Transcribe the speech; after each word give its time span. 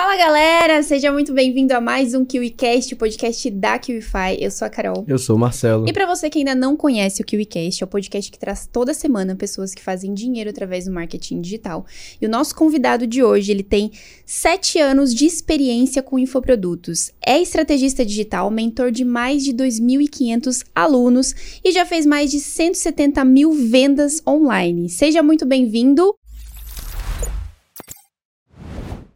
Fala 0.00 0.16
galera, 0.16 0.82
seja 0.82 1.12
muito 1.12 1.30
bem-vindo 1.30 1.74
a 1.74 1.80
mais 1.80 2.14
um 2.14 2.24
KiwiCast, 2.24 2.94
o 2.94 2.96
podcast 2.96 3.50
da 3.50 3.78
KiwiFi. 3.78 4.38
Eu 4.40 4.50
sou 4.50 4.64
a 4.64 4.70
Carol. 4.70 5.04
Eu 5.06 5.18
sou 5.18 5.36
o 5.36 5.38
Marcelo. 5.38 5.86
E 5.86 5.92
para 5.92 6.06
você 6.06 6.30
que 6.30 6.38
ainda 6.38 6.54
não 6.54 6.74
conhece 6.74 7.20
o 7.20 7.24
KiwiCast, 7.24 7.82
é 7.82 7.84
o 7.84 7.86
podcast 7.86 8.32
que 8.32 8.38
traz 8.38 8.66
toda 8.66 8.94
semana 8.94 9.36
pessoas 9.36 9.74
que 9.74 9.82
fazem 9.82 10.14
dinheiro 10.14 10.48
através 10.48 10.86
do 10.86 10.90
marketing 10.90 11.42
digital. 11.42 11.84
E 12.18 12.24
o 12.24 12.30
nosso 12.30 12.54
convidado 12.54 13.06
de 13.06 13.22
hoje, 13.22 13.52
ele 13.52 13.62
tem 13.62 13.90
sete 14.24 14.78
anos 14.78 15.14
de 15.14 15.26
experiência 15.26 16.02
com 16.02 16.18
infoprodutos. 16.18 17.12
É 17.24 17.38
estrategista 17.38 18.02
digital, 18.02 18.50
mentor 18.50 18.90
de 18.90 19.04
mais 19.04 19.44
de 19.44 19.52
2.500 19.52 20.64
alunos 20.74 21.34
e 21.62 21.72
já 21.72 21.84
fez 21.84 22.06
mais 22.06 22.30
de 22.30 22.40
170 22.40 23.22
mil 23.26 23.52
vendas 23.52 24.22
online. 24.26 24.88
Seja 24.88 25.22
muito 25.22 25.44
bem-vindo, 25.44 26.14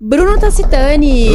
Bruno 0.01 0.39
Tacitani. 0.39 1.29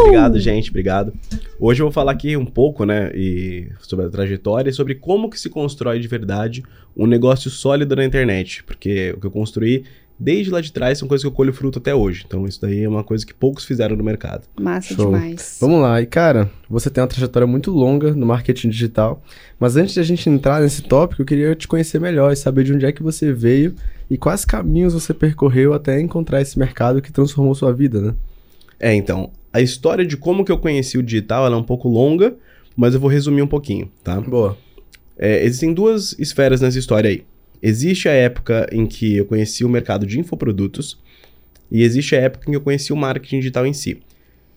Obrigado, 0.00 0.38
gente, 0.38 0.70
obrigado. 0.70 1.12
Hoje 1.58 1.82
eu 1.82 1.86
vou 1.86 1.92
falar 1.92 2.12
aqui 2.12 2.36
um 2.36 2.44
pouco, 2.44 2.84
né, 2.84 3.10
e 3.14 3.68
sobre 3.80 4.06
a 4.06 4.08
trajetória 4.08 4.70
e 4.70 4.72
sobre 4.72 4.94
como 4.94 5.28
que 5.28 5.38
se 5.38 5.50
constrói 5.50 5.98
de 5.98 6.08
verdade 6.08 6.62
um 6.96 7.06
negócio 7.06 7.50
sólido 7.50 7.96
na 7.96 8.04
internet, 8.04 8.62
porque 8.64 9.12
o 9.16 9.20
que 9.20 9.26
eu 9.26 9.30
construí 9.30 9.84
desde 10.18 10.50
lá 10.50 10.60
de 10.60 10.72
trás 10.72 10.98
são 10.98 11.06
coisas 11.06 11.22
que 11.22 11.28
eu 11.28 11.32
colho 11.32 11.52
fruto 11.52 11.78
até 11.78 11.94
hoje. 11.94 12.24
Então 12.26 12.46
isso 12.46 12.60
daí 12.60 12.82
é 12.82 12.88
uma 12.88 13.04
coisa 13.04 13.24
que 13.24 13.34
poucos 13.34 13.64
fizeram 13.64 13.96
no 13.96 14.02
mercado. 14.04 14.46
Massa 14.60 14.94
Show. 14.94 15.06
demais. 15.06 15.58
Vamos 15.60 15.80
lá. 15.80 16.00
E 16.00 16.06
cara, 16.06 16.50
você 16.68 16.88
tem 16.90 17.02
uma 17.02 17.08
trajetória 17.08 17.46
muito 17.46 17.70
longa 17.70 18.14
no 18.14 18.26
marketing 18.26 18.70
digital, 18.70 19.22
mas 19.58 19.76
antes 19.76 19.94
de 19.94 20.00
a 20.00 20.02
gente 20.02 20.28
entrar 20.28 20.60
nesse 20.60 20.82
tópico, 20.82 21.22
eu 21.22 21.26
queria 21.26 21.54
te 21.54 21.68
conhecer 21.68 22.00
melhor 22.00 22.32
e 22.32 22.36
saber 22.36 22.64
de 22.64 22.72
onde 22.72 22.86
é 22.86 22.92
que 22.92 23.02
você 23.02 23.32
veio 23.32 23.74
e 24.08 24.16
quais 24.16 24.44
caminhos 24.44 24.94
você 24.94 25.12
percorreu 25.12 25.74
até 25.74 26.00
encontrar 26.00 26.40
esse 26.40 26.58
mercado 26.58 27.02
que 27.02 27.12
transformou 27.12 27.54
sua 27.54 27.72
vida, 27.72 28.00
né? 28.00 28.14
É, 28.78 28.94
então, 28.94 29.30
a 29.52 29.60
história 29.60 30.04
de 30.04 30.16
como 30.16 30.44
que 30.44 30.52
eu 30.52 30.58
conheci 30.58 30.98
o 30.98 31.02
digital, 31.02 31.46
ela 31.46 31.56
é 31.56 31.58
um 31.58 31.64
pouco 31.64 31.88
longa, 31.88 32.34
mas 32.76 32.94
eu 32.94 33.00
vou 33.00 33.08
resumir 33.10 33.42
um 33.42 33.46
pouquinho, 33.46 33.90
tá? 34.04 34.20
Boa. 34.20 34.56
É, 35.18 35.42
existem 35.44 35.72
duas 35.72 36.14
esferas 36.18 36.60
nessa 36.60 36.78
história 36.78 37.08
aí. 37.08 37.24
Existe 37.62 38.08
a 38.08 38.12
época 38.12 38.66
em 38.72 38.86
que 38.86 39.16
eu 39.16 39.24
conheci 39.24 39.64
o 39.64 39.68
mercado 39.68 40.06
de 40.06 40.20
infoprodutos 40.20 40.98
e 41.70 41.82
existe 41.82 42.14
a 42.14 42.20
época 42.20 42.44
em 42.46 42.52
que 42.52 42.56
eu 42.56 42.60
conheci 42.60 42.92
o 42.92 42.96
marketing 42.96 43.38
digital 43.38 43.66
em 43.66 43.72
si. 43.72 44.00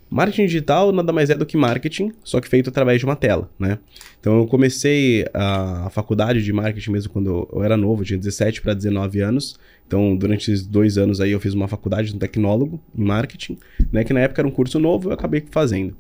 Marketing 0.10 0.48
digital 0.48 0.92
nada 0.92 1.14
mais 1.14 1.30
é 1.30 1.36
do 1.36 1.46
que 1.46 1.56
marketing, 1.56 2.12
só 2.24 2.42
que 2.42 2.50
feito 2.50 2.70
através 2.70 3.00
de 3.00 3.06
uma 3.06 3.16
tela, 3.16 3.48
né? 3.60 3.78
Então 4.20 4.40
eu 4.40 4.48
comecei 4.48 5.24
a, 5.32 5.88
faculdade 5.92 6.44
de 6.44 6.52
marketing 6.52 6.92
mesmo 6.92 7.14
quando 7.14 7.48
eu 7.54 7.64
era 7.64 7.78
novo, 7.78 8.04
tinha 8.04 8.18
17 8.18 8.62
para 8.62 8.74
19 8.74 9.22
anos. 9.22 9.60
Então 9.88 10.16
durante 10.16 10.52
esses 10.52 10.66
dois 10.66 10.98
anos 10.98 11.22
aí 11.22 11.32
eu 11.32 11.40
fiz 11.40 11.54
uma 11.54 11.68
faculdade 11.68 12.10
de 12.10 12.16
um 12.16 12.20
tecnólogo 12.20 12.82
em 12.98 13.04
marketing, 13.04 13.60
né? 13.92 14.04
Que 14.04 14.12
na 14.12 14.22
época 14.22 14.42
era 14.42 14.48
um 14.48 14.52
curso 14.52 14.80
novo, 14.80 15.10
eu 15.10 15.14
acabei 15.14 15.44
fazendo. 15.52 15.96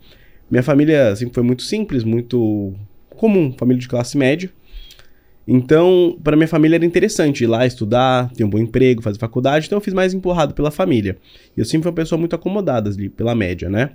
Minha 0.49 0.63
família 0.63 1.15
sempre 1.15 1.35
foi 1.35 1.43
muito 1.43 1.61
simples, 1.61 2.03
muito 2.03 2.73
comum, 3.11 3.53
família 3.57 3.79
de 3.79 3.87
classe 3.87 4.17
média. 4.17 4.49
Então, 5.51 6.15
para 6.23 6.37
minha 6.37 6.47
família 6.47 6.75
era 6.75 6.85
interessante 6.85 7.43
ir 7.43 7.47
lá 7.47 7.65
estudar, 7.65 8.31
ter 8.33 8.43
um 8.43 8.49
bom 8.49 8.59
emprego, 8.59 9.01
fazer 9.01 9.17
faculdade, 9.17 9.65
então 9.65 9.77
eu 9.77 9.81
fiz 9.81 9.95
mais 9.95 10.13
empurrado 10.13 10.53
pela 10.53 10.69
família. 10.69 11.17
E 11.57 11.59
eu 11.59 11.65
sempre 11.65 11.85
fui 11.85 11.89
uma 11.89 11.95
pessoa 11.95 12.19
muito 12.19 12.35
acomodada 12.35 12.87
ali, 12.87 13.09
pela 13.09 13.33
média, 13.33 13.67
né? 13.67 13.89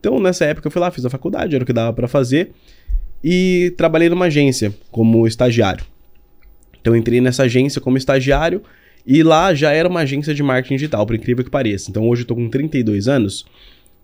Então, 0.00 0.18
nessa 0.18 0.46
época 0.46 0.66
eu 0.66 0.70
fui 0.72 0.80
lá, 0.80 0.90
fiz 0.90 1.04
a 1.04 1.08
faculdade, 1.08 1.54
era 1.54 1.62
o 1.62 1.66
que 1.66 1.72
dava 1.72 1.92
para 1.92 2.08
fazer, 2.08 2.50
e 3.22 3.72
trabalhei 3.76 4.08
numa 4.08 4.24
agência 4.24 4.74
como 4.90 5.28
estagiário. 5.28 5.84
Então, 6.80 6.96
entrei 6.96 7.20
nessa 7.20 7.44
agência 7.44 7.80
como 7.80 7.96
estagiário, 7.96 8.60
e 9.06 9.22
lá 9.22 9.54
já 9.54 9.70
era 9.70 9.88
uma 9.88 10.00
agência 10.00 10.34
de 10.34 10.42
marketing 10.42 10.74
digital, 10.74 11.06
por 11.06 11.14
incrível 11.14 11.44
que 11.44 11.50
pareça. 11.52 11.88
Então, 11.88 12.08
hoje 12.08 12.22
eu 12.22 12.26
tô 12.26 12.34
com 12.34 12.48
32 12.48 13.06
anos, 13.06 13.46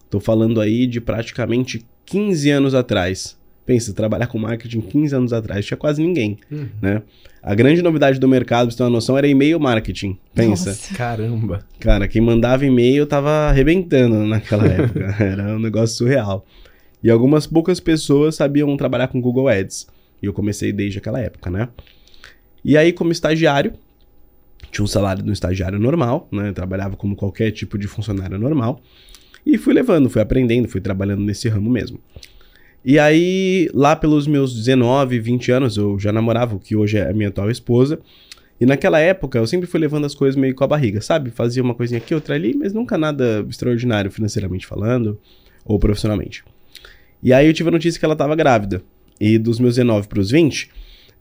tô 0.09 0.21
falando 0.21 0.61
aí 0.61 0.87
de 0.87 1.01
praticamente 1.01 1.85
15 2.05 2.49
anos 2.49 2.75
atrás. 2.77 3.37
Pensa, 3.67 3.93
trabalhar 3.93 4.29
com 4.29 4.39
marketing 4.39 4.81
15 4.81 5.15
anos 5.17 5.33
atrás 5.33 5.67
tinha 5.67 5.77
quase 5.77 6.01
ninguém, 6.01 6.39
uhum. 6.51 6.69
né? 6.81 7.03
A 7.43 7.55
grande 7.55 7.83
novidade 7.83 8.19
do 8.19 8.29
mercado, 8.29 8.67
pra 8.67 8.71
você 8.71 8.77
ter 8.77 8.83
uma 8.85 8.91
noção, 8.91 9.19
era 9.19 9.27
e-mail 9.27 9.59
marketing. 9.59 10.17
Pensa. 10.35 10.71
Nossa. 10.71 10.95
Caramba. 10.95 11.67
Cara, 11.79 12.09
quem 12.09 12.21
mandava 12.21 12.65
e-mail 12.65 13.07
tava 13.07 13.31
arrebentando 13.31 14.25
naquela 14.25 14.67
época. 14.71 15.17
era 15.19 15.57
um 15.57 15.59
negócio 15.59 15.97
surreal. 15.97 16.47
E 17.03 17.11
algumas 17.11 17.47
poucas 17.47 17.79
pessoas 17.79 18.37
sabiam 18.37 18.77
trabalhar 18.77 19.09
com 19.09 19.21
Google 19.21 19.49
Ads. 19.49 19.87
E 20.23 20.27
eu 20.27 20.33
comecei 20.33 20.73
desde 20.73 20.99
aquela 20.99 21.21
época, 21.21 21.51
né? 21.51 21.69
E 22.65 22.77
aí, 22.77 22.93
como 22.93 23.13
estagiário, 23.13 23.75
tinha 24.73 24.85
um 24.85 24.89
salário 24.89 25.23
de 25.23 25.31
um 25.31 25.33
estagiário 25.33 25.79
normal, 25.79 26.29
né? 26.33 26.49
Eu 26.49 26.53
trabalhava 26.53 26.97
como 26.97 27.15
qualquer 27.15 27.51
tipo 27.51 27.79
de 27.79 27.87
funcionário 27.87 28.39
normal. 28.39 28.81
E 29.45 29.57
fui 29.57 29.73
levando, 29.73 30.11
fui 30.11 30.21
aprendendo, 30.21 30.67
fui 30.67 30.81
trabalhando 30.81 31.23
nesse 31.23 31.49
ramo 31.49 31.71
mesmo. 31.71 32.01
E 32.89 33.01
aí, 33.01 33.69
lá 33.75 33.97
pelos 33.97 34.29
meus 34.29 34.55
19, 34.55 35.19
20 35.19 35.51
anos, 35.51 35.77
eu 35.77 35.99
já 35.99 36.13
namorava 36.13 36.55
o 36.55 36.61
que 36.61 36.77
hoje 36.77 36.97
é 36.97 37.11
a 37.11 37.13
minha 37.13 37.31
atual 37.31 37.51
esposa. 37.51 37.99
E 38.61 38.65
naquela 38.65 39.01
época, 39.01 39.41
eu 39.41 39.47
sempre 39.49 39.67
fui 39.67 39.81
levando 39.81 40.05
as 40.05 40.15
coisas 40.15 40.37
meio 40.37 40.55
com 40.55 40.63
a 40.63 40.69
barriga, 40.69 41.01
sabe? 41.01 41.33
Fazia 41.33 41.65
uma 41.65 41.75
coisinha 41.75 41.99
aqui, 41.99 42.15
outra 42.15 42.37
ali, 42.37 42.55
mas 42.55 42.73
nunca 42.73 42.97
nada 42.97 43.45
extraordinário 43.51 44.09
financeiramente 44.09 44.69
falando 44.69 45.19
ou 45.65 45.81
profissionalmente. 45.81 46.45
E 47.21 47.33
aí 47.33 47.49
eu 47.49 47.53
tive 47.53 47.71
a 47.71 47.73
notícia 47.73 47.99
que 47.99 48.05
ela 48.05 48.15
estava 48.15 48.37
grávida. 48.37 48.81
E 49.21 49.37
dos 49.37 49.59
meus 49.59 49.75
19 49.75 50.07
para 50.07 50.21
os 50.21 50.31
20, 50.31 50.71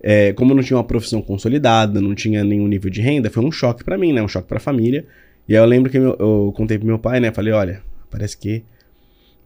é, 0.03 0.33
como 0.33 0.51
eu 0.51 0.57
não 0.57 0.61
tinha 0.63 0.77
uma 0.77 0.83
profissão 0.83 1.19
consolidada, 1.19 1.99
não 1.99 2.13
tinha 2.13 2.43
nenhum 2.43 2.67
nível 2.67 2.91
de 2.91 3.01
renda, 3.01 3.27
foi 3.31 3.43
um 3.43 3.51
choque 3.51 3.83
para 3.83 3.97
mim, 3.97 4.13
né? 4.13 4.21
Um 4.21 4.27
choque 4.27 4.47
para 4.47 4.57
a 4.57 4.61
família. 4.61 5.03
E 5.49 5.55
aí 5.55 5.63
eu 5.63 5.65
lembro 5.65 5.89
que 5.89 5.97
eu, 5.97 6.15
eu 6.19 6.53
contei 6.55 6.77
pro 6.77 6.85
meu 6.85 6.99
pai, 6.99 7.19
né? 7.19 7.31
Falei, 7.31 7.53
olha, 7.53 7.81
parece 8.11 8.37
que 8.37 8.63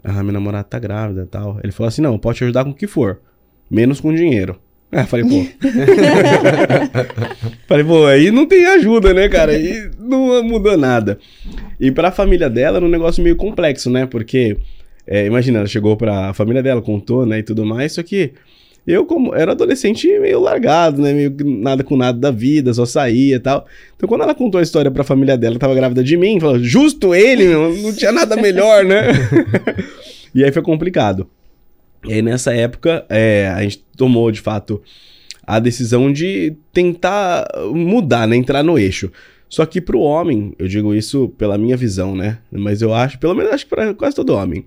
ah, 0.04 0.22
minha 0.22 0.34
namorada 0.34 0.64
tá 0.64 0.80
grávida 0.80 1.24
e 1.24 1.28
tal. 1.28 1.60
Ele 1.64 1.72
falou 1.72 1.88
assim: 1.88 2.02
não, 2.02 2.18
pode 2.18 2.38
te 2.38 2.44
ajudar 2.44 2.64
com 2.64 2.72
o 2.72 2.76
que 2.76 2.88
for, 2.88 3.20
menos 3.70 4.00
com 4.00 4.14
dinheiro. 4.14 4.60
Ah, 4.92 5.06
falei, 5.06 5.24
pô. 5.24 5.46
falei, 7.70 7.86
pô, 7.86 8.08
aí 8.08 8.32
não 8.32 8.48
tem 8.48 8.66
ajuda, 8.66 9.14
né, 9.14 9.30
cara? 9.30 9.52
Aí 9.52 9.88
não 10.00 10.42
mudou 10.42 10.76
nada. 10.76 11.20
E 11.80 11.92
pra 11.92 12.12
família 12.12 12.50
dela 12.50 12.78
era 12.78 12.86
um 12.88 12.90
negócio 12.90 13.24
meio 13.24 13.36
complexo, 13.36 13.88
né? 13.88 14.08
Porque, 14.08 14.58
é, 15.06 15.28
imagina, 15.28 15.60
ela 15.60 15.68
chegou 15.68 15.96
pra 15.96 16.34
família 16.34 16.64
dela, 16.64 16.82
contou, 16.82 17.24
né, 17.24 17.38
e 17.38 17.44
tudo 17.44 17.64
mais, 17.64 17.94
só 17.94 18.02
que 18.02 18.34
eu, 18.92 19.06
como 19.06 19.36
era 19.36 19.52
adolescente 19.52 20.08
meio 20.20 20.40
largado, 20.40 21.02
né? 21.02 21.14
Meio 21.14 21.36
nada 21.44 21.84
com 21.84 21.96
nada 21.96 22.18
da 22.18 22.32
vida, 22.32 22.74
só 22.74 22.86
saía 22.86 23.36
e 23.36 23.40
tal. 23.40 23.68
Então, 23.96 24.10
quando 24.10 24.22
ela 24.22 24.34
contou 24.34 24.58
a 24.58 24.64
história 24.64 24.90
pra 24.90 25.04
família 25.04 25.38
dela, 25.38 25.60
tava 25.60 25.76
grávida 25.76 26.04
de 26.04 26.18
mim, 26.18 26.40
falou, 26.40 26.58
justo 26.60 27.14
ele, 27.14 27.48
meu, 27.48 27.76
não 27.78 27.94
tinha 27.94 28.12
nada 28.12 28.36
melhor, 28.36 28.84
né? 28.84 29.12
e 30.34 30.44
aí 30.44 30.52
foi 30.52 30.64
complicado. 30.64 31.30
E 32.08 32.14
aí, 32.14 32.22
nessa 32.22 32.54
época, 32.54 33.06
é, 33.10 33.52
a 33.56 33.62
gente 33.62 33.84
tomou, 33.96 34.32
de 34.32 34.42
fato, 34.42 34.82
a 35.46 35.60
decisão 35.60 36.12
de 36.12 36.56
tentar 36.74 37.48
mudar, 37.72 38.28
né? 38.28 38.36
Entrar 38.36 38.64
no 38.64 38.80
eixo. 38.80 39.12
Só 39.48 39.66
que 39.66 39.82
pro 39.82 40.00
homem, 40.00 40.54
eu 40.58 40.68
digo 40.68 40.94
isso 40.94 41.30
pela 41.30 41.58
minha 41.58 41.76
visão, 41.76 42.16
né? 42.16 42.38
Mas 42.52 42.82
eu 42.82 42.94
acho, 42.94 43.20
pelo 43.20 43.36
menos 43.36 43.52
acho 43.52 43.66
que 43.66 43.70
pra 43.70 43.94
quase 43.94 44.16
todo 44.16 44.36
homem. 44.36 44.66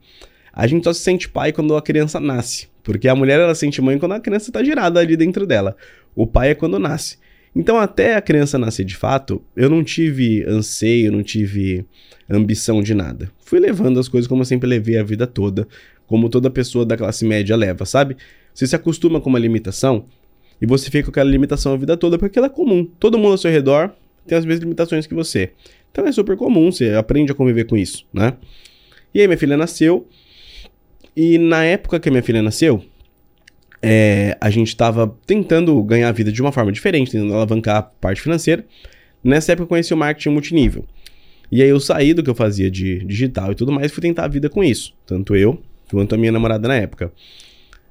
A 0.53 0.67
gente 0.67 0.85
só 0.85 0.93
se 0.93 1.01
sente 1.01 1.29
pai 1.29 1.53
quando 1.53 1.75
a 1.77 1.83
criança 1.83 2.21
nasce. 2.21 2.72
Porque 2.83 3.09
a 3.09 3.15
mulher 3.15 3.39
ela 3.39 3.55
sente 3.55 3.81
mãe 3.81 3.99
quando 3.99 4.13
a 4.13 4.21
criança 4.21 4.51
está 4.51 4.63
girada 4.63 5.01
ali 5.01 5.17
dentro 5.17 5.47
dela. 5.47 5.77
O 6.15 6.27
pai 6.27 6.51
é 6.51 6.55
quando 6.55 6.79
nasce. 6.79 7.19
Então, 7.55 7.79
até 7.79 8.17
a 8.17 8.23
criança 8.23 8.59
nascer 8.59 8.85
de 8.85 8.97
fato, 8.97 9.43
eu 9.55 9.69
não 9.69 9.85
tive 9.85 10.43
anseio, 10.49 11.13
não 11.13 11.23
tive 11.23 11.85
ambição 12.29 12.83
de 12.83 12.95
nada. 12.95 13.31
Fui 13.45 13.61
levando 13.61 14.01
as 14.01 14.09
coisas 14.09 14.27
como 14.27 14.41
eu 14.41 14.47
sempre 14.47 14.69
levei 14.69 14.97
a 14.97 15.03
vida 15.03 15.27
toda, 15.27 15.69
como 16.07 16.29
toda 16.29 16.49
pessoa 16.51 16.87
da 16.87 16.97
classe 16.97 17.25
média 17.25 17.55
leva, 17.55 17.85
sabe? 17.85 18.17
Você 18.55 18.67
se 18.67 18.75
acostuma 18.75 19.21
com 19.21 19.29
uma 19.29 19.39
limitação 19.39 20.07
e 20.61 20.67
você 20.67 20.91
fica 20.91 21.05
com 21.05 21.11
aquela 21.11 21.31
limitação 21.31 21.75
a 21.75 21.77
vida 21.77 21.97
toda 21.97 22.19
porque 22.19 22.39
ela 22.39 22.47
é 22.47 22.51
comum. 22.51 22.85
Todo 22.99 23.19
mundo 23.19 23.33
ao 23.33 23.39
seu 23.39 23.51
redor 23.51 23.93
tem 24.27 24.37
as 24.37 24.45
mesmas 24.45 24.63
limitações 24.63 25.07
que 25.07 25.15
você. 25.15 25.53
Então 25.91 26.07
é 26.07 26.13
super 26.13 26.37
comum, 26.37 26.73
você 26.73 26.95
aprende 26.95 27.33
a 27.33 27.35
conviver 27.35 27.65
com 27.65 27.77
isso, 27.77 28.07
né? 28.13 28.35
E 29.15 29.21
aí 29.21 29.27
minha 29.27 29.37
filha 29.37 29.57
nasceu, 29.57 30.09
e 31.17 31.39
na 31.39 31.65
época 31.65 32.01
que 32.01 32.09
a 32.09 32.13
minha 32.13 32.23
filha 32.23 32.43
nasceu, 32.43 32.85
é, 33.83 34.37
a 34.41 34.49
gente 34.49 34.69
estava 34.69 35.15
tentando 35.27 35.83
ganhar 35.83 36.09
a 36.09 36.13
vida 36.13 36.31
de 36.31 36.41
uma 36.41 36.53
forma 36.53 36.71
diferente, 36.71 37.11
tentando 37.11 37.35
alavancar 37.35 37.77
a 37.77 37.83
parte 37.83 38.23
financeira. 38.23 38.65
Nessa 39.23 39.53
época 39.53 39.65
eu 39.65 39.69
conheci 39.69 39.93
o 39.93 39.97
marketing 39.97 40.31
multinível. 40.31 40.85
E 41.51 41.61
aí 41.63 41.69
eu 41.69 41.79
saí 41.81 42.15
do 42.15 42.23
que 42.23 42.31
eu 42.31 42.35
fazia 42.35 42.71
de 42.71 43.05
digital 43.05 43.53
e 43.53 43.55
tudo 43.55 43.73
mais 43.73 43.91
e 43.91 43.95
fui 43.95 44.01
tentar 44.01 44.25
a 44.25 44.29
vida 44.29 44.49
com 44.49 44.65
isso. 44.65 44.95
Tanto 45.05 45.37
eu 45.37 45.61
quanto 45.91 46.15
a 46.15 46.19
minha 46.19 46.33
namorada 46.33 46.67
na 46.67 46.77
época. 46.77 47.13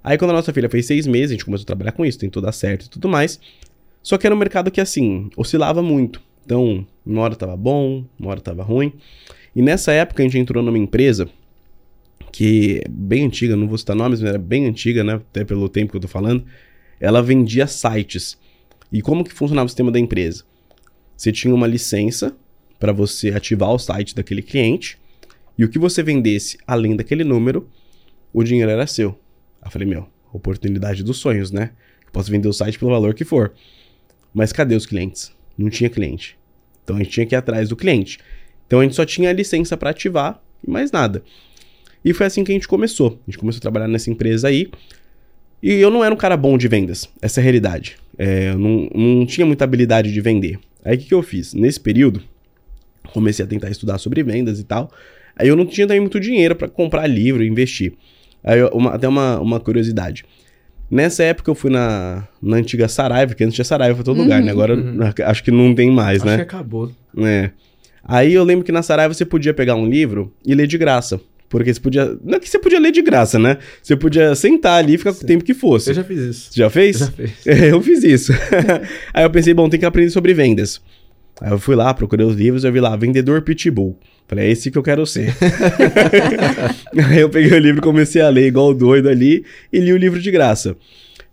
Aí 0.04 0.18
quando 0.18 0.32
a 0.32 0.34
nossa 0.34 0.52
filha 0.52 0.68
fez 0.68 0.88
seis 0.88 1.06
meses, 1.06 1.30
a 1.30 1.34
gente 1.34 1.46
começou 1.46 1.64
a 1.64 1.68
trabalhar 1.68 1.92
com 1.92 2.04
isso, 2.04 2.18
tentou 2.18 2.42
dar 2.42 2.52
certo 2.52 2.86
e 2.86 2.90
tudo 2.90 3.08
mais. 3.08 3.40
Só 4.02 4.18
que 4.18 4.26
era 4.26 4.34
um 4.34 4.40
mercado 4.40 4.72
que 4.72 4.82
assim, 4.82 5.30
oscilava 5.38 5.84
muito. 5.84 6.20
Então, 6.44 6.88
uma 7.06 7.22
hora 7.22 7.36
tava 7.36 7.56
bom, 7.56 8.04
uma 8.20 8.32
hora 8.32 8.42
tava 8.42 8.64
ruim. 8.64 8.94
E 9.56 9.62
nessa 9.62 9.92
época 9.92 10.24
a 10.24 10.26
gente 10.26 10.40
entrou 10.40 10.64
numa 10.64 10.78
empresa 10.78 11.30
que 12.32 12.82
é 12.86 12.90
bem 12.90 13.26
antiga, 13.26 13.56
não 13.56 13.68
vou 13.68 13.78
citar 13.78 13.96
nomes, 13.96 14.22
mas 14.22 14.30
era 14.30 14.40
bem 14.40 14.68
antiga, 14.68 15.04
né? 15.04 15.16
Até 15.16 15.44
pelo 15.44 15.68
tempo 15.70 15.92
que 15.92 15.98
eu 15.98 16.02
tô 16.02 16.08
falando. 16.08 16.46
Ela 17.00 17.22
vendia 17.22 17.68
sites. 17.68 18.38
E 18.92 19.02
como 19.02 19.24
que 19.24 19.34
funcionava 19.34 19.66
o 19.66 19.70
sistema 19.70 19.92
da 19.92 20.00
empresa? 20.00 20.44
Você 21.16 21.32
tinha 21.32 21.54
uma 21.54 21.68
licença 21.68 22.36
para 22.80 22.92
você 22.92 23.30
ativar 23.30 23.70
o 23.70 23.80
site 23.80 24.16
daquele 24.16 24.42
cliente 24.42 24.98
E 25.58 25.64
o 25.64 25.70
que 25.70 25.78
você 25.78 26.02
vendesse 26.02 26.58
além 26.66 26.96
daquele 26.96 27.24
número, 27.24 27.70
o 28.34 28.44
dinheiro 28.44 28.72
era 28.72 28.88
seu. 28.88 29.10
Aí 29.62 29.68
eu 29.68 29.72
falei, 29.72 29.88
meu, 29.88 30.08
oportunidade 30.34 31.04
dos 31.04 31.18
sonhos, 31.18 31.52
né? 31.52 31.72
Eu 32.06 32.12
posso 32.12 32.32
vender 32.32 32.48
o 32.48 32.54
site 32.54 32.80
pelo 32.80 32.92
valor 32.92 33.14
que 33.14 33.24
for. 33.24 33.54
Mas 34.34 34.52
cadê 34.52 34.76
os 34.76 34.86
clientes? 34.86 35.32
Não 35.58 35.70
tinha 35.70 35.90
cliente. 35.90 36.38
Então 36.84 36.96
a 36.96 37.00
gente 37.00 37.12
tinha 37.12 37.26
que 37.26 37.36
ir 37.36 37.38
atrás 37.38 37.70
do 37.70 37.76
cliente. 37.76 38.18
Então 38.66 38.80
a 38.80 38.84
gente 38.84 38.96
só 38.96 39.06
tinha 39.06 39.30
a 39.30 39.34
licença 39.34 39.78
para 39.78 39.92
ativar 39.92 40.42
e 40.66 40.70
mais 40.72 40.92
nada. 40.92 41.24
E 42.04 42.14
foi 42.14 42.26
assim 42.26 42.44
que 42.44 42.52
a 42.52 42.56
gente 42.56 42.68
começou. 42.68 43.20
A 43.28 43.32
gente 43.32 43.38
começou 43.38 43.60
a 43.60 43.62
trabalhar 43.62 43.88
nessa 43.88 44.10
empresa 44.10 44.48
aí. 44.48 44.70
E 45.62 45.74
eu 45.74 45.92
não 45.92 46.04
era 46.04 46.14
um 46.14 46.18
cara 46.18 46.36
bom 46.36 46.58
de 46.58 46.68
vendas. 46.68 47.08
Essa 47.22 47.40
é 47.40 47.42
a 47.42 47.44
realidade. 47.44 47.98
É, 48.18 48.50
eu 48.50 48.58
não, 48.58 48.90
não 48.94 49.26
tinha 49.26 49.46
muita 49.46 49.64
habilidade 49.64 50.12
de 50.12 50.22
vender. 50.22 50.60
Aí 50.84 50.96
o 50.96 51.00
que, 51.00 51.06
que 51.06 51.14
eu 51.14 51.22
fiz? 51.22 51.54
Nesse 51.54 51.80
período, 51.80 52.22
comecei 53.14 53.46
a 53.46 53.48
tentar 53.48 53.70
estudar 53.70 53.98
sobre 54.00 54.24
vendas 54.24 54.60
e 54.60 54.64
tal. 54.64 54.92
Aí 55.36 55.48
eu 55.48 55.56
não 55.56 55.66
tinha 55.66 55.86
também 55.88 56.02
muito 56.02 56.20
dinheiro 56.20 56.56
para 56.56 56.68
comprar 56.68 57.06
livro 57.08 57.44
e 57.44 57.48
investir. 57.48 57.94
Aí 58.44 58.60
eu, 58.60 58.70
uma, 58.70 58.92
até 58.92 59.08
uma, 59.08 59.40
uma 59.40 59.60
curiosidade. 59.60 60.26
Nessa 60.90 61.24
época 61.24 61.50
eu 61.50 61.56
fui 61.56 61.72
na, 61.72 62.28
na 62.42 62.58
antiga 62.58 62.88
Saraiva, 62.88 63.34
que 63.34 63.44
antes 63.44 63.56
tinha 63.56 63.64
Saraiva 63.64 63.96
pra 63.96 64.04
todo 64.04 64.18
uhum, 64.18 64.24
lugar, 64.24 64.42
né? 64.42 64.52
Agora 64.52 64.76
uhum. 64.76 65.00
acho 65.26 65.44
que 65.44 65.52
não 65.52 65.74
tem 65.74 65.90
mais, 65.90 66.18
acho 66.18 66.26
né? 66.26 66.34
Acho 66.34 66.46
que 66.46 66.56
acabou. 66.56 66.92
É. 67.18 67.52
Aí 68.04 68.34
eu 68.34 68.44
lembro 68.44 68.66
que 68.66 68.72
na 68.72 68.82
Saraiva 68.82 69.14
você 69.14 69.24
podia 69.24 69.54
pegar 69.54 69.76
um 69.76 69.88
livro 69.88 70.34
e 70.46 70.54
ler 70.54 70.68
de 70.68 70.78
graça. 70.78 71.22
Porque 71.52 71.74
você 71.74 71.82
podia. 71.82 72.18
Não 72.24 72.38
é 72.38 72.40
que 72.40 72.50
você 72.50 72.58
podia 72.58 72.80
ler 72.80 72.94
de 72.94 73.02
graça, 73.02 73.38
né? 73.38 73.58
Você 73.84 73.98
podia 73.98 74.34
sentar 74.36 74.80
ali 74.80 74.94
e 74.94 74.98
ficar 74.98 75.14
com 75.14 75.22
o 75.22 75.28
tempo 75.28 75.44
que 75.44 75.54
fosse. 75.54 75.90
Eu 75.90 75.96
já 75.96 76.04
fiz 76.04 76.20
isso. 76.20 76.50
Já 76.56 76.70
fez? 76.70 77.00
Já 77.00 77.08
fez. 77.08 77.32
É, 77.46 77.72
eu 77.72 77.82
fiz 77.82 78.04
isso. 78.04 78.32
Aí 79.14 79.26
eu 79.26 79.30
pensei, 79.30 79.54
bom, 79.54 79.68
tem 79.68 79.78
que 79.78 79.86
aprender 79.86 80.10
sobre 80.12 80.34
vendas. 80.34 80.82
Aí 81.42 81.52
eu 81.52 81.60
fui 81.60 81.76
lá, 81.76 81.94
procurei 81.94 82.26
os 82.26 82.36
livros, 82.36 82.64
eu 82.64 82.72
vi 82.72 82.80
lá, 82.80 82.96
vendedor 82.96 83.42
pitbull. 83.42 84.00
Falei, 84.28 84.46
é 84.46 84.52
esse 84.52 84.72
que 84.72 84.78
eu 84.78 84.84
quero 84.84 85.06
ser. 85.06 85.36
Aí 87.10 87.20
eu 87.20 87.30
peguei 87.30 87.52
o 87.52 87.60
livro 87.60 87.82
e 87.82 87.84
comecei 87.84 88.22
a 88.22 88.30
ler 88.30 88.48
igual 88.48 88.74
doido 88.74 89.10
ali 89.10 89.44
e 89.74 89.80
li 89.80 89.92
o 89.92 89.98
livro 89.98 90.22
de 90.22 90.32
graça. 90.32 90.78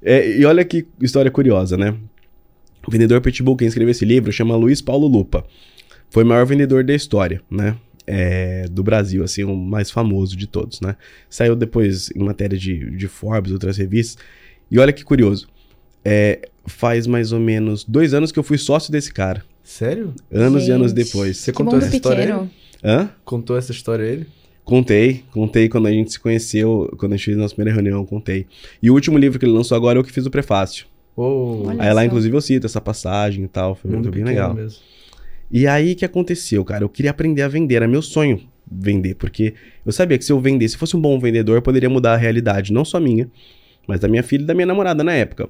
É, 0.03 0.37
e 0.37 0.44
olha 0.44 0.65
que 0.65 0.85
história 1.00 1.31
curiosa, 1.31 1.76
né? 1.76 1.94
O 2.85 2.91
vendedor 2.91 3.20
Pitbull, 3.20 3.56
quem 3.56 3.69
escreveu 3.69 3.93
esse 3.93 4.05
livro, 4.05 4.32
chama 4.32 4.56
Luiz 4.56 4.82
Paulo 4.82 5.06
Lupa. 5.06 5.44
Foi 6.11 6.25
o 6.25 6.26
maior 6.26 6.44
vendedor 6.44 6.82
da 6.82 6.94
história, 6.94 7.41
né? 7.49 7.76
É, 8.10 8.66
do 8.70 8.82
Brasil, 8.82 9.22
assim, 9.22 9.44
o 9.44 9.55
mais 9.55 9.90
famoso 9.90 10.34
de 10.34 10.46
todos, 10.46 10.81
né? 10.81 10.96
Saiu 11.28 11.55
depois 11.55 12.10
em 12.16 12.25
matéria 12.25 12.58
de, 12.58 12.96
de 12.96 13.06
Forbes, 13.06 13.52
outras 13.52 13.76
revistas. 13.76 14.25
E 14.70 14.78
olha 14.78 14.94
que 14.94 15.05
curioso. 15.05 15.46
É, 16.02 16.49
faz 16.66 17.06
mais 17.06 17.32
ou 17.32 17.38
menos 17.38 17.84
dois 17.84 18.14
anos 18.14 18.32
que 18.32 18.38
eu 18.38 18.43
fui 18.43 18.56
sócio 18.56 18.90
desse 18.90 19.12
cara. 19.12 19.44
Sério? 19.62 20.14
Anos 20.32 20.62
Gente, 20.62 20.70
e 20.70 20.72
anos 20.72 20.93
depois. 20.94 21.37
Você 21.37 21.52
contou 21.52 21.78
essa 21.78 21.94
história 21.94 22.22
pequeno. 22.22 22.50
ele? 22.82 22.93
Hã? 22.93 23.10
Contou 23.26 23.58
essa 23.58 23.72
história 23.72 24.06
a 24.06 24.08
ele? 24.08 24.26
Contei, 24.64 25.25
contei 25.31 25.69
quando 25.69 25.87
a 25.87 25.90
gente 25.90 26.12
se 26.12 26.19
conheceu, 26.19 26.94
quando 26.99 27.12
a 27.12 27.16
gente 27.16 27.26
fez 27.26 27.37
a 27.37 27.40
nossa 27.40 27.55
primeira 27.55 27.75
reunião, 27.75 28.05
contei. 28.06 28.46
E 28.82 28.90
o 28.90 28.94
último 28.94 29.19
livro 29.19 29.38
que 29.38 29.44
ele 29.44 29.52
lançou 29.52 29.76
agora 29.76 29.99
é 29.99 30.00
o 30.00 30.05
que 30.05 30.12
fiz 30.12 30.25
o 30.25 30.31
prefácio. 30.31 30.87
Oh. 31.16 31.64
Aí 31.78 31.93
lá, 31.93 32.05
inclusive, 32.05 32.34
eu 32.34 32.40
cito 32.40 32.66
essa 32.66 32.81
passagem 32.81 33.44
e 33.44 33.49
tal, 33.49 33.75
foi 33.75 33.90
muito 33.90 34.10
bem 34.10 34.25
legal. 34.25 34.55
Mesmo. 34.55 34.81
E 35.50 35.66
aí, 35.66 35.94
que 35.94 36.04
aconteceu, 36.04 36.64
cara? 36.64 36.84
Eu 36.84 36.88
queria 36.88 37.10
aprender 37.10 37.42
a 37.42 37.48
vender, 37.48 37.76
era 37.76 37.88
meu 37.88 38.02
sonho 38.02 38.40
vender, 38.70 39.14
porque 39.14 39.54
eu 39.84 39.92
sabia 39.92 40.18
que 40.18 40.24
se 40.24 40.30
eu 40.30 40.38
vendesse, 40.40 40.72
se 40.72 40.78
fosse 40.78 40.96
um 40.96 41.00
bom 41.00 41.18
vendedor, 41.18 41.56
eu 41.56 41.62
poderia 41.62 41.88
mudar 41.88 42.12
a 42.12 42.16
realidade, 42.16 42.72
não 42.72 42.84
só 42.84 43.00
minha, 43.00 43.30
mas 43.86 44.00
da 44.00 44.08
minha 44.08 44.22
filha 44.22 44.42
e 44.42 44.46
da 44.46 44.54
minha 44.54 44.66
namorada 44.66 45.02
na 45.02 45.12
época. 45.14 45.48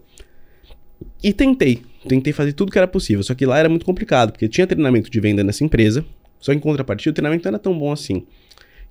E 1.22 1.32
tentei, 1.32 1.82
tentei 2.06 2.32
fazer 2.32 2.52
tudo 2.52 2.70
que 2.70 2.78
era 2.78 2.86
possível, 2.86 3.22
só 3.24 3.34
que 3.34 3.44
lá 3.44 3.58
era 3.58 3.68
muito 3.68 3.84
complicado, 3.84 4.30
porque 4.30 4.48
tinha 4.48 4.66
treinamento 4.66 5.10
de 5.10 5.20
venda 5.20 5.42
nessa 5.42 5.64
empresa, 5.64 6.04
só 6.38 6.52
em 6.52 6.58
contrapartida 6.60 7.10
o 7.10 7.14
treinamento 7.14 7.44
não 7.44 7.50
era 7.50 7.58
tão 7.58 7.76
bom 7.76 7.90
assim. 7.90 8.24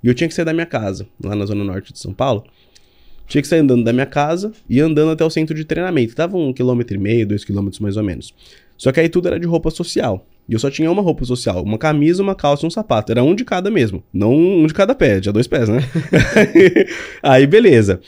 E 0.04 0.07
eu 0.07 0.13
tinha 0.13 0.27
que 0.27 0.33
sair 0.33 0.45
da 0.45 0.54
minha 0.54 0.65
casa, 0.65 1.07
lá 1.24 1.36
na 1.36 1.45
zona 1.45 1.63
norte 1.63 1.94
de 1.94 2.00
São 2.00 2.13
Paulo. 2.13 2.45
Tinha 3.27 3.42
que 3.42 3.48
sair 3.48 3.59
andando 3.59 3.83
da 3.83 3.92
minha 3.92 4.06
casa 4.06 4.54
e 4.69 4.80
andando 4.80 5.12
até 5.12 5.25
o 5.25 5.30
centro 5.30 5.56
de 5.56 5.65
treinamento. 5.65 6.15
Tava 6.15 6.38
um 6.38 6.54
quilômetro 6.54 6.95
e 6.95 7.00
meio, 7.00 7.27
dois 7.27 7.44
quilômetros 7.44 7.80
mais 7.80 7.98
ou 7.98 8.04
menos. 8.04 8.33
Só 8.77 8.92
que 8.92 9.00
aí 9.00 9.09
tudo 9.09 9.27
era 9.27 9.39
de 9.39 9.45
roupa 9.45 9.69
social. 9.69 10.25
E 10.48 10.54
eu 10.54 10.60
só 10.60 10.70
tinha 10.70 10.90
uma 10.90 11.02
roupa 11.02 11.26
social, 11.26 11.62
uma 11.62 11.78
camisa, 11.78 12.24
uma 12.24 12.36
calça 12.36 12.66
e 12.66 12.68
um 12.68 12.70
sapato. 12.70 13.12
Era 13.12 13.24
um 13.24 13.36
de 13.36 13.44
cada 13.44 13.70
mesmo. 13.70 14.04
Não 14.14 14.34
um 14.34 14.66
de 14.66 14.74
cada 14.74 14.96
pé, 14.96 15.20
tinha 15.20 15.34
dois 15.34 15.48
pés, 15.48 15.68
né? 15.68 15.80
aí 17.22 17.46
beleza. 17.46 18.00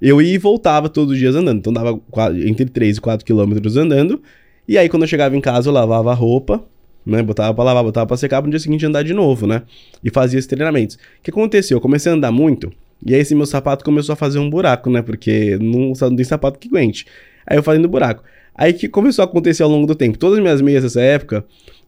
Eu 0.00 0.20
ia 0.20 0.34
e 0.34 0.38
voltava 0.38 0.88
todos 0.88 1.12
os 1.12 1.18
dias 1.18 1.34
andando. 1.34 1.58
Então 1.58 1.72
dava 1.72 1.98
entre 2.46 2.66
3 2.66 2.98
e 2.98 3.00
4 3.00 3.24
quilômetros 3.24 3.76
andando. 3.76 4.22
E 4.68 4.76
aí 4.76 4.88
quando 4.88 5.02
eu 5.02 5.08
chegava 5.08 5.36
em 5.36 5.40
casa 5.40 5.68
eu 5.68 5.72
lavava 5.72 6.10
a 6.10 6.14
roupa, 6.14 6.62
né? 7.04 7.22
Botava 7.22 7.54
pra 7.54 7.64
lavar, 7.64 7.84
botava 7.84 8.06
pra 8.06 8.16
secar, 8.16 8.42
pro 8.42 8.50
dia 8.50 8.60
seguinte 8.60 8.84
andar 8.84 9.02
de 9.02 9.14
novo, 9.14 9.46
né? 9.46 9.62
E 10.04 10.10
fazia 10.10 10.38
esses 10.38 10.48
treinamentos. 10.48 10.96
O 10.96 10.98
que 11.22 11.30
aconteceu? 11.30 11.76
Eu 11.76 11.80
comecei 11.80 12.10
a 12.10 12.14
andar 12.14 12.32
muito, 12.32 12.72
e 13.04 13.14
aí 13.14 13.20
esse 13.20 13.34
meu 13.34 13.46
sapato 13.46 13.84
começou 13.84 14.12
a 14.12 14.16
fazer 14.16 14.38
um 14.38 14.48
buraco, 14.48 14.90
né? 14.90 15.02
Porque 15.02 15.58
não, 15.60 15.92
não 15.98 16.16
tem 16.16 16.24
sapato 16.24 16.58
que 16.58 16.68
aguente. 16.68 17.06
Aí 17.46 17.56
eu 17.56 17.62
fazendo 17.62 17.88
buraco. 17.88 18.22
Aí 18.54 18.72
que 18.72 18.88
começou 18.88 19.22
a 19.22 19.26
acontecer 19.26 19.62
ao 19.62 19.68
longo 19.68 19.86
do 19.86 19.94
tempo? 19.94 20.18
Todas 20.18 20.38
as 20.38 20.42
minhas 20.42 20.60
meias 20.60 20.82
nessa 20.82 21.00
época, 21.00 21.44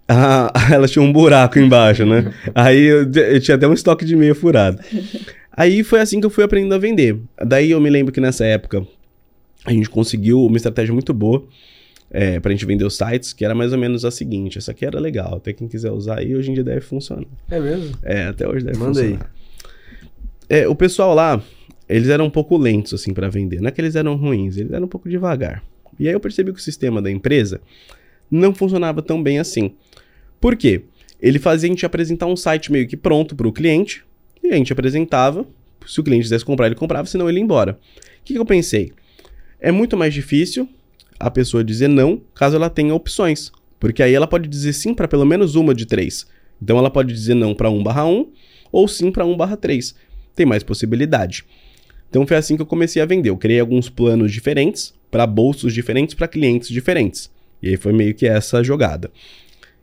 ah, 0.08 0.50
elas 0.72 0.90
tinham 0.90 1.04
um 1.04 1.12
buraco 1.12 1.58
embaixo, 1.58 2.06
né? 2.06 2.32
Aí 2.54 2.82
eu, 2.82 3.10
eu, 3.12 3.40
tinha 3.40 3.56
até 3.56 3.68
um 3.68 3.74
estoque 3.74 4.04
de 4.04 4.16
meia 4.16 4.34
furado. 4.34 4.78
Aí 5.52 5.84
foi 5.84 6.00
assim 6.00 6.18
que 6.18 6.26
eu 6.26 6.30
fui 6.30 6.42
aprendendo 6.42 6.74
a 6.74 6.78
vender. 6.78 7.20
Daí 7.44 7.70
eu 7.72 7.80
me 7.80 7.90
lembro 7.90 8.12
que 8.12 8.20
nessa 8.20 8.44
época 8.44 8.86
a 9.64 9.72
gente 9.72 9.90
conseguiu 9.90 10.46
uma 10.46 10.56
estratégia 10.56 10.94
muito 10.94 11.12
boa 11.12 11.44
é, 12.10 12.40
pra 12.40 12.52
gente 12.52 12.64
vender 12.64 12.84
os 12.84 12.96
sites, 12.96 13.34
que 13.34 13.44
era 13.44 13.54
mais 13.54 13.72
ou 13.72 13.78
menos 13.78 14.04
a 14.04 14.10
seguinte: 14.10 14.56
essa 14.56 14.70
aqui 14.70 14.86
era 14.86 14.98
legal, 14.98 15.36
até 15.36 15.52
quem 15.52 15.68
quiser 15.68 15.90
usar 15.90 16.20
aí, 16.20 16.34
hoje 16.34 16.50
em 16.50 16.54
dia 16.54 16.64
deve 16.64 16.80
funcionar. 16.80 17.26
É 17.50 17.60
mesmo? 17.60 17.94
É, 18.02 18.24
até 18.24 18.48
hoje 18.48 18.64
deve 18.64 18.78
Manda 18.78 18.94
funcionar. 18.94 19.30
Aí. 20.48 20.60
É, 20.60 20.66
o 20.66 20.74
pessoal 20.74 21.14
lá, 21.14 21.42
eles 21.86 22.08
eram 22.08 22.24
um 22.24 22.30
pouco 22.30 22.56
lentos, 22.56 22.94
assim, 22.94 23.12
para 23.12 23.28
vender. 23.28 23.60
Não 23.60 23.68
é 23.68 23.70
que 23.70 23.80
eles 23.80 23.94
eram 23.94 24.16
ruins, 24.16 24.56
eles 24.56 24.72
eram 24.72 24.86
um 24.86 24.88
pouco 24.88 25.08
devagar. 25.08 25.62
E 26.00 26.08
aí 26.08 26.14
eu 26.14 26.20
percebi 26.20 26.52
que 26.52 26.58
o 26.58 26.62
sistema 26.62 27.02
da 27.02 27.10
empresa 27.10 27.60
não 28.30 28.54
funcionava 28.54 29.02
tão 29.02 29.22
bem 29.22 29.38
assim. 29.38 29.72
Por 30.40 30.56
quê? 30.56 30.82
Ele 31.20 31.38
fazia 31.38 31.68
a 31.68 31.72
gente 31.72 31.86
apresentar 31.86 32.26
um 32.26 32.36
site 32.36 32.70
meio 32.70 32.86
que 32.86 32.96
pronto 32.96 33.34
para 33.34 33.48
o 33.48 33.52
cliente, 33.52 34.04
e 34.42 34.48
a 34.48 34.56
gente 34.56 34.72
apresentava. 34.72 35.44
Se 35.86 36.00
o 36.00 36.04
cliente 36.04 36.24
quisesse 36.24 36.44
comprar, 36.44 36.66
ele 36.66 36.74
comprava, 36.74 37.08
senão 37.08 37.28
ele 37.28 37.38
ia 37.38 37.44
embora. 37.44 37.72
O 37.72 38.24
que, 38.24 38.34
que 38.34 38.38
eu 38.38 38.44
pensei? 38.44 38.92
É 39.60 39.72
muito 39.72 39.96
mais 39.96 40.14
difícil 40.14 40.68
a 41.18 41.30
pessoa 41.30 41.64
dizer 41.64 41.88
não 41.88 42.20
caso 42.34 42.56
ela 42.56 42.70
tenha 42.70 42.94
opções. 42.94 43.50
Porque 43.80 44.02
aí 44.02 44.14
ela 44.14 44.26
pode 44.26 44.48
dizer 44.48 44.72
sim 44.72 44.94
para 44.94 45.08
pelo 45.08 45.24
menos 45.24 45.54
uma 45.54 45.74
de 45.74 45.86
três. 45.86 46.26
Então 46.62 46.78
ela 46.78 46.90
pode 46.90 47.12
dizer 47.12 47.34
não 47.34 47.54
para 47.54 47.70
1 47.70 47.82
barra 47.82 48.06
1 48.06 48.30
ou 48.70 48.88
sim 48.88 49.10
para 49.10 49.24
1 49.24 49.36
barra 49.36 49.56
3. 49.56 49.94
Tem 50.34 50.46
mais 50.46 50.62
possibilidade. 50.62 51.44
Então 52.08 52.26
foi 52.26 52.36
assim 52.36 52.56
que 52.56 52.62
eu 52.62 52.66
comecei 52.66 53.00
a 53.00 53.06
vender. 53.06 53.30
Eu 53.30 53.36
criei 53.36 53.60
alguns 53.60 53.88
planos 53.88 54.32
diferentes 54.32 54.94
para 55.10 55.26
bolsos 55.26 55.72
diferentes 55.72 56.14
para 56.14 56.28
clientes 56.28 56.68
diferentes. 56.68 57.30
E 57.62 57.68
aí 57.68 57.76
foi 57.76 57.92
meio 57.92 58.14
que 58.14 58.26
essa 58.26 58.62
jogada. 58.62 59.10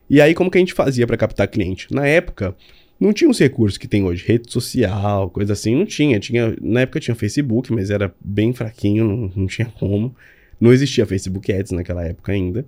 E 0.10 0.22
aí 0.22 0.34
como 0.34 0.52
que 0.52 0.58
a 0.58 0.62
gente 0.62 0.74
fazia 0.74 1.06
para 1.06 1.18
captar 1.18 1.48
cliente? 1.48 1.88
Na 1.94 2.06
época 2.06 2.56
não 3.00 3.12
tinha 3.12 3.30
os 3.30 3.40
recursos 3.40 3.78
que 3.78 3.88
tem 3.88 4.04
hoje, 4.04 4.26
rede 4.26 4.52
social, 4.52 5.30
coisa 5.30 5.54
assim, 5.54 5.76
não 5.76 5.86
tinha. 5.86 6.20
tinha 6.20 6.56
na 6.62 6.82
época 6.82 7.00
tinha 7.00 7.16
Facebook, 7.16 7.72
mas 7.74 7.90
era 7.90 8.14
bem 8.24 8.54
fraquinho, 8.54 9.06
não, 9.06 9.32
não 9.36 9.48
tinha 9.48 9.68
como. 9.68 10.16
Não 10.60 10.72
existia 10.72 11.06
Facebook 11.06 11.52
Ads 11.52 11.72
naquela 11.72 12.06
época 12.06 12.32
ainda. 12.32 12.66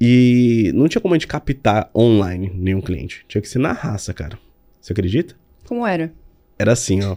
E 0.00 0.70
não 0.74 0.86
tinha 0.86 1.02
como 1.02 1.14
a 1.14 1.16
gente 1.18 1.26
captar 1.26 1.90
online 1.94 2.52
nenhum 2.54 2.80
cliente. 2.80 3.24
Tinha 3.26 3.42
que 3.42 3.48
ser 3.48 3.58
na 3.58 3.72
raça, 3.72 4.14
cara. 4.14 4.38
Você 4.80 4.92
acredita? 4.92 5.34
Como 5.64 5.84
era? 5.84 6.12
Era 6.56 6.72
assim, 6.72 7.02
ó. 7.02 7.16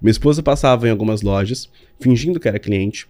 Minha 0.00 0.10
esposa 0.10 0.42
passava 0.42 0.86
em 0.86 0.90
algumas 0.90 1.22
lojas, 1.22 1.70
fingindo 1.98 2.38
que 2.38 2.48
era 2.48 2.58
cliente. 2.58 3.08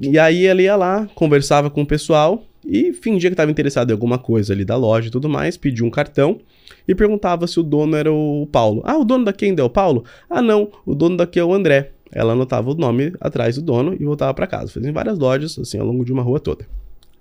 E 0.00 0.18
aí 0.18 0.46
ela 0.46 0.62
ia 0.62 0.76
lá, 0.76 1.08
conversava 1.14 1.68
com 1.68 1.82
o 1.82 1.86
pessoal 1.86 2.42
e 2.64 2.92
fingia 2.92 3.28
que 3.28 3.34
estava 3.34 3.50
interessado 3.50 3.90
em 3.90 3.92
alguma 3.92 4.18
coisa 4.18 4.52
ali 4.52 4.64
da 4.64 4.76
loja 4.76 5.08
e 5.08 5.10
tudo 5.10 5.28
mais, 5.28 5.56
pedia 5.56 5.84
um 5.84 5.90
cartão 5.90 6.40
e 6.88 6.94
perguntava 6.94 7.46
se 7.46 7.60
o 7.60 7.62
dono 7.62 7.96
era 7.96 8.10
o 8.12 8.48
Paulo. 8.50 8.82
Ah, 8.84 8.96
o 8.96 9.04
dono 9.04 9.24
daqui 9.24 9.44
ainda 9.44 9.62
é 9.62 9.64
o 9.64 9.70
Paulo? 9.70 10.04
Ah, 10.28 10.40
não, 10.40 10.70
o 10.86 10.94
dono 10.94 11.16
daqui 11.16 11.38
é 11.38 11.44
o 11.44 11.52
André. 11.52 11.92
Ela 12.12 12.32
anotava 12.32 12.70
o 12.70 12.74
nome 12.74 13.12
atrás 13.20 13.56
do 13.56 13.62
dono 13.62 13.94
e 13.98 14.04
voltava 14.04 14.34
para 14.34 14.46
casa. 14.46 14.72
Fazia 14.72 14.90
em 14.90 14.92
várias 14.92 15.18
lojas, 15.18 15.58
assim, 15.58 15.78
ao 15.78 15.86
longo 15.86 16.04
de 16.04 16.12
uma 16.12 16.22
rua 16.22 16.40
toda. 16.40 16.66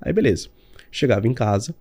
Aí, 0.01 0.11
beleza. 0.11 0.47
Chegava 0.91 1.27
em 1.27 1.33
casa, 1.33 1.75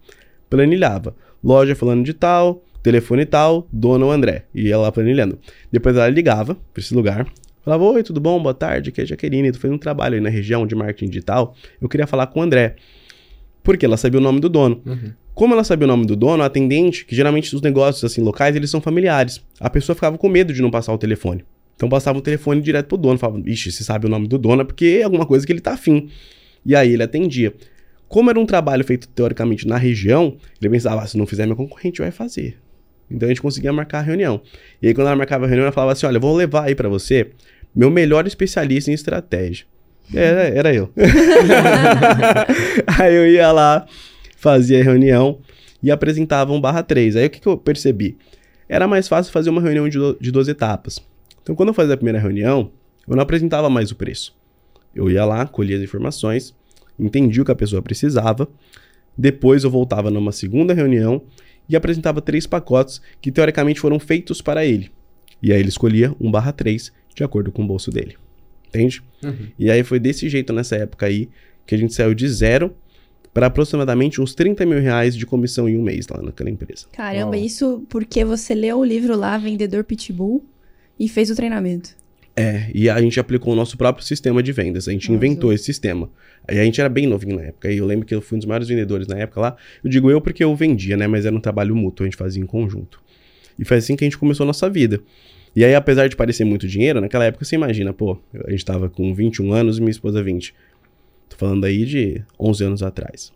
planilhava. 0.50 1.14
Loja 1.43 1.75
falando 1.75 2.05
de 2.05 2.12
tal, 2.12 2.62
telefone 2.83 3.25
tal, 3.25 3.67
dono 3.73 4.11
André. 4.11 4.45
E 4.55 4.71
ela 4.71 4.93
planilhando. 4.93 5.38
Depois 5.73 5.97
ela 5.97 6.09
ligava 6.09 6.55
para 6.55 6.81
esse 6.83 6.95
lugar. 6.95 7.26
Falava, 7.65 7.85
oi, 7.85 8.03
tudo 8.03 8.21
bom? 8.21 8.43
Boa 8.43 8.55
tarde, 8.55 8.91
aqui 8.91 9.00
é 9.00 9.05
a 9.05 9.07
Jaqueline. 9.07 9.53
Tô 9.53 9.59
fazendo 9.59 9.75
um 9.75 9.79
trabalho 9.79 10.15
aí 10.15 10.21
na 10.21 10.31
região 10.31 10.67
de 10.67 10.75
marketing 10.75 11.11
digital. 11.11 11.55
Eu 11.81 11.88
queria 11.88 12.07
falar 12.07 12.27
com 12.29 12.41
o 12.41 12.43
André. 12.43 12.77
Porque 13.62 13.85
ela 13.85 13.97
sabia 13.97 14.19
o 14.19 14.23
nome 14.23 14.41
do 14.41 14.49
dono. 14.49 14.81
Uhum. 14.87 15.12
Como 15.35 15.55
ela 15.55 15.62
sabia 15.62 15.85
o 15.85 15.88
nome 15.88 16.07
do 16.07 16.17
dono, 16.17 16.43
a 16.43 16.47
atendente, 16.47 17.05
que 17.05 17.15
geralmente 17.15 17.55
os 17.55 17.62
negócios 17.62 18.05
assim 18.11 18.21
locais, 18.21 18.57
eles 18.57 18.71
são 18.71 18.81
familiares. 18.81 19.45
A 19.61 19.71
pessoa 19.71 19.95
ficava 19.95 20.17
com 20.19 20.29
medo 20.29 20.53
de 20.53 20.62
não 20.62 20.71
passar 20.71 20.93
o 20.93 20.99
telefone. 20.99 21.45
Então 21.77 21.88
passava 21.88 22.19
o 22.19 22.21
telefone 22.21 22.61
direto 22.61 22.87
pro 22.87 22.97
dono, 22.97 23.19
falava, 23.19 23.41
ixi, 23.49 23.71
você 23.71 23.85
sabe 23.85 24.07
o 24.07 24.09
nome 24.09 24.27
do 24.27 24.37
dono 24.37 24.62
é 24.62 24.65
porque 24.65 24.99
é 25.00 25.05
alguma 25.05 25.25
coisa 25.25 25.47
que 25.47 25.53
ele 25.53 25.61
tá 25.61 25.75
afim. 25.75 26.09
E 26.67 26.75
aí 26.75 26.93
ele 26.93 27.05
atendia. 27.05 27.55
Como 28.09 28.31
era 28.31 28.41
um 28.41 28.47
trabalho 28.47 28.83
feito 28.85 29.07
teoricamente 29.09 29.67
na 29.67 29.77
região, 29.77 30.37
ele 30.61 30.71
pensava, 30.71 31.03
ah, 31.03 31.07
se 31.07 31.17
não 31.17 31.27
fizer, 31.27 31.47
meu 31.47 31.55
concorrente 31.55 32.00
vai 32.00 32.11
fazer. 32.11 32.59
Então 33.11 33.27
a 33.27 33.31
gente 33.31 33.41
conseguia 33.41 33.73
marcar 33.73 33.99
a 33.99 34.03
reunião. 34.03 34.43
E 34.83 34.88
aí 34.88 34.95
quando 34.95 35.07
ela 35.07 35.17
marcava 35.17 35.45
a 35.45 35.49
reunião, 35.49 35.65
ela 35.65 35.73
falava 35.73 35.93
assim: 35.93 36.07
olha, 36.07 36.19
vou 36.19 36.37
levar 36.37 36.65
aí 36.65 36.75
para 36.75 36.88
você 36.88 37.31
meu 37.75 37.91
melhor 37.91 38.27
especialista 38.27 38.91
em 38.91 38.95
estratégia. 38.95 39.67
Era, 40.12 40.43
era 40.49 40.75
eu. 40.75 40.91
aí 42.99 43.15
eu 43.15 43.27
ia 43.27 43.53
lá, 43.53 43.87
fazia 44.37 44.81
a 44.81 44.83
reunião 44.83 45.38
e 45.83 45.91
apresentava 45.91 46.53
um 46.53 46.61
barra 46.61 46.83
3. 46.83 47.17
Aí 47.17 47.27
o 47.27 47.31
que, 47.31 47.41
que 47.41 47.47
eu 47.47 47.59
percebi? 47.59 48.17
Era 48.69 48.88
mais 48.88 49.07
fácil 49.07 49.33
fazer 49.33 49.50
uma 49.50 49.61
reunião 49.61 49.88
de, 49.88 49.99
de 50.21 50.31
duas 50.31 50.49
etapas. 50.49 50.99
Então 51.43 51.55
quando 51.55 51.69
eu 51.69 51.75
fazia 51.75 51.95
a 51.95 51.97
primeira 51.97 52.19
reunião, 52.19 52.73
eu 53.07 53.15
não 53.15 53.23
apresentava 53.23 53.69
mais 53.69 53.91
o 53.91 53.97
preço. 53.97 54.37
Eu 54.95 55.11
ia 55.11 55.25
lá, 55.25 55.47
colhia 55.47 55.77
as 55.77 55.83
informações, 55.83 56.55
entendia 56.99 57.43
o 57.43 57.45
que 57.45 57.53
a 57.53 57.55
pessoa 57.55 57.81
precisava, 57.81 58.49
depois 59.17 59.65
eu 59.65 59.71
voltava 59.71 60.11
numa 60.11 60.33
segunda 60.33 60.73
reunião 60.73 61.23
e 61.69 61.77
apresentava 61.77 62.21
três 62.21 62.47
pacotes 62.47 63.01
que 63.21 63.31
teoricamente 63.31 63.81
foram 63.81 63.99
feitos 63.99 64.41
para 64.41 64.65
ele. 64.65 64.91
E 65.43 65.53
aí 65.53 65.61
ele 65.61 65.69
escolhia 65.69 66.15
um 66.21 66.31
barra 66.31 66.53
3 66.53 66.93
de 67.15 67.25
acordo 67.25 67.53
com 67.53 67.63
o 67.63 67.67
bolso 67.67 67.91
dele. 67.91 68.17
Entende? 68.69 69.03
Uhum. 69.23 69.49
E 69.59 69.71
aí 69.71 69.83
foi 69.83 69.99
desse 69.99 70.29
jeito 70.29 70.53
nessa 70.53 70.77
época 70.77 71.07
aí 71.07 71.29
que 71.67 71.75
a 71.75 71.79
gente 71.79 71.95
saiu 71.95 72.15
de 72.15 72.29
zero 72.29 72.75
para 73.33 73.47
aproximadamente 73.47 74.21
uns 74.21 74.35
30 74.35 74.65
mil 74.67 74.81
reais 74.81 75.15
de 75.17 75.25
comissão 75.27 75.69
em 75.69 75.77
um 75.77 75.83
mês 75.83 76.09
lá 76.09 76.21
naquela 76.23 76.51
empresa. 76.51 76.87
Caramba, 76.93 77.37
oh. 77.37 77.41
isso 77.41 77.85
porque 77.89 78.25
você 78.25 78.55
leu 78.55 78.79
o 78.79 78.85
livro 78.85 79.17
lá, 79.17 79.37
Vendedor 79.39 79.85
Pitbull, 79.85 80.45
e 80.99 81.09
fez 81.09 81.31
o 81.31 81.37
treinamento. 81.37 81.91
É, 82.38 82.71
e 82.73 82.88
a 82.88 83.00
gente 83.00 83.18
aplicou 83.18 83.52
o 83.52 83.57
nosso 83.57 83.76
próprio 83.76 84.07
sistema 84.07 84.40
de 84.40 84.52
vendas. 84.52 84.87
A 84.87 84.92
gente 84.92 85.11
Nossa. 85.11 85.16
inventou 85.16 85.52
esse 85.52 85.64
sistema. 85.64 86.09
Aí 86.47 86.61
a 86.61 86.62
gente 86.62 86.80
era 86.80 86.88
bem 86.88 87.04
novinho 87.04 87.35
na 87.35 87.42
época. 87.42 87.68
E 87.68 87.78
eu 87.78 87.85
lembro 87.85 88.07
que 88.07 88.14
eu 88.14 88.23
fui 88.23 88.37
um 88.37 88.38
dos 88.38 88.47
maiores 88.47 88.68
vendedores 88.68 89.09
na 89.09 89.18
época 89.18 89.40
lá. 89.40 89.57
Eu 89.83 89.90
digo 89.90 90.09
eu 90.09 90.21
porque 90.21 90.45
eu 90.45 90.54
vendia, 90.54 90.97
né? 90.97 91.09
Mas 91.09 91.26
era 91.26 91.35
um 91.35 91.40
trabalho 91.40 91.75
mútuo, 91.75 92.04
a 92.04 92.07
gente 92.07 92.16
fazia 92.16 92.40
em 92.40 92.47
conjunto. 92.47 93.00
E 93.59 93.64
foi 93.64 93.78
assim 93.78 93.97
que 93.97 94.04
a 94.04 94.07
gente 94.07 94.16
começou 94.16 94.45
a 94.45 94.47
nossa 94.47 94.71
vida. 94.71 95.00
E 95.57 95.64
aí, 95.64 95.75
apesar 95.75 96.09
de 96.09 96.14
parecer 96.14 96.45
muito 96.45 96.68
dinheiro, 96.68 97.00
naquela 97.00 97.25
época 97.25 97.45
você 97.45 97.57
imagina, 97.57 97.92
pô, 97.92 98.16
a 98.47 98.50
gente 98.52 98.64
tava 98.64 98.88
com 98.88 99.12
21 99.12 99.52
anos 99.52 99.78
e 99.78 99.80
minha 99.80 99.90
esposa 99.90 100.23
20. 100.23 100.54
Tô 101.28 101.37
falando 101.37 101.64
aí 101.64 101.85
de 101.85 102.23
11 102.38 102.64
anos 102.64 102.83
atrás. 102.85 103.33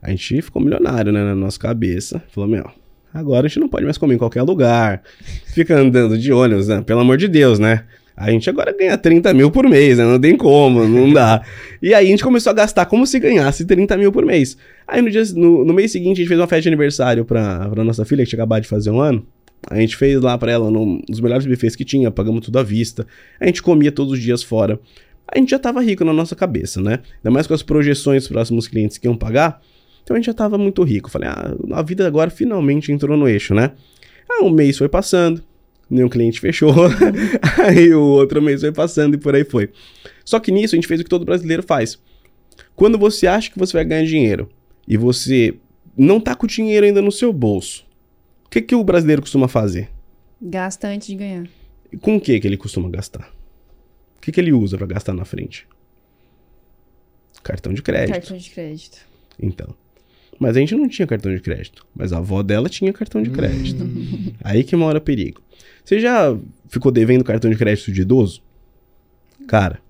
A 0.00 0.08
gente 0.08 0.40
ficou 0.40 0.62
milionário, 0.62 1.12
né, 1.12 1.22
na 1.22 1.34
nossa 1.34 1.58
cabeça. 1.58 2.22
Falou, 2.28 2.48
meu, 2.48 2.70
agora 3.12 3.44
a 3.44 3.48
gente 3.50 3.60
não 3.60 3.68
pode 3.68 3.84
mais 3.84 3.98
comer 3.98 4.14
em 4.14 4.18
qualquer 4.18 4.40
lugar. 4.40 5.02
Fica 5.52 5.76
andando 5.76 6.16
de 6.16 6.32
ônibus, 6.32 6.68
né? 6.68 6.80
Pelo 6.80 7.00
amor 7.00 7.18
de 7.18 7.28
Deus, 7.28 7.58
né? 7.58 7.84
A 8.20 8.30
gente 8.30 8.50
agora 8.50 8.70
ganha 8.78 8.98
30 8.98 9.32
mil 9.32 9.50
por 9.50 9.66
mês, 9.66 9.96
né? 9.96 10.04
Não 10.04 10.20
tem 10.20 10.36
como, 10.36 10.86
não 10.86 11.10
dá. 11.10 11.42
e 11.80 11.94
aí 11.94 12.06
a 12.06 12.10
gente 12.10 12.22
começou 12.22 12.50
a 12.50 12.52
gastar 12.52 12.84
como 12.84 13.06
se 13.06 13.18
ganhasse 13.18 13.64
30 13.64 13.96
mil 13.96 14.12
por 14.12 14.26
mês. 14.26 14.58
Aí 14.86 15.00
no, 15.00 15.08
dia, 15.08 15.22
no, 15.34 15.64
no 15.64 15.72
mês 15.72 15.90
seguinte 15.90 16.18
a 16.18 16.20
gente 16.20 16.28
fez 16.28 16.38
uma 16.38 16.46
festa 16.46 16.60
de 16.60 16.68
aniversário 16.68 17.24
pra, 17.24 17.70
pra 17.70 17.82
nossa 17.82 18.04
filha, 18.04 18.22
que 18.22 18.28
tinha 18.28 18.38
acabado 18.38 18.60
de 18.60 18.68
fazer 18.68 18.90
um 18.90 19.00
ano. 19.00 19.26
A 19.66 19.80
gente 19.80 19.96
fez 19.96 20.20
lá 20.20 20.36
pra 20.36 20.52
ela 20.52 20.68
um 20.68 21.00
dos 21.08 21.18
melhores 21.18 21.46
bufês 21.46 21.74
que 21.74 21.82
tinha, 21.82 22.10
pagamos 22.10 22.44
tudo 22.44 22.58
à 22.58 22.62
vista. 22.62 23.06
A 23.40 23.46
gente 23.46 23.62
comia 23.62 23.90
todos 23.90 24.12
os 24.12 24.20
dias 24.20 24.42
fora. 24.42 24.78
A 25.26 25.38
gente 25.38 25.52
já 25.52 25.58
tava 25.58 25.80
rico 25.80 26.04
na 26.04 26.12
nossa 26.12 26.36
cabeça, 26.36 26.78
né? 26.78 26.98
Ainda 27.16 27.30
mais 27.30 27.46
com 27.46 27.54
as 27.54 27.62
projeções 27.62 28.24
dos 28.24 28.28
próximos 28.28 28.68
clientes 28.68 28.98
que 28.98 29.08
iam 29.08 29.16
pagar. 29.16 29.62
Então 30.02 30.14
a 30.14 30.18
gente 30.18 30.26
já 30.26 30.34
tava 30.34 30.58
muito 30.58 30.82
rico. 30.82 31.10
Falei, 31.10 31.30
ah, 31.30 31.54
a 31.72 31.80
vida 31.80 32.06
agora 32.06 32.28
finalmente 32.28 32.92
entrou 32.92 33.16
no 33.16 33.26
eixo, 33.26 33.54
né? 33.54 33.70
Ah, 34.28 34.44
um 34.44 34.50
mês 34.50 34.76
foi 34.76 34.90
passando, 34.90 35.42
nenhum 35.90 36.08
cliente 36.08 36.40
fechou. 36.40 36.72
aí 37.66 37.92
o 37.92 38.02
outro 38.02 38.40
mês 38.40 38.60
foi 38.60 38.72
passando 38.72 39.14
e 39.14 39.18
por 39.18 39.34
aí 39.34 39.44
foi. 39.44 39.70
Só 40.24 40.38
que 40.38 40.52
nisso 40.52 40.74
a 40.74 40.76
gente 40.76 40.86
fez 40.86 41.00
o 41.00 41.04
que 41.04 41.10
todo 41.10 41.24
brasileiro 41.24 41.62
faz. 41.62 41.98
Quando 42.76 42.96
você 42.96 43.26
acha 43.26 43.50
que 43.50 43.58
você 43.58 43.72
vai 43.72 43.84
ganhar 43.84 44.04
dinheiro 44.04 44.48
e 44.86 44.96
você 44.96 45.54
não 45.96 46.20
tá 46.20 46.34
com 46.34 46.46
o 46.46 46.48
dinheiro 46.48 46.86
ainda 46.86 47.02
no 47.02 47.12
seu 47.12 47.32
bolso, 47.32 47.84
o 48.46 48.48
que, 48.48 48.62
que 48.62 48.74
o 48.74 48.84
brasileiro 48.84 49.22
costuma 49.22 49.48
fazer? 49.48 49.90
Gasta 50.40 50.88
antes 50.88 51.08
de 51.08 51.16
ganhar. 51.16 51.46
E 51.92 51.96
com 51.96 52.16
o 52.16 52.20
que, 52.20 52.38
que 52.38 52.46
ele 52.46 52.56
costuma 52.56 52.88
gastar? 52.88 53.30
O 54.16 54.20
que, 54.20 54.32
que 54.32 54.40
ele 54.40 54.52
usa 54.52 54.78
para 54.78 54.86
gastar 54.86 55.12
na 55.12 55.24
frente? 55.24 55.66
Cartão 57.42 57.72
de 57.72 57.82
crédito. 57.82 58.14
Cartão 58.14 58.36
de 58.36 58.50
crédito. 58.50 58.98
Então. 59.40 59.74
Mas 60.38 60.56
a 60.56 60.60
gente 60.60 60.74
não 60.74 60.88
tinha 60.88 61.06
cartão 61.06 61.34
de 61.34 61.40
crédito. 61.40 61.86
Mas 61.94 62.12
a 62.12 62.18
avó 62.18 62.42
dela 62.42 62.68
tinha 62.68 62.92
cartão 62.92 63.22
de 63.22 63.30
crédito. 63.30 63.84
Hum. 63.84 64.32
Aí 64.42 64.64
que 64.64 64.76
mora 64.76 64.98
o 64.98 65.00
perigo. 65.00 65.42
Você 65.90 65.98
já 65.98 66.38
ficou 66.68 66.92
devendo 66.92 67.24
cartão 67.24 67.50
de 67.50 67.56
crédito 67.56 67.90
de 67.90 68.02
idoso? 68.02 68.40
Cara, 69.48 69.80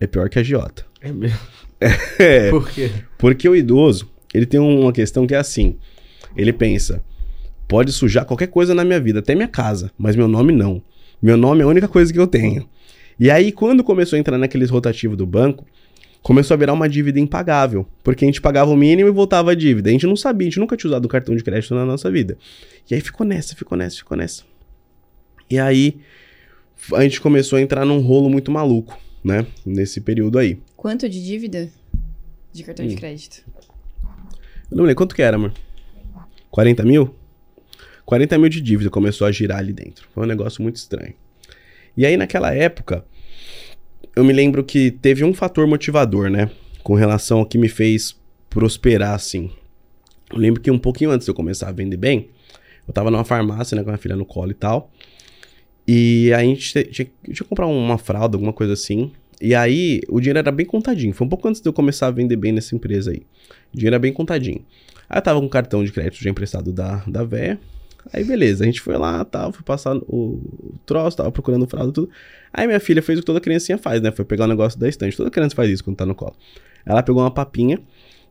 é 0.00 0.06
pior 0.06 0.30
que 0.30 0.38
a 0.38 0.42
Giota. 0.42 0.86
É 0.98 1.12
mesmo? 1.12 1.38
É. 2.18 2.48
Por 2.48 2.70
quê? 2.70 2.90
Porque 3.18 3.46
o 3.46 3.54
idoso, 3.54 4.10
ele 4.32 4.46
tem 4.46 4.58
uma 4.58 4.92
questão 4.92 5.26
que 5.26 5.34
é 5.34 5.36
assim. 5.36 5.76
Ele 6.34 6.54
pensa, 6.54 7.04
pode 7.68 7.92
sujar 7.92 8.24
qualquer 8.24 8.46
coisa 8.46 8.74
na 8.74 8.82
minha 8.82 8.98
vida, 8.98 9.18
até 9.18 9.34
minha 9.34 9.48
casa, 9.48 9.90
mas 9.98 10.16
meu 10.16 10.26
nome 10.26 10.54
não. 10.54 10.82
Meu 11.20 11.36
nome 11.36 11.60
é 11.60 11.64
a 11.64 11.68
única 11.68 11.86
coisa 11.86 12.10
que 12.10 12.18
eu 12.18 12.26
tenho. 12.26 12.66
E 13.18 13.30
aí, 13.30 13.52
quando 13.52 13.84
começou 13.84 14.16
a 14.16 14.20
entrar 14.20 14.38
naqueles 14.38 14.70
rotativos 14.70 15.18
do 15.18 15.26
banco, 15.26 15.66
começou 16.22 16.54
a 16.54 16.58
virar 16.58 16.72
uma 16.72 16.88
dívida 16.88 17.20
impagável. 17.20 17.86
Porque 18.02 18.24
a 18.24 18.28
gente 18.28 18.40
pagava 18.40 18.70
o 18.70 18.76
mínimo 18.76 19.10
e 19.10 19.12
voltava 19.12 19.50
a 19.50 19.54
dívida. 19.54 19.90
A 19.90 19.92
gente 19.92 20.06
não 20.06 20.16
sabia, 20.16 20.48
a 20.48 20.50
gente 20.50 20.60
nunca 20.60 20.78
tinha 20.78 20.88
usado 20.88 21.04
o 21.04 21.08
cartão 21.08 21.36
de 21.36 21.44
crédito 21.44 21.74
na 21.74 21.84
nossa 21.84 22.10
vida. 22.10 22.38
E 22.90 22.94
aí 22.94 23.02
ficou 23.02 23.26
nessa, 23.26 23.54
ficou 23.54 23.76
nessa, 23.76 23.96
ficou 23.96 24.16
nessa. 24.16 24.49
E 25.50 25.58
aí 25.58 26.00
a 26.94 27.02
gente 27.02 27.20
começou 27.20 27.58
a 27.58 27.62
entrar 27.62 27.84
num 27.84 28.00
rolo 28.00 28.30
muito 28.30 28.50
maluco, 28.50 28.98
né? 29.22 29.46
Nesse 29.66 30.00
período 30.00 30.38
aí. 30.38 30.58
Quanto 30.76 31.08
de 31.08 31.22
dívida 31.22 31.68
de 32.52 32.62
cartão 32.62 32.84
hum. 32.84 32.88
de 32.88 32.96
crédito? 32.96 33.44
Eu 34.70 34.76
não 34.76 34.84
lembro. 34.84 34.96
Quanto 34.96 35.14
que 35.14 35.22
era, 35.22 35.36
amor? 35.36 35.52
40 36.50 36.84
mil? 36.84 37.14
40 38.06 38.38
mil 38.38 38.48
de 38.48 38.60
dívida 38.60 38.90
começou 38.90 39.26
a 39.26 39.32
girar 39.32 39.58
ali 39.58 39.72
dentro. 39.72 40.08
Foi 40.14 40.24
um 40.24 40.26
negócio 40.26 40.62
muito 40.62 40.76
estranho. 40.76 41.14
E 41.96 42.06
aí, 42.06 42.16
naquela 42.16 42.54
época, 42.54 43.04
eu 44.14 44.24
me 44.24 44.32
lembro 44.32 44.64
que 44.64 44.90
teve 44.90 45.24
um 45.24 45.34
fator 45.34 45.66
motivador, 45.66 46.30
né? 46.30 46.50
Com 46.82 46.94
relação 46.94 47.40
ao 47.40 47.46
que 47.46 47.58
me 47.58 47.68
fez 47.68 48.16
prosperar, 48.48 49.14
assim. 49.14 49.50
Eu 50.32 50.38
lembro 50.38 50.60
que 50.60 50.70
um 50.70 50.78
pouquinho 50.78 51.10
antes 51.10 51.24
de 51.24 51.30
eu 51.30 51.34
começar 51.34 51.68
a 51.68 51.72
vender 51.72 51.96
bem, 51.96 52.30
eu 52.86 52.94
tava 52.94 53.10
numa 53.10 53.24
farmácia, 53.24 53.76
né, 53.76 53.82
com 53.82 53.90
a 53.90 53.92
minha 53.92 53.98
filha 53.98 54.16
no 54.16 54.24
colo 54.24 54.50
e 54.50 54.54
tal. 54.54 54.90
E 55.92 56.32
a 56.32 56.38
gente 56.38 56.70
tinha, 56.70 56.84
tinha 56.84 57.08
que 57.24 57.44
comprar 57.44 57.66
uma 57.66 57.98
fralda, 57.98 58.36
alguma 58.36 58.52
coisa 58.52 58.74
assim. 58.74 59.10
E 59.42 59.56
aí 59.56 60.00
o 60.08 60.20
dinheiro 60.20 60.38
era 60.38 60.52
bem 60.52 60.64
contadinho. 60.64 61.12
Foi 61.12 61.26
um 61.26 61.28
pouco 61.28 61.48
antes 61.48 61.60
de 61.60 61.68
eu 61.68 61.72
começar 61.72 62.06
a 62.06 62.10
vender 62.12 62.36
bem 62.36 62.52
nessa 62.52 62.76
empresa 62.76 63.10
aí. 63.10 63.22
O 63.74 63.76
dinheiro 63.76 63.96
era 63.96 63.98
bem 63.98 64.12
contadinho. 64.12 64.64
Aí 65.08 65.18
eu 65.18 65.22
tava 65.22 65.40
com 65.40 65.48
cartão 65.48 65.82
de 65.82 65.90
crédito 65.90 66.22
já 66.22 66.30
emprestado 66.30 66.72
da, 66.72 67.02
da 67.08 67.24
véia. 67.24 67.58
Aí 68.12 68.22
beleza, 68.22 68.62
a 68.62 68.66
gente 68.66 68.80
foi 68.80 68.96
lá, 68.96 69.24
tal, 69.24 69.52
fui 69.52 69.64
passar 69.64 69.96
o, 69.96 70.40
troço, 70.86 71.16
tava 71.16 71.32
procurando 71.32 71.66
fralda 71.66 71.90
tudo. 71.90 72.08
Aí 72.52 72.68
minha 72.68 72.78
filha 72.78 73.02
fez 73.02 73.18
o 73.18 73.22
que 73.22 73.26
toda 73.26 73.40
criancinha 73.40 73.76
faz, 73.76 74.00
né? 74.00 74.12
Foi 74.12 74.24
pegar 74.24 74.44
o 74.44 74.48
negócio 74.48 74.78
da 74.78 74.88
estante. 74.88 75.16
Toda 75.16 75.28
criança 75.28 75.56
faz 75.56 75.68
isso 75.68 75.82
quando 75.82 75.96
tá 75.96 76.06
no 76.06 76.14
colo. 76.14 76.36
Ela 76.86 77.02
pegou 77.02 77.20
uma 77.20 77.32
papinha, 77.32 77.80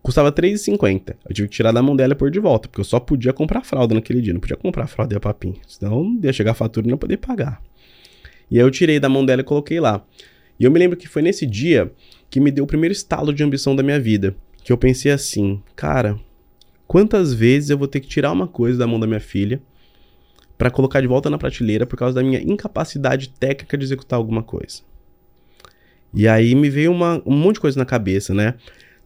custava 0.01 0.29
R$3,50. 0.29 1.15
Eu 1.27 1.35
tive 1.35 1.47
que 1.47 1.55
tirar 1.55 1.71
da 1.71 1.81
mão 1.81 1.95
dela 1.95 2.13
e 2.13 2.15
pôr 2.15 2.31
de 2.31 2.39
volta, 2.39 2.67
porque 2.67 2.81
eu 2.81 2.85
só 2.85 2.99
podia 2.99 3.33
comprar 3.33 3.63
fralda 3.63 3.95
naquele 3.95 4.21
dia, 4.21 4.33
não 4.33 4.39
podia 4.39 4.57
comprar 4.57 4.87
fralda 4.87 5.13
e 5.13 5.17
a 5.17 5.19
papinha. 5.19 5.55
Senão 5.67 6.19
ia 6.23 6.33
chegar 6.33 6.51
a 6.51 6.55
fatura 6.55 6.87
e 6.87 6.89
não 6.89 6.97
poder 6.97 7.17
pagar. 7.17 7.61
E 8.49 8.57
aí 8.57 8.65
eu 8.65 8.71
tirei 8.71 8.99
da 8.99 9.09
mão 9.09 9.25
dela 9.25 9.41
e 9.41 9.43
coloquei 9.43 9.79
lá. 9.79 10.03
E 10.59 10.63
eu 10.63 10.71
me 10.71 10.79
lembro 10.79 10.97
que 10.97 11.07
foi 11.07 11.21
nesse 11.21 11.45
dia 11.45 11.91
que 12.29 12.39
me 12.39 12.51
deu 12.51 12.63
o 12.63 12.67
primeiro 12.67 12.91
estalo 12.91 13.33
de 13.33 13.43
ambição 13.43 13.75
da 13.75 13.83
minha 13.83 13.99
vida. 13.99 14.35
Que 14.63 14.71
eu 14.71 14.77
pensei 14.77 15.11
assim, 15.11 15.61
cara, 15.75 16.19
quantas 16.87 17.33
vezes 17.33 17.69
eu 17.69 17.77
vou 17.77 17.87
ter 17.87 17.99
que 17.99 18.07
tirar 18.07 18.31
uma 18.31 18.47
coisa 18.47 18.77
da 18.77 18.87
mão 18.87 18.99
da 18.99 19.07
minha 19.07 19.19
filha 19.19 19.61
para 20.57 20.69
colocar 20.69 20.99
de 20.99 21.07
volta 21.07 21.29
na 21.29 21.37
prateleira 21.37 21.85
por 21.85 21.97
causa 21.97 22.15
da 22.15 22.23
minha 22.23 22.41
incapacidade 22.41 23.29
técnica 23.29 23.77
de 23.77 23.85
executar 23.85 24.17
alguma 24.17 24.43
coisa? 24.43 24.81
E 26.13 26.27
aí 26.27 26.55
me 26.55 26.69
veio 26.69 26.91
uma, 26.91 27.21
um 27.25 27.35
monte 27.35 27.55
de 27.55 27.61
coisa 27.61 27.79
na 27.79 27.85
cabeça, 27.85 28.33
né? 28.33 28.55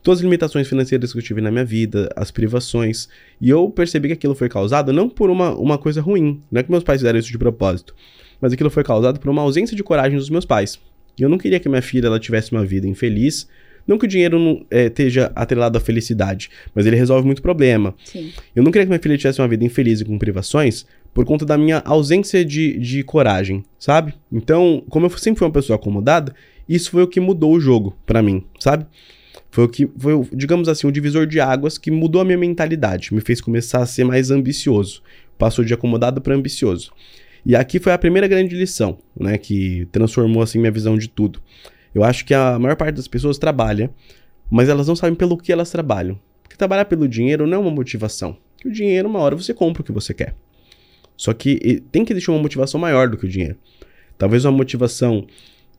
Todas 0.03 0.19
as 0.19 0.23
limitações 0.23 0.67
financeiras 0.67 1.13
que 1.13 1.17
eu 1.17 1.23
tive 1.23 1.41
na 1.41 1.49
minha 1.49 1.63
vida, 1.63 2.09
as 2.15 2.29
privações. 2.29 3.07
E 3.41 3.49
eu 3.49 3.69
percebi 3.69 4.09
que 4.09 4.13
aquilo 4.13 4.35
foi 4.35 4.49
causado 4.49 4.91
não 4.91 5.09
por 5.09 5.29
uma, 5.29 5.55
uma 5.55 5.77
coisa 5.77 6.01
ruim, 6.01 6.41
não 6.51 6.59
é 6.59 6.63
que 6.63 6.69
meus 6.69 6.83
pais 6.83 6.99
fizeram 6.99 7.17
isso 7.17 7.31
de 7.31 7.37
propósito, 7.37 7.95
mas 8.39 8.51
aquilo 8.51 8.69
foi 8.69 8.83
causado 8.83 9.19
por 9.19 9.29
uma 9.29 9.41
ausência 9.41 9.75
de 9.75 9.83
coragem 9.83 10.17
dos 10.17 10.29
meus 10.29 10.45
pais. 10.45 10.77
E 11.17 11.23
eu 11.23 11.29
não 11.29 11.37
queria 11.37 11.59
que 11.59 11.69
minha 11.69 11.81
filha 11.81 12.07
ela 12.07 12.19
tivesse 12.19 12.51
uma 12.51 12.65
vida 12.65 12.87
infeliz. 12.87 13.47
Não 13.85 13.97
que 13.97 14.05
o 14.05 14.07
dinheiro 14.07 14.39
não 14.39 14.65
é, 14.71 14.85
esteja 14.85 15.31
atrelado 15.35 15.77
à 15.77 15.81
felicidade, 15.81 16.49
mas 16.73 16.85
ele 16.85 16.95
resolve 16.95 17.25
muito 17.25 17.41
problema. 17.41 17.93
Sim. 18.03 18.31
Eu 18.55 18.63
não 18.63 18.71
queria 18.71 18.85
que 18.85 18.89
minha 18.89 18.99
filha 18.99 19.17
tivesse 19.17 19.41
uma 19.41 19.47
vida 19.47 19.63
infeliz 19.63 19.99
e 19.99 20.05
com 20.05 20.17
privações 20.17 20.85
por 21.13 21.25
conta 21.25 21.45
da 21.45 21.57
minha 21.57 21.79
ausência 21.85 22.43
de, 22.43 22.79
de 22.79 23.03
coragem, 23.03 23.63
sabe? 23.77 24.13
Então, 24.31 24.83
como 24.89 25.05
eu 25.05 25.09
sempre 25.11 25.39
fui 25.39 25.45
uma 25.45 25.53
pessoa 25.53 25.75
acomodada, 25.75 26.33
isso 26.67 26.91
foi 26.91 27.03
o 27.03 27.07
que 27.07 27.19
mudou 27.19 27.53
o 27.53 27.59
jogo 27.59 27.95
para 28.05 28.23
mim, 28.23 28.45
sabe? 28.57 28.85
Foi 29.51 29.63
o 29.65 29.69
que 29.69 29.89
foi, 29.97 30.27
digamos 30.33 30.67
assim, 30.67 30.87
o 30.87 30.91
divisor 30.91 31.25
de 31.27 31.39
águas 31.39 31.77
que 31.77 31.91
mudou 31.91 32.21
a 32.21 32.25
minha 32.25 32.37
mentalidade, 32.37 33.13
me 33.13 33.21
fez 33.21 33.39
começar 33.39 33.81
a 33.81 33.85
ser 33.85 34.03
mais 34.03 34.31
ambicioso. 34.31 35.01
Passou 35.37 35.63
de 35.63 35.73
acomodado 35.73 36.21
para 36.21 36.35
ambicioso. 36.35 36.91
E 37.45 37.55
aqui 37.55 37.79
foi 37.79 37.91
a 37.91 37.97
primeira 37.97 38.27
grande 38.27 38.55
lição, 38.55 38.97
né, 39.19 39.37
que 39.37 39.87
transformou 39.91 40.41
assim 40.41 40.59
minha 40.59 40.71
visão 40.71 40.97
de 40.97 41.09
tudo. 41.09 41.41
Eu 41.93 42.03
acho 42.03 42.25
que 42.25 42.33
a 42.33 42.57
maior 42.57 42.75
parte 42.75 42.95
das 42.95 43.07
pessoas 43.07 43.37
trabalha, 43.37 43.91
mas 44.49 44.69
elas 44.69 44.87
não 44.87 44.95
sabem 44.95 45.15
pelo 45.15 45.37
que 45.37 45.51
elas 45.51 45.69
trabalham. 45.69 46.19
Porque 46.41 46.55
trabalhar 46.55 46.85
pelo 46.85 47.07
dinheiro 47.07 47.45
não 47.45 47.57
é 47.57 47.59
uma 47.59 47.71
motivação. 47.71 48.37
Que 48.57 48.67
o 48.67 48.71
dinheiro, 48.71 49.09
uma 49.09 49.19
hora 49.19 49.35
você 49.35 49.53
compra 49.53 49.81
o 49.81 49.85
que 49.85 49.91
você 49.91 50.13
quer. 50.13 50.35
Só 51.17 51.33
que 51.33 51.83
tem 51.91 52.05
que 52.05 52.13
deixar 52.13 52.31
uma 52.31 52.41
motivação 52.41 52.79
maior 52.79 53.09
do 53.09 53.17
que 53.17 53.25
o 53.25 53.29
dinheiro. 53.29 53.57
Talvez 54.17 54.45
uma 54.45 54.51
motivação 54.51 55.27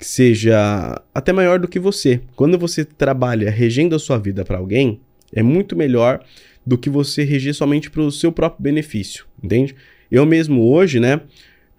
que 0.04 0.11
seja 0.11 1.02
até 1.14 1.32
maior 1.32 1.58
do 1.58 1.66
que 1.66 1.80
você. 1.80 2.20
Quando 2.37 2.58
você 2.58 2.84
trabalha 2.84 3.50
regendo 3.50 3.96
a 3.96 3.99
sua 3.99 4.18
vida 4.18 4.44
para 4.44 4.58
alguém, 4.58 5.00
é 5.32 5.42
muito 5.42 5.75
melhor 5.75 6.23
do 6.64 6.76
que 6.76 6.90
você 6.90 7.25
reger 7.25 7.54
somente 7.54 7.90
para 7.90 8.02
o 8.02 8.12
seu 8.12 8.30
próprio 8.30 8.62
benefício, 8.62 9.25
entende? 9.42 9.75
Eu 10.11 10.26
mesmo 10.26 10.70
hoje, 10.70 11.00
né? 11.00 11.23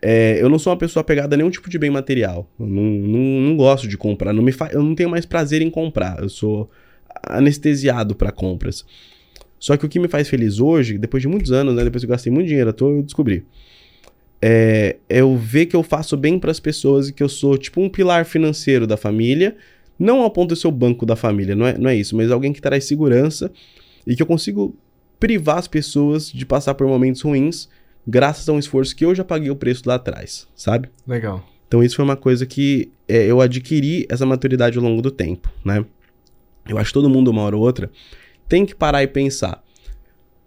É, 0.01 0.41
eu 0.41 0.49
não 0.49 0.57
sou 0.57 0.73
uma 0.73 0.79
pessoa 0.79 1.01
apegada 1.01 1.35
a 1.35 1.37
nenhum 1.37 1.51
tipo 1.51 1.69
de 1.69 1.77
bem 1.77 1.91
material. 1.91 2.49
Eu 2.59 2.65
não, 2.65 2.83
não, 2.83 3.41
não 3.41 3.57
gosto 3.57 3.87
de 3.87 3.95
comprar. 3.95 4.33
Não 4.33 4.41
me 4.41 4.51
fa... 4.51 4.69
Eu 4.71 4.81
não 4.81 4.95
tenho 4.95 5.09
mais 5.09 5.25
prazer 5.27 5.61
em 5.61 5.69
comprar. 5.69 6.19
Eu 6.19 6.29
sou 6.29 6.69
anestesiado 7.27 8.15
para 8.15 8.31
compras. 8.31 8.83
Só 9.59 9.77
que 9.77 9.85
o 9.85 9.89
que 9.89 9.99
me 9.99 10.07
faz 10.07 10.27
feliz 10.27 10.59
hoje, 10.59 10.97
depois 10.97 11.21
de 11.21 11.27
muitos 11.27 11.51
anos, 11.51 11.75
né? 11.75 11.83
Depois 11.83 12.01
que 12.01 12.07
eu 12.07 12.11
gastei 12.11 12.33
muito 12.33 12.47
dinheiro, 12.47 12.73
eu 12.79 13.03
descobri. 13.03 13.45
É, 14.47 14.97
é 15.09 15.21
eu 15.21 15.35
ver 15.35 15.65
que 15.65 15.75
eu 15.75 15.81
faço 15.81 16.15
bem 16.15 16.37
para 16.37 16.51
as 16.51 16.59
pessoas 16.59 17.09
e 17.09 17.13
que 17.13 17.23
eu 17.23 17.29
sou 17.29 17.57
tipo 17.57 17.81
um 17.81 17.89
pilar 17.89 18.25
financeiro 18.25 18.85
da 18.85 18.95
família. 18.95 19.57
Não 19.97 20.21
ao 20.21 20.29
ponto 20.29 20.53
de 20.53 20.61
ser 20.61 20.67
o 20.67 20.71
banco 20.71 21.03
da 21.03 21.15
família, 21.15 21.55
não 21.55 21.65
é, 21.65 21.75
não 21.77 21.89
é 21.89 21.95
isso, 21.95 22.15
mas 22.15 22.29
alguém 22.29 22.53
que 22.53 22.61
traz 22.61 22.83
segurança 22.83 23.51
e 24.05 24.15
que 24.15 24.21
eu 24.21 24.27
consigo 24.27 24.75
privar 25.19 25.57
as 25.57 25.67
pessoas 25.67 26.31
de 26.31 26.45
passar 26.45 26.75
por 26.75 26.85
momentos 26.85 27.21
ruins 27.21 27.67
graças 28.05 28.47
a 28.47 28.53
um 28.53 28.59
esforço 28.59 28.95
que 28.95 29.03
eu 29.03 29.15
já 29.15 29.23
paguei 29.23 29.49
o 29.49 29.55
preço 29.55 29.81
lá 29.87 29.95
atrás, 29.95 30.47
sabe? 30.55 30.89
Legal. 31.07 31.43
Então 31.67 31.83
isso 31.83 31.95
foi 31.95 32.05
uma 32.05 32.15
coisa 32.15 32.45
que 32.45 32.91
é, 33.07 33.25
eu 33.25 33.41
adquiri 33.41 34.05
essa 34.09 34.27
maturidade 34.27 34.77
ao 34.77 34.83
longo 34.83 35.01
do 35.01 35.09
tempo, 35.09 35.49
né? 35.63 35.83
Eu 36.67 36.77
acho 36.77 36.89
que 36.89 36.93
todo 36.93 37.09
mundo, 37.09 37.31
uma 37.31 37.41
hora 37.41 37.55
ou 37.55 37.63
outra, 37.63 37.89
tem 38.47 38.63
que 38.63 38.75
parar 38.75 39.01
e 39.01 39.07
pensar, 39.07 39.63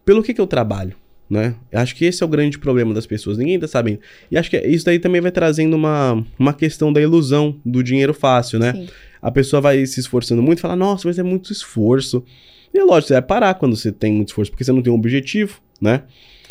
pelo 0.04 0.22
que 0.22 0.34
que 0.34 0.40
eu 0.40 0.46
trabalho, 0.46 0.94
né? 1.28 1.54
Eu 1.70 1.80
acho 1.80 1.94
que 1.94 2.04
esse 2.04 2.22
é 2.22 2.26
o 2.26 2.28
grande 2.28 2.58
problema 2.58 2.94
das 2.94 3.06
pessoas, 3.06 3.38
ninguém 3.38 3.58
tá 3.58 3.68
sabendo. 3.68 4.00
E 4.30 4.38
acho 4.38 4.48
que 4.50 4.58
isso 4.58 4.84
daí 4.84 4.98
também 4.98 5.20
vai 5.20 5.30
trazendo 5.30 5.74
uma, 5.74 6.24
uma 6.38 6.52
questão 6.52 6.92
da 6.92 7.00
ilusão 7.00 7.56
do 7.64 7.82
dinheiro 7.82 8.14
fácil, 8.14 8.58
né? 8.58 8.72
Sim. 8.72 8.88
A 9.20 9.30
pessoa 9.30 9.60
vai 9.60 9.84
se 9.84 10.00
esforçando 10.00 10.42
muito 10.42 10.58
e 10.58 10.62
fala, 10.62 10.76
nossa, 10.76 11.06
mas 11.06 11.18
é 11.18 11.22
muito 11.22 11.52
esforço. 11.52 12.24
E 12.72 12.78
é 12.78 12.84
lógico, 12.84 13.08
você 13.08 13.14
vai 13.14 13.22
parar 13.22 13.54
quando 13.54 13.76
você 13.76 13.90
tem 13.92 14.12
muito 14.12 14.28
esforço, 14.28 14.50
porque 14.50 14.64
você 14.64 14.72
não 14.72 14.82
tem 14.82 14.92
um 14.92 14.96
objetivo, 14.96 15.60
né? 15.80 16.02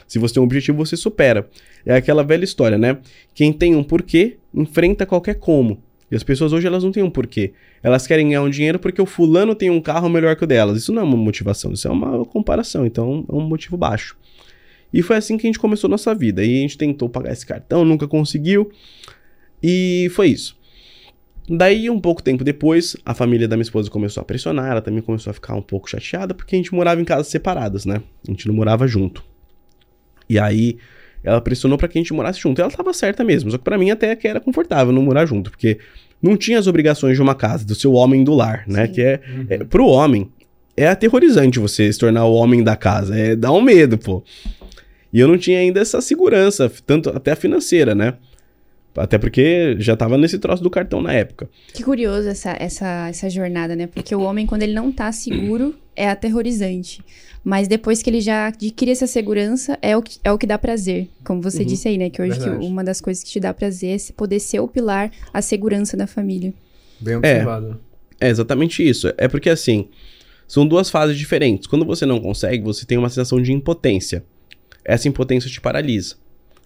Se 0.08 0.20
você 0.20 0.36
tem 0.36 0.42
um 0.42 0.46
objetivo, 0.46 0.78
você 0.78 0.96
supera. 0.96 1.50
É 1.86 1.96
aquela 1.96 2.24
velha 2.24 2.44
história, 2.44 2.78
né? 2.78 2.98
Quem 3.34 3.52
tem 3.52 3.76
um 3.76 3.84
porquê, 3.84 4.38
enfrenta 4.54 5.06
qualquer 5.06 5.36
como. 5.36 5.82
E 6.10 6.16
as 6.16 6.24
pessoas 6.24 6.54
hoje 6.54 6.68
elas 6.68 6.84
não 6.84 6.92
têm 6.92 7.04
um 7.04 7.10
porquê. 7.10 7.54
Elas 7.84 8.08
querem 8.08 8.28
ganhar 8.28 8.42
um 8.42 8.50
dinheiro 8.50 8.80
porque 8.80 9.02
o 9.02 9.06
fulano 9.06 9.54
tem 9.54 9.70
um 9.70 9.82
carro 9.82 10.10
melhor 10.10 10.36
que 10.36 10.44
o 10.44 10.48
delas. 10.48 10.78
Isso 10.78 10.94
não 10.94 11.02
é 11.02 11.06
uma 11.06 11.18
motivação, 11.18 11.74
isso 11.74 11.88
é 11.88 11.92
uma 11.92 12.26
comparação. 12.26 12.86
Então 12.86 13.26
é 13.30 13.36
um 13.36 13.42
motivo 13.42 13.76
baixo. 13.76 14.18
E 14.94 15.02
foi 15.02 15.18
assim 15.18 15.38
que 15.38 15.46
a 15.46 15.50
gente 15.50 15.60
começou 15.60 15.90
nossa 15.90 16.14
vida. 16.16 16.44
E 16.44 16.58
a 16.58 16.62
gente 16.62 16.78
tentou 16.78 17.10
pagar 17.10 17.32
esse 17.32 17.46
cartão, 17.46 17.84
nunca 17.84 18.08
conseguiu. 18.08 18.72
E 19.62 20.10
foi 20.14 20.30
isso. 20.30 20.58
Daí, 21.50 21.90
um 21.90 22.00
pouco 22.00 22.22
tempo 22.22 22.44
depois, 22.44 22.98
a 23.06 23.14
família 23.14 23.48
da 23.48 23.56
minha 23.56 23.64
esposa 23.64 23.90
começou 23.90 24.20
a 24.22 24.26
pressionar, 24.26 24.70
ela 24.70 24.82
também 24.82 25.02
começou 25.02 25.32
a 25.32 25.34
ficar 25.34 25.56
um 25.56 25.62
pouco 25.62 25.90
chateada, 25.90 26.34
porque 26.34 26.56
a 26.56 26.58
gente 26.58 26.74
morava 26.74 27.00
em 27.00 27.06
casas 27.06 27.28
separadas, 27.28 27.86
né? 27.86 28.02
A 28.28 28.32
gente 28.32 28.48
não 28.48 28.54
morava 28.54 28.86
junto. 28.86 29.24
E 30.30 30.38
aí 30.38 30.78
ela 31.24 31.40
pressionou 31.40 31.78
para 31.78 31.88
que 31.88 31.98
a 31.98 32.02
gente 32.02 32.14
morasse 32.14 32.40
junto. 32.40 32.60
E 32.60 32.62
ela 32.62 32.70
estava 32.70 32.94
certa 32.94 33.24
mesmo, 33.24 33.50
só 33.50 33.58
que 33.58 33.64
para 33.64 33.78
mim 33.78 33.92
até 33.92 34.14
que 34.16 34.28
era 34.28 34.42
confortável 34.42 34.92
não 34.94 35.02
morar 35.02 35.26
junto, 35.26 35.50
porque 35.50 35.80
não 36.22 36.36
tinha 36.36 36.60
as 36.60 36.68
obrigações 36.68 37.16
de 37.16 37.22
uma 37.22 37.34
casa, 37.34 37.66
do 37.66 37.76
seu 37.76 37.94
homem 37.94 38.26
do 38.26 38.34
lar, 38.34 38.66
né? 38.68 38.88
Sim. 38.88 38.94
Que 38.94 39.02
é, 39.02 39.22
uhum. 39.30 39.46
é 39.50 39.58
pro 39.64 39.88
homem 39.88 40.30
é 40.76 40.88
aterrorizante 40.88 41.58
você 41.58 41.92
se 41.92 41.98
tornar 41.98 42.26
o 42.26 42.34
homem 42.34 42.64
da 42.64 42.76
casa, 42.76 43.18
é 43.18 43.36
dá 43.36 43.52
um 43.52 43.62
medo, 43.62 43.98
pô. 43.98 44.24
E 45.12 45.20
eu 45.20 45.28
não 45.28 45.38
tinha 45.38 45.60
ainda 45.60 45.80
essa 45.80 46.02
segurança, 46.02 46.72
tanto 46.86 47.10
até 47.10 47.36
financeira, 47.36 47.96
né? 47.96 48.16
Até 48.96 49.18
porque 49.18 49.76
já 49.80 49.96
tava 49.96 50.18
nesse 50.18 50.40
troço 50.40 50.64
do 50.64 50.70
cartão 50.70 51.02
na 51.02 51.14
época. 51.14 51.48
Que 51.74 51.84
curioso 51.84 52.28
essa, 52.28 52.56
essa, 52.60 53.08
essa 53.08 53.30
jornada, 53.30 53.76
né? 53.76 53.86
Porque 53.88 54.16
o 54.16 54.22
homem, 54.22 54.48
quando 54.48 54.64
ele 54.64 54.74
não 54.74 54.92
tá 54.92 55.12
seguro, 55.12 55.76
é 55.96 56.10
aterrorizante. 56.10 57.02
Mas 57.44 57.68
depois 57.68 58.02
que 58.02 58.10
ele 58.10 58.20
já 58.20 58.48
adquire 58.48 58.92
essa 58.92 59.06
segurança, 59.06 59.78
é 59.82 59.96
o 59.96 60.02
que, 60.02 60.20
é 60.24 60.32
o 60.32 60.38
que 60.38 60.48
dá 60.48 60.58
prazer. 60.58 61.08
Como 61.24 61.42
você 61.42 61.60
uhum. 61.60 61.66
disse 61.66 61.88
aí, 61.88 61.98
né? 61.98 62.10
Que 62.10 62.22
hoje 62.22 62.40
que 62.40 62.50
uma 62.50 62.84
das 62.84 63.00
coisas 63.00 63.24
que 63.24 63.30
te 63.30 63.40
dá 63.40 63.54
prazer 63.54 63.96
é 63.96 64.14
poder 64.14 64.40
ser 64.40 64.60
o 64.60 64.68
pilar, 64.68 65.12
a 65.32 65.42
segurança 65.42 65.96
da 65.96 66.08
família. 66.08 66.54
Bem 67.00 67.16
observado. 67.16 67.80
É, 68.20 68.28
é 68.28 68.30
exatamente 68.30 68.88
isso. 68.88 69.14
É 69.18 69.28
porque 69.28 69.50
assim, 69.50 69.90
são 70.48 70.68
duas 70.68 70.90
fases 70.90 71.18
diferentes. 71.18 71.68
Quando 71.68 71.86
você 71.86 72.06
não 72.06 72.20
consegue, 72.20 72.64
você 72.64 72.86
tem 72.86 72.98
uma 72.98 73.10
sensação 73.10 73.42
de 73.42 73.54
impotência. 73.54 74.26
Essa 74.88 75.10
impotência 75.10 75.52
te 75.52 75.60
paralisa. 75.60 76.16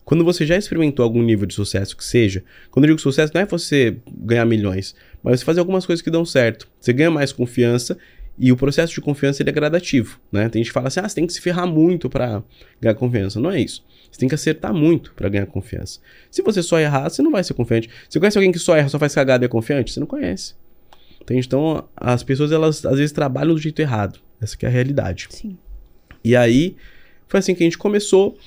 Quando 0.05 0.23
você 0.23 0.45
já 0.45 0.55
experimentou 0.55 1.03
algum 1.03 1.23
nível 1.23 1.47
de 1.47 1.55
sucesso 1.55 1.97
que 1.97 2.03
seja, 2.03 2.43
quando 2.69 2.85
eu 2.85 2.89
digo 2.89 3.01
sucesso, 3.01 3.31
não 3.33 3.41
é 3.41 3.45
você 3.45 3.97
ganhar 4.07 4.45
milhões, 4.45 4.95
mas 5.23 5.39
você 5.39 5.45
fazer 5.45 5.59
algumas 5.59 5.85
coisas 5.85 6.03
que 6.03 6.11
dão 6.11 6.23
certo. 6.23 6.67
Você 6.79 6.93
ganha 6.93 7.09
mais 7.09 7.31
confiança 7.31 7.97
e 8.37 8.51
o 8.51 8.57
processo 8.57 8.93
de 8.93 9.01
confiança 9.01 9.41
ele 9.41 9.49
é 9.49 9.53
gradativo, 9.53 10.19
né? 10.31 10.49
Tem 10.49 10.61
gente 10.61 10.69
que 10.69 10.73
fala 10.73 10.87
assim, 10.87 10.99
ah, 10.99 11.09
você 11.09 11.15
tem 11.15 11.25
que 11.25 11.33
se 11.33 11.41
ferrar 11.41 11.67
muito 11.67 12.09
para 12.09 12.43
ganhar 12.79 12.95
confiança. 12.95 13.39
Não 13.39 13.51
é 13.51 13.59
isso. 13.59 13.83
Você 14.11 14.19
tem 14.19 14.29
que 14.29 14.35
acertar 14.35 14.73
muito 14.73 15.13
para 15.13 15.29
ganhar 15.29 15.45
confiança. 15.45 15.99
Se 16.29 16.41
você 16.41 16.61
só 16.61 16.79
errar, 16.79 17.09
você 17.09 17.21
não 17.21 17.31
vai 17.31 17.43
ser 17.43 17.53
confiante. 17.53 17.89
Você 18.09 18.19
conhece 18.19 18.37
alguém 18.37 18.51
que 18.51 18.59
só 18.59 18.75
erra, 18.75 18.89
só 18.89 18.99
faz 18.99 19.15
cagada 19.15 19.45
e 19.45 19.47
é 19.47 19.49
confiante? 19.49 19.91
Você 19.91 19.99
não 19.99 20.07
conhece. 20.07 20.55
Entende? 21.21 21.45
Então, 21.47 21.87
as 21.95 22.23
pessoas, 22.23 22.51
elas 22.51 22.85
às 22.85 22.97
vezes 22.97 23.11
trabalham 23.11 23.53
do 23.53 23.61
jeito 23.61 23.79
errado. 23.79 24.19
Essa 24.41 24.57
é 24.61 24.65
a 24.65 24.69
realidade. 24.69 25.27
Sim. 25.29 25.57
E 26.23 26.35
aí, 26.35 26.75
foi 27.31 27.39
assim 27.39 27.55
que 27.55 27.63
a 27.63 27.65
gente 27.65 27.77
começou. 27.77 28.37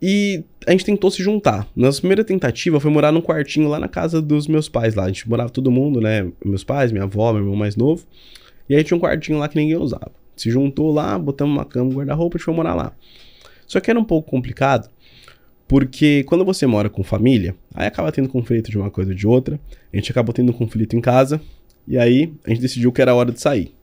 E 0.00 0.44
a 0.66 0.70
gente 0.70 0.84
tentou 0.84 1.10
se 1.10 1.20
juntar. 1.22 1.68
Nossa 1.74 1.98
primeira 1.98 2.24
tentativa 2.24 2.78
foi 2.78 2.90
morar 2.90 3.10
num 3.12 3.20
quartinho 3.20 3.68
lá 3.68 3.78
na 3.78 3.88
casa 3.88 4.22
dos 4.22 4.46
meus 4.46 4.68
pais 4.68 4.94
lá. 4.94 5.04
A 5.04 5.08
gente 5.08 5.28
morava 5.28 5.50
todo 5.50 5.70
mundo, 5.70 6.00
né? 6.00 6.30
Meus 6.42 6.62
pais, 6.62 6.92
minha 6.92 7.04
avó, 7.04 7.32
meu 7.32 7.42
irmão 7.42 7.56
mais 7.56 7.74
novo. 7.74 8.06
E 8.68 8.76
aí 8.76 8.84
tinha 8.84 8.96
um 8.96 9.00
quartinho 9.00 9.36
lá 9.38 9.48
que 9.48 9.56
ninguém 9.56 9.76
usava. 9.76 10.12
Se 10.36 10.48
juntou 10.48 10.92
lá, 10.92 11.18
botamos 11.18 11.54
uma 11.54 11.64
cama, 11.64 11.90
um 11.90 11.94
guarda-roupa 11.94 12.38
e 12.38 12.40
foi 12.40 12.54
morar 12.54 12.74
lá. 12.74 12.92
Só 13.66 13.80
que 13.80 13.90
era 13.90 13.98
um 13.98 14.04
pouco 14.04 14.30
complicado, 14.30 14.88
porque 15.68 16.24
quando 16.24 16.44
você 16.44 16.66
mora 16.66 16.88
com 16.88 17.02
família, 17.02 17.54
aí 17.74 17.86
acaba 17.86 18.10
tendo 18.10 18.28
conflito 18.28 18.70
de 18.70 18.78
uma 18.78 18.90
coisa 18.90 19.10
ou 19.10 19.16
de 19.16 19.26
outra. 19.26 19.60
A 19.92 19.96
gente 19.96 20.10
acabou 20.10 20.32
tendo 20.32 20.50
um 20.50 20.54
conflito 20.54 20.96
em 20.96 21.00
casa. 21.00 21.40
E 21.86 21.98
aí 21.98 22.32
a 22.46 22.50
gente 22.50 22.62
decidiu 22.62 22.92
que 22.92 23.02
era 23.02 23.14
hora 23.14 23.32
de 23.32 23.40
sair. 23.40 23.74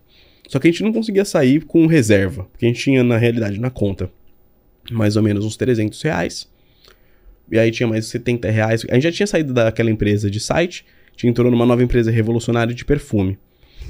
Só 0.47 0.57
que 0.57 0.67
a 0.67 0.71
gente 0.71 0.83
não 0.83 0.93
conseguia 0.93 1.25
sair 1.25 1.65
com 1.65 1.85
reserva, 1.85 2.45
porque 2.45 2.65
a 2.65 2.69
gente 2.69 2.81
tinha, 2.81 3.03
na 3.03 3.17
realidade, 3.17 3.59
na 3.59 3.69
conta 3.69 4.09
mais 4.91 5.15
ou 5.15 5.23
menos 5.23 5.45
uns 5.45 5.57
300 5.57 6.01
reais. 6.01 6.47
E 7.51 7.57
aí 7.57 7.71
tinha 7.71 7.87
mais 7.87 8.05
70 8.07 8.49
reais. 8.49 8.85
A 8.89 8.93
gente 8.95 9.03
já 9.03 9.11
tinha 9.11 9.27
saído 9.27 9.53
daquela 9.53 9.89
empresa 9.89 10.29
de 10.29 10.39
site, 10.39 10.85
tinha 11.15 11.29
entrou 11.29 11.49
numa 11.49 11.65
nova 11.65 11.83
empresa 11.83 12.11
revolucionária 12.11 12.73
de 12.73 12.83
perfume. 12.83 13.37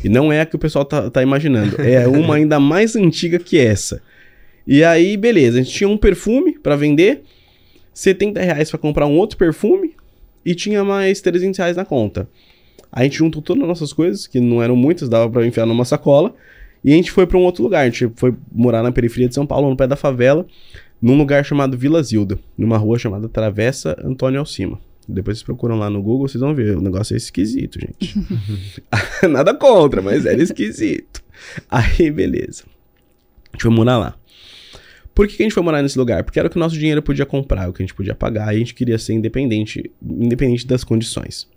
E 0.03 0.09
não 0.09 0.31
é 0.31 0.41
a 0.41 0.45
que 0.45 0.55
o 0.55 0.59
pessoal 0.59 0.85
tá, 0.85 1.09
tá 1.09 1.23
imaginando. 1.23 1.81
É 1.81 2.05
uma 2.07 2.35
ainda 2.35 2.59
mais 2.59 2.95
antiga 2.95 3.39
que 3.39 3.57
essa. 3.57 4.01
E 4.65 4.83
aí, 4.83 5.17
beleza, 5.17 5.59
a 5.59 5.63
gente 5.63 5.73
tinha 5.73 5.89
um 5.89 5.97
perfume 5.97 6.59
para 6.59 6.75
vender, 6.75 7.23
70 7.93 8.41
reais 8.41 8.69
pra 8.69 8.77
comprar 8.77 9.07
um 9.07 9.17
outro 9.17 9.37
perfume 9.37 9.95
e 10.45 10.53
tinha 10.53 10.83
mais 10.83 11.21
300 11.21 11.57
reais 11.57 11.77
na 11.77 11.85
conta. 11.85 12.29
A 12.91 13.03
gente 13.03 13.17
juntou 13.17 13.41
todas 13.41 13.63
as 13.63 13.67
nossas 13.67 13.91
coisas, 13.91 14.27
que 14.27 14.39
não 14.39 14.61
eram 14.61 14.75
muitas, 14.75 15.09
dava 15.09 15.29
para 15.29 15.45
enfiar 15.45 15.65
numa 15.65 15.85
sacola, 15.85 16.33
e 16.83 16.91
a 16.91 16.95
gente 16.95 17.11
foi 17.11 17.25
para 17.25 17.37
um 17.37 17.43
outro 17.43 17.63
lugar. 17.63 17.81
A 17.81 17.89
gente 17.89 18.09
foi 18.15 18.33
morar 18.51 18.83
na 18.83 18.91
periferia 18.91 19.27
de 19.27 19.35
São 19.35 19.45
Paulo, 19.45 19.69
no 19.69 19.75
pé 19.75 19.87
da 19.87 19.95
favela 19.95 20.45
num 21.01 21.17
lugar 21.17 21.43
chamado 21.45 21.77
Vila 21.77 22.01
Zilda, 22.01 22.39
numa 22.57 22.77
rua 22.77 22.97
chamada 22.97 23.29
Travessa 23.29 23.95
Antônio 24.03 24.39
Alcima. 24.39 24.79
Depois 25.07 25.37
vocês 25.37 25.45
procuram 25.45 25.77
lá 25.77 25.89
no 25.89 26.01
Google, 26.01 26.27
vocês 26.27 26.41
vão 26.41 26.53
ver. 26.53 26.75
O 26.75 26.81
negócio 26.81 27.13
é 27.13 27.17
esquisito, 27.17 27.79
gente. 27.79 28.15
Nada 29.29 29.53
contra, 29.53 30.01
mas 30.01 30.25
era 30.25 30.41
esquisito. 30.41 31.23
Aí, 31.69 32.11
beleza. 32.11 32.65
A 33.51 33.55
gente 33.55 33.61
foi 33.61 33.71
morar 33.71 33.97
lá. 33.97 34.17
Por 35.15 35.27
que, 35.27 35.37
que 35.37 35.43
a 35.43 35.45
gente 35.45 35.53
foi 35.53 35.63
morar 35.63 35.81
nesse 35.81 35.97
lugar? 35.97 36.23
Porque 36.23 36.37
era 36.37 36.47
o 36.47 36.51
que 36.51 36.57
o 36.57 36.59
nosso 36.59 36.77
dinheiro 36.77 37.01
podia 37.01 37.25
comprar, 37.25 37.69
o 37.69 37.73
que 37.73 37.81
a 37.81 37.85
gente 37.85 37.95
podia 37.95 38.13
pagar, 38.13 38.53
e 38.53 38.57
a 38.57 38.59
gente 38.59 38.75
queria 38.75 38.99
ser 38.99 39.13
independente, 39.13 39.89
independente 39.99 40.67
das 40.67 40.83
condições. 40.83 41.47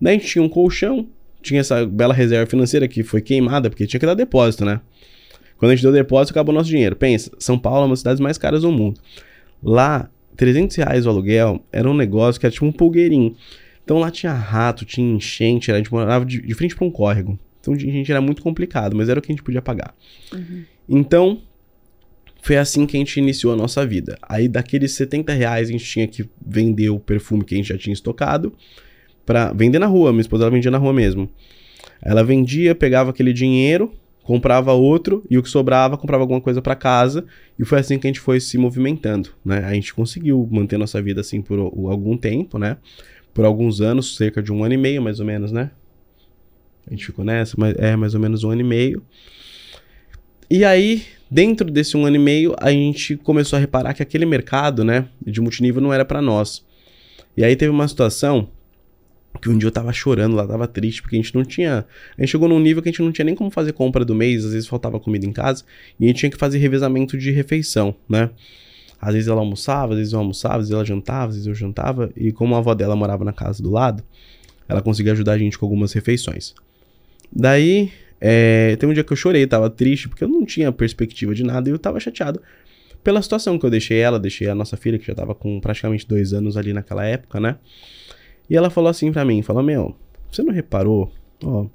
Daí 0.00 0.16
a 0.16 0.18
gente 0.18 0.28
tinha 0.28 0.42
um 0.42 0.48
colchão, 0.48 1.06
tinha 1.42 1.60
essa 1.60 1.86
bela 1.86 2.14
reserva 2.14 2.50
financeira 2.50 2.88
que 2.88 3.02
foi 3.02 3.20
queimada, 3.20 3.68
porque 3.68 3.86
tinha 3.86 4.00
que 4.00 4.06
dar 4.06 4.14
depósito, 4.14 4.64
né? 4.64 4.80
Quando 5.60 5.72
a 5.72 5.74
gente 5.74 5.82
deu 5.82 5.92
depósito, 5.92 6.32
acabou 6.32 6.54
o 6.54 6.56
nosso 6.58 6.70
dinheiro. 6.70 6.96
Pensa, 6.96 7.30
São 7.38 7.58
Paulo 7.58 7.82
é 7.82 7.84
uma 7.84 7.90
das 7.90 7.98
cidades 7.98 8.18
mais 8.18 8.38
caras 8.38 8.62
do 8.62 8.72
mundo. 8.72 8.98
Lá, 9.62 10.10
300 10.34 10.74
reais 10.74 11.04
o 11.04 11.10
aluguel 11.10 11.62
era 11.70 11.88
um 11.88 11.92
negócio 11.92 12.40
que 12.40 12.46
era 12.46 12.52
tipo 12.52 12.64
um 12.64 12.72
pulgueirinho. 12.72 13.36
Então 13.84 13.98
lá 13.98 14.10
tinha 14.10 14.32
rato, 14.32 14.86
tinha 14.86 15.14
enchente, 15.14 15.70
a 15.70 15.76
gente 15.76 15.92
morava 15.92 16.24
de, 16.24 16.40
de 16.40 16.54
frente 16.54 16.74
para 16.74 16.86
um 16.86 16.90
córrego. 16.90 17.38
Então, 17.60 17.78
gente, 17.78 18.10
era 18.10 18.22
muito 18.22 18.40
complicado, 18.40 18.96
mas 18.96 19.10
era 19.10 19.18
o 19.18 19.22
que 19.22 19.30
a 19.30 19.34
gente 19.34 19.44
podia 19.44 19.60
pagar. 19.60 19.94
Uhum. 20.32 20.64
Então, 20.88 21.42
foi 22.40 22.56
assim 22.56 22.86
que 22.86 22.96
a 22.96 23.00
gente 23.00 23.18
iniciou 23.18 23.52
a 23.52 23.56
nossa 23.56 23.84
vida. 23.84 24.16
Aí, 24.22 24.48
daqueles 24.48 24.92
70 24.92 25.34
reais, 25.34 25.68
a 25.68 25.72
gente 25.72 25.84
tinha 25.84 26.08
que 26.08 26.26
vender 26.40 26.88
o 26.88 26.98
perfume 26.98 27.44
que 27.44 27.54
a 27.54 27.58
gente 27.58 27.68
já 27.68 27.76
tinha 27.76 27.92
estocado 27.92 28.54
para 29.26 29.52
vender 29.52 29.78
na 29.78 29.86
rua. 29.86 30.10
Minha 30.10 30.22
esposa 30.22 30.44
ela 30.44 30.50
vendia 30.50 30.70
na 30.70 30.78
rua 30.78 30.94
mesmo. 30.94 31.28
Ela 32.00 32.24
vendia, 32.24 32.74
pegava 32.74 33.10
aquele 33.10 33.34
dinheiro, 33.34 33.92
comprava 34.30 34.72
outro 34.72 35.24
e 35.28 35.36
o 35.36 35.42
que 35.42 35.48
sobrava 35.48 35.98
comprava 35.98 36.22
alguma 36.22 36.40
coisa 36.40 36.62
para 36.62 36.76
casa 36.76 37.24
e 37.58 37.64
foi 37.64 37.80
assim 37.80 37.98
que 37.98 38.06
a 38.06 38.10
gente 38.10 38.20
foi 38.20 38.38
se 38.38 38.56
movimentando, 38.56 39.30
né? 39.44 39.64
A 39.64 39.74
gente 39.74 39.92
conseguiu 39.92 40.48
manter 40.48 40.78
nossa 40.78 41.02
vida 41.02 41.20
assim 41.20 41.42
por 41.42 41.58
algum 41.58 42.16
tempo, 42.16 42.56
né? 42.56 42.76
Por 43.34 43.44
alguns 43.44 43.80
anos, 43.80 44.16
cerca 44.16 44.40
de 44.40 44.52
um 44.52 44.62
ano 44.62 44.74
e 44.74 44.76
meio 44.76 45.02
mais 45.02 45.18
ou 45.18 45.26
menos, 45.26 45.50
né? 45.50 45.72
A 46.86 46.90
gente 46.90 47.06
ficou 47.06 47.24
nessa, 47.24 47.56
mas 47.58 47.74
é 47.76 47.96
mais 47.96 48.14
ou 48.14 48.20
menos 48.20 48.44
um 48.44 48.50
ano 48.50 48.60
e 48.60 48.64
meio. 48.64 49.02
E 50.48 50.64
aí, 50.64 51.02
dentro 51.28 51.68
desse 51.68 51.96
um 51.96 52.06
ano 52.06 52.14
e 52.14 52.20
meio, 52.20 52.54
a 52.60 52.70
gente 52.70 53.16
começou 53.16 53.56
a 53.56 53.60
reparar 53.60 53.94
que 53.94 54.02
aquele 54.02 54.26
mercado, 54.26 54.84
né, 54.84 55.08
de 55.26 55.40
multinível 55.40 55.82
não 55.82 55.92
era 55.92 56.04
para 56.04 56.22
nós. 56.22 56.64
E 57.36 57.42
aí 57.42 57.56
teve 57.56 57.72
uma 57.72 57.88
situação 57.88 58.48
que 59.40 59.48
um 59.48 59.56
dia 59.56 59.68
eu 59.68 59.72
tava 59.72 59.92
chorando 59.92 60.36
lá, 60.36 60.46
tava 60.46 60.66
triste, 60.66 61.02
porque 61.02 61.16
a 61.16 61.18
gente 61.18 61.34
não 61.34 61.44
tinha. 61.44 61.86
A 62.16 62.20
gente 62.20 62.30
chegou 62.30 62.48
num 62.48 62.60
nível 62.60 62.82
que 62.82 62.88
a 62.88 62.92
gente 62.92 63.02
não 63.02 63.12
tinha 63.12 63.24
nem 63.24 63.34
como 63.34 63.50
fazer 63.50 63.72
compra 63.72 64.04
do 64.04 64.14
mês, 64.14 64.44
às 64.44 64.52
vezes 64.52 64.68
faltava 64.68 65.00
comida 65.00 65.26
em 65.26 65.32
casa, 65.32 65.64
e 65.98 66.04
a 66.04 66.06
gente 66.08 66.18
tinha 66.18 66.30
que 66.30 66.36
fazer 66.36 66.58
revezamento 66.58 67.16
de 67.16 67.30
refeição, 67.30 67.94
né? 68.08 68.30
Às 69.00 69.14
vezes 69.14 69.28
ela 69.28 69.40
almoçava, 69.40 69.92
às 69.92 69.98
vezes 69.98 70.12
eu 70.12 70.18
almoçava, 70.18 70.56
às 70.56 70.62
vezes 70.62 70.74
ela 70.74 70.84
jantava, 70.84 71.28
às 71.28 71.34
vezes 71.34 71.46
eu 71.46 71.54
jantava, 71.54 72.10
e 72.16 72.30
como 72.32 72.54
a 72.54 72.58
avó 72.58 72.74
dela 72.74 72.94
morava 72.94 73.24
na 73.24 73.32
casa 73.32 73.62
do 73.62 73.70
lado, 73.70 74.04
ela 74.68 74.82
conseguia 74.82 75.12
ajudar 75.12 75.32
a 75.32 75.38
gente 75.38 75.58
com 75.58 75.64
algumas 75.64 75.92
refeições. 75.92 76.54
Daí, 77.32 77.90
é, 78.20 78.76
tem 78.76 78.88
um 78.88 78.92
dia 78.92 79.02
que 79.02 79.12
eu 79.12 79.16
chorei, 79.16 79.46
tava 79.46 79.70
triste, 79.70 80.08
porque 80.08 80.22
eu 80.22 80.28
não 80.28 80.44
tinha 80.44 80.70
perspectiva 80.70 81.34
de 81.34 81.42
nada 81.42 81.68
e 81.68 81.72
eu 81.72 81.78
tava 81.78 81.98
chateado 81.98 82.40
pela 83.02 83.22
situação 83.22 83.58
que 83.58 83.64
eu 83.64 83.70
deixei 83.70 83.98
ela, 83.98 84.18
deixei 84.18 84.48
a 84.48 84.54
nossa 84.54 84.76
filha, 84.76 84.98
que 84.98 85.06
já 85.06 85.14
tava 85.14 85.34
com 85.34 85.60
praticamente 85.60 86.06
dois 86.06 86.32
anos 86.32 86.56
ali 86.56 86.72
naquela 86.72 87.04
época, 87.04 87.40
né? 87.40 87.56
E 88.50 88.56
ela 88.56 88.68
falou 88.68 88.90
assim 88.90 89.12
pra 89.12 89.24
mim, 89.24 89.40
falou, 89.42 89.62
meu, 89.62 89.94
você 90.30 90.42
não 90.42 90.52
reparou? 90.52 91.12
Ó, 91.44 91.66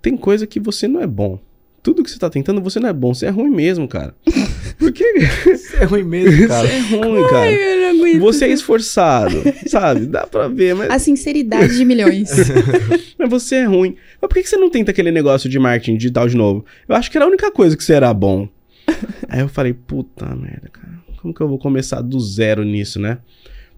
tem 0.00 0.16
coisa 0.16 0.46
que 0.46 0.58
você 0.58 0.88
não 0.88 1.00
é 1.00 1.06
bom. 1.06 1.38
Tudo 1.82 2.02
que 2.02 2.10
você 2.10 2.18
tá 2.18 2.30
tentando, 2.30 2.60
você 2.60 2.80
não 2.80 2.88
é 2.88 2.92
bom. 2.92 3.12
Você 3.12 3.26
é 3.26 3.28
ruim 3.28 3.50
mesmo, 3.50 3.86
cara. 3.86 4.14
Por 4.78 4.92
que? 4.92 5.04
Você 5.44 5.76
é 5.78 5.84
ruim 5.84 6.04
mesmo, 6.04 6.48
cara. 6.48 6.66
Você 6.66 6.74
é 6.74 6.80
ruim, 6.80 7.22
cara. 7.28 7.46
Ai, 7.46 8.18
você 8.18 8.44
é 8.46 8.48
esforçado, 8.48 9.42
sabe? 9.66 10.06
Dá 10.06 10.26
pra 10.26 10.48
ver, 10.48 10.74
mas... 10.74 10.90
A 10.90 10.98
sinceridade 10.98 11.76
de 11.76 11.84
milhões. 11.84 12.30
mas 13.18 13.30
você 13.30 13.56
é 13.56 13.64
ruim. 13.64 13.96
Mas 14.20 14.28
por 14.28 14.34
que 14.34 14.48
você 14.48 14.56
não 14.56 14.70
tenta 14.70 14.90
aquele 14.90 15.10
negócio 15.10 15.50
de 15.50 15.58
marketing 15.58 15.96
digital 15.96 16.28
de 16.28 16.36
novo? 16.36 16.64
Eu 16.88 16.94
acho 16.94 17.10
que 17.10 17.18
era 17.18 17.24
a 17.24 17.28
única 17.28 17.50
coisa 17.50 17.76
que 17.76 17.82
você 17.84 17.94
era 17.94 18.12
bom. 18.14 18.48
Aí 19.28 19.40
eu 19.40 19.48
falei, 19.48 19.72
puta 19.72 20.26
merda, 20.34 20.68
cara. 20.70 21.00
Como 21.20 21.34
que 21.34 21.40
eu 21.40 21.48
vou 21.48 21.58
começar 21.58 22.00
do 22.00 22.20
zero 22.20 22.62
nisso, 22.64 23.00
né? 23.00 23.18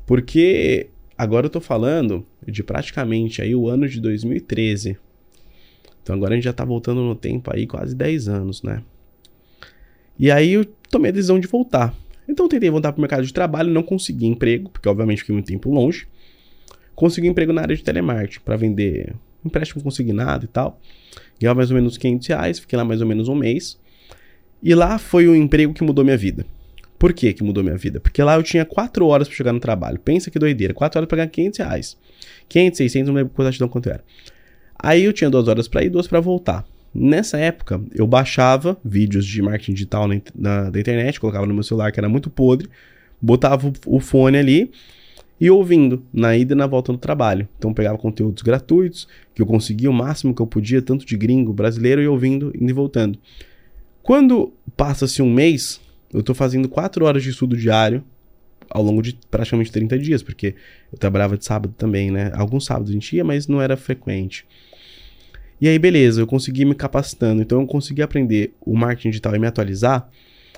Porque 0.07 0.88
agora 1.18 1.46
eu 1.46 1.50
tô 1.50 1.61
falando 1.61 2.24
de 2.46 2.62
praticamente 2.62 3.42
aí 3.42 3.54
o 3.54 3.68
ano 3.68 3.88
de 3.88 4.00
2013. 4.00 4.96
Então 6.00 6.14
agora 6.14 6.33
a 6.33 6.37
gente 6.37 6.44
já 6.44 6.52
tá 6.52 6.64
voltando 6.64 7.02
no 7.02 7.16
tempo 7.16 7.50
aí 7.52 7.66
quase 7.66 7.94
10 7.94 8.28
anos, 8.28 8.62
né? 8.62 8.83
E 10.18 10.31
aí 10.31 10.52
eu 10.52 10.64
tomei 10.64 11.11
a 11.11 11.12
decisão 11.12 11.40
de 11.40 11.48
voltar. 11.48 11.94
Então 12.28 12.46
eu 12.46 12.48
tentei 12.48 12.70
voltar 12.70 12.92
pro 12.92 13.00
mercado 13.00 13.26
de 13.26 13.33
trabalho, 13.33 13.70
não 13.70 13.83
consegui 13.83 14.26
emprego, 14.26 14.70
porque 14.70 14.88
obviamente 14.88 15.18
fiquei 15.18 15.35
muito 15.35 15.46
tempo 15.46 15.70
longe. 15.70 16.07
Consegui 16.94 17.26
emprego 17.28 17.52
na 17.52 17.62
área 17.62 17.76
de 17.76 17.83
telemarketing 17.83 18.40
para 18.44 18.57
vender 18.57 19.14
empréstimo 19.44 19.83
consignado 19.83 20.44
e 20.44 20.48
tal. 20.48 20.81
Ganhava 21.40 21.59
mais 21.59 21.70
ou 21.70 21.76
menos 21.76 21.98
500 21.98 22.26
reais, 22.28 22.59
fiquei 22.59 22.76
lá 22.76 22.85
mais 22.85 23.00
ou 23.00 23.07
menos 23.07 23.28
um 23.28 23.35
mês. 23.35 23.78
E 24.62 24.74
lá 24.74 24.98
foi 24.98 25.28
o 25.28 25.35
emprego 25.37 25.72
que 25.72 25.85
mudou 25.85 26.04
minha 26.04 26.16
vida. 26.16 26.44
Por 26.98 27.12
que 27.12 27.32
que 27.32 27.44
mudou 27.44 27.62
minha 27.62 27.76
vida? 27.76 28.00
Porque 28.00 28.22
lá 28.22 28.34
eu 28.34 28.42
tinha 28.42 28.64
4 28.64 29.06
horas 29.06 29.28
para 29.28 29.37
chegar 29.37 29.52
no 29.52 29.61
trabalho. 29.61 30.00
Pensa 30.00 30.30
que 30.30 30.38
doideira. 30.38 30.74
4 30.74 30.98
horas 30.98 31.08
para 31.08 31.16
ganhar 31.16 31.28
500 31.28 31.58
reais. 31.58 31.96
500, 32.48 32.76
600, 32.76 33.08
não 33.08 33.14
lembro 33.14 33.32
quanto 33.34 33.68
quanto 33.68 33.88
era. 33.88 34.04
Aí 34.76 35.04
eu 35.04 35.12
tinha 35.12 35.30
2 35.30 35.46
horas 35.48 35.68
para 35.68 35.84
ir, 35.84 35.90
2 35.90 36.06
para 36.06 36.20
voltar. 36.20 36.66
Nessa 36.92 37.38
época, 37.38 37.80
eu 37.94 38.06
baixava 38.06 38.76
vídeos 38.84 39.26
de 39.26 39.40
marketing 39.42 39.74
digital 39.74 40.08
na, 40.08 40.20
na, 40.34 40.70
da 40.70 40.80
internet, 40.80 41.20
colocava 41.20 41.46
no 41.46 41.54
meu 41.54 41.62
celular, 41.62 41.92
que 41.92 42.00
era 42.00 42.08
muito 42.08 42.30
podre, 42.30 42.68
botava 43.20 43.68
o, 43.68 43.96
o 43.96 44.00
fone 44.00 44.38
ali 44.38 44.70
e 45.40 45.50
ouvindo 45.50 46.02
na 46.12 46.37
ida 46.37 46.54
e 46.54 46.56
na 46.56 46.66
volta 46.66 46.90
do 46.90 46.98
trabalho. 46.98 47.48
Então 47.58 47.72
pegava 47.72 47.96
conteúdos 47.98 48.42
gratuitos, 48.42 49.06
que 49.34 49.42
eu 49.42 49.46
conseguia 49.46 49.90
o 49.90 49.92
máximo 49.92 50.34
que 50.34 50.42
eu 50.42 50.46
podia, 50.46 50.82
tanto 50.82 51.06
de 51.06 51.16
gringo, 51.16 51.52
brasileiro, 51.52 52.02
e 52.02 52.08
ouvindo, 52.08 52.52
indo 52.58 52.70
e 52.70 52.72
voltando. 52.72 53.18
Quando 54.02 54.52
passa-se 54.76 55.20
um 55.22 55.32
mês, 55.32 55.80
eu 56.12 56.21
estou 56.21 56.35
fazendo 56.35 56.68
4 56.68 57.05
horas 57.05 57.23
de 57.23 57.31
estudo 57.31 57.57
diário 57.57 58.05
ao 58.71 58.83
longo 58.83 59.03
de 59.03 59.18
praticamente 59.31 59.73
30 59.73 59.99
dias, 59.99 60.23
porque 60.23 60.55
eu 60.92 60.99
trabalhava 60.99 61.37
de 61.37 61.44
sábado 61.44 61.75
também, 61.77 62.11
né? 62.11 62.31
Alguns 62.35 62.64
sábados 62.64 62.90
a 62.90 62.92
gente 62.92 63.16
ia, 63.16 63.25
mas 63.25 63.47
não 63.47 63.61
era 63.61 63.77
frequente. 63.77 64.47
E 65.61 65.68
aí, 65.68 65.79
beleza, 65.79 66.21
eu 66.21 66.27
consegui 66.27 66.64
me 66.64 66.75
capacitando. 66.75 67.42
Então, 67.42 67.61
eu 67.61 67.66
consegui 67.66 68.03
aprender 68.03 68.55
o 68.61 68.77
marketing 68.77 69.11
digital 69.11 69.35
e 69.35 69.38
me 69.38 69.47
atualizar 69.47 70.09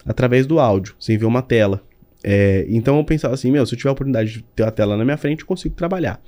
através 0.04 0.46
do 0.46 0.58
áudio, 0.58 0.94
sem 0.98 1.16
ver 1.16 1.24
uma 1.24 1.40
tela. 1.40 1.82
É, 2.22 2.66
então, 2.68 2.98
eu 2.98 3.04
pensava 3.04 3.32
assim: 3.34 3.50
meu, 3.50 3.64
se 3.64 3.74
eu 3.74 3.78
tiver 3.78 3.88
a 3.88 3.92
oportunidade 3.92 4.32
de 4.32 4.42
ter 4.42 4.64
a 4.64 4.70
tela 4.70 4.96
na 4.96 5.04
minha 5.04 5.16
frente, 5.16 5.40
eu 5.40 5.46
consigo 5.46 5.74
trabalhar. 5.74 6.20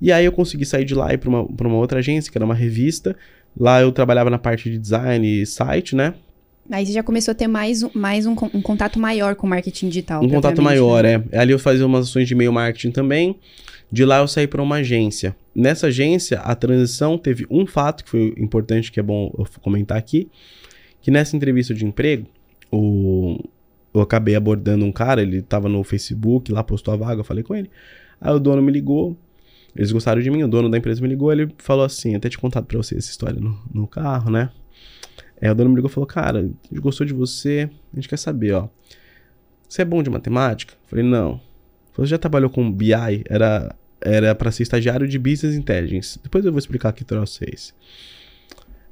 E 0.00 0.12
aí, 0.12 0.24
eu 0.24 0.32
consegui 0.32 0.64
sair 0.64 0.84
de 0.84 0.94
lá 0.94 1.12
e 1.12 1.18
para 1.18 1.28
uma, 1.28 1.42
uma 1.42 1.76
outra 1.76 1.98
agência, 1.98 2.30
que 2.30 2.38
era 2.38 2.44
uma 2.44 2.54
revista. 2.54 3.16
Lá 3.58 3.80
eu 3.80 3.90
trabalhava 3.90 4.30
na 4.30 4.38
parte 4.38 4.70
de 4.70 4.78
design 4.78 5.26
e 5.26 5.44
site, 5.44 5.96
né? 5.96 6.14
Aí 6.70 6.86
você 6.86 6.92
já 6.92 7.02
começou 7.02 7.32
a 7.32 7.34
ter 7.34 7.48
mais, 7.48 7.82
um, 7.82 7.90
mais 7.92 8.26
um, 8.26 8.32
um 8.54 8.62
contato 8.62 8.98
maior 8.98 9.34
com 9.34 9.46
marketing 9.46 9.88
digital. 9.88 10.22
Um 10.22 10.28
contato 10.28 10.62
maior, 10.62 11.02
né? 11.02 11.24
é. 11.32 11.38
Ali 11.38 11.52
eu 11.52 11.58
fazia 11.58 11.84
umas 11.84 12.08
ações 12.08 12.28
de 12.28 12.34
e-mail 12.34 12.52
marketing 12.52 12.92
também. 12.92 13.36
De 13.90 14.04
lá 14.04 14.18
eu 14.18 14.28
saí 14.28 14.46
para 14.46 14.62
uma 14.62 14.76
agência. 14.76 15.34
Nessa 15.52 15.88
agência, 15.88 16.38
a 16.38 16.54
transição 16.54 17.18
teve 17.18 17.44
um 17.50 17.66
fato 17.66 18.04
que 18.04 18.10
foi 18.10 18.34
importante, 18.38 18.92
que 18.92 19.00
é 19.00 19.02
bom 19.02 19.34
eu 19.36 19.44
comentar 19.60 19.98
aqui, 19.98 20.28
que 21.02 21.10
nessa 21.10 21.36
entrevista 21.36 21.74
de 21.74 21.84
emprego, 21.84 22.24
o, 22.70 23.36
eu 23.92 24.00
acabei 24.00 24.36
abordando 24.36 24.84
um 24.84 24.92
cara, 24.92 25.22
ele 25.22 25.38
estava 25.38 25.68
no 25.68 25.82
Facebook, 25.82 26.52
lá 26.52 26.62
postou 26.62 26.94
a 26.94 26.96
vaga, 26.96 27.20
eu 27.20 27.24
falei 27.24 27.42
com 27.42 27.52
ele. 27.52 27.68
Aí 28.20 28.32
o 28.32 28.38
dono 28.38 28.62
me 28.62 28.70
ligou, 28.70 29.16
eles 29.74 29.90
gostaram 29.90 30.22
de 30.22 30.30
mim, 30.30 30.44
o 30.44 30.48
dono 30.48 30.68
da 30.68 30.78
empresa 30.78 31.02
me 31.02 31.08
ligou, 31.08 31.32
ele 31.32 31.48
falou 31.58 31.84
assim, 31.84 32.14
até 32.14 32.28
te 32.28 32.38
contado 32.38 32.66
para 32.66 32.76
você 32.76 32.96
essa 32.96 33.10
história 33.10 33.40
no, 33.40 33.58
no 33.74 33.88
carro, 33.88 34.30
né? 34.30 34.50
É, 35.40 35.50
o 35.50 35.54
dono 35.54 35.70
me 35.70 35.76
ligou 35.76 35.90
e 35.90 35.92
falou, 35.92 36.06
cara, 36.06 36.40
a 36.40 36.42
gente 36.42 36.80
gostou 36.80 37.06
de 37.06 37.12
você, 37.12 37.70
a 37.92 37.96
gente 37.96 38.08
quer 38.08 38.18
saber, 38.18 38.52
ó. 38.52 38.68
Você 39.68 39.82
é 39.82 39.84
bom 39.84 40.02
de 40.02 40.10
matemática? 40.10 40.74
Eu 40.74 40.88
falei, 40.88 41.04
não. 41.04 41.40
Você 41.96 42.06
já 42.06 42.18
trabalhou 42.18 42.50
com 42.50 42.70
BI? 42.70 42.92
Era 43.28 43.74
era 44.00 44.34
para 44.34 44.50
ser 44.50 44.62
estagiário 44.62 45.06
de 45.06 45.18
Business 45.18 45.54
Intelligence. 45.54 46.18
Depois 46.22 46.44
eu 46.44 46.52
vou 46.52 46.58
explicar 46.58 46.92
que 46.92 47.04
troço 47.04 47.44
é 47.44 47.48
esse. 47.52 47.72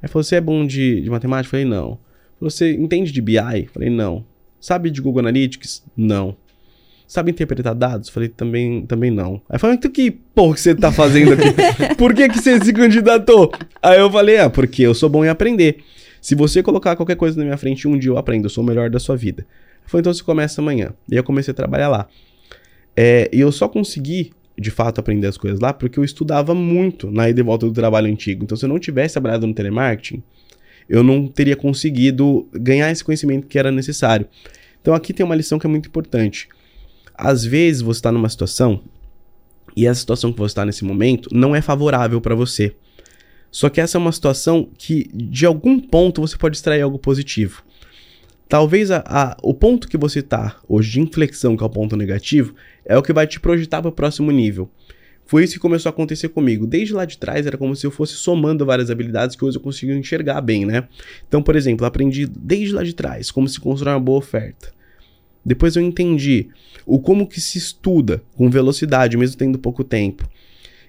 Aí 0.02 0.08
falou, 0.08 0.22
você 0.22 0.36
é 0.36 0.40
bom 0.40 0.66
de, 0.66 1.00
de 1.00 1.10
matemática? 1.10 1.48
Eu 1.48 1.50
falei, 1.50 1.64
não. 1.64 1.98
Falou, 2.38 2.50
você 2.50 2.72
entende 2.74 3.10
de 3.10 3.20
BI? 3.20 3.36
Eu 3.36 3.68
falei, 3.72 3.90
não. 3.90 4.24
Sabe 4.60 4.90
de 4.90 5.00
Google 5.00 5.20
Analytics? 5.20 5.82
Não. 5.96 6.36
Sabe 7.06 7.30
interpretar 7.30 7.74
dados? 7.74 8.10
Falei, 8.10 8.28
também, 8.28 8.84
também 8.84 9.10
não. 9.10 9.40
Aí 9.48 9.58
falou, 9.58 9.74
então 9.74 9.90
que 9.90 10.10
porra 10.10 10.54
que 10.54 10.60
você 10.60 10.74
tá 10.74 10.92
fazendo 10.92 11.32
aqui? 11.32 11.94
Por 11.96 12.14
que 12.14 12.28
que 12.28 12.38
você 12.38 12.62
se 12.62 12.72
candidatou? 12.72 13.50
Aí 13.82 13.98
eu 13.98 14.10
falei, 14.10 14.38
ah, 14.38 14.50
porque 14.50 14.82
eu 14.82 14.94
sou 14.94 15.08
bom 15.08 15.24
em 15.24 15.28
aprender. 15.28 15.82
Se 16.20 16.34
você 16.34 16.62
colocar 16.62 16.96
qualquer 16.96 17.16
coisa 17.16 17.36
na 17.36 17.44
minha 17.44 17.56
frente, 17.56 17.86
um 17.86 17.98
dia 17.98 18.10
eu 18.10 18.18
aprendo, 18.18 18.46
eu 18.46 18.50
sou 18.50 18.62
o 18.64 18.66
melhor 18.66 18.90
da 18.90 18.98
sua 18.98 19.16
vida. 19.16 19.46
Falou, 19.86 20.00
então 20.00 20.12
você 20.12 20.22
começa 20.22 20.60
amanhã. 20.60 20.92
E 21.10 21.16
eu 21.16 21.24
comecei 21.24 21.52
a 21.52 21.54
trabalhar 21.54 21.88
lá. 21.88 22.08
É, 22.96 23.30
e 23.32 23.40
eu 23.40 23.50
só 23.52 23.68
consegui 23.68 24.32
de 24.58 24.70
fato 24.70 24.98
aprender 24.98 25.28
as 25.28 25.36
coisas 25.36 25.60
lá, 25.60 25.72
porque 25.72 25.98
eu 25.98 26.04
estudava 26.04 26.54
muito 26.54 27.10
na 27.10 27.28
ida 27.28 27.40
e 27.40 27.42
volta 27.44 27.64
do 27.64 27.72
trabalho 27.72 28.10
antigo. 28.10 28.42
Então, 28.42 28.56
se 28.56 28.64
eu 28.64 28.68
não 28.68 28.78
tivesse 28.78 29.14
trabalhado 29.14 29.46
no 29.46 29.54
telemarketing, 29.54 30.22
eu 30.88 31.02
não 31.02 31.28
teria 31.28 31.54
conseguido 31.54 32.48
ganhar 32.52 32.90
esse 32.90 33.04
conhecimento 33.04 33.46
que 33.46 33.58
era 33.58 33.70
necessário. 33.70 34.26
Então, 34.82 34.94
aqui 34.94 35.12
tem 35.12 35.24
uma 35.24 35.34
lição 35.34 35.58
que 35.58 35.66
é 35.66 35.70
muito 35.70 35.88
importante. 35.88 36.48
Às 37.14 37.44
vezes 37.44 37.82
você 37.82 37.98
está 37.98 38.10
numa 38.10 38.28
situação 38.28 38.82
e 39.76 39.86
essa 39.86 40.00
situação 40.00 40.32
que 40.32 40.38
você 40.38 40.52
está 40.52 40.64
nesse 40.64 40.84
momento 40.84 41.28
não 41.32 41.54
é 41.54 41.62
favorável 41.62 42.20
para 42.20 42.34
você. 42.34 42.74
Só 43.50 43.68
que 43.68 43.80
essa 43.80 43.96
é 43.96 44.00
uma 44.00 44.12
situação 44.12 44.68
que, 44.76 45.10
de 45.12 45.46
algum 45.46 45.80
ponto, 45.80 46.20
você 46.20 46.36
pode 46.36 46.56
extrair 46.56 46.82
algo 46.82 46.98
positivo. 46.98 47.62
Talvez 48.48 48.90
a, 48.90 49.02
a, 49.06 49.36
o 49.42 49.52
ponto 49.52 49.88
que 49.88 49.98
você 49.98 50.20
está 50.20 50.56
hoje 50.66 50.92
de 50.92 51.00
inflexão, 51.00 51.56
que 51.56 51.62
é 51.62 51.66
o 51.66 51.70
ponto 51.70 51.96
negativo, 51.96 52.54
é 52.84 52.96
o 52.96 53.02
que 53.02 53.12
vai 53.12 53.26
te 53.26 53.38
projetar 53.38 53.82
para 53.82 53.90
o 53.90 53.92
próximo 53.92 54.30
nível. 54.30 54.70
Foi 55.26 55.44
isso 55.44 55.52
que 55.52 55.60
começou 55.60 55.90
a 55.90 55.92
acontecer 55.92 56.30
comigo. 56.30 56.66
Desde 56.66 56.94
lá 56.94 57.04
de 57.04 57.18
trás 57.18 57.46
era 57.46 57.58
como 57.58 57.76
se 57.76 57.86
eu 57.86 57.90
fosse 57.90 58.14
somando 58.14 58.64
várias 58.64 58.90
habilidades 58.90 59.36
que 59.36 59.44
hoje 59.44 59.58
eu 59.58 59.60
consigo 59.60 59.92
enxergar 59.92 60.40
bem, 60.40 60.64
né? 60.64 60.88
Então, 61.28 61.42
por 61.42 61.54
exemplo, 61.54 61.84
aprendi 61.84 62.26
desde 62.26 62.74
lá 62.74 62.82
de 62.82 62.94
trás 62.94 63.30
como 63.30 63.46
se 63.46 63.60
constrói 63.60 63.92
uma 63.92 64.00
boa 64.00 64.18
oferta. 64.18 64.72
Depois 65.44 65.76
eu 65.76 65.82
entendi 65.82 66.48
o 66.86 66.98
como 66.98 67.26
que 67.26 67.42
se 67.42 67.58
estuda 67.58 68.22
com 68.34 68.48
velocidade, 68.48 69.18
mesmo 69.18 69.36
tendo 69.36 69.58
pouco 69.58 69.84
tempo. 69.84 70.26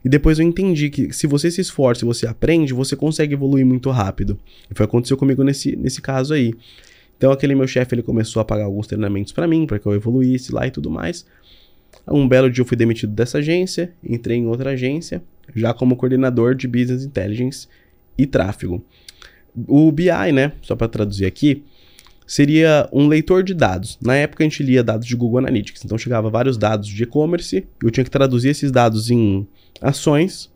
E 0.03 0.09
depois 0.09 0.39
eu 0.39 0.45
entendi 0.45 0.89
que 0.89 1.13
se 1.13 1.27
você 1.27 1.51
se 1.51 1.61
esforça 1.61 2.03
e 2.03 2.07
você 2.07 2.25
aprende, 2.25 2.73
você 2.73 2.95
consegue 2.95 3.33
evoluir 3.33 3.65
muito 3.65 3.89
rápido. 3.89 4.39
E 4.69 4.75
foi 4.75 4.85
o 4.85 4.87
que 4.87 4.91
aconteceu 4.95 5.17
comigo 5.17 5.43
nesse, 5.43 5.75
nesse 5.75 6.01
caso 6.01 6.33
aí. 6.33 6.53
Então 7.17 7.31
aquele 7.31 7.53
meu 7.53 7.67
chefe 7.67 7.95
ele 7.95 8.01
começou 8.01 8.41
a 8.41 8.45
pagar 8.45 8.63
alguns 8.63 8.87
treinamentos 8.87 9.33
para 9.33 9.47
mim, 9.47 9.65
para 9.65 9.77
que 9.77 9.85
eu 9.85 9.93
evoluísse 9.93 10.53
lá 10.53 10.65
e 10.65 10.71
tudo 10.71 10.89
mais. 10.89 11.25
Um 12.07 12.27
belo 12.27 12.49
dia 12.49 12.61
eu 12.61 12.65
fui 12.65 12.77
demitido 12.77 13.11
dessa 13.11 13.39
agência, 13.39 13.93
entrei 14.03 14.37
em 14.37 14.47
outra 14.47 14.71
agência, 14.71 15.21
já 15.53 15.73
como 15.73 15.95
coordenador 15.95 16.55
de 16.55 16.67
Business 16.67 17.03
Intelligence 17.03 17.67
e 18.17 18.25
tráfego. 18.25 18.83
O 19.67 19.91
BI, 19.91 20.31
né, 20.33 20.53
só 20.61 20.75
para 20.75 20.87
traduzir 20.87 21.25
aqui, 21.25 21.63
seria 22.25 22.87
um 22.93 23.07
leitor 23.07 23.43
de 23.43 23.53
dados. 23.53 23.97
Na 24.01 24.15
época 24.15 24.43
a 24.43 24.47
gente 24.47 24.63
lia 24.63 24.83
dados 24.83 25.05
de 25.05 25.15
Google 25.15 25.39
Analytics, 25.39 25.83
então 25.83 25.97
chegava 25.97 26.29
vários 26.29 26.57
dados 26.57 26.87
de 26.87 27.03
e-commerce, 27.03 27.67
eu 27.83 27.91
tinha 27.91 28.03
que 28.03 28.11
traduzir 28.11 28.49
esses 28.49 28.71
dados 28.71 29.09
em 29.09 29.47
ações 29.81 30.49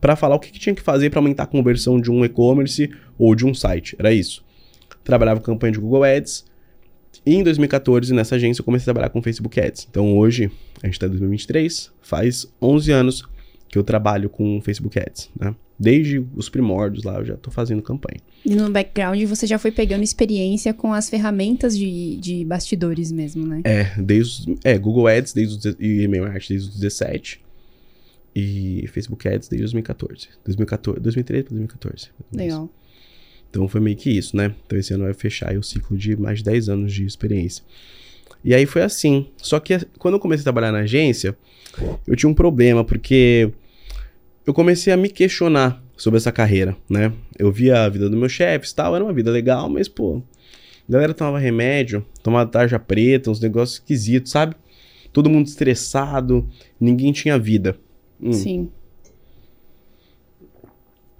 para 0.00 0.16
falar 0.16 0.36
o 0.36 0.38
que, 0.38 0.50
que 0.50 0.58
tinha 0.58 0.74
que 0.74 0.82
fazer 0.82 1.10
para 1.10 1.18
aumentar 1.18 1.44
a 1.44 1.46
conversão 1.46 2.00
de 2.00 2.10
um 2.10 2.24
e-commerce 2.24 2.90
ou 3.18 3.34
de 3.34 3.46
um 3.46 3.54
site. 3.54 3.96
Era 3.98 4.12
isso. 4.12 4.44
Trabalhava 5.02 5.40
com 5.40 5.46
campanha 5.46 5.72
de 5.72 5.78
Google 5.78 6.04
Ads. 6.04 6.44
E 7.24 7.34
em 7.34 7.42
2014, 7.42 8.12
nessa 8.14 8.36
agência, 8.36 8.60
eu 8.60 8.64
comecei 8.64 8.84
a 8.84 8.94
trabalhar 8.94 9.10
com 9.10 9.22
Facebook 9.22 9.58
Ads. 9.58 9.88
Então 9.90 10.16
hoje, 10.16 10.50
a 10.82 10.86
gente 10.86 10.94
está 10.94 11.06
em 11.06 11.10
2023, 11.10 11.92
faz 12.02 12.46
11 12.60 12.92
anos 12.92 13.22
que 13.68 13.76
eu 13.76 13.82
trabalho 13.82 14.30
com 14.30 14.60
Facebook 14.60 14.98
Ads, 14.98 15.30
né? 15.38 15.54
Desde 15.78 16.24
os 16.34 16.48
primórdios 16.48 17.04
lá, 17.04 17.18
eu 17.18 17.24
já 17.24 17.34
estou 17.34 17.52
fazendo 17.52 17.82
campanha. 17.82 18.20
E 18.44 18.54
no 18.54 18.70
background 18.70 19.22
você 19.24 19.46
já 19.46 19.58
foi 19.58 19.70
pegando 19.70 20.02
experiência 20.02 20.72
com 20.72 20.92
as 20.92 21.10
ferramentas 21.10 21.76
de, 21.76 22.16
de 22.16 22.44
bastidores 22.44 23.12
mesmo, 23.12 23.46
né? 23.46 23.60
É, 23.64 23.90
desde 24.00 24.54
é, 24.64 24.78
Google 24.78 25.08
Ads 25.08 25.34
desde 25.34 25.76
e 25.78 26.02
e-mail 26.02 26.24
marketing 26.24 26.52
desde 26.54 26.68
os 26.70 26.74
17 26.76 27.45
e 28.38 28.86
Facebook 28.88 29.26
Ads 29.26 29.48
desde 29.48 29.62
2014. 29.62 30.28
2014 30.44 31.00
2013 31.00 31.44
para 31.44 31.54
2014. 31.54 32.10
Legal. 32.30 32.70
Então 33.48 33.66
foi 33.66 33.80
meio 33.80 33.96
que 33.96 34.10
isso, 34.10 34.36
né? 34.36 34.54
Então 34.66 34.78
esse 34.78 34.92
ano 34.92 35.04
vai 35.04 35.14
fechar 35.14 35.56
o 35.56 35.62
ciclo 35.62 35.96
de 35.96 36.14
mais 36.20 36.38
de 36.40 36.44
10 36.44 36.68
anos 36.68 36.92
de 36.92 37.06
experiência. 37.06 37.64
E 38.44 38.54
aí 38.54 38.66
foi 38.66 38.82
assim. 38.82 39.28
Só 39.38 39.58
que 39.58 39.78
quando 39.98 40.14
eu 40.14 40.20
comecei 40.20 40.42
a 40.42 40.44
trabalhar 40.44 40.70
na 40.70 40.80
agência, 40.80 41.34
eu 42.06 42.14
tinha 42.14 42.28
um 42.28 42.34
problema, 42.34 42.84
porque 42.84 43.50
eu 44.46 44.52
comecei 44.52 44.92
a 44.92 44.98
me 44.98 45.08
questionar 45.08 45.82
sobre 45.96 46.18
essa 46.18 46.30
carreira, 46.30 46.76
né? 46.90 47.14
Eu 47.38 47.50
via 47.50 47.84
a 47.84 47.88
vida 47.88 48.10
do 48.10 48.18
meu 48.18 48.28
chefe 48.28 48.70
e 48.70 48.74
tal, 48.74 48.94
era 48.94 49.02
uma 49.02 49.14
vida 49.14 49.30
legal, 49.30 49.70
mas, 49.70 49.88
pô, 49.88 50.22
a 50.86 50.92
galera 50.92 51.14
tomava 51.14 51.38
remédio, 51.38 52.04
tomava 52.22 52.50
tarja 52.50 52.78
preta, 52.78 53.30
uns 53.30 53.40
negócios 53.40 53.78
esquisitos, 53.78 54.30
sabe? 54.30 54.54
Todo 55.10 55.30
mundo 55.30 55.46
estressado, 55.46 56.46
ninguém 56.78 57.12
tinha 57.12 57.38
vida. 57.38 57.78
Hum. 58.20 58.32
Sim. 58.32 58.70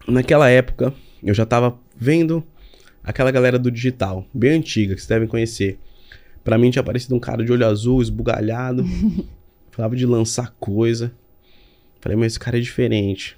Naquela 0.06 0.48
época, 0.48 0.94
eu 1.22 1.34
já 1.34 1.44
tava 1.44 1.78
vendo 1.96 2.44
aquela 3.02 3.30
galera 3.30 3.58
do 3.58 3.70
digital, 3.70 4.24
bem 4.32 4.52
antiga, 4.52 4.94
que 4.94 5.00
vocês 5.00 5.08
devem 5.08 5.28
conhecer. 5.28 5.78
Pra 6.44 6.56
mim 6.56 6.70
tinha 6.70 6.80
aparecido 6.80 7.14
um 7.14 7.20
cara 7.20 7.44
de 7.44 7.52
olho 7.52 7.66
azul, 7.66 8.00
esbugalhado, 8.00 8.84
falava 9.70 9.96
de 9.96 10.06
lançar 10.06 10.54
coisa. 10.60 11.12
Falei, 12.00 12.16
mas 12.16 12.32
esse 12.32 12.40
cara 12.40 12.56
é 12.56 12.60
diferente. 12.60 13.36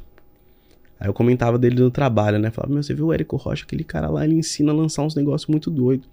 Aí 1.01 1.09
eu 1.09 1.15
comentava 1.15 1.59
dele 1.59 1.81
no 1.81 1.91
trabalho, 1.91 2.39
né? 2.39 2.51
Falava, 2.51 2.75
meu, 2.75 2.83
você 2.83 2.93
viu 2.93 3.07
o 3.07 3.13
Érico 3.13 3.37
Rocha? 3.37 3.65
Aquele 3.65 3.85
cara 3.85 4.11
lá, 4.11 4.25
ele 4.25 4.35
ensina 4.35 4.73
a 4.73 4.75
lançar 4.75 5.03
uns 5.03 5.15
negócios 5.15 5.49
muito 5.49 5.71
doidos. 5.71 6.09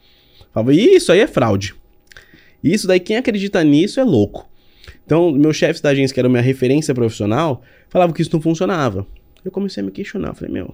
Falava, 0.53 0.73
isso 0.73 1.12
aí 1.12 1.19
é 1.19 1.27
fraude. 1.27 1.75
Isso 2.63 2.88
daí, 2.88 2.99
quem 2.99 3.17
acredita 3.17 3.63
nisso 3.63 3.99
é 3.99 4.03
louco. 4.03 4.47
Então, 5.06 5.32
meus 5.32 5.56
chefes 5.56 5.82
da 5.82 5.89
agência, 5.89 6.13
que 6.13 6.20
era 6.20 6.28
minha 6.28 6.41
referência 6.41 6.94
profissional, 6.94 7.62
falavam 7.89 8.13
que 8.13 8.22
isso 8.22 8.32
não 8.34 8.41
funcionava. 8.41 9.06
Eu 9.44 9.52
comecei 9.52 9.82
a 9.82 9.86
me 9.86 9.91
questionar. 9.91 10.34
Falei, 10.34 10.52
meu, 10.52 10.74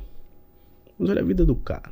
mas 0.97 1.09
olha 1.09 1.21
a 1.21 1.25
vida 1.25 1.45
do 1.45 1.55
cara. 1.55 1.91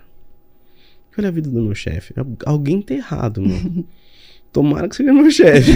Olha 1.17 1.27
a 1.27 1.31
vida 1.31 1.49
do 1.49 1.61
meu 1.61 1.75
chefe. 1.75 2.13
Alguém 2.45 2.81
tá 2.81 2.93
errado, 2.93 3.41
mano. 3.41 3.85
Tomara 4.53 4.87
que 4.87 4.95
seja 4.95 5.13
meu 5.13 5.29
chefe. 5.29 5.73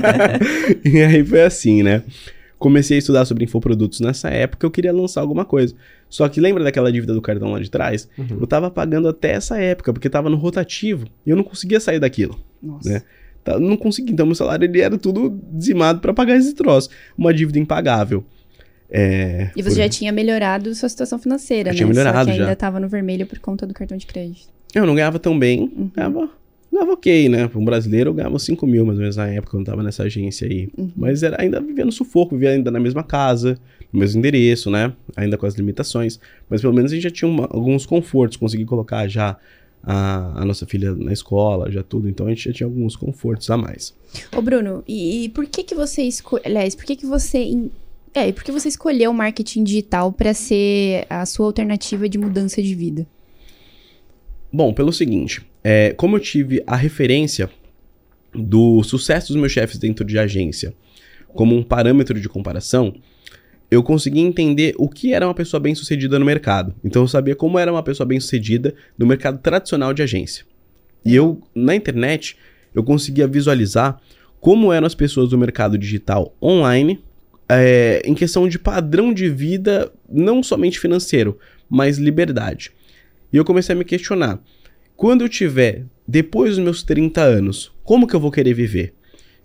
e 0.84 1.02
aí 1.02 1.24
foi 1.24 1.42
assim, 1.42 1.82
né? 1.82 2.04
comecei 2.58 2.96
a 2.96 2.98
estudar 2.98 3.24
sobre 3.24 3.44
infoprodutos 3.44 4.00
nessa 4.00 4.28
época, 4.28 4.66
eu 4.66 4.70
queria 4.70 4.92
lançar 4.92 5.20
alguma 5.20 5.44
coisa. 5.44 5.74
Só 6.08 6.28
que 6.28 6.40
lembra 6.40 6.64
daquela 6.64 6.90
dívida 6.90 7.14
do 7.14 7.22
cartão 7.22 7.52
lá 7.52 7.60
de 7.60 7.70
trás? 7.70 8.08
Uhum. 8.18 8.38
Eu 8.40 8.46
tava 8.46 8.70
pagando 8.70 9.08
até 9.08 9.32
essa 9.32 9.58
época, 9.58 9.92
porque 9.92 10.10
tava 10.10 10.28
no 10.28 10.36
rotativo, 10.36 11.06
e 11.24 11.30
eu 11.30 11.36
não 11.36 11.44
conseguia 11.44 11.78
sair 11.78 12.00
daquilo. 12.00 12.38
Nossa. 12.62 12.90
Né? 12.90 13.02
Tá, 13.48 13.58
não 13.58 13.76
conseguia, 13.76 14.12
então 14.12 14.26
meu 14.26 14.34
salário 14.34 14.64
ele 14.64 14.80
era 14.80 14.98
tudo 14.98 15.40
dizimado 15.52 16.00
para 16.00 16.12
pagar 16.12 16.36
esse 16.36 16.54
troço. 16.54 16.90
Uma 17.16 17.32
dívida 17.32 17.58
impagável. 17.58 18.22
É, 18.90 19.50
e 19.56 19.62
você 19.62 19.76
por... 19.76 19.82
já 19.82 19.88
tinha 19.88 20.12
melhorado 20.12 20.74
sua 20.74 20.88
situação 20.88 21.18
financeira, 21.18 21.70
eu 21.70 21.72
né? 21.72 21.76
Tinha 21.76 21.86
melhorado 21.86 22.18
Só 22.18 22.24
que 22.24 22.30
ainda 22.32 22.46
já. 22.46 22.56
tava 22.56 22.80
no 22.80 22.88
vermelho 22.88 23.26
por 23.26 23.38
conta 23.38 23.66
do 23.66 23.72
cartão 23.72 23.96
de 23.96 24.06
crédito. 24.06 24.48
Eu 24.74 24.86
não 24.86 24.94
ganhava 24.94 25.18
tão 25.18 25.38
bem, 25.38 25.60
uhum. 25.60 25.90
ganhava 25.94 26.30
ganhava 26.70 26.92
ok, 26.92 27.28
né? 27.28 27.48
Para 27.48 27.58
um 27.58 27.64
brasileiro 27.64 28.10
eu 28.10 28.14
ganhava 28.14 28.38
5 28.38 28.66
mil 28.66 28.84
mais 28.84 28.98
ou 28.98 29.02
menos 29.02 29.16
na 29.16 29.26
época, 29.28 29.52
quando 29.52 29.66
eu 29.66 29.72
tava 29.72 29.82
nessa 29.82 30.02
agência 30.02 30.46
aí. 30.46 30.68
Uhum. 30.76 30.90
Mas 30.94 31.22
era 31.22 31.40
ainda 31.40 31.60
vivendo 31.60 31.90
sufoco, 31.90 32.34
vivia 32.34 32.50
ainda 32.50 32.70
na 32.70 32.78
mesma 32.78 33.02
casa, 33.02 33.58
no 33.92 34.00
mesmo 34.00 34.18
endereço, 34.18 34.70
né? 34.70 34.92
Ainda 35.16 35.38
com 35.38 35.46
as 35.46 35.54
limitações. 35.54 36.20
Mas 36.48 36.60
pelo 36.60 36.74
menos 36.74 36.92
a 36.92 36.94
gente 36.94 37.04
já 37.04 37.10
tinha 37.10 37.30
uma, 37.30 37.48
alguns 37.50 37.86
confortos, 37.86 38.36
consegui 38.36 38.66
colocar 38.66 39.08
já 39.08 39.36
a, 39.82 40.42
a, 40.42 40.44
nossa 40.44 40.66
filha 40.66 40.94
na 40.94 41.12
escola, 41.12 41.70
já 41.70 41.82
tudo. 41.82 42.08
Então 42.08 42.26
a 42.26 42.30
gente 42.30 42.44
já 42.44 42.52
tinha 42.52 42.66
alguns 42.66 42.96
confortos 42.96 43.48
a 43.50 43.56
mais. 43.56 43.94
Ô 44.36 44.42
Bruno, 44.42 44.82
e, 44.86 45.24
e 45.24 45.28
por 45.28 45.46
que 45.46 45.62
que 45.62 45.74
você 45.74 46.02
escolheu, 46.02 46.44
aliás, 46.46 46.74
por 46.74 46.84
que 46.84 46.96
que 46.96 47.06
você... 47.06 47.38
In... 47.38 47.70
É, 48.14 48.28
e 48.28 48.32
por 48.32 48.42
que 48.42 48.50
você 48.50 48.68
escolheu 48.68 49.10
o 49.10 49.14
marketing 49.14 49.64
digital 49.64 50.12
para 50.12 50.32
ser 50.34 51.06
a 51.10 51.24
sua 51.26 51.46
alternativa 51.46 52.08
de 52.08 52.18
mudança 52.18 52.62
de 52.62 52.74
vida? 52.74 53.06
Bom, 54.52 54.72
pelo 54.72 54.92
seguinte, 54.92 55.42
é, 55.62 55.92
como 55.92 56.16
eu 56.16 56.20
tive 56.20 56.62
a 56.66 56.74
referência 56.74 57.50
do 58.34 58.82
sucesso 58.82 59.28
dos 59.28 59.36
meus 59.36 59.52
chefes 59.52 59.78
dentro 59.78 60.04
de 60.04 60.18
agência 60.18 60.74
como 61.34 61.54
um 61.54 61.62
parâmetro 61.62 62.18
de 62.20 62.28
comparação, 62.28 62.94
eu 63.70 63.82
consegui 63.82 64.20
entender 64.20 64.74
o 64.78 64.88
que 64.88 65.12
era 65.12 65.26
uma 65.26 65.34
pessoa 65.34 65.60
bem-sucedida 65.60 66.18
no 66.18 66.24
mercado. 66.24 66.74
Então 66.82 67.02
eu 67.02 67.08
sabia 67.08 67.36
como 67.36 67.58
era 67.58 67.70
uma 67.70 67.82
pessoa 67.82 68.06
bem-sucedida 68.06 68.74
no 68.96 69.06
mercado 69.06 69.38
tradicional 69.38 69.92
de 69.92 70.02
agência. 70.02 70.44
E 71.04 71.14
eu, 71.14 71.40
na 71.54 71.74
internet, 71.74 72.36
eu 72.74 72.82
conseguia 72.82 73.26
visualizar 73.26 74.00
como 74.40 74.72
eram 74.72 74.86
as 74.86 74.94
pessoas 74.94 75.30
do 75.30 75.38
mercado 75.38 75.76
digital 75.76 76.34
online 76.42 77.02
é, 77.48 78.02
em 78.04 78.14
questão 78.14 78.48
de 78.48 78.58
padrão 78.58 79.12
de 79.12 79.28
vida, 79.28 79.90
não 80.08 80.42
somente 80.42 80.78
financeiro, 80.78 81.38
mas 81.68 81.98
liberdade. 81.98 82.70
E 83.32 83.36
eu 83.36 83.44
comecei 83.44 83.74
a 83.74 83.78
me 83.78 83.84
questionar: 83.84 84.38
quando 84.96 85.22
eu 85.22 85.28
tiver 85.28 85.84
depois 86.06 86.56
dos 86.56 86.64
meus 86.64 86.82
30 86.82 87.20
anos, 87.22 87.72
como 87.84 88.06
que 88.06 88.14
eu 88.14 88.20
vou 88.20 88.30
querer 88.30 88.54
viver? 88.54 88.94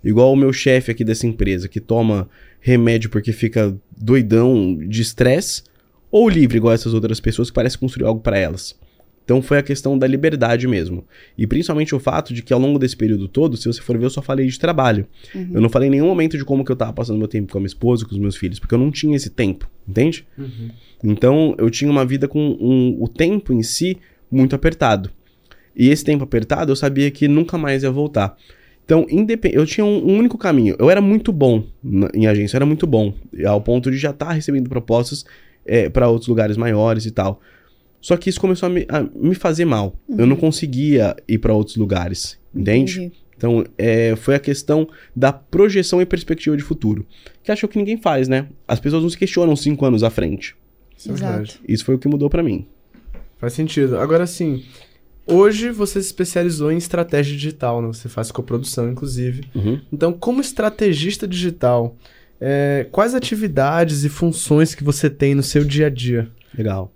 Igual 0.02 0.32
o 0.32 0.36
meu 0.36 0.52
chefe 0.52 0.90
aqui 0.90 1.02
dessa 1.02 1.26
empresa 1.26 1.66
que 1.66 1.80
toma 1.80 2.28
remédio 2.60 3.08
porque 3.08 3.32
fica 3.32 3.74
doidão 3.96 4.76
de 4.76 5.02
estresse, 5.02 5.62
ou 6.10 6.28
livre 6.28 6.58
igual 6.58 6.72
essas 6.72 6.94
outras 6.94 7.20
pessoas 7.20 7.50
que 7.50 7.54
parecem 7.54 7.78
construir 7.78 8.06
algo 8.06 8.20
para 8.20 8.38
elas. 8.38 8.78
Então 9.24 9.40
foi 9.40 9.56
a 9.58 9.62
questão 9.62 9.98
da 9.98 10.06
liberdade 10.06 10.68
mesmo. 10.68 11.04
E 11.36 11.46
principalmente 11.46 11.94
o 11.94 11.98
fato 11.98 12.34
de 12.34 12.42
que 12.42 12.52
ao 12.52 12.60
longo 12.60 12.78
desse 12.78 12.96
período 12.96 13.26
todo, 13.26 13.56
se 13.56 13.66
você 13.66 13.80
for 13.80 13.98
ver, 13.98 14.04
eu 14.04 14.10
só 14.10 14.20
falei 14.20 14.46
de 14.46 14.58
trabalho. 14.58 15.06
Uhum. 15.34 15.50
Eu 15.54 15.60
não 15.62 15.70
falei 15.70 15.88
em 15.88 15.92
nenhum 15.92 16.06
momento 16.06 16.36
de 16.36 16.44
como 16.44 16.64
que 16.64 16.70
eu 16.70 16.76
tava 16.76 16.92
passando 16.92 17.18
meu 17.18 17.26
tempo 17.26 17.50
com 17.50 17.58
a 17.58 17.60
minha 17.60 17.66
esposa, 17.66 18.04
com 18.04 18.12
os 18.12 18.18
meus 18.18 18.36
filhos, 18.36 18.58
porque 18.58 18.74
eu 18.74 18.78
não 18.78 18.90
tinha 18.90 19.16
esse 19.16 19.30
tempo, 19.30 19.68
entende? 19.88 20.26
Uhum. 20.36 20.68
Então 21.02 21.54
eu 21.58 21.70
tinha 21.70 21.90
uma 21.90 22.04
vida 22.04 22.28
com 22.28 22.38
um, 22.38 23.02
o 23.02 23.08
tempo 23.08 23.52
em 23.52 23.62
si 23.62 23.98
muito 24.30 24.54
apertado. 24.54 25.10
E 25.74 25.88
esse 25.88 26.04
tempo 26.04 26.22
apertado 26.22 26.70
eu 26.70 26.76
sabia 26.76 27.10
que 27.10 27.26
nunca 27.26 27.56
mais 27.56 27.82
ia 27.82 27.90
voltar. 27.90 28.36
Então, 28.84 29.06
eu 29.52 29.64
tinha 29.64 29.84
um, 29.84 30.10
um, 30.10 30.18
único 30.18 30.36
caminho. 30.36 30.76
Eu 30.78 30.90
era 30.90 31.00
muito 31.00 31.32
bom 31.32 31.64
na, 31.82 32.10
em 32.12 32.26
agência, 32.26 32.56
eu 32.56 32.58
era 32.58 32.66
muito 32.66 32.86
bom, 32.86 33.14
ao 33.46 33.60
ponto 33.60 33.90
de 33.90 33.96
já 33.96 34.10
estar 34.10 34.26
tá 34.26 34.32
recebendo 34.32 34.68
propostas 34.68 35.24
é, 35.64 35.88
para 35.88 36.08
outros 36.08 36.28
lugares 36.28 36.56
maiores 36.56 37.06
e 37.06 37.10
tal. 37.10 37.40
Só 38.00 38.16
que 38.18 38.28
isso 38.28 38.38
começou 38.38 38.66
a 38.66 38.70
me, 38.70 38.86
a 38.88 39.02
me 39.14 39.34
fazer 39.34 39.64
mal. 39.64 39.98
Uhum. 40.06 40.16
Eu 40.18 40.26
não 40.26 40.36
conseguia 40.36 41.16
ir 41.26 41.38
para 41.38 41.54
outros 41.54 41.76
lugares, 41.76 42.38
entende? 42.54 42.98
Entendi. 42.98 43.24
Então, 43.36 43.64
é, 43.76 44.14
foi 44.16 44.34
a 44.34 44.38
questão 44.38 44.88
da 45.14 45.32
projeção 45.32 46.00
e 46.00 46.06
perspectiva 46.06 46.56
de 46.56 46.62
futuro. 46.62 47.04
Que 47.42 47.50
acho 47.50 47.66
que 47.66 47.78
ninguém 47.78 47.96
faz, 47.96 48.28
né? 48.28 48.46
As 48.68 48.78
pessoas 48.78 49.02
não 49.02 49.10
se 49.10 49.18
questionam 49.18 49.56
cinco 49.56 49.84
anos 49.84 50.02
à 50.02 50.10
frente. 50.10 50.54
Isso, 50.96 51.10
é 51.10 51.14
Exato. 51.14 51.60
Isso 51.66 51.84
foi 51.84 51.94
o 51.94 51.98
que 51.98 52.06
mudou 52.06 52.30
para 52.30 52.42
mim. 52.42 52.66
Faz 53.38 53.54
sentido. 53.54 53.98
Agora, 53.98 54.26
sim, 54.26 54.62
Hoje 55.26 55.70
você 55.70 56.00
se 56.00 56.08
especializou 56.08 56.70
em 56.70 56.76
estratégia 56.76 57.34
digital, 57.34 57.80
né? 57.80 57.88
Você 57.88 58.08
faz 58.08 58.30
coprodução, 58.30 58.90
inclusive. 58.90 59.44
Uhum. 59.54 59.80
Então, 59.92 60.12
como 60.12 60.40
estrategista 60.40 61.26
digital, 61.26 61.96
é, 62.40 62.86
quais 62.92 63.14
atividades 63.14 64.04
e 64.04 64.08
funções 64.08 64.74
que 64.74 64.84
você 64.84 65.08
tem 65.08 65.34
no 65.34 65.42
seu 65.42 65.64
dia 65.64 65.86
a 65.86 65.90
dia? 65.90 66.28
Legal. 66.56 66.92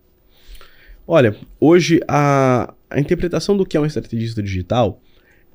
Olha, 1.06 1.34
hoje 1.58 2.00
a, 2.06 2.74
a 2.90 3.00
interpretação 3.00 3.56
do 3.56 3.64
que 3.64 3.76
é 3.76 3.80
um 3.80 3.86
estrategista 3.86 4.42
digital, 4.42 5.00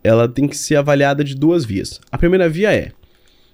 ela 0.04 0.28
tem 0.28 0.48
que 0.48 0.58
ser 0.58 0.76
avaliada 0.76 1.24
de 1.24 1.36
duas 1.36 1.64
vias. 1.64 2.02
A 2.12 2.18
primeira 2.18 2.50
via 2.50 2.74
é, 2.74 2.92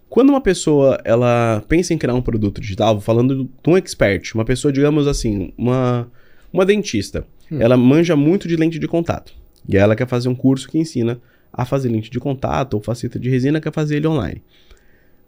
quando 0.09 0.29
uma 0.29 0.41
pessoa 0.41 0.97
ela 1.03 1.63
pensa 1.67 1.93
em 1.93 1.97
criar 1.97 2.15
um 2.15 2.21
produto 2.21 2.59
digital, 2.59 2.99
falando 2.99 3.43
de 3.43 3.69
um 3.69 3.77
expert, 3.77 4.33
uma 4.33 4.45
pessoa, 4.45 4.71
digamos 4.71 5.07
assim, 5.07 5.53
uma, 5.57 6.09
uma 6.51 6.65
dentista, 6.65 7.25
hum. 7.51 7.61
ela 7.61 7.77
manja 7.77 8.15
muito 8.15 8.47
de 8.47 8.55
lente 8.55 8.79
de 8.79 8.87
contato. 8.87 9.33
E 9.67 9.77
ela 9.77 9.95
quer 9.95 10.07
fazer 10.07 10.29
um 10.29 10.35
curso 10.35 10.67
que 10.67 10.77
ensina 10.77 11.19
a 11.51 11.65
fazer 11.65 11.89
lente 11.89 12.09
de 12.09 12.19
contato 12.19 12.75
ou 12.75 12.81
faceta 12.81 13.19
de 13.19 13.29
resina, 13.29 13.59
quer 13.59 13.73
fazer 13.73 13.97
ele 13.97 14.07
online. 14.07 14.41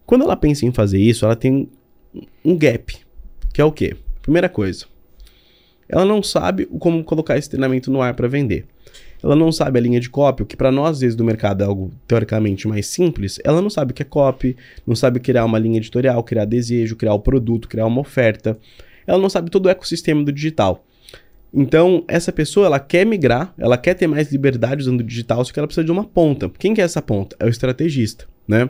Quando 0.06 0.24
ela 0.24 0.36
pensa 0.36 0.66
em 0.66 0.72
fazer 0.72 1.00
isso, 1.00 1.26
ela 1.26 1.36
tem 1.36 1.70
um 2.44 2.58
gap, 2.58 2.98
que 3.54 3.62
é 3.62 3.66
o 3.66 3.72
quê? 3.72 3.96
Primeira 4.22 4.50
coisa, 4.50 4.86
ela 5.88 6.06
não 6.06 6.22
sabe 6.24 6.66
como 6.66 7.04
colocar 7.04 7.38
esse 7.38 7.50
treinamento 7.50 7.92
no 7.92 8.02
ar 8.02 8.14
para 8.14 8.28
vender. 8.28 8.66
Ela 9.24 9.36
não 9.36 9.52
sabe 9.52 9.78
a 9.78 9.82
linha 9.82 10.00
de 10.00 10.10
copy, 10.10 10.42
o 10.42 10.46
que 10.46 10.58
para 10.58 10.72
nós, 10.72 10.92
às 10.92 11.02
vezes, 11.02 11.16
do 11.16 11.24
mercado 11.24 11.62
é 11.62 11.66
algo 11.66 11.92
teoricamente 12.08 12.68
mais 12.68 12.88
simples. 12.88 13.40
Ela 13.44 13.62
não 13.62 13.70
sabe 13.70 13.92
o 13.92 13.94
que 13.94 14.02
é 14.02 14.06
copy, 14.06 14.58
não 14.86 14.96
sabe 14.96 15.20
criar 15.20 15.46
uma 15.46 15.60
linha 15.60 15.78
editorial, 15.78 16.24
criar 16.24 16.46
desejo, 16.46 16.96
criar 16.96 17.14
o 17.14 17.20
produto, 17.20 17.68
criar 17.68 17.86
uma 17.86 18.02
oferta. 18.02 18.58
Ela 19.06 19.20
não 19.20 19.30
sabe 19.30 19.52
todo 19.52 19.68
o 19.68 19.70
ecossistema 19.70 20.24
do 20.24 20.32
digital. 20.32 20.84
Então, 21.54 22.06
essa 22.08 22.32
pessoa, 22.32 22.66
ela 22.66 22.80
quer 22.80 23.06
migrar, 23.06 23.54
ela 23.58 23.78
quer 23.78 23.94
ter 23.94 24.08
mais 24.08 24.32
liberdade 24.32 24.82
usando 24.82 25.02
o 25.02 25.04
digital, 25.04 25.44
só 25.44 25.52
que 25.52 25.60
ela 25.60 25.68
precisa 25.68 25.84
de 25.84 25.92
uma 25.92 26.06
ponta. 26.06 26.50
Quem 26.58 26.74
que 26.74 26.80
é 26.80 26.84
essa 26.84 27.02
ponta? 27.02 27.36
É 27.40 27.46
o 27.46 27.50
estrategista, 27.50 28.26
né? 28.48 28.70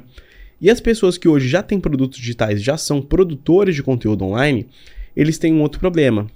E 0.60 0.70
as 0.70 0.80
pessoas 0.80 1.18
que 1.18 1.28
hoje 1.28 1.48
já 1.48 1.62
têm 1.62 1.80
produtos 1.80 2.20
digitais, 2.20 2.62
já 2.62 2.78
são 2.78 3.02
produtores 3.02 3.76
de 3.76 3.84
conteúdo 3.84 4.26
online, 4.26 4.68
eles 5.16 5.38
têm 5.38 5.54
um 5.54 5.62
outro 5.62 5.80
problema. 5.80 6.28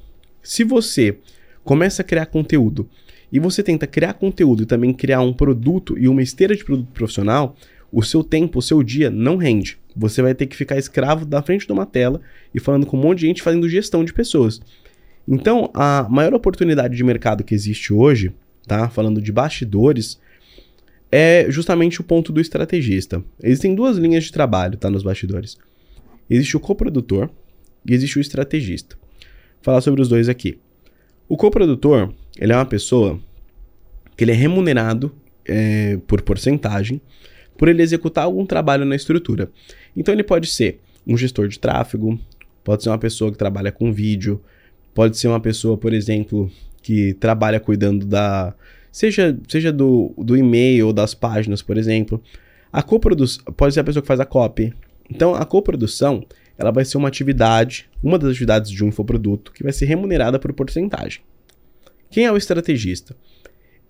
Se 0.42 0.64
você 0.64 1.18
começa 1.64 2.02
a 2.02 2.06
criar 2.06 2.28
conteúdo 2.28 2.88
e 3.32 3.40
você 3.40 3.64
tenta 3.64 3.88
criar 3.88 4.14
conteúdo 4.14 4.64
e 4.64 4.66
também 4.66 4.94
criar 4.94 5.22
um 5.22 5.34
produto 5.34 5.98
e 5.98 6.08
uma 6.08 6.22
esteira 6.22 6.56
de 6.56 6.64
produto 6.64 6.90
profissional, 6.92 7.56
o 7.92 8.04
seu 8.04 8.24
tempo, 8.24 8.60
o 8.60 8.62
seu 8.62 8.84
dia 8.84 9.10
não 9.10 9.38
rende. 9.38 9.78
Você 9.96 10.22
vai 10.22 10.36
ter 10.36 10.46
que 10.46 10.56
ficar 10.56 10.78
escravo 10.78 11.26
da 11.26 11.42
frente 11.42 11.66
de 11.66 11.74
uma 11.74 11.86
tela 11.86 12.20
e 12.54 12.60
falando 12.60 12.86
com 12.86 12.98
um 12.98 13.02
monte 13.02 13.20
de 13.20 13.28
gente 13.28 13.42
fazendo 13.42 13.70
gestão 13.70 14.04
de 14.04 14.14
pessoas. 14.14 14.62
Então, 15.28 15.72
a 15.74 16.08
maior 16.10 16.34
oportunidade 16.34 16.96
de 16.96 17.04
mercado 17.04 17.44
que 17.44 17.56
existe 17.56 17.94
hoje, 17.94 18.34
tá? 18.68 18.90
Falando 18.90 19.22
de 19.22 19.32
bastidores, 19.32 20.20
é 21.12 21.48
justamente 21.50 22.02
o 22.02 22.04
ponto 22.04 22.32
do 22.32 22.42
estrategista. 22.42 23.24
Existem 23.42 23.74
duas 23.74 23.98
linhas 23.98 24.26
de 24.26 24.32
trabalho, 24.32 24.78
tá? 24.78 24.90
Nos 24.90 25.04
bastidores. 25.04 25.58
Existe 26.30 26.58
o 26.58 26.60
coprodutor 26.60 27.30
e 27.86 27.94
existe 27.94 28.18
o 28.18 28.22
estrategista. 28.22 28.96
Vou 28.96 29.64
falar 29.64 29.82
sobre 29.82 30.02
os 30.02 30.08
dois 30.08 30.30
aqui. 30.30 30.60
O 31.28 31.38
coprodutor, 31.38 32.14
ele 32.38 32.54
é 32.54 32.56
uma 32.56 32.66
pessoa 32.66 33.20
que 34.16 34.24
ele 34.24 34.32
é 34.32 34.36
remunerado 34.36 35.12
é, 35.48 35.98
por 36.08 36.22
porcentagem 36.22 37.02
por 37.58 37.68
ele 37.68 37.82
executar 37.82 38.26
algum 38.26 38.46
trabalho 38.46 38.86
na 38.86 38.96
estrutura. 38.96 39.50
Então 39.96 40.14
ele 40.14 40.24
pode 40.24 40.48
ser 40.48 40.80
um 41.08 41.18
gestor 41.18 41.48
de 41.48 41.60
tráfego, 41.60 42.20
pode 42.64 42.84
ser 42.84 42.90
uma 42.90 42.98
pessoa 42.98 43.32
que 43.32 43.38
trabalha 43.38 43.72
com 43.72 43.94
vídeo, 43.94 44.42
pode 44.96 45.18
ser 45.18 45.28
uma 45.28 45.40
pessoa, 45.40 45.78
por 45.78 45.94
exemplo, 45.94 46.50
que 46.82 47.14
trabalha 47.16 47.60
cuidando 47.60 48.06
da. 48.06 48.56
Seja, 48.92 49.38
seja 49.48 49.72
do, 49.72 50.14
do 50.18 50.38
e-mail 50.38 50.88
ou 50.88 50.94
das 50.94 51.14
páginas, 51.14 51.62
por 51.62 51.78
exemplo. 51.78 52.24
A 52.72 52.82
coprodução 52.82 53.44
pode 53.56 53.74
ser 53.74 53.82
a 53.82 53.84
pessoa 53.84 54.02
que 54.02 54.08
faz 54.08 54.20
a 54.20 54.26
copy. 54.26 54.74
Então 55.10 55.36
a 55.36 55.46
coprodução 55.46 56.26
ela 56.58 56.72
vai 56.72 56.86
ser 56.86 56.98
uma 56.98 57.10
atividade, 57.10 57.90
uma 58.02 58.18
das 58.18 58.32
atividades 58.32 58.72
de 58.72 58.84
um 58.84 58.88
infoproduto, 58.88 59.52
que 59.52 59.62
vai 59.62 59.74
ser 59.74 59.86
remunerada 59.86 60.40
por 60.40 60.54
porcentagem. 60.54 61.22
Quem 62.10 62.26
é 62.26 62.32
o 62.32 62.38
estrategista? 62.38 63.16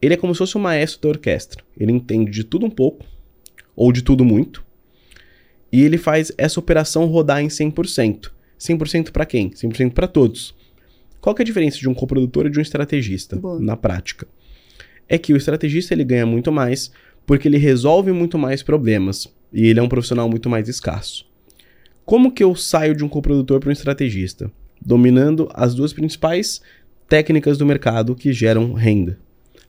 Ele 0.02 0.16
é 0.16 0.18
como 0.18 0.34
se 0.34 0.40
fosse 0.40 0.56
o 0.56 0.60
maestro 0.60 1.02
da 1.04 1.10
orquestra. 1.10 1.64
Ele 1.80 1.92
entende 1.92 2.32
de 2.32 2.44
tudo 2.44 2.66
um 2.66 2.70
pouco, 2.70 3.06
ou 3.76 3.92
de 3.92 4.02
tudo 4.02 4.26
muito, 4.26 4.66
e 5.72 5.84
ele 5.84 5.98
faz 5.98 6.32
essa 6.38 6.60
operação 6.60 7.06
rodar 7.06 7.42
em 7.42 7.48
100%. 7.48 8.32
100% 8.60 9.12
para 9.12 9.26
quem? 9.26 9.52
100% 9.52 9.92
para 9.94 10.08
todos. 10.08 10.56
Qual 11.26 11.34
que 11.34 11.42
é 11.42 11.44
a 11.44 11.46
diferença 11.48 11.80
de 11.80 11.90
um 11.90 11.94
coprodutor 11.96 12.46
e 12.46 12.52
de 12.52 12.60
um 12.60 12.62
estrategista 12.62 13.36
Boa. 13.36 13.60
na 13.60 13.76
prática? 13.76 14.28
É 15.10 15.18
que 15.18 15.34
o 15.34 15.36
estrategista 15.36 15.92
ele 15.92 16.04
ganha 16.04 16.24
muito 16.24 16.52
mais 16.52 16.92
porque 17.26 17.48
ele 17.48 17.58
resolve 17.58 18.12
muito 18.12 18.38
mais 18.38 18.62
problemas 18.62 19.28
e 19.52 19.66
ele 19.66 19.80
é 19.80 19.82
um 19.82 19.90
profissional 19.90 20.30
muito 20.30 20.48
mais 20.52 20.70
escasso. 20.70 21.26
Como 22.06 22.32
que 22.32 22.44
eu 22.44 22.54
saio 22.54 22.96
de 22.96 23.04
um 23.04 23.10
coprodutor 23.10 23.60
para 23.60 23.70
um 23.70 23.72
estrategista? 23.72 24.52
Dominando 24.80 25.50
as 25.56 25.74
duas 25.74 25.92
principais 25.94 26.62
técnicas 27.10 27.58
do 27.58 27.66
mercado 27.66 28.14
que 28.14 28.32
geram 28.32 28.74
renda. 28.74 29.18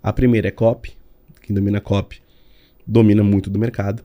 A 0.02 0.12
primeira 0.12 0.48
é 0.48 0.50
copy, 0.50 0.92
quem 1.40 1.56
domina 1.56 1.80
copy 1.80 2.20
domina 2.86 3.24
muito 3.24 3.48
do 3.48 3.58
mercado. 3.58 4.04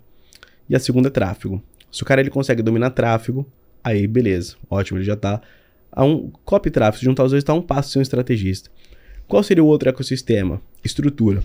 E 0.70 0.76
a 0.76 0.80
segunda 0.80 1.10
é 1.10 1.12
tráfego. 1.12 1.62
Se 1.92 2.02
o 2.02 2.06
cara 2.06 2.22
ele 2.22 2.30
consegue 2.30 2.64
dominar 2.64 2.92
tráfego, 2.92 3.46
aí 3.84 4.08
beleza, 4.08 4.56
ótimo, 4.70 5.00
ele 5.00 5.06
já 5.06 5.16
está 5.16 5.42
a 5.92 6.04
um 6.04 6.32
copy 6.46 6.72
tráfego, 6.72 7.04
juntar 7.04 7.24
os 7.24 7.32
dois 7.32 7.42
está 7.42 7.54
um 7.54 7.62
passo 7.62 7.92
sem 7.92 8.00
um 8.00 8.04
estrategista. 8.04 8.70
Qual 9.28 9.44
seria 9.44 9.64
o 9.64 9.68
outro 9.68 9.90
ecossistema? 9.90 10.62
Estrutura. 10.84 11.44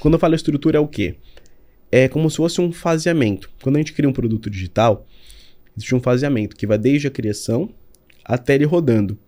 Quando 0.00 0.14
eu 0.14 0.20
falo 0.20 0.34
estrutura 0.34 0.78
é 0.78 0.80
o 0.80 0.88
quê? 0.88 1.16
É 1.90 2.08
como 2.08 2.28
se 2.30 2.36
fosse 2.36 2.60
um 2.60 2.72
faseamento. 2.72 3.50
Quando 3.62 3.76
a 3.76 3.78
gente 3.78 3.92
cria 3.92 4.08
um 4.08 4.12
produto 4.12 4.50
digital, 4.50 5.06
existe 5.76 5.94
um 5.94 6.00
faseamento 6.00 6.56
que 6.56 6.66
vai 6.66 6.78
desde 6.78 7.06
a 7.06 7.10
criação 7.10 7.70
até 8.24 8.54
ele 8.54 8.64
rodando. 8.64 9.18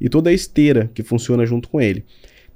E 0.00 0.08
toda 0.08 0.30
a 0.30 0.32
esteira 0.32 0.90
que 0.94 1.02
funciona 1.02 1.44
junto 1.46 1.68
com 1.68 1.80
ele. 1.80 2.04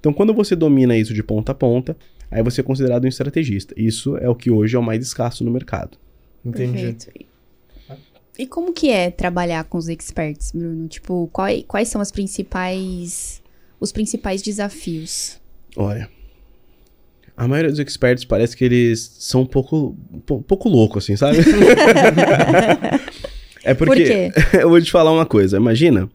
Então, 0.00 0.12
quando 0.12 0.32
você 0.32 0.54
domina 0.54 0.96
isso 0.96 1.12
de 1.12 1.22
ponta 1.22 1.52
a 1.52 1.54
ponta, 1.54 1.96
aí 2.30 2.42
você 2.42 2.60
é 2.60 2.64
considerado 2.64 3.04
um 3.04 3.08
estrategista. 3.08 3.74
Isso 3.76 4.16
é 4.16 4.28
o 4.28 4.34
que 4.34 4.50
hoje 4.50 4.76
é 4.76 4.78
o 4.78 4.82
mais 4.82 5.04
escasso 5.04 5.44
no 5.44 5.50
mercado. 5.50 5.98
Entendi. 6.44 6.94
Perfeito. 6.94 7.27
E 8.38 8.46
como 8.46 8.72
que 8.72 8.88
é 8.88 9.10
trabalhar 9.10 9.64
com 9.64 9.76
os 9.76 9.88
experts, 9.88 10.52
Bruno? 10.52 10.86
Tipo, 10.86 11.28
quais, 11.32 11.64
quais 11.66 11.88
são 11.88 12.00
as 12.00 12.12
principais 12.12 13.42
os 13.80 13.92
principais 13.92 14.42
desafios? 14.42 15.40
Olha, 15.76 16.08
a 17.36 17.46
maioria 17.46 17.70
dos 17.70 17.78
experts 17.78 18.24
parece 18.24 18.56
que 18.56 18.64
eles 18.64 19.16
são 19.18 19.42
um 19.42 19.46
pouco, 19.46 19.96
um 20.12 20.42
pouco 20.42 20.68
loucos, 20.68 21.04
assim, 21.04 21.16
sabe? 21.16 21.38
é 23.62 23.74
porque. 23.74 24.32
Por 24.50 24.54
eu 24.60 24.68
vou 24.68 24.80
te 24.80 24.90
falar 24.90 25.12
uma 25.12 25.26
coisa. 25.26 25.56
Imagina 25.56 26.10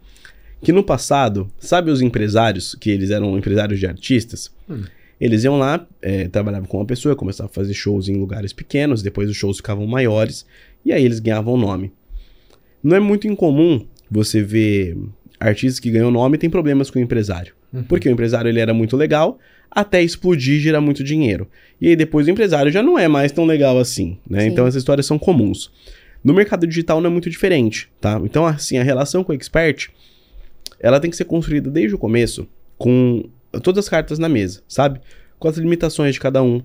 que 0.61 0.71
no 0.71 0.83
passado, 0.83 1.49
sabe 1.59 1.91
os 1.91 2.01
empresários, 2.01 2.75
que 2.75 2.89
eles 2.89 3.09
eram 3.09 3.37
empresários 3.37 3.79
de 3.79 3.87
artistas? 3.87 4.51
Hum. 4.69 4.83
Eles 5.19 5.43
iam 5.43 5.57
lá, 5.57 5.85
é, 6.01 6.27
trabalhavam 6.27 6.67
com 6.67 6.77
uma 6.77 6.85
pessoa, 6.85 7.15
começavam 7.15 7.49
a 7.49 7.53
fazer 7.53 7.73
shows 7.73 8.09
em 8.09 8.17
lugares 8.17 8.51
pequenos, 8.51 9.01
depois 9.01 9.29
os 9.29 9.37
shows 9.37 9.57
ficavam 9.57 9.87
maiores, 9.87 10.45
e 10.83 10.91
aí 10.91 11.05
eles 11.05 11.19
ganhavam 11.19 11.55
nome. 11.55 11.93
Não 12.83 12.95
é 12.95 12.99
muito 12.99 13.27
incomum 13.27 13.85
você 14.11 14.41
ver 14.41 14.97
artistas 15.39 15.79
que 15.79 15.89
ganham 15.89 16.11
nome 16.11 16.35
e 16.35 16.39
têm 16.39 16.49
problemas 16.49 16.89
com 16.89 16.99
o 16.99 17.01
empresário. 17.01 17.53
Uhum. 17.71 17.83
Porque 17.83 18.07
o 18.07 18.11
empresário 18.11 18.49
ele 18.49 18.59
era 18.59 18.73
muito 18.73 18.95
legal, 18.95 19.39
até 19.69 20.01
explodir 20.01 20.55
e 20.55 20.59
gerar 20.59 20.81
muito 20.81 21.03
dinheiro. 21.03 21.47
E 21.81 21.87
aí 21.89 21.95
depois 21.95 22.27
o 22.27 22.29
empresário 22.29 22.71
já 22.71 22.83
não 22.83 22.97
é 22.97 23.07
mais 23.07 23.31
tão 23.31 23.45
legal 23.45 23.79
assim, 23.79 24.17
né? 24.29 24.45
Então 24.45 24.67
essas 24.67 24.81
histórias 24.81 25.05
são 25.05 25.17
comuns. 25.17 25.71
No 26.23 26.33
mercado 26.33 26.67
digital 26.67 27.01
não 27.01 27.09
é 27.09 27.13
muito 27.13 27.29
diferente, 27.29 27.89
tá? 27.99 28.21
Então 28.23 28.45
assim, 28.45 28.77
a 28.77 28.83
relação 28.83 29.23
com 29.23 29.31
o 29.31 29.35
expert, 29.35 29.89
ela 30.79 30.99
tem 30.99 31.09
que 31.09 31.17
ser 31.17 31.25
construída 31.25 31.69
desde 31.71 31.95
o 31.95 31.97
começo 31.97 32.47
com 32.77 33.23
todas 33.63 33.85
as 33.85 33.89
cartas 33.89 34.19
na 34.19 34.29
mesa, 34.29 34.61
sabe? 34.67 34.99
Com 35.39 35.47
as 35.47 35.57
limitações 35.57 36.13
de 36.13 36.19
cada 36.19 36.41
um, 36.43 36.61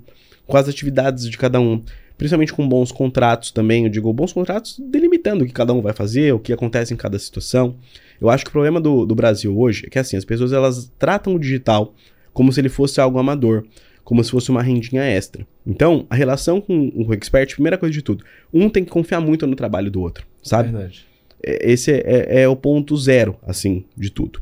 com 0.47 0.57
as 0.57 0.69
atividades 0.69 1.29
de 1.29 1.37
cada 1.37 1.61
um, 1.61 1.83
principalmente 2.19 2.53
com 2.53 2.69
bons 2.69 2.91
contratos 2.91 3.53
também, 3.53 3.85
eu 3.85 3.91
digo 3.91 4.13
bons 4.13 4.33
contratos 4.33 4.79
delimitando 4.79 5.45
o 5.45 5.47
que 5.47 5.53
cada 5.53 5.73
um 5.73 5.81
vai 5.81 5.93
fazer, 5.93 6.35
o 6.35 6.39
que 6.41 6.53
acontece 6.53 6.93
em 6.93 6.97
cada 6.97 7.19
situação. 7.19 7.77
Eu 8.21 8.29
acho 8.29 8.45
que 8.45 8.51
o 8.51 8.53
problema 8.53 8.81
do, 8.81 9.07
do 9.07 9.15
Brasil 9.15 9.57
hoje 9.57 9.87
é 9.87 9.91
que 9.91 9.99
assim, 9.99 10.17
as 10.17 10.25
pessoas 10.25 10.53
elas 10.53 10.93
tratam 10.99 11.37
o 11.37 11.39
digital 11.39 11.95
como 12.35 12.53
se 12.53 12.61
ele 12.61 12.69
fosse 12.69 13.01
algo 13.01 13.19
amador, 13.19 13.65
como 14.03 14.23
se 14.25 14.31
fosse 14.31 14.51
uma 14.51 14.63
rendinha 14.63 15.03
extra. 15.03 15.47
Então, 15.65 16.07
a 16.11 16.17
relação 16.17 16.61
com 16.61 16.91
o 16.95 17.15
expert, 17.15 17.55
primeira 17.55 17.79
coisa 17.79 17.93
de 17.93 18.03
tudo, 18.03 18.25
um 18.53 18.69
tem 18.69 18.85
que 18.85 18.91
confiar 18.91 19.21
muito 19.21 19.47
no 19.47 19.55
trabalho 19.55 19.91
do 19.91 20.01
outro, 20.01 20.27
sabe? 20.43 20.71
Verdade. 20.71 21.07
É, 21.43 21.71
esse 21.71 21.93
é, 21.93 22.03
é, 22.07 22.41
é 22.43 22.49
o 22.49 22.57
ponto 22.57 22.97
zero, 22.97 23.37
assim, 23.47 23.85
de 23.97 24.11
tudo. 24.11 24.41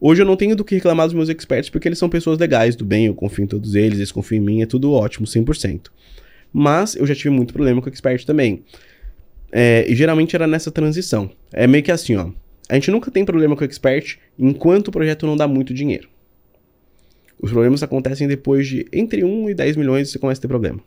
Hoje 0.00 0.22
eu 0.22 0.26
não 0.26 0.36
tenho 0.36 0.54
do 0.54 0.64
que 0.64 0.74
reclamar 0.74 1.06
dos 1.06 1.14
meus 1.14 1.28
experts 1.28 1.70
porque 1.70 1.88
eles 1.88 1.98
são 1.98 2.08
pessoas 2.08 2.38
legais, 2.38 2.76
do 2.76 2.84
bem, 2.84 3.06
eu 3.06 3.14
confio 3.14 3.44
em 3.44 3.48
todos 3.48 3.74
eles, 3.74 3.98
eles 3.98 4.12
confiam 4.12 4.42
em 4.42 4.46
mim, 4.46 4.62
é 4.62 4.66
tudo 4.66 4.92
ótimo, 4.92 5.26
100%. 5.26 5.90
Mas 6.52 6.96
eu 6.96 7.06
já 7.06 7.14
tive 7.14 7.30
muito 7.30 7.52
problema 7.52 7.80
com 7.80 7.88
o 7.88 7.92
expert 7.92 8.24
também. 8.24 8.62
É, 9.50 9.84
e 9.88 9.94
geralmente 9.94 10.34
era 10.34 10.46
nessa 10.46 10.70
transição. 10.70 11.30
É 11.52 11.66
meio 11.66 11.82
que 11.82 11.92
assim, 11.92 12.16
ó. 12.16 12.30
A 12.68 12.74
gente 12.74 12.90
nunca 12.90 13.10
tem 13.10 13.24
problema 13.24 13.56
com 13.56 13.62
o 13.62 13.64
expert 13.64 14.18
enquanto 14.38 14.88
o 14.88 14.92
projeto 14.92 15.26
não 15.26 15.36
dá 15.36 15.48
muito 15.48 15.72
dinheiro. 15.72 16.08
Os 17.40 17.50
problemas 17.50 17.82
acontecem 17.82 18.26
depois 18.26 18.66
de 18.66 18.86
entre 18.92 19.24
1 19.24 19.50
e 19.50 19.54
10 19.54 19.76
milhões 19.76 20.10
você 20.10 20.18
começa 20.18 20.40
a 20.40 20.42
ter 20.42 20.48
problema. 20.48 20.80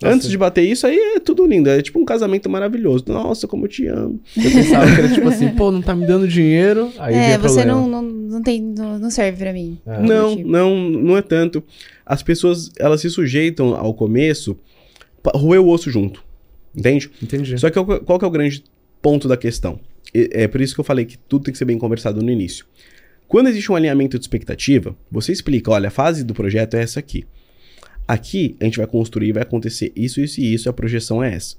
Nossa. 0.00 0.14
Antes 0.14 0.28
de 0.28 0.36
bater 0.36 0.62
isso, 0.62 0.86
aí 0.86 0.98
é 1.16 1.20
tudo 1.20 1.46
lindo. 1.46 1.70
É 1.70 1.80
tipo 1.80 1.98
um 1.98 2.04
casamento 2.04 2.50
maravilhoso. 2.50 3.04
Nossa, 3.08 3.46
como 3.46 3.64
eu 3.64 3.68
te 3.68 3.86
amo. 3.86 4.20
Eu 4.36 4.50
pensava 4.50 4.86
que 4.92 5.00
era 5.00 5.08
tipo 5.08 5.28
assim, 5.28 5.48
pô, 5.50 5.70
não 5.70 5.80
tá 5.80 5.94
me 5.94 6.06
dando 6.06 6.26
dinheiro. 6.26 6.92
Aí 6.98 7.14
é, 7.14 7.38
você 7.38 7.64
não, 7.64 7.88
não, 7.88 8.02
não, 8.02 8.42
tem, 8.42 8.60
não, 8.60 8.98
não 8.98 9.10
serve 9.10 9.38
pra 9.38 9.52
mim. 9.52 9.78
É. 9.86 10.02
Não, 10.02 10.34
não, 10.36 10.76
não 10.76 11.16
é 11.16 11.22
tanto. 11.22 11.62
As 12.04 12.22
pessoas, 12.22 12.70
elas 12.78 13.00
se 13.00 13.10
sujeitam 13.10 13.74
ao 13.74 13.94
começo, 13.94 14.58
roer 15.34 15.60
o 15.60 15.68
osso 15.68 15.90
junto. 15.90 16.24
Entende? 16.74 17.10
Entendi. 17.22 17.58
Só 17.58 17.70
que 17.70 17.84
qual, 17.84 18.18
que 18.18 18.24
é 18.24 18.28
o 18.28 18.30
grande 18.30 18.64
ponto 19.00 19.28
da 19.28 19.36
questão? 19.36 19.78
É, 20.14 20.46
por 20.48 20.60
isso 20.60 20.74
que 20.74 20.80
eu 20.80 20.84
falei 20.84 21.04
que 21.04 21.16
tudo 21.16 21.44
tem 21.44 21.52
que 21.52 21.58
ser 21.58 21.64
bem 21.64 21.78
conversado 21.78 22.22
no 22.22 22.30
início. 22.30 22.66
Quando 23.28 23.48
existe 23.48 23.72
um 23.72 23.76
alinhamento 23.76 24.18
de 24.18 24.24
expectativa, 24.24 24.94
você 25.10 25.32
explica, 25.32 25.70
olha, 25.70 25.88
a 25.88 25.90
fase 25.90 26.22
do 26.22 26.34
projeto 26.34 26.74
é 26.74 26.82
essa 26.82 27.00
aqui. 27.00 27.24
Aqui 28.06 28.56
a 28.60 28.64
gente 28.64 28.78
vai 28.78 28.86
construir, 28.86 29.32
vai 29.32 29.42
acontecer 29.42 29.92
isso, 29.96 30.20
isso 30.20 30.40
e 30.40 30.52
isso, 30.52 30.68
e 30.68 30.70
a 30.70 30.72
projeção 30.72 31.22
é 31.22 31.34
essa. 31.34 31.56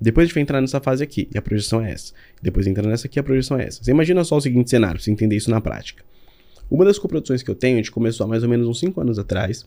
Depois 0.00 0.24
a 0.24 0.26
gente 0.26 0.34
vai 0.34 0.42
entrar 0.42 0.60
nessa 0.60 0.80
fase 0.80 1.04
aqui, 1.04 1.28
e 1.32 1.38
a 1.38 1.42
projeção 1.42 1.80
é 1.80 1.92
essa. 1.92 2.12
Depois 2.42 2.66
entra 2.66 2.86
nessa 2.88 3.06
aqui, 3.06 3.18
a 3.18 3.22
projeção 3.22 3.58
é 3.58 3.64
essa. 3.64 3.82
Você 3.82 3.90
imagina 3.90 4.24
só 4.24 4.36
o 4.36 4.40
seguinte 4.40 4.70
cenário, 4.70 5.00
você 5.00 5.10
entender 5.10 5.36
isso 5.36 5.50
na 5.50 5.60
prática. 5.60 6.02
Uma 6.70 6.84
das 6.84 6.98
coproduções 6.98 7.42
que 7.42 7.50
eu 7.50 7.54
tenho, 7.54 7.74
a 7.74 7.78
gente 7.78 7.92
começou 7.92 8.24
há 8.24 8.28
mais 8.28 8.42
ou 8.42 8.48
menos 8.48 8.66
uns 8.66 8.80
5 8.80 9.00
anos 9.00 9.18
atrás. 9.18 9.66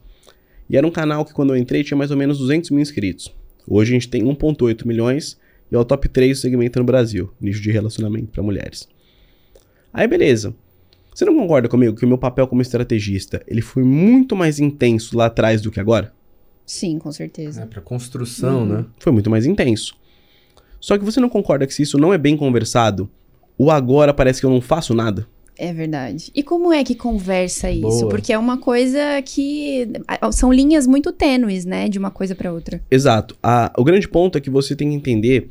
E 0.69 0.75
era 0.77 0.85
um 0.85 0.91
canal 0.91 1.23
que 1.23 1.33
quando 1.33 1.53
eu 1.53 1.57
entrei 1.57 1.83
tinha 1.83 1.97
mais 1.97 2.11
ou 2.11 2.17
menos 2.17 2.39
200 2.39 2.69
mil 2.71 2.81
inscritos. 2.81 3.33
Hoje 3.67 3.91
a 3.91 3.93
gente 3.93 4.09
tem 4.09 4.23
1,8 4.23 4.85
milhões 4.85 5.37
e 5.71 5.75
é 5.75 5.79
o 5.79 5.85
top 5.85 6.07
3 6.07 6.37
do 6.37 6.41
segmento 6.41 6.79
no 6.79 6.85
Brasil, 6.85 7.31
nicho 7.39 7.61
de 7.61 7.71
relacionamento 7.71 8.27
para 8.27 8.43
mulheres. 8.43 8.87
Aí 9.93 10.07
beleza. 10.07 10.53
Você 11.13 11.25
não 11.25 11.35
concorda 11.35 11.67
comigo 11.67 11.95
que 11.95 12.05
o 12.05 12.07
meu 12.07 12.17
papel 12.17 12.47
como 12.47 12.61
estrategista, 12.61 13.41
ele 13.47 13.61
foi 13.61 13.83
muito 13.83 14.35
mais 14.35 14.59
intenso 14.59 15.17
lá 15.17 15.25
atrás 15.25 15.61
do 15.61 15.71
que 15.71 15.79
agora? 15.79 16.13
Sim, 16.65 16.99
com 16.99 17.11
certeza. 17.11 17.63
É, 17.63 17.65
pra 17.65 17.81
construção, 17.81 18.65
né? 18.65 18.85
Foi 18.99 19.11
muito 19.11 19.29
mais 19.29 19.45
intenso. 19.45 19.95
Só 20.79 20.97
que 20.97 21.03
você 21.03 21.19
não 21.19 21.29
concorda 21.29 21.65
que 21.65 21.73
se 21.73 21.81
isso 21.81 21.97
não 21.97 22.13
é 22.13 22.17
bem 22.17 22.37
conversado, 22.37 23.09
o 23.57 23.71
agora 23.71 24.13
parece 24.13 24.39
que 24.39 24.45
eu 24.45 24.49
não 24.49 24.61
faço 24.61 24.93
nada? 24.93 25.27
É 25.59 25.73
verdade. 25.73 26.31
E 26.35 26.43
como 26.43 26.71
é 26.71 26.83
que 26.83 26.93
conversa 26.93 27.69
isso? 27.71 27.81
Boa. 27.81 28.09
Porque 28.09 28.31
é 28.31 28.37
uma 28.37 28.57
coisa 28.57 29.21
que 29.25 29.87
são 30.31 30.51
linhas 30.53 30.85
muito 30.85 31.11
tênues, 31.11 31.65
né, 31.65 31.89
de 31.89 31.97
uma 31.97 32.11
coisa 32.11 32.35
pra 32.35 32.51
outra. 32.53 32.81
Exato. 32.91 33.35
A- 33.41 33.71
o 33.77 33.83
grande 33.83 34.07
ponto 34.07 34.37
é 34.37 34.41
que 34.41 34.49
você 34.49 34.75
tem 34.75 34.89
que 34.89 34.95
entender 34.95 35.47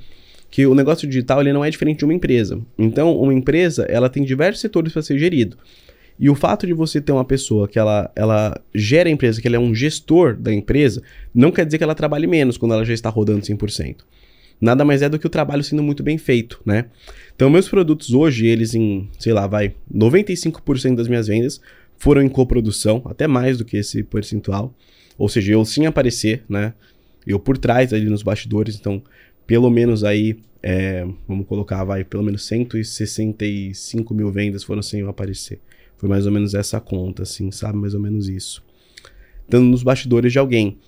que 0.50 0.64
o 0.66 0.74
negócio 0.74 1.08
digital 1.08 1.40
ele 1.40 1.52
não 1.52 1.64
é 1.64 1.70
diferente 1.70 1.98
de 1.98 2.04
uma 2.04 2.14
empresa. 2.14 2.60
Então, 2.78 3.16
uma 3.18 3.34
empresa 3.34 3.84
ela 3.88 4.08
tem 4.08 4.22
diversos 4.24 4.60
setores 4.60 4.92
para 4.92 5.02
ser 5.02 5.18
gerido. 5.18 5.56
E 6.18 6.30
o 6.30 6.34
fato 6.34 6.66
de 6.66 6.72
você 6.72 6.98
ter 7.00 7.12
uma 7.12 7.24
pessoa 7.26 7.68
que 7.68 7.78
ela, 7.78 8.10
ela 8.16 8.58
gera 8.74 9.08
a 9.08 9.12
empresa, 9.12 9.40
que 9.42 9.46
ela 9.48 9.56
é 9.56 9.60
um 9.60 9.74
gestor 9.74 10.34
da 10.34 10.54
empresa, 10.54 11.02
não 11.34 11.50
quer 11.52 11.66
dizer 11.66 11.76
que 11.78 11.84
ela 11.84 11.94
trabalhe 11.94 12.26
menos 12.26 12.56
quando 12.56 12.72
ela 12.72 12.84
já 12.86 12.94
está 12.94 13.10
rodando 13.10 13.44
100%. 13.44 13.96
Nada 14.60 14.84
mais 14.84 15.02
é 15.02 15.08
do 15.08 15.18
que 15.18 15.26
o 15.26 15.30
trabalho 15.30 15.62
sendo 15.62 15.82
muito 15.82 16.02
bem 16.02 16.16
feito, 16.16 16.60
né? 16.64 16.86
Então, 17.34 17.50
meus 17.50 17.68
produtos 17.68 18.12
hoje, 18.14 18.46
eles 18.46 18.74
em, 18.74 19.08
sei 19.18 19.32
lá, 19.32 19.46
vai, 19.46 19.74
95% 19.94 20.94
das 20.94 21.08
minhas 21.08 21.26
vendas 21.26 21.60
foram 21.98 22.22
em 22.22 22.28
coprodução, 22.28 23.02
até 23.06 23.26
mais 23.26 23.58
do 23.58 23.64
que 23.64 23.76
esse 23.76 24.02
percentual. 24.02 24.74
Ou 25.18 25.28
seja, 25.28 25.52
eu 25.52 25.64
sim 25.64 25.86
aparecer, 25.86 26.42
né? 26.48 26.72
Eu 27.26 27.38
por 27.38 27.58
trás 27.58 27.92
ali 27.92 28.08
nos 28.08 28.22
bastidores, 28.22 28.76
então, 28.76 29.02
pelo 29.46 29.70
menos 29.70 30.04
aí, 30.04 30.38
é, 30.62 31.06
vamos 31.28 31.46
colocar, 31.46 31.84
vai, 31.84 32.04
pelo 32.04 32.22
menos 32.22 32.46
165 32.46 34.14
mil 34.14 34.30
vendas 34.30 34.64
foram 34.64 34.82
sem 34.82 35.00
eu 35.00 35.08
aparecer. 35.08 35.60
Foi 35.98 36.08
mais 36.08 36.26
ou 36.26 36.32
menos 36.32 36.54
essa 36.54 36.80
conta, 36.80 37.22
assim, 37.22 37.50
sabe? 37.50 37.78
Mais 37.78 37.94
ou 37.94 38.00
menos 38.00 38.28
isso. 38.28 38.62
Estando 39.44 39.66
nos 39.66 39.82
bastidores 39.82 40.32
de 40.32 40.38
alguém. 40.38 40.78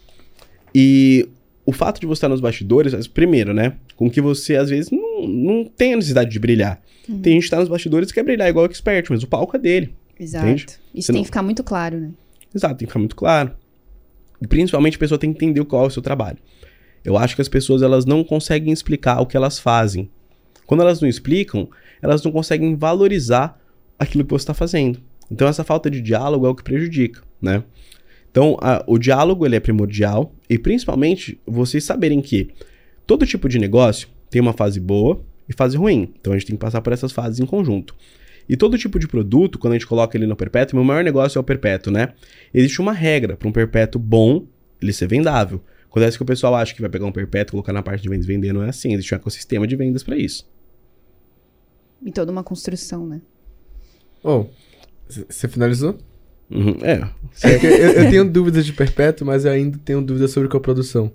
E 0.74 1.28
o 1.68 1.72
fato 1.72 2.00
de 2.00 2.06
você 2.06 2.20
estar 2.20 2.30
nos 2.30 2.40
bastidores, 2.40 3.06
primeiro, 3.06 3.52
né? 3.52 3.74
Com 3.94 4.10
que 4.10 4.22
você, 4.22 4.56
às 4.56 4.70
vezes, 4.70 4.90
não, 4.90 5.28
não 5.28 5.64
tem 5.66 5.92
a 5.92 5.96
necessidade 5.96 6.30
de 6.30 6.38
brilhar. 6.38 6.80
Tem 7.22 7.34
gente 7.34 7.44
que 7.44 7.50
tá 7.50 7.58
nos 7.58 7.68
bastidores 7.68 8.08
e 8.08 8.14
quer 8.14 8.22
brilhar 8.22 8.48
igual 8.48 8.64
o 8.64 8.70
expert, 8.70 9.10
mas 9.10 9.22
o 9.22 9.26
palco 9.26 9.54
é 9.54 9.58
dele. 9.58 9.94
Exato. 10.18 10.46
Entende? 10.46 10.66
Isso 10.94 11.08
Você 11.08 11.12
tem 11.12 11.20
que 11.20 11.26
ficar 11.26 11.42
muito 11.42 11.62
claro, 11.62 12.00
né? 12.00 12.10
Exato, 12.54 12.76
tem 12.76 12.86
que 12.86 12.90
ficar 12.90 12.98
muito 12.98 13.14
claro. 13.14 13.50
E 14.40 14.46
principalmente 14.46 14.96
a 14.96 14.98
pessoa 14.98 15.18
tem 15.18 15.30
que 15.30 15.44
entender 15.44 15.62
qual 15.66 15.84
é 15.84 15.86
o 15.88 15.90
seu 15.90 16.00
trabalho. 16.00 16.38
Eu 17.04 17.18
acho 17.18 17.36
que 17.36 17.42
as 17.42 17.50
pessoas 17.50 17.82
elas 17.82 18.06
não 18.06 18.24
conseguem 18.24 18.72
explicar 18.72 19.20
o 19.20 19.26
que 19.26 19.36
elas 19.36 19.58
fazem. 19.58 20.10
Quando 20.64 20.80
elas 20.80 21.02
não 21.02 21.08
explicam, 21.08 21.68
elas 22.00 22.24
não 22.24 22.32
conseguem 22.32 22.76
valorizar 22.76 23.60
aquilo 23.98 24.24
que 24.24 24.30
você 24.30 24.44
está 24.44 24.54
fazendo. 24.54 25.02
Então 25.30 25.46
essa 25.46 25.62
falta 25.62 25.90
de 25.90 26.00
diálogo 26.00 26.46
é 26.46 26.48
o 26.48 26.54
que 26.54 26.64
prejudica, 26.64 27.22
né? 27.42 27.62
Então 28.30 28.56
a- 28.60 28.84
o 28.86 28.98
diálogo 28.98 29.44
ele 29.46 29.56
é 29.56 29.60
primordial 29.60 30.32
e 30.48 30.58
principalmente 30.58 31.40
vocês 31.46 31.84
saberem 31.84 32.20
que 32.20 32.48
todo 33.06 33.26
tipo 33.26 33.48
de 33.48 33.58
negócio 33.58 34.08
tem 34.30 34.40
uma 34.40 34.52
fase 34.52 34.78
boa 34.80 35.22
e 35.48 35.52
fase 35.52 35.76
ruim. 35.76 36.12
Então 36.20 36.32
a 36.32 36.36
gente 36.38 36.46
tem 36.48 36.56
que 36.56 36.60
passar 36.60 36.80
por 36.82 36.92
essas 36.92 37.10
fases 37.12 37.40
em 37.40 37.46
conjunto. 37.46 37.94
E 38.48 38.56
todo 38.56 38.78
tipo 38.78 38.98
de 38.98 39.06
produto, 39.08 39.58
quando 39.58 39.72
a 39.74 39.76
gente 39.76 39.86
coloca 39.86 40.16
ele 40.16 40.26
no 40.26 40.34
perpétuo, 40.36 40.76
meu 40.76 40.84
maior 40.84 41.04
negócio 41.04 41.38
é 41.38 41.40
o 41.40 41.44
perpétuo, 41.44 41.92
né? 41.92 42.14
Existe 42.52 42.80
uma 42.80 42.92
regra 42.92 43.36
para 43.36 43.48
um 43.48 43.52
perpétuo 43.52 44.00
bom 44.00 44.46
ele 44.80 44.92
ser 44.92 45.06
vendável. 45.06 45.60
Acontece 45.90 46.16
que 46.16 46.22
o 46.22 46.26
pessoal 46.26 46.54
acha 46.54 46.74
que 46.74 46.80
vai 46.80 46.88
pegar 46.88 47.06
um 47.06 47.12
perpétuo, 47.12 47.52
colocar 47.52 47.72
na 47.72 47.82
parte 47.82 48.02
de 48.02 48.08
vendas 48.08 48.24
e 48.24 48.28
vender, 48.28 48.52
não 48.52 48.62
é 48.62 48.68
assim. 48.68 48.92
Existe 48.94 49.14
um 49.14 49.16
ecossistema 49.16 49.66
de 49.66 49.74
vendas 49.76 50.02
para 50.02 50.16
isso. 50.16 50.48
E 52.02 52.12
toda 52.12 52.30
uma 52.30 52.44
construção, 52.44 53.06
né? 53.06 53.20
Ô, 54.22 54.44
c- 55.08 55.26
você 55.28 55.48
finalizou? 55.48 55.98
Uhum, 56.50 56.76
é. 56.82 57.08
É 57.42 57.58
que 57.58 57.66
eu, 57.66 57.70
eu 57.70 58.10
tenho 58.10 58.24
dúvidas 58.24 58.64
de 58.64 58.72
perpétuo, 58.72 59.26
mas 59.26 59.44
eu 59.44 59.52
ainda 59.52 59.78
tenho 59.84 60.00
dúvidas 60.00 60.30
sobre 60.30 60.48
coprodução. 60.48 61.12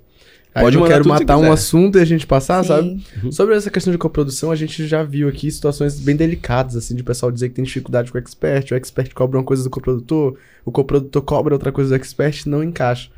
Aí 0.55 0.63
Pode 0.63 0.77
eu 0.77 0.85
quero 0.85 1.07
matar 1.07 1.37
um 1.37 1.51
assunto 1.51 1.97
e 1.97 2.01
a 2.01 2.05
gente 2.05 2.27
passar, 2.27 2.63
sabe? 2.63 3.03
Sim. 3.21 3.31
Sobre 3.31 3.55
essa 3.55 3.71
questão 3.71 3.91
de 3.91 3.97
coprodução, 3.97 4.51
a 4.51 4.55
gente 4.55 4.85
já 4.85 5.01
viu 5.01 5.27
aqui 5.27 5.49
situações 5.49 5.99
bem 5.99 6.15
delicadas, 6.15 6.75
assim, 6.75 6.95
de 6.95 7.03
pessoal 7.03 7.31
dizer 7.31 7.49
que 7.49 7.55
tem 7.55 7.63
dificuldade 7.63 8.11
com 8.11 8.17
o 8.17 8.21
expert, 8.21 8.71
o 8.71 8.75
expert 8.75 9.11
cobra 9.15 9.39
uma 9.39 9.43
coisa 9.43 9.63
do 9.63 9.69
coprodutor, 9.71 10.37
o 10.63 10.71
coprodutor 10.71 11.23
cobra 11.23 11.55
outra 11.55 11.71
coisa 11.71 11.89
do 11.89 11.95
expert, 11.95 12.45
não 12.45 12.63
encaixa. 12.63 13.09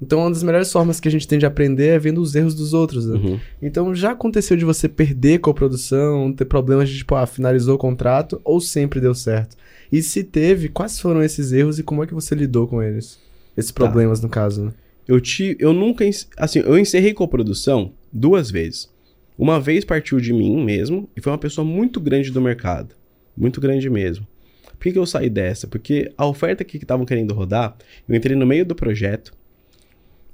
Então, 0.00 0.20
uma 0.20 0.30
das 0.30 0.42
melhores 0.42 0.70
formas 0.70 1.00
que 1.00 1.08
a 1.08 1.10
gente 1.10 1.26
tem 1.26 1.38
de 1.38 1.46
aprender 1.46 1.88
é 1.88 1.98
vendo 1.98 2.20
os 2.20 2.34
erros 2.34 2.54
dos 2.54 2.72
outros, 2.72 3.06
né? 3.06 3.16
Uhum. 3.16 3.40
Então, 3.60 3.94
já 3.94 4.12
aconteceu 4.12 4.56
de 4.56 4.64
você 4.64 4.88
perder 4.88 5.38
coprodução, 5.38 6.32
ter 6.32 6.44
problemas 6.44 6.88
de, 6.88 6.98
tipo, 6.98 7.14
ah, 7.16 7.26
finalizou 7.26 7.74
o 7.74 7.78
contrato, 7.78 8.40
ou 8.44 8.60
sempre 8.60 9.00
deu 9.00 9.14
certo? 9.14 9.56
E 9.94 10.02
se 10.02 10.24
teve, 10.24 10.68
quais 10.68 10.98
foram 10.98 11.22
esses 11.22 11.52
erros 11.52 11.78
e 11.78 11.84
como 11.84 12.02
é 12.02 12.06
que 12.08 12.12
você 12.12 12.34
lidou 12.34 12.66
com 12.66 12.82
eles? 12.82 13.16
Esses 13.56 13.70
Tá. 13.70 13.84
problemas, 13.84 14.20
no 14.20 14.28
caso, 14.28 14.64
né? 14.64 14.72
Eu, 15.06 15.20
te, 15.20 15.56
eu 15.60 15.72
nunca. 15.72 16.04
Assim, 16.36 16.58
eu 16.58 16.76
encerrei 16.76 17.14
coprodução 17.14 17.92
duas 18.12 18.50
vezes. 18.50 18.92
Uma 19.38 19.60
vez 19.60 19.84
partiu 19.84 20.18
de 20.18 20.32
mim 20.32 20.64
mesmo, 20.64 21.08
e 21.16 21.20
foi 21.20 21.30
uma 21.30 21.38
pessoa 21.38 21.64
muito 21.64 22.00
grande 22.00 22.32
do 22.32 22.40
mercado. 22.40 22.96
Muito 23.36 23.60
grande 23.60 23.88
mesmo. 23.88 24.26
Por 24.64 24.78
que, 24.80 24.90
que 24.90 24.98
eu 24.98 25.06
saí 25.06 25.30
dessa? 25.30 25.68
Porque 25.68 26.10
a 26.18 26.26
oferta 26.26 26.64
que 26.64 26.76
estavam 26.76 27.06
querendo 27.06 27.32
rodar, 27.32 27.76
eu 28.08 28.16
entrei 28.16 28.34
no 28.34 28.44
meio 28.44 28.66
do 28.66 28.74
projeto. 28.74 29.32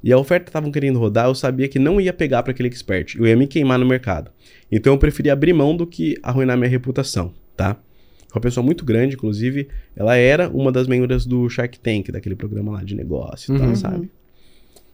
E 0.03 0.11
a 0.11 0.17
oferta 0.17 0.45
que 0.45 0.49
estavam 0.51 0.73
querendo 0.73 0.99
rodar, 0.99 1.27
eu 1.27 1.35
sabia 1.35 1.69
que 1.69 1.79
não 1.79 2.01
ia 2.01 2.15
pegar 2.15 2.43
para 2.43 2.53
aquele 2.53 2.69
expert. 2.69 3.15
Eu 3.19 3.27
ia 3.27 3.37
me 3.37 3.47
queimar 3.47 3.79
no 3.79 3.85
mercado. 3.85 4.31
Então 4.73 4.95
eu 4.95 4.99
preferi 4.99 5.29
abrir 5.29 5.53
mão 5.53 5.77
do 5.77 5.87
que 5.87 6.17
arruinar 6.23 6.57
minha 6.57 6.71
reputação, 6.71 7.35
tá? 7.55 7.77
Uma 8.33 8.41
pessoa 8.41 8.65
muito 8.65 8.85
grande, 8.85 9.15
inclusive, 9.17 9.69
ela 9.97 10.17
era 10.17 10.49
uma 10.49 10.71
das 10.71 10.87
membros 10.87 11.27
do 11.27 11.49
Shark 11.49 11.79
Tank, 11.81 12.11
daquele 12.13 12.37
programa 12.37 12.73
lá 12.73 12.85
de 12.85 12.95
negócio 12.95 13.55
e 13.55 13.59
tal, 13.59 13.69
Uhum. 13.69 13.75
sabe? 13.77 14.11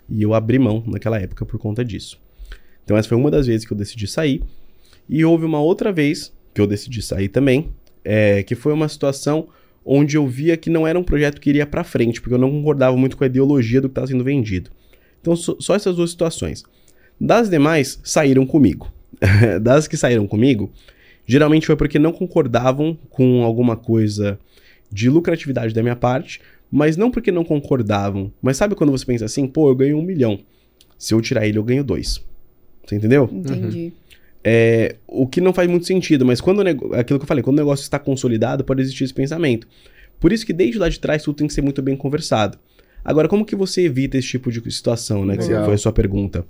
E 0.09 0.22
eu 0.22 0.32
abri 0.34 0.59
mão 0.59 0.82
naquela 0.87 1.18
época 1.20 1.45
por 1.45 1.59
conta 1.59 1.84
disso. 1.84 2.18
Então 2.84 2.97
essa 2.97 3.09
foi 3.09 3.18
uma 3.18 3.30
das 3.30 3.47
vezes 3.47 3.66
que 3.66 3.72
eu 3.72 3.76
decidi 3.76 4.07
sair. 4.07 4.43
E 5.09 5.24
houve 5.24 5.45
uma 5.45 5.61
outra 5.61 5.93
vez 5.93 6.32
que 6.55 6.61
eu 6.61 6.66
decidi 6.66 7.03
sair 7.03 7.28
também, 7.28 7.68
é, 8.05 8.43
que 8.43 8.55
foi 8.55 8.72
uma 8.72 8.89
situação 8.89 9.49
onde 9.84 10.16
eu 10.16 10.26
via 10.26 10.57
que 10.57 10.70
não 10.70 10.87
era 10.87 10.99
um 10.99 11.03
projeto 11.03 11.41
que 11.41 11.51
iria 11.51 11.66
pra 11.66 11.84
frente, 11.84 12.20
porque 12.20 12.34
eu 12.34 12.39
não 12.39 12.51
concordava 12.51 12.97
muito 12.97 13.16
com 13.16 13.24
a 13.24 13.26
ideologia 13.26 13.80
do 13.80 13.89
que 13.89 13.93
estava 13.93 14.07
sendo 14.07 14.24
vendido. 14.24 14.70
Então 15.20 15.34
só, 15.37 15.57
só 15.61 15.74
essas 15.74 15.97
duas 15.97 16.11
situações. 16.11 16.64
Das 17.20 17.49
demais, 17.51 18.01
saíram 18.05 18.47
comigo. 18.47 18.93
das 19.62 19.87
que 19.89 19.97
saíram 19.97 20.26
comigo, 20.26 20.70
geralmente 21.27 21.66
foi 21.66 21.77
porque 21.77 21.99
não 21.99 22.12
concordavam 22.12 22.97
com 23.11 23.43
alguma 23.43 23.77
coisa 23.77 24.39
de 24.91 25.11
lucratividade 25.11 25.74
da 25.74 25.83
minha 25.83 25.97
parte, 25.97 26.41
mas 26.70 26.97
não 26.97 27.11
porque 27.11 27.31
não 27.33 27.45
concordavam. 27.45 28.33
Mas 28.41 28.57
sabe 28.57 28.74
quando 28.74 28.91
você 28.93 29.05
pensa 29.05 29.24
assim, 29.24 29.47
pô, 29.47 29.68
eu 29.68 29.74
ganho 29.74 29.99
um 29.99 30.03
milhão. 30.03 30.39
Se 30.99 31.12
eu 31.12 31.20
tirar 31.20 31.47
ele, 31.47 31.59
eu 31.59 31.64
ganho 31.64 31.85
dois. 31.85 32.24
Você 32.87 32.95
entendeu? 32.97 33.29
Entendi. 33.33 33.93
É, 34.49 34.95
o 35.09 35.27
que 35.27 35.41
não 35.41 35.53
faz 35.53 35.68
muito 35.68 35.87
sentido, 35.87 36.24
mas 36.24 36.41
quando 36.41 36.62
nego- 36.62 36.95
aquilo 36.95 37.18
que 37.18 37.24
eu 37.24 37.27
falei, 37.29 37.43
quando 37.43 37.57
o 37.57 37.61
negócio 37.61 37.83
está 37.83 37.99
consolidado, 37.99 38.62
pode 38.64 38.81
existir 38.81 39.03
esse 39.05 39.12
pensamento. 39.12 39.66
Por 40.20 40.33
isso 40.33 40.47
que 40.47 40.53
desde 40.53 40.79
lá 40.79 40.89
de 40.89 41.01
trás 41.01 41.22
tudo 41.24 41.37
tem 41.37 41.47
que 41.49 41.53
ser 41.53 41.62
muito 41.62 41.83
bem 41.83 41.97
conversado. 41.97 42.57
Agora, 43.05 43.29
como 43.29 43.45
que 43.45 43.57
você 43.57 43.83
evita 43.83 44.16
esse 44.16 44.29
tipo 44.29 44.51
de 44.51 44.61
situação, 44.70 45.24
né? 45.24 45.37
Que 45.37 45.45
foi 45.64 45.74
a 45.74 45.79
sua 45.79 45.93
pergunta. 45.93 46.45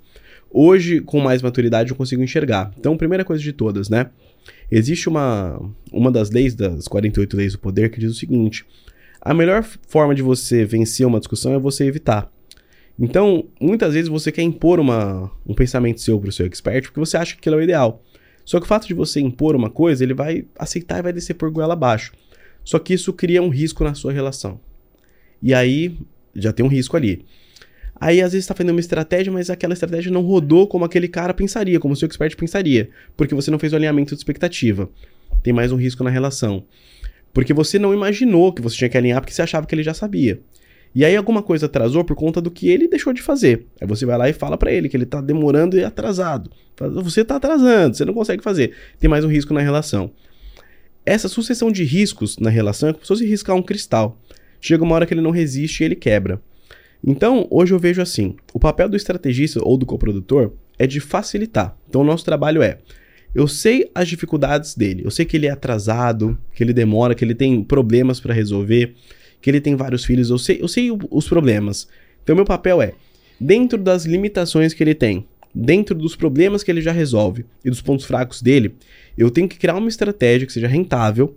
Hoje, 0.49 1.01
com 1.01 1.19
mais 1.19 1.41
maturidade, 1.41 1.89
eu 1.91 1.95
consigo 1.95 2.23
enxergar. 2.23 2.71
Então, 2.79 2.95
primeira 2.95 3.25
coisa 3.25 3.41
de 3.43 3.51
todas, 3.51 3.89
né? 3.89 4.09
Existe 4.71 5.07
uma, 5.07 5.59
uma 5.91 6.11
das 6.11 6.29
leis, 6.29 6.55
das 6.55 6.87
48 6.87 7.37
leis 7.37 7.53
do 7.53 7.59
poder, 7.59 7.89
que 7.89 7.99
diz 7.99 8.11
o 8.11 8.15
seguinte: 8.15 8.65
a 9.21 9.33
melhor 9.33 9.63
forma 9.63 10.13
de 10.13 10.21
você 10.21 10.65
vencer 10.65 11.05
uma 11.05 11.19
discussão 11.19 11.53
é 11.53 11.59
você 11.59 11.85
evitar. 11.85 12.31
Então, 12.99 13.45
muitas 13.61 13.93
vezes 13.93 14.09
você 14.09 14.31
quer 14.31 14.41
impor 14.41 14.79
uma, 14.79 15.31
um 15.45 15.53
pensamento 15.53 16.01
seu 16.01 16.19
pro 16.19 16.31
seu 16.31 16.47
expert 16.47 16.85
porque 16.85 16.99
você 16.99 17.15
acha 17.15 17.33
que 17.33 17.39
aquilo 17.39 17.55
é 17.55 17.59
o 17.59 17.63
ideal. 17.63 18.03
Só 18.43 18.59
que 18.59 18.65
o 18.65 18.67
fato 18.67 18.87
de 18.87 18.93
você 18.93 19.19
impor 19.19 19.55
uma 19.55 19.69
coisa, 19.69 20.03
ele 20.03 20.13
vai 20.13 20.45
aceitar 20.57 20.99
e 20.99 21.01
vai 21.01 21.13
descer 21.13 21.33
por 21.33 21.51
goela 21.51 21.73
abaixo. 21.73 22.13
Só 22.63 22.79
que 22.79 22.93
isso 22.93 23.13
cria 23.13 23.41
um 23.41 23.49
risco 23.49 23.83
na 23.83 23.93
sua 23.93 24.11
relação. 24.11 24.59
E 25.41 25.53
aí, 25.53 25.97
já 26.33 26.51
tem 26.53 26.65
um 26.65 26.69
risco 26.69 26.95
ali. 26.95 27.25
Aí, 27.99 28.21
às 28.21 28.31
vezes, 28.31 28.43
está 28.43 28.53
fazendo 28.53 28.71
uma 28.71 28.79
estratégia, 28.79 29.31
mas 29.31 29.49
aquela 29.49 29.73
estratégia 29.73 30.11
não 30.11 30.21
rodou 30.21 30.67
como 30.67 30.85
aquele 30.85 31.07
cara 31.07 31.33
pensaria, 31.33 31.79
como 31.79 31.93
o 31.93 31.97
seu 31.97 32.07
expert 32.07 32.35
pensaria. 32.35 32.89
Porque 33.15 33.33
você 33.33 33.49
não 33.49 33.57
fez 33.57 33.73
o 33.73 33.75
alinhamento 33.75 34.13
de 34.13 34.19
expectativa. 34.19 34.89
Tem 35.41 35.51
mais 35.51 35.71
um 35.71 35.75
risco 35.75 36.03
na 36.03 36.09
relação. 36.09 36.63
Porque 37.33 37.53
você 37.53 37.77
não 37.77 37.93
imaginou 37.93 38.53
que 38.53 38.61
você 38.61 38.75
tinha 38.75 38.89
que 38.89 38.97
alinhar 38.97 39.21
porque 39.21 39.33
você 39.33 39.41
achava 39.41 39.65
que 39.65 39.75
ele 39.75 39.83
já 39.83 39.93
sabia. 39.93 40.39
E 40.95 41.05
aí 41.05 41.15
alguma 41.15 41.43
coisa 41.43 41.67
atrasou 41.67 42.03
por 42.03 42.15
conta 42.15 42.41
do 42.41 42.49
que 42.49 42.69
ele 42.69 42.87
deixou 42.87 43.13
de 43.13 43.21
fazer. 43.21 43.67
Aí 43.79 43.87
você 43.87 44.05
vai 44.05 44.17
lá 44.17 44.29
e 44.29 44.33
fala 44.33 44.57
pra 44.57 44.71
ele 44.71 44.89
que 44.89 44.97
ele 44.97 45.05
tá 45.05 45.21
demorando 45.21 45.77
e 45.77 45.83
atrasado. 45.83 46.49
Você 47.03 47.23
tá 47.23 47.35
atrasando, 47.35 47.95
você 47.95 48.05
não 48.05 48.13
consegue 48.13 48.41
fazer. 48.41 48.73
Tem 48.99 49.09
mais 49.09 49.23
um 49.23 49.27
risco 49.27 49.53
na 49.53 49.61
relação. 49.61 50.11
essa 51.05 51.27
sucessão 51.27 51.71
de 51.71 51.83
riscos 51.83 52.37
na 52.37 52.49
relação 52.49 52.89
é 52.89 52.93
como 52.93 53.03
se 53.03 53.07
fosse 53.07 53.25
riscar 53.25 53.55
um 53.55 53.61
cristal. 53.61 54.19
Chega 54.59 54.83
uma 54.83 54.95
hora 54.95 55.05
que 55.05 55.13
ele 55.13 55.21
não 55.21 55.31
resiste 55.31 55.83
e 55.83 55.85
ele 55.85 55.95
quebra. 55.95 56.41
Então, 57.09 57.47
hoje 57.49 57.73
eu 57.73 57.79
vejo 57.79 58.01
assim: 58.01 58.35
o 58.53 58.59
papel 58.59 58.89
do 58.89 58.97
estrategista 58.97 59.61
ou 59.63 59.77
do 59.77 59.85
coprodutor 59.85 60.51
é 60.77 60.85
de 60.85 60.99
facilitar. 60.99 61.73
Então, 61.87 62.01
o 62.01 62.03
nosso 62.03 62.25
trabalho 62.25 62.61
é: 62.61 62.79
eu 63.33 63.47
sei 63.47 63.89
as 63.95 64.09
dificuldades 64.09 64.75
dele, 64.75 65.03
eu 65.05 65.09
sei 65.09 65.25
que 65.25 65.37
ele 65.37 65.47
é 65.47 65.51
atrasado, 65.51 66.37
que 66.53 66.61
ele 66.61 66.73
demora, 66.73 67.15
que 67.15 67.23
ele 67.23 67.33
tem 67.33 67.63
problemas 67.63 68.19
para 68.19 68.33
resolver, 68.33 68.93
que 69.41 69.49
ele 69.49 69.61
tem 69.61 69.73
vários 69.73 70.03
filhos, 70.03 70.29
eu 70.29 70.37
sei, 70.37 70.61
eu 70.61 70.67
sei 70.67 70.89
os 71.09 71.29
problemas. 71.29 71.87
Então, 72.21 72.35
meu 72.35 72.43
papel 72.43 72.81
é, 72.81 72.91
dentro 73.39 73.81
das 73.81 74.03
limitações 74.03 74.73
que 74.73 74.83
ele 74.83 74.93
tem, 74.93 75.25
dentro 75.55 75.95
dos 75.95 76.13
problemas 76.13 76.61
que 76.61 76.69
ele 76.69 76.81
já 76.81 76.91
resolve 76.91 77.45
e 77.63 77.69
dos 77.69 77.81
pontos 77.81 78.05
fracos 78.05 78.41
dele, 78.41 78.75
eu 79.17 79.31
tenho 79.31 79.47
que 79.47 79.57
criar 79.57 79.75
uma 79.75 79.87
estratégia 79.87 80.45
que 80.45 80.51
seja 80.51 80.67
rentável 80.67 81.33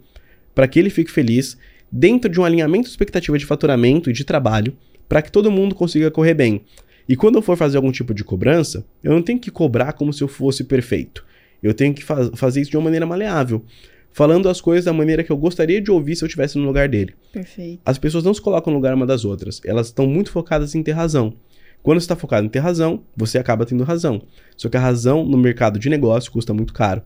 para 0.52 0.66
que 0.66 0.80
ele 0.80 0.90
fique 0.90 1.12
feliz 1.12 1.56
dentro 1.92 2.28
de 2.28 2.40
um 2.40 2.44
alinhamento 2.44 2.86
de 2.86 2.90
expectativa 2.90 3.38
de 3.38 3.46
faturamento 3.46 4.10
e 4.10 4.12
de 4.12 4.24
trabalho 4.24 4.76
para 5.10 5.20
que 5.20 5.32
todo 5.32 5.50
mundo 5.50 5.74
consiga 5.74 6.08
correr 6.08 6.34
bem. 6.34 6.62
E 7.08 7.16
quando 7.16 7.34
eu 7.34 7.42
for 7.42 7.56
fazer 7.56 7.76
algum 7.76 7.90
tipo 7.90 8.14
de 8.14 8.22
cobrança, 8.22 8.86
eu 9.02 9.10
não 9.10 9.20
tenho 9.20 9.40
que 9.40 9.50
cobrar 9.50 9.92
como 9.94 10.12
se 10.12 10.22
eu 10.22 10.28
fosse 10.28 10.62
perfeito. 10.62 11.26
Eu 11.60 11.74
tenho 11.74 11.92
que 11.92 12.04
faz, 12.04 12.30
fazer 12.36 12.60
isso 12.60 12.70
de 12.70 12.76
uma 12.76 12.84
maneira 12.84 13.04
maleável, 13.04 13.64
falando 14.12 14.48
as 14.48 14.60
coisas 14.60 14.84
da 14.84 14.92
maneira 14.92 15.24
que 15.24 15.32
eu 15.32 15.36
gostaria 15.36 15.80
de 15.80 15.90
ouvir 15.90 16.14
se 16.14 16.22
eu 16.22 16.26
estivesse 16.28 16.56
no 16.56 16.64
lugar 16.64 16.88
dele. 16.88 17.12
Perfeito. 17.32 17.80
As 17.84 17.98
pessoas 17.98 18.22
não 18.22 18.32
se 18.32 18.40
colocam 18.40 18.72
no 18.72 18.78
lugar 18.78 18.94
uma 18.94 19.04
das 19.04 19.24
outras, 19.24 19.60
elas 19.64 19.88
estão 19.88 20.06
muito 20.06 20.30
focadas 20.30 20.76
em 20.76 20.82
ter 20.82 20.92
razão. 20.92 21.34
Quando 21.82 21.98
você 21.98 22.04
está 22.04 22.14
focado 22.14 22.46
em 22.46 22.50
ter 22.50 22.60
razão, 22.60 23.02
você 23.16 23.36
acaba 23.36 23.66
tendo 23.66 23.82
razão. 23.82 24.22
Só 24.56 24.68
que 24.68 24.76
a 24.76 24.80
razão 24.80 25.24
no 25.24 25.36
mercado 25.36 25.76
de 25.76 25.90
negócio 25.90 26.30
custa 26.30 26.54
muito 26.54 26.72
caro. 26.72 27.02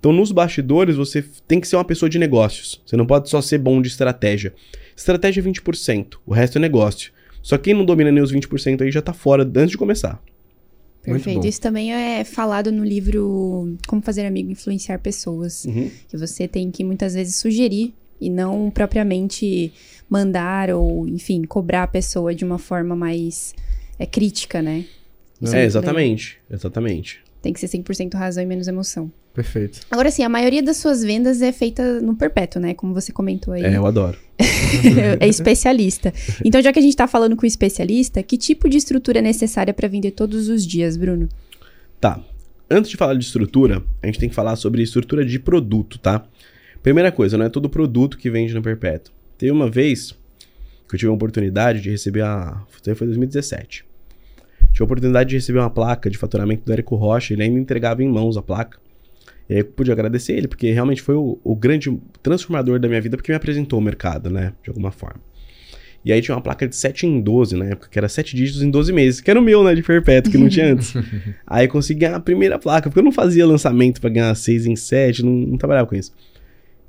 Então, 0.00 0.10
nos 0.10 0.32
bastidores, 0.32 0.96
você 0.96 1.22
tem 1.46 1.60
que 1.60 1.68
ser 1.68 1.76
uma 1.76 1.84
pessoa 1.84 2.08
de 2.08 2.18
negócios. 2.18 2.80
Você 2.86 2.96
não 2.96 3.04
pode 3.04 3.28
só 3.28 3.42
ser 3.42 3.58
bom 3.58 3.82
de 3.82 3.88
estratégia. 3.88 4.54
Estratégia 4.96 5.42
é 5.42 5.44
20%, 5.44 6.14
o 6.24 6.32
resto 6.32 6.56
é 6.56 6.60
negócio. 6.60 7.12
Só 7.42 7.58
que 7.58 7.64
quem 7.64 7.74
não 7.74 7.84
domina 7.84 8.10
nem 8.10 8.22
os 8.22 8.32
20% 8.32 8.82
aí 8.82 8.90
já 8.90 9.00
está 9.00 9.12
fora 9.12 9.42
antes 9.42 9.70
de 9.70 9.78
começar. 9.78 10.22
Perfeito. 11.02 11.46
Isso 11.46 11.60
também 11.60 11.92
é 11.92 12.22
falado 12.22 12.70
no 12.70 12.84
livro 12.84 13.76
Como 13.88 14.00
Fazer 14.00 14.24
Amigo 14.24 14.50
Influenciar 14.50 15.00
Pessoas. 15.00 15.64
Uhum. 15.64 15.90
Que 16.08 16.16
você 16.16 16.46
tem 16.46 16.70
que 16.70 16.84
muitas 16.84 17.14
vezes 17.14 17.36
sugerir 17.36 17.92
e 18.20 18.30
não 18.30 18.70
propriamente 18.70 19.72
mandar 20.08 20.70
ou, 20.70 21.08
enfim, 21.08 21.42
cobrar 21.42 21.82
a 21.82 21.88
pessoa 21.88 22.32
de 22.32 22.44
uma 22.44 22.58
forma 22.58 22.94
mais 22.94 23.52
é, 23.98 24.06
crítica, 24.06 24.62
né? 24.62 24.84
É, 25.52 25.64
exatamente. 25.64 26.38
Legal. 26.44 26.60
Exatamente. 26.60 27.20
Tem 27.40 27.52
que 27.52 27.58
ser 27.58 27.66
100% 27.66 28.14
razão 28.14 28.42
e 28.44 28.46
menos 28.46 28.68
emoção. 28.68 29.10
Perfeito. 29.34 29.80
Agora 29.90 30.10
sim, 30.10 30.22
a 30.22 30.28
maioria 30.28 30.62
das 30.62 30.76
suas 30.76 31.02
vendas 31.02 31.40
é 31.40 31.52
feita 31.52 32.00
no 32.00 32.14
perpétuo, 32.14 32.60
né? 32.60 32.74
Como 32.74 32.92
você 32.92 33.12
comentou 33.12 33.54
aí. 33.54 33.64
É, 33.64 33.76
eu 33.76 33.86
adoro. 33.86 34.18
é 35.18 35.26
especialista. 35.26 36.12
Então, 36.44 36.60
já 36.60 36.72
que 36.72 36.78
a 36.78 36.82
gente 36.82 36.96
tá 36.96 37.06
falando 37.06 37.34
com 37.34 37.44
o 37.44 37.46
especialista, 37.46 38.22
que 38.22 38.36
tipo 38.36 38.68
de 38.68 38.76
estrutura 38.76 39.20
é 39.20 39.22
necessária 39.22 39.72
para 39.72 39.88
vender 39.88 40.10
todos 40.10 40.48
os 40.48 40.66
dias, 40.66 40.98
Bruno? 40.98 41.28
Tá. 41.98 42.20
Antes 42.70 42.90
de 42.90 42.96
falar 42.96 43.14
de 43.14 43.24
estrutura, 43.24 43.82
a 44.02 44.06
gente 44.06 44.18
tem 44.18 44.28
que 44.28 44.34
falar 44.34 44.56
sobre 44.56 44.82
estrutura 44.82 45.24
de 45.24 45.38
produto, 45.38 45.98
tá? 45.98 46.26
Primeira 46.82 47.12
coisa, 47.12 47.38
não 47.38 47.46
é 47.46 47.48
todo 47.48 47.70
produto 47.70 48.18
que 48.18 48.28
vende 48.28 48.52
no 48.52 48.60
perpétuo. 48.60 49.14
Teve 49.38 49.52
uma 49.52 49.70
vez 49.70 50.12
que 50.88 50.96
eu 50.96 50.98
tive 50.98 51.10
a 51.10 51.14
oportunidade 51.14 51.80
de 51.80 51.90
receber 51.90 52.22
a. 52.22 52.62
Foi 52.94 53.06
2017. 53.06 53.84
Tive 54.72 54.82
a 54.82 54.84
oportunidade 54.84 55.30
de 55.30 55.36
receber 55.36 55.58
uma 55.58 55.70
placa 55.70 56.10
de 56.10 56.18
faturamento 56.18 56.64
do 56.64 56.72
Érico 56.72 56.96
Rocha, 56.96 57.32
ele 57.32 57.42
ainda 57.42 57.58
entregava 57.58 58.02
em 58.02 58.08
mãos 58.08 58.36
a 58.36 58.42
placa. 58.42 58.81
E 59.48 59.54
aí 59.54 59.60
eu 59.60 59.64
pude 59.64 59.90
agradecer 59.90 60.34
ele, 60.34 60.48
porque 60.48 60.70
realmente 60.72 61.02
foi 61.02 61.14
o, 61.14 61.38
o, 61.42 61.54
grande 61.54 61.96
transformador 62.22 62.78
da 62.78 62.88
minha 62.88 63.00
vida, 63.00 63.16
porque 63.16 63.32
me 63.32 63.36
apresentou 63.36 63.78
o 63.78 63.82
mercado, 63.82 64.30
né? 64.30 64.52
De 64.62 64.70
alguma 64.70 64.90
forma. 64.90 65.20
E 66.04 66.12
aí 66.12 66.20
tinha 66.20 66.34
uma 66.34 66.40
placa 66.40 66.66
de 66.66 66.74
7 66.74 67.06
em 67.06 67.20
12 67.20 67.56
na 67.56 67.66
época, 67.66 67.88
que 67.88 67.98
era 67.98 68.08
7 68.08 68.34
dígitos 68.34 68.62
em 68.62 68.70
12 68.70 68.92
meses, 68.92 69.20
que 69.20 69.30
era 69.30 69.38
o 69.38 69.42
meu, 69.42 69.62
né? 69.62 69.74
De 69.74 69.82
perpétuo, 69.82 70.32
que 70.32 70.38
não 70.38 70.48
tinha 70.48 70.72
antes. 70.72 70.94
aí 71.46 71.68
consegui 71.68 72.00
ganhar 72.00 72.16
a 72.16 72.20
primeira 72.20 72.58
placa, 72.58 72.88
porque 72.88 72.98
eu 72.98 73.04
não 73.04 73.12
fazia 73.12 73.46
lançamento 73.46 74.00
para 74.00 74.10
ganhar 74.10 74.34
6 74.34 74.66
em 74.66 74.76
7, 74.76 75.24
não, 75.24 75.32
não 75.32 75.58
trabalhava 75.58 75.86
com 75.86 75.94
isso. 75.94 76.12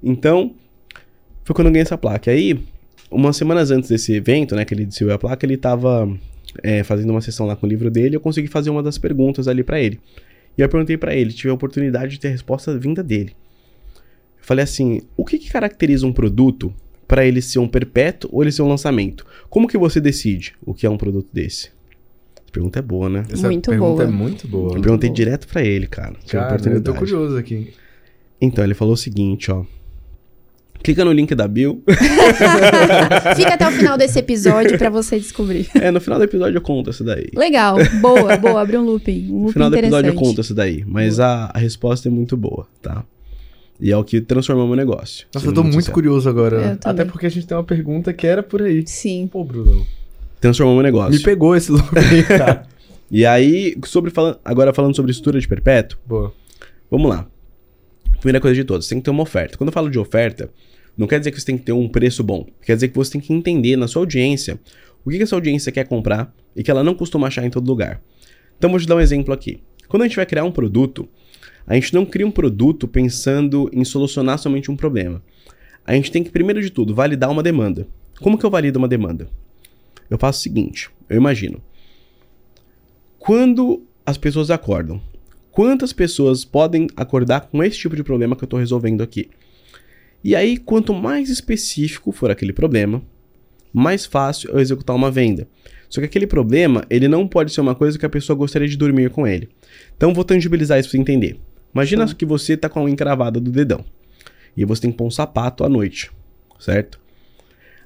Então, 0.02 0.56
foi 1.44 1.56
quando 1.56 1.68
eu 1.68 1.74
ganhei 1.74 1.84
essa 1.84 1.98
placa. 1.98 2.32
Aí, 2.32 2.60
umas 3.12 3.38
semanas 3.38 3.72
antes 3.72 3.90
desse 3.90 4.14
evento, 4.14 4.56
né, 4.56 4.66
que 4.66 4.74
ele 4.74 4.86
disse 4.86 5.10
a 5.10 5.18
placa, 5.18 5.46
ele 5.46 5.58
tava 5.58 6.10
é, 6.62 6.84
fazendo 6.84 7.12
uma 7.12 7.22
sessão 7.22 7.46
lá 7.46 7.56
com 7.56 7.66
o 7.66 7.70
livro 7.70 7.90
dele, 7.90 8.16
eu 8.16 8.20
consegui 8.20 8.48
fazer 8.48 8.70
uma 8.70 8.84
das 8.84 8.98
perguntas 8.98 9.48
ali 9.48 9.64
para 9.64 9.80
ele. 9.80 10.00
E 10.58 10.62
eu 10.62 10.70
perguntei 10.70 10.98
para 10.98 11.16
ele, 11.16 11.34
tive 11.34 11.50
a 11.50 11.54
oportunidade 11.54 12.12
de 12.12 12.20
ter 12.20 12.28
a 12.28 12.32
resposta 12.32 12.78
vinda 12.78 13.04
dele. 13.04 13.36
Eu 14.38 14.44
falei 14.44 14.64
assim: 14.64 15.02
o 15.18 15.26
que, 15.26 15.38
que 15.38 15.52
caracteriza 15.52 16.06
um 16.06 16.14
produto 16.14 16.74
para 17.08 17.26
ele 17.26 17.42
ser 17.42 17.60
um 17.60 17.68
perpétuo 17.68 18.30
ou 18.34 18.44
ele 18.44 18.52
ser 18.52 18.62
um 18.62 18.68
lançamento? 18.68 19.26
Como 19.50 19.68
que 19.68 19.78
você 19.78 20.00
decide 20.00 20.56
o 20.66 20.74
que 20.74 20.86
é 20.86 20.90
um 20.90 20.98
produto 20.98 21.28
desse? 21.32 21.70
A 22.48 22.52
pergunta 22.52 22.80
é 22.80 22.82
boa, 22.82 23.10
né? 23.10 23.26
Essa 23.32 23.48
muito 23.48 23.70
pergunta 23.70 24.04
boa. 24.04 24.04
é 24.04 24.08
muito 24.08 24.48
boa. 24.48 24.78
Eu 24.78 24.82
perguntei 24.82 25.10
boa. 25.10 25.16
direto 25.16 25.48
para 25.48 25.64
ele, 25.64 25.88
cara. 25.88 26.16
Cara, 26.28 26.70
eu 26.70 26.84
tô 26.84 26.94
curioso 26.94 27.38
aqui. 27.38 27.74
Então, 28.40 28.64
ele 28.64 28.74
falou 28.74 28.94
o 28.94 28.98
seguinte, 28.98 29.50
ó. 29.50 29.64
Clica 30.84 31.06
no 31.06 31.14
link 31.14 31.34
da 31.34 31.48
Bill. 31.48 31.82
Fica 33.38 33.54
até 33.54 33.68
o 33.68 33.72
final 33.72 33.98
desse 33.98 34.20
episódio 34.20 34.78
para 34.78 34.90
você 34.90 35.18
descobrir. 35.18 35.70
É, 35.76 35.90
no 35.90 36.02
final 36.02 36.20
do 36.20 36.26
episódio 36.26 36.58
eu 36.58 36.62
conto 36.62 36.90
isso 36.90 37.04
daí. 37.04 37.30
Legal, 37.34 37.78
boa, 38.02 38.36
boa, 38.36 38.62
abre 38.62 38.78
um 38.78 38.84
looping. 38.84 39.30
Um 39.32 39.44
looping 39.44 39.46
no 39.46 39.52
final 39.54 39.70
do 39.70 39.78
episódio 39.78 40.10
eu 40.10 40.16
conto 40.16 40.42
isso 40.42 40.54
daí. 40.54 40.84
Mas 40.86 41.22
a, 41.22 41.50
a 41.54 41.58
resposta 41.58 42.10
é 42.10 42.12
muito 42.12 42.36
boa, 42.36 42.68
tá? 42.82 43.06
E 43.80 43.92
é 43.92 43.98
o 43.98 44.04
que 44.04 44.22
transformou 44.22 44.68
meu 44.68 44.76
negócio. 44.76 45.26
Nossa, 45.34 45.48
eu 45.48 45.54
tô 45.54 45.64
muito, 45.64 45.76
muito 45.76 45.92
curioso 45.92 46.30
agora. 46.30 46.78
Até 46.84 47.06
porque 47.06 47.26
a 47.26 47.30
gente 47.30 47.48
tem 47.48 47.56
uma 47.56 47.64
pergunta 47.64 48.14
que 48.14 48.28
era 48.28 48.44
por 48.44 48.62
aí. 48.62 48.84
Sim. 48.86 49.28
Pô, 49.32 49.44
Bruno. 49.44 49.86
Transformou 50.40 50.76
meu 50.76 50.84
negócio. 50.84 51.14
Me 51.14 51.20
pegou 51.20 51.56
esse 51.56 51.72
looping, 51.72 52.24
cara. 52.28 52.68
e 53.10 53.26
aí, 53.26 53.76
sobre 53.86 54.12
falando, 54.12 54.38
agora 54.44 54.74
falando 54.74 54.96
sobre 54.96 55.12
estrutura 55.12 55.40
de 55.40 55.48
perpétuo. 55.48 55.98
Boa. 56.06 56.34
Vamos 56.92 57.10
lá. 57.10 57.28
Primeira 58.20 58.40
coisa 58.40 58.56
de 58.56 58.64
todas, 58.64 58.88
tem 58.88 59.00
que 59.00 59.04
ter 59.04 59.12
uma 59.12 59.24
oferta. 59.24 59.58
Quando 59.58 59.70
eu 59.70 59.74
falo 59.74 59.90
de 59.90 60.00
oferta, 60.00 60.50
não 60.98 61.08
quer 61.08 61.20
dizer 61.20 61.32
que 61.32 61.40
você 61.40 61.46
tem 61.46 61.58
que 61.58 61.64
ter 61.64 61.72
um 61.72 61.88
preço 61.88 62.24
bom. 62.24 62.46
Quer 62.62 62.76
dizer 62.76 62.88
que 62.90 62.96
você 62.96 63.14
tem 63.14 63.22
que 63.22 63.34
entender 63.34 63.76
na 63.76 63.88
sua 63.88 64.02
audiência 64.02 64.60
o 65.04 65.10
que, 65.10 65.18
que 65.18 65.24
essa 65.24 65.36
audiência 65.36 65.72
quer 65.72 65.88
comprar 65.88 66.34
e 66.56 66.64
que 66.64 66.72
ela 66.72 66.84
não 66.84 66.94
costuma 66.94 67.28
achar 67.28 67.46
em 67.46 67.50
todo 67.50 67.68
lugar. 67.68 68.02
Então 68.58 68.70
vou 68.70 68.80
te 68.80 68.88
dar 68.88 68.96
um 68.96 69.02
exemplo 69.02 69.34
aqui. 69.34 69.62
Quando 69.88 70.04
a 70.04 70.08
gente 70.08 70.16
vai 70.16 70.26
criar 70.26 70.44
um 70.44 70.52
produto, 70.52 71.08
a 71.68 71.76
gente 71.76 71.94
não 71.94 72.06
cria 72.06 72.26
um 72.26 72.32
produto 72.32 72.88
pensando 72.88 73.70
em 73.74 73.84
solucionar 73.84 74.38
somente 74.38 74.72
um 74.72 74.76
problema. 74.76 75.22
A 75.86 75.94
gente 75.94 76.12
tem 76.12 76.24
que, 76.24 76.32
primeiro 76.32 76.62
de 76.62 76.70
tudo, 76.70 76.96
validar 76.96 77.30
uma 77.30 77.44
demanda. 77.44 77.88
Como 78.22 78.38
que 78.38 78.46
eu 78.46 78.50
valido 78.50 78.80
uma 78.80 78.88
demanda? 78.88 79.28
Eu 80.10 80.18
faço 80.18 80.40
o 80.40 80.44
seguinte: 80.44 80.90
eu 81.10 81.18
imagino. 81.18 81.62
Quando 83.20 83.86
as 84.06 84.18
pessoas 84.18 84.50
acordam, 84.52 85.02
quantas 85.54 85.94
pessoas 85.94 86.44
podem 86.44 86.88
acordar 86.98 87.42
com 87.42 87.64
esse 87.64 87.78
tipo 87.78 87.96
de 87.96 88.04
problema 88.04 88.36
que 88.36 88.44
eu 88.44 88.48
estou 88.48 88.60
resolvendo 88.60 89.02
aqui? 89.02 89.30
E 90.24 90.36
aí, 90.36 90.58
quanto 90.58 90.94
mais 90.94 91.30
específico 91.30 92.12
for 92.12 92.32
aquele 92.32 92.52
problema, 92.52 93.02
mais 93.72 94.06
fácil 94.06 94.50
eu 94.50 94.60
executar 94.60 94.96
uma 94.96 95.12
venda. 95.12 95.48
Só 95.88 96.02
que 96.02 96.06
aquele 96.06 96.26
problema, 96.26 96.84
ele 96.90 97.08
não 97.08 97.28
pode 97.28 97.54
ser 97.54 97.62
uma 97.62 97.76
coisa 97.76 98.00
que 98.00 98.06
a 98.06 98.10
pessoa 98.10 98.36
gostaria 98.36 98.68
de 98.68 98.76
dormir 98.76 99.12
com 99.12 99.28
ele. 99.28 99.48
Então, 99.96 100.12
vou 100.14 100.24
tangibilizar 100.24 100.80
isso 100.80 100.90
para 100.90 100.98
você 100.98 101.02
entender. 101.02 101.40
Imagina 101.74 102.08
Sim. 102.08 102.16
que 102.16 102.26
você 102.26 102.58
tá 102.58 102.68
com 102.68 102.80
a 102.80 102.84
unha 102.84 102.94
encravada 102.94 103.40
do 103.40 103.52
dedão. 103.52 103.86
E 104.58 104.66
você 104.66 104.82
tem 104.82 104.92
que 104.92 104.98
pôr 104.98 105.06
um 105.06 105.12
sapato 105.12 105.64
à 105.64 105.70
noite, 105.70 106.12
certo? 106.60 107.00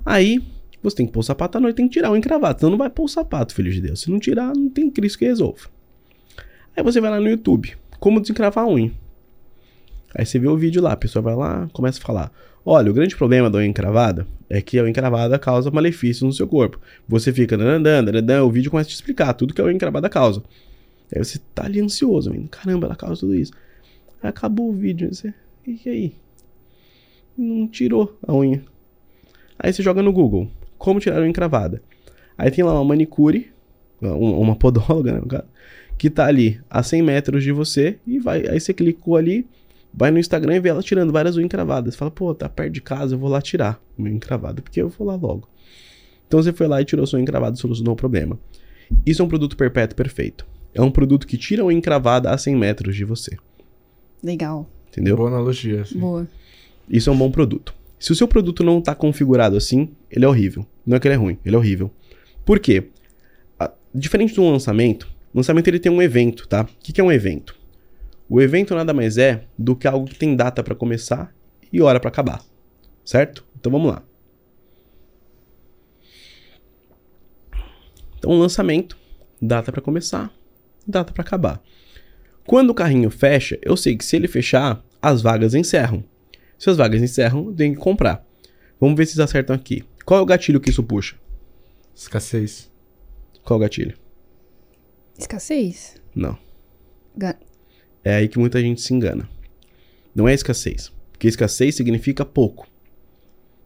Aí, 0.05 0.41
você 0.82 0.97
tem 0.97 1.05
que 1.05 1.11
pôr 1.11 1.20
o 1.20 1.24
sapato 1.24 1.57
à 1.57 1.61
noite, 1.61 1.76
tem 1.76 1.88
que 1.88 1.93
tirar 1.93 2.11
o 2.11 2.15
encravado. 2.15 2.57
Então 2.57 2.70
não 2.70 2.78
vai 2.78 2.89
pôr 2.89 3.03
o 3.03 3.09
sapato, 3.09 3.53
filho 3.53 3.72
de 3.72 3.82
Deus. 3.82 4.01
Se 4.01 4.11
não 4.11 4.20
tirar, 4.20 4.53
não 4.55 4.70
tem 4.70 4.89
Cristo 4.89 5.20
que 5.20 5.26
resolva. 5.26 5.76
Aí 6.78 6.84
você 6.84 7.01
vai 7.01 7.09
lá 7.09 7.19
no 7.19 7.28
YouTube, 7.28 7.75
como 7.99 8.21
desencravar 8.21 8.63
a 8.63 8.67
unha. 8.67 8.91
Aí 10.13 10.23
você 10.23 10.38
vê 10.38 10.47
o 10.47 10.55
vídeo 10.55 10.80
lá, 10.80 10.91
a 10.91 10.97
pessoa 10.97 11.23
vai 11.23 11.36
lá, 11.36 11.67
começa 11.73 11.97
a 11.97 12.01
falar: 12.05 12.32
Olha, 12.63 12.91
o 12.91 12.93
grande 12.93 13.15
problema 13.15 13.49
da 13.49 13.57
unha 13.57 13.67
encravada 13.67 14.28
é 14.47 14.61
que 14.61 14.78
a 14.78 14.84
unha 14.84 14.91
encravada 14.91 15.39
causa 15.39 15.71
malefícios 15.71 16.21
no 16.21 16.32
seu 16.32 16.47
corpo. 16.47 16.80
Você 17.07 17.34
fica 17.34 17.55
andando, 17.55 17.88
andando, 17.88 18.45
o 18.45 18.51
vídeo 18.51 18.69
começa 18.69 18.89
a 18.89 18.91
te 18.91 18.95
explicar 18.95 19.34
tudo 19.34 19.55
que 19.55 19.59
a 19.59 19.63
unha 19.63 19.73
encravada 19.73 20.07
causa. 20.07 20.43
Aí 21.11 21.17
você 21.17 21.39
tá 21.55 21.65
ali 21.65 21.80
ansioso, 21.82 22.30
amigo. 22.30 22.47
caramba, 22.47 22.86
ela 22.86 22.95
causa 22.95 23.21
tudo 23.21 23.34
isso. 23.34 23.53
Aí 24.21 24.30
acabou 24.30 24.69
o 24.69 24.73
vídeo, 24.73 25.11
você, 25.11 25.34
e 25.65 25.89
aí? 25.89 26.15
Não 27.36 27.67
tirou 27.67 28.15
a 28.28 28.36
unha. 28.36 28.63
Aí 29.57 29.73
você 29.73 29.82
joga 29.82 30.03
no 30.03 30.13
Google, 30.13 30.47
como 30.78 30.99
tirar 30.99 31.17
a 31.17 31.21
unha 31.21 31.30
encravada. 31.30 31.82
Aí 32.38 32.51
tem 32.51 32.63
lá 32.63 32.73
uma 32.73 32.86
manicure, 32.86 33.51
uma 33.99 34.55
podóloga, 34.55 35.13
né, 35.13 35.21
que 35.98 36.10
tá 36.10 36.26
ali 36.28 36.60
a 36.70 36.84
100 36.84 37.02
metros 37.02 37.43
de 37.43 37.52
você 37.52 37.98
e 38.06 38.20
vai, 38.20 38.48
aí 38.48 38.60
você 38.60 38.74
clicou 38.74 39.16
ali, 39.16 39.48
vai 39.93 40.12
no 40.12 40.20
Instagram 40.20 40.56
e 40.56 40.60
vê 40.60 40.70
ela 40.70 40.82
tirando 40.84 41.12
várias 41.12 41.36
unhas 41.36 41.45
encravadas. 41.45 41.95
Fala, 41.95 42.12
pô, 42.12 42.34
tá 42.36 42.48
perto 42.48 42.74
de 42.74 42.82
casa, 42.82 43.16
eu 43.16 43.20
vou 43.20 43.30
lá 43.30 43.41
tirar 43.41 43.82
unha 43.98 44.12
encravada, 44.14 44.62
porque 44.62 44.82
eu 44.82 44.89
vou 44.89 45.08
lá 45.08 45.16
logo. 45.16 45.50
Então 46.28 46.41
você 46.41 46.52
foi 46.54 46.68
lá 46.68 46.82
e 46.82 46.86
tirou 46.86 47.06
sua 47.08 47.20
encravada 47.22 47.56
e 47.56 47.60
solucionou 47.60 47.93
o 47.93 47.98
problema. 47.98 48.38
Isso 49.06 49.22
é 49.22 49.26
um 49.26 49.28
produto 49.28 49.58
perpétuo 49.58 49.95
perfeito. 49.95 50.45
É 50.74 50.82
um 50.82 50.91
produto 50.91 51.26
que 51.26 51.38
tira 51.38 51.64
a 51.64 51.66
unha 51.66 51.78
encravada 51.78 52.30
a 52.32 52.38
100 52.38 52.56
metros 52.56 52.95
de 52.95 53.04
você. 53.04 53.36
Legal. 54.24 54.70
Entendeu? 54.89 55.16
Boa 55.16 55.30
analogia. 55.30 55.86
Sim. 55.86 56.00
Boa. 56.00 56.28
Isso 56.89 57.10
é 57.10 57.14
um 57.14 57.18
bom 57.18 57.32
produto. 57.32 57.74
Se 58.00 58.12
o 58.12 58.16
seu 58.16 58.28
produto 58.28 58.64
não 58.64 58.80
está 58.80 58.93
configurado 58.93 59.58
assim, 59.58 59.89
ele 60.12 60.26
é 60.26 60.28
horrível. 60.28 60.66
Não 60.86 60.95
é 60.95 61.00
que 61.00 61.08
ele 61.08 61.16
é 61.16 61.18
ruim, 61.18 61.38
ele 61.43 61.56
é 61.56 61.58
horrível. 61.58 61.89
Por 62.45 62.60
quê? 62.60 62.89
A- 63.60 63.72
diferente 63.93 64.34
de 64.34 64.39
um 64.39 64.52
lançamento, 64.52 65.08
o 65.38 65.39
lançamento 65.39 65.67
ele 65.67 65.79
tem 65.79 65.91
um 65.91 66.01
evento, 66.01 66.47
tá? 66.47 66.63
O 66.63 66.65
que, 66.79 66.91
que 66.91 66.99
é 66.99 67.03
um 67.03 67.11
evento? 67.11 67.55
O 68.27 68.41
evento 68.41 68.73
nada 68.73 68.91
mais 68.91 69.19
é 69.19 69.43
do 69.55 69.75
que 69.75 69.88
algo 69.88 70.07
que 70.07 70.15
tem 70.15 70.35
data 70.35 70.63
para 70.63 70.73
começar 70.73 71.31
e 71.71 71.79
hora 71.79 71.99
para 71.99 72.09
acabar. 72.09 72.43
Certo? 73.05 73.45
Então 73.55 73.71
vamos 73.71 73.91
lá. 73.91 74.03
Então, 78.17 78.31
um 78.31 78.39
lançamento, 78.39 78.97
data 79.39 79.71
para 79.71 79.79
começar, 79.79 80.33
data 80.88 81.13
para 81.13 81.21
acabar. 81.21 81.61
Quando 82.43 82.71
o 82.71 82.73
carrinho 82.73 83.11
fecha, 83.11 83.59
eu 83.61 83.77
sei 83.77 83.95
que 83.95 84.03
se 84.03 84.15
ele 84.15 84.27
fechar, 84.27 84.83
as 84.99 85.21
vagas 85.21 85.53
encerram. 85.53 86.03
Se 86.57 86.67
as 86.71 86.77
vagas 86.77 86.99
encerram, 86.99 87.45
eu 87.45 87.53
tenho 87.53 87.75
que 87.75 87.79
comprar. 87.79 88.25
Vamos 88.79 88.97
ver 88.97 89.05
se 89.05 89.11
eles 89.11 89.19
acertam 89.19 89.55
aqui. 89.55 89.83
Qual 90.03 90.19
é 90.19 90.23
o 90.23 90.25
gatilho 90.25 90.59
que 90.59 90.71
isso 90.71 90.81
puxa? 90.81 91.15
Escassez. 91.93 92.71
Qual 93.43 93.57
é 93.57 93.59
o 93.59 93.61
gatilho? 93.61 94.07
Escassez. 95.18 95.95
Não. 96.15 96.38
Ga- 97.15 97.36
É 98.03 98.15
aí 98.15 98.28
que 98.28 98.39
muita 98.39 98.61
gente 98.61 98.82
se 98.82 98.93
engana. 98.93 99.28
Não 100.15 100.28
é 100.28 100.34
escassez. 100.34 100.91
Porque 101.11 101.28
escassez 101.28 101.76
significa 101.76 102.24
pouco. 102.24 102.68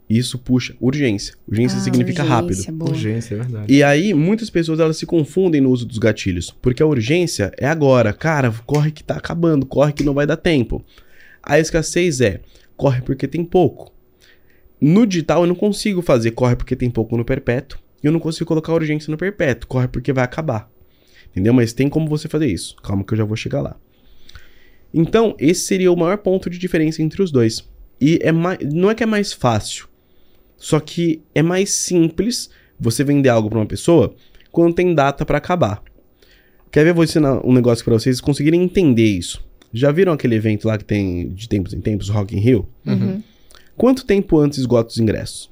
Isso 0.10 0.38
puxa 0.38 0.76
urgência. 0.82 1.36
Urgência 1.48 1.78
Ah, 1.78 1.82
significa 1.82 2.22
urgência, 2.24 2.36
rápido. 2.66 2.72
boa. 2.78 2.92
Urgência, 2.92 3.36
é 3.36 3.38
verdade. 3.38 3.74
E 3.74 3.82
aí, 3.84 4.14
muitas 4.14 4.50
pessoas 4.50 4.80
elas 4.80 4.98
se 4.98 5.06
confundem 5.06 5.62
no 5.62 5.70
uso 5.70 5.86
dos 5.86 5.98
gatilhos. 5.98 6.52
Porque 6.62 6.84
a 6.84 6.86
urgência 6.86 7.52
é 7.58 7.66
agora. 7.68 8.12
Cara, 8.12 8.52
corre 8.66 8.92
que 8.92 9.04
tá 9.04 9.16
acabando, 9.16 9.66
corre 9.66 9.94
que 9.94 10.04
não 10.04 10.14
vai 10.14 10.26
dar 10.28 10.36
tempo. 10.38 10.84
A 11.42 11.60
escassez 11.60 12.20
é 12.22 12.42
corre 12.76 13.02
porque 13.02 13.28
tem 13.28 13.44
pouco. 13.46 13.94
No 14.80 15.06
digital 15.06 15.42
eu 15.44 15.48
não 15.48 15.56
consigo 15.56 16.02
fazer 16.02 16.32
corre 16.32 16.56
porque 16.56 16.76
tem 16.76 16.90
pouco 16.90 17.16
no 17.16 17.24
perpétuo. 17.24 17.80
E 18.04 18.08
eu 18.08 18.12
não 18.12 18.20
consigo 18.20 18.48
colocar 18.48 18.74
urgência 18.74 19.12
no 19.12 19.18
perpétuo. 19.18 19.68
Corre 19.70 19.88
porque 19.88 20.12
vai 20.12 20.24
acabar. 20.24 20.71
Entendeu? 21.32 21.54
Mas 21.54 21.74
tem 21.74 21.90
como 21.90 22.08
você 22.08 22.28
fazer 22.28 22.48
isso. 22.48 22.76
Calma 22.78 23.04
que 23.04 23.14
eu 23.14 23.18
já 23.18 23.24
vou 23.24 23.36
chegar 23.36 23.62
lá. 23.62 23.76
Então, 24.94 25.36
esse 25.40 25.62
seria 25.62 25.92
o 25.92 25.96
maior 25.96 26.18
ponto 26.18 26.50
de 26.50 26.58
diferença 26.58 27.02
entre 27.02 27.22
os 27.22 27.32
dois. 27.32 27.68
E 28.00 28.20
é 28.22 28.32
mais, 28.32 28.60
não 28.72 28.90
é 28.90 28.96
que 28.96 29.04
é 29.04 29.06
mais 29.06 29.32
fácil. 29.32 29.88
Só 30.58 30.80
que 30.80 31.22
é 31.34 31.42
mais 31.42 31.72
simples 31.72 32.50
você 32.80 33.04
vender 33.04 33.30
algo 33.30 33.50
para 33.50 33.60
uma 33.60 33.66
pessoa 33.66 34.14
quando 34.52 34.76
tem 34.76 34.94
data 34.94 35.26
para 35.26 35.38
acabar. 35.38 35.82
Quer 36.72 36.84
ver? 36.84 36.92
Eu 36.92 36.96
vou 36.96 37.04
ensinar 37.04 37.46
um 37.46 37.54
negócio 37.54 37.84
para 37.84 37.94
vocês 37.94 38.20
conseguirem 38.20 38.62
entender 38.62 39.06
isso. 39.06 39.44
Já 39.74 39.92
viram 39.92 40.12
aquele 40.12 40.36
evento 40.36 40.68
lá 40.68 40.78
que 40.78 40.84
tem 40.84 41.30
de 41.30 41.48
tempos 41.48 41.74
em 41.74 41.80
tempos, 41.80 42.10
Rock 42.10 42.36
in 42.36 42.40
Rio? 42.40 42.68
Uhum. 42.86 43.22
Quanto 43.78 44.06
tempo 44.06 44.38
antes 44.38 44.60
esgota 44.60 44.90
os 44.90 44.98
ingressos? 44.98 45.50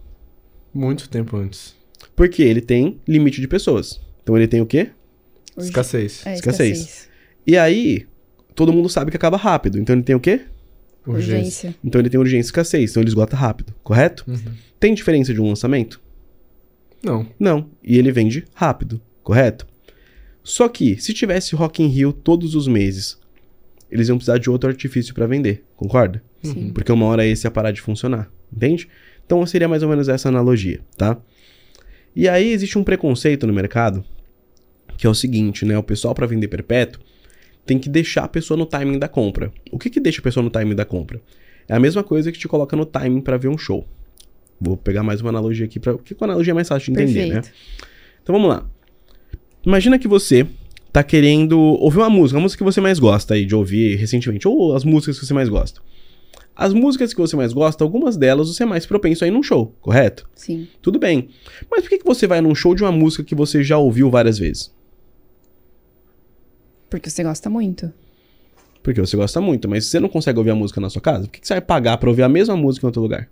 Muito 0.73 1.07
tempo 1.09 1.37
antes. 1.37 1.75
Porque 2.15 2.43
ele 2.43 2.61
tem 2.61 2.99
limite 3.07 3.39
de 3.39 3.47
pessoas. 3.47 3.99
Então 4.21 4.35
ele 4.35 4.47
tem 4.47 4.61
o 4.61 4.65
quê? 4.65 4.89
Escassez. 5.65 6.25
É, 6.25 6.33
Escassez. 6.35 6.77
escassez. 6.77 7.09
E 7.45 7.57
aí, 7.57 8.05
todo 8.55 8.73
mundo 8.73 8.89
sabe 8.89 9.11
que 9.11 9.17
acaba 9.17 9.37
rápido. 9.37 9.79
Então 9.79 9.95
ele 9.95 10.03
tem 10.03 10.15
o 10.15 10.19
quê? 10.19 10.41
Urgência. 11.05 11.37
Urgência. 11.37 11.75
Então 11.83 11.99
ele 11.99 12.09
tem 12.09 12.19
urgência 12.19 12.47
e 12.47 12.49
escassez. 12.49 12.91
Então 12.91 13.01
ele 13.01 13.09
esgota 13.09 13.35
rápido, 13.35 13.73
correto? 13.83 14.25
Uhum. 14.27 14.53
Tem 14.79 14.93
diferença 14.93 15.33
de 15.33 15.41
um 15.41 15.47
lançamento? 15.47 16.01
Não. 17.03 17.25
Não. 17.39 17.69
E 17.83 17.97
ele 17.97 18.11
vende 18.11 18.45
rápido, 18.53 19.01
correto? 19.23 19.65
Só 20.43 20.67
que, 20.67 20.99
se 20.99 21.13
tivesse 21.13 21.55
Rock 21.55 21.83
in 21.83 21.87
Rio 21.87 22.11
todos 22.11 22.55
os 22.55 22.67
meses, 22.67 23.17
eles 23.91 24.07
iam 24.07 24.17
precisar 24.17 24.37
de 24.37 24.49
outro 24.49 24.69
artifício 24.69 25.13
para 25.13 25.27
vender, 25.27 25.63
concorda? 25.75 26.23
Sim. 26.41 26.71
Porque 26.73 26.91
uma 26.91 27.05
hora 27.05 27.25
esse 27.25 27.45
ia 27.45 27.51
parar 27.51 27.71
de 27.71 27.81
funcionar, 27.81 28.31
entende? 28.51 28.87
Então 29.25 29.45
seria 29.45 29.67
mais 29.67 29.83
ou 29.83 29.89
menos 29.89 30.07
essa 30.09 30.29
analogia, 30.29 30.79
tá? 30.97 31.17
E 32.15 32.27
aí 32.27 32.51
existe 32.51 32.77
um 32.77 32.83
preconceito 32.83 33.45
no 33.45 33.53
mercado, 33.53 34.03
que 34.99 35.07
é 35.07 35.09
o 35.09 35.15
seguinte, 35.15 35.63
né? 35.63 35.77
O 35.77 35.81
pessoal 35.81 36.13
para 36.13 36.27
vender 36.27 36.49
perpétuo 36.49 37.01
tem 37.65 37.79
que 37.79 37.87
deixar 37.87 38.25
a 38.25 38.27
pessoa 38.27 38.57
no 38.57 38.65
timing 38.65 38.99
da 38.99 39.07
compra. 39.07 39.49
O 39.71 39.79
que 39.79 39.89
que 39.89 39.97
deixa 39.97 40.19
a 40.19 40.21
pessoa 40.21 40.43
no 40.43 40.49
timing 40.49 40.75
da 40.75 40.83
compra? 40.83 41.21
É 41.69 41.73
a 41.73 41.79
mesma 41.79 42.03
coisa 42.03 42.29
que 42.33 42.37
te 42.37 42.49
coloca 42.49 42.75
no 42.75 42.85
timing 42.85 43.21
para 43.21 43.37
ver 43.37 43.47
um 43.47 43.57
show. 43.57 43.87
Vou 44.59 44.75
pegar 44.75 45.01
mais 45.01 45.21
uma 45.21 45.29
analogia 45.29 45.65
aqui 45.65 45.79
para, 45.79 45.93
porque 45.93 46.13
com 46.13 46.25
a 46.25 46.27
analogia 46.27 46.51
é 46.51 46.53
mais 46.53 46.67
fácil 46.67 46.93
de 46.93 47.01
entender, 47.01 47.27
né? 47.27 47.35
Perfeito. 47.35 47.57
Então 48.21 48.35
vamos 48.35 48.49
lá. 48.49 48.69
Imagina 49.65 49.97
que 49.97 50.07
você 50.07 50.45
tá 50.91 51.01
querendo 51.01 51.57
ouvir 51.57 51.99
uma 51.99 52.09
música, 52.09 52.37
a 52.37 52.41
música 52.41 52.57
que 52.57 52.69
você 52.69 52.81
mais 52.81 52.99
gosta 52.99 53.35
aí 53.35 53.45
de 53.45 53.55
ouvir 53.55 53.95
recentemente, 53.95 54.49
ou 54.49 54.75
as 54.75 54.83
músicas 54.83 55.17
que 55.17 55.25
você 55.25 55.33
mais 55.33 55.47
gosta. 55.47 55.79
As 56.53 56.73
músicas 56.73 57.13
que 57.13 57.21
você 57.21 57.37
mais 57.37 57.53
gosta, 57.53 57.85
algumas 57.85 58.17
delas 58.17 58.49
você 58.49 58.63
é 58.63 58.65
mais 58.65 58.85
propenso 58.85 59.23
a 59.23 59.27
ir 59.29 59.31
num 59.31 59.43
show, 59.43 59.73
correto? 59.79 60.29
Sim. 60.35 60.67
Tudo 60.81 60.99
bem. 60.99 61.29
Mas 61.71 61.83
por 61.83 61.89
que, 61.89 61.99
que 61.99 62.05
você 62.05 62.27
vai 62.27 62.41
num 62.41 62.53
show 62.53 62.75
de 62.75 62.83
uma 62.83 62.91
música 62.91 63.23
que 63.23 63.33
você 63.33 63.63
já 63.63 63.77
ouviu 63.77 64.09
várias 64.09 64.37
vezes? 64.37 64.77
Porque 66.89 67.09
você 67.09 67.23
gosta 67.23 67.49
muito. 67.49 67.91
Porque 68.81 68.99
você 69.01 69.15
gosta 69.17 69.39
muito, 69.41 69.67
mas 69.67 69.85
você 69.85 69.99
não 69.99 70.09
consegue 70.09 70.39
ouvir 70.39 70.51
a 70.51 70.55
música 70.55 70.79
na 70.79 70.89
sua 70.89 71.01
casa? 71.01 71.25
Por 71.25 71.31
que, 71.31 71.41
que 71.41 71.47
você 71.47 71.55
vai 71.55 71.61
pagar 71.61 71.97
pra 71.97 72.09
ouvir 72.09 72.23
a 72.23 72.29
mesma 72.29 72.55
música 72.55 72.85
em 72.85 72.87
outro 72.87 73.01
lugar? 73.01 73.29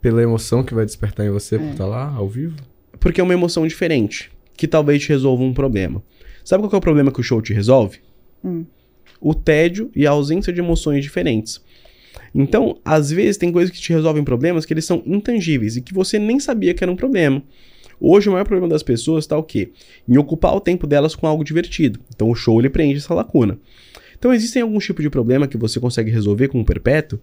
Pela 0.00 0.22
emoção 0.22 0.62
que 0.62 0.74
vai 0.74 0.84
despertar 0.84 1.24
em 1.26 1.30
você 1.30 1.56
É. 1.56 1.58
por 1.58 1.68
estar 1.68 1.86
lá, 1.86 2.12
ao 2.14 2.28
vivo. 2.28 2.56
Porque 3.00 3.20
é 3.20 3.24
uma 3.24 3.32
emoção 3.32 3.66
diferente, 3.66 4.30
que 4.56 4.68
talvez 4.68 5.02
te 5.02 5.08
resolva 5.08 5.42
um 5.42 5.54
problema. 5.54 6.02
Sabe 6.44 6.62
qual 6.62 6.70
que 6.70 6.76
é 6.76 6.78
o 6.78 6.82
problema 6.82 7.10
que 7.12 7.20
o 7.20 7.22
show 7.22 7.40
te 7.40 7.52
resolve? 7.52 8.00
Hum. 8.44 8.64
O 9.20 9.34
tédio 9.34 9.90
e 9.94 10.06
a 10.06 10.10
ausência 10.10 10.52
de 10.52 10.60
emoções 10.60 11.02
diferentes. 11.02 11.62
Então, 12.34 12.78
às 12.84 13.10
vezes, 13.10 13.36
tem 13.36 13.52
coisas 13.52 13.74
que 13.74 13.80
te 13.80 13.92
resolvem 13.92 14.24
problemas 14.24 14.64
que 14.66 14.72
eles 14.74 14.84
são 14.84 15.02
intangíveis 15.06 15.76
e 15.76 15.80
que 15.82 15.94
você 15.94 16.18
nem 16.18 16.40
sabia 16.40 16.74
que 16.74 16.82
era 16.82 16.90
um 16.92 16.96
problema. 16.96 17.42
Hoje, 18.04 18.28
o 18.28 18.32
maior 18.32 18.44
problema 18.44 18.68
das 18.68 18.82
pessoas 18.82 19.22
está 19.22 19.38
o 19.38 19.44
quê? 19.44 19.70
Em 20.08 20.18
ocupar 20.18 20.52
o 20.56 20.60
tempo 20.60 20.88
delas 20.88 21.14
com 21.14 21.24
algo 21.24 21.44
divertido. 21.44 22.00
Então, 22.12 22.28
o 22.28 22.34
show 22.34 22.58
ele 22.58 22.68
preenche 22.68 22.96
essa 22.96 23.14
lacuna. 23.14 23.60
Então, 24.18 24.34
existem 24.34 24.60
alguns 24.60 24.84
tipos 24.84 25.04
de 25.04 25.08
problema 25.08 25.46
que 25.46 25.56
você 25.56 25.78
consegue 25.78 26.10
resolver 26.10 26.48
com 26.48 26.60
o 26.60 26.64
perpétuo 26.64 27.20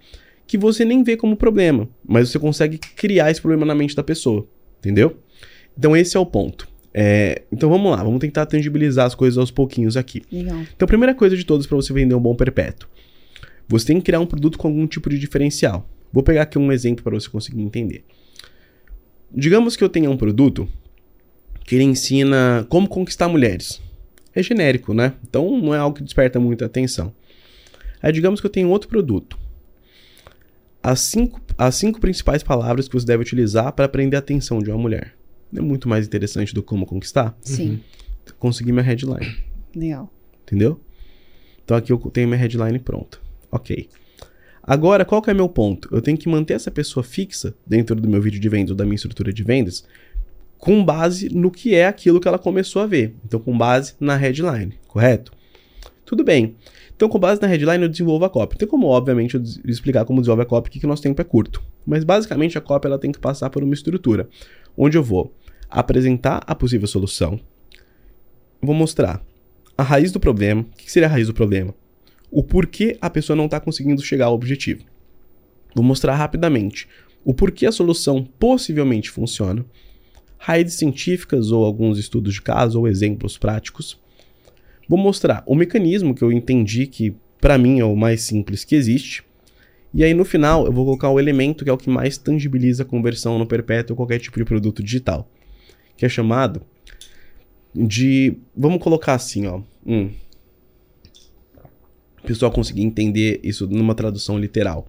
que 0.47 0.57
você 0.57 0.86
nem 0.86 1.03
vê 1.03 1.17
como 1.17 1.36
problema, 1.36 1.88
mas 2.03 2.30
você 2.30 2.39
consegue 2.39 2.77
criar 2.77 3.30
esse 3.30 3.41
problema 3.41 3.65
na 3.65 3.75
mente 3.75 3.93
da 3.93 4.01
pessoa. 4.01 4.47
Entendeu? 4.80 5.17
Então, 5.77 5.97
esse 5.97 6.15
é 6.15 6.19
o 6.19 6.25
ponto. 6.25 6.65
É, 6.93 7.41
então, 7.51 7.69
vamos 7.69 7.91
lá, 7.91 8.01
vamos 8.01 8.19
tentar 8.19 8.45
tangibilizar 8.45 9.05
as 9.05 9.13
coisas 9.13 9.38
aos 9.38 9.51
pouquinhos 9.51 9.97
aqui. 9.97 10.23
Legal. 10.32 10.61
Então, 10.75 10.86
a 10.86 10.88
primeira 10.88 11.13
coisa 11.13 11.36
de 11.36 11.45
todas 11.45 11.67
para 11.67 11.75
você 11.75 11.91
vender 11.91 12.15
um 12.15 12.21
bom 12.21 12.36
perpétuo, 12.36 12.89
você 13.67 13.88
tem 13.88 13.97
que 13.97 14.03
criar 14.03 14.21
um 14.21 14.25
produto 14.25 14.57
com 14.57 14.69
algum 14.69 14.88
tipo 14.88 15.09
de 15.09 15.19
diferencial. 15.19 15.86
Vou 16.11 16.23
pegar 16.23 16.43
aqui 16.43 16.57
um 16.57 16.71
exemplo 16.71 17.03
para 17.03 17.13
você 17.13 17.30
conseguir 17.30 17.61
entender. 17.61 18.05
Digamos 19.32 19.75
que 19.75 19.84
eu 19.84 19.89
tenha 19.89 20.09
um 20.09 20.17
produto 20.17 20.67
que 21.65 21.75
ele 21.75 21.84
ensina 21.84 22.65
como 22.69 22.88
conquistar 22.88 23.27
mulheres. 23.27 23.82
É 24.34 24.41
genérico, 24.41 24.93
né? 24.93 25.13
Então 25.27 25.59
não 25.59 25.73
é 25.73 25.77
algo 25.77 25.97
que 25.97 26.03
desperta 26.03 26.39
muita 26.39 26.65
atenção. 26.65 27.13
Aí 28.01 28.11
digamos 28.11 28.39
que 28.39 28.47
eu 28.47 28.51
tenho 28.51 28.69
outro 28.69 28.89
produto. 28.89 29.38
As 30.82 31.01
cinco, 31.01 31.41
as 31.57 31.75
cinco 31.75 31.99
principais 31.99 32.41
palavras 32.41 32.88
que 32.88 32.93
você 32.93 33.05
deve 33.05 33.21
utilizar 33.21 33.71
para 33.73 33.88
prender 33.88 34.17
a 34.17 34.19
atenção 34.19 34.59
de 34.59 34.69
uma 34.69 34.77
mulher. 34.77 35.13
É 35.53 35.61
muito 35.61 35.89
mais 35.89 36.07
interessante 36.07 36.53
do 36.53 36.61
que 36.61 36.69
como 36.69 36.86
conquistar. 36.86 37.38
Sim. 37.41 37.82
Consegui 38.38 38.71
minha 38.71 38.84
headline. 38.84 39.36
Legal. 39.75 40.11
Entendeu? 40.43 40.80
Então 41.63 41.75
aqui 41.75 41.91
eu 41.91 41.97
tenho 41.97 42.27
minha 42.27 42.39
headline 42.39 42.80
pronta. 42.80 43.19
Ok. 43.51 43.89
Agora, 44.70 45.03
qual 45.03 45.20
que 45.20 45.32
é 45.32 45.34
meu 45.34 45.49
ponto? 45.49 45.89
Eu 45.91 45.99
tenho 45.99 46.15
que 46.15 46.30
manter 46.30 46.53
essa 46.53 46.70
pessoa 46.70 47.03
fixa 47.03 47.55
dentro 47.65 47.95
do 47.95 48.07
meu 48.07 48.22
vídeo 48.22 48.39
de 48.39 48.47
vendas 48.47 48.70
ou 48.70 48.76
da 48.76 48.84
minha 48.86 48.93
estrutura 48.93 49.34
de 49.34 49.43
vendas 49.43 49.84
com 50.59 50.86
base 50.86 51.28
no 51.34 51.49
que 51.49 51.74
é 51.74 51.88
aquilo 51.88 52.20
que 52.20 52.28
ela 52.28 52.38
começou 52.38 52.84
a 52.84 52.86
ver. 52.86 53.15
Então, 53.26 53.39
com 53.39 53.57
base 53.57 53.95
na 53.99 54.15
headline, 54.15 54.78
correto? 54.88 55.32
Tudo 56.05 56.24
bem. 56.24 56.55
Então, 56.95 57.09
com 57.09 57.17
base 57.17 57.41
na 57.41 57.47
headline, 57.47 57.82
eu 57.82 57.89
desenvolvo 57.89 58.26
a 58.26 58.30
copy. 58.30 58.59
Tem 58.59 58.67
como, 58.67 58.86
obviamente, 58.86 59.34
eu 59.34 59.41
explicar 59.65 60.05
como 60.05 60.22
desenvolve 60.22 60.43
a 60.43 60.45
copy, 60.45 60.70
que 60.70 60.86
o 60.86 60.88
nosso 60.88 61.01
tempo 61.01 61.20
é 61.20 61.26
curto. 61.26 61.63
Mas, 61.84 62.03
basicamente, 62.03 62.55
a 62.55 62.61
copy 62.61 62.86
ela 62.86 62.99
tem 62.99 63.11
que 63.11 63.17
passar 63.17 63.49
por 63.49 63.63
uma 63.63 63.74
estrutura, 63.74 64.30
onde 64.78 64.95
eu 64.95 65.01
vou 65.03 65.34
apresentar 65.67 66.43
a 66.45 66.53
possível 66.53 66.88
solução, 66.88 67.39
vou 68.61 68.76
mostrar 68.76 69.20
a 69.76 69.82
raiz 69.82 70.11
do 70.11 70.20
problema. 70.20 70.61
O 70.61 70.78
que 70.78 70.91
seria 70.91 71.07
a 71.07 71.11
raiz 71.11 71.26
do 71.26 71.34
problema? 71.34 71.74
O 72.32 72.43
porquê 72.43 72.97
a 73.01 73.09
pessoa 73.09 73.36
não 73.36 73.45
está 73.45 73.59
conseguindo 73.59 74.01
chegar 74.01 74.27
ao 74.27 74.34
objetivo. 74.34 74.84
Vou 75.75 75.84
mostrar 75.84 76.15
rapidamente 76.15 76.88
o 77.23 77.34
porquê 77.34 77.65
a 77.65 77.71
solução 77.71 78.23
possivelmente 78.23 79.09
funciona, 79.09 79.65
raízes 80.38 80.75
científicas 80.75 81.51
ou 81.51 81.65
alguns 81.65 81.97
estudos 81.97 82.34
de 82.34 82.41
caso 82.41 82.80
ou 82.80 82.88
exemplos 82.88 83.38
práticos. 83.38 83.99
Vou 84.88 84.97
mostrar 84.97 85.43
o 85.45 85.53
mecanismo 85.53 86.15
que 86.15 86.23
eu 86.23 86.32
entendi 86.32 86.88
que 86.88 87.15
para 87.39 87.57
mim 87.57 87.80
é 87.80 87.86
o 87.86 87.95
mais 87.95 88.21
simples 88.21 88.63
que 88.63 88.75
existe. 88.75 89.23
E 89.93 90.03
aí 90.03 90.13
no 90.13 90.23
final 90.23 90.65
eu 90.65 90.71
vou 90.71 90.86
colocar 90.86 91.09
o 91.09 91.19
elemento 91.19 91.63
que 91.63 91.69
é 91.69 91.73
o 91.73 91.77
que 91.77 91.89
mais 91.89 92.17
tangibiliza 92.17 92.84
a 92.84 92.86
conversão 92.86 93.38
no 93.38 93.45
perpétuo 93.45 93.93
ou 93.93 93.97
qualquer 93.97 94.19
tipo 94.19 94.39
de 94.39 94.45
produto 94.45 94.82
digital, 94.82 95.30
que 95.97 96.05
é 96.05 96.09
chamado 96.09 96.61
de, 97.75 98.38
vamos 98.55 98.82
colocar 98.82 99.13
assim, 99.13 99.45
ó, 99.45 99.61
pessoal 102.30 102.51
conseguir 102.51 102.84
entender 102.84 103.39
isso 103.43 103.65
numa 103.65 103.95
tradução 103.95 104.38
literal. 104.38 104.88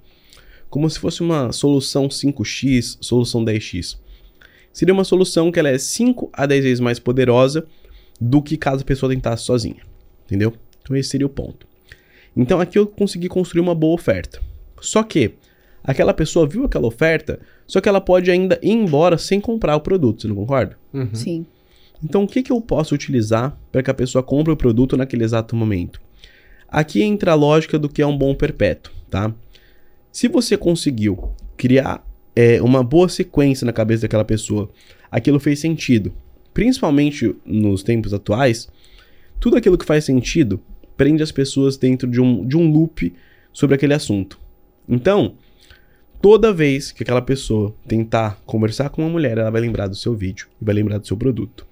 como 0.68 0.88
se 0.88 1.00
fosse 1.00 1.20
uma 1.20 1.50
solução 1.50 2.06
5x, 2.06 2.98
solução 3.00 3.44
10x. 3.44 3.96
Seria 4.72 4.94
uma 4.94 5.02
solução 5.02 5.50
que 5.50 5.58
ela 5.58 5.68
é 5.68 5.78
5 5.78 6.30
a 6.32 6.46
10 6.46 6.62
vezes 6.62 6.80
mais 6.80 7.00
poderosa 7.00 7.66
do 8.20 8.40
que 8.40 8.56
caso 8.56 8.82
a 8.82 8.86
pessoa 8.86 9.10
tentasse 9.10 9.42
sozinha. 9.42 9.82
Entendeu? 10.26 10.52
Então 10.80 10.94
esse 10.94 11.08
seria 11.08 11.26
o 11.26 11.30
ponto. 11.30 11.66
Então 12.36 12.60
aqui 12.60 12.78
eu 12.78 12.86
consegui 12.86 13.26
construir 13.26 13.62
uma 13.62 13.74
boa 13.74 13.94
oferta. 13.94 14.40
Só 14.80 15.02
que 15.02 15.32
aquela 15.82 16.14
pessoa 16.14 16.46
viu 16.46 16.64
aquela 16.66 16.86
oferta, 16.86 17.40
só 17.66 17.80
que 17.80 17.88
ela 17.88 18.00
pode 18.00 18.30
ainda 18.30 18.56
ir 18.62 18.70
embora 18.70 19.18
sem 19.18 19.40
comprar 19.40 19.74
o 19.74 19.80
produto, 19.80 20.22
você 20.22 20.28
não 20.28 20.36
concorda? 20.36 20.78
Uhum. 20.92 21.14
Sim. 21.14 21.46
Então 22.04 22.22
o 22.22 22.28
que, 22.28 22.44
que 22.44 22.52
eu 22.52 22.60
posso 22.60 22.94
utilizar 22.94 23.58
para 23.72 23.82
que 23.82 23.90
a 23.90 23.94
pessoa 23.94 24.22
compre 24.22 24.52
o 24.52 24.56
produto 24.56 24.96
naquele 24.96 25.24
exato 25.24 25.56
momento? 25.56 26.00
Aqui 26.70 27.02
entra 27.02 27.32
a 27.32 27.34
lógica 27.34 27.78
do 27.78 27.88
que 27.88 28.00
é 28.00 28.06
um 28.06 28.16
bom 28.16 28.34
perpétuo, 28.34 28.92
tá? 29.10 29.34
Se 30.12 30.28
você 30.28 30.56
conseguiu 30.56 31.32
criar 31.56 32.06
é, 32.34 32.62
uma 32.62 32.82
boa 32.84 33.08
sequência 33.08 33.64
na 33.64 33.72
cabeça 33.72 34.02
daquela 34.02 34.24
pessoa, 34.24 34.70
aquilo 35.10 35.40
fez 35.40 35.58
sentido, 35.58 36.12
principalmente 36.54 37.34
nos 37.44 37.82
tempos 37.82 38.14
atuais, 38.14 38.68
tudo 39.40 39.56
aquilo 39.56 39.76
que 39.76 39.84
faz 39.84 40.04
sentido 40.04 40.60
prende 40.96 41.22
as 41.22 41.32
pessoas 41.32 41.76
dentro 41.76 42.08
de 42.08 42.20
um, 42.20 42.46
de 42.46 42.56
um 42.56 42.70
loop 42.70 43.12
sobre 43.52 43.74
aquele 43.74 43.94
assunto. 43.94 44.38
Então, 44.88 45.34
toda 46.20 46.52
vez 46.52 46.92
que 46.92 47.02
aquela 47.02 47.22
pessoa 47.22 47.74
tentar 47.88 48.40
conversar 48.46 48.90
com 48.90 49.02
uma 49.02 49.10
mulher, 49.10 49.38
ela 49.38 49.50
vai 49.50 49.60
lembrar 49.60 49.88
do 49.88 49.96
seu 49.96 50.14
vídeo 50.14 50.46
e 50.60 50.64
vai 50.64 50.74
lembrar 50.74 50.98
do 50.98 51.06
seu 51.06 51.16
produto. 51.16 51.66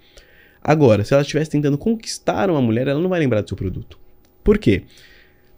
Agora, 0.63 1.05
se 1.05 1.13
ela 1.13 1.23
estivesse 1.23 1.51
tentando 1.51 1.79
conquistar 1.79 2.51
uma 2.51 2.61
mulher, 2.61 2.89
ela 2.89 3.01
não 3.01 3.09
vai 3.09 3.21
lembrar 3.21 3.43
do 3.43 3.49
seu 3.49 3.57
produto. 3.57 3.99
Por 4.49 4.57
quê? 4.57 4.85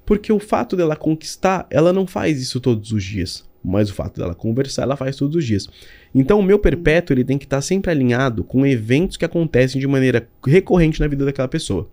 Porque 0.04 0.32
o 0.32 0.40
fato 0.40 0.74
dela 0.76 0.96
conquistar, 0.96 1.64
ela 1.70 1.92
não 1.92 2.08
faz 2.08 2.42
isso 2.42 2.58
todos 2.58 2.90
os 2.90 3.04
dias. 3.04 3.48
Mas 3.62 3.88
o 3.88 3.94
fato 3.94 4.18
dela 4.18 4.34
conversar, 4.34 4.82
ela 4.82 4.96
faz 4.96 5.14
todos 5.14 5.36
os 5.36 5.46
dias. 5.46 5.68
Então, 6.12 6.40
o 6.40 6.42
meu 6.42 6.58
perpétuo, 6.58 7.14
ele 7.14 7.22
tem 7.22 7.38
que 7.38 7.44
estar 7.44 7.60
sempre 7.60 7.92
alinhado 7.92 8.42
com 8.42 8.66
eventos 8.66 9.16
que 9.16 9.24
acontecem 9.24 9.80
de 9.80 9.86
maneira 9.86 10.28
recorrente 10.44 10.98
na 10.98 11.06
vida 11.06 11.24
daquela 11.24 11.46
pessoa. 11.46 11.88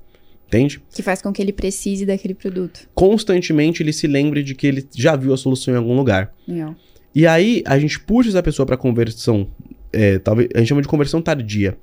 Entende? 0.48 0.82
Que 0.92 1.04
faz 1.04 1.22
com 1.22 1.32
que 1.32 1.40
ele 1.40 1.54
precise 1.54 2.04
daquele 2.04 2.34
produto. 2.34 2.90
Constantemente 2.96 3.84
ele 3.84 3.94
se 3.94 4.08
lembre 4.08 4.42
de 4.42 4.56
que 4.56 4.66
ele 4.66 4.88
já 4.96 5.16
viu 5.16 5.36
a 5.36 5.38
solução 5.38 5.76
em 5.76 5.78
algum 5.78 5.96
lugar. 5.96 6.34
Legal. 6.48 6.76
E 7.14 7.28
aí 7.28 7.62
a 7.68 7.78
gente 7.78 8.00
puxa 8.00 8.30
essa 8.30 8.42
pessoa 8.42 8.66
para 8.66 8.76
conversão, 8.76 9.48
é, 9.94 10.18
talvez 10.18 10.50
a 10.56 10.58
gente 10.58 10.70
chama 10.70 10.82
de 10.82 10.88
conversão 10.88 11.22
tardia. 11.22 11.78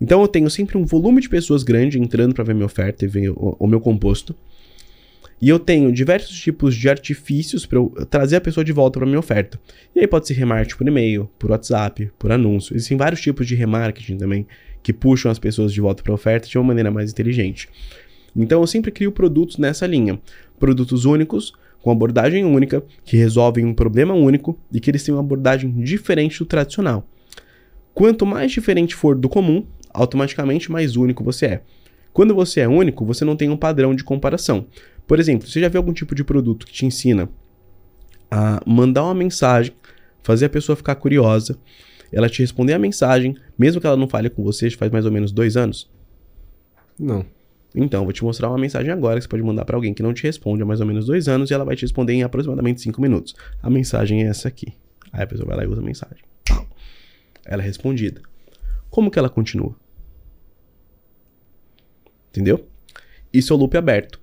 Então 0.00 0.20
eu 0.20 0.28
tenho 0.28 0.50
sempre 0.50 0.76
um 0.76 0.84
volume 0.84 1.20
de 1.20 1.28
pessoas 1.28 1.62
grande 1.62 1.98
entrando 1.98 2.34
para 2.34 2.44
ver 2.44 2.54
minha 2.54 2.66
oferta 2.66 3.04
e 3.04 3.08
ver 3.08 3.30
o, 3.30 3.56
o 3.58 3.66
meu 3.66 3.80
composto. 3.80 4.34
E 5.40 5.48
eu 5.48 5.58
tenho 5.58 5.92
diversos 5.92 6.38
tipos 6.38 6.74
de 6.74 6.88
artifícios 6.88 7.66
para 7.66 7.78
eu 7.78 7.90
trazer 8.08 8.36
a 8.36 8.40
pessoa 8.40 8.64
de 8.64 8.72
volta 8.72 8.98
para 8.98 9.06
minha 9.06 9.18
oferta. 9.18 9.60
E 9.94 10.00
aí 10.00 10.06
pode 10.06 10.26
ser 10.26 10.34
remarketing 10.34 10.76
por 10.76 10.88
e-mail, 10.88 11.30
por 11.38 11.50
WhatsApp, 11.50 12.10
por 12.18 12.32
anúncio. 12.32 12.74
Existem 12.74 12.96
vários 12.96 13.20
tipos 13.20 13.46
de 13.46 13.54
remarketing 13.54 14.16
também 14.16 14.46
que 14.82 14.92
puxam 14.92 15.30
as 15.30 15.38
pessoas 15.38 15.72
de 15.72 15.80
volta 15.80 16.02
para 16.02 16.12
a 16.12 16.14
oferta 16.14 16.48
de 16.48 16.56
uma 16.56 16.64
maneira 16.64 16.90
mais 16.90 17.10
inteligente. 17.10 17.68
Então 18.36 18.60
eu 18.60 18.66
sempre 18.66 18.90
crio 18.90 19.12
produtos 19.12 19.58
nessa 19.58 19.86
linha, 19.86 20.20
produtos 20.58 21.04
únicos 21.04 21.52
com 21.84 21.90
abordagem 21.90 22.46
única, 22.46 22.82
que 23.04 23.14
resolvem 23.14 23.66
um 23.66 23.74
problema 23.74 24.14
único 24.14 24.58
e 24.72 24.80
que 24.80 24.90
eles 24.90 25.04
têm 25.04 25.14
uma 25.14 25.20
abordagem 25.20 25.70
diferente 25.70 26.38
do 26.38 26.46
tradicional. 26.46 27.06
Quanto 27.92 28.24
mais 28.24 28.50
diferente 28.50 28.94
for 28.94 29.14
do 29.14 29.28
comum, 29.28 29.66
automaticamente 29.94 30.70
mais 30.70 30.96
único 30.96 31.24
você 31.24 31.46
é. 31.46 31.62
Quando 32.12 32.34
você 32.34 32.60
é 32.60 32.68
único, 32.68 33.04
você 33.04 33.24
não 33.24 33.36
tem 33.36 33.48
um 33.48 33.56
padrão 33.56 33.94
de 33.94 34.04
comparação. 34.04 34.66
Por 35.06 35.18
exemplo, 35.18 35.48
você 35.48 35.60
já 35.60 35.68
viu 35.68 35.78
algum 35.78 35.92
tipo 35.92 36.14
de 36.14 36.22
produto 36.22 36.66
que 36.66 36.72
te 36.72 36.84
ensina 36.84 37.28
a 38.30 38.60
mandar 38.66 39.04
uma 39.04 39.14
mensagem, 39.14 39.72
fazer 40.22 40.46
a 40.46 40.48
pessoa 40.48 40.76
ficar 40.76 40.94
curiosa, 40.96 41.58
ela 42.12 42.28
te 42.28 42.40
responder 42.40 42.72
a 42.72 42.78
mensagem, 42.78 43.36
mesmo 43.58 43.80
que 43.80 43.86
ela 43.86 43.96
não 43.96 44.08
fale 44.08 44.30
com 44.30 44.42
você, 44.42 44.70
faz 44.70 44.90
mais 44.90 45.04
ou 45.04 45.12
menos 45.12 45.32
dois 45.32 45.56
anos? 45.56 45.90
Não. 46.98 47.24
Então, 47.74 48.04
vou 48.04 48.12
te 48.12 48.22
mostrar 48.22 48.48
uma 48.48 48.58
mensagem 48.58 48.92
agora 48.92 49.18
que 49.18 49.24
você 49.24 49.28
pode 49.28 49.42
mandar 49.42 49.64
para 49.64 49.76
alguém 49.76 49.92
que 49.92 50.02
não 50.02 50.14
te 50.14 50.22
responde 50.22 50.62
há 50.62 50.66
mais 50.66 50.80
ou 50.80 50.86
menos 50.86 51.06
dois 51.06 51.26
anos 51.26 51.50
e 51.50 51.54
ela 51.54 51.64
vai 51.64 51.74
te 51.74 51.82
responder 51.82 52.12
em 52.12 52.22
aproximadamente 52.22 52.80
cinco 52.80 53.00
minutos. 53.00 53.34
A 53.60 53.68
mensagem 53.68 54.22
é 54.24 54.28
essa 54.28 54.46
aqui. 54.46 54.72
Aí 55.12 55.24
a 55.24 55.26
pessoa 55.26 55.46
vai 55.48 55.56
lá 55.56 55.64
e 55.64 55.66
usa 55.66 55.80
a 55.80 55.84
mensagem. 55.84 56.24
Ela 57.44 57.62
é 57.62 57.66
respondida. 57.66 58.22
Como 58.88 59.10
que 59.10 59.18
ela 59.18 59.28
continua? 59.28 59.74
Entendeu? 62.34 62.66
Isso 63.32 63.52
é 63.52 63.56
o 63.56 63.58
loop 63.58 63.76
aberto. 63.76 64.20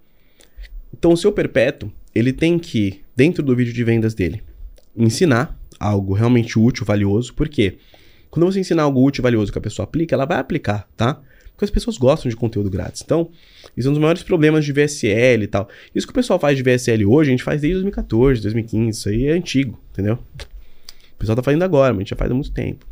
Então, 0.93 1.13
o 1.13 1.17
seu 1.17 1.31
perpétuo, 1.31 1.89
ele 2.13 2.33
tem 2.33 2.59
que, 2.59 2.99
dentro 3.15 3.41
do 3.41 3.55
vídeo 3.55 3.71
de 3.71 3.83
vendas 3.85 4.13
dele, 4.13 4.43
ensinar 4.93 5.57
algo 5.79 6.13
realmente 6.13 6.59
útil, 6.59 6.85
valioso. 6.85 7.33
Por 7.33 7.47
quê? 7.47 7.77
Quando 8.29 8.45
você 8.45 8.59
ensinar 8.59 8.83
algo 8.83 9.01
útil, 9.01 9.23
valioso 9.23 9.49
que 9.49 9.57
a 9.57 9.61
pessoa 9.61 9.85
aplica, 9.85 10.13
ela 10.13 10.25
vai 10.25 10.39
aplicar, 10.39 10.89
tá? 10.97 11.21
Porque 11.51 11.63
as 11.63 11.71
pessoas 11.71 11.97
gostam 11.97 12.29
de 12.29 12.35
conteúdo 12.35 12.69
grátis. 12.69 13.01
Então, 13.01 13.29
isso 13.77 13.87
é 13.87 13.91
um 13.91 13.93
dos 13.93 14.01
maiores 14.01 14.23
problemas 14.23 14.65
de 14.65 14.73
VSL 14.73 15.43
e 15.43 15.47
tal. 15.47 15.69
Isso 15.95 16.05
que 16.05 16.11
o 16.11 16.13
pessoal 16.13 16.37
faz 16.37 16.57
de 16.57 16.63
VSL 16.63 17.05
hoje, 17.05 17.29
a 17.29 17.31
gente 17.31 17.43
faz 17.43 17.61
desde 17.61 17.75
2014, 17.75 18.41
2015. 18.41 18.99
Isso 18.99 19.07
aí 19.07 19.27
é 19.27 19.31
antigo, 19.31 19.79
entendeu? 19.91 20.15
O 20.15 21.17
pessoal 21.17 21.37
tá 21.37 21.43
fazendo 21.43 21.63
agora, 21.63 21.93
mas 21.93 21.99
a 21.99 22.01
gente 22.01 22.09
já 22.09 22.15
faz 22.17 22.29
há 22.29 22.33
muito 22.33 22.51
tempo. 22.51 22.90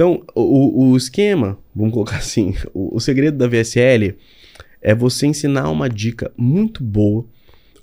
Então, 0.00 0.24
o, 0.34 0.92
o 0.92 0.96
esquema, 0.96 1.58
vamos 1.74 1.92
colocar 1.92 2.16
assim, 2.16 2.54
o, 2.72 2.96
o 2.96 3.00
segredo 3.00 3.36
da 3.36 3.46
VSL 3.46 4.16
é 4.80 4.94
você 4.94 5.26
ensinar 5.26 5.68
uma 5.68 5.90
dica 5.90 6.32
muito 6.38 6.82
boa 6.82 7.26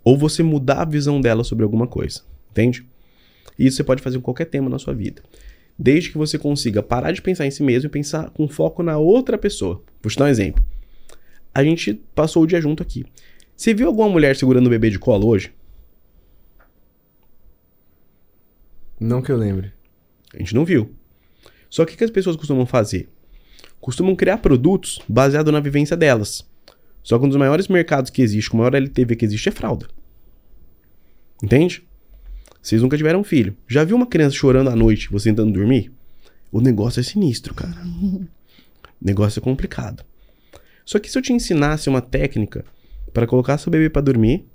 ou 0.03 0.17
você 0.17 0.41
mudar 0.41 0.81
a 0.81 0.85
visão 0.85 1.21
dela 1.21 1.43
sobre 1.43 1.63
alguma 1.63 1.85
coisa, 1.85 2.23
entende? 2.49 2.83
E 3.59 3.67
isso 3.67 3.77
você 3.77 3.83
pode 3.83 4.01
fazer 4.01 4.17
com 4.17 4.23
qualquer 4.23 4.45
tema 4.45 4.67
na 4.67 4.79
sua 4.79 4.95
vida. 4.95 5.21
Desde 5.77 6.09
que 6.09 6.17
você 6.17 6.39
consiga 6.39 6.81
parar 6.81 7.11
de 7.11 7.21
pensar 7.21 7.45
em 7.45 7.51
si 7.51 7.61
mesmo 7.61 7.85
e 7.85 7.91
pensar 7.91 8.31
com 8.31 8.47
foco 8.47 8.81
na 8.81 8.97
outra 8.97 9.37
pessoa. 9.37 9.83
Vou 10.01 10.09
te 10.09 10.17
dar 10.17 10.25
um 10.25 10.29
exemplo. 10.29 10.65
A 11.53 11.63
gente 11.63 12.01
passou 12.15 12.41
o 12.41 12.47
dia 12.47 12.59
junto 12.59 12.81
aqui. 12.81 13.05
Você 13.55 13.75
viu 13.75 13.85
alguma 13.85 14.09
mulher 14.09 14.35
segurando 14.35 14.65
o 14.65 14.71
bebê 14.71 14.89
de 14.89 14.97
colo 14.97 15.27
hoje? 15.27 15.53
Não 18.99 19.21
que 19.21 19.31
eu 19.31 19.37
lembre. 19.37 19.71
A 20.33 20.39
gente 20.39 20.55
não 20.55 20.65
viu. 20.65 20.97
Só 21.69 21.85
que 21.85 21.93
o 21.93 21.97
que 21.97 22.03
as 22.03 22.11
pessoas 22.11 22.35
costumam 22.35 22.65
fazer? 22.65 23.09
Costumam 23.79 24.15
criar 24.15 24.37
produtos 24.37 24.99
baseados 25.07 25.51
na 25.51 25.59
vivência 25.59 25.95
delas. 25.95 26.45
Só 27.03 27.17
que 27.17 27.25
um 27.25 27.29
dos 27.29 27.37
maiores 27.37 27.67
mercados 27.67 28.09
que 28.09 28.21
existe, 28.21 28.49
com 28.49 28.57
a 28.57 28.59
maior 28.61 28.75
LTV 28.75 29.15
que 29.15 29.25
existe, 29.25 29.49
é 29.49 29.51
fralda. 29.51 29.87
Entende? 31.41 31.83
Vocês 32.61 32.81
nunca 32.81 32.97
tiveram 32.97 33.23
filho. 33.23 33.55
Já 33.67 33.83
viu 33.83 33.95
uma 33.95 34.05
criança 34.05 34.35
chorando 34.35 34.69
à 34.69 34.75
noite, 34.75 35.09
você 35.09 35.29
tentando 35.29 35.53
dormir? 35.53 35.91
O 36.51 36.59
negócio 36.59 36.99
é 36.99 37.03
sinistro, 37.03 37.53
cara. 37.53 37.77
o 37.81 38.27
negócio 39.01 39.39
é 39.39 39.43
complicado. 39.43 40.03
Só 40.85 40.99
que 40.99 41.09
se 41.09 41.17
eu 41.17 41.21
te 41.21 41.31
ensinasse 41.31 41.89
uma 41.89 42.01
técnica 42.01 42.65
para 43.13 43.27
colocar 43.27 43.57
seu 43.57 43.71
bebê 43.71 43.89
para 43.89 44.01
dormir, 44.01 44.45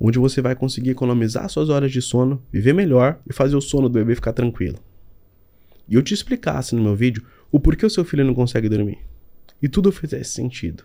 onde 0.00 0.18
você 0.18 0.42
vai 0.42 0.54
conseguir 0.54 0.90
economizar 0.90 1.48
suas 1.48 1.68
horas 1.68 1.92
de 1.92 2.02
sono, 2.02 2.42
viver 2.52 2.72
melhor 2.72 3.18
e 3.28 3.32
fazer 3.32 3.56
o 3.56 3.60
sono 3.60 3.88
do 3.88 3.92
bebê 3.94 4.14
ficar 4.14 4.32
tranquilo. 4.32 4.78
E 5.88 5.94
eu 5.94 6.02
te 6.02 6.14
explicasse 6.14 6.74
no 6.74 6.82
meu 6.82 6.94
vídeo 6.94 7.24
o 7.50 7.60
porquê 7.60 7.86
o 7.86 7.90
seu 7.90 8.04
filho 8.04 8.24
não 8.24 8.34
consegue 8.34 8.68
dormir. 8.68 8.98
E 9.62 9.68
tudo 9.68 9.90
fizesse 9.92 10.32
sentido. 10.32 10.84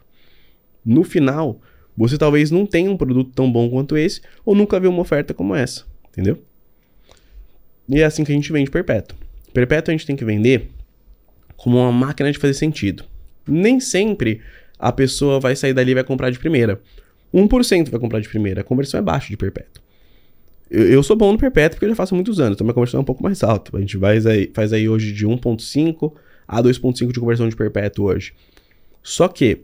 No 0.86 1.04
final, 1.04 1.62
você 1.96 2.18
talvez 2.18 2.52
não 2.52 2.66
tenha 2.66 2.90
um 2.90 2.98
produto 2.98 3.32
tão 3.34 3.52
bom 3.52 3.70
quanto 3.70 3.98
esse, 3.98 4.22
ou 4.46 4.56
nunca 4.56 4.80
viu 4.80 4.90
uma 4.90 5.02
oferta 5.02 5.34
como 5.34 5.56
essa. 5.56 5.86
Entendeu? 6.10 6.42
E 7.88 8.00
é 8.00 8.06
assim 8.06 8.24
que 8.24 8.32
a 8.32 8.36
gente 8.36 8.52
vende 8.52 8.70
perpétuo. 8.70 9.18
Perpétuo 9.54 9.92
a 9.92 9.98
gente 9.98 10.06
tem 10.06 10.16
que 10.16 10.24
vender 10.24 10.70
como 11.58 11.78
uma 11.78 11.92
máquina 11.92 12.32
de 12.32 12.38
fazer 12.38 12.54
sentido. 12.54 13.04
Nem 13.48 13.80
sempre 13.80 14.42
a 14.80 14.92
pessoa 14.92 15.40
vai 15.40 15.56
sair 15.56 15.74
dali 15.74 15.92
e 15.92 15.96
vai 15.96 16.04
comprar 16.04 16.30
de 16.30 16.40
primeira. 16.40 16.82
1% 17.34 17.90
vai 17.90 18.00
comprar 18.00 18.20
de 18.20 18.30
primeira. 18.30 18.62
A 18.62 18.64
conversão 18.64 19.00
é 19.00 19.04
baixa 19.04 19.30
de 19.30 19.38
perpétuo. 19.38 19.84
Eu, 20.72 20.90
eu, 20.90 21.04
sou 21.04 21.18
bom 21.18 21.34
no 21.34 21.38
perpétuo 21.38 21.76
porque 21.76 21.84
eu 21.84 21.90
já 21.90 21.96
faço 21.96 22.16
muitos 22.16 22.40
anos, 22.40 22.56
então 22.56 22.64
minha 22.64 22.74
conversão 22.74 23.00
é 23.00 23.02
um 23.02 23.06
pouco 23.06 23.22
mais 23.22 23.44
alta. 23.44 23.76
A 23.76 23.80
gente 23.82 23.98
faz 23.98 24.26
aí, 24.26 24.50
faz 24.54 24.72
aí 24.72 24.88
hoje 24.88 25.12
de 25.12 25.28
1,5 25.28 26.14
a 26.48 26.64
2,5 26.64 27.12
de 27.12 27.20
conversão 27.20 27.50
de 27.50 27.56
perpétuo 27.58 28.06
hoje. 28.06 28.34
Só 29.04 29.28
que 29.28 29.64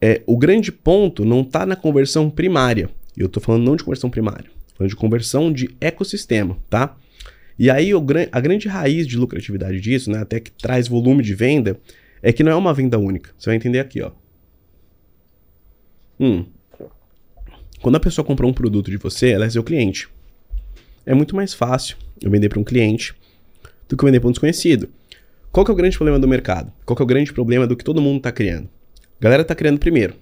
é, 0.00 0.20
o 0.26 0.36
grande 0.36 0.72
ponto 0.72 1.24
não 1.24 1.42
está 1.42 1.64
na 1.64 1.76
conversão 1.76 2.28
primária. 2.28 2.90
Eu 3.16 3.26
estou 3.26 3.40
falando 3.40 3.62
não 3.62 3.76
de 3.76 3.84
conversão 3.84 4.10
primária, 4.10 4.50
falando 4.74 4.90
de 4.90 4.96
conversão 4.96 5.52
de 5.52 5.76
ecossistema, 5.80 6.58
tá? 6.68 6.96
E 7.56 7.70
aí 7.70 7.94
o, 7.94 8.04
a 8.32 8.40
grande 8.40 8.66
raiz 8.66 9.06
de 9.06 9.16
lucratividade 9.16 9.80
disso, 9.80 10.10
né, 10.10 10.18
até 10.18 10.40
que 10.40 10.50
traz 10.50 10.88
volume 10.88 11.22
de 11.22 11.34
venda, 11.34 11.78
é 12.20 12.32
que 12.32 12.42
não 12.42 12.50
é 12.50 12.56
uma 12.56 12.74
venda 12.74 12.98
única. 12.98 13.30
Você 13.38 13.48
vai 13.50 13.56
entender 13.56 13.78
aqui, 13.78 14.02
ó. 14.02 14.10
Hum. 16.18 16.46
Quando 17.80 17.94
a 17.96 18.00
pessoa 18.00 18.24
comprou 18.24 18.50
um 18.50 18.54
produto 18.54 18.90
de 18.90 18.96
você, 18.96 19.30
ela 19.30 19.44
é 19.44 19.50
seu 19.50 19.62
cliente. 19.62 20.08
É 21.04 21.14
muito 21.14 21.34
mais 21.34 21.52
fácil 21.54 21.96
eu 22.20 22.30
vender 22.30 22.48
para 22.48 22.60
um 22.60 22.64
cliente 22.64 23.14
do 23.88 23.96
que 23.96 24.04
vender 24.04 24.20
para 24.20 24.28
um 24.28 24.32
desconhecido. 24.32 24.88
Qual 25.50 25.64
que 25.64 25.70
é 25.70 25.74
o 25.74 25.76
grande 25.76 25.96
problema 25.96 26.18
do 26.18 26.28
mercado? 26.28 26.72
Qual 26.84 26.96
que 26.96 27.02
é 27.02 27.04
o 27.04 27.06
grande 27.06 27.32
problema 27.32 27.66
do 27.66 27.76
que 27.76 27.84
todo 27.84 28.00
mundo 28.00 28.18
está 28.18 28.32
criando? 28.32 28.68
A 29.20 29.22
galera 29.22 29.42
está 29.42 29.54
criando 29.54 29.78
primeiro 29.78 30.14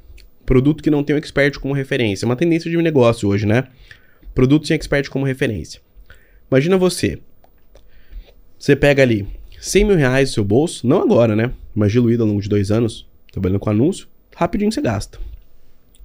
produto 0.51 0.83
que 0.83 0.91
não 0.91 1.05
tem 1.05 1.15
o 1.15 1.19
expert 1.19 1.61
como 1.61 1.73
referência. 1.73 2.25
É 2.25 2.27
uma 2.27 2.35
tendência 2.35 2.69
de 2.69 2.77
negócio 2.79 3.29
hoje, 3.29 3.47
né? 3.47 3.69
Produto 4.35 4.67
sem 4.67 4.75
expert 4.75 5.09
como 5.09 5.25
referência. 5.25 5.81
Imagina 6.51 6.77
você. 6.77 7.21
Você 8.59 8.75
pega 8.75 9.01
ali 9.01 9.29
100 9.61 9.85
mil 9.85 9.97
reais 9.97 10.31
no 10.31 10.35
seu 10.35 10.45
bolso, 10.45 10.85
não 10.89 11.03
agora, 11.03 11.37
né? 11.37 11.53
Mas 11.73 11.93
diluído 11.93 12.25
ao 12.25 12.29
longo 12.29 12.43
de 12.43 12.49
dois 12.49 12.73
anos, 12.73 13.07
trabalhando 13.31 13.61
com 13.61 13.71
anúncio, 13.71 14.09
rapidinho 14.35 14.73
você 14.73 14.81
gasta. 14.81 15.21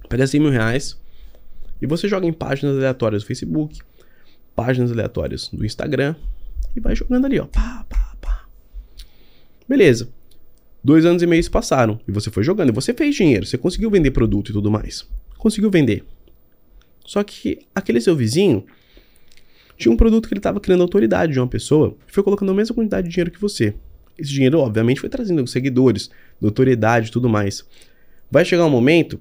Pega 0.08 0.24
100 0.24 0.40
mil 0.40 0.50
reais 0.50 0.96
e 1.82 1.86
você 1.86 2.06
joga 2.06 2.24
em 2.24 2.32
páginas 2.32 2.76
aleatórias 2.76 3.24
do 3.24 3.26
Facebook, 3.26 3.80
páginas 4.56 4.90
aleatórias 4.90 5.48
do 5.52 5.64
Instagram 5.64 6.16
e 6.74 6.80
vai 6.80 6.96
jogando 6.96 7.26
ali, 7.26 7.38
ó. 7.38 7.44
Pá, 7.46 7.84
pá, 7.88 8.16
pá. 8.20 8.46
Beleza. 9.68 10.08
Dois 10.82 11.04
anos 11.04 11.22
e 11.22 11.26
meio 11.26 11.42
se 11.42 11.50
passaram 11.50 12.00
e 12.08 12.12
você 12.12 12.30
foi 12.30 12.42
jogando 12.42 12.70
e 12.70 12.72
você 12.72 12.94
fez 12.94 13.14
dinheiro, 13.14 13.44
você 13.44 13.58
conseguiu 13.58 13.90
vender 13.90 14.12
produto 14.12 14.50
e 14.50 14.52
tudo 14.52 14.70
mais. 14.70 15.06
Conseguiu 15.36 15.70
vender. 15.70 16.04
Só 17.04 17.22
que 17.22 17.66
aquele 17.74 18.00
seu 18.00 18.16
vizinho 18.16 18.64
tinha 19.76 19.92
um 19.92 19.96
produto 19.96 20.28
que 20.28 20.34
ele 20.34 20.38
estava 20.38 20.58
criando 20.60 20.82
autoridade 20.82 21.32
de 21.32 21.38
uma 21.38 21.46
pessoa 21.46 21.96
e 22.08 22.12
foi 22.12 22.22
colocando 22.22 22.50
a 22.50 22.54
mesma 22.54 22.74
quantidade 22.74 23.08
de 23.08 23.12
dinheiro 23.12 23.30
que 23.30 23.40
você. 23.40 23.74
Esse 24.18 24.30
dinheiro, 24.30 24.58
obviamente, 24.60 25.00
foi 25.00 25.10
trazendo 25.10 25.46
seguidores, 25.46 26.08
notoriedade 26.40 27.08
e 27.08 27.12
tudo 27.12 27.28
mais. 27.28 27.64
Vai 28.30 28.44
chegar 28.44 28.64
um 28.64 28.70
momento 28.70 29.20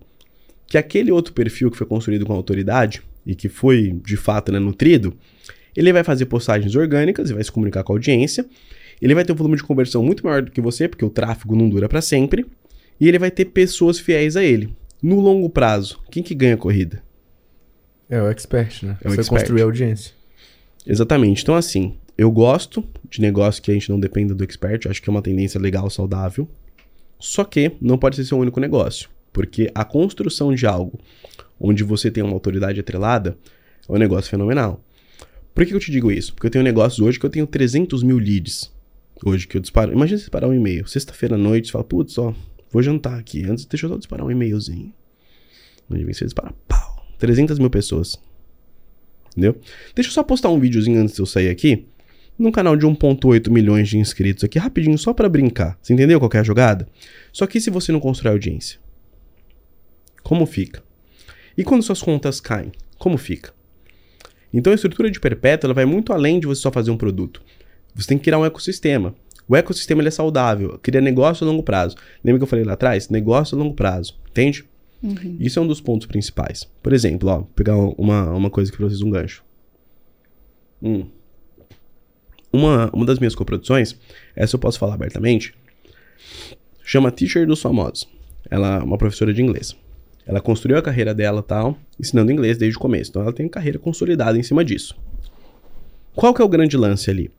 que 0.67 0.77
aquele 0.77 1.11
outro 1.11 1.33
perfil 1.33 1.69
que 1.69 1.77
foi 1.77 1.85
construído 1.85 2.25
com 2.25 2.33
autoridade 2.33 3.03
e 3.25 3.35
que 3.35 3.49
foi 3.49 3.99
de 4.03 4.15
fato 4.15 4.51
né, 4.51 4.59
nutrido, 4.59 5.15
ele 5.75 5.91
vai 5.91 6.03
fazer 6.03 6.25
postagens 6.25 6.75
orgânicas 6.75 7.29
e 7.29 7.33
vai 7.33 7.43
se 7.43 7.51
comunicar 7.51 7.83
com 7.83 7.93
a 7.93 7.95
audiência. 7.95 8.45
Ele 9.01 9.13
vai 9.13 9.25
ter 9.25 9.33
um 9.33 9.35
volume 9.35 9.57
de 9.57 9.63
conversão 9.63 10.03
muito 10.03 10.25
maior 10.25 10.41
do 10.41 10.51
que 10.51 10.61
você, 10.61 10.87
porque 10.87 11.03
o 11.03 11.09
tráfego 11.09 11.55
não 11.55 11.67
dura 11.67 11.89
para 11.89 12.01
sempre. 12.01 12.45
E 12.99 13.07
ele 13.07 13.19
vai 13.19 13.29
ter 13.29 13.45
pessoas 13.45 13.99
fiéis 13.99 14.37
a 14.37 14.43
ele. 14.43 14.73
No 15.01 15.19
longo 15.19 15.49
prazo, 15.49 15.99
quem 16.09 16.23
que 16.23 16.33
ganha 16.33 16.55
a 16.55 16.57
corrida? 16.57 17.03
É 18.09 18.21
o 18.21 18.29
expert, 18.29 18.83
né? 18.83 18.97
É 19.03 19.07
o 19.07 19.11
Você 19.11 19.21
expert. 19.21 19.41
construir 19.41 19.61
audiência. 19.63 20.13
Exatamente. 20.87 21.41
Então, 21.41 21.55
assim, 21.55 21.97
eu 22.17 22.31
gosto 22.31 22.87
de 23.09 23.19
negócio 23.19 23.61
que 23.61 23.69
a 23.69 23.73
gente 23.73 23.89
não 23.89 23.99
dependa 23.99 24.33
do 24.33 24.43
expert. 24.43 24.85
Eu 24.85 24.91
acho 24.91 25.01
que 25.01 25.09
é 25.09 25.11
uma 25.11 25.21
tendência 25.21 25.59
legal, 25.59 25.89
saudável. 25.89 26.47
Só 27.19 27.43
que 27.43 27.73
não 27.81 27.97
pode 27.97 28.15
ser 28.15 28.23
seu 28.23 28.37
único 28.37 28.59
negócio. 28.59 29.09
Porque 29.33 29.69
a 29.75 29.83
construção 29.83 30.53
de 30.55 30.65
algo 30.65 30.97
onde 31.59 31.83
você 31.83 32.11
tem 32.11 32.23
uma 32.23 32.33
autoridade 32.33 32.79
atrelada 32.79 33.37
é 33.87 33.91
um 33.91 33.97
negócio 33.97 34.29
fenomenal. 34.29 34.83
Por 35.53 35.65
que 35.65 35.73
eu 35.73 35.79
te 35.79 35.91
digo 35.91 36.11
isso? 36.11 36.33
Porque 36.33 36.47
eu 36.47 36.51
tenho 36.51 36.63
negócios 36.63 36.99
hoje 36.99 37.19
que 37.19 37.25
eu 37.25 37.29
tenho 37.29 37.47
300 37.47 38.03
mil 38.03 38.17
leads. 38.17 38.73
Hoje 39.23 39.47
que 39.47 39.55
eu 39.55 39.61
disparo. 39.61 39.93
Imagina 39.93 40.17
você 40.17 40.23
disparar 40.23 40.49
um 40.49 40.53
e-mail. 40.53 40.85
Sexta-feira 40.85 41.35
à 41.35 41.37
noite, 41.37 41.67
você 41.67 41.71
fala, 41.71 41.85
putz, 41.85 42.17
ó, 42.17 42.33
vou 42.69 42.83
jantar 42.83 43.17
aqui. 43.17 43.43
Antes, 43.45 43.65
deixa 43.65 43.85
eu 43.85 43.91
só 43.91 43.97
disparar 43.97 44.25
um 44.25 44.31
e-mailzinho. 44.31 44.93
Onde 45.89 46.03
vem 46.03 46.13
você 46.13 46.25
dispara, 46.25 46.53
pau. 46.67 47.05
300 47.19 47.57
mil 47.57 47.69
pessoas. 47.69 48.19
Entendeu? 49.31 49.57
Deixa 49.93 50.09
eu 50.09 50.13
só 50.13 50.23
postar 50.23 50.49
um 50.49 50.59
videozinho 50.59 50.99
antes 50.99 51.15
de 51.15 51.21
eu 51.21 51.25
sair 51.25 51.49
aqui. 51.49 51.85
Num 52.37 52.51
canal 52.51 52.75
de 52.75 52.85
1.8 52.85 53.49
milhões 53.49 53.87
de 53.87 53.97
inscritos 53.97 54.43
aqui, 54.43 54.59
rapidinho, 54.59 54.97
só 54.97 55.13
pra 55.13 55.29
brincar. 55.29 55.77
Você 55.81 55.93
entendeu 55.93 56.19
qual 56.19 56.29
é 56.33 56.39
a 56.39 56.43
jogada? 56.43 56.85
Só 57.31 57.47
que 57.47 57.61
se 57.61 57.69
você 57.69 57.93
não 57.93 57.99
constrói 58.01 58.33
audiência? 58.33 58.77
Como 60.21 60.45
fica? 60.45 60.83
E 61.57 61.63
quando 61.63 61.83
suas 61.83 62.01
contas 62.01 62.39
caem? 62.39 62.71
Como 62.97 63.17
fica? 63.17 63.53
Então 64.53 64.71
a 64.71 64.75
estrutura 64.75 65.11
de 65.11 65.19
perpétua 65.19 65.73
vai 65.73 65.85
muito 65.85 66.13
além 66.13 66.39
de 66.39 66.47
você 66.47 66.61
só 66.61 66.71
fazer 66.71 66.91
um 66.91 66.97
produto. 66.97 67.41
Você 67.93 68.07
tem 68.07 68.17
que 68.17 68.25
criar 68.25 68.39
um 68.39 68.45
ecossistema. 68.45 69.15
O 69.47 69.55
ecossistema 69.55 70.01
é 70.03 70.11
saudável, 70.11 70.79
cria 70.81 70.99
negócio 70.99 71.45
a 71.45 71.49
longo 71.49 71.61
prazo. 71.61 71.95
Lembra 72.23 72.39
que 72.39 72.43
eu 72.43 72.47
falei 72.47 72.65
lá 72.65 72.73
atrás? 72.73 73.09
Negócio 73.09 73.55
a 73.55 73.59
longo 73.59 73.75
prazo, 73.75 74.17
entende? 74.29 74.65
Isso 75.39 75.59
é 75.59 75.61
um 75.61 75.67
dos 75.67 75.79
pontos 75.79 76.07
principais. 76.07 76.67
Por 76.81 76.93
exemplo, 76.93 77.29
ó, 77.29 77.37
vou 77.37 77.45
pegar 77.55 77.75
uma, 77.75 78.31
uma 78.31 78.49
coisa 78.49 78.71
pra 78.71 78.85
vocês, 78.85 79.01
um 79.01 79.09
gancho. 79.09 79.43
Hum. 80.81 81.05
Uma, 82.51 82.89
uma 82.91 83.05
das 83.05 83.19
minhas 83.19 83.35
coproduções, 83.35 83.95
essa 84.35 84.55
eu 84.55 84.59
posso 84.59 84.79
falar 84.79 84.95
abertamente, 84.95 85.53
chama 86.83 87.11
Teacher 87.11 87.45
dos 87.45 87.61
Famosos. 87.61 88.07
Ela 88.49 88.77
é 88.77 88.83
uma 88.83 88.97
professora 88.97 89.33
de 89.33 89.41
inglês. 89.41 89.75
Ela 90.25 90.41
construiu 90.41 90.77
a 90.77 90.81
carreira 90.81 91.13
dela 91.13 91.43
tal, 91.43 91.77
ensinando 91.99 92.31
inglês 92.31 92.57
desde 92.57 92.77
o 92.77 92.81
começo. 92.81 93.11
Então 93.11 93.21
ela 93.21 93.33
tem 93.33 93.47
carreira 93.47 93.77
consolidada 93.77 94.37
em 94.37 94.43
cima 94.43 94.65
disso. 94.65 94.97
Qual 96.15 96.33
que 96.33 96.41
é 96.41 96.45
o 96.45 96.49
grande 96.49 96.75
lance 96.75 97.09
ali? 97.09 97.29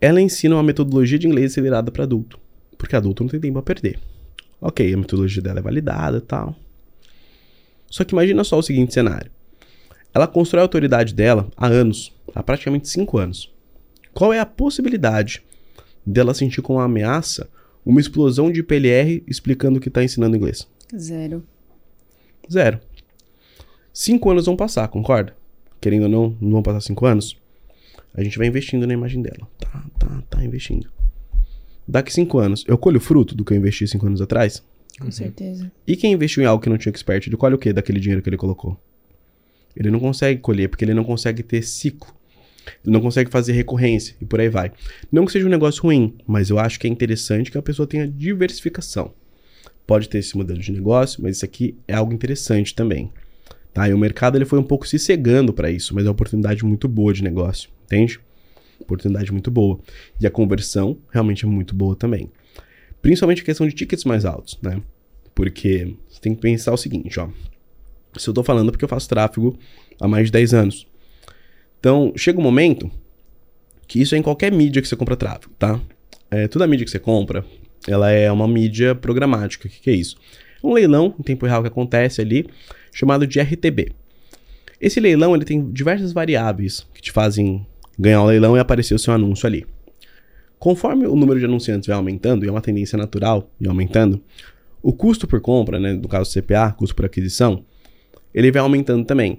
Ela 0.00 0.20
ensina 0.20 0.56
uma 0.56 0.62
metodologia 0.62 1.18
de 1.18 1.26
inglês 1.26 1.52
acelerada 1.52 1.90
para 1.90 2.04
adulto. 2.04 2.38
Porque 2.76 2.96
adulto 2.96 3.22
não 3.22 3.30
tem 3.30 3.40
tempo 3.40 3.58
a 3.58 3.62
perder. 3.62 3.98
Ok, 4.60 4.92
a 4.92 4.96
metodologia 4.96 5.42
dela 5.42 5.60
é 5.60 5.62
validada 5.62 6.20
tal. 6.20 6.54
Só 7.88 8.04
que 8.04 8.14
imagina 8.14 8.44
só 8.44 8.58
o 8.58 8.62
seguinte 8.62 8.92
cenário. 8.92 9.30
Ela 10.12 10.26
constrói 10.26 10.60
a 10.60 10.64
autoridade 10.64 11.14
dela 11.14 11.48
há 11.56 11.66
anos, 11.66 12.12
há 12.34 12.42
praticamente 12.42 12.88
5 12.88 13.18
anos. 13.18 13.52
Qual 14.12 14.32
é 14.32 14.38
a 14.38 14.46
possibilidade 14.46 15.42
dela 16.04 16.34
sentir 16.34 16.62
como 16.62 16.78
uma 16.78 16.84
ameaça 16.84 17.48
uma 17.84 18.00
explosão 18.00 18.52
de 18.52 18.62
PLR 18.62 19.22
explicando 19.26 19.80
que 19.80 19.88
está 19.88 20.04
ensinando 20.04 20.36
inglês? 20.36 20.68
Zero. 20.96 21.42
Zero. 22.50 22.80
Cinco 23.92 24.30
anos 24.30 24.46
vão 24.46 24.56
passar, 24.56 24.88
concorda? 24.88 25.36
Querendo 25.80 26.04
ou 26.04 26.08
não, 26.08 26.36
não 26.40 26.50
vão 26.50 26.62
passar 26.62 26.80
cinco 26.80 27.06
anos. 27.06 27.36
A 28.14 28.22
gente 28.22 28.36
vai 28.36 28.46
investindo 28.46 28.86
na 28.86 28.92
imagem 28.92 29.22
dela. 29.22 29.48
Tá, 29.58 29.84
tá, 29.98 30.22
tá 30.28 30.44
investindo. 30.44 30.90
Daqui 31.86 32.12
cinco 32.12 32.38
anos, 32.38 32.64
eu 32.66 32.76
colho 32.76 32.98
o 32.98 33.00
fruto 33.00 33.34
do 33.34 33.44
que 33.44 33.52
eu 33.52 33.56
investi 33.56 33.86
cinco 33.86 34.06
anos 34.06 34.20
atrás? 34.20 34.62
Com 34.98 35.10
certeza. 35.10 35.70
E 35.86 35.96
quem 35.96 36.12
investiu 36.12 36.42
em 36.42 36.46
algo 36.46 36.62
que 36.62 36.68
não 36.68 36.76
tinha 36.76 36.90
expert, 36.90 37.26
ele 37.26 37.36
colhe 37.36 37.54
o 37.54 37.58
que 37.58 37.72
daquele 37.72 38.00
dinheiro 38.00 38.22
que 38.22 38.28
ele 38.28 38.36
colocou? 38.36 38.78
Ele 39.74 39.90
não 39.90 40.00
consegue 40.00 40.40
colher, 40.40 40.68
porque 40.68 40.84
ele 40.84 40.94
não 40.94 41.04
consegue 41.04 41.42
ter 41.42 41.62
ciclo. 41.62 42.12
Ele 42.84 42.92
não 42.92 43.00
consegue 43.00 43.30
fazer 43.30 43.52
recorrência 43.52 44.14
e 44.20 44.24
por 44.24 44.40
aí 44.40 44.48
vai. 44.48 44.72
Não 45.10 45.24
que 45.24 45.32
seja 45.32 45.46
um 45.46 45.50
negócio 45.50 45.82
ruim, 45.82 46.16
mas 46.26 46.50
eu 46.50 46.58
acho 46.58 46.78
que 46.78 46.86
é 46.86 46.90
interessante 46.90 47.50
que 47.50 47.58
a 47.58 47.62
pessoa 47.62 47.86
tenha 47.86 48.06
diversificação. 48.06 49.14
Pode 49.90 50.08
ter 50.08 50.18
esse 50.18 50.36
modelo 50.36 50.60
de 50.60 50.70
negócio, 50.70 51.20
mas 51.20 51.38
isso 51.38 51.44
aqui 51.44 51.76
é 51.88 51.94
algo 51.94 52.12
interessante 52.12 52.72
também. 52.72 53.10
Tá? 53.74 53.88
E 53.88 53.92
o 53.92 53.98
mercado 53.98 54.38
ele 54.38 54.44
foi 54.44 54.56
um 54.56 54.62
pouco 54.62 54.86
se 54.86 55.00
cegando 55.00 55.52
para 55.52 55.68
isso, 55.68 55.96
mas 55.96 56.04
é 56.04 56.06
uma 56.06 56.12
oportunidade 56.12 56.64
muito 56.64 56.86
boa 56.86 57.12
de 57.12 57.24
negócio, 57.24 57.68
entende? 57.86 58.20
Oportunidade 58.78 59.32
muito 59.32 59.50
boa. 59.50 59.80
E 60.20 60.28
a 60.28 60.30
conversão 60.30 60.96
realmente 61.10 61.44
é 61.44 61.48
muito 61.48 61.74
boa 61.74 61.96
também. 61.96 62.30
Principalmente 63.02 63.42
a 63.42 63.44
questão 63.44 63.66
de 63.66 63.74
tickets 63.74 64.04
mais 64.04 64.24
altos, 64.24 64.56
né? 64.62 64.80
Porque 65.34 65.92
você 66.08 66.20
tem 66.20 66.36
que 66.36 66.40
pensar 66.40 66.72
o 66.72 66.76
seguinte, 66.76 67.18
ó. 67.18 67.28
Se 68.16 68.30
eu 68.30 68.32
tô 68.32 68.44
falando 68.44 68.68
é 68.68 68.70
porque 68.70 68.84
eu 68.84 68.88
faço 68.88 69.08
tráfego 69.08 69.58
há 70.00 70.06
mais 70.06 70.26
de 70.26 70.30
10 70.30 70.54
anos. 70.54 70.86
Então, 71.80 72.12
chega 72.14 72.38
um 72.38 72.44
momento 72.44 72.88
que 73.88 74.00
isso 74.00 74.14
é 74.14 74.18
em 74.18 74.22
qualquer 74.22 74.52
mídia 74.52 74.80
que 74.80 74.86
você 74.86 74.94
compra 74.94 75.16
tráfego, 75.16 75.52
tá? 75.58 75.80
É, 76.30 76.46
toda 76.46 76.64
mídia 76.68 76.84
que 76.84 76.92
você 76.92 77.00
compra, 77.00 77.44
ela 77.86 78.10
é 78.10 78.30
uma 78.30 78.46
mídia 78.46 78.94
programática. 78.94 79.66
O 79.66 79.70
que, 79.70 79.80
que 79.80 79.90
é 79.90 79.94
isso? 79.94 80.16
É 80.62 80.66
um 80.66 80.72
leilão 80.72 81.14
em 81.18 81.22
tempo 81.22 81.46
real 81.46 81.62
que 81.62 81.68
acontece 81.68 82.20
ali, 82.20 82.46
chamado 82.92 83.26
de 83.26 83.40
RTB. 83.40 83.92
Esse 84.80 85.00
leilão 85.00 85.34
ele 85.34 85.44
tem 85.44 85.70
diversas 85.70 86.12
variáveis 86.12 86.86
que 86.94 87.02
te 87.02 87.12
fazem 87.12 87.66
ganhar 87.98 88.22
o 88.22 88.26
leilão 88.26 88.56
e 88.56 88.60
aparecer 88.60 88.94
o 88.94 88.98
seu 88.98 89.12
anúncio 89.12 89.46
ali. 89.46 89.66
Conforme 90.58 91.06
o 91.06 91.16
número 91.16 91.38
de 91.38 91.44
anunciantes 91.44 91.86
vai 91.86 91.96
aumentando, 91.96 92.44
e 92.44 92.48
é 92.48 92.50
uma 92.50 92.60
tendência 92.60 92.96
natural 92.96 93.50
de 93.58 93.68
aumentando, 93.68 94.22
o 94.82 94.92
custo 94.92 95.26
por 95.26 95.40
compra, 95.40 95.78
né, 95.78 95.92
no 95.92 96.08
caso 96.08 96.30
CPA, 96.32 96.72
custo 96.72 96.94
por 96.94 97.04
aquisição, 97.04 97.64
ele 98.34 98.50
vai 98.50 98.62
aumentando 98.62 99.04
também. 99.04 99.38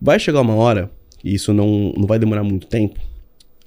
Vai 0.00 0.18
chegar 0.18 0.40
uma 0.40 0.54
hora, 0.54 0.90
e 1.22 1.34
isso 1.34 1.52
não, 1.52 1.92
não 1.96 2.06
vai 2.06 2.18
demorar 2.18 2.42
muito 2.42 2.66
tempo, 2.66 3.00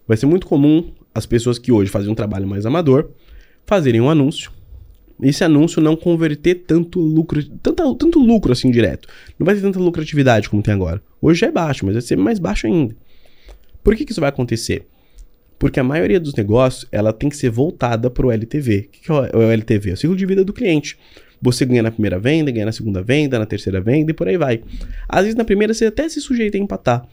vai 0.08 0.18
ser 0.18 0.26
muito 0.26 0.48
comum 0.48 0.91
as 1.14 1.26
pessoas 1.26 1.58
que 1.58 1.72
hoje 1.72 1.89
fazem 1.89 2.12
um 2.12 2.16
trabalho 2.16 2.48
mais 2.48 2.66
amador 2.66 3.10
fazerem 3.68 4.01
um 4.01 4.09
anúncio. 4.09 4.51
Esse 5.22 5.43
anúncio 5.43 5.82
não 5.82 5.95
converter 5.95 6.63
tanto 6.65 6.99
lucro, 6.99 7.43
tanto, 7.61 7.95
tanto 7.95 8.20
lucro 8.20 8.51
assim 8.51 8.72
direto. 8.72 9.07
Não 9.38 9.45
vai 9.45 9.55
ter 9.55 9.61
tanta 9.61 9.80
lucratividade 9.80 10.49
como 10.49 10.63
tem 10.63 10.74
agora. 10.74 11.01
Hoje 11.22 11.45
é 11.45 11.51
baixo, 11.51 11.86
mas 11.86 11.95
vai 11.95 12.01
ser 12.01 12.15
mais 12.15 12.39
baixo 12.39 12.68
ainda. 12.68 12.95
Por 13.84 13.95
que, 13.95 14.05
que 14.05 14.11
isso 14.11 14.22
vai 14.22 14.30
acontecer? 14.30 14.88
Porque 15.59 15.80
a 15.80 15.84
maioria 15.84 16.20
dos 16.20 16.36
negócios 16.36 16.88
ela 16.91 17.11
tem 17.11 17.30
que 17.30 17.36
ser 17.36 17.49
voltada 17.49 18.09
para 18.09 18.28
o 18.28 18.32
LTV. 18.32 18.78
O 18.78 18.89
que, 18.89 18.99
que 19.01 19.11
é 19.11 19.13
o 19.13 19.51
LTV? 19.51 19.89
É 19.89 19.93
o 19.93 19.97
ciclo 19.97 20.15
de 20.15 20.26
vida 20.26 20.45
do 20.45 20.53
cliente. 20.53 20.97
Você 21.41 21.65
ganha 21.65 21.84
na 21.84 21.91
primeira 21.91 22.20
venda, 22.20 22.51
ganha 22.51 22.65
na 22.65 22.72
segunda 22.72 23.01
venda, 23.01 23.39
na 23.39 23.45
terceira 23.45 23.82
venda 23.82 24.11
e 24.11 24.13
por 24.13 24.28
aí 24.28 24.38
vai. 24.38 24.61
Às 25.09 25.22
vezes 25.22 25.36
na 25.36 25.43
primeira 25.43 25.74
você 25.74 25.86
até 25.86 26.07
se 26.07 26.22
sujeita 26.22 26.57
a 26.57 26.61
empatar. 26.61 27.07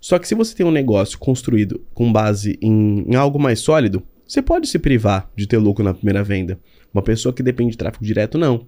Só 0.00 0.18
que 0.18 0.26
se 0.26 0.34
você 0.34 0.54
tem 0.54 0.64
um 0.66 0.70
negócio 0.70 1.18
construído 1.18 1.80
com 1.92 2.12
base 2.12 2.58
em, 2.60 3.04
em 3.08 3.14
algo 3.14 3.38
mais 3.38 3.60
sólido, 3.60 4.02
você 4.32 4.40
pode 4.40 4.66
se 4.66 4.78
privar 4.78 5.30
de 5.36 5.46
ter 5.46 5.58
lucro 5.58 5.84
na 5.84 5.92
primeira 5.92 6.24
venda. 6.24 6.58
Uma 6.92 7.02
pessoa 7.02 7.34
que 7.34 7.42
depende 7.42 7.72
de 7.72 7.76
tráfego 7.76 8.02
direto, 8.02 8.38
não. 8.38 8.66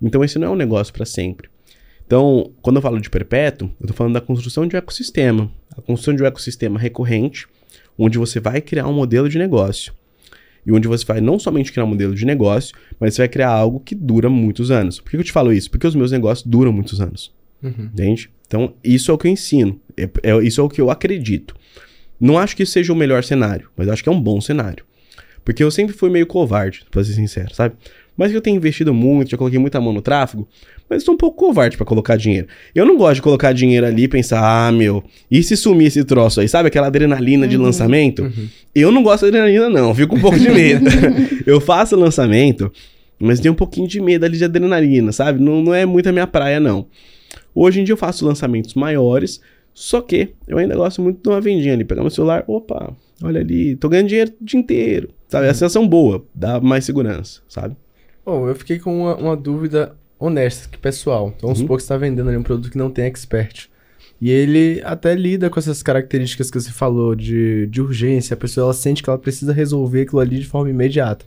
Então 0.00 0.24
esse 0.24 0.38
não 0.38 0.48
é 0.48 0.50
um 0.50 0.56
negócio 0.56 0.92
para 0.92 1.04
sempre. 1.04 1.50
Então, 2.06 2.52
quando 2.62 2.76
eu 2.76 2.82
falo 2.82 2.98
de 2.98 3.10
perpétuo, 3.10 3.68
eu 3.80 3.84
estou 3.84 3.94
falando 3.96 4.14
da 4.14 4.20
construção 4.22 4.66
de 4.66 4.74
um 4.74 4.78
ecossistema. 4.78 5.50
A 5.76 5.82
construção 5.82 6.14
de 6.14 6.22
um 6.22 6.26
ecossistema 6.26 6.78
recorrente, 6.78 7.46
onde 7.98 8.16
você 8.16 8.40
vai 8.40 8.62
criar 8.62 8.86
um 8.86 8.92
modelo 8.94 9.28
de 9.28 9.38
negócio. 9.38 9.92
E 10.64 10.72
onde 10.72 10.88
você 10.88 11.04
vai 11.04 11.20
não 11.20 11.38
somente 11.38 11.72
criar 11.72 11.84
um 11.84 11.88
modelo 11.88 12.14
de 12.14 12.24
negócio, 12.24 12.74
mas 12.98 13.14
você 13.14 13.22
vai 13.22 13.28
criar 13.28 13.50
algo 13.50 13.80
que 13.80 13.94
dura 13.94 14.30
muitos 14.30 14.70
anos. 14.70 14.98
Por 14.98 15.10
que 15.10 15.16
eu 15.16 15.24
te 15.24 15.30
falo 15.32 15.52
isso? 15.52 15.70
Porque 15.70 15.86
os 15.86 15.94
meus 15.94 16.10
negócios 16.10 16.46
duram 16.46 16.72
muitos 16.72 17.02
anos. 17.02 17.34
Uhum. 17.62 17.90
Entende? 17.92 18.30
Então, 18.46 18.74
isso 18.82 19.10
é 19.10 19.14
o 19.14 19.18
que 19.18 19.26
eu 19.28 19.32
ensino. 19.32 19.78
É, 19.96 20.08
é- 20.22 20.42
isso 20.42 20.60
é 20.60 20.64
o 20.64 20.68
que 20.68 20.80
eu 20.80 20.90
acredito. 20.90 21.54
Não 22.20 22.38
acho 22.38 22.56
que 22.56 22.62
isso 22.62 22.72
seja 22.72 22.92
o 22.92 22.96
melhor 22.96 23.22
cenário, 23.22 23.68
mas 23.76 23.88
acho 23.88 24.02
que 24.02 24.08
é 24.08 24.12
um 24.12 24.20
bom 24.20 24.40
cenário. 24.40 24.84
Porque 25.44 25.62
eu 25.62 25.70
sempre 25.70 25.94
fui 25.94 26.10
meio 26.10 26.26
covarde, 26.26 26.84
pra 26.90 27.04
ser 27.04 27.12
sincero, 27.12 27.54
sabe? 27.54 27.74
Mas 28.16 28.30
que 28.30 28.36
eu 28.36 28.40
tenho 28.40 28.56
investido 28.56 28.94
muito, 28.94 29.30
já 29.30 29.36
coloquei 29.36 29.58
muita 29.58 29.80
mão 29.80 29.92
no 29.92 30.00
tráfego, 30.00 30.48
mas 30.88 31.02
estou 31.02 31.14
um 31.14 31.18
pouco 31.18 31.36
covarde 31.36 31.76
para 31.76 31.84
colocar 31.84 32.16
dinheiro. 32.16 32.46
Eu 32.74 32.86
não 32.86 32.96
gosto 32.96 33.16
de 33.16 33.22
colocar 33.22 33.52
dinheiro 33.52 33.86
ali 33.86 34.04
e 34.04 34.08
pensar, 34.08 34.40
ah, 34.40 34.72
meu, 34.72 35.04
e 35.30 35.42
se 35.42 35.56
sumir 35.56 35.86
esse 35.86 36.02
troço 36.02 36.40
aí, 36.40 36.48
sabe? 36.48 36.68
Aquela 36.68 36.86
adrenalina 36.86 37.44
uhum. 37.44 37.50
de 37.50 37.56
lançamento. 37.56 38.22
Uhum. 38.22 38.48
Eu 38.74 38.90
não 38.90 39.02
gosto 39.02 39.22
de 39.22 39.28
adrenalina, 39.28 39.68
não, 39.68 39.94
fico 39.94 40.16
um 40.16 40.20
pouco 40.20 40.38
de 40.38 40.48
medo. 40.48 40.86
eu 41.46 41.60
faço 41.60 41.94
lançamento, 41.94 42.72
mas 43.18 43.38
tenho 43.38 43.52
um 43.52 43.56
pouquinho 43.56 43.86
de 43.86 44.00
medo 44.00 44.24
ali 44.24 44.38
de 44.38 44.44
adrenalina, 44.44 45.12
sabe? 45.12 45.42
Não, 45.42 45.62
não 45.62 45.74
é 45.74 45.84
muito 45.84 46.08
a 46.08 46.12
minha 46.12 46.26
praia, 46.26 46.58
não. 46.58 46.86
Hoje 47.54 47.80
em 47.80 47.84
dia 47.84 47.92
eu 47.92 47.96
faço 47.96 48.24
lançamentos 48.24 48.74
maiores, 48.74 49.40
só 49.78 50.00
que 50.00 50.32
eu 50.48 50.56
ainda 50.56 50.74
gosto 50.74 51.02
muito 51.02 51.22
de 51.22 51.28
uma 51.28 51.38
vendinha 51.38 51.74
ali, 51.74 51.84
pegar 51.84 52.00
meu 52.00 52.10
celular, 52.10 52.42
opa, 52.46 52.96
olha 53.22 53.42
ali, 53.42 53.76
tô 53.76 53.90
ganhando 53.90 54.08
dinheiro 54.08 54.32
o 54.40 54.42
dia 54.42 54.58
inteiro, 54.58 55.10
sabe? 55.28 55.44
Uhum. 55.44 55.50
A 55.50 55.54
sensação 55.54 55.86
boa, 55.86 56.24
dá 56.34 56.58
mais 56.58 56.86
segurança, 56.86 57.42
sabe? 57.46 57.76
Bom, 58.24 58.48
eu 58.48 58.54
fiquei 58.54 58.78
com 58.78 59.02
uma, 59.02 59.14
uma 59.16 59.36
dúvida 59.36 59.94
honesta, 60.18 60.66
que 60.70 60.78
pessoal. 60.78 61.26
Então, 61.36 61.48
vamos 61.48 61.58
uhum. 61.58 61.64
supor 61.66 61.76
que 61.76 61.82
você 61.82 61.92
está 61.92 61.98
vendendo 61.98 62.26
ali 62.28 62.38
um 62.38 62.42
produto 62.42 62.70
que 62.70 62.78
não 62.78 62.90
tem 62.90 63.04
expert. 63.04 63.68
E 64.18 64.30
ele 64.30 64.80
até 64.82 65.14
lida 65.14 65.50
com 65.50 65.60
essas 65.60 65.82
características 65.82 66.50
que 66.50 66.58
você 66.58 66.70
falou 66.70 67.14
de, 67.14 67.66
de 67.66 67.82
urgência. 67.82 68.32
A 68.32 68.38
pessoa 68.38 68.64
ela 68.64 68.72
sente 68.72 69.02
que 69.02 69.10
ela 69.10 69.18
precisa 69.18 69.52
resolver 69.52 70.00
aquilo 70.02 70.20
ali 70.20 70.38
de 70.38 70.46
forma 70.46 70.70
imediata. 70.70 71.26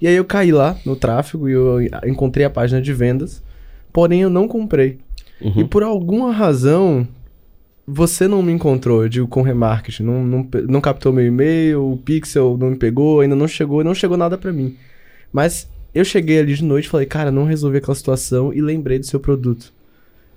E 0.00 0.06
aí 0.06 0.14
eu 0.14 0.24
caí 0.24 0.52
lá 0.52 0.78
no 0.86 0.94
tráfego 0.94 1.48
e 1.48 1.52
eu 1.52 1.80
encontrei 2.06 2.46
a 2.46 2.50
página 2.50 2.80
de 2.80 2.92
vendas, 2.92 3.42
porém 3.92 4.22
eu 4.22 4.30
não 4.30 4.46
comprei. 4.46 5.00
Uhum. 5.40 5.62
E 5.62 5.64
por 5.64 5.82
alguma 5.82 6.30
razão, 6.30 7.08
você 7.86 8.28
não 8.28 8.42
me 8.42 8.52
encontrou, 8.52 9.02
eu 9.02 9.08
digo, 9.08 9.26
com 9.26 9.42
remarketing. 9.42 10.04
Não, 10.04 10.24
não, 10.24 10.48
não 10.68 10.80
captou 10.80 11.12
meu 11.12 11.26
e-mail, 11.26 11.92
o 11.92 11.96
pixel 11.96 12.56
não 12.58 12.70
me 12.70 12.76
pegou, 12.76 13.20
ainda 13.20 13.34
não 13.34 13.48
chegou, 13.48 13.82
não 13.82 13.94
chegou 13.94 14.16
nada 14.16 14.38
para 14.38 14.52
mim. 14.52 14.76
Mas 15.32 15.68
eu 15.94 16.04
cheguei 16.04 16.38
ali 16.38 16.54
de 16.54 16.64
noite 16.64 16.88
falei, 16.88 17.06
cara, 17.06 17.30
não 17.30 17.44
resolvi 17.44 17.78
aquela 17.78 17.94
situação 17.94 18.52
e 18.52 18.60
lembrei 18.60 18.98
do 18.98 19.06
seu 19.06 19.20
produto. 19.20 19.72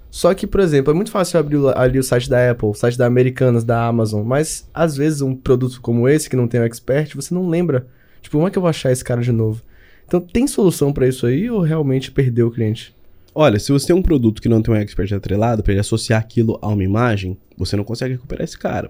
Só 0.10 0.34
que, 0.34 0.48
por 0.48 0.62
exemplo, 0.62 0.91
é 0.91 0.93
muito 0.93 1.12
fácil 1.12 1.39
abrir 1.39 1.58
ali 1.76 2.00
o 2.00 2.04
site 2.04 2.30
da 2.30 2.50
Apple, 2.50 2.70
o 2.70 2.74
site 2.74 2.98
da 2.98 3.06
Americanas, 3.06 3.66
da 3.66 3.86
Amazon, 3.86 4.24
mas 4.26 4.66
às 4.74 4.96
vezes 4.96 5.22
um 5.22 5.36
produto 5.36 5.82
como 5.82 6.08
esse, 6.08 6.30
que 6.30 6.38
não 6.38 6.48
tem 6.48 6.62
um 6.62 6.64
expert, 6.64 7.14
você 7.16 7.34
não 7.34 7.50
lembra. 7.50 7.86
Tipo, 8.22 8.38
como 8.38 8.48
é 8.48 8.52
que 8.52 8.58
eu 8.58 8.62
vou 8.62 8.70
achar 8.70 8.93
esse 8.93 9.04
cara 9.04 9.22
de 9.22 9.34
novo? 9.34 9.62
Então, 10.08 10.22
tem 10.22 10.48
solução 10.48 10.93
para 10.93 11.08
isso 11.08 11.26
aí 11.26 11.50
ou 11.50 11.60
realmente 11.62 12.12
perdeu 12.12 12.48
o 12.48 12.52
cliente? 12.52 12.95
Olha, 13.38 13.60
se 13.60 13.70
você 13.70 13.88
tem 13.88 13.96
um 13.96 14.02
produto 14.02 14.42
que 14.42 14.48
não 14.48 14.62
tem 14.62 14.74
um 14.74 14.78
expert 14.78 15.12
atrelado, 15.12 15.62
para 15.62 15.74
ele 15.74 15.82
associar 15.82 16.22
aquilo 16.22 16.58
a 16.62 16.70
uma 16.70 16.84
imagem, 16.86 17.38
você 17.58 17.76
não 17.76 17.84
consegue 17.84 18.14
recuperar 18.14 18.46
esse 18.46 18.58
cara. 18.58 18.90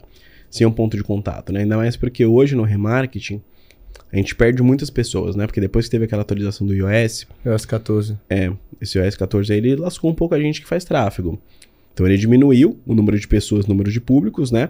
Sem 0.52 0.68
um 0.68 0.72
ponto 0.72 0.96
de 0.96 1.04
contato, 1.04 1.52
né? 1.52 1.62
Ainda 1.62 1.76
mais 1.78 1.98
porque 1.98 2.24
hoje 2.24 2.56
no 2.56 2.62
remarketing, 2.62 3.42
a 4.14 4.18
gente 4.18 4.36
perde 4.36 4.62
muitas 4.62 4.92
pessoas, 4.92 5.36
né? 5.36 5.48
Porque 5.48 5.60
depois 5.60 5.86
que 5.86 5.92
teve 5.92 6.06
aquela 6.06 6.22
atualização 6.22 6.66
do 6.68 6.76
iOS. 6.76 7.26
iOS 7.44 7.66
14. 7.66 8.20
É, 8.30 8.52
esse 8.80 9.00
iOS 9.00 9.16
14 9.16 9.52
aí, 9.52 9.58
ele 9.58 9.76
lascou 9.78 10.12
um 10.12 10.14
pouco 10.14 10.36
a 10.36 10.40
gente 10.40 10.62
que 10.62 10.68
faz 10.68 10.86
tráfego. 10.86 11.42
Então 11.92 12.06
ele 12.06 12.16
diminuiu 12.16 12.80
o 12.86 12.94
número 12.94 13.20
de 13.20 13.28
pessoas, 13.28 13.66
o 13.66 13.70
número 13.70 13.92
de 13.92 14.00
públicos, 14.00 14.52
né? 14.52 14.70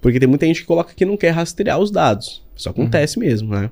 Porque 0.00 0.18
tem 0.18 0.28
muita 0.28 0.46
gente 0.46 0.62
que 0.62 0.66
coloca 0.66 0.94
que 0.94 1.04
não 1.04 1.18
quer 1.18 1.30
rastrear 1.30 1.78
os 1.78 1.90
dados. 1.90 2.42
Isso 2.56 2.70
acontece 2.70 3.18
uhum. 3.18 3.26
mesmo, 3.26 3.50
né? 3.50 3.70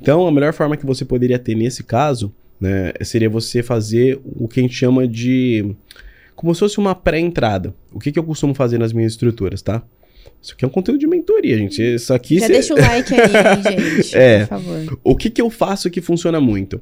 Então 0.00 0.26
a 0.28 0.30
melhor 0.30 0.52
forma 0.52 0.76
que 0.76 0.86
você 0.86 1.04
poderia 1.04 1.40
ter 1.40 1.56
nesse 1.56 1.82
caso, 1.82 2.32
né, 2.60 2.92
seria 3.02 3.30
você 3.30 3.62
fazer 3.62 4.20
o 4.24 4.46
que 4.46 4.60
a 4.60 4.62
gente 4.62 4.74
chama 4.74 5.08
de. 5.08 5.74
Como 6.36 6.54
se 6.54 6.60
fosse 6.60 6.78
uma 6.78 6.94
pré-entrada. 6.94 7.74
O 7.92 7.98
que, 7.98 8.12
que 8.12 8.18
eu 8.18 8.24
costumo 8.24 8.54
fazer 8.54 8.78
nas 8.78 8.92
minhas 8.92 9.12
estruturas, 9.12 9.62
tá? 9.62 9.82
Isso 10.40 10.54
aqui 10.54 10.64
é 10.64 10.68
um 10.68 10.70
conteúdo 10.70 10.98
de 10.98 11.06
mentoria, 11.06 11.56
gente. 11.56 11.82
Isso 11.82 12.14
aqui. 12.14 12.38
Já 12.38 12.46
cê... 12.46 12.52
deixa 12.52 12.74
o 12.74 12.78
like 12.78 13.14
aí, 13.14 13.62
gente. 13.96 14.16
é. 14.16 14.40
Por 14.40 14.48
favor. 14.48 14.98
O 15.04 15.16
que, 15.16 15.30
que 15.30 15.40
eu 15.40 15.50
faço 15.50 15.90
que 15.90 16.00
funciona 16.00 16.40
muito? 16.40 16.80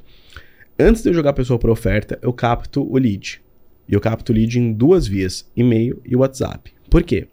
Antes 0.78 1.02
de 1.02 1.08
eu 1.08 1.14
jogar 1.14 1.30
a 1.30 1.34
pessoa 1.34 1.58
para 1.58 1.72
oferta, 1.72 2.18
eu 2.22 2.32
capto 2.32 2.86
o 2.88 2.96
lead. 2.96 3.40
E 3.88 3.94
eu 3.94 4.00
capto 4.00 4.32
o 4.32 4.34
lead 4.34 4.58
em 4.58 4.72
duas 4.72 5.06
vias: 5.06 5.48
e-mail 5.56 6.00
e 6.04 6.14
WhatsApp. 6.14 6.72
Por 6.88 7.02
quê? 7.02 7.26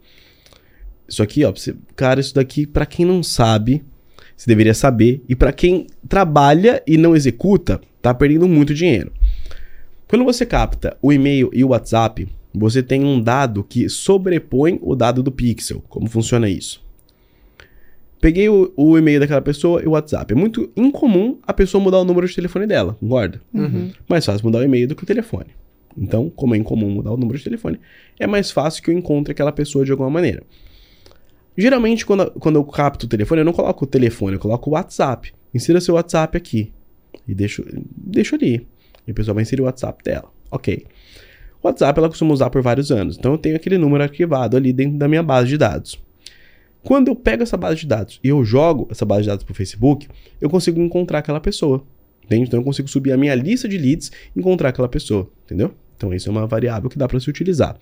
Isso 1.08 1.22
aqui, 1.22 1.44
ó, 1.44 1.52
você, 1.52 1.76
cara, 1.94 2.18
isso 2.18 2.34
daqui, 2.34 2.66
para 2.66 2.84
quem 2.84 3.06
não 3.06 3.22
sabe, 3.22 3.84
você 4.36 4.48
deveria 4.48 4.74
saber. 4.74 5.22
E 5.28 5.36
para 5.36 5.52
quem 5.52 5.86
trabalha 6.08 6.82
e 6.84 6.98
não 6.98 7.14
executa, 7.14 7.80
tá 8.06 8.14
perdendo 8.14 8.46
muito 8.46 8.72
dinheiro. 8.72 9.12
Quando 10.08 10.24
você 10.24 10.46
capta 10.46 10.96
o 11.02 11.12
e-mail 11.12 11.50
e 11.52 11.64
o 11.64 11.68
WhatsApp, 11.68 12.28
você 12.54 12.82
tem 12.82 13.04
um 13.04 13.20
dado 13.20 13.64
que 13.64 13.88
sobrepõe 13.88 14.78
o 14.80 14.94
dado 14.94 15.22
do 15.22 15.32
pixel. 15.32 15.82
Como 15.88 16.08
funciona 16.08 16.48
isso? 16.48 16.84
Peguei 18.20 18.48
o, 18.48 18.72
o, 18.76 18.96
e-mail 18.96 19.20
daquela 19.20 19.42
pessoa 19.42 19.82
e 19.82 19.86
o 19.86 19.90
WhatsApp. 19.90 20.32
É 20.32 20.36
muito 20.36 20.70
incomum 20.76 21.38
a 21.46 21.52
pessoa 21.52 21.82
mudar 21.82 21.98
o 21.98 22.04
número 22.04 22.26
de 22.26 22.34
telefone 22.34 22.66
dela, 22.66 22.96
concorda? 22.98 23.40
Uhum. 23.52 23.90
Mais 24.08 24.24
fácil 24.24 24.46
mudar 24.46 24.60
o 24.60 24.62
e-mail 24.62 24.86
do 24.86 24.94
que 24.94 25.02
o 25.02 25.06
telefone. 25.06 25.48
Então, 25.98 26.30
como 26.30 26.54
é 26.54 26.58
incomum 26.58 26.88
mudar 26.88 27.10
o 27.10 27.16
número 27.16 27.36
de 27.36 27.44
telefone, 27.44 27.80
é 28.18 28.26
mais 28.26 28.50
fácil 28.50 28.82
que 28.82 28.90
eu 28.90 28.94
encontre 28.96 29.32
aquela 29.32 29.52
pessoa 29.52 29.84
de 29.84 29.90
alguma 29.90 30.10
maneira. 30.10 30.44
Geralmente, 31.58 32.06
quando, 32.06 32.30
quando 32.32 32.56
eu 32.56 32.64
capto 32.64 33.06
o 33.06 33.08
telefone, 33.08 33.40
eu 33.40 33.44
não 33.44 33.52
coloco 33.52 33.84
o 33.84 33.88
telefone, 33.88 34.34
eu 34.34 34.40
coloco 34.40 34.70
o 34.70 34.74
WhatsApp. 34.74 35.32
Insira 35.52 35.80
seu 35.80 35.94
WhatsApp 35.94 36.36
aqui. 36.36 36.72
E 37.26 37.34
deixo, 37.34 37.64
deixo 37.96 38.34
ali. 38.34 38.66
E 39.06 39.10
a 39.10 39.14
pessoa 39.14 39.34
vai 39.34 39.42
inserir 39.42 39.62
o 39.62 39.64
WhatsApp 39.64 40.02
dela. 40.02 40.30
Ok. 40.50 40.86
O 41.62 41.66
WhatsApp 41.66 41.98
ela 41.98 42.08
costuma 42.08 42.32
usar 42.32 42.50
por 42.50 42.62
vários 42.62 42.90
anos, 42.90 43.16
então 43.16 43.32
eu 43.32 43.38
tenho 43.38 43.56
aquele 43.56 43.78
número 43.78 44.02
arquivado 44.02 44.56
ali 44.56 44.72
dentro 44.72 44.98
da 44.98 45.08
minha 45.08 45.22
base 45.22 45.48
de 45.48 45.58
dados. 45.58 46.00
Quando 46.82 47.08
eu 47.08 47.16
pego 47.16 47.42
essa 47.42 47.56
base 47.56 47.80
de 47.80 47.86
dados 47.86 48.20
e 48.22 48.28
eu 48.28 48.44
jogo 48.44 48.86
essa 48.90 49.04
base 49.04 49.22
de 49.22 49.28
dados 49.28 49.44
para 49.44 49.52
o 49.52 49.54
Facebook, 49.56 50.06
eu 50.40 50.48
consigo 50.48 50.80
encontrar 50.80 51.18
aquela 51.18 51.40
pessoa. 51.40 51.84
Entende? 52.24 52.44
Então 52.44 52.60
eu 52.60 52.64
consigo 52.64 52.86
subir 52.88 53.12
a 53.12 53.16
minha 53.16 53.34
lista 53.34 53.68
de 53.68 53.76
leads 53.76 54.12
e 54.34 54.38
encontrar 54.38 54.68
aquela 54.68 54.88
pessoa. 54.88 55.28
Entendeu? 55.44 55.74
Então 55.96 56.14
isso 56.14 56.28
é 56.28 56.32
uma 56.32 56.46
variável 56.46 56.88
que 56.88 56.96
dá 56.96 57.08
para 57.08 57.18
se 57.18 57.28
utilizar. 57.28 57.76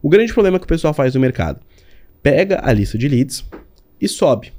O 0.00 0.08
grande 0.08 0.32
problema 0.32 0.58
que 0.58 0.64
o 0.64 0.68
pessoal 0.68 0.94
faz 0.94 1.14
no 1.14 1.20
mercado: 1.20 1.60
pega 2.22 2.60
a 2.62 2.72
lista 2.72 2.96
de 2.96 3.08
leads 3.08 3.44
e 4.00 4.08
sobe. 4.08 4.52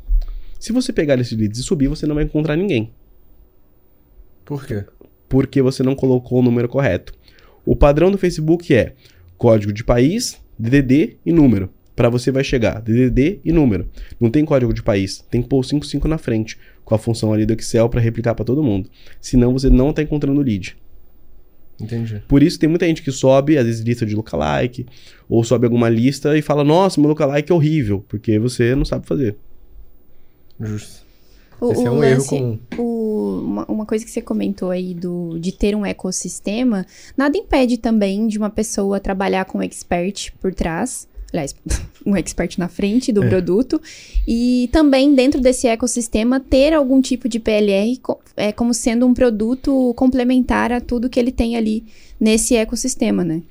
Se 0.59 0.71
você 0.71 0.93
pegar 0.93 1.13
a 1.13 1.17
lista 1.17 1.35
de 1.35 1.41
leads 1.41 1.59
e 1.59 1.63
subir, 1.63 1.87
você 1.87 2.05
não 2.05 2.15
vai 2.15 2.23
encontrar 2.23 2.55
ninguém. 2.55 2.91
Por 4.47 4.65
quê? 4.65 4.85
Porque 5.27 5.61
você 5.61 5.83
não 5.83 5.93
colocou 5.93 6.39
o 6.39 6.41
número 6.41 6.69
correto. 6.69 7.13
O 7.65 7.75
padrão 7.75 8.09
do 8.09 8.17
Facebook 8.17 8.73
é 8.73 8.93
código 9.37 9.73
de 9.73 9.83
país, 9.83 10.39
DDD 10.57 11.17
e 11.25 11.33
número. 11.33 11.69
Para 11.93 12.09
você 12.09 12.31
vai 12.31 12.45
chegar 12.45 12.81
DDD 12.81 13.41
e 13.43 13.51
número. 13.51 13.89
Não 14.17 14.31
tem 14.31 14.45
código 14.45 14.73
de 14.73 14.81
país, 14.81 15.19
tem 15.29 15.41
que 15.41 15.49
pôr 15.49 15.59
o 15.59 15.63
55 15.63 16.07
na 16.07 16.17
frente, 16.17 16.57
com 16.85 16.95
a 16.95 16.97
função 16.97 17.33
ali 17.33 17.45
do 17.45 17.51
Excel 17.53 17.89
para 17.89 17.99
replicar 17.99 18.35
para 18.35 18.45
todo 18.45 18.63
mundo. 18.63 18.89
Senão 19.19 19.51
você 19.51 19.69
não 19.69 19.89
está 19.89 20.01
encontrando 20.01 20.39
lead. 20.39 20.77
Entendi. 21.77 22.23
Por 22.25 22.41
isso 22.41 22.57
tem 22.57 22.69
muita 22.69 22.87
gente 22.87 23.03
que 23.03 23.11
sobe, 23.11 23.57
às 23.57 23.65
vezes, 23.65 23.81
lista 23.81 24.05
de 24.05 24.15
lookalike, 24.15 24.85
ou 25.27 25.43
sobe 25.43 25.65
alguma 25.65 25.89
lista 25.89 26.37
e 26.37 26.41
fala: 26.41 26.63
Nossa, 26.63 27.01
meu 27.01 27.09
lookalike 27.09 27.51
é 27.51 27.55
horrível, 27.55 28.05
porque 28.07 28.39
você 28.39 28.73
não 28.75 28.85
sabe 28.85 29.05
fazer. 29.05 29.35
Justo. 30.57 31.05
O, 31.59 31.71
Esse 31.71 31.85
é 31.85 31.91
um 31.91 31.99
lance, 31.99 32.13
erro 32.13 32.25
comum. 32.25 32.59
O, 32.77 32.96
uma, 33.17 33.65
uma, 33.65 33.85
coisa 33.85 34.05
que 34.05 34.11
você 34.11 34.21
comentou 34.21 34.69
aí 34.69 34.93
do, 34.93 35.37
de 35.39 35.51
ter 35.51 35.75
um 35.75 35.85
ecossistema, 35.85 36.85
nada 37.15 37.37
impede 37.37 37.77
também 37.77 38.27
de 38.27 38.37
uma 38.37 38.49
pessoa 38.49 38.99
trabalhar 38.99 39.45
com 39.45 39.59
um 39.59 39.61
expert 39.61 40.31
por 40.39 40.53
trás. 40.53 41.07
Aliás, 41.31 41.55
um 42.05 42.15
expert 42.15 42.57
na 42.57 42.67
frente 42.67 43.11
do 43.11 43.23
é. 43.23 43.29
produto. 43.29 43.81
E 44.27 44.69
também, 44.71 45.13
dentro 45.13 45.41
desse 45.41 45.67
ecossistema, 45.67 46.39
ter 46.39 46.73
algum 46.73 47.01
tipo 47.01 47.27
de 47.27 47.39
PLR 47.39 47.99
é, 48.35 48.51
como 48.51 48.73
sendo 48.73 49.05
um 49.05 49.13
produto 49.13 49.93
complementar 49.95 50.71
a 50.71 50.79
tudo 50.79 51.09
que 51.09 51.19
ele 51.19 51.31
tem 51.31 51.57
ali 51.57 51.83
nesse 52.19 52.55
ecossistema, 52.55 53.23
né? 53.23 53.41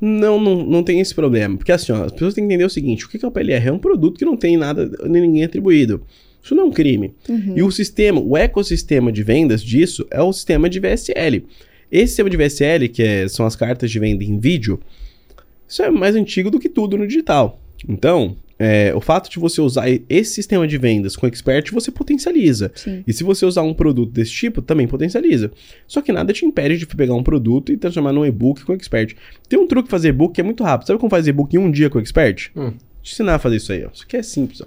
Não, 0.00 0.40
não, 0.40 0.64
não 0.64 0.82
tem 0.82 1.00
esse 1.00 1.14
problema. 1.14 1.56
Porque 1.56 1.72
assim, 1.72 1.92
ó, 1.92 2.04
as 2.04 2.12
pessoas 2.12 2.34
têm 2.34 2.46
que 2.46 2.54
entender 2.54 2.64
o 2.64 2.70
seguinte: 2.70 3.04
o 3.04 3.08
que 3.08 3.24
é 3.24 3.28
o 3.28 3.32
PLR? 3.32 3.68
É 3.68 3.72
um 3.72 3.78
produto 3.78 4.18
que 4.18 4.24
não 4.24 4.36
tem 4.36 4.56
nada, 4.56 4.88
nem 5.08 5.22
ninguém 5.22 5.44
atribuído. 5.44 6.02
Isso 6.42 6.54
não 6.54 6.64
é 6.64 6.66
um 6.66 6.70
crime. 6.70 7.14
Uhum. 7.28 7.54
E 7.56 7.62
o 7.62 7.70
sistema, 7.70 8.20
o 8.20 8.36
ecossistema 8.36 9.12
de 9.12 9.22
vendas 9.22 9.62
disso 9.62 10.06
é 10.10 10.22
o 10.22 10.32
sistema 10.32 10.68
de 10.68 10.80
VSL. 10.80 11.44
Esse 11.90 12.08
sistema 12.08 12.30
de 12.30 12.36
VSL, 12.36 12.88
que 12.88 13.02
é, 13.02 13.28
são 13.28 13.46
as 13.46 13.56
cartas 13.56 13.90
de 13.90 13.98
venda 13.98 14.22
em 14.22 14.38
vídeo, 14.38 14.80
isso 15.66 15.82
é 15.82 15.90
mais 15.90 16.14
antigo 16.14 16.50
do 16.50 16.58
que 16.58 16.68
tudo 16.68 16.96
no 16.96 17.06
digital. 17.06 17.60
Então, 17.88 18.36
é, 18.58 18.92
o 18.94 19.00
fato 19.00 19.30
de 19.30 19.38
você 19.38 19.60
usar 19.60 19.84
esse 20.08 20.32
sistema 20.32 20.66
de 20.66 20.76
vendas 20.76 21.14
com 21.14 21.26
expert, 21.26 21.70
você 21.72 21.90
potencializa. 21.90 22.72
Sim. 22.74 23.04
E 23.06 23.12
se 23.12 23.22
você 23.22 23.46
usar 23.46 23.62
um 23.62 23.72
produto 23.72 24.10
desse 24.10 24.32
tipo, 24.32 24.60
também 24.60 24.88
potencializa. 24.88 25.52
Só 25.86 26.02
que 26.02 26.10
nada 26.10 26.32
te 26.32 26.44
impede 26.44 26.76
de 26.76 26.86
pegar 26.86 27.14
um 27.14 27.22
produto 27.22 27.70
e 27.70 27.76
transformar 27.76 28.12
num 28.12 28.26
e-book 28.26 28.64
com 28.64 28.72
expert. 28.72 29.14
Tem 29.48 29.58
um 29.58 29.66
truque 29.66 29.88
fazer 29.88 30.08
e-book 30.08 30.34
que 30.34 30.40
é 30.40 30.44
muito 30.44 30.64
rápido. 30.64 30.88
Sabe 30.88 30.98
como 30.98 31.10
fazer 31.10 31.30
e-book 31.30 31.54
em 31.54 31.58
um 31.58 31.70
dia 31.70 31.88
com 31.88 32.00
expert? 32.00 32.50
Hum. 32.56 32.72
Te 33.00 33.12
ensinar 33.12 33.36
a 33.36 33.38
fazer 33.38 33.56
isso 33.56 33.72
aí. 33.72 33.84
Ó. 33.84 33.90
Isso 33.92 34.02
aqui 34.02 34.16
é 34.16 34.22
simples. 34.22 34.60
Ó. 34.60 34.66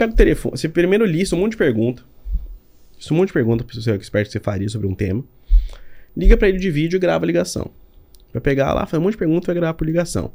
Pega 0.00 0.14
o 0.14 0.16
telefone, 0.16 0.56
você 0.56 0.66
primeiro 0.66 1.04
lista 1.04 1.36
um 1.36 1.40
monte 1.40 1.50
de 1.50 1.58
pergunta. 1.58 2.02
Lista 2.96 3.12
um 3.12 3.18
monte 3.18 3.26
de 3.26 3.34
pergunta 3.34 3.64
para 3.64 3.78
o 3.78 3.82
seu 3.82 3.94
expert 3.94 4.28
que 4.28 4.32
você 4.32 4.40
faria 4.40 4.66
sobre 4.66 4.86
um 4.86 4.94
tema. 4.94 5.22
Liga 6.16 6.38
para 6.38 6.48
ele 6.48 6.56
de 6.56 6.70
vídeo 6.70 6.96
e 6.96 6.98
grava 6.98 7.22
a 7.22 7.26
ligação. 7.26 7.70
Vai 8.32 8.40
pegar 8.40 8.72
lá, 8.72 8.86
faz 8.86 8.98
um 8.98 9.04
monte 9.04 9.12
de 9.12 9.18
pergunta 9.18 9.44
e 9.44 9.48
vai 9.48 9.56
gravar 9.56 9.74
por 9.74 9.86
ligação. 9.86 10.32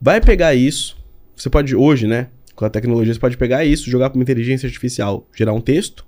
Vai 0.00 0.20
pegar 0.20 0.54
isso. 0.54 0.96
Você 1.34 1.50
pode 1.50 1.74
hoje, 1.74 2.06
né? 2.06 2.28
Com 2.54 2.64
a 2.64 2.70
tecnologia, 2.70 3.12
você 3.12 3.18
pode 3.18 3.36
pegar 3.36 3.64
isso, 3.64 3.90
jogar 3.90 4.10
para 4.10 4.16
uma 4.16 4.22
inteligência 4.22 4.68
artificial, 4.68 5.26
gerar 5.34 5.54
um 5.54 5.60
texto. 5.60 6.06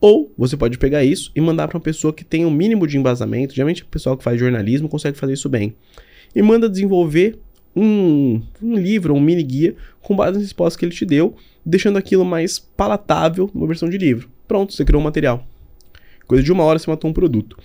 Ou 0.00 0.32
você 0.38 0.56
pode 0.56 0.78
pegar 0.78 1.02
isso 1.02 1.32
e 1.34 1.40
mandar 1.40 1.66
para 1.66 1.78
uma 1.78 1.82
pessoa 1.82 2.12
que 2.12 2.22
tem 2.22 2.46
um 2.46 2.50
mínimo 2.50 2.86
de 2.86 2.96
embasamento. 2.96 3.56
Geralmente, 3.56 3.82
o 3.82 3.86
pessoal 3.86 4.16
que 4.16 4.22
faz 4.22 4.38
jornalismo 4.38 4.88
consegue 4.88 5.18
fazer 5.18 5.32
isso 5.32 5.48
bem. 5.48 5.74
E 6.32 6.42
manda 6.42 6.70
desenvolver 6.70 7.40
um, 7.74 8.42
um 8.62 8.74
livro, 8.74 9.14
um 9.14 9.20
mini 9.20 9.42
guia, 9.42 9.76
com 10.00 10.16
base 10.16 10.34
nas 10.34 10.42
respostas 10.42 10.76
que 10.76 10.84
ele 10.84 10.94
te 10.94 11.04
deu, 11.04 11.36
deixando 11.64 11.98
aquilo 11.98 12.24
mais 12.24 12.58
palatável 12.58 13.50
numa 13.54 13.66
versão 13.66 13.88
de 13.88 13.98
livro. 13.98 14.28
Pronto, 14.46 14.72
você 14.72 14.84
criou 14.84 15.00
um 15.00 15.04
material. 15.04 15.46
Coisa 16.26 16.42
de 16.42 16.52
uma 16.52 16.64
hora 16.64 16.78
você 16.78 16.90
matou 16.90 17.10
um 17.10 17.14
produto. 17.14 17.58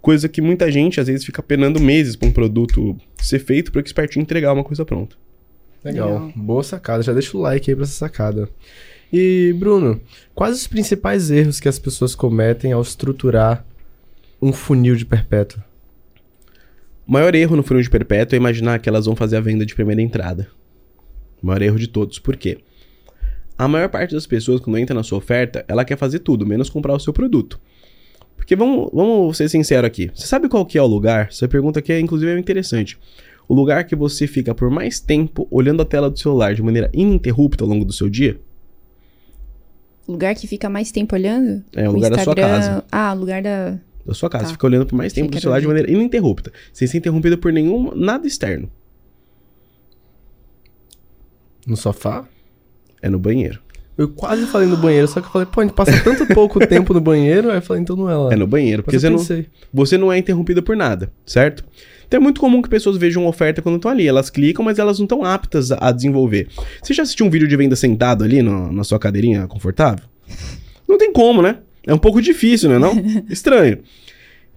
Coisa 0.00 0.28
que 0.28 0.40
muita 0.40 0.70
gente 0.70 1.00
às 1.00 1.06
vezes 1.06 1.24
fica 1.24 1.42
penando 1.42 1.80
meses 1.80 2.16
para 2.16 2.28
um 2.28 2.32
produto 2.32 2.96
ser 3.18 3.38
feito 3.38 3.72
para 3.72 3.78
o 3.78 3.82
expert 3.82 4.16
entregar 4.16 4.52
uma 4.52 4.64
coisa 4.64 4.84
pronta. 4.84 5.16
Legal. 5.84 6.12
Legal. 6.12 6.32
Boa 6.36 6.62
sacada. 6.62 7.02
Já 7.02 7.12
deixa 7.12 7.36
o 7.36 7.40
like 7.40 7.70
aí 7.70 7.74
pra 7.74 7.84
essa 7.84 7.92
sacada. 7.92 8.48
E, 9.12 9.54
Bruno, 9.58 10.00
quais 10.34 10.56
os 10.56 10.66
principais 10.66 11.30
erros 11.30 11.60
que 11.60 11.68
as 11.68 11.78
pessoas 11.78 12.14
cometem 12.14 12.72
ao 12.72 12.82
estruturar 12.82 13.64
um 14.40 14.52
funil 14.52 14.96
de 14.96 15.04
perpétuo? 15.04 15.62
O 17.06 17.12
maior 17.12 17.34
erro 17.34 17.54
no 17.54 17.62
funil 17.62 17.82
de 17.82 17.90
perpétuo 17.90 18.34
é 18.34 18.38
imaginar 18.38 18.80
que 18.80 18.88
elas 18.88 19.06
vão 19.06 19.14
fazer 19.14 19.36
a 19.36 19.40
venda 19.40 19.64
de 19.64 19.74
primeira 19.74 20.02
entrada. 20.02 20.48
O 21.40 21.46
maior 21.46 21.62
erro 21.62 21.78
de 21.78 21.86
todos. 21.86 22.18
Por 22.18 22.36
quê? 22.36 22.58
A 23.56 23.68
maior 23.68 23.88
parte 23.88 24.12
das 24.12 24.26
pessoas, 24.26 24.60
quando 24.60 24.76
entra 24.76 24.94
na 24.94 25.02
sua 25.02 25.18
oferta, 25.18 25.64
ela 25.68 25.84
quer 25.84 25.96
fazer 25.96 26.18
tudo, 26.18 26.44
menos 26.44 26.68
comprar 26.68 26.94
o 26.94 26.98
seu 26.98 27.12
produto. 27.12 27.60
Porque 28.36 28.56
vamos, 28.56 28.90
vamos 28.92 29.36
ser 29.36 29.48
sinceros 29.48 29.86
aqui. 29.86 30.10
Você 30.14 30.26
sabe 30.26 30.48
qual 30.48 30.66
que 30.66 30.76
é 30.76 30.82
o 30.82 30.86
lugar? 30.86 31.28
Essa 31.30 31.48
pergunta 31.48 31.78
aqui 31.78 31.92
é, 31.92 32.00
inclusive, 32.00 32.30
é 32.32 32.38
interessante. 32.38 32.98
O 33.48 33.54
lugar 33.54 33.84
que 33.84 33.94
você 33.94 34.26
fica 34.26 34.54
por 34.54 34.68
mais 34.68 34.98
tempo 34.98 35.46
olhando 35.50 35.82
a 35.82 35.84
tela 35.84 36.10
do 36.10 36.18
celular 36.18 36.54
de 36.54 36.62
maneira 36.62 36.90
ininterrupta 36.92 37.62
ao 37.62 37.70
longo 37.70 37.84
do 37.84 37.92
seu 37.92 38.10
dia? 38.10 38.38
Lugar 40.06 40.34
que 40.34 40.46
fica 40.46 40.68
mais 40.68 40.90
tempo 40.90 41.14
olhando? 41.14 41.64
É 41.74 41.88
o 41.88 41.92
lugar 41.92 42.10
da 42.10 42.18
sua 42.18 42.34
casa. 42.34 42.84
Ah, 42.90 43.12
lugar 43.12 43.42
da. 43.42 43.78
Da 44.06 44.14
sua 44.14 44.30
casa. 44.30 44.44
Tá. 44.44 44.50
Fica 44.52 44.66
olhando 44.66 44.86
por 44.86 44.94
mais 44.96 45.12
Achei 45.12 45.22
tempo 45.22 45.32
que 45.32 45.38
do 45.38 45.42
celular 45.42 45.60
de 45.60 45.66
maneira 45.66 45.90
ininterrupta. 45.90 46.52
Sem 46.72 46.86
ser 46.86 46.98
interrompido 46.98 47.36
por 47.38 47.52
nenhum 47.52 47.92
nada 47.94 48.26
externo. 48.26 48.70
No 51.66 51.76
sofá? 51.76 52.24
É 53.02 53.08
no 53.08 53.18
banheiro. 53.18 53.60
Eu 53.98 54.10
quase 54.10 54.46
falei 54.46 54.68
no 54.68 54.76
banheiro, 54.76 55.08
só 55.08 55.20
que 55.22 55.26
eu 55.26 55.30
falei, 55.30 55.48
pô, 55.50 55.60
a 55.60 55.64
gente 55.64 55.72
passa 55.74 55.98
tanto 56.04 56.26
pouco 56.34 56.64
tempo 56.66 56.92
no 56.92 57.00
banheiro, 57.00 57.50
aí 57.50 57.56
eu 57.56 57.62
falei, 57.62 57.82
então 57.82 57.96
não 57.96 58.10
é 58.10 58.14
lá. 58.14 58.32
É 58.32 58.36
no 58.36 58.46
banheiro. 58.46 58.82
Porque 58.82 58.98
você 59.00 59.08
não, 59.08 59.18
você 59.72 59.96
não 59.98 60.12
é 60.12 60.18
interrompido 60.18 60.62
por 60.62 60.76
nada, 60.76 61.10
certo? 61.24 61.64
Então 62.06 62.18
é 62.20 62.22
muito 62.22 62.38
comum 62.40 62.60
que 62.60 62.68
pessoas 62.68 62.96
vejam 62.98 63.22
uma 63.22 63.30
oferta 63.30 63.62
quando 63.62 63.76
estão 63.76 63.90
ali. 63.90 64.06
Elas 64.06 64.28
clicam, 64.28 64.62
mas 64.64 64.78
elas 64.78 64.98
não 64.98 65.06
estão 65.06 65.24
aptas 65.24 65.72
a, 65.72 65.78
a 65.88 65.92
desenvolver. 65.92 66.46
Você 66.82 66.92
já 66.92 67.02
assistiu 67.02 67.24
um 67.26 67.30
vídeo 67.30 67.48
de 67.48 67.56
venda 67.56 67.74
sentado 67.74 68.22
ali 68.22 68.42
no- 68.42 68.70
na 68.70 68.84
sua 68.84 68.98
cadeirinha 68.98 69.46
confortável? 69.48 70.04
Não 70.86 70.98
tem 70.98 71.10
como, 71.12 71.40
né? 71.40 71.58
É 71.86 71.94
um 71.94 71.98
pouco 71.98 72.20
difícil, 72.20 72.68
né? 72.68 72.78
Não? 72.78 72.94
Estranho. 73.30 73.78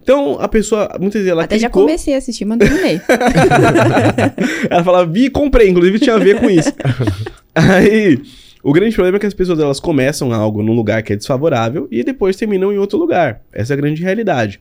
Então 0.02 0.38
a 0.40 0.48
pessoa, 0.48 0.88
muitas 0.98 1.20
vezes 1.20 1.28
ela 1.30 1.44
Até 1.44 1.58
já 1.58 1.68
clicou, 1.68 1.84
comecei 1.84 2.14
a 2.14 2.18
assistir, 2.18 2.44
mas 2.44 2.58
não 2.58 2.66
terminei. 2.66 3.00
ela 4.68 4.82
fala, 4.82 5.06
vi 5.06 5.26
e 5.26 5.30
comprei, 5.30 5.68
inclusive 5.68 5.98
tinha 5.98 6.16
a 6.16 6.18
ver 6.18 6.40
com 6.40 6.48
isso. 6.48 6.72
Aí, 7.54 8.20
o 8.62 8.72
grande 8.72 8.94
problema 8.94 9.18
é 9.18 9.20
que 9.20 9.26
as 9.26 9.34
pessoas 9.34 9.58
elas 9.58 9.78
começam 9.78 10.32
algo 10.32 10.62
num 10.62 10.72
lugar 10.72 11.02
que 11.02 11.12
é 11.12 11.16
desfavorável 11.16 11.86
e 11.90 12.02
depois 12.02 12.36
terminam 12.36 12.72
em 12.72 12.78
outro 12.78 12.98
lugar. 12.98 13.42
Essa 13.52 13.72
é 13.72 13.74
a 13.74 13.76
grande 13.76 14.02
realidade. 14.02 14.60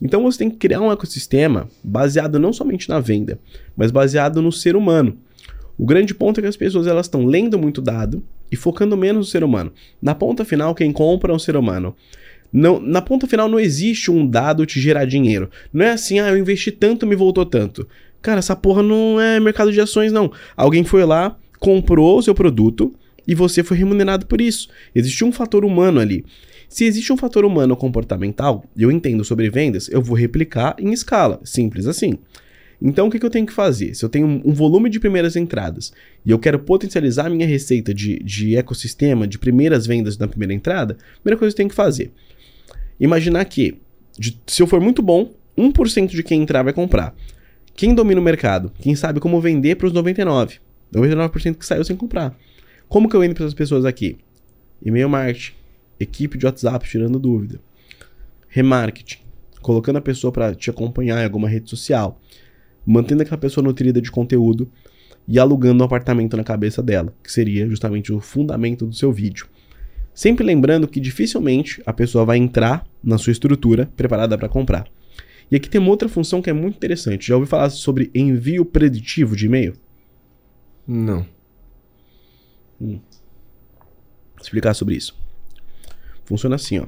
Então 0.00 0.22
você 0.22 0.38
tem 0.38 0.50
que 0.50 0.56
criar 0.56 0.80
um 0.80 0.92
ecossistema 0.92 1.68
baseado 1.82 2.38
não 2.38 2.52
somente 2.52 2.88
na 2.88 3.00
venda, 3.00 3.38
mas 3.76 3.90
baseado 3.90 4.40
no 4.40 4.52
ser 4.52 4.74
humano. 4.76 5.16
O 5.76 5.84
grande 5.84 6.14
ponto 6.14 6.38
é 6.38 6.42
que 6.42 6.48
as 6.48 6.56
pessoas 6.56 6.86
elas 6.86 7.06
estão 7.06 7.24
lendo 7.24 7.58
muito 7.58 7.80
dado 7.80 8.22
e 8.50 8.56
focando 8.56 8.96
menos 8.96 9.26
no 9.26 9.30
ser 9.30 9.44
humano. 9.44 9.72
Na 10.00 10.14
ponta 10.14 10.44
final, 10.44 10.74
quem 10.74 10.92
compra 10.92 11.32
é 11.32 11.36
o 11.36 11.38
ser 11.38 11.56
humano. 11.56 11.94
Não, 12.52 12.80
na 12.80 13.02
ponta 13.02 13.26
final 13.26 13.48
não 13.48 13.60
existe 13.60 14.10
um 14.10 14.26
dado 14.26 14.64
te 14.64 14.80
gerar 14.80 15.04
dinheiro. 15.04 15.50
Não 15.72 15.84
é 15.84 15.90
assim, 15.90 16.18
ah, 16.18 16.28
eu 16.28 16.38
investi 16.38 16.72
tanto, 16.72 17.06
me 17.06 17.14
voltou 17.14 17.44
tanto. 17.44 17.86
Cara, 18.22 18.38
essa 18.38 18.56
porra 18.56 18.82
não 18.82 19.20
é 19.20 19.38
mercado 19.38 19.70
de 19.70 19.80
ações, 19.80 20.12
não. 20.12 20.32
Alguém 20.56 20.82
foi 20.82 21.04
lá, 21.04 21.36
comprou 21.58 22.18
o 22.18 22.22
seu 22.22 22.34
produto 22.34 22.94
e 23.26 23.34
você 23.34 23.62
foi 23.62 23.76
remunerado 23.76 24.26
por 24.26 24.40
isso. 24.40 24.68
Existe 24.94 25.24
um 25.24 25.30
fator 25.30 25.64
humano 25.64 26.00
ali. 26.00 26.24
Se 26.68 26.84
existe 26.84 27.12
um 27.12 27.16
fator 27.16 27.44
humano 27.44 27.76
comportamental, 27.76 28.64
eu 28.76 28.90
entendo 28.90 29.24
sobre 29.24 29.48
vendas, 29.48 29.88
eu 29.88 30.02
vou 30.02 30.16
replicar 30.16 30.76
em 30.78 30.92
escala. 30.92 31.40
Simples 31.44 31.86
assim. 31.86 32.18
Então, 32.80 33.08
o 33.08 33.10
que, 33.10 33.18
que 33.18 33.26
eu 33.26 33.30
tenho 33.30 33.44
que 33.46 33.52
fazer? 33.52 33.92
Se 33.94 34.04
eu 34.04 34.08
tenho 34.08 34.26
um- 34.26 34.42
um 34.44 34.52
volume 34.52 34.88
de 34.88 35.00
primeiras 35.00 35.34
entradas 35.34 35.92
e 36.24 36.30
eu 36.30 36.38
quero 36.38 36.58
potencializar 36.60 37.26
a 37.26 37.30
minha 37.30 37.46
receita 37.46 37.92
de, 37.92 38.18
de 38.22 38.56
ecossistema, 38.56 39.26
de 39.26 39.36
primeiras 39.38 39.84
vendas 39.86 40.16
na 40.16 40.28
primeira 40.28 40.54
entrada, 40.54 40.94
a 40.94 41.20
primeira 41.20 41.36
coisa 41.38 41.52
que 41.52 41.54
eu 41.54 41.64
tenho 41.64 41.68
que 41.70 41.74
fazer 41.74 42.12
imaginar 43.00 43.44
que, 43.44 43.78
de- 44.18 44.40
se 44.46 44.60
eu 44.62 44.66
for 44.66 44.80
muito 44.80 45.00
bom, 45.02 45.32
1% 45.56 46.10
de 46.10 46.22
quem 46.22 46.42
entrar 46.42 46.62
vai 46.62 46.72
comprar. 46.72 47.14
Quem 47.74 47.94
domina 47.94 48.20
o 48.20 48.24
mercado? 48.24 48.72
Quem 48.80 48.94
sabe 48.96 49.20
como 49.20 49.40
vender 49.40 49.76
para 49.76 49.86
os 49.86 49.92
99%. 49.92 50.58
99% 50.92 51.56
que 51.56 51.66
saiu 51.66 51.84
sem 51.84 51.96
comprar. 51.96 52.36
Como 52.88 53.08
que 53.08 53.14
eu 53.14 53.20
vendo 53.20 53.34
para 53.34 53.44
essas 53.44 53.54
pessoas 53.54 53.84
aqui? 53.84 54.18
E-mail 54.84 55.08
marketing, 55.08 55.52
equipe 56.00 56.38
de 56.38 56.46
WhatsApp 56.46 56.88
tirando 56.88 57.18
dúvida, 57.20 57.60
remarketing, 58.48 59.18
colocando 59.60 59.96
a 59.98 60.00
pessoa 60.00 60.32
para 60.32 60.54
te 60.54 60.70
acompanhar 60.70 61.20
em 61.20 61.24
alguma 61.24 61.48
rede 61.48 61.68
social, 61.68 62.20
mantendo 62.88 63.22
aquela 63.22 63.36
pessoa 63.36 63.62
nutrida 63.62 64.00
de 64.00 64.10
conteúdo 64.10 64.70
e 65.26 65.38
alugando 65.38 65.82
um 65.82 65.86
apartamento 65.86 66.36
na 66.36 66.42
cabeça 66.42 66.82
dela, 66.82 67.14
que 67.22 67.30
seria 67.30 67.68
justamente 67.68 68.10
o 68.12 68.18
fundamento 68.18 68.86
do 68.86 68.94
seu 68.94 69.12
vídeo. 69.12 69.46
Sempre 70.14 70.44
lembrando 70.44 70.88
que 70.88 70.98
dificilmente 70.98 71.82
a 71.84 71.92
pessoa 71.92 72.24
vai 72.24 72.38
entrar 72.38 72.86
na 73.04 73.18
sua 73.18 73.30
estrutura 73.30 73.90
preparada 73.94 74.38
para 74.38 74.48
comprar. 74.48 74.88
E 75.50 75.56
aqui 75.56 75.68
tem 75.68 75.80
uma 75.80 75.90
outra 75.90 76.08
função 76.08 76.40
que 76.40 76.48
é 76.48 76.52
muito 76.52 76.76
interessante. 76.76 77.28
Já 77.28 77.34
ouviu 77.34 77.46
falar 77.46 77.68
sobre 77.70 78.10
envio 78.14 78.64
preditivo 78.64 79.36
de 79.36 79.46
e-mail? 79.46 79.74
Não. 80.86 81.26
Vou 82.80 83.00
explicar 84.40 84.72
sobre 84.72 84.94
isso. 84.96 85.14
Funciona 86.24 86.56
assim, 86.56 86.78
ó. 86.78 86.86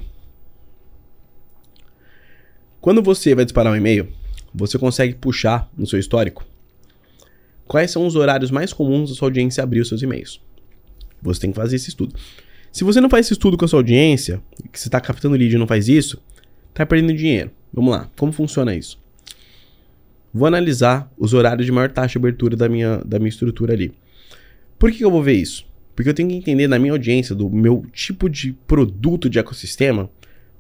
Quando 2.81 3.03
você 3.03 3.35
vai 3.35 3.45
disparar 3.45 3.73
um 3.73 3.77
e-mail, 3.77 4.09
você 4.55 4.79
consegue 4.79 5.15
puxar 5.15 5.71
no 5.77 5.87
seu 5.87 5.99
histórico 5.99 6.45
quais 7.71 7.93
são 7.93 8.05
os 8.05 8.17
horários 8.17 8.51
mais 8.51 8.73
comuns 8.73 9.11
da 9.11 9.15
sua 9.15 9.29
audiência 9.29 9.63
abrir 9.63 9.79
os 9.79 9.87
seus 9.87 10.03
e-mails. 10.03 10.41
Você 11.23 11.43
tem 11.43 11.53
que 11.53 11.57
fazer 11.57 11.77
esse 11.77 11.89
estudo. 11.89 12.17
Se 12.73 12.83
você 12.83 13.01
não 13.01 13.09
faz 13.09 13.27
esse 13.27 13.35
estudo 13.35 13.57
com 13.57 13.65
a 13.65 13.69
sua 13.69 13.79
audiência, 13.79 14.43
que 14.73 14.81
você 14.81 14.89
está 14.89 15.01
captando 15.01 15.37
lead 15.37 15.55
e 15.55 15.59
não 15.59 15.69
faz 15.69 15.87
isso, 15.87 16.21
tá 16.75 16.85
perdendo 16.85 17.17
dinheiro. 17.17 17.53
Vamos 17.73 17.93
lá, 17.93 18.11
como 18.17 18.33
funciona 18.33 18.75
isso? 18.75 18.99
Vou 20.35 20.49
analisar 20.49 21.13
os 21.17 21.33
horários 21.33 21.65
de 21.65 21.71
maior 21.71 21.93
taxa 21.93 22.13
de 22.15 22.19
abertura 22.19 22.57
da 22.57 22.69
minha, 22.69 22.99
da 23.05 23.21
minha 23.21 23.29
estrutura 23.29 23.73
ali. 23.73 23.93
Por 24.77 24.91
que 24.91 24.99
que 24.99 25.05
eu 25.05 25.11
vou 25.11 25.23
ver 25.23 25.35
isso? 25.35 25.65
Porque 25.95 26.09
eu 26.09 26.15
tenho 26.15 26.29
que 26.29 26.35
entender 26.35 26.67
na 26.67 26.77
minha 26.77 26.93
audiência, 26.93 27.37
do 27.37 27.49
meu 27.49 27.87
tipo 27.93 28.29
de 28.29 28.53
produto 28.67 29.31
de 29.31 29.39
ecossistema, 29.39 30.11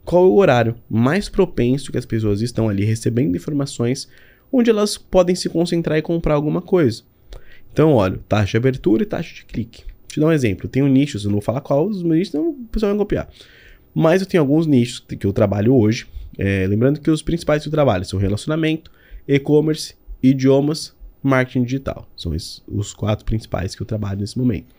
qual 0.05 0.25
é 0.25 0.29
o 0.29 0.37
horário 0.37 0.75
mais 0.89 1.29
propenso 1.29 1.93
que 1.93 1.99
as 1.99 2.07
pessoas 2.07 2.41
estão 2.41 2.69
ali 2.69 2.85
recebendo 2.85 3.37
informações 3.37 4.09
onde 4.53 4.71
elas 4.71 4.99
podem 4.99 5.35
se 5.35 5.49
concentrar 5.49 5.99
e 5.99 6.03
comprar 6.03 6.35
alguma 6.35 6.61
coisa. 6.61 7.03
Então, 7.73 7.93
olha, 7.93 8.19
taxa 8.29 8.53
de 8.53 8.57
abertura 8.57 9.03
e 9.03 9.07
taxa 9.07 9.35
de 9.35 9.45
clique. 9.45 9.85
Te 10.09 10.19
dar 10.19 10.27
um 10.27 10.33
exemplo. 10.33 10.67
Eu 10.67 10.71
tenho 10.71 10.89
nichos, 10.89 11.25
eu 11.25 11.31
não 11.31 11.37
vou 11.37 11.43
falar 11.43 11.61
qual 11.61 11.87
os 11.87 12.03
nichos, 12.03 12.33
senão 12.33 12.51
o 12.51 12.55
pessoal 12.71 12.91
vai 12.91 12.99
copiar. 12.99 13.29
Mas 13.95 14.21
eu 14.21 14.27
tenho 14.27 14.43
alguns 14.43 14.67
nichos 14.67 15.01
que 15.01 15.25
eu 15.25 15.33
trabalho 15.33 15.75
hoje. 15.75 16.07
É, 16.37 16.67
lembrando 16.67 17.01
que 17.01 17.11
os 17.11 17.23
principais 17.23 17.63
que 17.63 17.69
eu 17.69 17.73
trabalho 17.73 18.05
são 18.05 18.19
relacionamento, 18.19 18.91
e-commerce, 19.27 19.95
idiomas, 20.23 20.95
marketing 21.23 21.65
digital. 21.65 22.09
São 22.17 22.35
esses 22.35 22.63
os 22.67 22.93
quatro 22.93 23.25
principais 23.25 23.75
que 23.75 23.83
eu 23.83 23.87
trabalho 23.87 24.21
nesse 24.21 24.39
momento. 24.39 24.75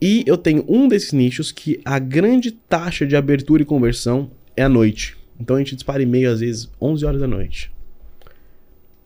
E 0.00 0.24
eu 0.26 0.36
tenho 0.38 0.64
um 0.68 0.88
desses 0.88 1.12
nichos 1.12 1.52
que 1.52 1.80
a 1.84 1.98
grande 1.98 2.50
taxa 2.52 3.06
de 3.06 3.14
abertura 3.16 3.62
e 3.62 3.66
conversão 3.66 4.30
é 4.56 4.62
à 4.62 4.68
noite. 4.68 5.16
Então 5.38 5.56
a 5.56 5.58
gente 5.58 5.74
dispara 5.74 6.02
e-mail 6.02 6.30
às 6.30 6.40
vezes 6.40 6.70
11 6.80 7.04
horas 7.04 7.20
da 7.20 7.26
noite. 7.26 7.70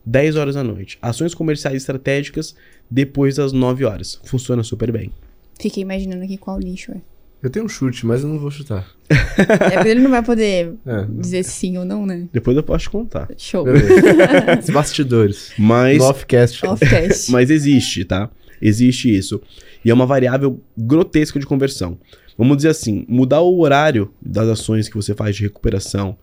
10 0.05 0.35
horas 0.35 0.55
da 0.55 0.63
noite. 0.63 0.97
Ações 1.01 1.33
comerciais 1.33 1.77
estratégicas 1.77 2.55
depois 2.89 3.35
das 3.35 3.51
9 3.51 3.83
horas. 3.85 4.19
Funciona 4.25 4.63
super 4.63 4.91
bem. 4.91 5.11
Fiquei 5.59 5.81
imaginando 5.83 6.23
aqui 6.23 6.37
qual 6.37 6.59
lixo 6.59 6.91
é. 6.91 7.01
Eu 7.41 7.49
tenho 7.49 7.65
um 7.65 7.69
chute, 7.69 8.05
mas 8.05 8.23
eu 8.23 8.29
não 8.29 8.39
vou 8.39 8.49
chutar. 8.49 8.87
É 9.09 9.87
ele 9.89 9.99
não 9.99 10.09
vai 10.09 10.23
poder 10.23 10.73
É. 10.85 11.05
dizer 11.19 11.43
sim 11.43 11.77
ou 11.77 11.85
não, 11.85 12.05
né? 12.05 12.27
Depois 12.33 12.55
eu 12.57 12.63
posso 12.63 12.85
te 12.85 12.89
contar. 12.89 13.27
Show. 13.37 13.65
Os 14.59 14.69
bastidores. 14.71 15.51
Mas, 15.57 16.01
offcast. 16.01 16.65
Offcast. 16.65 17.31
mas 17.31 17.49
existe, 17.51 18.03
tá? 18.05 18.29
Existe 18.67 19.15
isso. 19.15 19.41
E 19.83 19.91
é 19.91 19.93
uma 19.93 20.05
variável 20.05 20.59
grotesca 20.77 21.39
de 21.39 21.45
conversão. 21.45 21.97
Vamos 22.37 22.57
dizer 22.57 22.69
assim, 22.69 23.05
mudar 23.07 23.41
o 23.41 23.59
horário 23.59 24.11
das 24.21 24.47
ações 24.47 24.89
que 24.89 24.95
você 24.95 25.13
faz 25.13 25.35
de 25.35 25.43
recuperação 25.43 26.17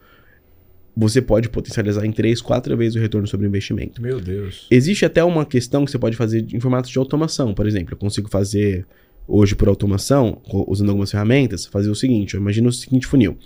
você 0.96 1.22
pode 1.22 1.48
potencializar 1.48 2.04
em 2.04 2.12
3, 2.12 2.40
4 2.42 2.76
vezes 2.76 2.96
o 2.96 3.00
retorno 3.00 3.26
sobre 3.26 3.46
o 3.46 3.48
investimento. 3.48 4.00
Meu 4.00 4.20
Deus. 4.20 4.66
Existe 4.70 5.04
até 5.04 5.24
uma 5.24 5.46
questão 5.46 5.84
que 5.84 5.90
você 5.90 5.98
pode 5.98 6.16
fazer 6.16 6.46
em 6.52 6.60
formato 6.60 6.90
de 6.90 6.98
automação. 6.98 7.54
Por 7.54 7.66
exemplo, 7.66 7.94
eu 7.94 7.98
consigo 7.98 8.28
fazer 8.28 8.86
hoje 9.26 9.54
por 9.54 9.68
automação, 9.68 10.40
usando 10.66 10.90
algumas 10.90 11.10
ferramentas, 11.10 11.66
fazer 11.66 11.90
o 11.90 11.94
seguinte: 11.94 12.34
eu 12.34 12.40
imagino 12.40 12.68
o 12.68 12.72
seguinte 12.72 13.06
funil. 13.06 13.38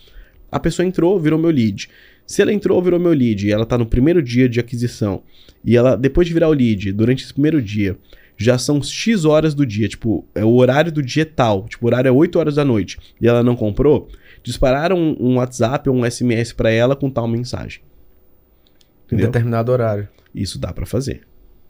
A 0.51 0.59
pessoa 0.59 0.87
entrou, 0.87 1.19
virou 1.21 1.39
meu 1.39 1.51
lead. 1.51 1.89
Se 2.27 2.43
ela 2.43 2.53
entrou, 2.53 2.83
virou 2.83 2.99
meu 2.99 3.13
lead, 3.13 3.47
e 3.47 3.53
ela 3.53 3.63
está 3.63 3.79
no 3.79 3.87
primeiro 3.87 4.21
dia 4.21 4.49
de 4.49 4.59
aquisição, 4.59 5.23
e 5.65 5.77
ela, 5.77 5.95
depois 5.95 6.27
de 6.27 6.35
virar 6.35 6.49
o 6.49 6.53
lead, 6.53 6.93
durante 6.93 7.23
esse 7.23 7.33
primeiro 7.33 7.63
dia, 7.63 7.97
já 8.37 8.59
são 8.59 8.83
X 8.83 9.25
horas 9.25 9.55
do 9.55 9.65
dia, 9.65 9.89
tipo, 9.89 10.27
é 10.35 10.45
o 10.45 10.55
horário 10.55 10.93
do 10.93 11.03
dia 11.03 11.25
tal, 11.25 11.67
tipo, 11.69 11.85
o 11.85 11.89
horário 11.89 12.09
é 12.09 12.13
8 12.13 12.39
horas 12.39 12.55
da 12.57 12.65
noite, 12.65 12.99
e 13.21 13.27
ela 13.27 13.43
não 13.43 13.57
comprou, 13.57 14.09
dispararam 14.43 14.97
um, 14.99 15.17
um 15.19 15.37
WhatsApp 15.37 15.89
ou 15.89 15.97
um 15.97 16.11
SMS 16.11 16.53
para 16.53 16.71
ela 16.71 16.95
com 16.95 17.09
tal 17.11 17.27
mensagem. 17.27 17.81
Em 17.83 19.07
Entendeu? 19.07 19.27
determinado 19.27 19.71
horário. 19.73 20.09
Isso 20.35 20.59
dá 20.59 20.73
para 20.73 20.85
fazer. 20.85 21.23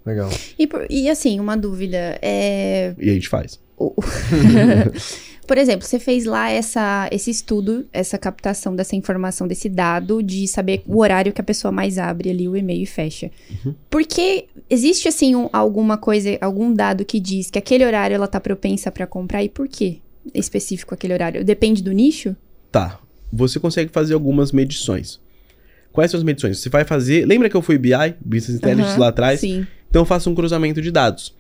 Legal. 0.04 0.30
E, 0.58 0.66
por- 0.66 0.86
e 0.88 1.08
assim, 1.10 1.38
uma 1.40 1.56
dúvida. 1.56 2.18
É, 2.22 2.94
E 2.98 3.10
a 3.10 3.12
gente 3.12 3.28
faz. 3.28 3.60
Por 5.46 5.56
exemplo, 5.58 5.86
você 5.86 6.00
fez 6.00 6.24
lá 6.24 6.50
essa, 6.50 7.08
esse 7.12 7.30
estudo, 7.30 7.86
essa 7.92 8.18
captação 8.18 8.74
dessa 8.74 8.96
informação, 8.96 9.46
desse 9.46 9.68
dado, 9.68 10.20
de 10.20 10.48
saber 10.48 10.82
o 10.86 10.98
horário 11.00 11.32
que 11.32 11.40
a 11.40 11.44
pessoa 11.44 11.70
mais 11.70 11.98
abre 11.98 12.30
ali 12.30 12.48
o 12.48 12.56
e-mail 12.56 12.82
e 12.82 12.86
fecha. 12.86 13.30
Porque 13.88 14.46
existe, 14.68 15.06
assim, 15.06 15.36
um- 15.36 15.48
alguma 15.52 15.96
coisa, 15.96 16.36
algum 16.40 16.74
dado 16.74 17.04
que 17.04 17.20
diz 17.20 17.48
que 17.48 17.58
aquele 17.58 17.84
horário 17.86 18.14
ela 18.14 18.26
tá 18.26 18.40
propensa 18.40 18.90
pra 18.90 19.06
comprar 19.06 19.44
e 19.44 19.48
por 19.48 19.68
quê? 19.68 19.98
Específico 20.34 20.92
aquele 20.94 21.12
horário? 21.12 21.44
Depende 21.44 21.80
do 21.80 21.92
nicho? 21.92 22.34
Tá. 22.72 22.98
Você 23.32 23.60
consegue 23.60 23.92
fazer 23.92 24.14
algumas 24.14 24.50
medições. 24.50 25.20
Quais 25.92 26.10
são 26.10 26.18
as 26.18 26.24
medições? 26.24 26.58
Você 26.58 26.68
vai 26.68 26.84
fazer. 26.84 27.24
Lembra 27.24 27.48
que 27.48 27.56
eu 27.56 27.62
fui 27.62 27.78
BI, 27.78 27.92
Business 28.20 28.58
Intelligence 28.58 28.90
Aham, 28.90 28.98
lá 29.00 29.08
atrás? 29.08 29.38
Sim. 29.40 29.64
Então 29.88 30.02
eu 30.02 30.06
faço 30.06 30.28
um 30.28 30.34
cruzamento 30.34 30.82
de 30.82 30.90
dados. 30.90 31.32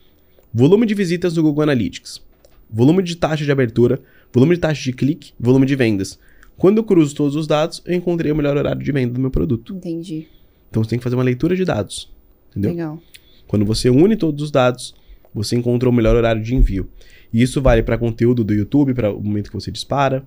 Volume 0.54 0.86
de 0.86 0.94
visitas 0.94 1.36
no 1.36 1.42
Google 1.42 1.64
Analytics. 1.64 2.24
Volume 2.70 3.02
de 3.02 3.16
taxa 3.16 3.44
de 3.44 3.52
abertura. 3.52 4.00
Volume 4.32 4.54
de 4.54 4.60
taxa 4.60 4.82
de 4.82 4.92
clique. 4.92 5.32
Volume 5.38 5.66
de 5.66 5.76
vendas. 5.76 6.18
Quando 6.56 6.78
eu 6.78 6.84
cruzo 6.84 7.14
todos 7.14 7.36
os 7.36 7.46
dados, 7.46 7.82
eu 7.84 7.94
encontrei 7.94 8.32
o 8.32 8.36
melhor 8.36 8.56
horário 8.56 8.82
de 8.82 8.90
venda 8.90 9.12
do 9.12 9.20
meu 9.20 9.30
produto. 9.30 9.74
Entendi. 9.74 10.26
Então 10.70 10.82
você 10.82 10.90
tem 10.90 10.98
que 10.98 11.02
fazer 11.02 11.16
uma 11.16 11.22
leitura 11.22 11.54
de 11.54 11.64
dados. 11.64 12.12
Entendeu? 12.50 12.70
Legal. 12.70 13.02
Quando 13.46 13.64
você 13.64 13.90
une 13.90 14.16
todos 14.16 14.42
os 14.42 14.50
dados, 14.50 14.94
você 15.32 15.54
encontrou 15.54 15.92
o 15.92 15.94
melhor 15.94 16.16
horário 16.16 16.42
de 16.42 16.54
envio. 16.54 16.88
E 17.32 17.42
isso 17.42 17.60
vale 17.60 17.82
para 17.82 17.98
conteúdo 17.98 18.42
do 18.42 18.54
YouTube, 18.54 18.94
para 18.94 19.12
o 19.12 19.22
momento 19.22 19.50
que 19.50 19.54
você 19.54 19.70
dispara. 19.70 20.24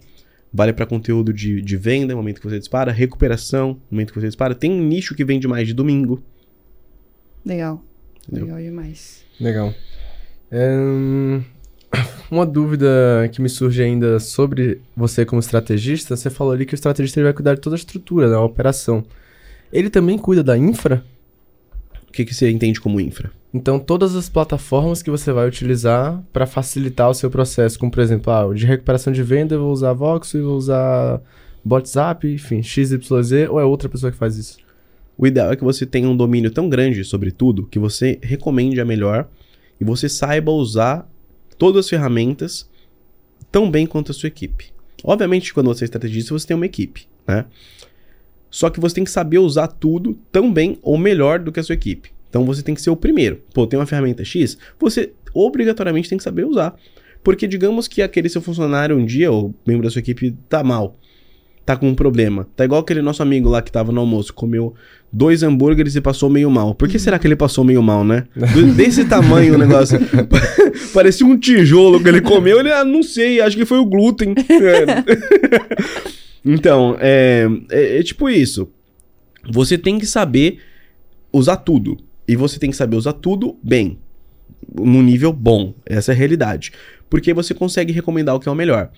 Vale 0.53 0.73
para 0.73 0.85
conteúdo 0.85 1.33
de, 1.33 1.61
de 1.61 1.77
venda, 1.77 2.15
momento 2.15 2.39
que 2.39 2.47
você 2.47 2.59
dispara. 2.59 2.91
Recuperação, 2.91 3.69
no 3.69 3.79
momento 3.91 4.13
que 4.13 4.19
você 4.19 4.27
dispara. 4.27 4.55
Tem 4.55 4.71
um 4.71 4.83
nicho 4.83 5.15
que 5.15 5.25
vende 5.25 5.47
mais 5.47 5.67
de 5.67 5.73
domingo. 5.73 6.23
Legal. 7.45 7.83
Entendeu? 8.23 8.45
Legal 8.45 8.61
demais. 8.61 9.23
Legal. 9.39 9.73
Hum, 10.51 11.43
uma 12.31 12.45
dúvida 12.45 12.87
que 13.31 13.41
me 13.41 13.49
surge 13.49 13.81
ainda 13.81 14.19
sobre 14.19 14.81
você 14.95 15.25
como 15.25 15.39
estrategista, 15.39 16.15
você 16.15 16.29
falou 16.29 16.53
ali 16.53 16.65
que 16.65 16.73
o 16.73 16.75
estrategista 16.75 17.21
vai 17.23 17.33
cuidar 17.33 17.55
de 17.55 17.61
toda 17.61 17.75
a 17.75 17.77
estrutura, 17.77 18.29
da 18.29 18.41
operação. 18.41 19.03
Ele 19.71 19.89
também 19.89 20.17
cuida 20.17 20.43
da 20.43 20.57
infra? 20.57 21.03
O 22.07 22.11
que, 22.11 22.25
que 22.25 22.33
você 22.33 22.49
entende 22.49 22.79
como 22.79 22.99
infra? 22.99 23.31
Então, 23.53 23.79
todas 23.79 24.15
as 24.15 24.29
plataformas 24.29 25.01
que 25.01 25.09
você 25.09 25.31
vai 25.31 25.47
utilizar 25.47 26.23
para 26.31 26.45
facilitar 26.45 27.09
o 27.09 27.13
seu 27.13 27.31
processo, 27.31 27.79
como 27.79 27.91
por 27.91 28.01
exemplo, 28.01 28.31
ah, 28.31 28.53
de 28.53 28.65
recuperação 28.65 29.11
de 29.11 29.23
venda, 29.23 29.55
eu 29.55 29.61
vou 29.61 29.71
usar 29.71 29.93
Vox, 29.93 30.33
eu 30.33 30.45
vou 30.45 30.57
usar 30.57 31.21
WhatsApp, 31.65 32.27
enfim, 32.31 32.61
XYZ, 32.61 33.49
ou 33.49 33.59
é 33.59 33.65
outra 33.65 33.89
pessoa 33.89 34.11
que 34.11 34.17
faz 34.17 34.37
isso? 34.37 34.57
O 35.17 35.27
ideal 35.27 35.51
é 35.51 35.55
que 35.55 35.63
você 35.63 35.85
tenha 35.85 36.07
um 36.07 36.15
domínio 36.15 36.51
tão 36.51 36.69
grande 36.69 37.03
sobre 37.03 37.31
tudo 37.31 37.65
que 37.65 37.77
você 37.77 38.19
recomende 38.21 38.79
a 38.79 38.85
melhor 38.85 39.27
e 39.81 39.83
você 39.83 40.07
saiba 40.07 40.51
usar 40.51 41.09
todas 41.59 41.85
as 41.85 41.89
ferramentas 41.89 42.67
tão 43.51 43.69
bem 43.69 43.85
quanto 43.85 44.11
a 44.11 44.15
sua 44.15 44.27
equipe. 44.27 44.71
Obviamente, 45.03 45.53
quando 45.53 45.67
você 45.67 45.83
é 45.83 45.85
estrategista, 45.85 46.33
você 46.33 46.47
tem 46.47 46.55
uma 46.55 46.65
equipe, 46.65 47.07
né? 47.27 47.45
Só 48.49 48.69
que 48.71 48.79
você 48.79 48.95
tem 48.95 49.03
que 49.03 49.11
saber 49.11 49.37
usar 49.37 49.67
tudo 49.67 50.17
tão 50.31 50.51
bem 50.51 50.79
ou 50.81 50.97
melhor 50.97 51.37
do 51.37 51.51
que 51.51 51.59
a 51.59 51.63
sua 51.63 51.75
equipe. 51.75 52.11
Então 52.29 52.45
você 52.45 52.63
tem 52.63 52.73
que 52.73 52.81
ser 52.81 52.89
o 52.89 52.95
primeiro. 52.95 53.43
Pô, 53.53 53.67
tem 53.67 53.77
uma 53.77 53.85
ferramenta 53.85 54.25
X, 54.25 54.57
você 54.79 55.13
obrigatoriamente 55.33 56.09
tem 56.09 56.17
que 56.17 56.23
saber 56.23 56.45
usar. 56.45 56.75
Porque 57.23 57.45
digamos 57.45 57.87
que 57.87 58.01
aquele 58.01 58.29
seu 58.29 58.41
funcionário 58.41 58.97
um 58.97 59.05
dia, 59.05 59.31
ou 59.31 59.53
membro 59.67 59.83
da 59.83 59.91
sua 59.91 59.99
equipe, 59.99 60.31
tá 60.47 60.63
mal. 60.63 60.97
Tá 61.69 61.75
com 61.77 61.87
um 61.87 61.93
problema. 61.93 62.47
Tá 62.55 62.65
igual 62.65 62.81
aquele 62.81 62.99
nosso 62.99 63.21
amigo 63.21 63.47
lá 63.47 63.61
que 63.61 63.71
tava 63.71 63.91
no 63.91 63.99
almoço, 64.01 64.33
comeu 64.33 64.73
dois 65.13 65.43
hambúrgueres 65.43 65.95
e 65.95 66.01
passou 66.01 66.27
meio 66.27 66.49
mal. 66.49 66.73
Por 66.73 66.89
que 66.89 66.97
será 66.97 67.19
que 67.19 67.27
ele 67.27 67.35
passou 67.35 67.63
meio 67.63 67.83
mal, 67.83 68.03
né? 68.03 68.25
Do- 68.35 68.73
Desse 68.73 69.05
tamanho 69.05 69.53
o 69.53 69.57
negócio. 69.59 69.99
Parecia 70.91 71.27
um 71.27 71.37
tijolo 71.37 72.01
que 72.01 72.09
ele 72.09 72.21
comeu. 72.21 72.59
Ele, 72.59 72.71
ah, 72.71 72.83
não 72.83 73.03
sei, 73.03 73.39
acho 73.39 73.55
que 73.55 73.65
foi 73.65 73.77
o 73.77 73.85
glúten. 73.85 74.33
É. 74.49 74.85
então, 76.43 76.97
é, 76.99 77.47
é, 77.69 77.99
é 77.99 78.01
tipo 78.03 78.27
isso. 78.27 78.67
Você 79.51 79.77
tem 79.77 79.99
que 79.99 80.07
saber 80.07 80.57
usar 81.31 81.57
tudo. 81.57 81.97
E 82.27 82.35
você 82.35 82.57
tem 82.57 82.71
que 82.71 82.75
saber 82.77 82.95
usar 82.97 83.13
tudo 83.13 83.59
bem. 83.61 83.99
No 84.75 85.03
nível 85.03 85.31
bom. 85.31 85.75
Essa 85.85 86.13
é 86.13 86.15
a 86.15 86.17
realidade. 86.17 86.71
Porque 87.11 87.31
você 87.31 87.53
consegue 87.53 87.93
recomendar 87.93 88.33
o 88.35 88.39
que 88.39 88.49
é 88.49 88.51
o 88.51 88.55
melhor. 88.55 88.89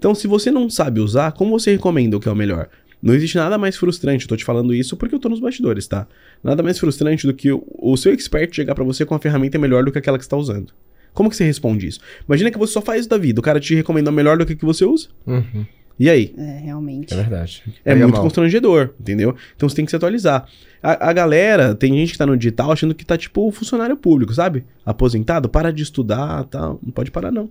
Então, 0.00 0.14
se 0.14 0.26
você 0.26 0.50
não 0.50 0.70
sabe 0.70 0.98
usar, 0.98 1.32
como 1.32 1.50
você 1.50 1.72
recomenda 1.72 2.16
o 2.16 2.20
que 2.20 2.26
é 2.26 2.32
o 2.32 2.34
melhor? 2.34 2.70
Não 3.02 3.12
existe 3.12 3.36
nada 3.36 3.58
mais 3.58 3.76
frustrante, 3.76 4.24
eu 4.24 4.28
tô 4.30 4.34
te 4.34 4.46
falando 4.46 4.72
isso 4.74 4.96
porque 4.96 5.14
eu 5.14 5.18
tô 5.18 5.28
nos 5.28 5.40
bastidores, 5.40 5.86
tá? 5.86 6.06
Nada 6.42 6.62
mais 6.62 6.78
frustrante 6.78 7.26
do 7.26 7.34
que 7.34 7.52
o, 7.52 7.62
o 7.78 7.94
seu 7.98 8.10
expert 8.14 8.50
chegar 8.56 8.74
pra 8.74 8.82
você 8.82 9.04
com 9.04 9.12
uma 9.12 9.20
ferramenta 9.20 9.58
melhor 9.58 9.84
do 9.84 9.92
que 9.92 9.98
aquela 9.98 10.16
que 10.16 10.24
você 10.24 10.30
tá 10.30 10.38
usando. 10.38 10.72
Como 11.12 11.28
que 11.28 11.36
você 11.36 11.44
responde 11.44 11.86
isso? 11.86 12.00
Imagina 12.26 12.50
que 12.50 12.56
você 12.56 12.72
só 12.72 12.80
faz 12.80 13.00
isso 13.00 13.10
da 13.10 13.18
vida, 13.18 13.40
o 13.40 13.42
cara 13.42 13.60
te 13.60 13.74
recomenda 13.74 14.10
melhor 14.10 14.38
do 14.38 14.46
que 14.46 14.54
a 14.54 14.56
que 14.56 14.64
você 14.64 14.86
usa. 14.86 15.08
Uhum, 15.26 15.66
E 15.98 16.08
aí? 16.08 16.32
É, 16.38 16.60
realmente. 16.64 17.12
é 17.12 17.16
verdade. 17.18 17.62
É 17.84 17.92
Pega 17.92 18.04
muito 18.04 18.14
mal. 18.14 18.22
constrangedor, 18.22 18.94
entendeu? 18.98 19.36
Então 19.54 19.68
você 19.68 19.76
tem 19.76 19.84
que 19.84 19.90
se 19.90 19.96
atualizar. 19.96 20.46
A, 20.82 21.10
a 21.10 21.12
galera, 21.12 21.74
tem 21.74 21.92
gente 21.92 22.12
que 22.12 22.18
tá 22.18 22.24
no 22.24 22.38
digital 22.38 22.72
achando 22.72 22.94
que 22.94 23.04
tá 23.04 23.18
tipo 23.18 23.50
funcionário 23.52 23.98
público, 23.98 24.32
sabe? 24.32 24.64
Aposentado, 24.82 25.46
para 25.46 25.70
de 25.70 25.82
estudar, 25.82 26.44
tal. 26.44 26.78
Não 26.82 26.90
pode 26.90 27.10
parar, 27.10 27.30
não. 27.30 27.50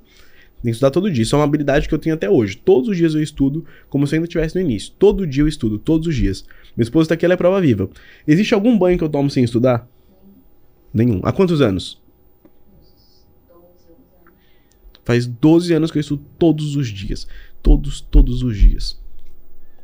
Tem 0.61 0.71
que 0.71 0.75
estudar 0.75 0.91
todo 0.91 1.09
dia. 1.09 1.23
Isso 1.23 1.35
é 1.35 1.39
uma 1.39 1.45
habilidade 1.45 1.87
que 1.87 1.93
eu 1.93 1.99
tenho 1.99 2.15
até 2.15 2.29
hoje. 2.29 2.57
Todos 2.57 2.89
os 2.89 2.97
dias 2.97 3.13
eu 3.13 3.23
estudo, 3.23 3.65
como 3.89 4.05
se 4.05 4.13
eu 4.13 4.17
ainda 4.17 4.25
estivesse 4.25 4.55
no 4.55 4.61
início. 4.61 4.93
Todo 4.99 5.25
dia 5.25 5.41
eu 5.41 5.47
estudo, 5.47 5.79
todos 5.79 6.07
os 6.07 6.15
dias. 6.15 6.43
Minha 6.75 6.83
esposa 6.83 7.09
tá 7.09 7.15
aqui, 7.15 7.23
ela 7.23 7.33
é 7.33 7.37
prova 7.37 7.61
viva. 7.61 7.89
Existe 8.27 8.53
algum 8.53 8.77
banho 8.77 8.97
que 8.97 9.03
eu 9.03 9.09
tomo 9.09 9.29
sem 9.29 9.43
estudar? 9.43 9.87
Nenhum. 10.93 11.21
Há 11.23 11.31
quantos 11.31 11.61
anos? 11.61 12.01
Faz 15.05 15.25
12 15.25 15.73
anos 15.73 15.91
que 15.91 15.97
eu 15.97 16.01
estudo 16.01 16.23
todos 16.37 16.75
os 16.75 16.87
dias. 16.89 17.25
Todos, 17.63 18.01
todos 18.01 18.43
os 18.43 18.57
dias. 18.57 18.99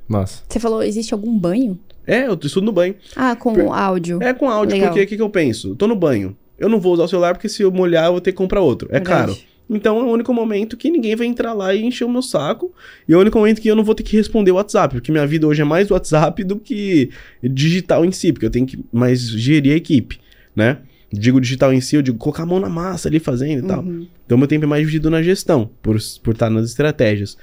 Massa. 0.07 0.43
Você 0.47 0.60
falou, 0.60 0.84
existe 0.84 1.14
algum 1.14 1.38
banho? 1.38 1.80
É, 2.06 2.27
eu 2.27 2.38
estudo 2.43 2.65
no 2.65 2.72
banho. 2.72 2.95
Ah, 3.15 3.35
com 3.35 3.73
áudio. 3.73 4.22
É 4.22 4.34
com 4.34 4.49
áudio, 4.49 4.76
Legal. 4.76 4.89
porque 4.89 5.03
o 5.03 5.07
que, 5.07 5.15
que 5.15 5.22
eu 5.22 5.30
penso? 5.30 5.69
Eu 5.69 5.76
tô 5.76 5.88
no 5.88 5.95
banho. 5.95 6.38
Eu 6.60 6.69
não 6.69 6.80
vou 6.80 6.93
usar 6.93 7.06
o 7.06 7.07
celular 7.07 7.34
porque 7.34 7.49
se 7.49 7.64
eu 7.64 7.72
molhar 7.72 8.06
eu 8.06 8.11
vou 8.11 8.22
ter 8.22 8.31
que 8.34 8.38
comprar 8.38 8.61
outro. 8.61 8.88
É 8.89 8.99
Verdade. 8.99 9.34
caro. 9.34 9.55
Então 9.70 10.00
é 10.00 10.04
o 10.04 10.08
único 10.12 10.32
momento 10.34 10.78
que 10.78 10.92
ninguém 10.92 11.16
vai 11.16 11.26
entrar 11.26 11.54
lá 11.54 11.74
e 11.74 11.84
encher 11.84 12.04
o 12.06 12.10
meu 12.10 12.22
saco. 12.22 12.72
E 13.08 13.14
é 13.14 13.18
o 13.18 13.20
único 13.20 13.38
momento 13.40 13.60
que 13.62 13.68
eu 13.68 13.76
não 13.76 13.84
vou 13.84 13.96
ter 13.96 14.04
que 14.04 14.16
responder 14.16 14.52
o 14.52 14.56
WhatsApp. 14.56 14.94
Porque 14.96 15.12
minha 15.12 15.26
vida 15.26 15.48
hoje 15.48 15.62
é 15.62 15.66
mais 15.66 15.90
WhatsApp 15.90 16.44
do 16.44 16.58
que 16.58 17.10
digital 17.44 18.06
em 18.06 18.12
si. 18.12 18.32
Porque 18.32 18.46
eu 18.46 18.50
tenho 18.52 18.66
que 18.68 18.80
mais 18.94 19.28
gerir 19.28 19.74
a 19.74 19.76
equipe, 19.76 20.20
né? 20.56 20.80
Digo 21.12 21.40
digital 21.40 21.72
em 21.74 21.80
si, 21.82 21.96
eu 21.96 22.02
digo 22.02 22.18
colocar 22.18 22.44
a 22.44 22.46
mão 22.46 22.60
na 22.60 22.68
massa 22.70 23.08
ali 23.08 23.20
fazendo 23.20 23.64
e 23.64 23.68
tal. 23.68 23.82
Uhum. 23.84 24.06
Então 24.26 24.38
meu 24.38 24.48
tempo 24.48 24.66
é 24.66 24.68
mais 24.68 24.82
dividido 24.82 25.10
na 25.10 25.24
gestão, 25.24 25.70
por, 25.82 25.98
por 26.22 26.34
estar 26.34 26.50
nas 26.50 26.66
estratégias. 26.70 27.38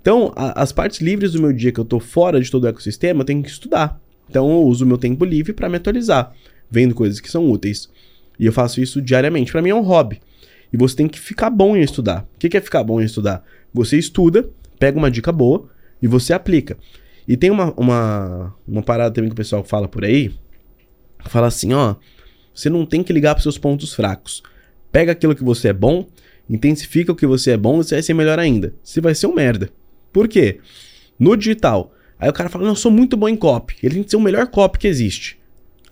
Então, 0.00 0.32
a- 0.36 0.62
as 0.62 0.70
partes 0.70 1.00
livres 1.00 1.32
do 1.32 1.40
meu 1.40 1.52
dia 1.52 1.72
que 1.72 1.80
eu 1.80 1.84
tô 1.84 1.98
fora 1.98 2.40
de 2.40 2.50
todo 2.50 2.64
o 2.64 2.68
ecossistema, 2.68 3.22
eu 3.22 3.24
tenho 3.24 3.42
que 3.42 3.48
estudar. 3.48 4.00
Então 4.28 4.48
eu 4.50 4.62
uso 4.62 4.84
o 4.84 4.88
meu 4.88 4.98
tempo 4.98 5.24
livre 5.24 5.52
para 5.52 5.68
me 5.68 5.76
atualizar, 5.76 6.32
vendo 6.70 6.94
coisas 6.94 7.20
que 7.20 7.30
são 7.30 7.50
úteis. 7.50 7.88
E 8.38 8.46
eu 8.46 8.52
faço 8.52 8.80
isso 8.80 9.00
diariamente. 9.02 9.50
Para 9.50 9.62
mim 9.62 9.70
é 9.70 9.74
um 9.74 9.80
hobby. 9.82 10.20
E 10.74 10.76
você 10.76 10.96
tem 10.96 11.06
que 11.06 11.20
ficar 11.20 11.50
bom 11.50 11.76
em 11.76 11.82
estudar. 11.82 12.26
O 12.34 12.36
que 12.36 12.56
é 12.56 12.60
ficar 12.60 12.82
bom 12.82 13.00
em 13.00 13.04
estudar? 13.04 13.44
Você 13.72 13.96
estuda, 13.96 14.50
pega 14.76 14.98
uma 14.98 15.08
dica 15.08 15.30
boa 15.30 15.70
e 16.02 16.08
você 16.08 16.32
aplica. 16.32 16.76
E 17.28 17.36
tem 17.36 17.48
uma, 17.48 17.72
uma, 17.76 18.52
uma 18.66 18.82
parada 18.82 19.14
também 19.14 19.30
que 19.30 19.34
o 19.34 19.36
pessoal 19.36 19.62
fala 19.62 19.86
por 19.86 20.04
aí. 20.04 20.34
Fala 21.26 21.46
assim, 21.46 21.72
ó. 21.72 21.94
Você 22.52 22.68
não 22.68 22.84
tem 22.84 23.04
que 23.04 23.12
ligar 23.12 23.36
para 23.36 23.42
seus 23.42 23.56
pontos 23.56 23.94
fracos. 23.94 24.42
Pega 24.90 25.12
aquilo 25.12 25.36
que 25.36 25.44
você 25.44 25.68
é 25.68 25.72
bom, 25.72 26.08
intensifica 26.50 27.12
o 27.12 27.16
que 27.16 27.24
você 27.24 27.52
é 27.52 27.56
bom 27.56 27.80
e 27.80 27.84
você 27.84 27.94
vai 27.94 28.02
ser 28.02 28.14
melhor 28.14 28.40
ainda. 28.40 28.74
Você 28.82 29.00
vai 29.00 29.14
ser 29.14 29.28
um 29.28 29.34
merda. 29.34 29.70
Por 30.12 30.26
quê? 30.26 30.58
No 31.16 31.36
digital, 31.36 31.94
aí 32.18 32.28
o 32.28 32.32
cara 32.32 32.48
fala, 32.48 32.64
não, 32.64 32.72
eu 32.72 32.76
sou 32.76 32.90
muito 32.90 33.16
bom 33.16 33.28
em 33.28 33.36
copy. 33.36 33.76
Ele 33.80 33.94
tem 33.94 34.02
que 34.02 34.10
ser 34.10 34.16
o 34.16 34.20
melhor 34.20 34.48
copy 34.48 34.80
que 34.80 34.88
existe. 34.88 35.38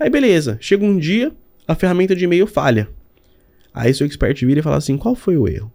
Aí 0.00 0.10
beleza, 0.10 0.58
chega 0.60 0.84
um 0.84 0.98
dia, 0.98 1.30
a 1.68 1.76
ferramenta 1.76 2.16
de 2.16 2.24
e-mail 2.24 2.48
falha. 2.48 2.88
Aí 3.74 3.92
seu 3.94 4.06
expert 4.06 4.44
vira 4.44 4.60
e 4.60 4.62
fala 4.62 4.76
assim, 4.76 4.96
qual 4.96 5.14
foi 5.14 5.36
o 5.36 5.48
erro? 5.48 5.72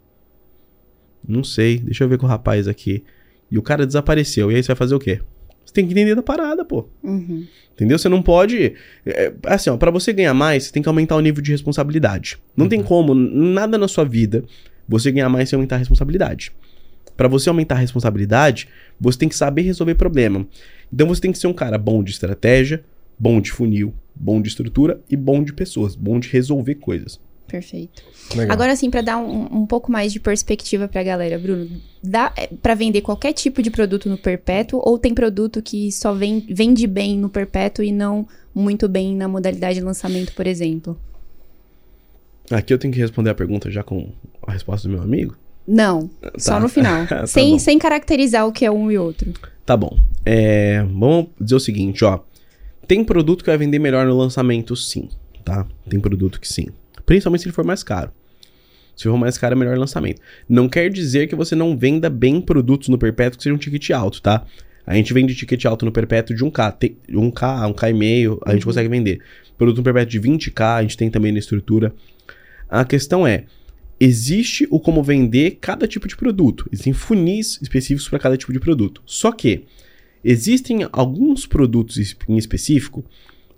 Não 1.28 1.44
sei, 1.44 1.80
deixa 1.80 2.04
eu 2.04 2.10
ver 2.10 2.18
com 2.18 2.26
o 2.26 2.30
rapaz 2.30 2.68
aqui. 2.68 3.04
E 3.52 3.58
o 3.58 3.62
cara 3.62 3.86
desapareceu. 3.86 4.52
E 4.52 4.56
aí 4.56 4.64
você 4.64 4.68
vai 4.68 4.76
fazer 4.76 4.96
o 4.96 5.00
quê? 5.00 5.20
Você 5.66 5.74
tem 5.74 5.86
que 5.86 5.92
entender 5.92 6.16
da 6.16 6.24
parada, 6.24 6.64
pô. 6.64 6.88
Uhum. 7.04 7.46
Entendeu? 7.74 7.98
Você 7.98 8.08
não 8.08 8.22
pode. 8.22 8.74
é, 9.06 9.34
assim, 9.46 9.70
ó, 9.70 9.78
pra 9.78 9.92
você 9.92 10.14
ganhar 10.14 10.34
mais, 10.34 10.66
você 10.66 10.72
tem 10.72 10.82
que 10.82 10.90
aumentar 10.90 11.16
o 11.16 11.20
nível 11.20 11.42
de 11.44 11.52
responsabilidade. 11.52 12.38
Não 12.56 12.70
tem 12.70 12.82
como, 12.82 13.14
nada 13.14 13.78
na 13.78 13.88
sua 13.88 14.06
vida, 14.06 14.44
você 14.88 15.12
ganhar 15.12 15.30
mais 15.30 15.50
sem 15.50 15.58
aumentar 15.58 15.76
a 15.76 15.80
responsabilidade. 15.80 16.52
Pra 17.18 17.28
você 17.28 17.50
aumentar 17.50 17.76
a 17.76 17.80
responsabilidade, 17.80 18.70
você 19.00 19.18
tem 19.18 19.30
que 19.30 19.36
saber 19.36 19.64
resolver 19.64 19.96
problema. 19.96 20.48
Então 20.92 21.08
você 21.08 21.20
tem 21.20 21.32
que 21.32 21.38
ser 21.38 21.48
um 21.48 21.54
cara 21.54 21.78
bom 21.78 22.04
de 22.04 22.12
estratégia, 22.12 22.84
bom 23.20 23.42
de 23.42 23.52
funil, 23.52 23.94
bom 24.16 24.42
de 24.42 24.48
estrutura 24.48 25.02
e 25.10 25.18
bom 25.18 25.44
de 25.44 25.52
pessoas, 25.52 25.96
bom 25.96 26.20
de 26.20 26.30
resolver 26.30 26.76
coisas. 26.76 27.20
Perfeito. 27.48 28.04
Legal. 28.36 28.54
Agora, 28.54 28.74
assim, 28.74 28.90
pra 28.90 29.02
dar 29.02 29.18
um, 29.18 29.60
um 29.62 29.66
pouco 29.66 29.92
mais 29.92 30.12
de 30.12 30.20
perspectiva 30.20 30.88
pra 30.88 31.02
galera, 31.02 31.40
Bruno, 31.40 31.70
dá 32.04 32.32
é, 32.36 32.48
pra 32.48 32.76
vender 32.76 33.02
qualquer 33.02 33.32
tipo 33.34 33.62
de 33.62 33.72
produto 33.72 34.10
no 34.10 34.18
perpétuo 34.18 34.82
ou 34.84 34.98
tem 35.00 35.14
produto 35.14 35.62
que 35.62 35.92
só 35.92 36.14
vem, 36.14 36.46
vende 36.50 36.86
bem 36.86 37.18
no 37.18 37.30
perpétuo 37.30 37.84
e 37.86 37.92
não 37.92 38.28
muito 38.54 38.90
bem 38.90 39.16
na 39.16 39.28
modalidade 39.28 39.80
de 39.80 39.86
lançamento, 39.86 40.34
por 40.34 40.46
exemplo? 40.46 41.00
Aqui 42.52 42.74
eu 42.74 42.78
tenho 42.78 42.94
que 42.94 43.00
responder 43.00 43.30
a 43.30 43.36
pergunta 43.36 43.70
já 43.70 43.84
com 43.84 44.10
a 44.46 44.52
resposta 44.52 44.88
do 44.88 44.94
meu 44.94 45.04
amigo? 45.04 45.36
Não, 45.68 46.10
só 46.38 46.54
Tá. 46.54 46.60
no 46.60 46.70
final. 46.70 47.06
Tá 47.08 47.28
sem, 47.28 47.52
bom. 47.54 47.60
sem 47.60 47.78
caracterizar 47.80 48.48
o 48.48 48.52
que 48.52 48.66
é 48.66 48.72
um 48.72 48.90
e 48.92 48.98
outro. 48.98 49.34
Tá 49.66 49.76
bom. 49.76 49.98
É, 50.26 50.82
vamos 50.84 51.28
dizer 51.40 51.56
o 51.56 51.60
seguinte, 51.60 52.04
ó. 52.06 52.20
Tem 52.88 53.04
produto 53.04 53.44
que 53.44 53.50
vai 53.50 53.58
vender 53.58 53.80
melhor 53.80 54.06
no 54.06 54.18
lançamento, 54.18 54.74
sim, 54.78 55.10
tá? 55.44 55.68
Tem 55.90 56.00
produto 56.00 56.40
que 56.40 56.48
sim. 56.48 56.68
Principalmente 57.08 57.44
se 57.44 57.48
ele 57.48 57.56
for 57.56 57.66
mais 57.66 57.84
caro. 57.84 58.12
Se 58.94 59.06
for 59.06 59.18
mais 59.18 59.38
caro, 59.38 59.54
é 59.54 59.58
melhor 59.58 59.78
lançamento. 59.78 60.22
Não 60.48 60.68
quer 60.68 60.90
dizer 60.90 61.28
que 61.28 61.36
você 61.36 61.56
não 61.56 61.78
venda 61.78 62.10
bem 62.10 62.42
produtos 62.42 62.90
no 62.90 62.98
perpétuo 62.98 63.38
que 63.38 63.44
seja 63.44 63.56
um 63.56 63.58
ticket 63.58 63.92
alto, 63.92 64.22
tá? 64.22 64.46
A 64.86 64.94
gente 64.94 65.14
vende 65.14 65.34
ticket 65.34 65.64
alto 65.66 65.86
no 65.86 65.92
perpétuo 65.92 66.36
de 66.36 66.44
1K. 66.44 66.72
Tem 66.74 66.98
1K, 67.10 67.74
1K 67.74 67.90
e 67.90 67.94
meio, 67.94 68.42
a 68.46 68.54
gente 68.54 68.66
consegue 68.66 68.90
vender. 68.90 69.22
Produto 69.58 69.78
no 69.78 69.84
perpétuo 69.84 70.12
de 70.12 70.20
20K, 70.20 70.80
a 70.80 70.82
gente 70.82 70.98
tem 70.98 71.10
também 71.10 71.32
na 71.32 71.40
estrutura. 71.40 71.96
A 72.68 72.84
questão 72.84 73.26
é, 73.26 73.46
existe 73.98 74.68
o 74.70 74.78
como 74.78 75.02
vender 75.02 75.60
cada 75.62 75.88
tipo 75.88 76.10
de 76.10 76.18
produto. 76.18 76.68
Existem 76.74 76.92
funis 76.92 77.58
específicos 77.62 78.10
para 78.10 78.20
cada 78.20 78.36
tipo 78.36 78.52
de 78.52 78.60
produto. 78.60 79.02
Só 79.06 79.32
que 79.32 79.64
existem 80.24 80.86
alguns 80.92 81.46
produtos 81.46 81.98
em 82.28 82.38
específico 82.38 83.06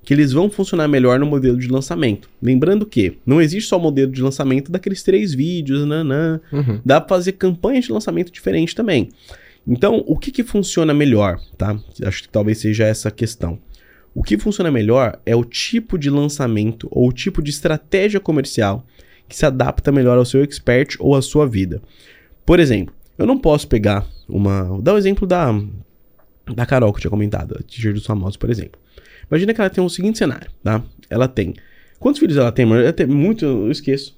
que 0.09 0.13
eles 0.15 0.33
vão 0.33 0.49
funcionar 0.49 0.87
melhor 0.87 1.19
no 1.19 1.25
modelo 1.27 1.55
de 1.55 1.67
lançamento. 1.67 2.31
Lembrando 2.41 2.83
que 2.83 3.19
não 3.23 3.39
existe 3.39 3.69
só 3.69 3.77
o 3.77 3.79
modelo 3.79 4.11
de 4.11 4.23
lançamento 4.23 4.71
daqueles 4.71 5.03
três 5.03 5.35
vídeos, 5.35 5.85
nanã. 5.85 6.41
Uhum. 6.51 6.81
Dá 6.83 6.99
pra 6.99 7.15
fazer 7.15 7.33
campanhas 7.33 7.85
de 7.85 7.91
lançamento 7.91 8.31
diferente 8.31 8.73
também. 8.73 9.09
Então, 9.67 10.03
o 10.07 10.17
que, 10.17 10.31
que 10.31 10.43
funciona 10.43 10.95
melhor, 10.95 11.39
tá? 11.55 11.79
Acho 12.03 12.23
que 12.23 12.29
talvez 12.29 12.57
seja 12.57 12.87
essa 12.87 13.09
a 13.09 13.11
questão. 13.11 13.59
O 14.15 14.23
que 14.23 14.35
funciona 14.35 14.71
melhor 14.71 15.19
é 15.27 15.35
o 15.35 15.43
tipo 15.43 15.95
de 15.95 16.09
lançamento 16.09 16.87
ou 16.89 17.07
o 17.07 17.13
tipo 17.13 17.39
de 17.39 17.51
estratégia 17.51 18.19
comercial 18.19 18.83
que 19.27 19.35
se 19.35 19.45
adapta 19.45 19.91
melhor 19.91 20.17
ao 20.17 20.25
seu 20.25 20.43
expert 20.43 20.95
ou 20.99 21.15
à 21.15 21.21
sua 21.21 21.47
vida. 21.47 21.83
Por 22.43 22.59
exemplo, 22.59 22.95
eu 23.15 23.27
não 23.27 23.37
posso 23.37 23.67
pegar 23.67 24.07
uma. 24.27 24.63
Vou 24.63 24.81
dar 24.81 24.95
o 24.95 24.97
exemplo 24.97 25.27
da, 25.27 25.53
da 26.55 26.65
Carol 26.65 26.91
que 26.93 26.97
eu 26.97 27.01
tinha 27.01 27.11
comentado, 27.11 27.55
a 27.59 27.61
t-shirt 27.61 27.93
dos 27.93 28.07
famosos, 28.07 28.37
por 28.37 28.49
exemplo. 28.49 28.81
Imagina 29.29 29.53
que 29.53 29.61
ela 29.61 29.69
tem 29.69 29.83
o 29.83 29.89
seguinte 29.89 30.17
cenário, 30.17 30.49
tá? 30.63 30.81
Ela 31.09 31.27
tem. 31.27 31.53
Quantos 31.99 32.19
filhos 32.19 32.37
ela 32.37 32.51
tem, 32.51 32.65
amor? 32.65 32.79
Ela 32.79 32.93
tem 32.93 33.05
muito, 33.05 33.45
eu 33.45 33.71
esqueço. 33.71 34.17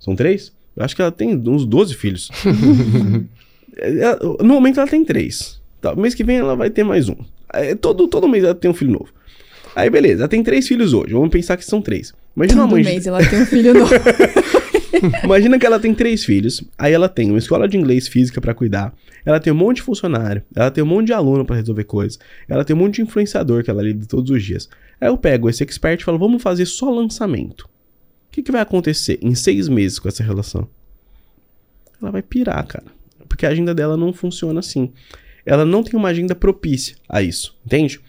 São 0.00 0.14
três? 0.16 0.52
Eu 0.76 0.84
acho 0.84 0.94
que 0.96 1.00
ela 1.02 1.12
tem 1.12 1.36
uns 1.48 1.64
12 1.64 1.94
filhos. 1.94 2.30
Ela- 3.76 4.18
no 4.40 4.54
momento 4.54 4.78
ela 4.80 4.88
tem 4.88 5.04
três. 5.04 5.60
Tá, 5.80 5.94
mês 5.96 6.14
que 6.14 6.22
vem 6.24 6.38
ela 6.38 6.54
vai 6.56 6.70
ter 6.70 6.84
mais 6.84 7.08
um. 7.08 7.16
É, 7.52 7.74
todo, 7.74 8.06
todo 8.08 8.28
mês 8.28 8.44
ela 8.44 8.54
tem 8.54 8.70
um 8.70 8.74
filho 8.74 8.92
novo. 8.92 9.08
Aí 9.74 9.90
beleza, 9.90 10.22
ela 10.22 10.28
tem 10.28 10.42
três 10.42 10.66
filhos 10.68 10.92
hoje. 10.92 11.12
Vamos 11.12 11.30
pensar 11.30 11.56
que 11.56 11.64
são 11.64 11.82
três. 11.82 12.12
Imagina 12.36 12.62
uma 12.62 12.68
Todo 12.68 12.72
mãe. 12.76 12.82
de- 12.82 12.88
mês 12.90 13.06
ela 13.06 13.24
tem 13.24 13.42
um 13.42 13.46
filho 13.46 13.74
novo. 13.74 13.92
Imagina 15.24 15.58
que 15.58 15.66
ela 15.66 15.80
tem 15.80 15.94
três 15.94 16.24
filhos, 16.24 16.62
aí 16.78 16.92
ela 16.92 17.08
tem 17.08 17.30
uma 17.30 17.38
escola 17.38 17.68
de 17.68 17.76
inglês 17.76 18.08
física 18.08 18.40
pra 18.40 18.54
cuidar, 18.54 18.94
ela 19.24 19.40
tem 19.40 19.52
um 19.52 19.56
monte 19.56 19.76
de 19.76 19.82
funcionário, 19.82 20.42
ela 20.54 20.70
tem 20.70 20.82
um 20.84 20.86
monte 20.86 21.06
de 21.06 21.12
aluno 21.12 21.44
pra 21.44 21.56
resolver 21.56 21.84
coisas, 21.84 22.18
ela 22.48 22.64
tem 22.64 22.74
um 22.74 22.78
monte 22.78 22.96
de 22.96 23.02
influenciador 23.02 23.62
que 23.62 23.70
ela 23.70 23.82
lida 23.82 24.06
todos 24.06 24.30
os 24.30 24.42
dias. 24.42 24.68
Aí 25.00 25.08
eu 25.08 25.18
pego 25.18 25.48
esse 25.48 25.62
expert 25.62 26.00
e 26.00 26.04
falo, 26.04 26.18
vamos 26.18 26.42
fazer 26.42 26.66
só 26.66 26.90
lançamento. 26.90 27.62
O 27.62 27.68
que, 28.30 28.42
que 28.42 28.52
vai 28.52 28.60
acontecer 28.60 29.18
em 29.22 29.34
seis 29.34 29.68
meses 29.68 29.98
com 29.98 30.08
essa 30.08 30.22
relação? 30.22 30.68
Ela 32.00 32.10
vai 32.10 32.22
pirar, 32.22 32.66
cara. 32.66 32.86
Porque 33.28 33.46
a 33.46 33.48
agenda 33.50 33.74
dela 33.74 33.96
não 33.96 34.12
funciona 34.12 34.60
assim. 34.60 34.92
Ela 35.46 35.64
não 35.64 35.82
tem 35.82 35.98
uma 35.98 36.08
agenda 36.08 36.34
propícia 36.34 36.96
a 37.08 37.22
isso, 37.22 37.56
entende? 37.64 38.00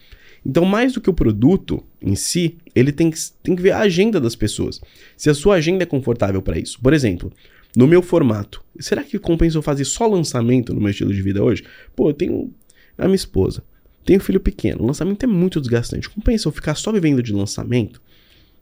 Então, 0.48 0.64
mais 0.64 0.92
do 0.92 1.00
que 1.00 1.10
o 1.10 1.14
produto 1.14 1.82
em 2.00 2.14
si, 2.14 2.56
ele 2.72 2.92
tem 2.92 3.10
que, 3.10 3.18
tem 3.42 3.56
que 3.56 3.62
ver 3.62 3.72
a 3.72 3.80
agenda 3.80 4.20
das 4.20 4.36
pessoas. 4.36 4.80
Se 5.16 5.28
a 5.28 5.34
sua 5.34 5.56
agenda 5.56 5.82
é 5.82 5.86
confortável 5.86 6.40
para 6.40 6.56
isso. 6.56 6.78
Por 6.80 6.92
exemplo, 6.92 7.32
no 7.76 7.84
meu 7.84 8.00
formato, 8.00 8.62
será 8.78 9.02
que 9.02 9.18
compensa 9.18 9.58
eu 9.58 9.62
fazer 9.62 9.84
só 9.84 10.06
lançamento 10.06 10.72
no 10.72 10.80
meu 10.80 10.90
estilo 10.90 11.12
de 11.12 11.20
vida 11.20 11.42
hoje? 11.42 11.64
Pô, 11.96 12.10
eu 12.10 12.14
tenho 12.14 12.54
a 12.96 13.06
minha 13.06 13.16
esposa, 13.16 13.64
tenho 14.04 14.20
um 14.20 14.22
filho 14.22 14.38
pequeno, 14.38 14.84
o 14.84 14.86
lançamento 14.86 15.24
é 15.24 15.26
muito 15.26 15.60
desgastante. 15.60 16.08
Compensa 16.08 16.46
eu 16.46 16.52
ficar 16.52 16.76
só 16.76 16.92
vivendo 16.92 17.20
de 17.22 17.32
lançamento? 17.32 18.00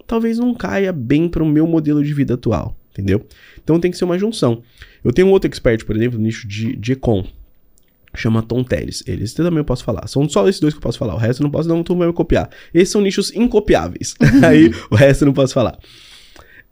Talvez 0.06 0.38
não 0.38 0.54
caia 0.54 0.90
bem 0.90 1.28
para 1.28 1.42
o 1.42 1.46
meu 1.46 1.66
modelo 1.66 2.02
de 2.02 2.14
vida 2.14 2.32
atual, 2.32 2.74
entendeu? 2.92 3.26
Então 3.62 3.78
tem 3.78 3.90
que 3.90 3.98
ser 3.98 4.06
uma 4.06 4.18
junção. 4.18 4.62
Eu 5.04 5.12
tenho 5.12 5.28
um 5.28 5.30
outro 5.32 5.48
expert, 5.48 5.84
por 5.84 5.94
exemplo, 5.94 6.18
no 6.18 6.24
nicho 6.24 6.48
de, 6.48 6.74
de 6.76 6.92
econ, 6.92 7.26
chama 8.14 8.42
Tom 8.42 8.62
Teles. 8.62 9.02
Eles 9.06 9.32
também 9.34 9.58
eu 9.58 9.64
posso 9.64 9.84
falar. 9.84 10.06
São 10.06 10.28
só 10.28 10.48
esses 10.48 10.60
dois 10.60 10.74
que 10.74 10.78
eu 10.78 10.82
posso 10.82 10.98
falar. 10.98 11.14
O 11.14 11.18
resto 11.18 11.42
eu 11.42 11.44
não 11.44 11.50
posso, 11.50 11.68
não, 11.68 11.82
tu 11.82 11.96
vai 11.96 12.06
me 12.06 12.12
copiar. 12.12 12.48
Esses 12.72 12.90
são 12.90 13.00
nichos 13.00 13.34
incopiáveis. 13.34 14.14
Aí 14.42 14.70
o 14.90 14.94
resto 14.94 15.22
eu 15.22 15.26
não 15.26 15.32
posso 15.32 15.54
falar. 15.54 15.78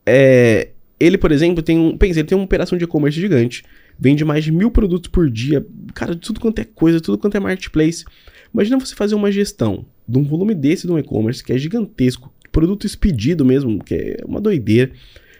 É, 0.07 0.71
ele, 0.99 1.19
por 1.19 1.33
exemplo, 1.33 1.63
tem 1.63 1.79
um. 1.79 1.97
Pensa, 1.97 2.21
ele 2.21 2.29
tem 2.29 2.37
uma 2.37 2.45
operação 2.45 2.79
de 2.79 2.85
e-commerce 2.85 3.21
gigante. 3.21 3.65
Vende 3.99 4.25
mais 4.25 4.45
de 4.45 4.53
mil 4.53 4.71
produtos 4.71 5.11
por 5.11 5.31
dia. 5.31 5.65
Cara, 5.95 6.15
tudo 6.15 6.41
quanto 6.41 6.59
é 6.61 6.65
coisa, 6.65 7.01
tudo 7.01 7.19
quanto 7.19 7.37
é 7.37 7.41
marketplace. 7.41 8.05
Imagina 8.53 8.79
você 8.79 8.95
fazer 8.95 9.15
uma 9.15 9.31
gestão 9.31 9.85
de 10.07 10.19
um 10.19 10.23
volume 10.23 10.55
desse 10.55 10.87
de 10.87 10.93
um 10.93 10.99
e-commerce 10.99 11.43
que 11.43 11.53
é 11.53 11.59
gigantesco. 11.59 12.33
Produto 12.51 12.87
expedido 12.87 13.45
mesmo, 13.45 13.83
que 13.83 13.95
é 13.95 14.17
uma 14.27 14.41
doideira. 14.41 14.93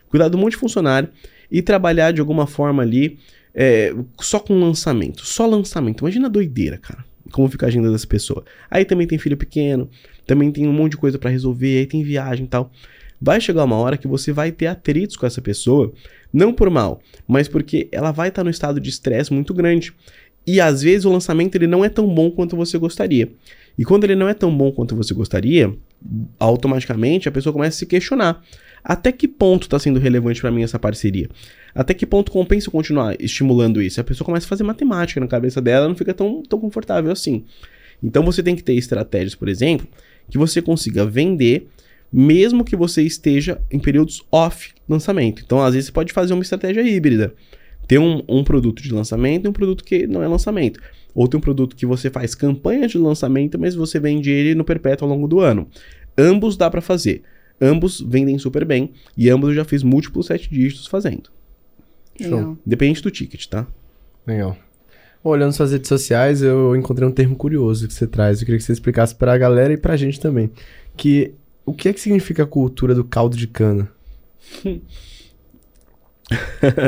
Cuidar 0.09 0.29
de 0.29 0.37
um 0.37 0.41
monte 0.41 0.53
de 0.53 0.59
funcionário 0.59 1.09
e 1.51 1.61
trabalhar 1.61 2.13
de 2.13 2.21
alguma 2.21 2.47
forma 2.47 2.83
ali 2.83 3.19
é, 3.55 3.95
só 4.21 4.39
com 4.39 4.59
lançamento. 4.59 5.25
Só 5.27 5.47
lançamento. 5.47 6.01
Imagina 6.01 6.27
a 6.27 6.31
doideira, 6.31 6.79
cara. 6.79 7.05
Como 7.31 7.49
fica 7.49 7.67
a 7.67 7.69
agenda 7.69 7.91
das 7.91 8.05
pessoas. 8.05 8.45
Aí 8.71 8.85
também 8.85 9.07
tem 9.07 9.19
filho 9.19 9.37
pequeno, 9.37 9.89
também 10.27 10.51
tem 10.51 10.67
um 10.69 10.73
monte 10.73 10.93
de 10.93 10.97
coisa 10.99 11.19
pra 11.19 11.31
resolver, 11.31 11.79
aí 11.79 11.87
tem 11.87 12.03
viagem 12.03 12.45
e 12.45 12.49
tal. 12.49 12.71
Vai 13.21 13.41
chegar 13.41 13.65
uma 13.65 13.77
hora 13.77 13.97
que 13.97 14.09
você 14.09 14.33
vai 14.33 14.51
ter 14.51 14.67
atritos 14.67 15.17
com 15.17 15.25
essa 15.25 15.41
pessoa, 15.41 15.93
não 16.33 16.53
por 16.53 16.69
mal, 16.69 17.01
mas 17.27 17.47
porque 17.47 17.89
ela 17.93 18.11
vai 18.11 18.29
estar 18.29 18.43
no 18.43 18.51
estado 18.51 18.81
de 18.81 18.91
estresse 18.91 19.33
muito 19.33 19.55
grande. 19.55 19.95
E 20.45 20.61
às 20.61 20.83
vezes 20.83 21.05
o 21.05 21.13
lançamento 21.13 21.55
ele 21.55 21.69
não 21.69 21.85
é 21.85 21.89
tão 21.89 22.13
bom 22.13 22.31
quanto 22.33 22.57
você 22.57 22.77
gostaria. 22.77 23.31
E 23.79 23.85
quando 23.85 24.05
ele 24.05 24.17
não 24.17 24.29
é 24.29 24.35
tão 24.35 24.55
bom 24.55 24.73
quanto 24.73 24.97
você 24.97 25.15
gostaria, 25.15 25.73
automaticamente 26.39 27.29
a 27.29 27.33
pessoa 27.33 27.53
começa 27.53 27.77
a 27.77 27.79
se 27.79 27.87
questionar. 27.87 28.43
Até 28.83 29.13
que 29.13 29.29
ponto 29.29 29.63
está 29.63 29.79
sendo 29.79 30.01
relevante 30.01 30.41
para 30.41 30.51
mim 30.51 30.63
essa 30.63 30.79
parceria? 30.79 31.31
Até 31.75 31.95
que 31.95 32.07
ponto 32.07 32.31
compensa 32.31 32.69
eu 32.69 32.73
continuar 32.73 33.17
estimulando 33.21 33.81
isso? 33.81 34.01
A 34.01 34.05
pessoa 34.05 34.25
começa 34.25 34.47
a 34.47 34.49
fazer 34.49 34.65
matemática 34.65 35.21
na 35.21 35.27
cabeça 35.27 35.61
dela, 35.61 35.89
não 35.89 35.97
fica 35.97 36.13
tão, 36.13 36.43
tão 36.43 36.59
confortável 36.59 37.11
assim. 37.11 37.45
Então 38.03 38.23
você 38.25 38.43
tem 38.43 38.55
que 38.55 38.63
ter 38.63 38.75
estratégias, 38.75 39.35
por 39.35 39.49
exemplo, 39.49 39.87
que 40.29 40.37
você 40.37 40.61
consiga 40.61 41.07
vender 41.07 41.69
mesmo 42.13 42.63
que 42.63 42.77
você 42.77 43.03
esteja 43.03 43.61
em 43.71 43.79
períodos 43.79 44.23
off 44.31 44.75
lançamento. 44.87 45.43
Então, 45.45 45.63
às 45.63 45.73
vezes, 45.73 45.87
você 45.87 45.93
pode 45.93 46.13
fazer 46.13 46.35
uma 46.35 46.43
estratégia 46.43 46.83
híbrida. 46.83 47.33
Ter 47.89 47.99
um, 47.99 48.23
um 48.29 48.45
produto 48.45 48.83
de 48.83 48.93
lançamento 48.93 49.47
e 49.47 49.49
um 49.49 49.53
produto 49.53 49.83
que 49.83 50.07
não 50.07 50.23
é 50.23 50.29
lançamento. 50.29 50.79
Ou 51.15 51.27
tem 51.27 51.39
um 51.39 51.41
produto 51.41 51.75
que 51.75 51.87
você 51.87 52.11
faz 52.11 52.35
campanha 52.35 52.87
de 52.87 52.99
lançamento, 52.99 53.59
mas 53.59 53.75
você 53.75 53.99
vende 53.99 54.31
ele 54.31 54.55
no 54.55 54.65
perpétuo 54.65 55.09
ao 55.09 55.15
longo 55.15 55.27
do 55.27 55.41
ano. 55.41 55.67
Ambos 56.17 56.57
dá 56.57 56.71
para 56.71 56.83
fazer. 56.83 57.23
Ambos 57.61 58.01
vendem 58.01 58.39
super 58.39 58.65
bem. 58.65 58.93
E 59.17 59.31
ambos 59.31 59.51
eu 59.51 59.55
já 59.55 59.65
fiz 59.65 59.83
múltiplos 59.83 60.27
sete 60.27 60.51
dígitos 60.51 60.87
fazendo. 60.87 61.31
Legal. 62.25 62.59
Depende 62.65 63.03
do 63.03 63.11
ticket, 63.11 63.47
tá? 63.47 63.67
Legal. 64.27 64.57
Olhando 65.25 65.53
suas 65.53 65.71
redes 65.73 65.89
sociais, 65.89 66.43
eu 66.43 66.75
encontrei 66.75 67.07
um 67.07 67.13
termo 67.13 67.37
curioso 67.37 67.87
que 67.87 67.95
você 67.95 68.07
traz. 68.07 68.41
Eu 68.41 68.47
queria 68.47 68.59
que 68.59 68.65
você 68.65 68.73
explicasse 68.73 69.15
pra 69.15 69.39
galera 69.39 69.73
e 69.73 69.77
pra 69.77 69.97
gente 69.97 70.19
também. 70.19 70.51
Que 70.97 71.33
o 71.65 71.73
que 71.73 71.89
é 71.89 71.93
que 71.93 72.01
significa 72.01 72.43
a 72.43 72.47
cultura 72.47 72.95
do 72.95 73.05
caldo 73.05 73.37
de 73.37 73.47
cana? 73.47 73.89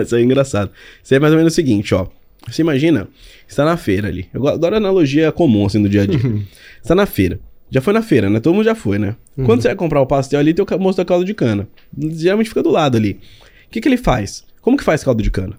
Isso 0.02 0.16
aí 0.16 0.22
é 0.22 0.24
engraçado. 0.24 0.70
Isso 1.02 1.14
é 1.14 1.18
mais 1.18 1.32
ou 1.32 1.38
menos 1.38 1.52
o 1.52 1.56
seguinte, 1.56 1.94
ó. 1.94 2.06
Você 2.48 2.62
imagina, 2.62 3.08
você 3.46 3.56
tá 3.56 3.64
na 3.64 3.76
feira 3.76 4.08
ali. 4.08 4.28
Eu 4.34 4.46
adoro 4.48 4.74
a 4.74 4.78
analogia 4.78 5.32
comum, 5.32 5.64
assim, 5.66 5.82
do 5.82 5.88
dia 5.88 6.02
a 6.02 6.06
dia. 6.06 6.18
você 6.18 6.88
tá 6.88 6.94
na 6.94 7.06
feira. 7.06 7.40
Já 7.70 7.80
foi 7.80 7.92
na 7.92 8.02
feira, 8.02 8.28
né? 8.28 8.40
Todo 8.40 8.54
mundo 8.54 8.64
já 8.64 8.74
foi, 8.74 8.98
né? 8.98 9.16
Quando 9.46 9.62
você 9.62 9.68
vai 9.68 9.76
comprar 9.76 10.00
o 10.00 10.06
pastel 10.06 10.38
ali, 10.38 10.52
tem 10.52 10.64
o 10.64 10.78
moço 10.78 10.96
da 10.98 11.04
caldo 11.04 11.24
de 11.24 11.34
cana. 11.34 11.66
Geralmente 11.96 12.48
fica 12.48 12.62
do 12.62 12.70
lado 12.70 12.96
ali. 12.96 13.18
O 13.66 13.70
que, 13.70 13.80
que 13.80 13.88
ele 13.88 13.96
faz? 13.96 14.44
Como 14.64 14.78
que 14.78 14.82
faz 14.82 15.04
caldo 15.04 15.22
de 15.22 15.30
cana? 15.30 15.58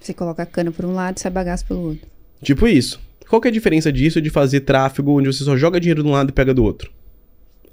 Você 0.00 0.12
coloca 0.12 0.42
a 0.42 0.46
cana 0.46 0.72
por 0.72 0.84
um 0.84 0.92
lado 0.92 1.18
e 1.18 1.20
sai 1.20 1.30
bagaço 1.30 1.64
pelo 1.64 1.82
outro. 1.82 2.08
Tipo 2.42 2.66
isso. 2.66 3.00
Qual 3.28 3.40
que 3.40 3.46
é 3.46 3.50
a 3.50 3.52
diferença 3.52 3.92
disso 3.92 4.20
de 4.20 4.28
fazer 4.28 4.62
tráfego 4.62 5.20
onde 5.20 5.32
você 5.32 5.44
só 5.44 5.56
joga 5.56 5.78
dinheiro 5.78 6.02
de 6.02 6.08
um 6.08 6.10
lado 6.10 6.30
e 6.30 6.32
pega 6.32 6.52
do 6.52 6.64
outro? 6.64 6.90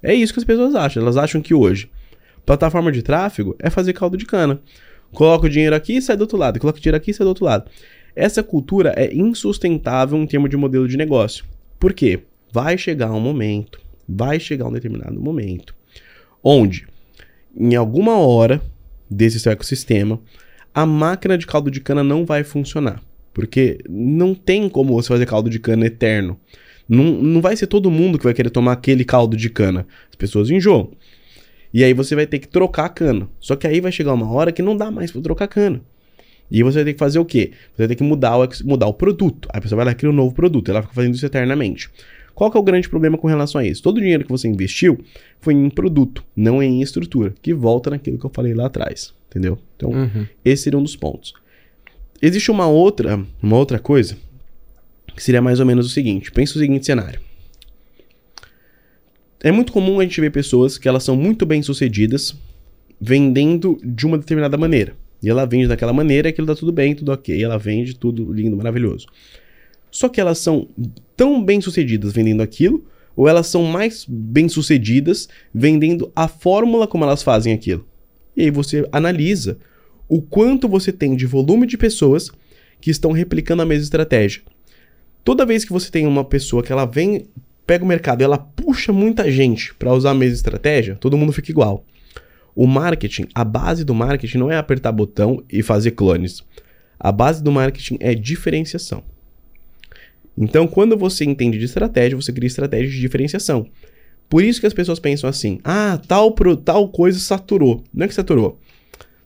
É 0.04 0.14
isso 0.14 0.32
que 0.32 0.40
as 0.40 0.46
pessoas 0.46 0.76
acham. 0.76 1.02
Elas 1.02 1.18
acham 1.18 1.42
que 1.42 1.56
hoje, 1.56 1.90
plataforma 2.46 2.92
de 2.92 3.02
tráfego 3.02 3.56
é 3.58 3.72
fazer 3.72 3.92
caldo 3.94 4.16
de 4.16 4.28
cana. 4.28 4.62
Coloca 5.12 5.48
o 5.48 5.50
dinheiro 5.50 5.76
aqui 5.76 5.98
e 5.98 6.02
sai 6.02 6.16
do 6.16 6.22
outro 6.22 6.38
lado. 6.38 6.60
Coloca 6.60 6.78
o 6.78 6.82
dinheiro 6.82 6.98
aqui 6.98 7.10
e 7.10 7.14
sai 7.16 7.26
do 7.26 7.30
outro 7.30 7.46
lado. 7.46 7.68
Essa 8.16 8.44
cultura 8.44 8.94
é 8.96 9.12
insustentável 9.12 10.16
em 10.16 10.28
termos 10.28 10.52
de 10.52 10.58
modelo 10.58 10.88
de 10.88 10.96
negócio. 10.96 11.44
Por 11.80 11.92
quê? 11.92 12.20
Vai 12.54 12.78
chegar 12.78 13.12
um 13.12 13.20
momento, 13.20 13.82
vai 14.08 14.40
chegar 14.40 14.68
um 14.68 14.74
determinado 14.74 15.20
momento, 15.20 15.74
onde, 16.44 16.86
em 17.58 17.76
alguma 17.76 18.20
hora 18.20 18.62
desse 19.10 19.40
seu 19.40 19.52
ecossistema, 19.52 20.20
a 20.74 20.86
máquina 20.86 21.38
de 21.38 21.48
caldo 21.48 21.72
de 21.72 21.82
cana 21.82 22.04
não 22.04 22.26
vai 22.26 22.44
funcionar. 22.44 23.02
Porque 23.34 23.80
não 23.90 24.34
tem 24.34 24.68
como 24.68 24.94
você 24.94 25.08
fazer 25.08 25.26
caldo 25.26 25.50
de 25.50 25.60
cana 25.60 25.86
eterno. 25.86 26.40
Não, 26.88 27.06
não 27.06 27.42
vai 27.42 27.56
ser 27.56 27.68
todo 27.68 27.92
mundo 27.92 28.18
que 28.18 28.24
vai 28.24 28.34
querer 28.34 28.50
tomar 28.50 28.74
aquele 28.74 29.06
caldo 29.06 29.38
de 29.38 29.50
cana. 29.50 29.86
As 30.10 30.16
pessoas 30.16 30.50
enjoam. 30.50 30.92
E 31.74 31.84
aí 31.84 31.94
você 31.94 32.16
vai 32.16 32.26
ter 32.26 32.40
que 32.40 32.48
trocar 32.48 32.86
a 32.86 32.90
cana. 32.90 33.30
Só 33.40 33.56
que 33.56 33.68
aí 33.68 33.80
vai 33.80 33.92
chegar 33.92 34.14
uma 34.14 34.32
hora 34.32 34.52
que 34.52 34.62
não 34.62 34.76
dá 34.76 34.90
mais 34.90 35.12
para 35.12 35.22
trocar 35.22 35.46
a 35.46 35.48
cana. 35.48 35.82
E 36.52 36.64
você 36.64 36.80
vai 36.80 36.86
ter 36.86 36.94
que 36.94 37.00
fazer 37.00 37.20
o 37.20 37.26
quê? 37.26 37.52
Você 37.74 37.84
vai 37.84 37.88
ter 37.88 37.96
que 37.96 38.04
mudar 38.04 38.38
o, 38.38 38.48
mudar 38.66 38.88
o 38.88 38.94
produto. 38.94 39.48
Aí 39.54 39.60
a 39.60 39.62
pessoa 39.62 39.78
vai 39.78 39.86
lá 39.86 39.92
e 39.92 39.96
cria 39.96 40.10
um 40.10 40.16
novo 40.16 40.34
produto. 40.34 40.72
Ela 40.72 40.82
fica 40.82 40.94
fazendo 40.94 41.14
isso 41.14 41.26
eternamente. 41.26 41.90
Qual 42.40 42.50
que 42.50 42.56
é 42.56 42.60
o 42.62 42.64
grande 42.64 42.88
problema 42.88 43.18
com 43.18 43.28
relação 43.28 43.60
a 43.60 43.66
isso? 43.66 43.84
Todo 43.84 43.98
o 43.98 44.00
dinheiro 44.00 44.24
que 44.24 44.32
você 44.32 44.48
investiu 44.48 45.04
foi 45.42 45.54
em 45.54 45.70
produto, 45.70 46.24
não 46.34 46.64
em 46.64 46.82
estrutura, 46.82 47.34
que 47.42 47.54
volta 47.54 47.90
naquilo 47.90 48.18
que 48.18 48.26
eu 48.26 48.32
falei 48.34 48.54
lá 48.54 48.68
atrás, 48.68 49.14
entendeu? 49.28 49.60
Então, 49.76 49.90
uhum. 49.90 50.26
esse 50.46 50.64
seria 50.64 50.80
um 50.80 50.82
dos 50.82 50.96
pontos. 50.96 51.34
Existe 52.22 52.50
uma 52.50 52.66
outra, 52.66 53.22
uma 53.44 53.58
outra 53.58 53.78
coisa 53.78 54.16
que 55.14 55.22
seria 55.22 55.42
mais 55.42 55.60
ou 55.60 55.66
menos 55.66 55.86
o 55.86 55.90
seguinte. 55.90 56.32
Pensa 56.32 56.56
o 56.56 56.60
seguinte 56.62 56.86
cenário. 56.86 57.20
É 59.42 59.52
muito 59.52 59.74
comum 59.74 60.00
a 60.00 60.04
gente 60.04 60.22
ver 60.22 60.32
pessoas 60.32 60.78
que 60.78 60.88
elas 60.88 61.04
são 61.04 61.18
muito 61.18 61.46
bem 61.46 61.62
sucedidas 61.62 62.34
vendendo 63.02 63.78
de 63.84 64.06
uma 64.06 64.18
determinada 64.18 64.56
maneira. 64.56 64.96
E 65.22 65.30
ela 65.30 65.46
vende 65.46 65.68
daquela 65.68 65.92
maneira, 65.92 66.30
aquilo 66.30 66.48
tá 66.48 66.56
tudo 66.56 66.72
bem, 66.72 66.96
tudo 66.96 67.12
ok. 67.12 67.44
Ela 67.44 67.58
vende 67.58 67.96
tudo 67.98 68.32
lindo, 68.32 68.56
maravilhoso. 68.56 69.08
Só 69.92 70.10
que 70.10 70.22
elas 70.22 70.38
são 70.38 70.68
tão 71.16 71.44
bem 71.44 71.62
sucedidas 71.62 72.14
vendendo 72.14 72.42
aquilo, 72.42 72.86
ou 73.16 73.28
elas 73.28 73.48
são 73.48 73.64
mais 73.64 74.06
bem 74.08 74.48
sucedidas 74.48 75.28
vendendo 75.54 76.12
a 76.16 76.28
fórmula 76.28 76.88
como 76.88 77.04
elas 77.04 77.22
fazem 77.22 77.54
aquilo. 77.54 77.86
E 78.36 78.44
aí 78.44 78.52
você 78.52 78.88
analisa 78.92 79.58
o 80.08 80.22
quanto 80.22 80.68
você 80.68 80.92
tem 80.92 81.16
de 81.16 81.26
volume 81.26 81.68
de 81.68 81.78
pessoas 81.78 82.32
que 82.80 82.90
estão 82.90 83.12
replicando 83.12 83.62
a 83.62 83.66
mesma 83.66 83.84
estratégia. 83.84 84.42
Toda 85.24 85.46
vez 85.46 85.66
que 85.66 85.74
você 85.74 85.92
tem 85.92 86.08
uma 86.08 86.24
pessoa 86.24 86.64
que 86.64 86.72
ela 86.72 86.86
vem, 86.86 87.26
pega 87.68 87.84
o 87.84 87.88
mercado 87.88 88.22
ela 88.22 88.38
puxa 88.38 88.94
muita 88.94 89.30
gente 89.30 89.76
para 89.76 89.94
usar 89.94 90.12
a 90.12 90.16
mesma 90.16 90.36
estratégia, 90.36 90.96
todo 90.96 91.18
mundo 91.18 91.34
fica 91.34 91.52
igual. 91.52 91.86
O 92.56 92.66
marketing, 92.66 93.28
a 93.36 93.44
base 93.44 93.84
do 93.84 93.94
marketing 93.94 94.38
não 94.38 94.52
é 94.52 94.58
apertar 94.58 94.92
botão 94.92 95.44
e 95.52 95.62
fazer 95.62 95.92
clones. 95.92 96.44
A 97.00 97.12
base 97.12 97.44
do 97.44 97.52
marketing 97.52 97.98
é 98.00 98.16
diferenciação. 98.16 99.04
Então, 100.40 100.66
quando 100.66 100.96
você 100.96 101.26
entende 101.26 101.60
de 101.60 101.66
estratégia, 101.66 102.16
você 102.16 102.32
cria 102.32 102.48
estratégias 102.48 102.94
de 102.94 103.00
diferenciação. 103.02 103.68
Por 104.30 104.42
isso 104.42 104.62
que 104.62 104.68
as 104.68 104.74
pessoas 104.74 104.98
pensam 104.98 105.30
assim: 105.30 105.60
ah, 105.66 106.00
tal, 106.08 106.32
pro, 106.32 106.56
tal 106.56 106.88
coisa 106.88 107.20
saturou. 107.20 107.84
Não 107.94 108.06
é 108.06 108.08
que 108.08 108.14
saturou. 108.14 108.58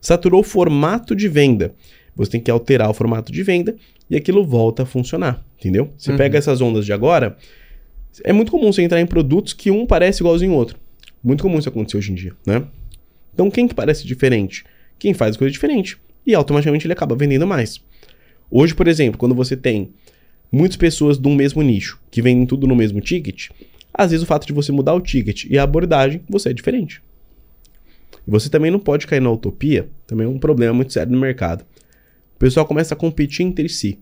Saturou 0.00 0.40
o 0.40 0.44
formato 0.44 1.14
de 1.14 1.28
venda. 1.28 1.72
Você 2.16 2.32
tem 2.32 2.40
que 2.40 2.50
alterar 2.50 2.90
o 2.90 2.94
formato 2.94 3.30
de 3.32 3.42
venda 3.44 3.76
e 4.10 4.16
aquilo 4.16 4.44
volta 4.44 4.82
a 4.82 4.86
funcionar, 4.86 5.44
entendeu? 5.58 5.92
Você 5.96 6.10
uhum. 6.10 6.16
pega 6.16 6.36
essas 6.36 6.60
ondas 6.60 6.84
de 6.84 6.92
agora, 6.92 7.36
é 8.22 8.32
muito 8.32 8.52
comum 8.52 8.72
você 8.72 8.82
entrar 8.82 9.00
em 9.00 9.06
produtos 9.06 9.52
que 9.52 9.70
um 9.70 9.86
parece 9.86 10.22
igualzinho 10.22 10.52
ao 10.52 10.58
outro. 10.58 10.78
Muito 11.22 11.42
comum 11.42 11.58
isso 11.58 11.68
acontecer 11.68 11.96
hoje 11.96 12.12
em 12.12 12.14
dia, 12.14 12.32
né? 12.46 12.64
Então, 13.32 13.50
quem 13.50 13.66
que 13.66 13.74
parece 13.74 14.06
diferente? 14.06 14.64
Quem 14.98 15.14
faz 15.14 15.36
coisa 15.36 15.50
diferente. 15.50 15.96
E 16.26 16.34
automaticamente 16.34 16.86
ele 16.86 16.92
acaba 16.92 17.16
vendendo 17.16 17.46
mais. 17.46 17.80
Hoje, 18.50 18.74
por 18.74 18.86
exemplo, 18.86 19.18
quando 19.18 19.34
você 19.34 19.56
tem 19.56 19.92
muitas 20.50 20.76
pessoas 20.76 21.18
de 21.18 21.26
um 21.28 21.34
mesmo 21.34 21.62
nicho 21.62 22.00
que 22.10 22.22
vendem 22.22 22.46
tudo 22.46 22.66
no 22.66 22.76
mesmo 22.76 23.00
ticket, 23.00 23.50
às 23.92 24.10
vezes 24.10 24.24
o 24.24 24.26
fato 24.26 24.46
de 24.46 24.52
você 24.52 24.72
mudar 24.72 24.94
o 24.94 25.00
ticket 25.00 25.44
e 25.44 25.58
a 25.58 25.62
abordagem, 25.62 26.22
você 26.28 26.50
é 26.50 26.52
diferente. 26.52 27.00
Você 28.26 28.48
também 28.48 28.70
não 28.70 28.78
pode 28.78 29.06
cair 29.06 29.20
na 29.20 29.30
utopia, 29.30 29.88
também 30.06 30.26
é 30.26 30.30
um 30.30 30.38
problema 30.38 30.72
muito 30.72 30.92
sério 30.92 31.12
no 31.12 31.18
mercado. 31.18 31.64
O 32.34 32.38
pessoal 32.38 32.66
começa 32.66 32.94
a 32.94 32.96
competir 32.96 33.44
entre 33.44 33.68
si. 33.68 33.98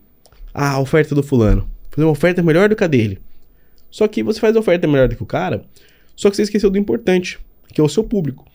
Ah, 0.55 0.73
a 0.73 0.81
oferta 0.81 1.15
do 1.15 1.23
fulano. 1.23 1.69
Fazer 1.91 2.05
uma 2.05 2.13
oferta 2.13 2.43
melhor 2.43 2.69
do 2.69 2.77
que 2.77 2.85
a 2.85 2.87
dele. 2.87 3.19
Só 3.91 4.09
que 4.09 4.23
você 4.23 4.41
faz 4.41 4.57
a 4.57 4.61
oferta 4.61 4.87
melhor 4.87 5.09
do 5.09 5.17
que 5.17 5.23
o 5.23 5.27
cara, 5.27 5.65
só 6.17 6.31
que 6.31 6.37
você 6.37 6.43
esqueceu 6.43 6.71
do 6.71 6.79
importante, 6.79 7.39
que 7.69 7.81
é 7.81 7.85
o 7.85 7.89
seu 7.89 8.05
público. 8.05 8.47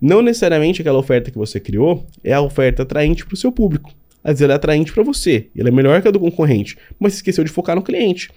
Não 0.00 0.20
necessariamente 0.20 0.82
aquela 0.82 0.98
oferta 0.98 1.30
que 1.30 1.38
você 1.38 1.58
criou 1.58 2.06
é 2.22 2.32
a 2.32 2.40
oferta 2.40 2.82
atraente 2.82 3.24
para 3.24 3.34
o 3.34 3.38
seu 3.38 3.50
público. 3.50 3.90
Às 4.24 4.30
vezes 4.32 4.42
ela 4.42 4.54
é 4.54 4.56
atraente 4.56 4.90
para 4.90 5.02
você, 5.02 5.48
ela 5.54 5.68
é 5.68 5.72
melhor 5.72 6.00
que 6.00 6.08
a 6.08 6.10
do 6.10 6.18
concorrente, 6.18 6.78
mas 6.98 7.12
você 7.12 7.18
esqueceu 7.18 7.44
de 7.44 7.50
focar 7.50 7.76
no 7.76 7.82
cliente. 7.82 8.30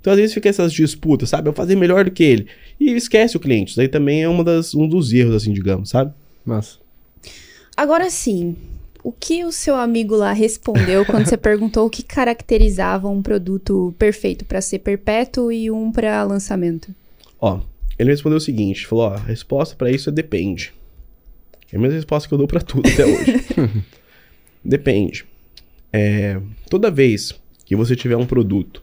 Então 0.00 0.12
às 0.12 0.18
vezes 0.18 0.32
fica 0.32 0.48
essas 0.48 0.72
disputas, 0.72 1.28
sabe? 1.28 1.48
Eu 1.48 1.52
fazer 1.52 1.76
melhor 1.76 2.04
do 2.04 2.10
que 2.10 2.24
ele. 2.24 2.46
E 2.80 2.92
esquece 2.92 3.36
o 3.36 3.40
cliente. 3.40 3.72
Isso 3.72 3.80
aí 3.80 3.88
também 3.88 4.22
é 4.22 4.28
uma 4.28 4.42
das, 4.42 4.74
um 4.74 4.88
dos 4.88 5.12
erros, 5.12 5.34
assim, 5.34 5.52
digamos, 5.52 5.90
sabe? 5.90 6.12
Mas. 6.44 6.78
Agora 7.76 8.08
sim, 8.08 8.56
o 9.02 9.12
que 9.12 9.44
o 9.44 9.52
seu 9.52 9.76
amigo 9.76 10.16
lá 10.16 10.32
respondeu 10.32 11.04
quando 11.04 11.26
você 11.26 11.36
perguntou 11.38 11.86
o 11.86 11.90
que 11.90 12.02
caracterizava 12.02 13.08
um 13.08 13.20
produto 13.20 13.94
perfeito 13.98 14.44
para 14.44 14.60
ser 14.60 14.78
perpétuo 14.78 15.52
e 15.52 15.70
um 15.70 15.92
para 15.92 16.22
lançamento? 16.22 16.94
Ó, 17.38 17.60
ele 17.98 18.10
respondeu 18.10 18.38
o 18.38 18.40
seguinte, 18.40 18.86
falou, 18.86 19.06
ó, 19.06 19.14
a 19.14 19.18
resposta 19.18 19.76
para 19.76 19.90
isso 19.90 20.08
é 20.08 20.12
depende. 20.12 20.72
É 21.70 21.76
a 21.76 21.80
mesma 21.80 21.96
resposta 21.96 22.28
que 22.28 22.34
eu 22.34 22.38
dou 22.38 22.46
para 22.46 22.60
tudo 22.60 22.88
até 22.88 23.04
hoje. 23.04 23.44
Depende. 24.66 25.24
É, 25.92 26.40
toda 26.68 26.90
vez 26.90 27.32
que 27.64 27.76
você 27.76 27.94
tiver 27.94 28.16
um 28.16 28.26
produto 28.26 28.82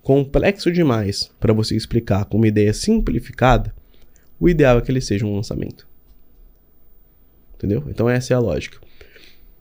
complexo 0.00 0.70
demais 0.70 1.32
para 1.40 1.52
você 1.52 1.74
explicar 1.74 2.26
com 2.26 2.36
uma 2.36 2.46
ideia 2.46 2.72
simplificada, 2.72 3.74
o 4.38 4.48
ideal 4.48 4.78
é 4.78 4.80
que 4.80 4.90
ele 4.90 5.00
seja 5.00 5.26
um 5.26 5.34
lançamento. 5.34 5.86
Entendeu? 7.56 7.84
Então 7.88 8.08
essa 8.08 8.32
é 8.32 8.36
a 8.36 8.40
lógica. 8.40 8.78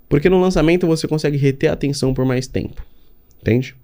Porque 0.07 0.29
no 0.29 0.39
lançamento 0.39 0.85
você 0.85 1.07
consegue 1.07 1.35
reter 1.35 1.69
a 1.69 1.73
atenção 1.73 2.13
por 2.13 2.25
mais 2.25 2.45
tempo. 2.45 2.85
Entende? 3.41 3.75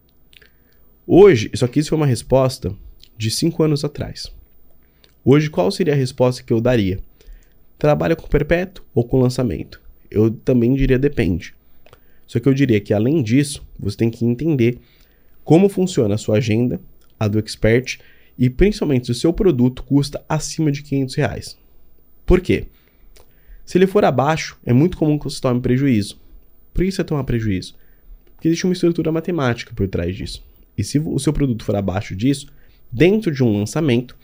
Hoje, 1.08 1.50
isso 1.52 1.66
aqui 1.66 1.82
foi 1.82 1.98
uma 1.98 2.06
resposta 2.06 2.76
de 3.18 3.32
5 3.32 3.64
anos 3.64 3.84
atrás. 3.84 4.32
Hoje, 5.26 5.50
qual 5.50 5.72
seria 5.72 5.94
a 5.94 5.98
resposta 5.98 6.44
que 6.44 6.54
eu 6.54 6.62
daria? 6.62 7.00
Trabalha 7.80 8.16
com 8.16 8.28
perpétuo 8.28 8.86
ou 8.94 9.04
com 9.04 9.20
lançamento? 9.20 9.82
Eu 10.12 10.30
também 10.30 10.76
diria 10.76 11.00
depende. 11.00 11.56
Só 12.32 12.40
que 12.40 12.48
eu 12.48 12.54
diria 12.54 12.80
que 12.80 12.94
além 12.94 13.22
disso, 13.22 13.62
você 13.78 13.98
tem 13.98 14.10
que 14.10 14.24
entender 14.24 14.78
como 15.44 15.68
funciona 15.68 16.16
a 16.16 16.18
sua 16.18 16.38
agenda, 16.38 16.80
a 17.20 17.28
do 17.28 17.38
expert 17.38 18.00
e 18.40 18.50
principalmente 18.50 19.08
se 19.08 19.12
o 19.12 19.16
seu 19.16 19.34
produto 19.34 19.84
custa 19.84 20.24
acima 20.30 20.72
de 20.72 20.82
500 20.82 21.16
reais. 21.16 21.58
Por 22.26 22.40
quê? 22.40 22.68
Se 23.66 23.78
ele 23.78 23.86
for 23.86 24.06
abaixo, 24.06 24.58
é 24.66 24.72
muito 24.72 24.96
comum 24.96 25.20
que 25.20 25.26
você 25.26 25.42
tome 25.42 25.60
prejuízo. 25.60 26.22
Por 26.74 26.86
que 26.86 26.92
você 26.94 27.04
toma 27.04 27.22
prejuízo? 27.22 27.76
Porque 28.34 28.48
existe 28.48 28.64
uma 28.64 28.72
estrutura 28.72 29.12
matemática 29.12 29.74
por 29.76 29.90
trás 29.90 30.16
disso. 30.16 30.42
E 30.78 30.86
se 30.86 31.00
o 31.00 31.20
seu 31.20 31.34
produto 31.34 31.66
for 31.66 31.76
abaixo 31.76 32.16
disso, 32.16 32.48
dentro 32.90 33.30
de 33.30 33.44
um 33.44 33.60
lançamento, 33.60 34.16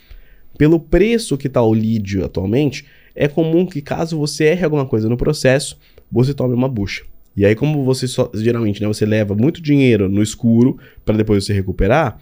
pelo 0.57 0.79
preço 0.79 1.37
que 1.37 1.47
está 1.47 1.61
o 1.61 1.73
lead 1.73 2.23
atualmente, 2.23 2.85
é 3.13 3.27
comum 3.27 3.65
que 3.65 3.81
caso 3.81 4.17
você 4.17 4.45
erre 4.45 4.63
alguma 4.63 4.85
coisa 4.85 5.09
no 5.09 5.17
processo, 5.17 5.77
você 6.09 6.33
tome 6.33 6.53
uma 6.53 6.69
bucha. 6.69 7.03
E 7.37 7.45
aí, 7.45 7.53
como 7.53 7.85
você 7.85 8.07
só, 8.07 8.31
geralmente, 8.33 8.81
né, 8.81 8.87
você 8.87 9.05
leva 9.05 9.35
muito 9.35 9.61
dinheiro 9.61 10.09
no 10.09 10.23
escuro 10.23 10.79
para 11.05 11.15
depois 11.15 11.45
você 11.45 11.53
recuperar, 11.53 12.19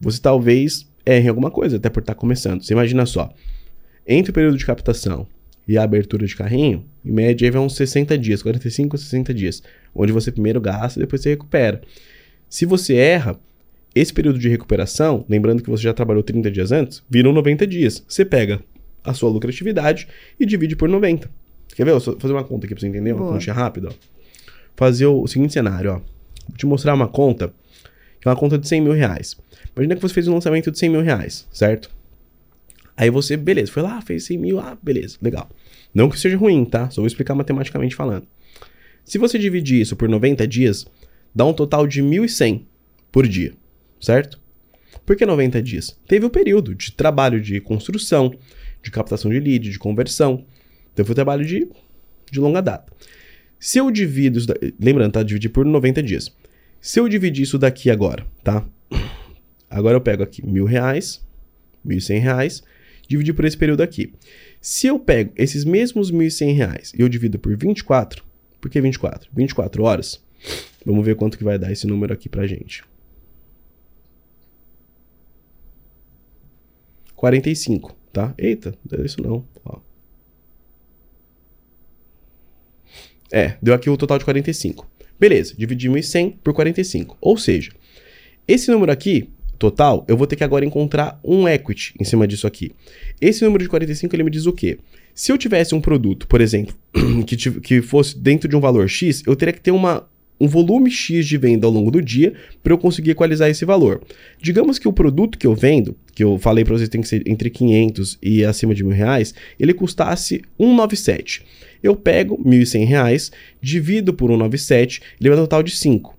você 0.00 0.20
talvez 0.20 0.90
erre 1.06 1.28
alguma 1.28 1.48
coisa, 1.48 1.76
até 1.76 1.88
por 1.88 2.00
estar 2.00 2.14
tá 2.14 2.20
começando. 2.20 2.60
Você 2.60 2.72
imagina 2.72 3.06
só, 3.06 3.32
entre 4.04 4.32
o 4.32 4.34
período 4.34 4.58
de 4.58 4.66
captação 4.66 5.28
e 5.66 5.78
a 5.78 5.84
abertura 5.84 6.26
de 6.26 6.34
carrinho, 6.34 6.84
em 7.04 7.12
média 7.12 7.52
vai 7.52 7.62
uns 7.62 7.76
60 7.76 8.18
dias, 8.18 8.42
45 8.42 8.96
a 8.96 8.98
60 8.98 9.32
dias, 9.32 9.62
onde 9.94 10.10
você 10.10 10.32
primeiro 10.32 10.60
gasta 10.60 10.98
e 10.98 11.02
depois 11.02 11.22
você 11.22 11.30
recupera. 11.30 11.80
Se 12.48 12.66
você 12.66 12.96
erra, 12.96 13.38
esse 13.94 14.12
período 14.12 14.40
de 14.40 14.48
recuperação, 14.48 15.24
lembrando 15.28 15.62
que 15.62 15.70
você 15.70 15.84
já 15.84 15.94
trabalhou 15.94 16.24
30 16.24 16.50
dias 16.50 16.72
antes, 16.72 17.00
viram 17.08 17.32
90 17.32 17.64
dias. 17.64 18.04
Você 18.08 18.24
pega 18.24 18.60
a 19.04 19.14
sua 19.14 19.30
lucratividade 19.30 20.08
e 20.40 20.44
divide 20.44 20.74
por 20.74 20.88
90. 20.88 21.30
Quer 21.76 21.84
ver? 21.84 21.92
vou 21.92 22.00
fazer 22.00 22.32
uma 22.32 22.42
conta 22.42 22.66
aqui 22.66 22.74
pra 22.74 22.80
você 22.80 22.88
entender, 22.88 23.12
uma 23.12 23.32
conta 23.32 23.52
rápida. 23.52 23.90
Ó 23.90 24.11
fazer 24.76 25.06
o 25.06 25.26
seguinte 25.26 25.52
cenário, 25.52 25.92
ó. 25.92 26.00
Vou 26.48 26.56
te 26.56 26.66
mostrar 26.66 26.94
uma 26.94 27.08
conta, 27.08 27.52
é 28.24 28.28
uma 28.28 28.36
conta 28.36 28.58
de 28.58 28.66
100 28.66 28.80
mil 28.80 28.92
reais. 28.92 29.36
Imagina 29.74 29.96
que 29.96 30.02
você 30.02 30.14
fez 30.14 30.28
um 30.28 30.34
lançamento 30.34 30.70
de 30.70 30.78
100 30.78 30.88
mil 30.88 31.00
reais, 31.00 31.46
certo? 31.52 31.90
Aí 32.96 33.10
você, 33.10 33.36
beleza, 33.36 33.72
foi 33.72 33.82
lá, 33.82 34.00
fez 34.00 34.24
100 34.24 34.38
mil, 34.38 34.60
ah, 34.60 34.76
beleza, 34.82 35.16
legal. 35.20 35.50
Não 35.94 36.08
que 36.08 36.18
seja 36.18 36.36
ruim, 36.36 36.64
tá? 36.64 36.90
Só 36.90 37.00
vou 37.00 37.06
explicar 37.06 37.34
matematicamente 37.34 37.94
falando. 37.94 38.26
Se 39.04 39.18
você 39.18 39.38
dividir 39.38 39.80
isso 39.80 39.96
por 39.96 40.08
90 40.08 40.46
dias, 40.46 40.86
dá 41.34 41.44
um 41.44 41.52
total 41.52 41.86
de 41.86 42.02
1.100 42.02 42.62
por 43.10 43.26
dia, 43.26 43.54
certo? 44.00 44.40
Por 45.04 45.16
que 45.16 45.26
90 45.26 45.60
dias? 45.62 45.98
Teve 46.06 46.26
o 46.26 46.30
período 46.30 46.74
de 46.74 46.92
trabalho 46.92 47.40
de 47.40 47.60
construção, 47.60 48.32
de 48.82 48.90
captação 48.90 49.30
de 49.30 49.40
lead, 49.40 49.70
de 49.70 49.78
conversão. 49.78 50.44
Então 50.92 51.04
foi 51.04 51.12
um 51.12 51.16
trabalho 51.16 51.44
de, 51.44 51.68
de 52.30 52.40
longa 52.40 52.60
data. 52.60 52.92
Se 53.62 53.78
eu 53.78 53.92
divido 53.92 54.40
isso, 54.40 54.48
da... 54.48 54.54
lembrando, 54.80 55.12
tá? 55.12 55.22
Dividir 55.22 55.48
por 55.48 55.64
90 55.64 56.02
dias. 56.02 56.34
Se 56.80 56.98
eu 56.98 57.08
dividir 57.08 57.44
isso 57.44 57.56
daqui 57.56 57.92
agora, 57.92 58.26
tá? 58.42 58.66
Agora 59.70 59.96
eu 59.96 60.00
pego 60.00 60.24
aqui 60.24 60.44
mil 60.44 60.64
reais, 60.64 61.24
mil 61.84 61.96
e 61.96 62.00
cem 62.00 62.18
reais, 62.18 62.64
dividir 63.06 63.32
por 63.32 63.44
esse 63.44 63.56
período 63.56 63.80
aqui. 63.80 64.12
Se 64.60 64.88
eu 64.88 64.98
pego 64.98 65.32
esses 65.36 65.64
mesmos 65.64 66.10
mil 66.10 66.26
e 66.26 66.30
cem 66.30 66.52
reais 66.52 66.92
e 66.92 67.02
eu 67.02 67.08
divido 67.08 67.38
por 67.38 67.56
24, 67.56 68.24
por 68.60 68.68
que 68.68 68.80
24? 68.80 69.30
24 69.32 69.84
horas. 69.84 70.20
Vamos 70.84 71.06
ver 71.06 71.14
quanto 71.14 71.38
que 71.38 71.44
vai 71.44 71.56
dar 71.56 71.70
esse 71.70 71.86
número 71.86 72.12
aqui 72.12 72.28
pra 72.28 72.48
gente. 72.48 72.82
45, 77.14 77.96
tá? 78.12 78.34
Eita, 78.36 78.74
deu 78.84 79.06
isso 79.06 79.22
não. 79.22 79.46
Ó. 79.64 79.78
É, 83.32 83.54
deu 83.62 83.72
aqui 83.72 83.88
o 83.88 83.96
total 83.96 84.18
de 84.18 84.24
45. 84.24 84.86
Beleza, 85.18 85.54
dividimos 85.56 86.06
100 86.08 86.38
por 86.44 86.52
45. 86.52 87.16
Ou 87.18 87.38
seja, 87.38 87.72
esse 88.46 88.70
número 88.70 88.92
aqui, 88.92 89.30
total, 89.58 90.04
eu 90.06 90.16
vou 90.16 90.26
ter 90.26 90.36
que 90.36 90.44
agora 90.44 90.66
encontrar 90.66 91.18
um 91.24 91.48
equity 91.48 91.94
em 91.98 92.04
cima 92.04 92.28
disso 92.28 92.46
aqui. 92.46 92.72
Esse 93.20 93.42
número 93.44 93.62
de 93.62 93.70
45, 93.70 94.14
ele 94.14 94.24
me 94.24 94.30
diz 94.30 94.44
o 94.44 94.52
quê? 94.52 94.78
Se 95.14 95.32
eu 95.32 95.38
tivesse 95.38 95.74
um 95.74 95.80
produto, 95.80 96.26
por 96.26 96.40
exemplo, 96.40 96.74
que, 97.26 97.36
que 97.36 97.80
fosse 97.80 98.18
dentro 98.18 98.48
de 98.48 98.56
um 98.56 98.60
valor 98.60 98.88
X, 98.88 99.22
eu 99.26 99.34
teria 99.34 99.52
que 99.52 99.60
ter 99.60 99.70
uma, 99.70 100.06
um 100.40 100.48
volume 100.48 100.90
X 100.90 101.24
de 101.26 101.38
venda 101.38 101.66
ao 101.66 101.72
longo 101.72 101.90
do 101.90 102.02
dia 102.02 102.34
para 102.62 102.72
eu 102.72 102.78
conseguir 102.78 103.12
equalizar 103.12 103.48
esse 103.48 103.64
valor. 103.64 104.02
Digamos 104.40 104.78
que 104.78 104.88
o 104.88 104.92
produto 104.92 105.38
que 105.38 105.46
eu 105.46 105.54
vendo, 105.54 105.96
que 106.14 106.24
eu 106.24 106.36
falei 106.36 106.64
para 106.64 106.76
vocês 106.76 106.88
tem 106.88 107.00
que 107.00 107.08
ser 107.08 107.22
entre 107.26 107.48
500 107.48 108.18
e 108.20 108.44
acima 108.44 108.74
de 108.74 108.82
mil 108.82 108.94
reais, 108.94 109.32
ele 109.58 109.72
custasse 109.72 110.42
197. 110.58 111.44
Eu 111.82 111.96
pego 111.96 112.38
1.100 112.44 112.86
reais, 112.86 113.32
divido 113.60 114.14
por 114.14 114.30
197, 114.30 115.00
ele 115.20 115.28
vai 115.28 115.36
dar 115.36 115.42
um 115.42 115.46
total 115.46 115.62
de 115.62 115.72
5. 115.72 116.16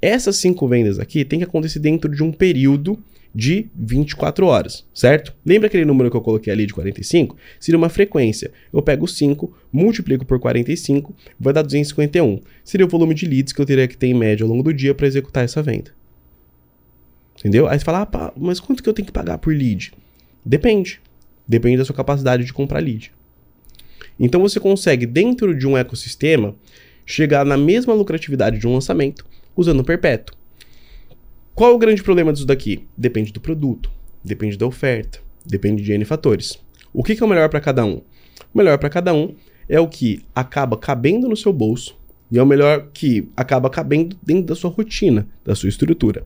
Essas 0.00 0.36
5 0.36 0.68
vendas 0.68 0.98
aqui 0.98 1.24
tem 1.24 1.40
que 1.40 1.44
acontecer 1.44 1.78
dentro 1.78 2.14
de 2.14 2.22
um 2.22 2.30
período 2.30 3.02
de 3.34 3.68
24 3.74 4.46
horas, 4.46 4.84
certo? 4.94 5.34
Lembra 5.44 5.66
aquele 5.66 5.84
número 5.84 6.10
que 6.10 6.16
eu 6.16 6.20
coloquei 6.20 6.52
ali 6.52 6.66
de 6.66 6.74
45? 6.74 7.36
Seria 7.60 7.78
uma 7.78 7.88
frequência. 7.88 8.50
Eu 8.72 8.82
pego 8.82 9.06
5, 9.06 9.52
multiplico 9.72 10.24
por 10.24 10.40
45, 10.40 11.14
vai 11.38 11.52
dar 11.52 11.62
251. 11.62 12.40
Seria 12.64 12.86
o 12.86 12.88
volume 12.88 13.14
de 13.14 13.26
leads 13.26 13.52
que 13.52 13.60
eu 13.60 13.66
teria 13.66 13.86
que 13.86 13.96
ter 13.96 14.06
em 14.06 14.14
média 14.14 14.44
ao 14.44 14.48
longo 14.48 14.62
do 14.62 14.72
dia 14.72 14.94
para 14.94 15.06
executar 15.06 15.44
essa 15.44 15.62
venda. 15.62 15.92
Entendeu? 17.38 17.68
Aí 17.68 17.78
você 17.78 17.84
fala, 17.84 18.08
ah, 18.12 18.32
mas 18.36 18.58
quanto 18.58 18.82
que 18.82 18.88
eu 18.88 18.94
tenho 18.94 19.06
que 19.06 19.12
pagar 19.12 19.38
por 19.38 19.54
lead? 19.54 19.92
Depende. 20.44 21.00
Depende 21.46 21.76
da 21.78 21.84
sua 21.84 21.94
capacidade 21.94 22.44
de 22.44 22.52
comprar 22.52 22.80
lead. 22.80 23.12
Então 24.18 24.40
você 24.40 24.58
consegue, 24.58 25.06
dentro 25.06 25.56
de 25.56 25.66
um 25.66 25.76
ecossistema, 25.76 26.54
chegar 27.06 27.44
na 27.44 27.56
mesma 27.56 27.94
lucratividade 27.94 28.58
de 28.58 28.66
um 28.66 28.74
lançamento 28.74 29.24
usando 29.56 29.80
o 29.80 29.84
perpétuo. 29.84 30.36
Qual 31.54 31.74
o 31.74 31.78
grande 31.78 32.02
problema 32.02 32.32
disso 32.32 32.46
daqui? 32.46 32.86
Depende 32.96 33.32
do 33.32 33.40
produto, 33.40 33.90
depende 34.22 34.56
da 34.56 34.66
oferta, 34.66 35.18
depende 35.44 35.82
de 35.82 35.92
N 35.92 36.04
fatores. 36.04 36.58
O 36.92 37.02
que, 37.02 37.16
que 37.16 37.22
é 37.22 37.26
o 37.26 37.28
melhor 37.28 37.48
para 37.48 37.60
cada 37.60 37.84
um? 37.84 38.02
O 38.54 38.58
melhor 38.58 38.78
para 38.78 38.88
cada 38.88 39.12
um 39.12 39.34
é 39.68 39.80
o 39.80 39.88
que 39.88 40.24
acaba 40.34 40.76
cabendo 40.76 41.28
no 41.28 41.36
seu 41.36 41.52
bolso 41.52 41.96
e 42.30 42.38
é 42.38 42.42
o 42.42 42.46
melhor 42.46 42.88
que 42.92 43.28
acaba 43.36 43.68
cabendo 43.70 44.16
dentro 44.22 44.44
da 44.44 44.54
sua 44.54 44.70
rotina, 44.70 45.26
da 45.44 45.54
sua 45.54 45.68
estrutura. 45.68 46.24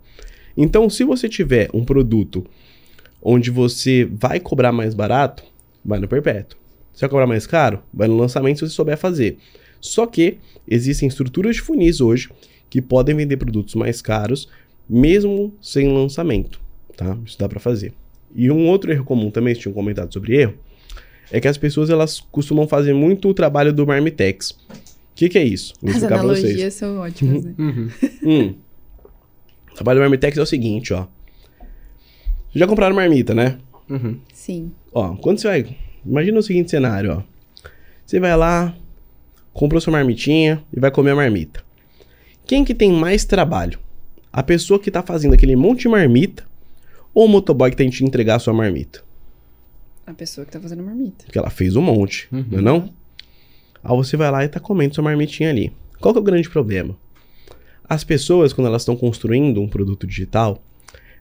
Então, 0.56 0.90
se 0.90 1.04
você 1.04 1.28
tiver 1.28 1.68
um 1.72 1.84
produto 1.84 2.44
onde 3.22 3.50
você 3.50 4.04
vai 4.04 4.40
cobrar 4.40 4.72
mais 4.72 4.94
barato, 4.94 5.44
vai 5.84 5.98
no 5.98 6.08
perpétuo. 6.08 6.61
Se 6.92 7.00
vai 7.00 7.10
cobrar 7.10 7.26
mais 7.26 7.46
caro, 7.46 7.82
vai 7.92 8.08
no 8.08 8.16
lançamento 8.16 8.58
se 8.58 8.68
você 8.68 8.74
souber 8.74 8.96
fazer. 8.96 9.38
Só 9.80 10.06
que 10.06 10.38
existem 10.68 11.08
estruturas 11.08 11.56
de 11.56 11.62
funis 11.62 12.00
hoje 12.00 12.30
que 12.70 12.80
podem 12.80 13.14
vender 13.14 13.36
produtos 13.36 13.74
mais 13.74 14.00
caros 14.00 14.48
mesmo 14.88 15.54
sem 15.60 15.92
lançamento, 15.92 16.60
tá? 16.96 17.18
Isso 17.24 17.38
dá 17.38 17.48
para 17.48 17.60
fazer. 17.60 17.92
E 18.34 18.50
um 18.50 18.68
outro 18.68 18.92
erro 18.92 19.04
comum 19.04 19.30
também, 19.30 19.54
tinha 19.54 19.70
um 19.70 19.74
comentado 19.74 20.12
sobre 20.12 20.36
erro, 20.36 20.54
é 21.30 21.40
que 21.40 21.48
as 21.48 21.56
pessoas 21.56 21.90
elas 21.90 22.20
costumam 22.20 22.66
fazer 22.68 22.92
muito 22.92 23.28
o 23.28 23.34
trabalho 23.34 23.72
do 23.72 23.86
Marmitex. 23.86 24.50
O 24.50 25.14
que, 25.14 25.28
que 25.28 25.38
é 25.38 25.44
isso? 25.44 25.74
Vou 25.80 25.90
As 25.90 26.02
analogias 26.02 26.74
são 26.74 26.98
ótimas, 26.98 27.44
né? 27.44 27.54
Uhum. 27.58 27.88
hum. 28.22 28.54
O 29.70 29.74
trabalho 29.74 29.98
do 29.98 30.02
Marmitex 30.02 30.36
é 30.36 30.42
o 30.42 30.46
seguinte, 30.46 30.92
ó. 30.92 31.06
Já 32.54 32.66
compraram 32.66 32.94
marmita, 32.94 33.34
né? 33.34 33.58
Uhum. 33.88 34.18
Sim. 34.32 34.72
Ó, 34.92 35.16
quando 35.16 35.38
você 35.38 35.48
vai... 35.48 35.76
Imagina 36.04 36.38
o 36.38 36.42
seguinte 36.42 36.70
cenário, 36.70 37.18
ó. 37.18 37.68
Você 38.04 38.18
vai 38.18 38.36
lá, 38.36 38.74
comprou 39.52 39.80
sua 39.80 39.92
marmitinha 39.92 40.62
e 40.72 40.80
vai 40.80 40.90
comer 40.90 41.12
a 41.12 41.16
marmita. 41.16 41.62
Quem 42.46 42.64
que 42.64 42.74
tem 42.74 42.92
mais 42.92 43.24
trabalho? 43.24 43.78
a 44.32 44.42
pessoa 44.42 44.80
que 44.80 44.90
tá 44.90 45.02
fazendo 45.02 45.34
aquele 45.34 45.54
monte 45.54 45.82
de 45.82 45.88
marmita 45.88 46.44
ou 47.12 47.26
o 47.26 47.28
motoboy 47.28 47.70
que 47.70 47.76
tem 47.76 47.90
que 47.90 47.98
te 47.98 48.04
entregar 48.04 48.36
a 48.36 48.38
sua 48.38 48.54
marmita? 48.54 49.04
A 50.06 50.14
pessoa 50.14 50.46
que 50.46 50.52
tá 50.52 50.58
fazendo 50.58 50.82
marmita. 50.82 51.24
Porque 51.24 51.38
ela 51.38 51.50
fez 51.50 51.76
um 51.76 51.82
monte, 51.82 52.28
uhum. 52.32 52.44
não 52.50 52.58
é 52.58 52.62
não? 52.62 52.94
Aí 53.84 53.96
você 53.96 54.16
vai 54.16 54.30
lá 54.30 54.44
e 54.44 54.48
tá 54.48 54.58
comendo 54.58 54.94
sua 54.94 55.04
marmitinha 55.04 55.50
ali. 55.50 55.72
Qual 56.00 56.14
que 56.14 56.18
é 56.18 56.22
o 56.22 56.24
grande 56.24 56.48
problema? 56.48 56.96
As 57.88 58.02
pessoas, 58.02 58.52
quando 58.52 58.68
elas 58.68 58.82
estão 58.82 58.96
construindo 58.96 59.60
um 59.60 59.68
produto 59.68 60.06
digital, 60.06 60.62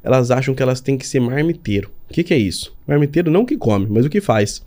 elas 0.03 0.31
acham 0.31 0.53
que 0.53 0.63
elas 0.63 0.81
têm 0.81 0.97
que 0.97 1.07
ser 1.07 1.19
marmiteiro. 1.19 1.91
O 2.09 2.13
que, 2.13 2.23
que 2.23 2.33
é 2.33 2.37
isso? 2.37 2.75
Marmiteiro 2.87 3.31
não 3.31 3.45
que 3.45 3.57
come, 3.57 3.87
mas 3.89 4.05
o 4.05 4.09
que 4.09 4.21
faz. 4.21 4.63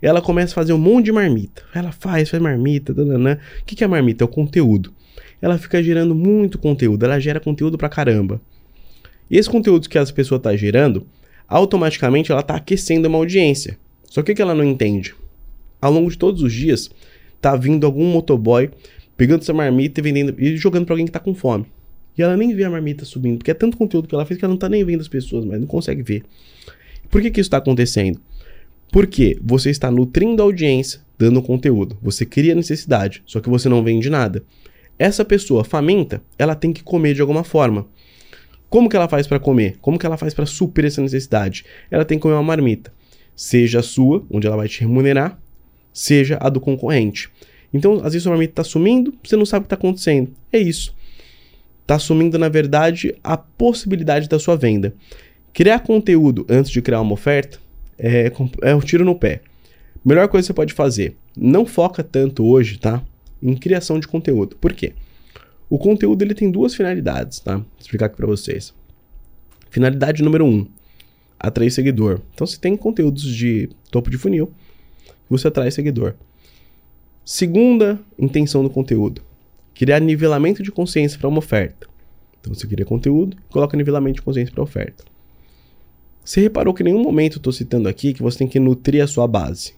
Ela 0.00 0.22
começa 0.22 0.52
a 0.52 0.54
fazer 0.54 0.72
um 0.72 0.78
monte 0.78 1.06
de 1.06 1.12
marmita. 1.12 1.62
Ela 1.74 1.92
faz, 1.92 2.30
faz 2.30 2.42
marmita, 2.42 2.94
dananã. 2.94 3.38
O 3.60 3.64
que, 3.64 3.74
que 3.74 3.84
é 3.84 3.86
marmita? 3.86 4.24
É 4.24 4.26
o 4.26 4.28
conteúdo 4.28 4.92
ela 5.40 5.58
fica 5.58 5.82
gerando 5.82 6.14
muito 6.14 6.58
conteúdo, 6.58 7.04
ela 7.04 7.18
gera 7.20 7.40
conteúdo 7.40 7.78
pra 7.78 7.88
caramba. 7.88 8.40
E 9.30 9.36
esse 9.36 9.48
conteúdo 9.48 9.88
que 9.88 9.98
as 9.98 10.10
pessoas 10.10 10.38
estão 10.38 10.52
tá 10.52 10.56
gerando, 10.56 11.06
automaticamente 11.46 12.32
ela 12.32 12.40
está 12.40 12.56
aquecendo 12.56 13.08
uma 13.08 13.18
audiência. 13.18 13.78
Só 14.04 14.22
que 14.22 14.32
o 14.32 14.34
que 14.34 14.42
ela 14.42 14.54
não 14.54 14.64
entende? 14.64 15.14
Ao 15.80 15.92
longo 15.92 16.10
de 16.10 16.18
todos 16.18 16.42
os 16.42 16.52
dias, 16.52 16.90
tá 17.40 17.54
vindo 17.54 17.86
algum 17.86 18.04
motoboy 18.04 18.70
pegando 19.16 19.42
essa 19.42 19.52
marmita 19.52 20.00
e 20.00 20.02
vendendo 20.02 20.34
e 20.38 20.56
jogando 20.56 20.86
para 20.86 20.94
alguém 20.94 21.06
que 21.06 21.12
tá 21.12 21.20
com 21.20 21.34
fome. 21.34 21.66
E 22.18 22.22
ela 22.22 22.36
nem 22.36 22.52
vê 22.52 22.64
a 22.64 22.70
marmita 22.70 23.04
subindo, 23.04 23.38
porque 23.38 23.52
é 23.52 23.54
tanto 23.54 23.76
conteúdo 23.76 24.08
que 24.08 24.14
ela 24.14 24.26
fez 24.26 24.38
que 24.38 24.44
ela 24.44 24.52
não 24.52 24.58
tá 24.58 24.68
nem 24.68 24.84
vendo 24.84 25.00
as 25.00 25.08
pessoas, 25.08 25.44
mas 25.44 25.60
não 25.60 25.68
consegue 25.68 26.02
ver. 26.02 26.24
Por 27.08 27.22
que, 27.22 27.30
que 27.30 27.40
isso 27.40 27.46
está 27.46 27.58
acontecendo? 27.58 28.20
Porque 28.90 29.38
você 29.40 29.70
está 29.70 29.90
nutrindo 29.90 30.42
a 30.42 30.44
audiência, 30.44 31.00
dando 31.16 31.40
conteúdo. 31.40 31.96
Você 32.02 32.26
cria 32.26 32.54
necessidade, 32.54 33.22
só 33.24 33.40
que 33.40 33.48
você 33.48 33.68
não 33.68 33.84
vende 33.84 34.10
nada. 34.10 34.42
Essa 34.98 35.24
pessoa 35.24 35.62
faminta, 35.62 36.20
ela 36.36 36.56
tem 36.56 36.72
que 36.72 36.82
comer 36.82 37.14
de 37.14 37.20
alguma 37.20 37.44
forma. 37.44 37.86
Como 38.68 38.88
que 38.88 38.96
ela 38.96 39.08
faz 39.08 39.26
para 39.26 39.38
comer? 39.38 39.76
Como 39.80 39.98
que 39.98 40.04
ela 40.04 40.16
faz 40.16 40.34
para 40.34 40.44
suprir 40.44 40.86
essa 40.86 41.00
necessidade? 41.00 41.64
Ela 41.90 42.04
tem 42.04 42.18
que 42.18 42.22
comer 42.22 42.34
uma 42.34 42.42
marmita, 42.42 42.92
seja 43.36 43.78
a 43.78 43.82
sua, 43.82 44.26
onde 44.28 44.46
ela 44.46 44.56
vai 44.56 44.68
te 44.68 44.80
remunerar, 44.80 45.40
seja 45.92 46.36
a 46.40 46.48
do 46.48 46.60
concorrente. 46.60 47.30
Então, 47.72 48.00
às 48.02 48.12
vezes 48.12 48.26
a 48.26 48.30
marmita 48.30 48.52
está 48.52 48.64
sumindo, 48.64 49.14
você 49.22 49.36
não 49.36 49.46
sabe 49.46 49.60
o 49.60 49.68
que 49.68 49.74
está 49.74 49.76
acontecendo. 49.76 50.32
É 50.52 50.58
isso. 50.58 50.94
Está 51.88 51.98
sumindo, 51.98 52.38
na 52.38 52.50
verdade, 52.50 53.16
a 53.24 53.34
possibilidade 53.34 54.28
da 54.28 54.38
sua 54.38 54.56
venda. 54.56 54.94
Criar 55.54 55.80
conteúdo 55.80 56.44
antes 56.46 56.70
de 56.70 56.82
criar 56.82 57.00
uma 57.00 57.14
oferta 57.14 57.58
é, 57.98 58.30
é 58.60 58.74
um 58.74 58.80
tiro 58.80 59.06
no 59.06 59.14
pé. 59.14 59.40
Melhor 60.04 60.28
coisa 60.28 60.44
que 60.44 60.48
você 60.48 60.54
pode 60.54 60.74
fazer, 60.74 61.16
não 61.34 61.64
foca 61.64 62.04
tanto 62.04 62.44
hoje, 62.44 62.78
tá? 62.78 63.02
em 63.42 63.54
criação 63.54 63.98
de 63.98 64.06
conteúdo. 64.06 64.54
Por 64.56 64.74
quê? 64.74 64.92
O 65.70 65.78
conteúdo 65.78 66.20
ele 66.20 66.34
tem 66.34 66.50
duas 66.50 66.74
finalidades, 66.74 67.40
tá? 67.40 67.56
Vou 67.56 67.66
explicar 67.80 68.06
aqui 68.06 68.16
para 68.16 68.26
vocês. 68.26 68.74
Finalidade 69.70 70.22
número 70.22 70.44
um, 70.44 70.66
atrair 71.40 71.70
seguidor. 71.70 72.20
Então, 72.34 72.46
você 72.46 72.58
tem 72.58 72.76
conteúdos 72.76 73.22
de 73.22 73.70
topo 73.90 74.10
de 74.10 74.18
funil, 74.18 74.52
você 75.28 75.48
atrai 75.48 75.70
seguidor. 75.70 76.14
Segunda 77.24 77.98
intenção 78.18 78.62
do 78.62 78.68
conteúdo, 78.68 79.22
criar 79.78 80.00
nivelamento 80.00 80.62
de 80.62 80.70
consciência 80.70 81.18
para 81.18 81.28
uma 81.28 81.38
oferta. 81.38 81.86
Então, 82.40 82.52
você 82.52 82.66
cria 82.66 82.84
conteúdo, 82.84 83.36
coloca 83.48 83.76
nivelamento 83.76 84.16
de 84.16 84.22
consciência 84.22 84.52
para 84.52 84.62
oferta. 84.62 85.04
Você 86.22 86.40
reparou 86.42 86.74
que 86.74 86.82
em 86.82 86.86
nenhum 86.86 87.02
momento 87.02 87.36
eu 87.36 87.38
estou 87.38 87.52
citando 87.52 87.88
aqui 87.88 88.12
que 88.12 88.22
você 88.22 88.38
tem 88.38 88.48
que 88.48 88.60
nutrir 88.60 89.02
a 89.02 89.06
sua 89.06 89.26
base. 89.26 89.74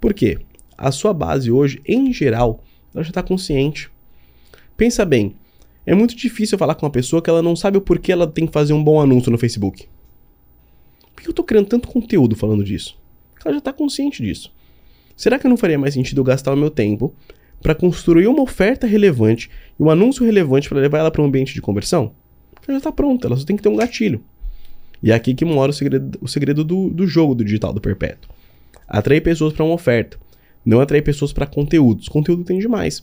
Por 0.00 0.12
quê? 0.12 0.38
a 0.76 0.90
sua 0.90 1.12
base 1.12 1.50
hoje, 1.50 1.80
em 1.86 2.12
geral, 2.12 2.62
ela 2.94 3.02
já 3.02 3.10
está 3.10 3.22
consciente. 3.22 3.90
Pensa 4.76 5.04
bem, 5.04 5.36
é 5.86 5.94
muito 5.94 6.16
difícil 6.16 6.58
falar 6.58 6.74
com 6.74 6.84
uma 6.84 6.92
pessoa 6.92 7.22
que 7.22 7.30
ela 7.30 7.42
não 7.42 7.54
sabe 7.54 7.78
o 7.78 7.80
porquê 7.80 8.12
ela 8.12 8.26
tem 8.26 8.46
que 8.46 8.52
fazer 8.52 8.72
um 8.72 8.82
bom 8.82 9.00
anúncio 9.00 9.30
no 9.30 9.38
Facebook. 9.38 9.88
Por 11.14 11.22
que 11.22 11.28
eu 11.28 11.32
estou 11.32 11.44
criando 11.44 11.68
tanto 11.68 11.88
conteúdo 11.88 12.34
falando 12.34 12.64
disso? 12.64 12.98
Ela 13.44 13.54
já 13.54 13.58
está 13.58 13.72
consciente 13.72 14.22
disso. 14.22 14.52
Será 15.16 15.38
que 15.38 15.46
não 15.46 15.56
faria 15.56 15.78
mais 15.78 15.94
sentido 15.94 16.20
eu 16.20 16.24
gastar 16.24 16.52
o 16.52 16.56
meu 16.56 16.70
tempo 16.70 17.14
para 17.64 17.74
construir 17.74 18.26
uma 18.26 18.42
oferta 18.42 18.86
relevante 18.86 19.50
e 19.80 19.82
um 19.82 19.88
anúncio 19.88 20.22
relevante 20.22 20.68
para 20.68 20.80
levar 20.80 20.98
ela 20.98 21.10
para 21.10 21.22
um 21.22 21.24
ambiente 21.24 21.54
de 21.54 21.62
conversão? 21.62 22.12
ela 22.68 22.74
já 22.74 22.76
está 22.76 22.92
pronta, 22.92 23.26
ela 23.26 23.36
só 23.38 23.44
tem 23.44 23.56
que 23.56 23.62
ter 23.62 23.70
um 23.70 23.76
gatilho. 23.76 24.22
E 25.02 25.10
é 25.10 25.14
aqui 25.14 25.34
que 25.34 25.46
mora 25.46 25.70
o 25.70 25.74
segredo, 25.74 26.18
o 26.20 26.28
segredo 26.28 26.62
do, 26.62 26.90
do 26.90 27.06
jogo 27.06 27.34
do 27.34 27.42
digital 27.42 27.72
do 27.72 27.80
perpétuo. 27.80 28.30
Atrair 28.86 29.22
pessoas 29.22 29.54
para 29.54 29.64
uma 29.64 29.72
oferta, 29.72 30.18
não 30.62 30.78
atrair 30.78 31.00
pessoas 31.00 31.32
para 31.32 31.46
conteúdos. 31.46 32.06
Conteúdo 32.06 32.44
tem 32.44 32.58
demais. 32.58 33.00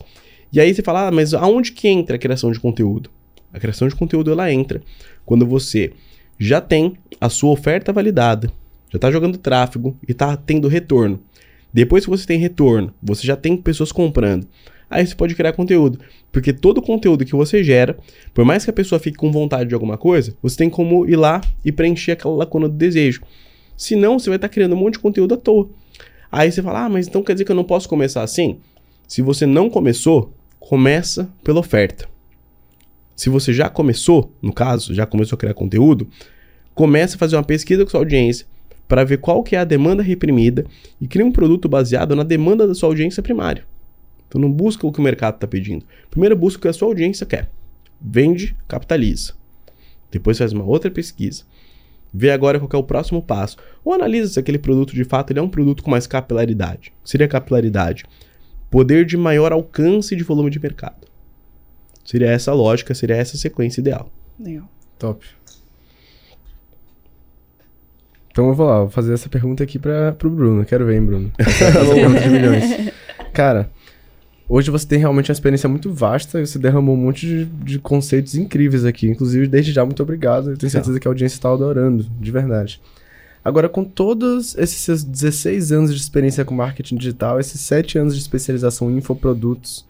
E 0.52 0.60
aí 0.60 0.72
você 0.72 0.80
fala, 0.80 1.08
ah, 1.08 1.10
mas 1.10 1.34
aonde 1.34 1.72
que 1.72 1.88
entra 1.88 2.14
a 2.14 2.18
criação 2.18 2.52
de 2.52 2.60
conteúdo? 2.60 3.10
A 3.52 3.58
criação 3.58 3.88
de 3.88 3.96
conteúdo 3.96 4.30
ela 4.30 4.52
entra 4.52 4.80
quando 5.26 5.44
você 5.44 5.92
já 6.38 6.60
tem 6.60 6.96
a 7.20 7.28
sua 7.28 7.50
oferta 7.50 7.92
validada, 7.92 8.46
já 8.90 8.96
está 8.96 9.10
jogando 9.10 9.38
tráfego 9.38 9.96
e 10.06 10.12
está 10.12 10.36
tendo 10.36 10.68
retorno. 10.68 11.20
Depois 11.72 12.04
que 12.04 12.10
você 12.10 12.26
tem 12.26 12.38
retorno, 12.38 12.92
você 13.02 13.26
já 13.26 13.36
tem 13.36 13.56
pessoas 13.56 13.90
comprando. 13.90 14.46
Aí 14.90 15.06
você 15.06 15.14
pode 15.14 15.34
criar 15.34 15.54
conteúdo. 15.54 15.98
Porque 16.30 16.52
todo 16.52 16.82
conteúdo 16.82 17.24
que 17.24 17.34
você 17.34 17.64
gera, 17.64 17.96
por 18.34 18.44
mais 18.44 18.64
que 18.64 18.70
a 18.70 18.74
pessoa 18.74 18.98
fique 18.98 19.16
com 19.16 19.32
vontade 19.32 19.68
de 19.68 19.74
alguma 19.74 19.96
coisa, 19.96 20.36
você 20.42 20.56
tem 20.56 20.68
como 20.68 21.08
ir 21.08 21.16
lá 21.16 21.40
e 21.64 21.72
preencher 21.72 22.12
aquela 22.12 22.34
lacuna 22.34 22.68
do 22.68 22.74
desejo. 22.74 23.22
Senão, 23.74 24.18
você 24.18 24.28
vai 24.28 24.36
estar 24.36 24.48
tá 24.48 24.52
criando 24.52 24.74
um 24.74 24.78
monte 24.78 24.94
de 24.94 24.98
conteúdo 24.98 25.34
à 25.34 25.36
toa. 25.38 25.70
Aí 26.30 26.52
você 26.52 26.62
fala, 26.62 26.84
ah, 26.84 26.88
mas 26.90 27.08
então 27.08 27.22
quer 27.22 27.32
dizer 27.32 27.46
que 27.46 27.52
eu 27.52 27.56
não 27.56 27.64
posso 27.64 27.88
começar 27.88 28.22
assim? 28.22 28.58
Se 29.08 29.22
você 29.22 29.46
não 29.46 29.70
começou, 29.70 30.34
começa 30.60 31.28
pela 31.42 31.60
oferta. 31.60 32.06
Se 33.16 33.30
você 33.30 33.52
já 33.52 33.68
começou, 33.68 34.32
no 34.42 34.52
caso, 34.52 34.94
já 34.94 35.06
começou 35.06 35.36
a 35.36 35.38
criar 35.38 35.54
conteúdo, 35.54 36.08
comece 36.74 37.16
a 37.16 37.18
fazer 37.18 37.36
uma 37.36 37.42
pesquisa 37.42 37.84
com 37.84 37.90
sua 37.90 38.00
audiência 38.00 38.46
para 38.92 39.04
ver 39.04 39.16
qual 39.16 39.42
que 39.42 39.56
é 39.56 39.58
a 39.58 39.64
demanda 39.64 40.02
reprimida 40.02 40.66
e 41.00 41.08
cria 41.08 41.24
um 41.24 41.32
produto 41.32 41.66
baseado 41.66 42.14
na 42.14 42.22
demanda 42.22 42.68
da 42.68 42.74
sua 42.74 42.90
audiência 42.90 43.22
primária. 43.22 43.64
Então 44.28 44.38
não 44.38 44.52
busca 44.52 44.86
o 44.86 44.92
que 44.92 45.00
o 45.00 45.02
mercado 45.02 45.36
está 45.36 45.46
pedindo. 45.46 45.86
Primeiro 46.10 46.36
busca 46.36 46.58
o 46.58 46.60
que 46.60 46.68
a 46.68 46.74
sua 46.74 46.88
audiência 46.88 47.24
quer. 47.24 47.48
Vende, 47.98 48.54
capitaliza. 48.68 49.32
Depois 50.10 50.36
faz 50.36 50.52
uma 50.52 50.64
outra 50.64 50.90
pesquisa. 50.90 51.44
Vê 52.12 52.32
agora 52.32 52.60
qual 52.60 52.68
é 52.70 52.76
o 52.76 52.86
próximo 52.86 53.22
passo. 53.22 53.56
Ou 53.82 53.94
analisa 53.94 54.30
se 54.30 54.38
aquele 54.38 54.58
produto 54.58 54.94
de 54.94 55.04
fato 55.04 55.30
ele 55.30 55.38
é 55.38 55.42
um 55.42 55.48
produto 55.48 55.82
com 55.82 55.90
mais 55.90 56.06
capilaridade. 56.06 56.92
O 57.00 57.04
que 57.04 57.10
seria 57.10 57.26
capilaridade? 57.26 58.04
Poder 58.70 59.06
de 59.06 59.16
maior 59.16 59.52
alcance 59.52 60.14
de 60.14 60.22
volume 60.22 60.50
de 60.50 60.60
mercado. 60.60 61.08
Seria 62.04 62.28
essa 62.28 62.50
a 62.50 62.54
lógica, 62.54 62.94
seria 62.94 63.16
essa 63.16 63.38
a 63.38 63.40
sequência 63.40 63.80
ideal. 63.80 64.12
Legal. 64.38 64.68
Top. 64.98 65.24
Então 68.32 68.48
eu 68.48 68.54
vou 68.54 68.66
lá, 68.66 68.78
vou 68.78 68.88
fazer 68.90 69.12
essa 69.12 69.28
pergunta 69.28 69.62
aqui 69.62 69.78
para 69.78 70.12
pro 70.12 70.30
Bruno. 70.30 70.64
Quero 70.64 70.86
ver, 70.86 70.96
hein, 70.96 71.04
Bruno. 71.04 71.30
De 71.38 72.30
milhões. 72.30 72.90
Cara, 73.30 73.70
hoje 74.48 74.70
você 74.70 74.86
tem 74.86 74.98
realmente 74.98 75.30
uma 75.30 75.34
experiência 75.34 75.68
muito 75.68 75.92
vasta, 75.92 76.44
você 76.44 76.58
derramou 76.58 76.94
um 76.94 76.98
monte 76.98 77.26
de, 77.26 77.44
de 77.44 77.78
conceitos 77.78 78.34
incríveis 78.34 78.86
aqui. 78.86 79.06
Inclusive, 79.06 79.46
desde 79.46 79.70
já, 79.70 79.84
muito 79.84 80.02
obrigado. 80.02 80.50
Eu 80.50 80.56
tenho 80.56 80.70
certeza 80.70 80.98
que 80.98 81.06
a 81.06 81.10
audiência 81.10 81.36
está 81.36 81.52
adorando, 81.52 82.06
de 82.18 82.30
verdade. 82.30 82.80
Agora, 83.44 83.68
com 83.68 83.84
todos 83.84 84.56
esses 84.56 84.78
seus 84.78 85.04
16 85.04 85.70
anos 85.70 85.94
de 85.94 86.00
experiência 86.00 86.42
com 86.42 86.54
marketing 86.54 86.96
digital, 86.96 87.38
esses 87.38 87.60
7 87.60 87.98
anos 87.98 88.14
de 88.14 88.22
especialização 88.22 88.90
em 88.90 88.96
infoprodutos, 88.96 89.84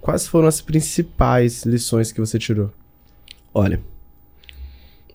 quais 0.00 0.26
foram 0.26 0.48
as 0.48 0.62
principais 0.62 1.64
lições 1.66 2.10
que 2.10 2.20
você 2.20 2.38
tirou? 2.38 2.70
Olha, 3.52 3.80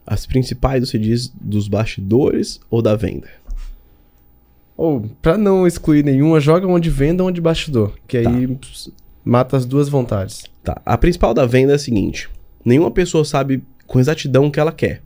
as 0.07 0.25
principais, 0.25 0.88
você 0.88 0.97
diz, 0.97 1.27
dos 1.39 1.67
bastidores 1.67 2.61
ou 2.69 2.81
da 2.81 2.95
venda? 2.95 3.27
Ou, 4.77 5.01
para 5.21 5.38
não 5.38 5.67
excluir 5.67 6.03
nenhuma, 6.03 6.39
joga 6.39 6.65
onde 6.65 6.89
venda 6.89 7.23
ou 7.23 7.29
onde 7.29 7.41
bastidor, 7.41 7.93
que 8.07 8.21
tá. 8.21 8.29
aí 8.29 8.57
mata 9.25 9.57
as 9.57 9.65
duas 9.65 9.89
vontades. 9.89 10.45
Tá. 10.63 10.81
A 10.85 10.97
principal 10.97 11.34
da 11.34 11.45
venda 11.45 11.73
é 11.73 11.75
a 11.75 11.79
seguinte: 11.79 12.29
nenhuma 12.63 12.89
pessoa 12.89 13.25
sabe 13.25 13.61
com 13.85 13.99
exatidão 13.99 14.45
o 14.45 14.51
que 14.51 14.59
ela 14.59 14.71
quer. 14.71 15.01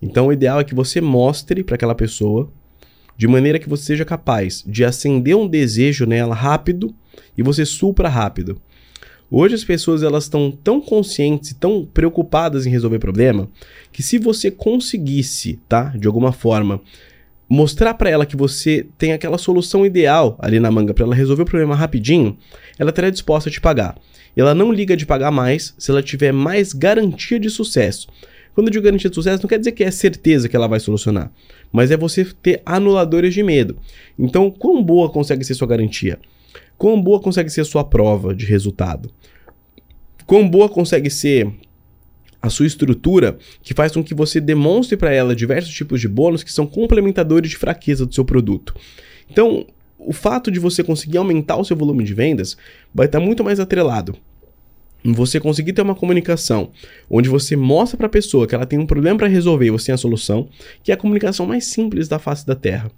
Então, 0.00 0.26
o 0.26 0.32
ideal 0.32 0.60
é 0.60 0.64
que 0.64 0.74
você 0.74 1.00
mostre 1.00 1.64
para 1.64 1.74
aquela 1.74 1.94
pessoa 1.94 2.52
de 3.16 3.26
maneira 3.26 3.58
que 3.58 3.68
você 3.68 3.84
seja 3.84 4.04
capaz 4.04 4.62
de 4.66 4.84
acender 4.84 5.34
um 5.34 5.48
desejo 5.48 6.04
nela 6.04 6.34
rápido 6.34 6.94
e 7.36 7.42
você 7.42 7.64
supra 7.64 8.08
rápido. 8.08 8.60
Hoje 9.30 9.56
as 9.56 9.64
pessoas 9.64 10.02
elas 10.02 10.24
estão 10.24 10.50
tão 10.50 10.80
conscientes 10.80 11.50
e 11.50 11.54
tão 11.54 11.84
preocupadas 11.84 12.64
em 12.64 12.70
resolver 12.70 13.00
problema 13.00 13.48
que 13.92 14.02
se 14.02 14.18
você 14.18 14.50
conseguisse, 14.50 15.58
tá, 15.68 15.92
de 15.96 16.06
alguma 16.06 16.32
forma, 16.32 16.80
mostrar 17.48 17.94
para 17.94 18.08
ela 18.08 18.26
que 18.26 18.36
você 18.36 18.86
tem 18.96 19.12
aquela 19.12 19.38
solução 19.38 19.84
ideal 19.84 20.36
ali 20.40 20.60
na 20.60 20.70
manga 20.70 20.94
para 20.94 21.04
ela 21.04 21.14
resolver 21.14 21.42
o 21.42 21.46
problema 21.46 21.74
rapidinho, 21.74 22.36
ela 22.78 22.90
estaria 22.90 23.10
disposta 23.10 23.48
a 23.48 23.52
te 23.52 23.60
pagar. 23.60 23.98
Ela 24.36 24.54
não 24.54 24.72
liga 24.72 24.96
de 24.96 25.06
pagar 25.06 25.32
mais 25.32 25.74
se 25.76 25.90
ela 25.90 26.02
tiver 26.02 26.32
mais 26.32 26.72
garantia 26.72 27.40
de 27.40 27.50
sucesso. 27.50 28.06
Quando 28.54 28.68
eu 28.68 28.72
digo 28.72 28.84
garantia 28.84 29.10
de 29.10 29.14
sucesso, 29.14 29.42
não 29.42 29.48
quer 29.48 29.58
dizer 29.58 29.72
que 29.72 29.82
é 29.82 29.90
certeza 29.90 30.48
que 30.48 30.54
ela 30.54 30.68
vai 30.68 30.78
solucionar, 30.78 31.32
mas 31.72 31.90
é 31.90 31.96
você 31.96 32.24
ter 32.24 32.62
anuladores 32.64 33.34
de 33.34 33.42
medo. 33.42 33.76
Então, 34.18 34.50
quão 34.50 34.82
boa 34.82 35.10
consegue 35.10 35.44
ser 35.44 35.54
sua 35.54 35.66
garantia? 35.66 36.18
Quão 36.78 37.00
boa 37.00 37.20
consegue 37.20 37.50
ser 37.50 37.62
a 37.62 37.64
sua 37.64 37.84
prova 37.84 38.34
de 38.34 38.44
resultado? 38.46 39.10
Quão 40.26 40.48
boa 40.48 40.68
consegue 40.68 41.10
ser 41.10 41.50
a 42.40 42.50
sua 42.50 42.66
estrutura 42.66 43.38
que 43.62 43.74
faz 43.74 43.92
com 43.92 44.04
que 44.04 44.14
você 44.14 44.40
demonstre 44.40 44.96
para 44.96 45.12
ela 45.12 45.34
diversos 45.34 45.72
tipos 45.72 46.00
de 46.00 46.08
bônus 46.08 46.42
que 46.42 46.52
são 46.52 46.66
complementadores 46.66 47.50
de 47.50 47.56
fraqueza 47.56 48.06
do 48.06 48.14
seu 48.14 48.24
produto. 48.24 48.74
Então, 49.28 49.66
o 49.98 50.12
fato 50.12 50.50
de 50.50 50.60
você 50.60 50.84
conseguir 50.84 51.18
aumentar 51.18 51.56
o 51.56 51.64
seu 51.64 51.76
volume 51.76 52.04
de 52.04 52.14
vendas 52.14 52.56
vai 52.94 53.06
estar 53.06 53.18
muito 53.18 53.42
mais 53.42 53.58
atrelado 53.58 54.16
você 55.12 55.38
conseguir 55.38 55.72
ter 55.72 55.82
uma 55.82 55.94
comunicação 55.94 56.70
onde 57.10 57.28
você 57.28 57.56
mostra 57.56 57.96
para 57.96 58.06
a 58.06 58.10
pessoa 58.10 58.46
que 58.46 58.54
ela 58.54 58.66
tem 58.66 58.78
um 58.78 58.86
problema 58.86 59.18
para 59.18 59.28
resolver 59.28 59.66
e 59.66 59.70
você 59.70 59.86
tem 59.86 59.94
a 59.94 59.98
solução, 59.98 60.48
que 60.82 60.90
é 60.90 60.94
a 60.94 60.98
comunicação 60.98 61.46
mais 61.46 61.66
simples 61.66 62.08
da 62.08 62.18
face 62.18 62.46
da 62.46 62.54
Terra. 62.54 62.90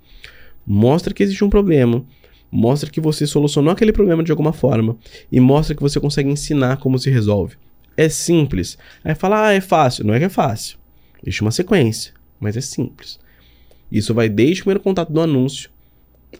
Mostra 0.66 1.12
que 1.12 1.22
existe 1.22 1.44
um 1.44 1.50
problema, 1.50 2.04
mostra 2.50 2.90
que 2.90 3.00
você 3.00 3.26
solucionou 3.26 3.72
aquele 3.72 3.92
problema 3.92 4.22
de 4.22 4.30
alguma 4.30 4.52
forma 4.52 4.96
e 5.30 5.40
mostra 5.40 5.74
que 5.74 5.82
você 5.82 6.00
consegue 6.00 6.30
ensinar 6.30 6.78
como 6.78 6.98
se 6.98 7.10
resolve. 7.10 7.56
É 7.96 8.08
simples. 8.08 8.78
Aí 9.04 9.14
fala, 9.14 9.48
ah, 9.48 9.52
é 9.52 9.60
fácil. 9.60 10.06
Não 10.06 10.14
é 10.14 10.18
que 10.18 10.24
é 10.24 10.28
fácil. 10.28 10.78
Deixa 11.22 11.44
uma 11.44 11.50
sequência, 11.50 12.12
mas 12.38 12.56
é 12.56 12.60
simples. 12.60 13.18
Isso 13.90 14.14
vai 14.14 14.28
desde 14.28 14.60
o 14.60 14.64
primeiro 14.64 14.80
contato 14.80 15.12
do 15.12 15.20
anúncio 15.20 15.70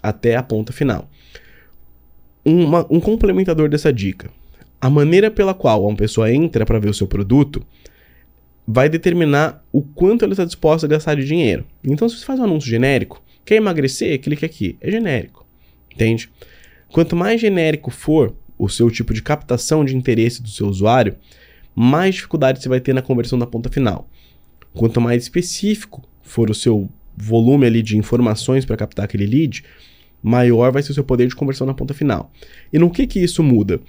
até 0.02 0.36
a 0.36 0.42
ponta 0.42 0.72
final. 0.72 1.10
Uma, 2.44 2.86
um 2.88 3.00
complementador 3.00 3.68
dessa 3.68 3.92
dica. 3.92 4.30
A 4.80 4.88
maneira 4.88 5.30
pela 5.30 5.52
qual 5.52 5.84
uma 5.84 5.96
pessoa 5.96 6.32
entra 6.32 6.64
para 6.64 6.78
ver 6.78 6.90
o 6.90 6.94
seu 6.94 7.06
produto 7.06 7.64
vai 8.66 8.88
determinar 8.88 9.64
o 9.72 9.82
quanto 9.82 10.24
ela 10.24 10.34
está 10.34 10.44
disposta 10.44 10.86
a 10.86 10.90
gastar 10.90 11.16
de 11.16 11.24
dinheiro. 11.24 11.64
Então, 11.82 12.08
se 12.08 12.16
você 12.16 12.24
faz 12.24 12.38
um 12.38 12.44
anúncio 12.44 12.68
genérico, 12.68 13.22
quer 13.44 13.56
emagrecer, 13.56 14.20
clique 14.20 14.44
aqui. 14.44 14.76
É 14.80 14.90
genérico. 14.90 15.47
Entende? 15.98 16.30
Quanto 16.92 17.16
mais 17.16 17.40
genérico 17.40 17.90
for 17.90 18.32
o 18.56 18.68
seu 18.68 18.88
tipo 18.88 19.12
de 19.12 19.20
captação 19.20 19.84
de 19.84 19.96
interesse 19.96 20.40
do 20.40 20.48
seu 20.48 20.68
usuário, 20.68 21.16
mais 21.74 22.14
dificuldade 22.14 22.62
você 22.62 22.68
vai 22.68 22.80
ter 22.80 22.92
na 22.92 23.02
conversão 23.02 23.36
da 23.36 23.48
ponta 23.48 23.68
final. 23.68 24.08
Quanto 24.72 25.00
mais 25.00 25.24
específico 25.24 26.08
for 26.22 26.50
o 26.50 26.54
seu 26.54 26.88
volume 27.16 27.66
ali 27.66 27.82
de 27.82 27.98
informações 27.98 28.64
para 28.64 28.76
captar 28.76 29.06
aquele 29.06 29.26
lead, 29.26 29.64
maior 30.22 30.70
vai 30.70 30.84
ser 30.84 30.92
o 30.92 30.94
seu 30.94 31.02
poder 31.02 31.26
de 31.26 31.34
conversão 31.34 31.66
na 31.66 31.74
ponta 31.74 31.92
final. 31.92 32.30
E 32.72 32.78
no 32.78 32.90
que 32.90 33.04
que 33.04 33.18
isso 33.18 33.42
muda? 33.42 33.80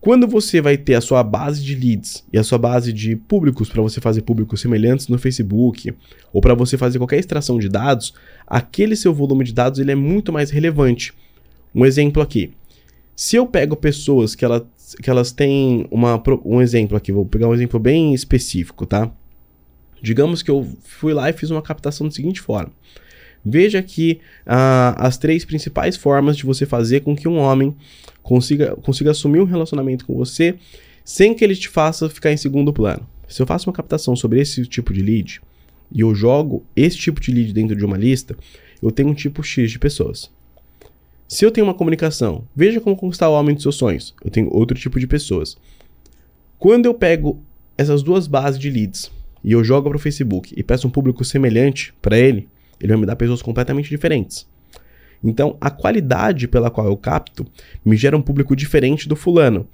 Quando 0.00 0.26
você 0.26 0.60
vai 0.60 0.78
ter 0.78 0.94
a 0.94 1.00
sua 1.00 1.22
base 1.22 1.62
de 1.62 1.74
leads 1.74 2.24
e 2.32 2.38
a 2.38 2.44
sua 2.44 2.58
base 2.58 2.92
de 2.92 3.14
públicos 3.16 3.68
para 3.68 3.82
você 3.82 4.00
fazer 4.00 4.22
públicos 4.22 4.60
semelhantes 4.60 5.08
no 5.08 5.18
Facebook 5.18 5.92
ou 6.32 6.40
para 6.40 6.54
você 6.54 6.78
fazer 6.78 6.98
qualquer 6.98 7.18
extração 7.18 7.58
de 7.58 7.68
dados, 7.68 8.14
aquele 8.46 8.94
seu 8.94 9.12
volume 9.12 9.44
de 9.44 9.52
dados 9.52 9.80
ele 9.80 9.90
é 9.90 9.96
muito 9.96 10.32
mais 10.32 10.50
relevante. 10.50 11.12
Um 11.76 11.84
exemplo 11.84 12.22
aqui. 12.22 12.52
Se 13.14 13.36
eu 13.36 13.46
pego 13.46 13.76
pessoas 13.76 14.34
que, 14.34 14.46
ela, 14.46 14.66
que 15.02 15.10
elas 15.10 15.30
têm 15.30 15.86
uma, 15.90 16.22
um 16.42 16.62
exemplo 16.62 16.96
aqui, 16.96 17.12
vou 17.12 17.26
pegar 17.26 17.48
um 17.48 17.54
exemplo 17.54 17.78
bem 17.78 18.14
específico, 18.14 18.86
tá? 18.86 19.12
Digamos 20.00 20.42
que 20.42 20.50
eu 20.50 20.66
fui 20.84 21.12
lá 21.12 21.28
e 21.28 21.34
fiz 21.34 21.50
uma 21.50 21.60
captação 21.60 22.06
da 22.06 22.14
seguinte 22.14 22.40
forma. 22.40 22.72
Veja 23.44 23.78
aqui 23.78 24.20
uh, 24.46 24.96
as 24.96 25.18
três 25.18 25.44
principais 25.44 25.98
formas 25.98 26.34
de 26.38 26.46
você 26.46 26.64
fazer 26.64 27.00
com 27.00 27.14
que 27.14 27.28
um 27.28 27.36
homem 27.36 27.76
consiga, 28.22 28.74
consiga 28.76 29.10
assumir 29.10 29.40
um 29.40 29.44
relacionamento 29.44 30.06
com 30.06 30.14
você 30.14 30.54
sem 31.04 31.34
que 31.34 31.44
ele 31.44 31.54
te 31.54 31.68
faça 31.68 32.08
ficar 32.08 32.32
em 32.32 32.38
segundo 32.38 32.72
plano. 32.72 33.06
Se 33.28 33.42
eu 33.42 33.46
faço 33.46 33.68
uma 33.68 33.76
captação 33.76 34.16
sobre 34.16 34.40
esse 34.40 34.64
tipo 34.66 34.94
de 34.94 35.02
lead 35.02 35.42
e 35.92 36.00
eu 36.00 36.14
jogo 36.14 36.64
esse 36.74 36.96
tipo 36.96 37.20
de 37.20 37.30
lead 37.30 37.52
dentro 37.52 37.76
de 37.76 37.84
uma 37.84 37.98
lista, 37.98 38.34
eu 38.82 38.90
tenho 38.90 39.10
um 39.10 39.14
tipo 39.14 39.42
X 39.42 39.70
de 39.70 39.78
pessoas. 39.78 40.34
Se 41.28 41.44
eu 41.44 41.50
tenho 41.50 41.66
uma 41.66 41.74
comunicação, 41.74 42.44
veja 42.54 42.80
como 42.80 42.96
conquistar 42.96 43.28
o 43.28 43.32
homem 43.32 43.54
dos 43.54 43.62
seus 43.62 43.74
sonhos. 43.74 44.14
Eu 44.24 44.30
tenho 44.30 44.48
outro 44.52 44.78
tipo 44.78 45.00
de 45.00 45.06
pessoas. 45.06 45.56
Quando 46.58 46.86
eu 46.86 46.94
pego 46.94 47.42
essas 47.76 48.02
duas 48.02 48.26
bases 48.26 48.58
de 48.58 48.70
leads 48.70 49.10
e 49.42 49.52
eu 49.52 49.62
jogo 49.64 49.88
para 49.88 49.96
o 49.96 50.00
Facebook 50.00 50.54
e 50.56 50.62
peço 50.62 50.86
um 50.86 50.90
público 50.90 51.24
semelhante 51.24 51.92
para 52.00 52.18
ele, 52.18 52.48
ele 52.80 52.92
vai 52.92 53.00
me 53.00 53.06
dar 53.06 53.16
pessoas 53.16 53.42
completamente 53.42 53.90
diferentes. 53.90 54.46
Então, 55.22 55.56
a 55.60 55.70
qualidade 55.70 56.46
pela 56.46 56.70
qual 56.70 56.86
eu 56.86 56.96
capto 56.96 57.44
me 57.84 57.96
gera 57.96 58.16
um 58.16 58.22
público 58.22 58.54
diferente 58.54 59.08
do 59.08 59.16
fulano. 59.16 59.66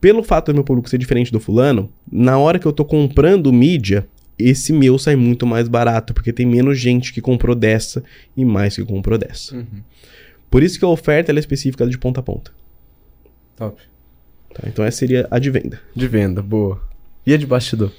pelo 0.00 0.24
fato 0.24 0.50
do 0.52 0.56
meu 0.56 0.64
público 0.64 0.90
ser 0.90 0.98
diferente 0.98 1.30
do 1.30 1.38
fulano, 1.38 1.88
na 2.10 2.36
hora 2.36 2.58
que 2.58 2.66
eu 2.66 2.72
tô 2.72 2.84
comprando 2.84 3.52
mídia, 3.52 4.08
esse 4.36 4.72
meu 4.72 4.98
sai 4.98 5.14
muito 5.14 5.46
mais 5.46 5.68
barato, 5.68 6.12
porque 6.12 6.32
tem 6.32 6.44
menos 6.44 6.76
gente 6.78 7.12
que 7.12 7.20
comprou 7.20 7.54
dessa 7.54 8.02
e 8.36 8.44
mais 8.44 8.74
que 8.74 8.84
comprou 8.84 9.16
dessa. 9.16 9.54
Uhum. 9.54 9.80
Por 10.52 10.62
isso 10.62 10.78
que 10.78 10.84
a 10.84 10.88
oferta 10.88 11.32
é 11.32 11.38
específica 11.38 11.86
de 11.86 11.96
ponta 11.96 12.20
a 12.20 12.22
ponta. 12.22 12.52
Top. 13.56 13.80
tá? 14.52 14.68
Então 14.68 14.84
essa 14.84 14.98
seria 14.98 15.26
a 15.30 15.38
de 15.38 15.48
venda. 15.48 15.80
De 15.96 16.06
venda, 16.06 16.42
boa. 16.42 16.78
E 17.26 17.32
a 17.32 17.38
de 17.38 17.46
bastidor? 17.46 17.90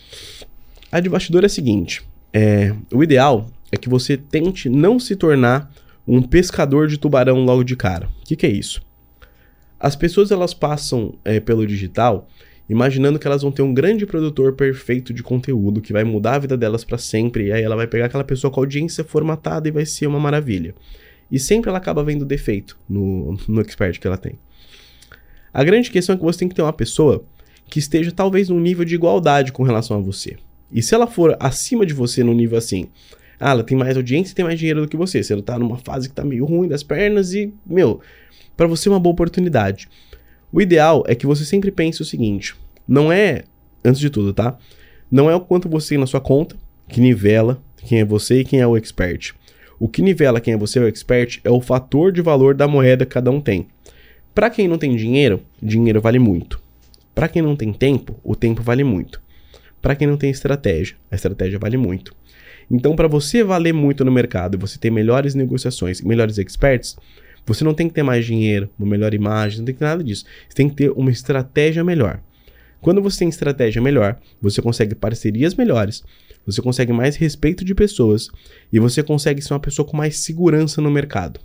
A 0.91 0.99
de 0.99 1.09
bastidor 1.09 1.41
é 1.41 1.47
a 1.47 1.49
seguinte: 1.49 2.03
é, 2.31 2.75
o 2.93 3.03
ideal 3.03 3.49
é 3.71 3.75
que 3.75 3.89
você 3.89 4.15
tente 4.15 4.69
não 4.69 4.99
se 4.99 5.15
tornar 5.15 5.73
um 6.07 6.21
pescador 6.21 6.87
de 6.87 6.99
tubarão 6.99 7.43
logo 7.43 7.63
de 7.63 7.75
cara. 7.75 8.07
O 8.21 8.25
que, 8.25 8.35
que 8.35 8.45
é 8.45 8.51
isso? 8.51 8.83
As 9.79 9.95
pessoas 9.95 10.29
elas 10.29 10.53
passam 10.53 11.17
é, 11.25 11.39
pelo 11.39 11.65
digital 11.65 12.29
imaginando 12.69 13.17
que 13.17 13.27
elas 13.27 13.41
vão 13.41 13.51
ter 13.51 13.61
um 13.61 13.73
grande 13.73 14.05
produtor 14.05 14.53
perfeito 14.53 15.13
de 15.13 15.21
conteúdo 15.23 15.81
que 15.81 15.91
vai 15.91 16.03
mudar 16.03 16.35
a 16.35 16.39
vida 16.39 16.55
delas 16.55 16.83
para 16.83 16.97
sempre, 16.97 17.47
e 17.47 17.51
aí 17.51 17.61
ela 17.61 17.75
vai 17.75 17.87
pegar 17.87 18.05
aquela 18.05 18.23
pessoa 18.23 18.49
com 18.49 18.59
a 18.59 18.63
audiência 18.63 19.03
formatada 19.03 19.67
e 19.67 19.71
vai 19.71 19.85
ser 19.85 20.07
uma 20.07 20.19
maravilha. 20.19 20.73
E 21.31 21.39
sempre 21.39 21.69
ela 21.69 21.77
acaba 21.77 22.03
vendo 22.03 22.25
defeito 22.25 22.77
no, 22.87 23.37
no 23.47 23.61
expert 23.61 23.99
que 23.99 24.07
ela 24.07 24.17
tem. 24.17 24.37
A 25.53 25.63
grande 25.63 25.91
questão 25.91 26.15
é 26.15 26.17
que 26.17 26.23
você 26.23 26.39
tem 26.39 26.49
que 26.49 26.55
ter 26.55 26.61
uma 26.61 26.73
pessoa 26.73 27.23
que 27.67 27.79
esteja 27.79 28.11
talvez 28.11 28.49
num 28.49 28.59
nível 28.59 28.85
de 28.85 28.95
igualdade 28.95 29.51
com 29.51 29.63
relação 29.63 29.97
a 29.97 30.01
você. 30.01 30.37
E 30.71 30.81
se 30.81 30.95
ela 30.95 31.07
for 31.07 31.35
acima 31.39 31.85
de 31.85 31.93
você 31.93 32.23
num 32.23 32.33
nível 32.33 32.57
assim, 32.57 32.89
ah, 33.39 33.51
ela 33.51 33.63
tem 33.63 33.77
mais 33.77 33.95
audiência 33.95 34.31
e 34.31 34.35
tem 34.35 34.45
mais 34.45 34.57
dinheiro 34.57 34.81
do 34.81 34.87
que 34.87 34.97
você. 34.97 35.21
Se 35.21 35.33
ela 35.33 35.41
tá 35.41 35.59
numa 35.59 35.77
fase 35.77 36.09
que 36.09 36.15
tá 36.15 36.23
meio 36.23 36.45
ruim 36.45 36.67
das 36.67 36.81
pernas 36.81 37.33
e, 37.33 37.53
meu, 37.65 38.01
para 38.55 38.67
você 38.67 38.89
é 38.89 38.91
uma 38.91 38.99
boa 38.99 39.13
oportunidade. 39.13 39.87
O 40.51 40.61
ideal 40.61 41.03
é 41.07 41.15
que 41.15 41.25
você 41.25 41.45
sempre 41.45 41.71
pense 41.71 42.01
o 42.01 42.05
seguinte: 42.05 42.55
não 42.87 43.11
é, 43.11 43.43
antes 43.83 43.99
de 43.99 44.09
tudo, 44.09 44.33
tá? 44.33 44.57
Não 45.11 45.29
é 45.29 45.35
o 45.35 45.41
quanto 45.41 45.69
você 45.69 45.89
tem 45.89 45.97
na 45.97 46.07
sua 46.07 46.21
conta 46.21 46.55
que 46.87 47.01
nivela 47.01 47.61
quem 47.77 47.99
é 47.99 48.05
você 48.05 48.39
e 48.39 48.45
quem 48.45 48.59
é 48.59 48.67
o 48.67 48.77
expert. 48.77 49.33
O 49.83 49.89
que 49.89 50.01
nivela 50.01 50.39
quem 50.39 50.53
é 50.53 50.57
você 50.57 50.79
e 50.79 50.81
o 50.81 50.87
expert 50.87 51.41
é 51.43 51.49
o 51.49 51.59
fator 51.59 52.09
de 52.09 52.21
valor 52.21 52.55
da 52.55 52.69
moeda 52.69 53.05
que 53.05 53.11
cada 53.11 53.29
um 53.29 53.41
tem. 53.41 53.67
Para 54.33 54.49
quem 54.49 54.65
não 54.65 54.77
tem 54.77 54.95
dinheiro, 54.95 55.41
dinheiro 55.61 55.99
vale 55.99 56.19
muito. 56.19 56.57
Para 57.13 57.27
quem 57.27 57.41
não 57.41 57.53
tem 57.53 57.73
tempo, 57.73 58.17
o 58.23 58.33
tempo 58.33 58.63
vale 58.63 58.81
muito. 58.81 59.21
Para 59.81 59.93
quem 59.93 60.07
não 60.07 60.15
tem 60.15 60.29
estratégia, 60.29 60.95
a 61.11 61.15
estratégia 61.15 61.59
vale 61.59 61.75
muito. 61.75 62.15
Então, 62.71 62.95
para 62.95 63.09
você 63.09 63.43
valer 63.43 63.73
muito 63.73 64.05
no 64.05 64.11
mercado 64.11 64.57
você 64.57 64.79
ter 64.79 64.89
melhores 64.89 65.35
negociações 65.35 65.99
e 65.99 66.07
melhores 66.07 66.37
experts, 66.37 66.95
você 67.45 67.65
não 67.65 67.73
tem 67.73 67.89
que 67.89 67.93
ter 67.93 68.03
mais 68.03 68.25
dinheiro, 68.25 68.69
uma 68.79 68.87
melhor 68.87 69.13
imagem, 69.13 69.57
não 69.57 69.65
tem 69.65 69.75
que 69.75 69.79
ter 69.79 69.85
nada 69.85 70.01
disso. 70.01 70.23
Você 70.47 70.55
tem 70.55 70.69
que 70.69 70.75
ter 70.75 70.91
uma 70.91 71.11
estratégia 71.11 71.83
melhor. 71.83 72.21
Quando 72.79 73.01
você 73.01 73.19
tem 73.19 73.27
estratégia 73.27 73.81
melhor, 73.81 74.17
você 74.41 74.61
consegue 74.61 74.95
parcerias 74.95 75.55
melhores, 75.55 76.05
você 76.45 76.61
consegue 76.61 76.91
mais 76.91 77.15
respeito 77.15 77.63
de 77.63 77.73
pessoas 77.73 78.29
e 78.71 78.79
você 78.79 79.01
consegue 79.01 79.41
ser 79.41 79.53
uma 79.53 79.59
pessoa 79.59 79.87
com 79.87 79.95
mais 79.95 80.19
segurança 80.19 80.81
no 80.81 80.91
mercado. 80.91 81.39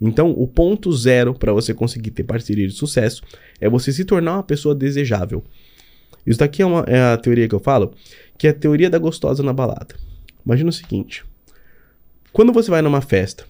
Então, 0.00 0.30
o 0.30 0.46
ponto 0.46 0.92
zero 0.92 1.34
para 1.34 1.52
você 1.52 1.72
conseguir 1.72 2.10
ter 2.10 2.24
parceria 2.24 2.66
de 2.66 2.74
sucesso 2.74 3.22
é 3.60 3.68
você 3.68 3.92
se 3.92 4.04
tornar 4.04 4.34
uma 4.34 4.42
pessoa 4.42 4.74
desejável. 4.74 5.42
Isso 6.26 6.38
daqui 6.38 6.62
é, 6.62 6.66
uma, 6.66 6.80
é 6.86 7.00
a 7.12 7.16
teoria 7.16 7.48
que 7.48 7.54
eu 7.54 7.60
falo, 7.60 7.92
que 8.38 8.46
é 8.46 8.50
a 8.50 8.54
teoria 8.54 8.90
da 8.90 8.98
gostosa 8.98 9.42
na 9.42 9.52
balada. 9.52 9.94
Imagina 10.44 10.70
o 10.70 10.72
seguinte: 10.72 11.24
quando 12.32 12.52
você 12.52 12.70
vai 12.70 12.82
numa 12.82 13.00
festa 13.00 13.46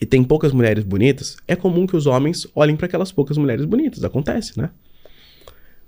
e 0.00 0.06
tem 0.06 0.24
poucas 0.24 0.52
mulheres 0.52 0.84
bonitas, 0.84 1.36
é 1.46 1.54
comum 1.54 1.86
que 1.86 1.96
os 1.96 2.06
homens 2.06 2.46
olhem 2.54 2.76
para 2.76 2.86
aquelas 2.86 3.12
poucas 3.12 3.36
mulheres 3.36 3.64
bonitas. 3.64 4.04
Acontece, 4.04 4.58
né? 4.58 4.70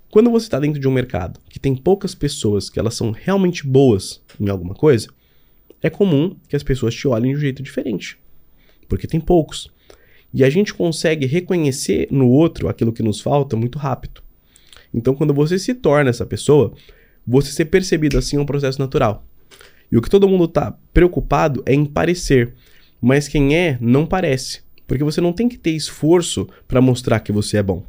Quando 0.09 0.31
você 0.31 0.45
está 0.45 0.59
dentro 0.59 0.79
de 0.79 0.87
um 0.87 0.91
mercado 0.91 1.39
que 1.49 1.59
tem 1.59 1.75
poucas 1.75 2.15
pessoas 2.15 2.69
que 2.69 2.79
elas 2.79 2.95
são 2.95 3.11
realmente 3.11 3.67
boas 3.67 4.21
em 4.39 4.47
alguma 4.49 4.73
coisa, 4.73 5.09
é 5.81 5.89
comum 5.89 6.35
que 6.47 6.55
as 6.55 6.63
pessoas 6.63 6.95
te 6.95 7.07
olhem 7.07 7.31
de 7.31 7.37
um 7.37 7.41
jeito 7.41 7.61
diferente. 7.61 8.17
Porque 8.87 9.05
tem 9.05 9.19
poucos. 9.19 9.69
E 10.33 10.43
a 10.43 10.49
gente 10.49 10.73
consegue 10.73 11.25
reconhecer 11.25 12.07
no 12.09 12.29
outro 12.29 12.69
aquilo 12.69 12.93
que 12.93 13.03
nos 13.03 13.19
falta 13.19 13.57
muito 13.57 13.77
rápido. 13.77 14.21
Então, 14.93 15.13
quando 15.13 15.33
você 15.33 15.59
se 15.59 15.73
torna 15.73 16.09
essa 16.09 16.25
pessoa, 16.25 16.73
você 17.25 17.51
ser 17.51 17.65
percebido 17.65 18.17
assim 18.17 18.37
é 18.37 18.39
um 18.39 18.45
processo 18.45 18.79
natural. 18.79 19.25
E 19.91 19.97
o 19.97 20.01
que 20.01 20.09
todo 20.09 20.27
mundo 20.27 20.45
está 20.45 20.77
preocupado 20.93 21.61
é 21.65 21.73
em 21.73 21.85
parecer, 21.85 22.53
mas 23.01 23.27
quem 23.27 23.55
é 23.55 23.77
não 23.81 24.05
parece, 24.05 24.61
porque 24.85 25.03
você 25.03 25.21
não 25.21 25.33
tem 25.33 25.47
que 25.47 25.57
ter 25.57 25.71
esforço 25.71 26.47
para 26.67 26.81
mostrar 26.81 27.19
que 27.19 27.31
você 27.31 27.57
é 27.57 27.63
bom. 27.63 27.83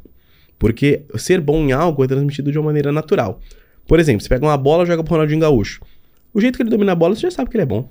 Porque 0.59 1.03
ser 1.17 1.39
bom 1.39 1.63
em 1.63 1.71
algo 1.71 2.03
é 2.03 2.07
transmitido 2.07 2.51
de 2.51 2.59
uma 2.59 2.65
maneira 2.65 2.91
natural. 2.91 3.39
Por 3.87 3.99
exemplo, 3.99 4.21
você 4.21 4.29
pega 4.29 4.45
uma 4.45 4.57
bola 4.57 4.83
e 4.83 4.85
joga 4.85 5.03
pro 5.03 5.13
Ronaldinho 5.13 5.39
Gaúcho. 5.39 5.81
O 6.33 6.39
jeito 6.39 6.57
que 6.57 6.61
ele 6.61 6.69
domina 6.69 6.91
a 6.91 6.95
bola, 6.95 7.15
você 7.15 7.21
já 7.21 7.31
sabe 7.31 7.49
que 7.49 7.55
ele 7.55 7.63
é 7.63 7.65
bom. 7.65 7.89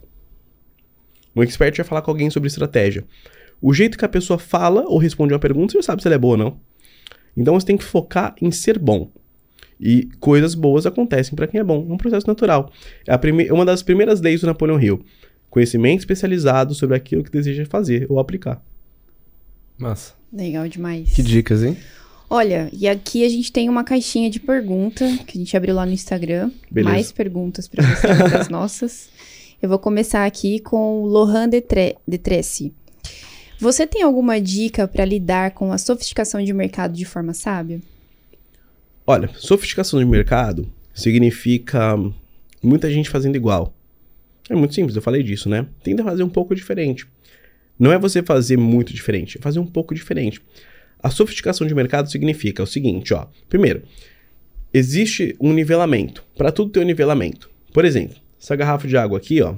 Um 1.34 1.42
expert 1.42 1.76
vai 1.76 1.86
falar 1.86 2.02
com 2.02 2.10
alguém 2.10 2.30
sobre 2.30 2.46
estratégia. 2.46 3.04
O 3.60 3.72
jeito 3.72 3.98
que 3.98 4.04
a 4.04 4.08
pessoa 4.08 4.38
fala 4.38 4.84
ou 4.86 4.98
responde 4.98 5.32
uma 5.32 5.40
pergunta, 5.40 5.72
você 5.72 5.78
já 5.78 5.82
sabe 5.82 6.02
se 6.02 6.08
ela 6.08 6.14
é 6.14 6.18
boa 6.18 6.32
ou 6.34 6.38
não. 6.38 6.60
Então 7.36 7.54
você 7.54 7.66
tem 7.66 7.76
que 7.76 7.84
focar 7.84 8.34
em 8.40 8.50
ser 8.50 8.78
bom. 8.78 9.10
E 9.80 10.08
coisas 10.20 10.54
boas 10.54 10.86
acontecem 10.86 11.34
para 11.34 11.46
quem 11.46 11.60
é 11.60 11.64
bom. 11.64 11.86
É 11.88 11.92
um 11.92 11.96
processo 11.96 12.26
natural. 12.26 12.70
É 13.06 13.16
prime... 13.16 13.50
uma 13.50 13.64
das 13.64 13.82
primeiras 13.82 14.20
leis 14.20 14.40
do 14.40 14.46
Napoleão 14.46 14.80
Hill. 14.80 15.04
Conhecimento 15.48 16.00
especializado 16.00 16.74
sobre 16.74 16.96
aquilo 16.96 17.24
que 17.24 17.30
deseja 17.30 17.64
fazer 17.64 18.06
ou 18.08 18.18
aplicar. 18.18 18.62
Massa. 19.78 20.14
Legal 20.32 20.68
demais. 20.68 21.12
Que 21.12 21.22
dicas, 21.22 21.62
hein? 21.62 21.76
Olha, 22.30 22.68
e 22.72 22.86
aqui 22.86 23.24
a 23.24 23.28
gente 23.28 23.50
tem 23.50 23.68
uma 23.68 23.82
caixinha 23.82 24.28
de 24.28 24.38
pergunta 24.38 25.06
que 25.26 25.38
a 25.38 25.40
gente 25.40 25.56
abriu 25.56 25.74
lá 25.74 25.86
no 25.86 25.92
Instagram. 25.92 26.50
Beleza. 26.70 26.94
Mais 26.94 27.10
perguntas 27.10 27.66
para 27.66 27.82
você 27.82 28.06
das 28.06 28.48
nossas. 28.50 29.08
Eu 29.62 29.68
vou 29.68 29.78
começar 29.78 30.26
aqui 30.26 30.60
com 30.60 31.02
o 31.02 31.06
Lohan 31.06 31.48
Detre 31.48 31.96
Detresse. 32.06 32.72
Você 33.58 33.86
tem 33.86 34.02
alguma 34.02 34.40
dica 34.40 34.86
para 34.86 35.04
lidar 35.04 35.52
com 35.52 35.72
a 35.72 35.78
sofisticação 35.78 36.42
de 36.44 36.52
mercado 36.52 36.92
de 36.92 37.04
forma 37.04 37.32
sábia? 37.32 37.80
Olha, 39.06 39.30
sofisticação 39.34 39.98
de 39.98 40.04
mercado 40.04 40.70
significa 40.94 41.96
muita 42.62 42.90
gente 42.90 43.08
fazendo 43.08 43.36
igual. 43.36 43.74
É 44.50 44.54
muito 44.54 44.74
simples, 44.74 44.94
eu 44.94 45.02
falei 45.02 45.22
disso, 45.22 45.48
né? 45.48 45.66
Tenta 45.82 46.04
fazer 46.04 46.22
um 46.22 46.28
pouco 46.28 46.54
diferente. 46.54 47.06
Não 47.78 47.90
é 47.92 47.98
você 47.98 48.22
fazer 48.22 48.56
muito 48.56 48.92
diferente, 48.92 49.38
é 49.38 49.40
fazer 49.40 49.58
um 49.58 49.66
pouco 49.66 49.94
diferente. 49.94 50.40
A 51.02 51.10
sofisticação 51.10 51.66
de 51.66 51.74
mercado 51.74 52.10
significa 52.10 52.62
o 52.62 52.66
seguinte, 52.66 53.14
ó. 53.14 53.26
Primeiro, 53.48 53.82
existe 54.72 55.36
um 55.40 55.52
nivelamento. 55.52 56.24
Para 56.36 56.52
tudo 56.52 56.70
tem 56.70 56.82
um 56.82 56.86
nivelamento. 56.86 57.50
Por 57.72 57.84
exemplo, 57.84 58.16
essa 58.40 58.56
garrafa 58.56 58.88
de 58.88 58.96
água 58.96 59.18
aqui, 59.18 59.40
ó, 59.42 59.54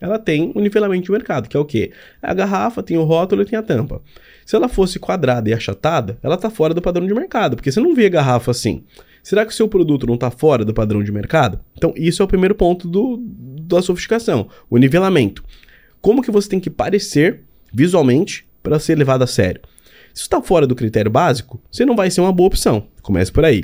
ela 0.00 0.18
tem 0.18 0.52
um 0.54 0.60
nivelamento 0.60 1.04
de 1.04 1.12
mercado, 1.12 1.48
que 1.48 1.56
é 1.56 1.60
o 1.60 1.64
quê? 1.64 1.90
A 2.20 2.34
garrafa 2.34 2.82
tem 2.82 2.96
o 2.96 3.04
rótulo 3.04 3.42
e 3.42 3.44
tem 3.46 3.58
a 3.58 3.62
tampa. 3.62 4.02
Se 4.44 4.54
ela 4.54 4.68
fosse 4.68 4.98
quadrada 4.98 5.48
e 5.48 5.54
achatada, 5.54 6.18
ela 6.22 6.34
está 6.34 6.50
fora 6.50 6.74
do 6.74 6.82
padrão 6.82 7.06
de 7.06 7.14
mercado, 7.14 7.56
porque 7.56 7.72
você 7.72 7.80
não 7.80 7.94
vê 7.94 8.06
a 8.06 8.10
garrafa 8.10 8.50
assim. 8.50 8.84
Será 9.22 9.46
que 9.46 9.52
o 9.52 9.54
seu 9.54 9.66
produto 9.66 10.06
não 10.06 10.14
está 10.14 10.30
fora 10.30 10.64
do 10.64 10.74
padrão 10.74 11.02
de 11.02 11.10
mercado? 11.10 11.58
Então, 11.74 11.94
isso 11.96 12.20
é 12.20 12.24
o 12.24 12.28
primeiro 12.28 12.54
ponto 12.54 12.86
do, 12.86 13.18
da 13.62 13.80
sofisticação, 13.80 14.48
o 14.68 14.76
nivelamento. 14.76 15.42
Como 16.02 16.22
que 16.22 16.30
você 16.30 16.50
tem 16.50 16.60
que 16.60 16.68
parecer 16.68 17.40
visualmente 17.72 18.46
para 18.62 18.78
ser 18.78 18.98
levado 18.98 19.22
a 19.22 19.26
sério? 19.26 19.62
Se 20.14 20.22
está 20.22 20.40
fora 20.40 20.66
do 20.66 20.74
critério 20.74 21.10
básico, 21.10 21.60
você 21.70 21.84
não 21.84 21.94
vai 21.94 22.10
ser 22.10 22.22
uma 22.22 22.32
boa 22.32 22.46
opção. 22.46 22.86
Comece 23.02 23.30
por 23.30 23.44
aí. 23.44 23.62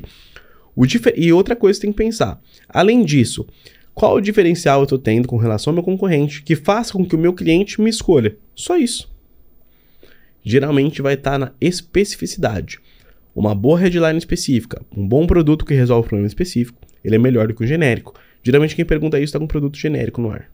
e 1.17 1.33
outra 1.33 1.57
coisa 1.57 1.79
que 1.79 1.81
você 1.81 1.87
tem 1.87 1.93
que 1.93 2.05
pensar. 2.05 2.39
Além 2.69 3.05
disso, 3.05 3.47
qual 3.95 4.17
o 4.17 4.21
diferencial 4.21 4.81
eu 4.81 4.85
estou 4.85 4.99
tendo 4.99 5.27
com 5.27 5.39
relação 5.39 5.71
ao 5.71 5.75
meu 5.77 5.83
concorrente 5.83 6.43
que 6.43 6.55
faça 6.57 6.93
com 6.93 7.07
que 7.07 7.15
o 7.15 7.19
meu 7.19 7.33
cliente 7.33 7.81
me 7.81 7.89
escolha? 7.89 8.37
Só 8.55 8.77
isso 8.77 9.09
geralmente 10.43 11.03
vai 11.03 11.15
estar 11.15 11.33
tá 11.33 11.39
na 11.39 11.53
especificidade. 11.61 12.79
Uma 13.35 13.55
boa 13.55 13.79
headline 13.79 14.19
específica, 14.19 14.83
um 14.97 15.07
bom 15.07 15.27
produto 15.27 15.65
que 15.65 15.75
resolve 15.75 16.07
um 16.07 16.09
problema 16.09 16.27
específico, 16.27 16.79
ele 17.05 17.15
é 17.17 17.19
melhor 17.19 17.49
do 17.49 17.55
que 17.55 17.63
o 17.63 17.67
genérico. 17.67 18.15
Geralmente 18.43 18.75
quem 18.75 18.85
pergunta 18.85 19.19
isso 19.19 19.27
está 19.27 19.39
com 19.39 19.45
um 19.45 19.49
produto 19.49 19.79
genérico 19.79 20.21
no 20.21 20.31
ar. 20.31 20.51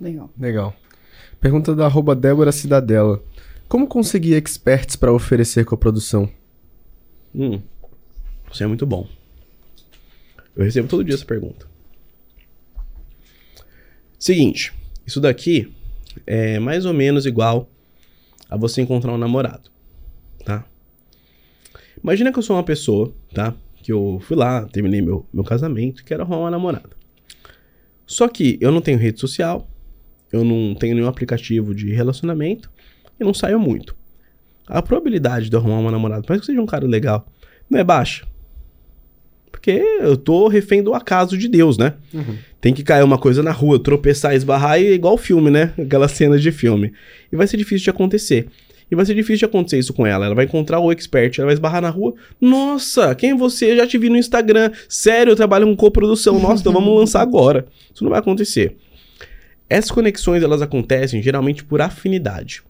Legal. 0.00 0.30
Legal. 0.38 0.74
Pergunta 1.40 1.74
da 1.74 1.86
arroba 1.86 2.14
Débora 2.14 2.52
Cidadela. 2.52 3.22
Como 3.74 3.88
conseguir 3.88 4.34
experts 4.34 4.94
para 4.94 5.12
oferecer 5.12 5.64
com 5.64 5.74
a 5.74 5.76
produção? 5.76 6.30
Hum, 7.34 7.60
isso 8.52 8.62
é 8.62 8.68
muito 8.68 8.86
bom. 8.86 9.08
Eu 10.54 10.62
recebo 10.62 10.86
todo 10.86 11.02
dia 11.02 11.16
essa 11.16 11.24
pergunta. 11.24 11.66
Seguinte, 14.16 14.72
isso 15.04 15.20
daqui 15.20 15.74
é 16.24 16.60
mais 16.60 16.86
ou 16.86 16.94
menos 16.94 17.26
igual 17.26 17.68
a 18.48 18.56
você 18.56 18.80
encontrar 18.80 19.12
um 19.12 19.18
namorado, 19.18 19.68
tá? 20.44 20.64
Imagina 22.00 22.32
que 22.32 22.38
eu 22.38 22.44
sou 22.44 22.54
uma 22.54 22.62
pessoa, 22.62 23.12
tá? 23.34 23.56
Que 23.82 23.92
eu 23.92 24.20
fui 24.22 24.36
lá, 24.36 24.66
terminei 24.66 25.02
meu, 25.02 25.26
meu 25.34 25.42
casamento 25.42 26.02
e 26.02 26.04
quero 26.04 26.22
arrumar 26.22 26.38
uma 26.38 26.50
namorada. 26.52 26.90
Só 28.06 28.28
que 28.28 28.56
eu 28.60 28.70
não 28.70 28.80
tenho 28.80 29.00
rede 29.00 29.18
social, 29.18 29.68
eu 30.30 30.44
não 30.44 30.76
tenho 30.76 30.94
nenhum 30.94 31.08
aplicativo 31.08 31.74
de 31.74 31.92
relacionamento 31.92 32.72
e 33.18 33.24
não 33.24 33.34
saio 33.34 33.58
muito. 33.58 33.94
A 34.66 34.80
probabilidade 34.80 35.50
de 35.50 35.56
eu 35.56 35.60
arrumar 35.60 35.78
uma 35.78 35.90
namorada, 35.90 36.24
mas 36.28 36.40
que 36.40 36.46
seja 36.46 36.60
um 36.60 36.66
cara 36.66 36.86
legal, 36.86 37.26
não 37.68 37.78
é 37.78 37.84
baixa. 37.84 38.26
Porque 39.50 39.70
eu 40.00 40.16
tô 40.16 40.48
refém 40.48 40.82
do 40.82 40.94
acaso 40.94 41.38
de 41.38 41.48
Deus, 41.48 41.78
né? 41.78 41.94
Uhum. 42.12 42.36
Tem 42.60 42.74
que 42.74 42.82
cair 42.82 43.04
uma 43.04 43.16
coisa 43.16 43.42
na 43.42 43.52
rua, 43.52 43.78
tropeçar, 43.78 44.34
esbarrar, 44.34 44.80
e 44.80 44.86
é 44.86 44.92
igual 44.92 45.16
filme, 45.16 45.50
né? 45.50 45.72
Aquelas 45.78 46.12
cenas 46.12 46.42
de 46.42 46.50
filme. 46.50 46.92
E 47.32 47.36
vai 47.36 47.46
ser 47.46 47.56
difícil 47.56 47.84
de 47.84 47.90
acontecer. 47.90 48.48
E 48.90 48.94
vai 48.94 49.06
ser 49.06 49.14
difícil 49.14 49.38
de 49.38 49.44
acontecer 49.44 49.78
isso 49.78 49.94
com 49.94 50.06
ela. 50.06 50.26
Ela 50.26 50.34
vai 50.34 50.44
encontrar 50.44 50.80
o 50.80 50.92
expert, 50.92 51.38
ela 51.38 51.46
vai 51.46 51.54
esbarrar 51.54 51.80
na 51.80 51.88
rua. 51.88 52.14
Nossa, 52.40 53.14
quem 53.14 53.30
é 53.30 53.34
você? 53.34 53.72
Eu 53.72 53.76
já 53.76 53.86
te 53.86 53.96
vi 53.96 54.10
no 54.10 54.16
Instagram. 54.16 54.70
Sério, 54.88 55.30
eu 55.30 55.36
trabalho 55.36 55.66
com 55.66 55.76
coprodução. 55.76 56.38
Nossa, 56.38 56.60
então 56.60 56.72
vamos 56.72 56.92
lançar 56.98 57.22
agora. 57.22 57.66
Isso 57.94 58.02
não 58.02 58.10
vai 58.10 58.18
acontecer. 58.18 58.76
Essas 59.70 59.90
conexões, 59.90 60.42
elas 60.42 60.60
acontecem 60.60 61.22
geralmente 61.22 61.64
por 61.64 61.80
afinidade. 61.80 62.62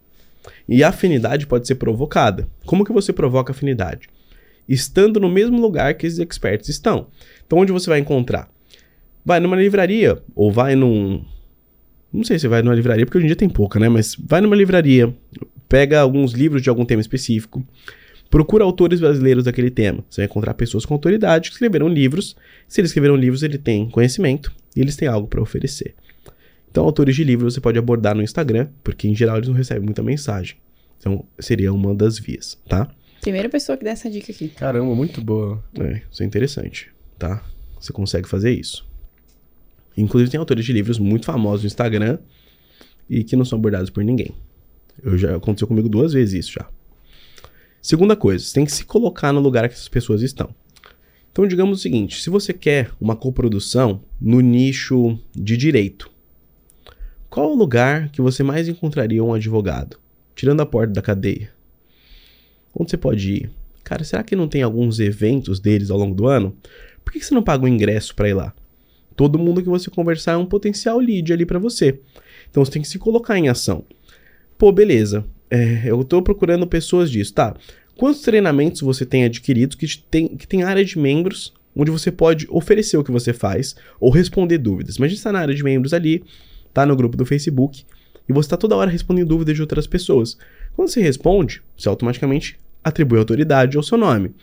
E 0.68 0.82
a 0.82 0.88
afinidade 0.88 1.46
pode 1.46 1.66
ser 1.66 1.76
provocada. 1.76 2.48
Como 2.64 2.84
que 2.84 2.92
você 2.92 3.12
provoca 3.12 3.52
afinidade? 3.52 4.08
Estando 4.68 5.20
no 5.20 5.30
mesmo 5.30 5.60
lugar 5.60 5.94
que 5.94 6.06
esses 6.06 6.18
experts 6.18 6.68
estão. 6.68 7.08
Então, 7.46 7.58
onde 7.58 7.72
você 7.72 7.88
vai 7.88 7.98
encontrar? 7.98 8.48
Vai 9.24 9.40
numa 9.40 9.56
livraria, 9.56 10.22
ou 10.34 10.50
vai 10.50 10.74
num. 10.74 11.24
Não 12.12 12.24
sei 12.24 12.38
se 12.38 12.46
vai 12.46 12.62
numa 12.62 12.74
livraria, 12.74 13.04
porque 13.04 13.18
hoje 13.18 13.26
em 13.26 13.28
dia 13.28 13.36
tem 13.36 13.48
pouca, 13.48 13.78
né? 13.78 13.88
Mas 13.88 14.16
vai 14.18 14.40
numa 14.40 14.54
livraria, 14.54 15.14
pega 15.68 16.00
alguns 16.00 16.32
livros 16.32 16.62
de 16.62 16.68
algum 16.68 16.84
tema 16.84 17.00
específico, 17.00 17.66
procura 18.30 18.64
autores 18.64 19.00
brasileiros 19.00 19.44
daquele 19.44 19.70
tema. 19.70 20.04
Você 20.08 20.20
vai 20.20 20.26
encontrar 20.26 20.54
pessoas 20.54 20.84
com 20.84 20.94
autoridade 20.94 21.48
que 21.48 21.54
escreveram 21.54 21.88
livros. 21.88 22.36
Se 22.68 22.80
eles 22.80 22.90
escreveram 22.90 23.16
livros, 23.16 23.42
ele 23.42 23.58
tem 23.58 23.88
conhecimento 23.88 24.52
e 24.76 24.80
eles 24.80 24.96
têm 24.96 25.08
algo 25.08 25.26
para 25.26 25.42
oferecer. 25.42 25.94
Então, 26.74 26.84
autores 26.84 27.14
de 27.14 27.22
livros 27.22 27.54
você 27.54 27.60
pode 27.60 27.78
abordar 27.78 28.16
no 28.16 28.20
Instagram, 28.20 28.66
porque 28.82 29.06
em 29.06 29.14
geral 29.14 29.36
eles 29.36 29.48
não 29.48 29.54
recebem 29.54 29.84
muita 29.84 30.02
mensagem. 30.02 30.56
Então, 30.98 31.24
seria 31.38 31.72
uma 31.72 31.94
das 31.94 32.18
vias, 32.18 32.60
tá? 32.68 32.92
Primeira 33.20 33.48
pessoa 33.48 33.78
que 33.78 33.84
dá 33.84 33.92
essa 33.92 34.10
dica 34.10 34.32
aqui. 34.32 34.48
Caramba, 34.48 34.92
muito 34.92 35.20
boa. 35.20 35.62
É, 35.78 36.02
isso 36.10 36.24
é 36.24 36.26
interessante, 36.26 36.90
tá? 37.16 37.44
Você 37.78 37.92
consegue 37.92 38.28
fazer 38.28 38.50
isso. 38.50 38.84
Inclusive, 39.96 40.32
tem 40.32 40.40
autores 40.40 40.64
de 40.64 40.72
livros 40.72 40.98
muito 40.98 41.26
famosos 41.26 41.62
no 41.62 41.68
Instagram 41.68 42.18
e 43.08 43.22
que 43.22 43.36
não 43.36 43.44
são 43.44 43.56
abordados 43.56 43.88
por 43.88 44.02
ninguém. 44.02 44.34
Eu 45.00 45.16
já 45.16 45.36
aconteceu 45.36 45.68
comigo 45.68 45.88
duas 45.88 46.12
vezes 46.12 46.46
isso 46.46 46.54
já. 46.54 46.68
Segunda 47.80 48.16
coisa, 48.16 48.44
você 48.44 48.52
tem 48.52 48.64
que 48.64 48.72
se 48.72 48.84
colocar 48.84 49.32
no 49.32 49.38
lugar 49.38 49.68
que 49.68 49.76
essas 49.76 49.88
pessoas 49.88 50.22
estão. 50.22 50.52
Então, 51.30 51.46
digamos 51.46 51.78
o 51.78 51.80
seguinte: 51.80 52.20
se 52.20 52.30
você 52.30 52.52
quer 52.52 52.90
uma 53.00 53.14
coprodução 53.14 54.02
no 54.20 54.40
nicho 54.40 55.16
de 55.32 55.56
direito, 55.56 56.12
qual 57.34 57.50
o 57.50 57.56
lugar 57.56 58.10
que 58.10 58.22
você 58.22 58.44
mais 58.44 58.68
encontraria 58.68 59.22
um 59.22 59.34
advogado? 59.34 59.98
Tirando 60.36 60.60
a 60.60 60.66
porta 60.66 60.92
da 60.92 61.02
cadeia. 61.02 61.50
Onde 62.72 62.92
você 62.92 62.96
pode 62.96 63.28
ir? 63.28 63.50
Cara, 63.82 64.04
será 64.04 64.22
que 64.22 64.36
não 64.36 64.46
tem 64.46 64.62
alguns 64.62 65.00
eventos 65.00 65.58
deles 65.58 65.90
ao 65.90 65.98
longo 65.98 66.14
do 66.14 66.28
ano? 66.28 66.56
Por 67.04 67.12
que 67.12 67.20
você 67.20 67.34
não 67.34 67.42
paga 67.42 67.64
um 67.64 67.68
ingresso 67.68 68.14
para 68.14 68.28
ir 68.28 68.34
lá? 68.34 68.54
Todo 69.16 69.36
mundo 69.36 69.60
que 69.60 69.68
você 69.68 69.90
conversar 69.90 70.34
é 70.34 70.36
um 70.36 70.46
potencial 70.46 71.00
lead 71.00 71.32
ali 71.32 71.44
para 71.44 71.58
você. 71.58 71.98
Então 72.48 72.64
você 72.64 72.70
tem 72.70 72.82
que 72.82 72.86
se 72.86 73.00
colocar 73.00 73.36
em 73.36 73.48
ação. 73.48 73.84
Pô, 74.56 74.70
beleza. 74.70 75.24
É, 75.50 75.90
eu 75.90 76.04
tô 76.04 76.22
procurando 76.22 76.68
pessoas 76.68 77.10
disso. 77.10 77.34
Tá. 77.34 77.56
Quantos 77.96 78.20
treinamentos 78.20 78.80
você 78.80 79.04
tem 79.04 79.24
adquirido 79.24 79.76
que 79.76 79.88
tem, 79.98 80.28
que 80.28 80.46
tem 80.46 80.62
área 80.62 80.84
de 80.84 80.96
membros, 80.96 81.52
onde 81.74 81.90
você 81.90 82.12
pode 82.12 82.46
oferecer 82.48 82.96
o 82.96 83.02
que 83.02 83.10
você 83.10 83.32
faz 83.32 83.74
ou 83.98 84.12
responder 84.12 84.58
dúvidas? 84.58 84.98
Mas 84.98 85.06
a 85.06 85.08
gente 85.08 85.18
está 85.18 85.32
na 85.32 85.40
área 85.40 85.54
de 85.54 85.64
membros 85.64 85.92
ali, 85.92 86.22
tá 86.74 86.84
no 86.84 86.96
grupo 86.96 87.16
do 87.16 87.24
Facebook, 87.24 87.84
e 88.28 88.32
você 88.32 88.46
está 88.46 88.56
toda 88.56 88.76
hora 88.76 88.90
respondendo 88.90 89.28
dúvidas 89.28 89.54
de 89.54 89.62
outras 89.62 89.86
pessoas. 89.86 90.36
Quando 90.74 90.88
você 90.88 91.00
responde, 91.00 91.62
você 91.76 91.88
automaticamente 91.88 92.58
atribui 92.82 93.18
autoridade 93.18 93.76
ao 93.76 93.82
seu 93.82 93.96
nome. 93.96 94.34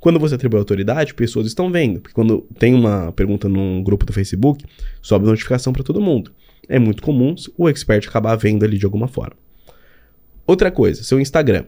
Quando 0.00 0.18
você 0.18 0.34
atribui 0.34 0.58
autoridade, 0.58 1.14
pessoas 1.14 1.46
estão 1.46 1.70
vendo. 1.70 2.00
Porque 2.00 2.14
quando 2.14 2.46
tem 2.58 2.74
uma 2.74 3.12
pergunta 3.12 3.48
num 3.48 3.82
grupo 3.82 4.04
do 4.04 4.12
Facebook, 4.12 4.64
sobe 5.00 5.26
notificação 5.26 5.72
para 5.72 5.82
todo 5.82 6.00
mundo. 6.00 6.32
É 6.68 6.78
muito 6.78 7.02
comum 7.02 7.34
o 7.56 7.68
expert 7.68 8.06
acabar 8.08 8.36
vendo 8.36 8.64
ali 8.64 8.78
de 8.78 8.84
alguma 8.84 9.08
forma. 9.08 9.36
Outra 10.46 10.70
coisa, 10.70 11.02
seu 11.02 11.20
Instagram. 11.20 11.64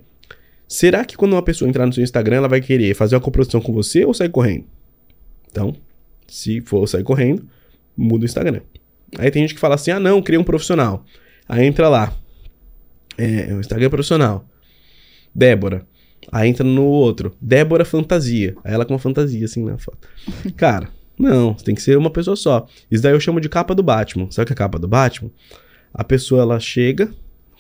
Será 0.67 1.05
que 1.05 1.17
quando 1.17 1.33
uma 1.33 1.43
pessoa 1.43 1.69
entrar 1.69 1.87
no 1.87 1.93
seu 1.93 2.05
Instagram, 2.05 2.37
ela 2.37 2.49
vai 2.49 2.61
querer 2.61 2.95
fazer 2.95 3.15
uma 3.15 3.21
coprodução 3.21 3.61
com 3.61 3.73
você 3.73 4.05
ou 4.05 4.13
sair 4.13 4.29
correndo? 4.29 4.67
Então, 5.51 5.75
se 6.27 6.61
for 6.61 6.87
sair 6.87 7.03
correndo, 7.03 7.47
muda 7.97 8.23
o 8.23 8.27
Instagram. 8.27 8.61
Aí 9.17 9.31
tem 9.31 9.43
gente 9.43 9.55
que 9.55 9.61
fala 9.61 9.77
assim: 9.77 9.91
ah, 9.91 10.01
não, 10.01 10.21
cria 10.21 10.41
um 10.41 10.45
profissional. 10.45 11.05
Aí 11.49 11.65
entra 11.65 11.89
lá. 11.89 12.13
É, 13.17 13.53
o 13.55 13.61
Instagram 13.61 13.89
profissional. 13.91 14.45
Débora. 15.35 15.87
Aí 16.31 16.49
entra 16.49 16.65
no 16.65 16.85
outro. 16.85 17.35
Débora 17.41 17.85
Fantasia. 17.85 18.55
Aí 18.65 18.75
ela 18.75 18.85
com 18.85 18.93
uma 18.93 18.99
fantasia 18.99 19.45
assim 19.45 19.65
na 19.65 19.79
foto. 19.79 20.09
Cara, 20.57 20.89
não, 21.19 21.55
tem 21.55 21.75
que 21.75 21.83
ser 21.83 21.97
uma 21.97 22.11
pessoa 22.11 22.37
só. 22.37 22.67
Isso 22.91 23.03
daí 23.03 23.13
eu 23.13 23.21
chamo 23.21 23.41
de 23.41 23.49
capa 23.49 23.75
do 23.75 23.83
Batman. 23.83 24.31
Sabe 24.31 24.45
o 24.45 24.47
que 24.47 24.53
é 24.53 24.55
a 24.55 24.57
capa 24.57 24.79
do 24.79 24.87
Batman? 24.87 25.31
A 25.93 26.05
pessoa 26.05 26.43
ela 26.43 26.61
chega, 26.61 27.11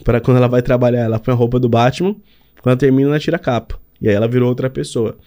para 0.04 0.20
quando 0.20 0.36
ela 0.36 0.48
vai 0.48 0.62
trabalhar, 0.62 1.00
ela 1.00 1.18
põe 1.18 1.32
a 1.32 1.36
roupa 1.36 1.58
do 1.58 1.68
Batman. 1.68 2.14
Quando 2.60 2.72
ela 2.72 2.76
termina, 2.76 3.10
ela 3.10 3.18
tira 3.18 3.36
a 3.36 3.40
capa. 3.40 3.78
E 4.00 4.08
aí 4.08 4.14
ela 4.14 4.28
virou 4.28 4.48
outra 4.48 4.70
pessoa. 4.70 5.18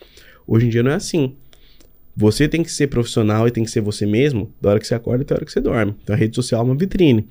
Hoje 0.47 0.67
em 0.67 0.69
dia 0.69 0.83
não 0.83 0.91
é 0.91 0.95
assim. 0.95 1.35
Você 2.15 2.47
tem 2.47 2.61
que 2.61 2.71
ser 2.71 2.87
profissional 2.87 3.47
e 3.47 3.51
tem 3.51 3.63
que 3.63 3.71
ser 3.71 3.81
você 3.81 4.05
mesmo 4.05 4.53
da 4.59 4.71
hora 4.71 4.79
que 4.79 4.87
você 4.87 4.95
acorda 4.95 5.23
até 5.23 5.33
a 5.33 5.37
hora 5.37 5.45
que 5.45 5.51
você 5.51 5.61
dorme. 5.61 5.95
Então 6.03 6.15
a 6.15 6.17
rede 6.17 6.35
social 6.35 6.61
é 6.61 6.63
uma 6.63 6.75
vitrine. 6.75 7.27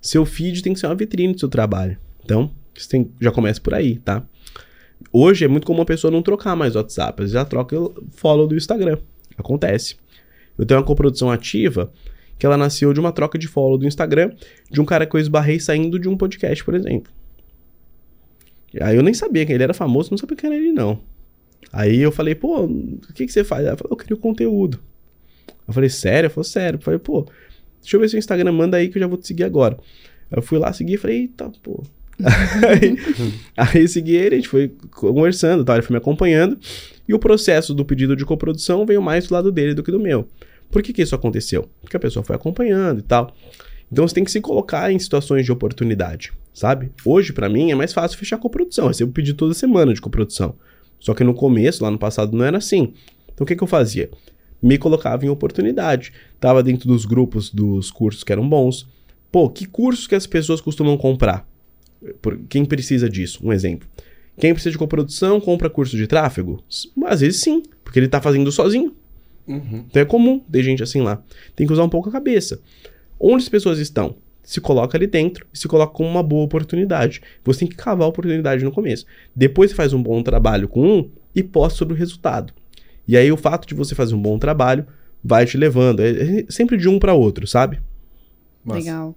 Seu 0.00 0.24
feed 0.24 0.62
tem 0.62 0.72
que 0.72 0.80
ser 0.80 0.86
uma 0.86 0.94
vitrine 0.94 1.32
do 1.32 1.40
seu 1.40 1.48
trabalho. 1.48 1.98
Então, 2.24 2.50
você 2.74 2.88
tem, 2.88 3.10
já 3.20 3.30
começa 3.30 3.60
por 3.60 3.74
aí, 3.74 3.98
tá? 3.98 4.24
Hoje 5.12 5.44
é 5.44 5.48
muito 5.48 5.66
comum 5.66 5.82
a 5.82 5.86
pessoa 5.86 6.10
não 6.10 6.22
trocar 6.22 6.54
mais 6.56 6.74
WhatsApp, 6.74 7.22
ela 7.22 7.28
já 7.28 7.44
troca 7.44 7.76
follow 8.10 8.46
do 8.46 8.56
Instagram. 8.56 8.98
Acontece. 9.36 9.96
Eu 10.56 10.66
tenho 10.66 10.80
uma 10.80 10.86
coprodução 10.86 11.30
ativa 11.30 11.92
que 12.38 12.44
ela 12.44 12.56
nasceu 12.56 12.92
de 12.92 13.00
uma 13.00 13.12
troca 13.12 13.38
de 13.38 13.48
follow 13.48 13.78
do 13.78 13.86
Instagram 13.86 14.32
de 14.70 14.80
um 14.80 14.84
cara 14.84 15.06
que 15.06 15.14
eu 15.14 15.20
esbarrei 15.20 15.58
saindo 15.58 15.98
de 15.98 16.08
um 16.08 16.16
podcast, 16.16 16.64
por 16.64 16.74
exemplo. 16.74 17.12
Aí 18.80 18.96
eu 18.96 19.02
nem 19.02 19.14
sabia 19.14 19.46
que 19.46 19.52
ele 19.52 19.62
era 19.62 19.74
famoso, 19.74 20.10
não 20.10 20.18
sabia 20.18 20.36
quem 20.36 20.50
era 20.50 20.58
ele, 20.58 20.72
não. 20.72 21.00
Aí 21.72 22.00
eu 22.00 22.10
falei, 22.10 22.34
pô, 22.34 22.64
o 22.64 23.12
que, 23.14 23.26
que 23.26 23.32
você 23.32 23.44
faz? 23.44 23.66
Ela 23.66 23.76
falou, 23.76 23.92
eu 23.92 23.96
queria 23.96 24.16
conteúdo. 24.16 24.80
Eu 25.66 25.74
falei, 25.74 25.90
sério? 25.90 26.26
Eu 26.26 26.30
falei, 26.30 26.48
sério. 26.48 26.76
Eu 26.78 26.82
falei, 26.82 26.98
pô, 26.98 27.26
deixa 27.80 27.96
eu 27.96 28.00
ver 28.00 28.08
seu 28.08 28.18
Instagram, 28.18 28.52
manda 28.52 28.76
aí 28.76 28.88
que 28.88 28.98
eu 28.98 29.00
já 29.00 29.06
vou 29.06 29.18
te 29.18 29.26
seguir 29.26 29.44
agora. 29.44 29.78
Eu 30.30 30.42
fui 30.42 30.58
lá 30.58 30.72
seguir 30.72 30.94
e 30.94 30.98
falei, 30.98 31.16
eita, 31.20 31.50
pô. 31.62 31.82
aí, 32.18 32.96
aí 33.56 33.88
segui 33.88 34.16
ele, 34.16 34.34
a 34.34 34.38
gente 34.38 34.48
foi 34.48 34.72
conversando, 34.90 35.70
ele 35.70 35.82
foi 35.82 35.94
me 35.94 35.98
acompanhando. 35.98 36.58
E 37.06 37.14
o 37.14 37.18
processo 37.18 37.72
do 37.72 37.84
pedido 37.84 38.16
de 38.16 38.24
coprodução 38.24 38.84
veio 38.84 39.00
mais 39.00 39.28
do 39.28 39.34
lado 39.34 39.52
dele 39.52 39.74
do 39.74 39.82
que 39.82 39.90
do 39.90 40.00
meu. 40.00 40.28
Por 40.70 40.82
que, 40.82 40.92
que 40.92 41.02
isso 41.02 41.14
aconteceu? 41.14 41.68
Porque 41.80 41.96
a 41.96 42.00
pessoa 42.00 42.24
foi 42.24 42.36
acompanhando 42.36 43.00
e 43.00 43.02
tal. 43.02 43.34
Então 43.90 44.06
você 44.06 44.14
tem 44.14 44.24
que 44.24 44.30
se 44.30 44.40
colocar 44.40 44.92
em 44.92 44.98
situações 44.98 45.46
de 45.46 45.52
oportunidade, 45.52 46.32
sabe? 46.52 46.90
Hoje, 47.04 47.32
para 47.32 47.48
mim, 47.48 47.70
é 47.70 47.74
mais 47.74 47.92
fácil 47.92 48.18
fechar 48.18 48.36
coprodução. 48.36 48.84
Eu 48.84 48.88
recebo 48.88 49.12
pedido 49.12 49.36
toda 49.36 49.54
semana 49.54 49.94
de 49.94 50.00
coprodução. 50.00 50.54
Só 50.98 51.14
que 51.14 51.24
no 51.24 51.34
começo, 51.34 51.82
lá 51.82 51.90
no 51.90 51.98
passado, 51.98 52.36
não 52.36 52.44
era 52.44 52.58
assim. 52.58 52.92
Então 53.32 53.44
o 53.44 53.46
que, 53.46 53.54
que 53.56 53.62
eu 53.62 53.68
fazia? 53.68 54.10
Me 54.60 54.76
colocava 54.76 55.24
em 55.24 55.28
oportunidade. 55.28 56.12
Tava 56.40 56.62
dentro 56.62 56.88
dos 56.88 57.04
grupos 57.04 57.50
dos 57.50 57.90
cursos 57.90 58.24
que 58.24 58.32
eram 58.32 58.48
bons. 58.48 58.86
Pô, 59.30 59.48
que 59.48 59.66
cursos 59.66 60.06
que 60.06 60.14
as 60.14 60.26
pessoas 60.26 60.60
costumam 60.60 60.96
comprar? 60.96 61.46
Por, 62.20 62.38
quem 62.48 62.64
precisa 62.64 63.08
disso? 63.08 63.40
Um 63.42 63.52
exemplo. 63.52 63.88
Quem 64.38 64.52
precisa 64.52 64.72
de 64.72 64.78
coprodução 64.78 65.40
compra 65.40 65.68
curso 65.68 65.96
de 65.96 66.06
tráfego? 66.06 66.62
Às 67.06 67.20
vezes 67.20 67.40
sim, 67.40 67.62
porque 67.84 67.98
ele 67.98 68.06
está 68.06 68.20
fazendo 68.20 68.50
sozinho. 68.52 68.94
Uhum. 69.46 69.84
Então 69.88 70.02
é 70.02 70.04
comum 70.04 70.40
ter 70.40 70.62
gente 70.62 70.82
assim 70.82 71.00
lá. 71.00 71.22
Tem 71.56 71.66
que 71.66 71.72
usar 71.72 71.84
um 71.84 71.88
pouco 71.88 72.08
a 72.08 72.12
cabeça. 72.12 72.60
Onde 73.18 73.42
as 73.42 73.48
pessoas 73.48 73.78
estão? 73.78 74.16
Se 74.48 74.62
coloca 74.62 74.96
ali 74.96 75.06
dentro 75.06 75.46
e 75.52 75.58
se 75.58 75.68
coloca 75.68 75.92
como 75.92 76.08
uma 76.08 76.22
boa 76.22 76.42
oportunidade. 76.42 77.20
Você 77.44 77.60
tem 77.60 77.68
que 77.68 77.76
cavar 77.76 78.06
a 78.06 78.08
oportunidade 78.08 78.64
no 78.64 78.72
começo. 78.72 79.04
Depois 79.36 79.70
você 79.70 79.76
faz 79.76 79.92
um 79.92 80.02
bom 80.02 80.22
trabalho 80.22 80.66
com 80.66 80.80
um 80.80 81.10
e 81.34 81.42
posta 81.42 81.76
sobre 81.76 81.92
o 81.92 81.96
resultado. 81.96 82.54
E 83.06 83.14
aí 83.14 83.30
o 83.30 83.36
fato 83.36 83.68
de 83.68 83.74
você 83.74 83.94
fazer 83.94 84.14
um 84.14 84.22
bom 84.22 84.38
trabalho 84.38 84.86
vai 85.22 85.44
te 85.44 85.58
levando. 85.58 86.00
É, 86.00 86.40
é 86.40 86.46
sempre 86.48 86.78
de 86.78 86.88
um 86.88 86.98
para 86.98 87.12
outro, 87.12 87.46
sabe? 87.46 87.78
Massa. 88.64 88.78
Legal. 88.80 89.14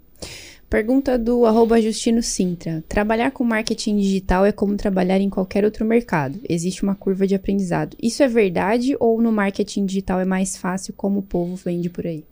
Pergunta 0.69 1.17
do 1.17 1.45
arroba 1.45 1.81
Justino 1.81 2.21
Sintra. 2.21 2.83
Trabalhar 2.89 3.31
com 3.31 3.45
marketing 3.45 3.95
digital 3.99 4.45
é 4.45 4.51
como 4.51 4.75
trabalhar 4.75 5.21
em 5.21 5.29
qualquer 5.29 5.63
outro 5.63 5.85
mercado. 5.85 6.41
Existe 6.49 6.83
uma 6.83 6.93
curva 6.93 7.25
de 7.25 7.35
aprendizado. 7.35 7.95
Isso 8.03 8.21
é 8.21 8.27
verdade 8.27 8.97
ou 8.99 9.21
no 9.21 9.31
marketing 9.31 9.85
digital 9.85 10.19
é 10.19 10.25
mais 10.25 10.57
fácil 10.57 10.93
como 10.93 11.19
o 11.19 11.23
povo 11.23 11.55
vende 11.55 11.89
por 11.89 12.05
aí? 12.05 12.25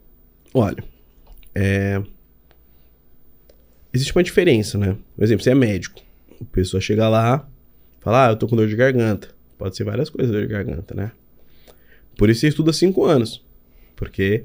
Olha, 0.53 0.83
é... 1.55 2.03
existe 3.93 4.15
uma 4.15 4.23
diferença, 4.23 4.77
né? 4.77 4.95
Por 5.15 5.23
exemplo, 5.23 5.43
você 5.43 5.51
é 5.51 5.55
médico. 5.55 6.01
A 6.41 6.45
pessoa 6.45 6.79
chega 6.79 7.07
lá, 7.09 7.47
fala, 7.99 8.27
ah, 8.27 8.31
eu 8.31 8.35
tô 8.35 8.47
com 8.47 8.55
dor 8.55 8.67
de 8.67 8.75
garganta. 8.75 9.29
Pode 9.57 9.75
ser 9.75 9.83
várias 9.83 10.09
coisas 10.09 10.31
dor 10.31 10.41
de 10.41 10.47
garganta, 10.47 10.93
né? 10.95 11.11
Por 12.17 12.29
isso 12.29 12.41
você 12.41 12.47
estuda 12.47 12.71
cinco 12.73 13.05
anos. 13.05 13.43
Porque 13.95 14.43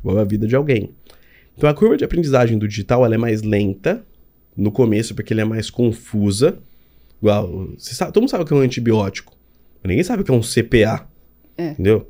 envolve 0.00 0.20
a 0.20 0.24
vida 0.24 0.46
de 0.46 0.54
alguém. 0.54 0.90
Então 1.56 1.68
a 1.68 1.74
curva 1.74 1.96
de 1.96 2.04
aprendizagem 2.04 2.58
do 2.58 2.68
digital 2.68 3.04
ela 3.04 3.14
é 3.14 3.18
mais 3.18 3.42
lenta 3.42 4.04
no 4.56 4.70
começo, 4.70 5.14
porque 5.14 5.32
ele 5.32 5.40
é 5.40 5.44
mais 5.44 5.70
confusa. 5.70 6.58
Igual, 7.20 7.70
você 7.76 7.94
sabe, 7.94 8.12
todo 8.12 8.22
mundo 8.22 8.30
sabe 8.30 8.44
o 8.44 8.46
que 8.46 8.52
é 8.52 8.56
um 8.56 8.60
antibiótico. 8.60 9.36
Ninguém 9.84 10.02
sabe 10.02 10.22
o 10.22 10.24
que 10.24 10.30
é 10.30 10.34
um 10.34 10.40
CPA. 10.40 11.08
É. 11.56 11.70
Entendeu? 11.70 12.08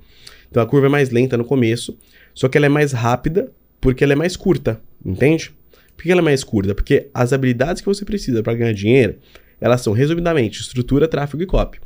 Então 0.51 0.63
a 0.63 0.67
curva 0.67 0.87
é 0.87 0.91
mais 0.91 1.11
lenta 1.11 1.37
no 1.37 1.45
começo, 1.45 1.99
só 2.33 2.49
que 2.49 2.57
ela 2.57 2.67
é 2.67 2.69
mais 2.69 2.93
rápida 2.93 3.53
porque 3.81 4.05
ela 4.05 4.13
é 4.13 4.17
mais 4.17 4.37
curta, 4.37 4.81
entende? 5.05 5.53
Por 5.97 6.03
que 6.03 6.11
ela 6.11 6.21
é 6.21 6.25
mais 6.25 6.45
curta? 6.45 6.75
Porque 6.75 7.09
as 7.15 7.33
habilidades 7.33 7.81
que 7.81 7.87
você 7.87 8.05
precisa 8.05 8.43
para 8.43 8.55
ganhar 8.55 8.73
dinheiro, 8.73 9.19
elas 9.61 9.81
são 9.81 9.93
resumidamente 9.93 10.61
estrutura, 10.61 11.09
tráfego 11.09 11.43
e 11.43 11.47
copy. 11.47 11.81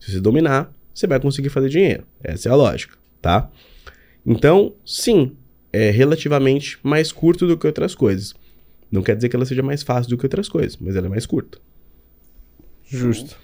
Se 0.00 0.12
você 0.12 0.20
dominar, 0.20 0.72
você 0.92 1.06
vai 1.06 1.20
conseguir 1.20 1.48
fazer 1.48 1.68
dinheiro. 1.68 2.04
Essa 2.22 2.48
é 2.48 2.52
a 2.52 2.56
lógica, 2.56 2.96
tá? 3.20 3.50
Então, 4.26 4.74
sim, 4.84 5.36
é 5.72 5.90
relativamente 5.90 6.78
mais 6.82 7.12
curto 7.12 7.46
do 7.46 7.56
que 7.56 7.66
outras 7.66 7.94
coisas. 7.94 8.34
Não 8.90 9.02
quer 9.02 9.16
dizer 9.16 9.28
que 9.28 9.36
ela 9.36 9.46
seja 9.46 9.62
mais 9.62 9.82
fácil 9.82 10.10
do 10.10 10.18
que 10.18 10.26
outras 10.26 10.48
coisas, 10.48 10.76
mas 10.80 10.96
ela 10.96 11.06
é 11.06 11.10
mais 11.10 11.24
curta. 11.24 11.58
Justo. 12.84 13.36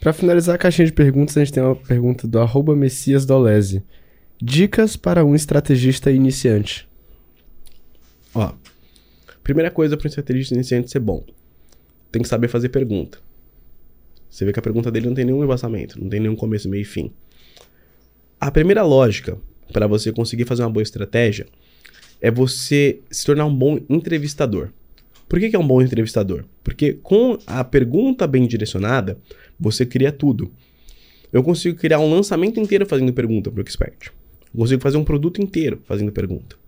Para 0.00 0.12
finalizar 0.12 0.54
a 0.54 0.58
caixinha 0.58 0.86
de 0.86 0.92
perguntas, 0.92 1.36
a 1.36 1.44
gente 1.44 1.52
tem 1.52 1.62
uma 1.62 1.76
pergunta 1.76 2.26
do 2.26 2.38
arroba 2.38 2.76
Messias 2.76 3.24
Dolese. 3.24 3.82
Dicas 4.42 4.96
para 4.96 5.24
um 5.24 5.34
estrategista 5.34 6.10
iniciante. 6.10 6.88
Ó, 8.34 8.52
primeira 9.42 9.70
coisa 9.70 9.96
para 9.96 10.06
um 10.06 10.08
estrategista 10.08 10.54
iniciante 10.54 10.90
ser 10.90 11.00
bom, 11.00 11.24
tem 12.10 12.22
que 12.22 12.28
saber 12.28 12.48
fazer 12.48 12.68
pergunta. 12.68 13.18
Você 14.28 14.44
vê 14.44 14.52
que 14.52 14.58
a 14.58 14.62
pergunta 14.62 14.90
dele 14.90 15.06
não 15.06 15.14
tem 15.14 15.24
nenhum 15.24 15.44
embasamento, 15.44 16.00
não 16.00 16.08
tem 16.08 16.20
nenhum 16.20 16.36
começo, 16.36 16.68
meio 16.68 16.82
e 16.82 16.84
fim. 16.84 17.12
A 18.40 18.50
primeira 18.50 18.82
lógica 18.82 19.36
para 19.72 19.86
você 19.86 20.12
conseguir 20.12 20.44
fazer 20.44 20.62
uma 20.62 20.70
boa 20.70 20.82
estratégia 20.82 21.46
é 22.20 22.30
você 22.30 23.00
se 23.10 23.24
tornar 23.24 23.44
um 23.46 23.54
bom 23.54 23.78
entrevistador. 23.88 24.70
Por 25.28 25.40
que, 25.40 25.50
que 25.50 25.56
é 25.56 25.58
um 25.58 25.66
bom 25.66 25.80
entrevistador? 25.82 26.44
Porque 26.62 26.92
com 26.92 27.38
a 27.46 27.64
pergunta 27.64 28.26
bem 28.26 28.46
direcionada, 28.46 29.18
você 29.58 29.84
cria 29.84 30.12
tudo. 30.12 30.52
Eu 31.32 31.42
consigo 31.42 31.78
criar 31.78 31.98
um 31.98 32.10
lançamento 32.10 32.60
inteiro 32.60 32.84
fazendo 32.86 33.12
pergunta 33.12 33.50
para 33.50 33.60
o 33.60 33.62
expert. 33.62 34.12
Eu 34.52 34.60
consigo 34.60 34.82
fazer 34.82 34.98
um 34.98 35.04
produto 35.04 35.40
inteiro 35.40 35.80
fazendo 35.84 36.12
pergunta. 36.12 36.61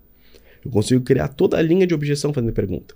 Eu 0.65 0.71
consigo 0.71 1.03
criar 1.03 1.27
toda 1.27 1.57
a 1.57 1.61
linha 1.61 1.85
de 1.85 1.93
objeção 1.93 2.33
fazendo 2.33 2.51
pergunta. 2.51 2.95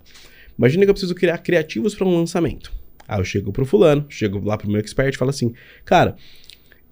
Imagina 0.58 0.84
que 0.84 0.90
eu 0.90 0.94
preciso 0.94 1.16
criar 1.16 1.38
criativos 1.38 1.96
para 1.96 2.08
um 2.08 2.18
lançamento. 2.18 2.74
Aí 3.08 3.20
eu 3.20 3.24
chego 3.24 3.52
pro 3.52 3.66
fulano, 3.66 4.06
chego 4.10 4.44
lá 4.44 4.58
pro 4.58 4.70
meu 4.70 4.80
expert 4.80 5.14
e 5.14 5.18
falo 5.18 5.30
assim, 5.30 5.54
cara, 5.86 6.16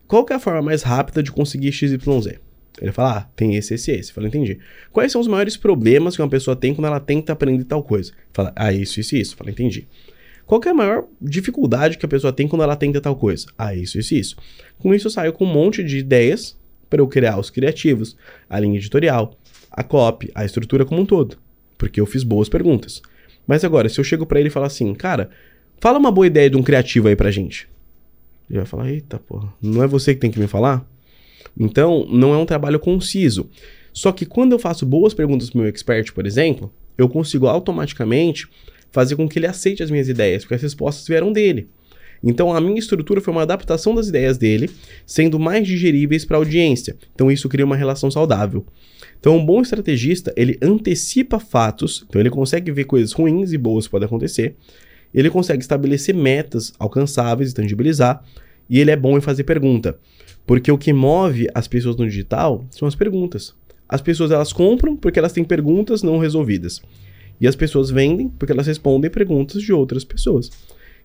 qual 0.08 0.24
que 0.24 0.32
é 0.32 0.36
a 0.36 0.40
forma 0.40 0.62
mais 0.62 0.84
rápida 0.84 1.22
de 1.22 1.32
conseguir 1.32 1.72
XYZ? 1.72 2.40
Ele 2.80 2.92
fala, 2.92 3.18
ah, 3.18 3.22
tem 3.36 3.56
esse, 3.56 3.74
esse, 3.74 3.92
esse. 3.92 4.12
Eu 4.12 4.16
falo, 4.16 4.28
entendi. 4.28 4.60
Quais 4.92 5.12
são 5.12 5.20
os 5.20 5.28
maiores 5.28 5.58
problemas 5.58 6.16
que 6.16 6.22
uma 6.22 6.30
pessoa 6.30 6.56
tem 6.56 6.74
quando 6.74 6.86
ela 6.86 7.00
tenta 7.00 7.34
aprender 7.34 7.64
tal 7.64 7.84
coisa? 7.84 8.14
Fala, 8.32 8.54
ah, 8.56 8.72
isso, 8.72 9.00
isso, 9.00 9.16
isso. 9.16 9.34
Eu 9.34 9.38
falo, 9.38 9.50
entendi. 9.50 9.88
Qual 10.46 10.62
é 10.66 10.70
a 10.70 10.74
maior 10.74 11.06
dificuldade 11.22 11.98
que 11.98 12.06
a 12.06 12.10
pessoa 12.10 12.32
tem 12.32 12.48
quando 12.48 12.64
ela 12.64 12.76
tenta 12.76 13.02
tal 13.02 13.16
coisa? 13.16 13.48
Ah, 13.58 13.76
isso, 13.76 14.00
isso, 14.00 14.16
isso. 14.16 14.36
Com 14.80 14.94
isso 14.94 15.08
eu 15.08 15.12
saio 15.12 15.34
com 15.34 15.44
um 15.44 15.52
monte 15.52 15.84
de 15.84 15.98
ideias 15.98 16.58
para 16.90 17.02
eu 17.02 17.08
criar 17.08 17.38
os 17.38 17.50
criativos, 17.50 18.16
a 18.50 18.60
linha 18.60 18.78
editorial, 18.78 19.38
a 19.78 19.84
copy, 19.84 20.32
a 20.34 20.44
estrutura 20.44 20.84
como 20.84 21.02
um 21.02 21.06
todo. 21.06 21.38
Porque 21.78 22.02
eu 22.02 22.08
fiz 22.08 22.24
boas 22.24 22.50
perguntas. 22.50 23.00
Mas 23.46 23.64
agora, 23.64 23.88
se 23.88 24.00
eu 24.00 24.04
chego 24.04 24.26
para 24.26 24.40
ele 24.40 24.50
e 24.50 24.52
falar 24.52 24.66
assim, 24.66 24.92
cara, 24.96 25.30
fala 25.80 26.00
uma 26.00 26.12
boa 26.12 26.26
ideia 26.26 26.50
de 26.50 26.58
um 26.58 26.64
criativo 26.64 27.08
aí 27.08 27.16
pra 27.16 27.30
gente. 27.30 27.70
Ele 28.50 28.58
vai 28.58 28.66
falar, 28.66 28.92
eita 28.92 29.20
porra, 29.20 29.54
não 29.62 29.84
é 29.84 29.88
você 29.88 30.16
que 30.16 30.20
tem 30.20 30.32
que 30.32 30.40
me 30.40 30.48
falar? 30.48 30.84
Então, 31.58 32.08
não 32.10 32.34
é 32.34 32.38
um 32.38 32.46
trabalho 32.46 32.80
conciso. 32.80 33.48
Só 33.94 34.12
que 34.12 34.26
quando 34.26 34.54
eu 34.54 34.60
faço 34.60 34.86
boas 34.86 35.14
perguntas 35.14 35.52
pro 35.52 35.60
meu 35.60 35.70
expert, 35.70 36.12
por 36.12 36.26
exemplo, 36.26 36.74
eu 36.98 37.08
consigo 37.08 37.48
automaticamente 37.48 38.48
fazer 38.92 39.16
com 39.16 39.30
que 39.30 39.38
ele 39.38 39.48
aceite 39.48 39.84
as 39.84 39.92
minhas 39.92 40.10
ideias, 40.10 40.44
porque 40.44 40.56
as 40.56 40.62
respostas 40.62 41.08
vieram 41.08 41.32
dele. 41.32 41.70
Então 42.24 42.54
a 42.54 42.60
minha 42.60 42.80
estrutura 42.80 43.22
foi 43.22 43.32
uma 43.32 43.44
adaptação 43.44 43.94
das 43.94 44.08
ideias 44.08 44.38
dele, 44.38 44.70
sendo 45.06 45.40
mais 45.40 45.68
digeríveis 45.68 46.26
para 46.26 46.38
a 46.38 46.40
audiência. 46.40 46.98
Então 47.14 47.32
isso 47.32 47.48
cria 47.48 47.66
uma 47.66 47.76
relação 47.76 48.10
saudável. 48.10 48.66
Então 49.20 49.36
um 49.36 49.46
bom 49.46 49.62
estrategista, 49.62 50.34
ele 50.36 50.58
antecipa 50.62 51.40
fatos, 51.40 52.06
então 52.08 52.22
ele 52.22 52.30
consegue 52.30 52.72
ver 52.72 52.86
coisas 52.86 53.12
ruins 53.12 53.52
e 53.52 53.58
boas 53.58 53.86
que 53.86 53.92
podem 53.92 54.06
acontecer. 54.06 54.56
Ele 55.14 55.30
consegue 55.30 55.62
estabelecer 55.62 56.14
metas 56.14 56.74
alcançáveis 56.78 57.52
e 57.52 57.54
tangibilizar, 57.54 58.24
e 58.70 58.80
ele 58.80 58.92
é 58.92 58.96
bom 58.96 59.18
em 59.18 59.22
fazer 59.22 59.44
pergunta. 59.44 59.98
Porque 60.46 60.72
o 60.72 60.78
que 60.78 60.94
move 60.94 61.48
as 61.54 61.68
pessoas 61.68 61.96
no 61.96 62.06
digital 62.06 62.66
são 62.70 62.88
as 62.88 62.96
perguntas. 62.96 63.54
As 63.90 64.02
pessoas 64.02 64.32
elas 64.32 64.52
compram 64.52 64.96
porque 64.96 65.18
elas 65.20 65.34
têm 65.34 65.44
perguntas 65.44 66.04
não 66.04 66.18
resolvidas. 66.20 66.82
E 67.40 67.48
as 67.48 67.56
pessoas 67.56 67.90
vendem 67.90 68.30
porque 68.30 68.52
elas 68.52 68.68
respondem 68.68 69.10
perguntas 69.10 69.62
de 69.62 69.72
outras 69.72 70.04
pessoas. 70.04 70.50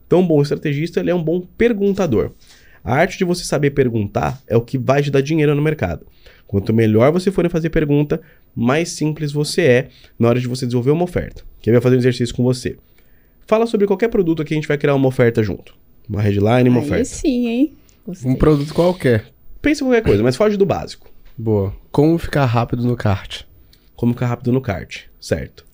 Então, 0.07 0.21
um 0.21 0.27
bom 0.27 0.43
estrategista 0.43 1.01
ele 1.01 1.11
é 1.11 1.15
um 1.15 1.23
bom 1.23 1.41
perguntador. 1.57 2.33
A 2.85 2.95
arte 2.95 3.19
de 3.19 3.25
você 3.25 3.45
saber 3.45 3.71
perguntar 3.71 4.41
é 4.47 4.57
o 4.57 4.61
que 4.61 4.77
vai 4.79 5.03
te 5.03 5.11
dar 5.11 5.21
dinheiro 5.21 5.55
no 5.55 5.63
mercado. 5.63 6.07
Quanto 6.47 6.73
melhor 6.75 7.11
você 7.13 7.31
for 7.31 7.47
em 7.47 7.49
fazer 7.49 7.71
pergunta, 7.71 8.21
mais 8.55 8.91
simples 8.91 9.33
você 9.33 9.63
é 9.63 9.89
na 10.19 10.29
hora 10.29 10.41
de 10.41 10.47
você 10.49 10.67
desenvolver 10.67 10.91
uma 10.91 11.05
oferta. 11.05 11.43
Quem 11.61 11.73
vai 11.73 11.81
fazer 11.81 11.97
um 11.97 11.99
exercício 11.99 12.35
com 12.35 12.43
você? 12.43 12.77
Fala 13.47 13.67
sobre 13.67 13.87
qualquer 13.87 14.09
produto 14.09 14.45
que 14.45 14.53
a 14.53 14.57
gente 14.57 14.69
vai 14.69 14.77
criar 14.77 14.95
uma 14.95 15.09
oferta 15.09 15.43
junto. 15.43 15.75
Uma 16.09 16.21
headline, 16.21 16.69
uma 16.69 16.81
Aí 16.81 16.87
oferta. 16.87 17.05
sim, 17.05 17.47
hein? 17.49 17.73
Gostei. 18.07 18.31
Um 18.31 18.35
produto 18.35 18.75
qualquer. 18.75 19.27
Pensa 19.63 19.83
em 19.83 19.87
qualquer 19.87 20.03
coisa, 20.03 20.23
mas 20.23 20.37
foge 20.37 20.57
do 20.57 20.67
básico. 20.67 21.09
Boa. 21.39 21.73
Como 21.91 22.19
ficar 22.19 22.45
rápido 22.45 22.85
no 22.85 22.97
kart? 22.97 23.43
Como 23.95 24.13
ficar 24.13 24.27
rápido 24.27 24.53
no 24.53 24.61
kart, 24.61 25.03
certo? 25.21 25.65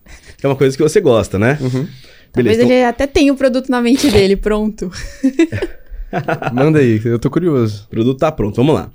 É 0.41 0.47
uma 0.47 0.55
coisa 0.55 0.77
que 0.77 0.83
você 0.83 1.01
gosta, 1.01 1.37
né? 1.39 1.57
Uhum. 1.59 1.87
Talvez 2.31 2.57
Beleza, 2.57 2.63
então- 2.63 2.75
ele 2.77 2.85
até 2.85 3.07
tenha 3.07 3.33
o 3.33 3.35
produto 3.35 3.69
na 3.69 3.81
mente 3.81 4.09
dele, 4.11 4.35
pronto. 4.35 4.89
Manda 6.53 6.79
aí, 6.79 6.99
eu 7.03 7.19
tô 7.19 7.29
curioso. 7.29 7.85
o 7.85 7.89
produto 7.89 8.19
tá 8.19 8.31
pronto, 8.31 8.55
vamos 8.55 8.75
lá. 8.75 8.91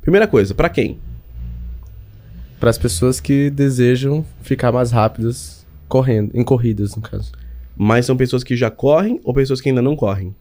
Primeira 0.00 0.26
coisa, 0.26 0.54
pra 0.54 0.68
quem? 0.68 0.98
Para 2.58 2.70
as 2.70 2.78
pessoas 2.78 3.20
que 3.20 3.50
desejam 3.50 4.24
ficar 4.42 4.72
mais 4.72 4.90
rápidas 4.90 5.66
correndo, 5.88 6.30
em 6.34 6.44
corridas, 6.44 6.96
no 6.96 7.02
caso. 7.02 7.32
Mas 7.76 8.06
são 8.06 8.16
pessoas 8.16 8.42
que 8.42 8.56
já 8.56 8.70
correm 8.70 9.20
ou 9.22 9.32
pessoas 9.32 9.60
que 9.60 9.68
ainda 9.68 9.82
não 9.82 9.94
correm? 9.94 10.34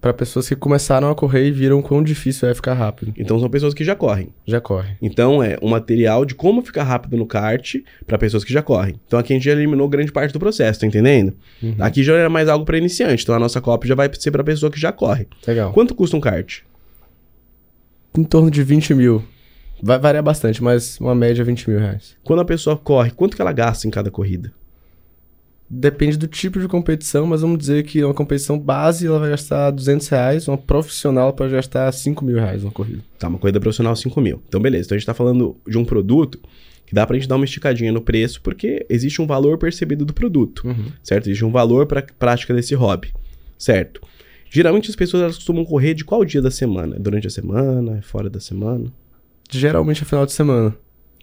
Para 0.00 0.14
pessoas 0.14 0.48
que 0.48 0.56
começaram 0.56 1.10
a 1.10 1.14
correr 1.14 1.46
e 1.46 1.50
viram 1.50 1.82
quão 1.82 2.02
difícil 2.02 2.48
é 2.48 2.54
ficar 2.54 2.72
rápido. 2.72 3.12
Então 3.18 3.38
são 3.38 3.50
pessoas 3.50 3.74
que 3.74 3.84
já 3.84 3.94
correm. 3.94 4.28
Já 4.46 4.60
corre. 4.60 4.96
Então 5.02 5.42
é 5.42 5.58
um 5.60 5.68
material 5.68 6.24
de 6.24 6.34
como 6.34 6.62
ficar 6.62 6.84
rápido 6.84 7.16
no 7.18 7.26
kart 7.26 7.76
para 8.06 8.16
pessoas 8.16 8.42
que 8.42 8.52
já 8.52 8.62
correm. 8.62 8.98
Então 9.06 9.18
aqui 9.18 9.32
a 9.32 9.36
gente 9.36 9.44
já 9.44 9.52
eliminou 9.52 9.88
grande 9.88 10.10
parte 10.10 10.32
do 10.32 10.38
processo, 10.38 10.80
tá 10.80 10.86
entendendo? 10.86 11.34
Aqui 11.78 12.02
já 12.02 12.14
era 12.14 12.30
mais 12.30 12.48
algo 12.48 12.64
para 12.64 12.78
iniciante, 12.78 13.22
então 13.22 13.34
a 13.34 13.38
nossa 13.38 13.60
cópia 13.60 13.88
já 13.88 13.94
vai 13.94 14.10
ser 14.12 14.30
para 14.30 14.42
pessoa 14.42 14.72
que 14.72 14.80
já 14.80 14.90
corre. 14.90 15.26
Legal. 15.46 15.72
Quanto 15.72 15.94
custa 15.94 16.16
um 16.16 16.20
kart? 16.20 16.60
Em 18.16 18.24
torno 18.24 18.50
de 18.50 18.62
20 18.62 18.94
mil. 18.94 19.22
Vai 19.82 19.98
variar 19.98 20.22
bastante, 20.22 20.62
mas 20.62 20.98
uma 20.98 21.14
média 21.14 21.44
20 21.44 21.70
mil 21.70 21.78
reais. 21.78 22.16
Quando 22.24 22.40
a 22.40 22.44
pessoa 22.44 22.76
corre, 22.76 23.10
quanto 23.10 23.36
que 23.36 23.42
ela 23.42 23.52
gasta 23.52 23.86
em 23.86 23.90
cada 23.90 24.10
corrida? 24.10 24.52
Depende 25.72 26.16
do 26.16 26.26
tipo 26.26 26.58
de 26.58 26.66
competição, 26.66 27.26
mas 27.26 27.42
vamos 27.42 27.56
dizer 27.56 27.84
que 27.84 28.02
uma 28.02 28.12
competição 28.12 28.58
base 28.58 29.06
ela 29.06 29.20
vai 29.20 29.30
gastar 29.30 29.70
200 29.70 30.08
reais, 30.08 30.48
uma 30.48 30.58
profissional 30.58 31.32
pode 31.32 31.52
gastar 31.52 31.92
5 31.92 32.24
mil 32.24 32.36
reais 32.38 32.64
uma 32.64 32.72
corrida. 32.72 33.04
Tá, 33.16 33.28
uma 33.28 33.38
corrida 33.38 33.60
profissional 33.60 33.94
5 33.94 34.20
mil. 34.20 34.42
Então 34.48 34.60
beleza, 34.60 34.86
então 34.86 34.96
a 34.96 34.98
gente 34.98 35.06
tá 35.06 35.14
falando 35.14 35.56
de 35.64 35.78
um 35.78 35.84
produto 35.84 36.40
que 36.84 36.92
dá 36.92 37.06
pra 37.06 37.14
gente 37.14 37.28
dar 37.28 37.36
uma 37.36 37.44
esticadinha 37.44 37.92
no 37.92 38.00
preço, 38.00 38.42
porque 38.42 38.84
existe 38.90 39.22
um 39.22 39.26
valor 39.28 39.58
percebido 39.58 40.04
do 40.04 40.12
produto, 40.12 40.64
certo? 41.04 41.28
Existe 41.28 41.44
um 41.44 41.52
valor 41.52 41.86
pra 41.86 42.02
prática 42.02 42.52
desse 42.52 42.74
hobby, 42.74 43.12
certo? 43.56 44.00
Geralmente 44.50 44.90
as 44.90 44.96
pessoas 44.96 45.22
elas 45.22 45.36
costumam 45.36 45.64
correr 45.64 45.94
de 45.94 46.04
qual 46.04 46.24
dia 46.24 46.42
da 46.42 46.50
semana? 46.50 46.96
Durante 46.98 47.28
a 47.28 47.30
semana? 47.30 48.02
Fora 48.02 48.28
da 48.28 48.40
semana? 48.40 48.92
Geralmente 49.48 50.02
é 50.02 50.04
final 50.04 50.26
de 50.26 50.32
semana. 50.32 50.76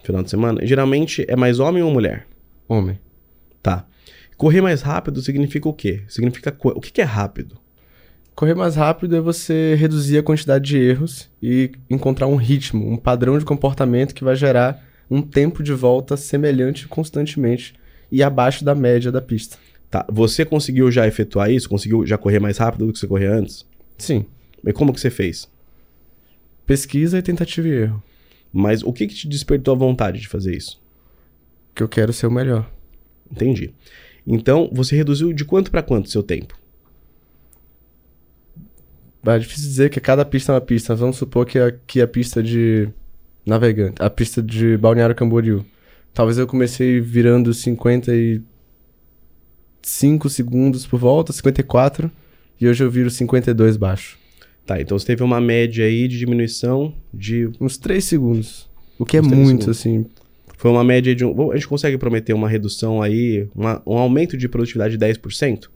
Final 0.04 0.24
de 0.24 0.30
semana? 0.30 0.66
Geralmente 0.66 1.26
é 1.28 1.36
mais 1.36 1.60
homem 1.60 1.84
ou 1.84 1.92
mulher? 1.92 2.26
Homem. 2.70 2.98
Tá. 3.62 3.86
Correr 4.38 4.62
mais 4.62 4.82
rápido 4.84 5.22
significa 5.22 5.68
o 5.68 5.74
quê? 5.74 6.04
Significa 6.08 6.56
o 6.62 6.80
que, 6.80 6.92
que 6.92 7.02
é 7.02 7.04
rápido? 7.04 7.58
Correr 8.36 8.54
mais 8.54 8.76
rápido 8.76 9.16
é 9.16 9.20
você 9.20 9.74
reduzir 9.74 10.20
a 10.20 10.24
quantidade 10.24 10.64
de 10.64 10.78
erros 10.78 11.28
e 11.42 11.72
encontrar 11.90 12.28
um 12.28 12.36
ritmo, 12.36 12.88
um 12.88 12.96
padrão 12.96 13.40
de 13.40 13.44
comportamento 13.44 14.14
que 14.14 14.24
vai 14.24 14.36
gerar 14.36 14.86
um 15.10 15.24
tempo 15.24 15.64
de 15.64 15.74
volta 15.74 16.16
semelhante 16.16 16.88
constantemente 16.88 17.74
e 18.12 18.22
abaixo 18.22 18.64
da 18.64 18.76
média 18.76 19.12
da 19.12 19.22
pista. 19.22 19.58
Tá. 19.90 20.06
Você 20.08 20.46
conseguiu 20.46 20.92
já 20.92 21.08
efetuar 21.08 21.50
isso? 21.50 21.68
Conseguiu 21.68 22.06
já 22.06 22.16
correr 22.16 22.40
mais 22.40 22.60
rápido 22.60 22.86
do 22.86 22.94
que 22.94 23.00
você 23.00 23.08
corria 23.08 23.34
antes? 23.34 23.66
Sim. 23.98 24.24
Mas 24.62 24.76
como 24.76 24.94
que 24.94 25.02
você 25.02 25.10
fez? 25.10 25.50
Pesquisa 26.64 27.18
e 27.18 27.24
tentativa 27.24 27.68
e 27.68 27.72
erro. 27.72 28.04
Mas 28.54 28.84
o 28.84 28.94
que, 28.94 29.08
que 29.08 29.16
te 29.16 29.28
despertou 29.28 29.74
a 29.74 29.78
vontade 29.78 30.20
de 30.20 30.28
fazer 30.28 30.56
isso? 30.56 30.80
Que 31.74 31.82
eu 31.82 31.90
quero 31.90 32.14
ser 32.14 32.28
o 32.28 32.32
melhor. 32.32 32.70
Entendi. 33.32 33.74
Então, 34.28 34.70
você 34.74 34.96
reduziu 34.96 35.32
de 35.32 35.46
quanto 35.46 35.72
para 35.72 35.82
quanto 35.82 36.10
seu 36.10 36.22
tempo? 36.22 36.60
É 39.26 39.40
difícil 39.40 39.68
dizer 39.68 39.90
que 39.90 40.00
cada 40.00 40.26
pista 40.26 40.52
é 40.52 40.56
uma 40.56 40.62
pista. 40.62 40.96
Vamos 40.96 41.18
supor 41.18 41.46
que 41.46 41.58
aqui 41.58 42.02
a 42.02 42.08
pista 42.08 42.44
de 42.44 42.90
navegante, 43.46 44.02
a 44.02 44.10
pista 44.10 44.42
de 44.42 44.78
Balneário 44.78 45.16
Camboriú. 45.16 45.66
Talvez 46.14 46.38
eu 46.38 46.48
comecei 46.48 47.00
virando 47.00 47.54
55 47.54 50.30
segundos 50.30 50.86
por 50.86 51.00
volta, 51.00 51.32
54, 51.32 52.12
e 52.60 52.68
hoje 52.68 52.84
eu 52.84 52.92
viro 52.92 53.10
52 53.10 53.78
baixo. 53.78 54.18
Tá, 54.66 54.82
então 54.82 55.00
você 55.00 55.06
teve 55.06 55.24
uma 55.24 55.40
média 55.40 55.86
aí 55.86 56.08
de 56.08 56.18
diminuição 56.18 56.94
de. 57.14 57.50
Uns 57.60 57.78
3 57.78 58.04
segundos. 58.04 58.68
O 59.00 59.06
que 59.06 59.16
é 59.16 59.22
Uns 59.22 59.28
três 59.28 59.42
muito, 59.42 59.74
segundos. 59.74 59.80
assim. 59.80 60.06
Foi 60.68 60.74
uma 60.74 60.84
média 60.84 61.16
de. 61.16 61.24
Um, 61.24 61.52
a 61.52 61.56
gente 61.56 61.66
consegue 61.68 61.98
prometer 61.98 62.34
uma 62.34 62.50
redução 62.50 63.02
aí, 63.02 63.48
uma- 63.56 63.82
um 63.88 63.98
aumento 63.98 64.36
de 64.36 64.50
produtividade 64.50 64.98
de 64.98 64.98
10%? 64.98 65.70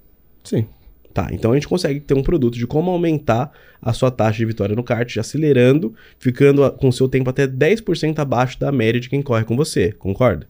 Sim. 0.44 0.66
Tá, 1.14 1.30
então 1.32 1.52
a 1.52 1.56
gente 1.56 1.68
consegue 1.68 2.02
ter 2.02 2.14
um 2.14 2.22
produto 2.22 2.58
de 2.58 2.68
como 2.68 2.92
aumentar 2.92 3.52
a 3.82 3.94
sua 3.94 4.12
taxa 4.12 4.38
de 4.40 4.46
vitória 4.46 4.76
no 4.76 4.84
kart, 4.84 5.16
acelerando, 5.18 5.94
ficando 6.20 6.64
a- 6.66 6.72
com 6.72 6.90
o 6.90 6.92
seu 6.92 7.08
tempo 7.08 7.30
até 7.30 7.48
10% 7.48 8.20
abaixo 8.20 8.60
da 8.60 8.70
média 8.72 9.00
de 9.00 9.10
quem 9.10 9.22
corre 9.22 9.46
com 9.46 9.56
você, 9.56 9.94
concorda? 9.94 10.46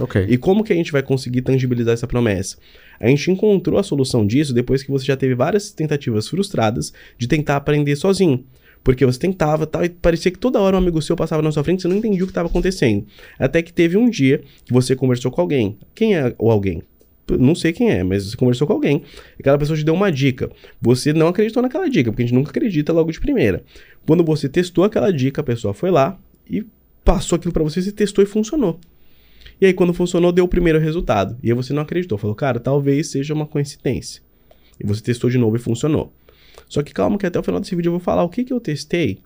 Ok. 0.00 0.26
E 0.28 0.36
como 0.36 0.64
que 0.64 0.72
a 0.72 0.76
gente 0.76 0.90
vai 0.92 1.02
conseguir 1.02 1.42
tangibilizar 1.42 1.94
essa 1.94 2.06
promessa? 2.08 2.56
A 2.98 3.06
gente 3.08 3.30
encontrou 3.30 3.78
a 3.78 3.82
solução 3.84 4.26
disso 4.26 4.52
depois 4.52 4.82
que 4.82 4.90
você 4.90 5.04
já 5.06 5.16
teve 5.16 5.34
várias 5.36 5.70
tentativas 5.70 6.26
frustradas 6.28 6.92
de 7.16 7.26
tentar 7.28 7.54
aprender 7.56 7.94
sozinho. 7.94 8.44
Porque 8.86 9.04
você 9.04 9.18
tentava 9.18 9.66
tal, 9.66 9.84
e 9.84 9.88
parecia 9.88 10.30
que 10.30 10.38
toda 10.38 10.60
hora 10.60 10.76
um 10.76 10.78
amigo 10.78 11.02
seu 11.02 11.16
passava 11.16 11.42
na 11.42 11.50
sua 11.50 11.64
frente 11.64 11.80
e 11.80 11.82
você 11.82 11.88
não 11.88 11.96
entendia 11.96 12.22
o 12.22 12.26
que 12.26 12.30
estava 12.30 12.48
acontecendo. 12.48 13.04
Até 13.36 13.60
que 13.60 13.72
teve 13.72 13.96
um 13.96 14.08
dia 14.08 14.44
que 14.64 14.72
você 14.72 14.94
conversou 14.94 15.28
com 15.28 15.40
alguém. 15.40 15.76
Quem 15.92 16.14
é 16.14 16.32
o 16.38 16.48
alguém? 16.52 16.84
Não 17.36 17.56
sei 17.56 17.72
quem 17.72 17.90
é, 17.90 18.04
mas 18.04 18.30
você 18.30 18.36
conversou 18.36 18.64
com 18.64 18.74
alguém. 18.74 19.02
E 19.36 19.40
aquela 19.40 19.58
pessoa 19.58 19.76
te 19.76 19.84
deu 19.84 19.92
uma 19.92 20.12
dica. 20.12 20.48
Você 20.80 21.12
não 21.12 21.26
acreditou 21.26 21.64
naquela 21.64 21.90
dica, 21.90 22.12
porque 22.12 22.22
a 22.22 22.26
gente 22.26 22.34
nunca 22.36 22.50
acredita 22.50 22.92
logo 22.92 23.10
de 23.10 23.18
primeira. 23.18 23.64
Quando 24.06 24.22
você 24.22 24.48
testou 24.48 24.84
aquela 24.84 25.12
dica, 25.12 25.40
a 25.40 25.44
pessoa 25.44 25.74
foi 25.74 25.90
lá 25.90 26.16
e 26.48 26.64
passou 27.04 27.34
aquilo 27.34 27.52
para 27.52 27.64
você, 27.64 27.82
você 27.82 27.90
testou 27.90 28.22
e 28.22 28.26
funcionou. 28.28 28.78
E 29.60 29.66
aí, 29.66 29.72
quando 29.72 29.92
funcionou, 29.92 30.30
deu 30.30 30.44
o 30.44 30.48
primeiro 30.48 30.78
resultado. 30.78 31.36
E 31.42 31.50
aí 31.50 31.56
você 31.56 31.72
não 31.72 31.82
acreditou. 31.82 32.16
Falou, 32.18 32.36
cara, 32.36 32.60
talvez 32.60 33.10
seja 33.10 33.34
uma 33.34 33.46
coincidência. 33.46 34.22
E 34.78 34.86
você 34.86 35.02
testou 35.02 35.28
de 35.28 35.38
novo 35.38 35.56
e 35.56 35.58
funcionou. 35.58 36.12
Só 36.68 36.82
que 36.82 36.92
calma, 36.92 37.18
que 37.18 37.26
até 37.26 37.38
o 37.38 37.42
final 37.42 37.60
desse 37.60 37.74
vídeo 37.74 37.88
eu 37.88 37.92
vou 37.92 38.00
falar 38.00 38.22
o 38.22 38.28
que, 38.28 38.44
que 38.44 38.52
eu 38.52 38.60
testei 38.60 39.18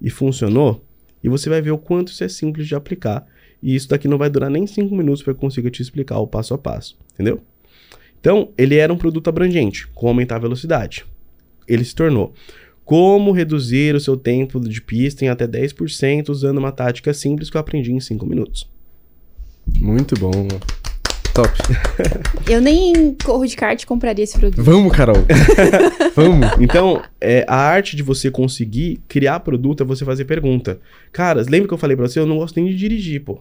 e 0.00 0.10
funcionou. 0.10 0.84
E 1.22 1.28
você 1.28 1.48
vai 1.48 1.60
ver 1.60 1.70
o 1.70 1.78
quanto 1.78 2.08
isso 2.08 2.24
é 2.24 2.28
simples 2.28 2.66
de 2.66 2.74
aplicar. 2.74 3.26
E 3.62 3.74
isso 3.74 3.88
daqui 3.88 4.08
não 4.08 4.16
vai 4.18 4.30
durar 4.30 4.50
nem 4.50 4.66
5 4.66 4.94
minutos 4.94 5.22
para 5.22 5.32
eu 5.32 5.36
consiga 5.36 5.70
te 5.70 5.82
explicar 5.82 6.18
o 6.18 6.26
passo 6.26 6.54
a 6.54 6.58
passo. 6.58 6.98
Entendeu? 7.14 7.40
Então, 8.18 8.50
ele 8.56 8.76
era 8.76 8.92
um 8.92 8.96
produto 8.96 9.28
abrangente, 9.28 9.86
com 9.88 10.08
aumentar 10.08 10.36
a 10.36 10.40
velocidade. 10.40 11.04
Ele 11.68 11.84
se 11.84 11.94
tornou 11.94 12.34
como 12.90 13.30
reduzir 13.30 13.94
o 13.94 14.00
seu 14.00 14.16
tempo 14.16 14.58
de 14.58 14.82
pista 14.82 15.24
em 15.24 15.28
até 15.28 15.46
10% 15.46 16.28
usando 16.28 16.58
uma 16.58 16.72
tática 16.72 17.14
simples 17.14 17.48
que 17.48 17.56
eu 17.56 17.60
aprendi 17.60 17.92
em 17.92 18.00
5 18.00 18.26
minutos. 18.26 18.68
Muito 19.80 20.18
bom. 20.18 20.48
Top. 21.40 21.56
Eu 22.50 22.60
nem 22.60 23.14
corro 23.14 23.46
de 23.46 23.56
kart 23.56 23.82
compraria 23.86 24.24
esse 24.24 24.38
produto. 24.38 24.62
Vamos, 24.62 24.94
Carol. 24.94 25.16
Vamos. 26.14 26.46
Então, 26.60 27.02
é, 27.18 27.46
a 27.48 27.56
arte 27.56 27.96
de 27.96 28.02
você 28.02 28.30
conseguir 28.30 29.00
criar 29.08 29.40
produto 29.40 29.82
é 29.82 29.86
você 29.86 30.04
fazer 30.04 30.26
pergunta. 30.26 30.78
Cara, 31.10 31.42
lembra 31.48 31.68
que 31.68 31.72
eu 31.72 31.78
falei 31.78 31.96
pra 31.96 32.06
você? 32.06 32.18
Eu 32.18 32.26
não 32.26 32.36
gosto 32.36 32.60
nem 32.60 32.70
de 32.70 32.76
dirigir, 32.76 33.22
pô. 33.22 33.40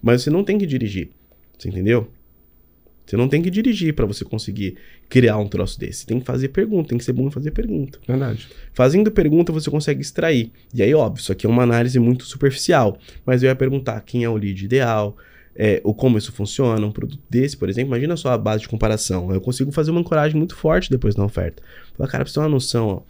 Mas 0.00 0.22
você 0.22 0.30
não 0.30 0.44
tem 0.44 0.56
que 0.56 0.66
dirigir. 0.66 1.10
Você 1.58 1.68
entendeu? 1.68 2.08
Você 3.04 3.16
não 3.16 3.28
tem 3.28 3.42
que 3.42 3.50
dirigir 3.50 3.92
pra 3.92 4.06
você 4.06 4.24
conseguir 4.24 4.76
criar 5.08 5.36
um 5.38 5.48
troço 5.48 5.78
desse. 5.78 6.00
Você 6.00 6.06
tem 6.06 6.20
que 6.20 6.26
fazer 6.26 6.48
pergunta, 6.48 6.90
tem 6.90 6.98
que 6.98 7.04
ser 7.04 7.12
bom 7.12 7.26
em 7.26 7.30
fazer 7.30 7.50
pergunta. 7.50 7.98
Verdade. 8.06 8.46
Fazendo 8.72 9.10
pergunta, 9.10 9.52
você 9.52 9.68
consegue 9.68 10.00
extrair. 10.00 10.52
E 10.72 10.82
aí, 10.82 10.94
óbvio, 10.94 11.20
isso 11.20 11.32
aqui 11.32 11.44
é 11.44 11.48
uma 11.48 11.64
análise 11.64 11.98
muito 11.98 12.24
superficial. 12.24 12.98
Mas 13.26 13.42
eu 13.42 13.48
ia 13.48 13.56
perguntar 13.56 14.00
quem 14.02 14.24
é 14.24 14.28
o 14.28 14.36
lead 14.36 14.64
ideal, 14.64 15.16
é, 15.56 15.80
o 15.84 15.94
como 15.94 16.18
isso 16.18 16.32
funciona. 16.32 16.84
Um 16.84 16.92
produto 16.92 17.22
desse, 17.28 17.56
por 17.56 17.68
exemplo, 17.68 17.88
imagina 17.88 18.16
só 18.16 18.30
a 18.30 18.38
base 18.38 18.62
de 18.62 18.68
comparação. 18.68 19.32
Eu 19.32 19.40
consigo 19.40 19.70
fazer 19.70 19.90
uma 19.90 20.00
ancoragem 20.00 20.36
muito 20.36 20.56
forte 20.56 20.90
depois 20.90 21.14
da 21.14 21.24
oferta. 21.24 21.62
Falar, 21.96 22.08
cara, 22.08 22.24
pra 22.24 22.30
você 22.30 22.34
ter 22.34 22.40
uma 22.40 22.48
noção, 22.48 22.88
ó. 22.88 23.02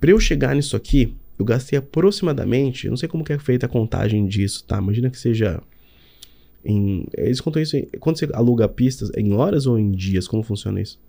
Pra 0.00 0.10
eu 0.10 0.20
chegar 0.20 0.54
nisso 0.54 0.76
aqui, 0.76 1.14
eu 1.38 1.44
gastei 1.44 1.78
aproximadamente, 1.78 2.86
eu 2.86 2.90
não 2.90 2.96
sei 2.96 3.08
como 3.08 3.24
que 3.24 3.32
é 3.32 3.38
feita 3.38 3.66
a 3.66 3.68
contagem 3.68 4.26
disso, 4.26 4.64
tá? 4.64 4.78
Imagina 4.78 5.10
que 5.10 5.18
seja 5.18 5.60
em... 6.64 7.06
Eles 7.16 7.40
contam 7.40 7.62
isso 7.62 7.76
em, 7.76 7.86
quando 8.00 8.18
você 8.18 8.28
aluga 8.32 8.68
pistas, 8.68 9.10
é 9.14 9.20
em 9.20 9.32
horas 9.32 9.66
ou 9.66 9.78
em 9.78 9.90
dias? 9.90 10.26
Como 10.26 10.42
funciona 10.42 10.80
isso? 10.80 11.00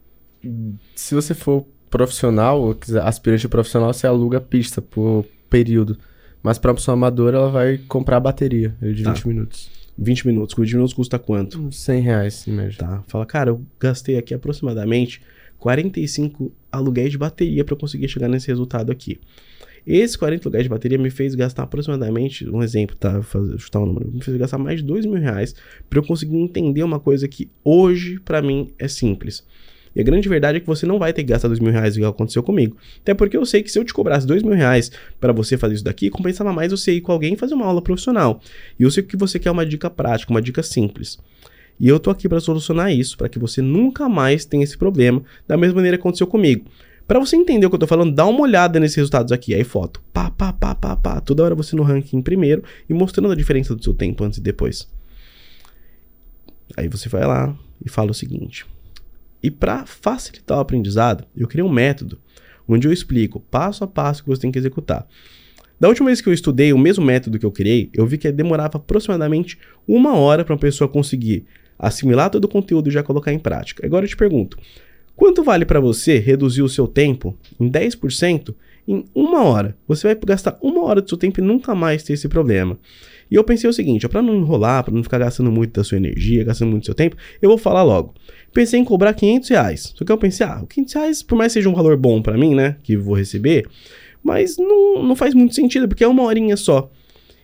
Se 0.95 1.15
você 1.15 1.33
for 1.33 1.65
profissional, 1.89 2.61
ou 2.61 2.75
quiser 2.75 3.01
aspirante 3.01 3.47
profissional, 3.47 3.91
você 3.91 4.07
aluga 4.07 4.39
pista 4.39 4.81
por 4.81 5.25
período. 5.49 5.97
Mas 6.41 6.57
pra 6.57 6.73
pessoa 6.73 6.93
amadora, 6.93 7.37
ela 7.37 7.49
vai 7.49 7.77
comprar 7.77 8.17
a 8.17 8.21
bateria 8.21 8.75
de 8.81 9.03
Tá. 9.03 9.13
20 9.13 9.27
minutos. 9.27 9.78
20 10.01 10.27
minutos. 10.27 10.55
20 10.57 10.73
minutos 10.73 10.93
custa 10.93 11.19
quanto? 11.19 11.59
Uns 11.59 11.77
100 11.83 12.01
reais, 12.01 12.45
média. 12.47 12.77
Tá? 12.77 13.03
Fala, 13.07 13.25
cara, 13.25 13.49
eu 13.51 13.61
gastei 13.79 14.17
aqui 14.17 14.33
aproximadamente 14.33 15.21
45 15.57 16.51
aluguéis 16.71 17.11
de 17.11 17.17
bateria 17.17 17.63
para 17.65 17.75
conseguir 17.75 18.07
chegar 18.07 18.27
nesse 18.27 18.47
resultado 18.47 18.91
aqui. 18.91 19.19
Esses 19.85 20.15
40 20.15 20.47
aluguéis 20.47 20.63
de 20.63 20.69
bateria 20.69 20.97
me 20.97 21.09
fez 21.09 21.33
gastar 21.35 21.63
aproximadamente, 21.63 22.47
um 22.49 22.61
exemplo, 22.61 22.95
tá? 22.95 23.13
Vou 23.13 23.23
fazer- 23.23 23.57
chutar 23.59 23.79
um 23.79 23.85
número, 23.85 24.11
me 24.11 24.21
fez 24.21 24.35
gastar 24.37 24.57
mais 24.57 24.79
de 24.81 24.85
2 24.85 25.05
mil 25.05 25.19
reais 25.19 25.55
para 25.89 25.99
eu 25.99 26.03
conseguir 26.03 26.35
entender 26.37 26.83
uma 26.83 26.99
coisa 26.99 27.27
que 27.27 27.49
hoje 27.63 28.19
para 28.19 28.41
mim 28.41 28.71
é 28.77 28.87
simples. 28.87 29.43
E 29.95 30.01
a 30.01 30.03
grande 30.03 30.29
verdade 30.29 30.57
é 30.57 30.59
que 30.61 30.67
você 30.67 30.85
não 30.85 30.99
vai 30.99 31.11
ter 31.13 31.23
que 31.23 31.29
gastar 31.29 31.47
dois 31.47 31.59
mil 31.59 31.71
reais 31.71 31.95
igual 31.95 32.11
aconteceu 32.11 32.43
comigo. 32.43 32.77
Até 33.01 33.13
porque 33.13 33.35
eu 33.35 33.45
sei 33.45 33.63
que 33.63 33.71
se 33.71 33.79
eu 33.79 33.83
te 33.83 33.93
cobrasse 33.93 34.25
dois 34.25 34.43
mil 34.43 34.53
reais 34.53 34.91
para 35.19 35.33
você 35.33 35.57
fazer 35.57 35.75
isso 35.75 35.83
daqui, 35.83 36.09
compensava 36.09 36.53
mais 36.53 36.71
você 36.71 36.93
ir 36.93 37.01
com 37.01 37.11
alguém 37.11 37.33
e 37.33 37.37
fazer 37.37 37.53
uma 37.53 37.65
aula 37.65 37.81
profissional. 37.81 38.41
E 38.79 38.83
eu 38.83 38.91
sei 38.91 39.03
que 39.03 39.17
você 39.17 39.39
quer 39.39 39.51
uma 39.51 39.65
dica 39.65 39.89
prática, 39.89 40.31
uma 40.31 40.41
dica 40.41 40.61
simples. 40.61 41.17
E 41.79 41.87
eu 41.87 41.99
tô 41.99 42.09
aqui 42.09 42.27
para 42.27 42.39
solucionar 42.39 42.91
isso, 42.91 43.17
para 43.17 43.29
que 43.29 43.39
você 43.39 43.61
nunca 43.61 44.09
mais 44.09 44.43
tenha 44.43 44.63
esse 44.63 44.77
problema, 44.77 45.23
da 45.47 45.55
mesma 45.55 45.75
maneira 45.75 45.97
que 45.97 46.01
aconteceu 46.01 46.27
comigo. 46.27 46.65
Para 47.07 47.19
você 47.19 47.35
entender 47.35 47.65
o 47.65 47.69
que 47.69 47.75
eu 47.75 47.79
tô 47.79 47.87
falando, 47.87 48.13
dá 48.13 48.25
uma 48.27 48.41
olhada 48.41 48.79
nesses 48.79 48.97
resultados 48.97 49.31
aqui. 49.31 49.55
Aí 49.55 49.63
foto, 49.63 49.99
pá, 50.13 50.29
pá, 50.29 50.53
pá, 50.53 50.75
pá, 50.75 50.95
pá, 50.95 51.21
toda 51.21 51.43
hora 51.43 51.55
você 51.55 51.75
no 51.75 51.81
ranking 51.81 52.21
primeiro 52.21 52.63
e 52.87 52.93
mostrando 52.93 53.31
a 53.31 53.35
diferença 53.35 53.73
do 53.73 53.83
seu 53.83 53.93
tempo 53.93 54.23
antes 54.23 54.37
e 54.37 54.41
depois. 54.41 54.87
Aí 56.77 56.87
você 56.87 57.09
vai 57.09 57.25
lá 57.25 57.57
e 57.83 57.89
fala 57.89 58.11
o 58.11 58.13
seguinte: 58.13 58.65
e 59.41 59.49
para 59.49 59.85
facilitar 59.85 60.57
o 60.57 60.61
aprendizado, 60.61 61.25
eu 61.35 61.47
criei 61.47 61.65
um 61.65 61.71
método 61.71 62.19
onde 62.67 62.87
eu 62.87 62.93
explico 62.93 63.39
passo 63.39 63.83
a 63.83 63.87
passo 63.87 64.23
que 64.23 64.29
você 64.29 64.41
tem 64.41 64.51
que 64.51 64.59
executar. 64.59 65.07
Da 65.79 65.87
última 65.87 66.07
vez 66.07 66.19
que 66.19 66.27
eu 66.27 66.33
estudei 66.33 66.73
o 66.73 66.77
mesmo 66.77 67.05
método 67.05 67.39
que 67.39 67.45
eu 67.45 67.51
criei, 67.51 67.89
eu 67.93 68.05
vi 68.05 68.17
que 68.17 68.31
demorava 68.31 68.77
aproximadamente 68.77 69.57
uma 69.87 70.15
hora 70.15 70.43
para 70.43 70.53
uma 70.53 70.59
pessoa 70.59 70.89
conseguir 70.89 71.45
assimilar 71.77 72.29
todo 72.29 72.43
o 72.43 72.49
conteúdo 72.49 72.89
e 72.89 72.91
já 72.91 73.01
colocar 73.01 73.31
em 73.31 73.39
prática. 73.39 73.85
Agora 73.85 74.05
eu 74.05 74.09
te 74.09 74.17
pergunto: 74.17 74.57
quanto 75.15 75.41
vale 75.41 75.65
para 75.65 75.79
você 75.79 76.19
reduzir 76.19 76.61
o 76.61 76.69
seu 76.69 76.85
tempo 76.85 77.37
em 77.57 77.71
10% 77.71 78.53
em 78.85 79.05
uma 79.15 79.43
hora? 79.43 79.77
Você 79.87 80.05
vai 80.05 80.19
gastar 80.25 80.59
uma 80.61 80.83
hora 80.83 81.01
do 81.01 81.07
seu 81.07 81.17
tempo 81.17 81.39
e 81.39 81.43
nunca 81.43 81.73
mais 81.73 82.03
ter 82.03 82.13
esse 82.13 82.27
problema. 82.27 82.77
E 83.29 83.35
eu 83.35 83.43
pensei 83.43 83.69
o 83.69 83.73
seguinte: 83.73 84.07
para 84.07 84.21
não 84.21 84.35
enrolar, 84.35 84.83
para 84.83 84.93
não 84.93 85.03
ficar 85.03 85.19
gastando 85.19 85.51
muito 85.51 85.73
da 85.73 85.83
sua 85.83 85.97
energia, 85.97 86.43
gastando 86.43 86.69
muito 86.71 86.83
do 86.83 86.85
seu 86.85 86.95
tempo, 86.95 87.15
eu 87.41 87.49
vou 87.49 87.57
falar 87.57 87.83
logo. 87.83 88.13
Pensei 88.53 88.79
em 88.79 88.83
cobrar 88.83 89.13
500 89.13 89.49
reais. 89.49 89.93
Só 89.95 90.03
que 90.03 90.11
eu 90.11 90.17
pensei, 90.17 90.45
ah, 90.45 90.63
500 90.67 90.93
reais, 90.93 91.23
por 91.23 91.37
mais 91.37 91.53
que 91.53 91.59
seja 91.59 91.69
um 91.69 91.73
valor 91.73 91.95
bom 91.97 92.21
para 92.21 92.37
mim, 92.37 92.55
né, 92.55 92.77
que 92.81 92.97
vou 92.97 93.15
receber, 93.15 93.67
mas 94.23 94.57
não, 94.57 95.03
não 95.03 95.15
faz 95.15 95.33
muito 95.33 95.53
sentido, 95.53 95.87
porque 95.87 96.03
é 96.03 96.07
uma 96.07 96.23
horinha 96.23 96.57
só. 96.57 96.91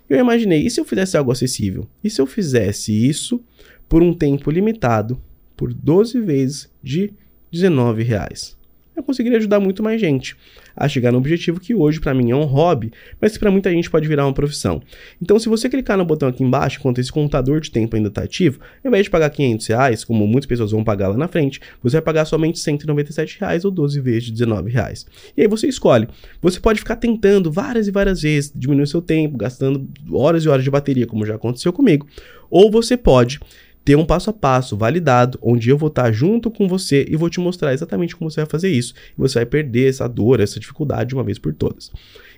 Eu 0.09 0.19
imaginei, 0.19 0.65
e 0.65 0.69
se 0.69 0.79
eu 0.79 0.85
fizesse 0.85 1.17
algo 1.17 1.31
acessível? 1.31 1.87
E 2.03 2.09
se 2.09 2.21
eu 2.21 2.25
fizesse 2.25 2.91
isso 2.91 3.41
por 3.89 4.03
um 4.03 4.13
tempo 4.13 4.51
limitado, 4.51 5.19
por 5.55 5.73
12 5.73 6.21
vezes 6.21 6.71
de 6.83 7.11
19 7.51 8.03
reais? 8.03 8.54
Eu 8.95 9.03
conseguiria 9.03 9.37
ajudar 9.37 9.59
muito 9.59 9.83
mais 9.83 9.99
gente 9.99 10.35
a 10.75 10.87
chegar 10.87 11.11
no 11.11 11.17
objetivo 11.17 11.59
que 11.59 11.73
hoje 11.73 11.99
para 11.99 12.13
mim 12.13 12.31
é 12.31 12.35
um 12.35 12.43
hobby, 12.43 12.91
mas 13.19 13.33
que 13.33 13.39
para 13.39 13.51
muita 13.51 13.71
gente 13.71 13.89
pode 13.89 14.07
virar 14.07 14.25
uma 14.25 14.33
profissão. 14.33 14.81
Então, 15.21 15.39
se 15.39 15.47
você 15.47 15.69
clicar 15.69 15.97
no 15.97 16.05
botão 16.05 16.27
aqui 16.27 16.43
embaixo, 16.43 16.79
enquanto 16.79 16.99
esse 16.99 17.11
contador 17.11 17.59
de 17.59 17.71
tempo 17.71 17.95
ainda 17.95 18.09
está 18.09 18.23
ativo, 18.23 18.59
ao 18.83 18.89
invés 18.89 19.05
de 19.05 19.09
pagar 19.09 19.29
500 19.29 19.67
reais, 19.67 20.03
como 20.03 20.27
muitas 20.27 20.45
pessoas 20.45 20.71
vão 20.71 20.83
pagar 20.83 21.09
lá 21.09 21.17
na 21.17 21.27
frente, 21.27 21.61
você 21.81 21.97
vai 21.97 22.01
pagar 22.01 22.25
somente 22.25 22.59
197 22.59 23.39
reais 23.39 23.65
ou 23.65 23.71
12 23.71 23.99
vezes 23.99 24.23
de 24.25 24.31
19 24.31 24.71
reais. 24.71 25.05
E 25.35 25.41
aí 25.41 25.47
você 25.47 25.67
escolhe. 25.67 26.07
Você 26.41 26.59
pode 26.59 26.79
ficar 26.79 26.95
tentando 26.95 27.51
várias 27.51 27.87
e 27.87 27.91
várias 27.91 28.21
vezes 28.21 28.51
diminuir 28.55 28.87
seu 28.87 29.01
tempo, 29.01 29.37
gastando 29.37 29.87
horas 30.11 30.43
e 30.43 30.49
horas 30.49 30.63
de 30.63 30.71
bateria, 30.71 31.07
como 31.07 31.25
já 31.25 31.35
aconteceu 31.35 31.71
comigo, 31.71 32.07
ou 32.49 32.71
você 32.71 32.95
pode 32.95 33.39
ter 33.85 33.95
um 33.95 34.03
passo 34.03 34.31
a 34.31 34.33
passo 34.33 34.75
validado, 34.75 35.37
onde 35.41 35.69
eu 35.69 35.77
vou 35.77 35.89
estar 35.89 36.11
junto 36.11 36.49
com 36.49 36.67
você 36.67 37.05
e 37.07 37.15
vou 37.15 37.29
te 37.29 37.39
mostrar 37.39 37.71
exatamente 37.71 38.15
como 38.15 38.31
você 38.31 38.41
vai 38.41 38.49
fazer 38.49 38.69
isso. 38.69 38.95
E 39.15 39.21
você 39.21 39.35
vai 39.35 39.45
perder 39.45 39.89
essa 39.89 40.07
dor, 40.09 40.39
essa 40.39 40.59
dificuldade 40.59 41.09
de 41.09 41.15
uma 41.15 41.23
vez 41.23 41.37
por 41.37 41.53
todas. 41.53 41.91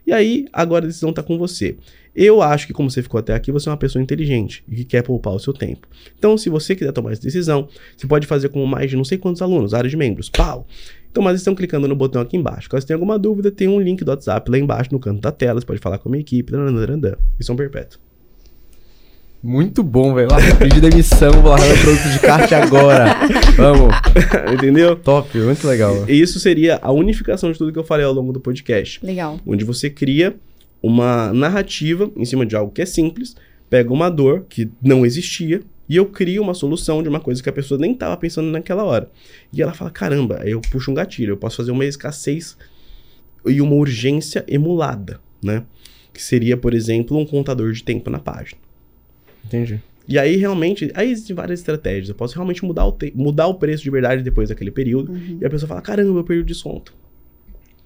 E 0.06 0.11
aí, 0.11 0.45
agora 0.52 0.84
a 0.84 0.88
decisão 0.88 1.10
está 1.10 1.24
com 1.24 1.38
você. 1.38 1.78
Eu 2.14 2.41
acho 2.41 2.68
que, 2.68 2.74
como 2.74 2.91
você 2.91 3.02
ficou 3.02 3.19
até 3.19 3.34
aqui, 3.34 3.52
você 3.52 3.69
é 3.69 3.72
uma 3.72 3.78
pessoa 3.78 4.02
inteligente 4.03 4.64
e 4.68 4.76
que 4.76 4.84
quer 4.84 5.03
poupar 5.03 5.34
o 5.34 5.40
seu 5.40 5.53
tempo. 5.53 5.88
Então, 6.18 6.38
se 6.38 6.49
você 6.49 6.76
quiser 6.76 6.91
tomar 6.91 7.14
essa 7.14 7.22
decisão, 7.22 7.69
você 7.95 8.07
pode 8.07 8.28
fazer 8.28 8.49
com 8.49 8.65
mais 8.65 8.90
de 8.90 8.98
não 8.98 9.06
sei 9.06 9.18
quantos 9.18 9.41
alunos, 9.41 9.74
área 9.74 9.90
de 9.90 9.95
membros. 9.95 10.30
Pau! 10.30 10.68
Então, 11.10 11.24
mas 11.24 11.38
estão 11.38 11.56
clicando 11.56 11.88
no 11.88 11.95
botão 11.95 12.22
aqui 12.22 12.36
embaixo. 12.36 12.69
Caso 12.69 12.86
tenha 12.86 12.95
alguma 12.95 13.18
dúvida, 13.18 13.52
tem 13.52 13.68
um 13.68 13.80
link 13.80 14.03
do 14.03 14.10
WhatsApp 14.10 14.52
lá 14.52 14.57
embaixo 14.57 14.90
no 14.91 14.99
canto 14.99 15.22
da 15.22 15.32
tela. 15.32 15.60
Você 15.61 15.65
pode 15.65 15.80
falar 15.80 15.98
com 15.98 16.10
a 16.10 16.11
minha 16.11 16.22
equipe. 16.22 16.52
Isso 17.40 17.52
é 17.52 17.53
um 17.53 17.57
perpétuo. 17.57 18.06
Muito 19.41 19.84
bom, 19.84 20.14
velho. 20.14 20.30
Lá, 20.31 20.38
pedir 20.57 20.81
demissão, 20.81 21.31
vou 21.31 21.51
largar 21.51 21.68
meu 21.68 21.77
produto 21.77 22.09
de 22.11 22.19
kart 22.19 22.51
agora. 22.53 23.15
Vamos. 23.55 23.95
Entendeu? 24.53 24.95
Top, 24.95 25.38
muito 25.38 25.68
legal. 25.68 26.05
E 26.09 26.19
isso 26.19 26.39
seria 26.39 26.80
a 26.81 26.91
unificação 26.91 27.51
de 27.51 27.57
tudo 27.57 27.72
que 27.72 27.80
eu 27.80 27.84
falei 27.84 28.05
ao 28.05 28.14
longo 28.14 28.34
do 28.34 28.39
podcast. 28.39 29.03
Legal. 29.05 29.39
Onde 29.45 29.64
você 29.64 29.89
cria 29.89 30.35
uma 30.81 31.31
narrativa 31.34 32.11
em 32.15 32.26
cima 32.26 32.45
de 32.45 32.55
algo 32.55 32.72
que 32.72 32.81
é 32.81 32.85
simples, 32.85 33.35
pega 33.69 33.93
uma 33.93 34.09
dor 34.09 34.45
que 34.49 34.69
não 34.81 35.05
existia 35.05 35.61
e 35.89 35.95
eu 35.95 36.05
crio 36.05 36.41
uma 36.41 36.53
solução 36.53 37.01
de 37.01 37.07
uma 37.07 37.19
coisa 37.19 37.41
que 37.41 37.49
a 37.49 37.53
pessoa 37.53 37.80
nem 37.80 37.93
estava 37.93 38.18
pensando 38.18 38.51
naquela 38.51 38.84
hora. 38.84 39.09
E 39.53 39.61
ela 39.61 39.73
fala: 39.73 39.89
caramba, 39.89 40.39
aí 40.41 40.51
eu 40.51 40.61
puxo 40.61 40.91
um 40.91 40.93
gatilho, 40.93 41.34
eu 41.34 41.38
posso 41.38 41.57
fazer 41.57 41.72
uma 41.72 41.85
escassez 41.85 42.57
e 43.45 43.61
uma 43.61 43.76
urgência 43.76 44.43
emulada, 44.47 45.19
né? 45.41 45.64
Que 46.14 46.22
seria, 46.22 46.57
por 46.57 46.73
exemplo, 46.73 47.18
um 47.18 47.26
contador 47.26 47.72
de 47.72 47.84
tempo 47.84 48.09
na 48.09 48.19
página. 48.19 48.59
Entendi. 49.48 49.82
E 50.07 50.18
aí, 50.18 50.38
realmente, 50.38 50.90
aí 50.94 51.11
existem 51.11 51.36
várias 51.36 51.60
estratégias. 51.60 52.07
Eu 52.10 52.15
posso 52.15 52.36
realmente 52.36 52.64
mudar 52.64 52.86
o, 52.86 52.91
te- 52.94 53.11
mudar 53.15 53.48
o 53.48 53.56
preço 53.56 53.84
de 53.84 53.90
verdade 53.90 54.24
depois 54.24 54.48
daquele 54.49 54.72
período. 54.72 55.11
Uhum. 55.11 55.38
E 55.41 55.45
a 55.45 55.49
pessoa 55.49 55.68
fala: 55.68 55.82
caramba, 55.82 56.19
eu 56.19 56.24
perdi 56.24 56.44
o 56.44 56.45
desconto. 56.45 56.94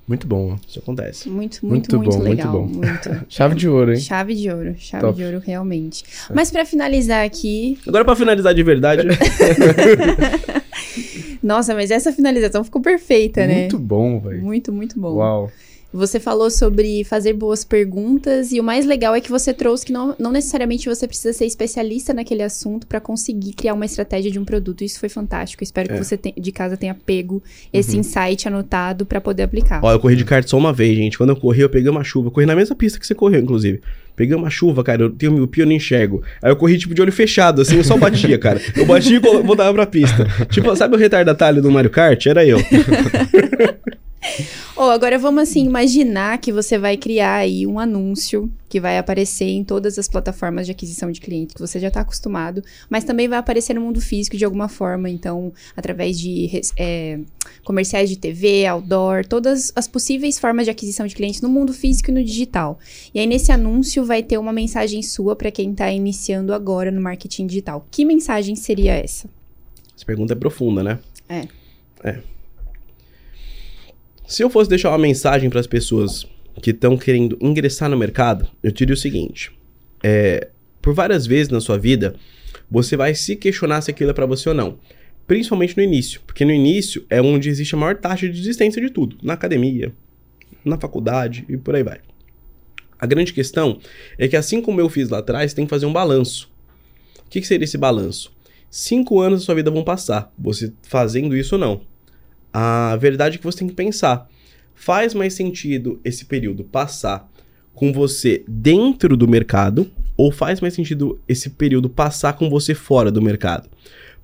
Muito 0.07 0.27
bom. 0.27 0.57
Isso 0.67 0.77
acontece. 0.79 1.29
Muito, 1.29 1.65
Muito 1.65 1.95
muito, 1.95 1.97
muito, 1.97 2.11
bom, 2.11 2.17
muito 2.17 2.29
legal. 2.29 2.51
bom. 2.51 2.67
Muito. 2.67 3.25
Chave 3.29 3.55
de 3.55 3.67
ouro, 3.69 3.93
hein? 3.93 3.99
Chave 3.99 4.35
de 4.35 4.49
ouro, 4.51 4.75
chave 4.77 5.01
Top. 5.03 5.15
de 5.17 5.23
ouro, 5.23 5.39
realmente. 5.43 6.03
Mas 6.33 6.51
pra 6.51 6.65
finalizar 6.65 7.25
aqui, 7.25 7.77
Agora, 7.87 8.03
pra 8.03 8.15
finalizar 8.15 8.53
de 8.53 8.61
verdade, 8.63 9.07
nossa, 11.41 11.73
mas 11.73 11.91
essa 11.91 12.11
finalização 12.11 12.63
ficou 12.63 12.81
perfeita, 12.81 13.45
né? 13.47 13.61
Muito 13.61 13.79
bom, 13.79 14.19
velho. 14.19 14.41
Muito, 14.41 14.73
muito 14.73 14.99
bom. 14.99 15.15
Uau. 15.15 15.51
Você 15.93 16.21
falou 16.21 16.49
sobre 16.49 17.03
fazer 17.03 17.33
boas 17.33 17.65
perguntas 17.65 18.51
e 18.53 18.59
o 18.61 18.63
mais 18.63 18.85
legal 18.85 19.13
é 19.13 19.19
que 19.19 19.29
você 19.29 19.53
trouxe 19.53 19.85
que 19.85 19.91
não, 19.91 20.15
não 20.17 20.31
necessariamente 20.31 20.87
você 20.87 21.05
precisa 21.05 21.33
ser 21.33 21.45
especialista 21.45 22.13
naquele 22.13 22.41
assunto 22.43 22.87
para 22.87 23.01
conseguir 23.01 23.51
criar 23.53 23.73
uma 23.73 23.85
estratégia 23.85 24.31
de 24.31 24.39
um 24.39 24.45
produto. 24.45 24.85
Isso 24.85 24.99
foi 24.99 25.09
fantástico. 25.09 25.63
Espero 25.63 25.91
É. 25.91 25.97
que 25.97 26.03
você 26.03 26.15
te- 26.15 26.33
de 26.39 26.51
casa 26.51 26.77
tenha 26.77 26.93
pego 26.95 27.43
esse 27.73 27.97
insight 27.97 28.47
anotado 28.47 29.05
para 29.05 29.19
poder 29.19 29.43
aplicar. 29.43 29.81
Ó, 29.83 29.91
eu 29.91 29.99
corri 29.99 30.15
de 30.15 30.23
kart 30.23 30.47
só 30.47 30.57
uma 30.57 30.71
vez, 30.71 30.95
gente. 30.95 31.17
Quando 31.17 31.31
eu 31.31 31.35
corri, 31.35 31.59
eu 31.61 31.69
peguei 31.69 31.89
uma 31.89 32.03
chuva. 32.05 32.27
Eu 32.27 32.31
corri 32.31 32.45
na 32.45 32.55
mesma 32.55 32.75
pista 32.75 32.97
que 32.97 33.05
você 33.05 33.13
correu, 33.13 33.41
inclusive. 33.41 33.81
Peguei 34.15 34.35
uma 34.35 34.49
chuva, 34.49 34.83
cara. 34.85 35.03
Eu 35.03 35.09
tenho 35.09 35.33
miopia, 35.33 35.63
eu 35.63 35.67
não 35.67 35.73
enxergo. 35.73 36.21
Aí 36.41 36.51
eu 36.51 36.55
corri, 36.55 36.77
tipo, 36.77 36.93
de 36.95 37.01
olho 37.01 37.11
fechado, 37.11 37.61
assim. 37.61 37.75
Eu 37.77 37.83
só 37.83 37.97
batia, 37.97 38.37
cara. 38.37 38.61
Eu 38.77 38.85
batia 38.85 39.17
e 39.17 39.19
voltava 39.19 39.73
pra 39.73 39.85
pista. 39.85 40.25
Tipo, 40.49 40.73
sabe 40.75 40.95
o 40.95 40.99
retardatário 40.99 41.61
do 41.61 41.69
Mario 41.69 41.89
Kart? 41.89 42.25
Era 42.27 42.45
eu. 42.45 42.59
Ou 44.75 44.89
agora 44.89 45.17
vamos 45.17 45.43
assim 45.43 45.65
imaginar 45.65 46.37
que 46.37 46.51
você 46.51 46.77
vai 46.77 46.95
criar 46.97 47.35
aí 47.35 47.65
um 47.65 47.79
anúncio 47.79 48.51
que 48.69 48.79
vai 48.79 48.97
aparecer 48.97 49.49
em 49.49 49.63
todas 49.63 49.99
as 49.99 50.07
plataformas 50.07 50.65
de 50.65 50.71
aquisição 50.71 51.11
de 51.11 51.19
clientes 51.19 51.53
que 51.53 51.61
você 51.61 51.79
já 51.79 51.89
está 51.89 52.01
acostumado, 52.01 52.63
mas 52.89 53.03
também 53.03 53.27
vai 53.27 53.37
aparecer 53.37 53.73
no 53.73 53.81
mundo 53.81 53.99
físico 53.99 54.37
de 54.37 54.45
alguma 54.45 54.69
forma, 54.69 55.09
então 55.09 55.51
através 55.75 56.17
de 56.17 56.61
é, 56.77 57.19
comerciais 57.63 58.09
de 58.09 58.17
TV, 58.17 58.65
outdoor, 58.67 59.25
todas 59.25 59.73
as 59.75 59.87
possíveis 59.87 60.39
formas 60.39 60.65
de 60.65 60.71
aquisição 60.71 61.05
de 61.05 61.15
clientes 61.15 61.41
no 61.41 61.49
mundo 61.49 61.73
físico 61.73 62.11
e 62.11 62.13
no 62.13 62.23
digital. 62.23 62.79
E 63.13 63.19
aí 63.19 63.27
nesse 63.27 63.51
anúncio 63.51 64.05
vai 64.05 64.23
ter 64.23 64.37
uma 64.37 64.53
mensagem 64.53 65.01
sua 65.01 65.35
para 65.35 65.51
quem 65.51 65.71
está 65.71 65.91
iniciando 65.91 66.53
agora 66.53 66.91
no 66.91 67.01
marketing 67.01 67.47
digital. 67.47 67.85
Que 67.91 68.05
mensagem 68.05 68.55
seria 68.55 68.93
essa? 68.93 69.29
Essa 69.95 70.05
pergunta 70.05 70.33
é 70.33 70.35
profunda, 70.35 70.81
né? 70.81 70.99
É. 71.27 71.47
É. 72.03 72.30
Se 74.31 74.41
eu 74.41 74.49
fosse 74.49 74.69
deixar 74.69 74.91
uma 74.91 74.97
mensagem 74.97 75.49
para 75.49 75.59
as 75.59 75.67
pessoas 75.67 76.25
que 76.61 76.69
estão 76.69 76.97
querendo 76.97 77.37
ingressar 77.41 77.89
no 77.89 77.97
mercado, 77.97 78.47
eu 78.63 78.71
diria 78.71 78.93
o 78.93 78.97
seguinte: 78.97 79.51
é, 80.01 80.47
por 80.81 80.93
várias 80.93 81.27
vezes 81.27 81.49
na 81.49 81.59
sua 81.59 81.77
vida, 81.77 82.15
você 82.69 82.95
vai 82.95 83.13
se 83.13 83.35
questionar 83.35 83.81
se 83.81 83.91
aquilo 83.91 84.11
é 84.11 84.13
para 84.13 84.25
você 84.25 84.47
ou 84.47 84.55
não. 84.55 84.79
Principalmente 85.27 85.75
no 85.75 85.83
início, 85.83 86.21
porque 86.25 86.45
no 86.45 86.51
início 86.53 87.05
é 87.09 87.21
onde 87.21 87.49
existe 87.49 87.75
a 87.75 87.77
maior 87.77 87.97
taxa 87.97 88.25
de 88.29 88.39
desistência 88.39 88.81
de 88.81 88.89
tudo, 88.89 89.17
na 89.21 89.33
academia, 89.33 89.93
na 90.63 90.77
faculdade 90.77 91.45
e 91.49 91.57
por 91.57 91.75
aí 91.75 91.83
vai. 91.83 91.99
A 92.97 93.05
grande 93.05 93.33
questão 93.33 93.81
é 94.17 94.29
que 94.29 94.37
assim 94.37 94.61
como 94.61 94.79
eu 94.79 94.87
fiz 94.87 95.09
lá 95.09 95.17
atrás, 95.17 95.53
tem 95.53 95.65
que 95.65 95.69
fazer 95.69 95.87
um 95.87 95.93
balanço. 95.93 96.49
O 97.19 97.29
que, 97.29 97.41
que 97.41 97.47
seria 97.47 97.65
esse 97.65 97.77
balanço? 97.77 98.31
Cinco 98.69 99.19
anos 99.19 99.41
da 99.41 99.45
sua 99.47 99.55
vida 99.55 99.69
vão 99.69 99.83
passar, 99.83 100.33
você 100.39 100.71
fazendo 100.83 101.35
isso 101.35 101.55
ou 101.55 101.59
não. 101.59 101.90
A 102.53 102.95
verdade 102.97 103.35
é 103.35 103.37
que 103.37 103.43
você 103.43 103.59
tem 103.59 103.67
que 103.67 103.73
pensar: 103.73 104.29
faz 104.73 105.13
mais 105.13 105.33
sentido 105.33 105.99
esse 106.03 106.25
período 106.25 106.63
passar 106.63 107.29
com 107.73 107.93
você 107.93 108.43
dentro 108.47 109.15
do 109.15 109.27
mercado 109.27 109.89
ou 110.17 110.31
faz 110.31 110.59
mais 110.59 110.73
sentido 110.73 111.19
esse 111.27 111.49
período 111.49 111.89
passar 111.89 112.33
com 112.33 112.49
você 112.49 112.73
fora 112.73 113.11
do 113.11 113.21
mercado? 113.21 113.69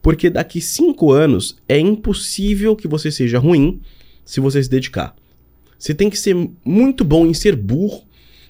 Porque 0.02 0.30
daqui 0.30 0.62
cinco 0.62 1.12
anos 1.12 1.58
é 1.68 1.80
impossível 1.80 2.76
que 2.76 2.88
você 2.88 3.12
seja 3.12 3.40
ruim 3.40 3.82
se 4.24 4.40
você 4.40 4.62
se 4.62 4.70
dedicar. 4.70 5.16
Você 5.78 5.94
tem 5.94 6.10
que 6.10 6.18
ser 6.18 6.36
muito 6.66 7.04
bom 7.04 7.26
em 7.26 7.34
ser 7.34 7.56
burro 7.56 8.04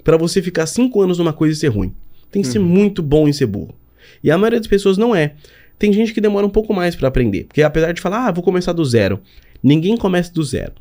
para 0.04 0.18
você 0.18 0.42
ficar 0.42 0.66
cinco 0.66 1.02
anos 1.02 1.18
numa 1.18 1.34
coisa 1.34 1.54
e 1.54 1.58
ser 1.58 1.68
ruim. 1.68 1.94
Tem 2.32 2.42
que 2.42 2.48
ser 2.48 2.60
muito 2.60 3.02
bom 3.02 3.28
em 3.28 3.34
ser 3.34 3.46
burro. 3.46 3.76
E 4.24 4.32
a 4.32 4.38
maioria 4.38 4.60
das 4.60 4.68
pessoas 4.68 4.98
não 4.98 5.16
é. 5.16 5.36
Tem 5.80 5.94
gente 5.94 6.14
que 6.14 6.22
demora 6.22 6.46
um 6.46 6.50
pouco 6.50 6.74
mais 6.74 6.96
para 6.96 7.08
aprender. 7.08 7.46
Porque 7.46 7.62
apesar 7.62 7.92
de 7.92 8.02
falar, 8.02 8.28
ah, 8.28 8.32
vou 8.32 8.44
começar 8.44 8.74
do 8.74 8.84
zero. 8.84 9.22
Ninguém 9.62 9.98
começa 9.98 10.34
do 10.34 10.44
zero. 10.44 10.74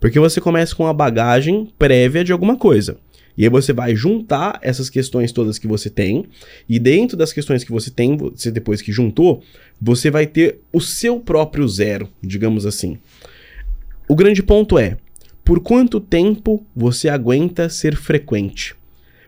Porque 0.00 0.18
você 0.18 0.40
começa 0.40 0.74
com 0.74 0.86
a 0.86 0.92
bagagem 0.92 1.72
prévia 1.78 2.24
de 2.24 2.32
alguma 2.32 2.56
coisa. 2.56 2.98
E 3.36 3.42
aí 3.42 3.48
você 3.48 3.72
vai 3.72 3.96
juntar 3.96 4.58
essas 4.62 4.88
questões 4.88 5.32
todas 5.32 5.58
que 5.58 5.66
você 5.66 5.90
tem. 5.90 6.26
E 6.68 6.78
dentro 6.78 7.16
das 7.16 7.32
questões 7.32 7.64
que 7.64 7.72
você 7.72 7.90
tem, 7.90 8.16
você 8.16 8.50
depois 8.50 8.80
que 8.80 8.92
juntou, 8.92 9.42
você 9.80 10.10
vai 10.10 10.26
ter 10.26 10.60
o 10.72 10.80
seu 10.80 11.18
próprio 11.18 11.66
zero, 11.66 12.08
digamos 12.22 12.64
assim. 12.64 12.98
O 14.08 14.14
grande 14.14 14.42
ponto 14.42 14.78
é: 14.78 14.96
por 15.44 15.60
quanto 15.60 16.00
tempo 16.00 16.64
você 16.74 17.08
aguenta 17.08 17.68
ser 17.68 17.96
frequente? 17.96 18.74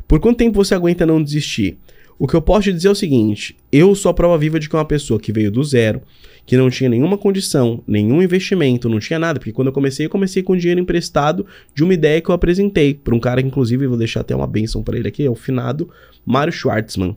Por 0.06 0.20
quanto 0.20 0.38
tempo 0.38 0.62
você 0.62 0.74
aguenta 0.74 1.04
não 1.04 1.22
desistir? 1.22 1.78
O 2.18 2.26
que 2.26 2.34
eu 2.34 2.40
posso 2.40 2.64
te 2.64 2.72
dizer 2.72 2.88
é 2.88 2.92
o 2.92 2.94
seguinte: 2.94 3.56
eu 3.72 3.94
sou 3.94 4.10
a 4.10 4.14
prova 4.14 4.38
viva 4.38 4.60
de 4.60 4.68
que 4.68 4.76
uma 4.76 4.84
pessoa 4.84 5.20
que 5.20 5.32
veio 5.32 5.50
do 5.50 5.64
zero, 5.64 6.00
que 6.46 6.56
não 6.56 6.70
tinha 6.70 6.88
nenhuma 6.88 7.18
condição, 7.18 7.82
nenhum 7.86 8.22
investimento, 8.22 8.88
não 8.88 9.00
tinha 9.00 9.18
nada, 9.18 9.40
porque 9.40 9.52
quando 9.52 9.66
eu 9.66 9.72
comecei, 9.72 10.06
eu 10.06 10.10
comecei 10.10 10.44
com 10.44 10.56
dinheiro 10.56 10.80
emprestado 10.80 11.44
de 11.74 11.82
uma 11.82 11.92
ideia 11.92 12.20
que 12.20 12.30
eu 12.30 12.34
apresentei 12.34 12.94
para 12.94 13.14
um 13.14 13.18
cara 13.18 13.42
que, 13.42 13.48
inclusive, 13.48 13.84
eu 13.84 13.88
vou 13.88 13.98
deixar 13.98 14.20
até 14.20 14.34
uma 14.34 14.46
benção 14.46 14.82
para 14.82 14.96
ele 14.96 15.08
aqui, 15.08 15.24
é 15.24 15.30
o 15.30 15.34
finado 15.34 15.90
Mário 16.24 16.52
Schwartzman. 16.52 17.16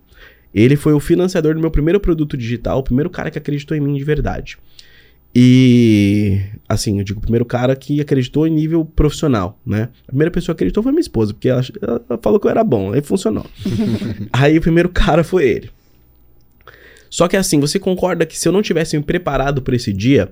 Ele 0.51 0.75
foi 0.75 0.93
o 0.93 0.99
financiador 0.99 1.53
do 1.53 1.61
meu 1.61 1.69
primeiro 1.69 1.99
produto 1.99 2.35
digital, 2.35 2.79
o 2.79 2.83
primeiro 2.83 3.09
cara 3.09 3.29
que 3.29 3.37
acreditou 3.37 3.77
em 3.77 3.79
mim 3.79 3.93
de 3.93 4.03
verdade. 4.03 4.57
E, 5.33 6.41
assim, 6.67 6.97
eu 6.97 7.03
digo, 7.03 7.19
o 7.19 7.21
primeiro 7.21 7.45
cara 7.45 7.75
que 7.75 8.01
acreditou 8.01 8.47
em 8.47 8.49
nível 8.49 8.83
profissional, 8.83 9.59
né? 9.63 9.89
A 10.07 10.07
primeira 10.07 10.31
pessoa 10.31 10.55
que 10.55 10.57
acreditou 10.57 10.81
foi 10.81 10.91
minha 10.91 11.01
esposa, 11.01 11.35
porque 11.35 11.49
ela, 11.49 11.61
ela 11.83 12.19
falou 12.19 12.39
que 12.39 12.47
eu 12.47 12.51
era 12.51 12.63
bom, 12.63 12.93
aí 12.93 13.01
funcionou. 13.01 13.45
aí 14.33 14.57
o 14.57 14.61
primeiro 14.61 14.89
cara 14.89 15.23
foi 15.23 15.47
ele. 15.47 15.69
Só 17.09 17.27
que 17.27 17.35
assim, 17.35 17.59
você 17.59 17.79
concorda 17.79 18.25
que 18.25 18.37
se 18.37 18.47
eu 18.47 18.51
não 18.51 18.61
tivesse 18.61 18.97
me 18.97 19.03
preparado 19.03 19.61
para 19.61 19.75
esse 19.75 19.91
dia, 19.91 20.29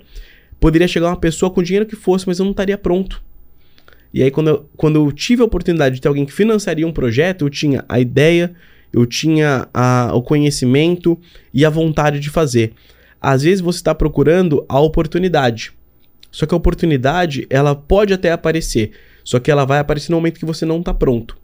poderia 0.60 0.88
chegar 0.88 1.08
uma 1.08 1.20
pessoa 1.20 1.50
com 1.50 1.62
o 1.62 1.64
dinheiro 1.64 1.86
que 1.86 1.96
fosse, 1.96 2.28
mas 2.28 2.40
eu 2.40 2.46
não 2.46 2.52
estaria 2.52 2.78
pronto. 2.78 3.22
E 4.14 4.24
aí, 4.24 4.32
quando 4.32 4.48
eu, 4.48 4.70
quando 4.78 4.96
eu 4.96 5.12
tive 5.12 5.42
a 5.42 5.46
oportunidade 5.46 5.96
de 5.96 6.02
ter 6.02 6.08
alguém 6.08 6.26
que 6.26 6.34
financiaria 6.34 6.88
um 6.88 6.92
projeto, 6.92 7.46
eu 7.46 7.50
tinha 7.50 7.84
a 7.90 8.00
ideia, 8.00 8.54
eu 8.92 9.06
tinha 9.06 9.68
a, 9.74 10.12
o 10.14 10.22
conhecimento 10.22 11.20
e 11.54 11.66
a 11.66 11.70
vontade 11.70 12.20
de 12.20 12.30
fazer. 12.30 12.74
Às 13.22 13.44
vezes 13.44 13.62
você 13.62 13.80
está 13.80 13.94
procurando 13.94 14.66
a 14.70 14.80
oportunidade. 14.80 15.74
Só 16.32 16.46
que 16.46 16.54
a 16.54 16.58
oportunidade, 16.58 17.48
ela 17.50 17.76
pode 17.76 18.14
até 18.14 18.32
aparecer. 18.32 18.92
Só 19.24 19.40
que 19.40 19.52
ela 19.52 19.66
vai 19.66 19.80
aparecer 19.80 20.12
no 20.12 20.18
momento 20.18 20.40
que 20.40 20.46
você 20.46 20.66
não 20.66 20.80
está 20.80 20.94
pronto. 20.94 21.38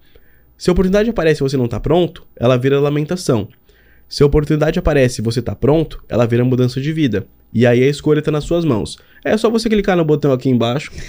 Se 0.57 0.69
a 0.69 0.73
oportunidade 0.73 1.09
aparece 1.09 1.41
e 1.41 1.43
você 1.43 1.57
não 1.57 1.65
está 1.65 1.79
pronto, 1.79 2.25
ela 2.35 2.57
vira 2.57 2.79
lamentação. 2.79 3.49
Se 4.07 4.23
a 4.23 4.25
oportunidade 4.25 4.77
aparece 4.77 5.21
e 5.21 5.23
você 5.23 5.39
está 5.39 5.55
pronto, 5.55 6.03
ela 6.07 6.25
vira 6.25 6.43
mudança 6.45 6.79
de 6.79 6.91
vida. 6.93 7.25
E 7.53 7.65
aí 7.67 7.83
a 7.83 7.87
escolha 7.87 8.19
está 8.19 8.31
nas 8.31 8.43
suas 8.43 8.65
mãos. 8.65 8.97
É 9.23 9.37
só 9.37 9.49
você 9.49 9.69
clicar 9.69 9.95
no 9.95 10.03
botão 10.03 10.31
aqui 10.31 10.49
embaixo. 10.49 10.91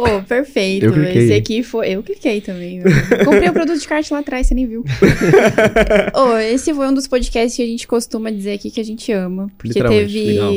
Oh, 0.00 0.22
perfeito. 0.22 0.86
Eu 0.86 0.92
cliquei. 0.92 1.24
Esse 1.24 1.32
aqui 1.34 1.62
foi. 1.64 1.88
Eu 1.88 2.04
cliquei 2.04 2.40
também. 2.40 2.80
viu? 2.80 2.92
Comprei 3.24 3.48
o 3.48 3.52
produto 3.52 3.80
de 3.80 3.88
kart 3.88 4.08
lá 4.12 4.20
atrás, 4.20 4.46
você 4.46 4.54
nem 4.54 4.64
viu. 4.64 4.84
oh, 6.14 6.36
esse 6.36 6.72
foi 6.72 6.86
um 6.86 6.94
dos 6.94 7.08
podcasts 7.08 7.56
que 7.56 7.62
a 7.62 7.66
gente 7.66 7.84
costuma 7.84 8.30
dizer 8.30 8.52
aqui 8.52 8.70
que 8.70 8.80
a 8.80 8.84
gente 8.84 9.10
ama. 9.10 9.50
Porque 9.58 9.82
teve 9.82 10.22
legal. 10.22 10.52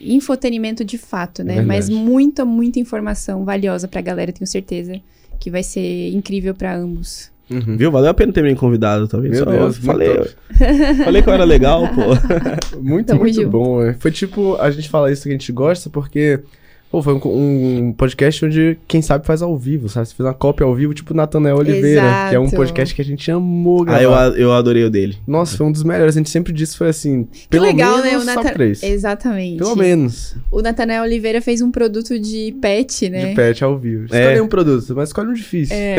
infotenimento 0.00 0.86
de 0.86 0.96
fato, 0.96 1.44
né? 1.44 1.56
Verdade. 1.56 1.68
Mas 1.68 1.90
muita, 1.90 2.46
muita 2.46 2.80
informação 2.80 3.44
valiosa 3.44 3.86
pra 3.86 4.00
galera, 4.00 4.32
tenho 4.32 4.46
certeza. 4.46 4.98
Que 5.38 5.50
vai 5.50 5.62
ser 5.62 6.08
incrível 6.08 6.54
pra 6.54 6.74
ambos. 6.74 7.31
Uhum. 7.50 7.76
Viu? 7.76 7.90
Valeu 7.90 8.10
a 8.10 8.14
pena 8.14 8.32
ter 8.32 8.42
me 8.42 8.54
convidado, 8.54 9.06
tá 9.06 9.18
vendo? 9.18 9.32
Meu 9.32 9.44
Só 9.44 9.50
Deus, 9.50 9.78
falei, 9.78 10.08
falei 11.04 11.22
que 11.22 11.28
eu 11.28 11.32
era 11.34 11.44
legal, 11.44 11.82
pô. 11.88 12.12
Muito, 12.80 13.08
Tamo 13.08 13.20
muito 13.20 13.34
junto. 13.34 13.50
bom. 13.50 13.82
é. 13.84 13.92
Foi 13.94 14.10
tipo, 14.10 14.56
a 14.56 14.70
gente 14.70 14.88
fala 14.88 15.10
isso 15.12 15.24
que 15.24 15.28
a 15.28 15.32
gente 15.32 15.52
gosta 15.52 15.90
porque 15.90 16.40
Pô, 16.92 17.00
foi 17.02 17.14
um, 17.14 17.20
um 17.88 17.92
podcast 17.94 18.44
onde 18.44 18.76
quem 18.86 19.00
sabe 19.00 19.26
faz 19.26 19.40
ao 19.40 19.56
vivo, 19.56 19.88
sabe? 19.88 20.06
Você 20.08 20.14
fez 20.14 20.26
uma 20.26 20.34
cópia 20.34 20.66
ao 20.66 20.74
vivo, 20.74 20.92
tipo 20.92 21.14
Nathanael 21.14 21.56
Oliveira, 21.56 22.02
que 22.28 22.34
é 22.34 22.38
um 22.38 22.42
Exato. 22.42 22.56
podcast 22.58 22.94
que 22.94 23.00
a 23.00 23.04
gente 23.04 23.30
amou 23.30 23.86
Ah, 23.88 24.02
eu, 24.02 24.14
a- 24.14 24.28
eu 24.36 24.52
adorei 24.52 24.84
o 24.84 24.90
dele. 24.90 25.16
Nossa, 25.26 25.56
foi 25.56 25.64
um 25.66 25.72
dos 25.72 25.82
melhores. 25.84 26.14
A 26.14 26.18
gente 26.18 26.28
sempre 26.28 26.52
disse 26.52 26.76
foi 26.76 26.90
assim, 26.90 27.24
Que 27.32 27.48
pelo 27.48 27.64
legal, 27.64 27.96
menos 28.02 28.26
né? 28.26 28.32
O 28.32 28.36
Nathan... 28.36 28.52
3. 28.52 28.82
Exatamente. 28.82 29.56
Pelo 29.56 29.74
menos. 29.74 30.36
O 30.50 30.60
Natanael 30.60 31.02
Oliveira 31.04 31.40
fez 31.40 31.62
um 31.62 31.70
produto 31.70 32.18
de 32.18 32.54
pet, 32.60 33.08
né? 33.08 33.30
De 33.30 33.34
pet 33.36 33.64
ao 33.64 33.78
vivo. 33.78 34.14
É. 34.14 34.20
Escolhe 34.24 34.40
um 34.42 34.48
produto, 34.48 34.94
mas 34.94 35.08
escolhe 35.08 35.28
um 35.30 35.32
difícil. 35.32 35.74
É, 35.74 35.96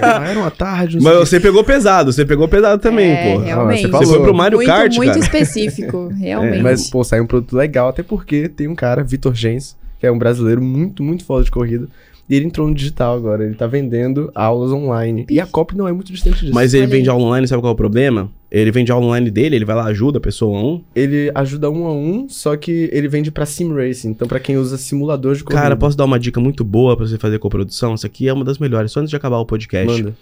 Ah, 0.00 0.24
era 0.30 0.38
uma 0.40 0.50
tarde, 0.50 0.96
não 0.96 1.04
Mas 1.04 1.18
você 1.28 1.38
pegou 1.40 1.62
pesado, 1.62 2.10
você 2.10 2.24
pegou 2.24 2.48
pesado 2.48 2.80
também, 2.80 3.10
É, 3.10 3.34
pô. 3.34 3.40
realmente. 3.42 3.82
você 3.82 3.88
Você 3.88 3.96
foi 3.98 4.06
falou. 4.06 4.22
pro 4.22 4.34
Mario 4.34 4.56
muito, 4.56 4.68
Kart, 4.70 4.96
muito 4.96 5.08
cara. 5.12 5.20
específico, 5.20 6.08
realmente. 6.18 6.62
Mas, 6.62 6.88
pô, 6.88 7.04
saiu 7.04 7.24
um 7.24 7.26
produto 7.26 7.54
legal, 7.54 7.90
até 7.90 8.02
porque 8.02 8.48
tem 8.48 8.66
um 8.66 8.74
cara, 8.74 9.04
Vitor 9.04 9.34
Gens, 9.34 9.76
que 10.02 10.06
é 10.08 10.10
um 10.10 10.18
brasileiro 10.18 10.60
muito, 10.60 11.00
muito 11.00 11.24
foda 11.24 11.44
de 11.44 11.50
corrida. 11.52 11.86
E 12.28 12.34
ele 12.34 12.46
entrou 12.46 12.66
no 12.66 12.74
digital 12.74 13.14
agora, 13.14 13.44
ele 13.44 13.54
tá 13.54 13.68
vendendo 13.68 14.32
aulas 14.34 14.72
online. 14.72 15.24
E 15.30 15.38
a 15.38 15.46
COP 15.46 15.76
não 15.76 15.86
é 15.86 15.92
muito 15.92 16.10
distante 16.10 16.40
disso. 16.40 16.52
Mas 16.52 16.74
ele 16.74 16.88
vende 16.88 17.08
aula 17.08 17.24
online, 17.24 17.46
sabe 17.46 17.62
qual 17.62 17.70
é 17.70 17.74
o 17.74 17.76
problema? 17.76 18.28
Ele 18.50 18.72
vende 18.72 18.90
aula 18.90 19.06
online 19.06 19.30
dele, 19.30 19.54
ele 19.54 19.64
vai 19.64 19.76
lá, 19.76 19.84
ajuda 19.84 20.18
a 20.18 20.20
pessoa 20.20 20.58
a 20.58 20.64
um. 20.64 20.82
Ele 20.92 21.30
ajuda 21.36 21.70
um 21.70 21.86
a 21.86 21.92
um, 21.92 22.28
só 22.28 22.56
que 22.56 22.90
ele 22.92 23.06
vende 23.06 23.30
pra 23.30 23.46
sim 23.46 23.72
racing, 23.72 24.08
então 24.08 24.26
pra 24.26 24.40
quem 24.40 24.56
usa 24.56 24.76
simulador 24.76 25.36
de 25.36 25.44
corrida. 25.44 25.62
Cara, 25.62 25.76
posso 25.76 25.96
dar 25.96 26.04
uma 26.04 26.18
dica 26.18 26.40
muito 26.40 26.64
boa 26.64 26.96
pra 26.96 27.06
você 27.06 27.16
fazer 27.16 27.38
coprodução? 27.38 27.94
Essa 27.94 28.08
aqui 28.08 28.26
é 28.26 28.32
uma 28.32 28.44
das 28.44 28.58
melhores, 28.58 28.90
só 28.90 28.98
antes 28.98 29.10
de 29.10 29.16
acabar 29.16 29.38
o 29.38 29.46
podcast. 29.46 30.02
Manda. 30.02 30.16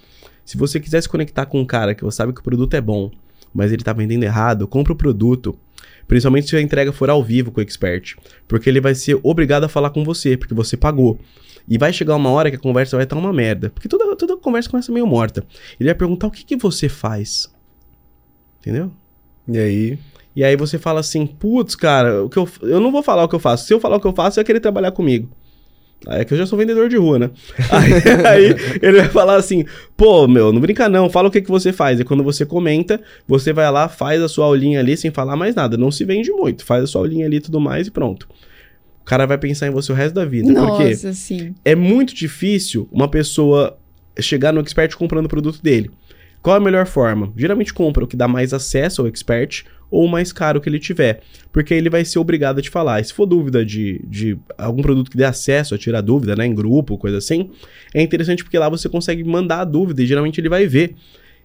Se 0.44 0.59
você 0.59 0.78
quiser 0.78 1.01
se 1.01 1.09
conectar 1.09 1.47
com 1.47 1.59
um 1.59 1.65
cara 1.65 1.94
que 1.94 2.05
você 2.05 2.19
sabe 2.19 2.35
que 2.35 2.40
o 2.40 2.44
produto 2.44 2.74
é 2.74 2.82
bom, 2.82 3.11
mas 3.55 3.73
ele 3.73 3.82
tá 3.82 3.94
vendendo 3.94 4.24
errado, 4.24 4.66
compra 4.66 4.93
o 4.93 4.97
produto. 4.97 5.57
Principalmente 6.06 6.48
se 6.48 6.56
a 6.56 6.60
entrega 6.60 6.93
for 6.93 7.10
ao 7.10 7.22
vivo 7.22 7.51
com 7.51 7.60
o 7.60 7.62
expert. 7.62 8.16
Porque 8.48 8.68
ele 8.68 8.81
vai 8.81 8.94
ser 8.94 9.18
obrigado 9.22 9.64
a 9.64 9.68
falar 9.68 9.90
com 9.90 10.05
você, 10.05 10.36
porque 10.36 10.55
você 10.55 10.77
pagou. 10.77 11.18
E 11.68 11.78
vai 11.78 11.93
chegar 11.93 12.16
uma 12.16 12.31
hora 12.31 12.51
que 12.51 12.56
a 12.56 12.60
conversa 12.60 12.97
vai 12.97 13.05
estar 13.05 13.16
uma 13.16 13.32
merda. 13.32 13.70
Porque 13.70 13.89
toda, 13.89 14.16
toda 14.16 14.36
conversa 14.36 14.68
começa 14.68 14.90
meio 14.90 15.06
morta. 15.06 15.44
Ele 15.78 15.89
vai 15.89 15.94
perguntar 15.94 16.27
o 16.27 16.31
que, 16.31 16.44
que 16.44 16.56
você 16.56 16.89
faz. 16.89 17.52
Entendeu? 18.60 18.90
E 19.48 19.59
aí, 19.59 19.98
E 20.35 20.44
aí 20.44 20.56
você 20.56 20.78
fala 20.78 21.01
assim, 21.01 21.27
putz, 21.27 21.74
cara, 21.74 22.24
o 22.24 22.28
que 22.28 22.39
eu, 22.39 22.48
eu 22.62 22.81
não 22.81 22.93
vou 22.93 23.02
falar 23.02 23.24
o 23.24 23.28
que 23.28 23.35
eu 23.35 23.40
faço. 23.40 23.66
Se 23.66 23.74
eu 23.74 23.81
falar 23.81 23.97
o 23.97 24.01
que 24.01 24.06
eu 24.06 24.12
faço, 24.12 24.35
você 24.35 24.40
vai 24.40 24.44
querer 24.44 24.60
trabalhar 24.60 24.93
comigo. 24.93 25.28
Aí 26.06 26.22
é 26.22 26.24
que 26.24 26.32
eu 26.32 26.39
já 26.39 26.47
sou 26.47 26.59
vendedor 26.59 26.89
de 26.89 26.97
rua, 26.97 27.18
né? 27.18 27.31
Aí, 27.70 27.93
aí 28.27 28.56
ele 28.81 29.01
vai 29.01 29.09
falar 29.10 29.36
assim, 29.36 29.66
pô, 29.97 30.27
meu, 30.27 30.52
não 30.52 30.60
brinca 30.60 30.89
não, 30.89 31.10
fala 31.10 31.28
o 31.28 31.31
que, 31.31 31.43
que 31.43 31.51
você 31.51 31.72
faz. 31.72 32.01
E 32.01 32.05
quando 32.05 32.24
você 32.24 32.47
comenta, 32.47 33.01
você 33.28 33.52
vai 33.52 33.70
lá, 33.70 33.89
faz 33.89 34.22
a 34.22 34.28
sua 34.28 34.47
aulinha 34.47 34.81
ali 34.81 34.97
sem 34.97 35.10
falar 35.10 35.36
mais 35.36 35.55
nada. 35.55 35.77
Não 35.77 35.90
se 35.90 36.05
vende 36.05 36.31
muito, 36.32 36.64
faz 36.64 36.85
a 36.85 36.86
sua 36.86 37.02
aulinha 37.02 37.27
ali 37.27 37.36
e 37.36 37.40
tudo 37.40 37.60
mais 37.60 37.86
e 37.86 37.90
pronto. 37.90 38.27
O 39.02 39.05
cara 39.05 39.27
vai 39.27 39.36
pensar 39.36 39.66
em 39.66 39.70
você 39.70 39.93
o 39.93 39.94
resto 39.94 40.14
da 40.14 40.24
vida. 40.24 40.51
Nossa, 40.51 41.12
sim. 41.12 41.55
é 41.64 41.74
muito 41.74 42.14
difícil 42.14 42.89
uma 42.90 43.09
pessoa 43.09 43.77
chegar 44.18 44.52
no 44.52 44.60
expert 44.60 44.97
comprando 44.97 45.27
o 45.27 45.28
produto 45.28 45.62
dele. 45.62 45.90
Qual 46.43 46.56
é 46.56 46.59
a 46.59 46.62
melhor 46.62 46.86
forma? 46.86 47.32
Geralmente 47.36 47.74
compra 47.74 48.05
o 48.05 48.06
que 48.06 48.16
dá 48.16 48.27
mais 48.27 48.55
acesso 48.55 49.02
ao 49.02 49.09
expert 49.09 49.64
ou 49.91 50.05
o 50.05 50.09
mais 50.09 50.33
caro 50.33 50.61
que 50.61 50.69
ele 50.69 50.79
tiver. 50.79 51.21
Porque 51.53 51.75
aí 51.75 51.81
ele 51.81 51.91
vai 51.91 52.05
ser 52.05 52.19
obrigado 52.19 52.59
a 52.59 52.62
te 52.62 52.71
falar. 52.71 53.01
E 53.01 53.05
se 53.05 53.12
for 53.12 53.27
dúvida 53.27 53.65
de, 53.65 54.01
de 54.07 54.39
algum 54.57 54.83
produto 54.83 55.11
que 55.11 55.17
dê 55.17 55.25
acesso 55.25 55.75
a 55.75 55.79
tirar 55.79 56.01
dúvida, 56.01 56.37
né? 56.37 56.47
Em 56.47 56.55
grupo, 56.55 56.97
coisa 56.97 57.19
assim, 57.19 57.51
é 57.95 58.01
interessante 58.03 58.45
porque 58.45 58.59
lá 58.59 58.69
você 58.69 58.89
consegue 58.89 59.25
mandar 59.25 59.61
a 59.61 59.65
dúvida 59.65 60.03
e 60.03 60.07
geralmente 60.07 60.41
ele 60.41 60.49
vai 60.49 60.67
ver. 60.67 60.95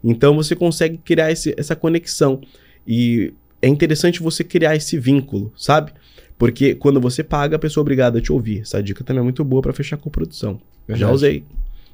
Então 0.03 0.35
você 0.35 0.55
consegue 0.55 0.97
criar 0.97 1.31
esse- 1.31 1.55
essa 1.57 1.75
conexão. 1.75 2.39
E 2.87 3.33
é 3.61 3.67
interessante 3.67 4.21
você 4.21 4.43
criar 4.43 4.75
esse 4.75 4.97
vínculo, 4.99 5.51
sabe? 5.57 5.91
Porque 6.37 6.75
quando 6.75 7.01
você 7.01 7.23
paga, 7.23 7.55
a 7.55 7.59
pessoa 7.59 7.81
é 7.81 7.83
obrigada 7.83 8.19
a 8.19 8.21
te 8.21 8.31
ouvir. 8.31 8.59
Essa 8.61 8.83
dica 8.83 9.03
também 9.03 9.21
é 9.21 9.23
muito 9.23 9.43
boa 9.43 9.61
pra 9.61 9.73
fechar 9.73 9.97
com 9.97 10.09
produção. 10.09 10.59
Já 10.87 10.95
Verdade. 10.95 11.13
usei. 11.15 11.43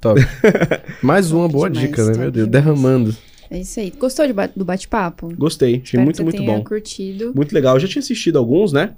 top. 0.02 0.20
Mais 1.02 1.32
uma 1.32 1.48
boa 1.48 1.70
Demais, 1.70 1.90
dica, 1.90 2.04
né? 2.06 2.18
Meu 2.18 2.32
Deus, 2.32 2.48
demais. 2.48 2.52
derramando. 2.66 3.16
É 3.52 3.60
isso 3.60 3.82
aí. 3.82 3.92
Gostou 3.92 4.26
de 4.26 4.34
do 4.56 4.64
bate-papo? 4.64 5.34
Gostei. 5.38 5.72
Achei 5.72 5.82
Espero 5.84 6.04
muito, 6.04 6.16
que 6.16 6.18
você 6.20 6.24
muito 6.24 6.38
tenha 6.38 6.58
bom. 6.58 6.64
curtido. 6.64 7.34
Muito 7.36 7.54
legal. 7.54 7.76
Eu 7.76 7.82
já 7.82 7.88
tinha 7.90 8.00
assistido 8.00 8.38
alguns, 8.38 8.72
né? 8.72 8.92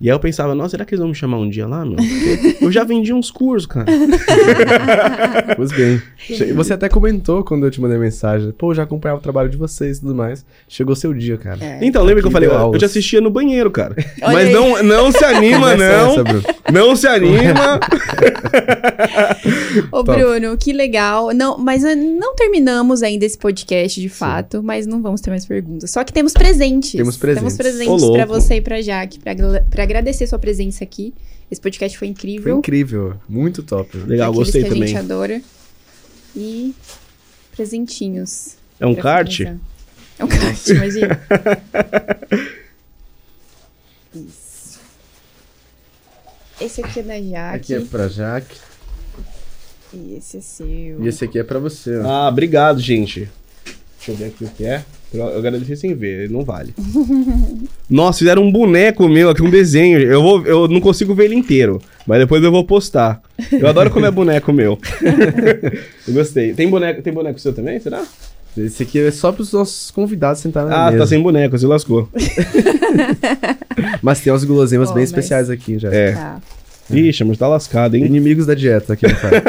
E 0.00 0.10
aí 0.10 0.14
eu 0.14 0.18
pensava, 0.18 0.52
nossa, 0.52 0.70
será 0.70 0.84
que 0.84 0.92
eles 0.92 0.98
vão 0.98 1.10
me 1.10 1.14
chamar 1.14 1.38
um 1.38 1.48
dia 1.48 1.68
lá, 1.68 1.84
meu? 1.84 1.94
Porque 1.94 2.64
eu 2.64 2.72
já 2.72 2.82
vendi 2.82 3.12
uns 3.12 3.30
cursos, 3.30 3.66
cara. 3.66 3.86
Pois 5.56 5.70
bem. 5.70 6.02
Você 6.54 6.72
até 6.72 6.88
comentou 6.88 7.42
quando 7.44 7.66
eu 7.66 7.70
te 7.70 7.80
mandei 7.80 7.98
mensagem. 7.98 8.52
Pô, 8.52 8.74
já 8.74 8.82
acompanhava 8.84 9.18
o 9.20 9.22
trabalho 9.22 9.48
de 9.48 9.56
vocês 9.56 9.98
e 9.98 10.00
tudo 10.00 10.14
mais. 10.14 10.44
Chegou 10.68 10.94
seu 10.96 11.12
dia, 11.12 11.36
cara. 11.36 11.58
É. 11.64 11.78
Então, 11.82 12.02
lembra 12.02 12.22
que 12.22 12.28
eu 12.28 12.32
falei, 12.32 12.48
deu 12.48 12.58
eu 12.72 12.78
te 12.78 12.84
assistia 12.84 13.20
no 13.20 13.30
banheiro, 13.30 13.70
cara. 13.70 13.94
Olha 14.22 14.32
Mas 14.32 14.46
aí. 14.48 14.52
não, 14.52 14.82
não 14.82 15.12
se 15.12 15.24
anima, 15.24 15.76
não. 15.76 15.84
essa, 16.12 16.24
Bruno. 16.24 16.42
Não 16.72 16.96
se 16.96 17.06
anima. 17.06 17.80
Ô. 19.92 20.02
Bruno, 20.02 20.56
que 20.56 20.72
legal. 20.72 21.32
Não, 21.34 21.58
mas 21.58 21.84
eh, 21.84 21.94
não 21.94 22.34
terminamos 22.34 23.02
ainda 23.02 23.24
esse 23.24 23.38
podcast, 23.38 24.00
de 24.00 24.08
fato, 24.08 24.62
mas 24.62 24.86
não 24.86 25.02
vamos 25.02 25.20
ter 25.20 25.30
mais 25.30 25.44
perguntas. 25.46 25.90
Só 25.90 26.04
que 26.04 26.12
temos 26.12 26.32
presentes. 26.32 26.92
Temos 26.92 27.16
presentes. 27.16 27.54
Temos 27.54 27.56
presentes 27.56 28.10
pra 28.10 28.24
você 28.26 28.54
e 28.56 28.60
pra 28.60 28.80
Jaque, 28.80 29.18
pra, 29.18 29.34
pra 29.70 29.82
agradecer 29.82 30.26
sua 30.26 30.38
presença 30.38 30.84
aqui. 30.84 31.12
Esse 31.50 31.60
podcast 31.60 31.96
foi 31.98 32.06
Foi 32.08 32.10
incrível. 32.12 32.58
incrível. 32.58 33.14
Muito 33.28 33.62
top. 33.62 33.96
Legal, 34.06 34.30
Aqueles 34.30 34.46
gostei 34.46 34.62
que 34.62 34.68
a 34.68 34.74
gente 34.74 34.86
também. 34.92 34.96
adora. 34.96 35.42
E 36.36 36.74
presentinhos. 37.54 38.56
É 38.80 38.86
um 38.86 38.94
kart? 38.94 39.36
finalizar. 39.36 39.60
É 40.18 40.24
um 40.24 40.28
kart, 40.28 40.66
imagina. 40.68 41.20
Isso. 44.14 44.80
Esse 46.60 46.80
aqui 46.82 47.00
é 47.00 47.02
da 47.02 47.20
Jaque. 47.20 47.56
Aqui 47.56 47.74
é 47.74 47.80
pra 47.80 48.08
Jaque. 48.08 48.56
E 49.92 50.14
esse 50.16 50.38
é 50.38 50.40
seu. 50.40 51.02
E 51.04 51.08
esse 51.08 51.24
aqui 51.24 51.38
é 51.38 51.44
pra 51.44 51.58
você, 51.58 51.98
ó. 51.98 52.08
Ah, 52.08 52.28
obrigado, 52.28 52.80
gente. 52.80 53.28
Deixa 54.06 54.10
eu 54.12 54.16
ver 54.16 54.24
aqui 54.26 54.44
o 54.44 54.48
que 54.48 54.64
é. 54.64 54.82
Eu 55.12 55.38
agradeci 55.38 55.76
sem 55.76 55.94
ver, 55.94 56.24
ele 56.24 56.32
não 56.32 56.44
vale. 56.44 56.74
Nossa, 57.88 58.18
fizeram 58.18 58.42
um 58.42 58.50
boneco 58.52 59.08
meu 59.08 59.30
aqui, 59.30 59.42
um 59.42 59.48
desenho. 59.50 59.98
Eu, 60.00 60.20
vou, 60.22 60.44
eu 60.44 60.68
não 60.68 60.80
consigo 60.80 61.14
ver 61.14 61.24
ele 61.26 61.36
inteiro, 61.36 61.80
mas 62.06 62.18
depois 62.18 62.42
eu 62.42 62.50
vou 62.50 62.64
postar. 62.64 63.22
Eu 63.52 63.66
adoro 63.68 63.90
quando 63.90 64.06
é 64.06 64.10
boneco 64.10 64.52
meu. 64.52 64.78
eu 66.06 66.12
gostei. 66.14 66.52
Tem 66.52 66.68
boneco, 66.68 67.00
tem 67.00 67.12
boneco 67.12 67.38
seu 67.38 67.52
também, 67.52 67.78
será? 67.80 68.04
Esse 68.56 68.82
aqui 68.82 68.98
é 69.00 69.10
só 69.10 69.32
pros 69.32 69.52
nossos 69.52 69.90
convidados 69.90 70.40
sentar 70.40 70.66
na 70.66 70.86
Ah, 70.86 70.90
mesa. 70.90 71.04
tá 71.04 71.06
sem 71.08 71.20
boneco, 71.22 71.56
se 71.58 71.66
lascou. 71.66 72.08
Mas 74.02 74.20
tem 74.20 74.32
umas 74.32 74.44
guloseimas 74.44 74.90
bem 74.90 75.00
mas- 75.02 75.10
especiais 75.10 75.48
aqui 75.50 75.78
já. 75.78 75.92
É. 75.92 76.12
Tá. 76.12 76.40
Ixi, 76.90 77.24
mas 77.24 77.38
tá 77.38 77.48
lascado, 77.48 77.96
hein? 77.96 78.04
Inimigos 78.04 78.46
da 78.46 78.54
dieta 78.54 78.92
aqui 78.92 79.06
no 79.08 79.16
cara. 79.16 79.42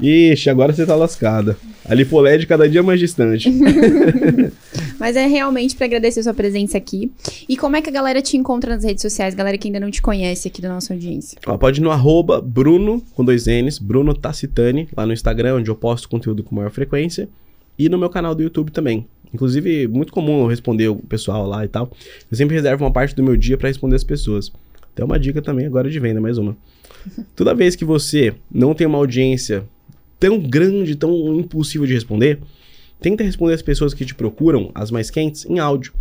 Ixi, 0.00 0.50
agora 0.50 0.72
você 0.72 0.84
tá 0.84 0.94
lascada. 0.94 1.56
A 1.84 1.94
lipoled 1.94 2.46
cada 2.46 2.68
dia 2.68 2.82
mais 2.82 3.00
distante. 3.00 3.50
Mas 4.98 5.16
é 5.16 5.26
realmente 5.26 5.74
pra 5.74 5.86
agradecer 5.86 6.22
sua 6.22 6.32
presença 6.32 6.78
aqui. 6.78 7.10
E 7.48 7.56
como 7.56 7.74
é 7.74 7.82
que 7.82 7.90
a 7.90 7.92
galera 7.92 8.22
te 8.22 8.36
encontra 8.36 8.74
nas 8.74 8.84
redes 8.84 9.02
sociais, 9.02 9.34
galera 9.34 9.58
que 9.58 9.66
ainda 9.66 9.80
não 9.80 9.90
te 9.90 10.00
conhece 10.00 10.46
aqui 10.46 10.62
da 10.62 10.68
nossa 10.68 10.92
audiência? 10.92 11.38
Ó, 11.46 11.58
pode 11.58 11.80
ir 11.80 11.82
no 11.82 11.90
arroba 11.90 12.40
Bruno, 12.40 13.02
com 13.14 13.24
dois 13.24 13.46
N's, 13.46 13.78
Bruno 13.78 14.14
Tacitani, 14.14 14.88
lá 14.96 15.04
no 15.04 15.12
Instagram, 15.12 15.56
onde 15.56 15.70
eu 15.70 15.74
posto 15.74 16.08
conteúdo 16.08 16.44
com 16.44 16.54
maior 16.54 16.70
frequência. 16.70 17.28
E 17.78 17.88
no 17.88 17.98
meu 17.98 18.08
canal 18.08 18.34
do 18.34 18.42
YouTube 18.42 18.70
também. 18.70 19.06
Inclusive, 19.34 19.88
muito 19.88 20.12
comum 20.12 20.42
eu 20.42 20.46
responder 20.46 20.88
o 20.88 20.96
pessoal 20.96 21.46
lá 21.46 21.64
e 21.64 21.68
tal. 21.68 21.90
Eu 22.30 22.36
sempre 22.36 22.54
reservo 22.54 22.84
uma 22.84 22.92
parte 22.92 23.14
do 23.16 23.22
meu 23.22 23.36
dia 23.36 23.56
pra 23.56 23.68
responder 23.68 23.96
as 23.96 24.04
pessoas. 24.04 24.52
Então, 24.92 25.06
uma 25.06 25.18
dica 25.18 25.40
também 25.40 25.66
agora 25.66 25.90
de 25.90 25.98
venda, 25.98 26.20
mais 26.20 26.36
uma. 26.38 26.56
Toda 27.34 27.54
vez 27.54 27.74
que 27.74 27.84
você 27.84 28.34
não 28.52 28.74
tem 28.74 28.86
uma 28.86 28.98
audiência 28.98 29.64
tão 30.22 30.38
grande, 30.38 30.94
tão 30.94 31.36
impossível 31.36 31.84
de 31.84 31.94
responder, 31.94 32.38
tenta 33.00 33.24
responder 33.24 33.54
as 33.54 33.62
pessoas 33.62 33.92
que 33.92 34.04
te 34.04 34.14
procuram, 34.14 34.70
as 34.72 34.88
mais 34.88 35.10
quentes, 35.10 35.44
em 35.46 35.58
áudio. 35.58 35.92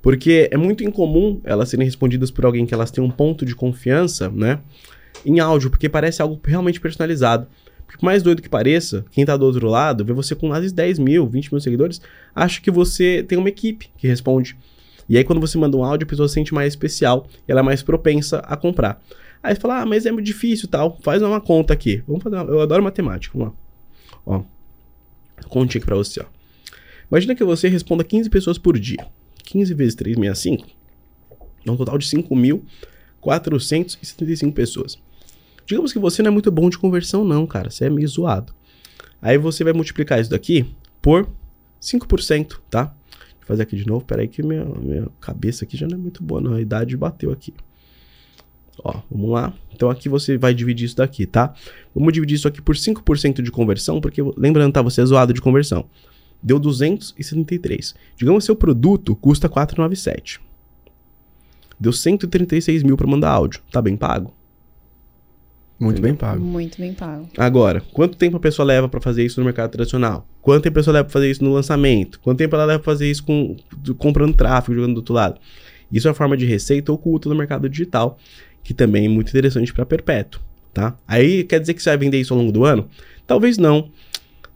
Porque 0.00 0.48
é 0.50 0.56
muito 0.56 0.82
incomum 0.82 1.38
elas 1.44 1.68
serem 1.68 1.84
respondidas 1.84 2.30
por 2.30 2.46
alguém 2.46 2.64
que 2.64 2.72
elas 2.72 2.90
têm 2.90 3.04
um 3.04 3.10
ponto 3.10 3.44
de 3.44 3.54
confiança, 3.54 4.30
né? 4.30 4.60
Em 5.22 5.38
áudio, 5.38 5.68
porque 5.68 5.86
parece 5.86 6.22
algo 6.22 6.40
realmente 6.42 6.80
personalizado. 6.80 7.46
Porque 7.84 8.00
por 8.00 8.06
mais 8.06 8.22
doido 8.22 8.40
que 8.40 8.48
pareça, 8.48 9.04
quem 9.10 9.26
tá 9.26 9.36
do 9.36 9.44
outro 9.44 9.68
lado, 9.68 10.02
vê 10.02 10.14
você 10.14 10.34
com 10.34 10.48
quase 10.48 10.72
10 10.72 10.98
mil, 10.98 11.26
20 11.26 11.52
mil 11.52 11.60
seguidores, 11.60 12.00
acha 12.34 12.62
que 12.62 12.70
você 12.70 13.22
tem 13.22 13.36
uma 13.36 13.50
equipe 13.50 13.90
que 13.98 14.08
responde. 14.08 14.56
E 15.10 15.18
aí, 15.18 15.24
quando 15.24 15.40
você 15.40 15.58
manda 15.58 15.76
um 15.76 15.84
áudio, 15.84 16.06
a 16.06 16.08
pessoa 16.08 16.26
se 16.26 16.34
sente 16.34 16.54
mais 16.54 16.72
especial 16.72 17.26
e 17.46 17.52
ela 17.52 17.60
é 17.60 17.62
mais 17.62 17.82
propensa 17.82 18.38
a 18.38 18.56
comprar. 18.56 19.02
Aí 19.48 19.54
você 19.54 19.60
fala, 19.62 19.80
ah, 19.80 19.86
mas 19.86 20.04
é 20.04 20.12
muito 20.12 20.26
difícil 20.26 20.68
tal. 20.68 20.98
Faz 21.02 21.22
uma 21.22 21.40
conta 21.40 21.72
aqui. 21.72 22.02
Vamos 22.06 22.22
fazer 22.22 22.36
uma... 22.36 22.44
Eu 22.44 22.60
adoro 22.60 22.82
matemática. 22.82 23.38
Vamos 23.38 23.54
lá. 23.54 23.60
Ó. 24.26 24.44
Conte 25.48 25.78
aqui 25.78 25.86
pra 25.86 25.96
você, 25.96 26.20
ó. 26.20 26.26
Imagina 27.10 27.34
que 27.34 27.42
você 27.42 27.66
responda 27.66 28.04
15 28.04 28.28
pessoas 28.28 28.58
por 28.58 28.78
dia. 28.78 29.08
15 29.44 29.72
vezes 29.72 29.94
365 29.94 30.68
dá 31.64 31.72
um 31.72 31.78
total 31.78 31.96
de 31.96 32.06
5.475 32.06 34.52
pessoas. 34.52 34.98
Digamos 35.64 35.94
que 35.94 35.98
você 35.98 36.22
não 36.22 36.28
é 36.28 36.32
muito 36.32 36.50
bom 36.50 36.68
de 36.68 36.76
conversão, 36.76 37.24
não, 37.24 37.46
cara. 37.46 37.70
Você 37.70 37.86
é 37.86 37.90
meio 37.90 38.06
zoado. 38.06 38.52
Aí 39.22 39.38
você 39.38 39.64
vai 39.64 39.72
multiplicar 39.72 40.20
isso 40.20 40.28
daqui 40.28 40.66
por 41.00 41.26
5%, 41.80 42.60
tá? 42.68 42.84
Vou 42.84 43.46
fazer 43.46 43.62
aqui 43.62 43.76
de 43.76 43.86
novo. 43.86 44.04
Pera 44.04 44.20
aí 44.20 44.28
que 44.28 44.42
minha, 44.42 44.66
minha 44.66 45.08
cabeça 45.18 45.64
aqui 45.64 45.74
já 45.74 45.88
não 45.88 45.96
é 45.96 46.00
muito 46.00 46.22
boa, 46.22 46.38
não. 46.38 46.52
A 46.52 46.60
idade 46.60 46.94
bateu 46.98 47.32
aqui. 47.32 47.54
Ó, 48.84 49.00
vamos 49.10 49.30
lá. 49.30 49.52
Então 49.74 49.90
aqui 49.90 50.08
você 50.08 50.36
vai 50.36 50.54
dividir 50.54 50.86
isso 50.86 50.96
daqui, 50.96 51.26
tá? 51.26 51.54
Vamos 51.94 52.12
dividir 52.12 52.36
isso 52.36 52.48
aqui 52.48 52.60
por 52.60 52.76
5% 52.76 53.42
de 53.42 53.50
conversão, 53.50 54.00
porque 54.00 54.22
lembrando, 54.36 54.72
tá, 54.72 54.82
você 54.82 55.00
é 55.00 55.06
zoado 55.06 55.32
de 55.32 55.40
conversão. 55.40 55.84
Deu 56.42 56.58
273. 56.58 57.94
Digamos 58.16 58.44
que 58.44 58.46
seu 58.46 58.56
produto 58.56 59.16
custa 59.16 59.48
497. 59.48 60.40
Deu 61.80 61.92
136 61.92 62.82
mil 62.82 62.96
para 62.96 63.06
mandar 63.06 63.30
áudio. 63.30 63.60
Tá 63.70 63.80
bem 63.82 63.96
pago? 63.96 64.32
Muito 65.78 66.02
bem 66.02 66.14
pago. 66.14 66.44
Muito 66.44 66.78
bem 66.78 66.92
pago. 66.92 67.28
Agora, 67.36 67.80
quanto 67.92 68.16
tempo 68.16 68.36
a 68.36 68.40
pessoa 68.40 68.66
leva 68.66 68.88
para 68.88 69.00
fazer 69.00 69.24
isso 69.24 69.40
no 69.40 69.44
mercado 69.44 69.70
tradicional? 69.70 70.26
Quanto 70.42 70.64
tempo 70.64 70.76
a 70.76 70.80
pessoa 70.80 70.94
leva 70.94 71.04
para 71.04 71.12
fazer 71.12 71.30
isso 71.30 71.44
no 71.44 71.52
lançamento? 71.52 72.18
Quanto 72.20 72.38
tempo 72.38 72.56
ela 72.56 72.64
leva 72.64 72.80
para 72.80 72.92
fazer 72.92 73.08
isso 73.08 73.22
com, 73.22 73.56
comprando 73.96 74.34
tráfego, 74.34 74.74
jogando 74.74 74.94
do 74.94 74.98
outro 74.98 75.14
lado? 75.14 75.40
Isso 75.90 76.08
é 76.08 76.10
uma 76.10 76.14
forma 76.14 76.36
de 76.36 76.44
receita 76.44 76.92
oculta 76.92 77.28
no 77.28 77.34
mercado 77.34 77.68
digital, 77.68 78.18
que 78.62 78.74
também 78.74 79.06
é 79.06 79.08
muito 79.08 79.28
interessante 79.28 79.72
para 79.72 79.86
perpétuo, 79.86 80.40
tá? 80.74 80.96
Aí 81.06 81.44
quer 81.44 81.60
dizer 81.60 81.74
que 81.74 81.82
você 81.82 81.90
vai 81.90 81.98
vender 81.98 82.20
isso 82.20 82.32
ao 82.34 82.38
longo 82.40 82.52
do 82.52 82.64
ano? 82.64 82.88
Talvez 83.26 83.58
não. 83.58 83.90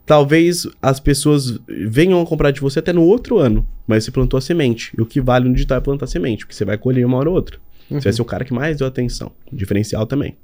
Talvez 0.04 0.66
as 0.80 0.98
pessoas 0.98 1.58
venham 1.68 2.20
a 2.20 2.26
comprar 2.26 2.50
de 2.50 2.60
você 2.60 2.80
até 2.80 2.92
no 2.92 3.02
outro 3.02 3.38
ano, 3.38 3.66
mas 3.86 4.04
você 4.04 4.10
plantou 4.10 4.36
a 4.36 4.40
semente. 4.40 4.92
E 4.98 5.00
o 5.00 5.06
que 5.06 5.20
vale 5.20 5.48
no 5.48 5.54
digital 5.54 5.78
é 5.78 5.80
plantar 5.80 6.06
semente, 6.08 6.44
porque 6.44 6.54
você 6.54 6.64
vai 6.64 6.76
colher 6.76 7.06
uma 7.06 7.16
hora 7.18 7.28
ou 7.30 7.36
outra. 7.36 7.58
Você 7.88 8.00
vai 8.00 8.12
ser 8.12 8.22
o 8.22 8.24
cara 8.24 8.44
que 8.44 8.52
mais 8.52 8.78
deu 8.78 8.86
atenção. 8.86 9.30
Diferencial 9.52 10.06
também. 10.06 10.36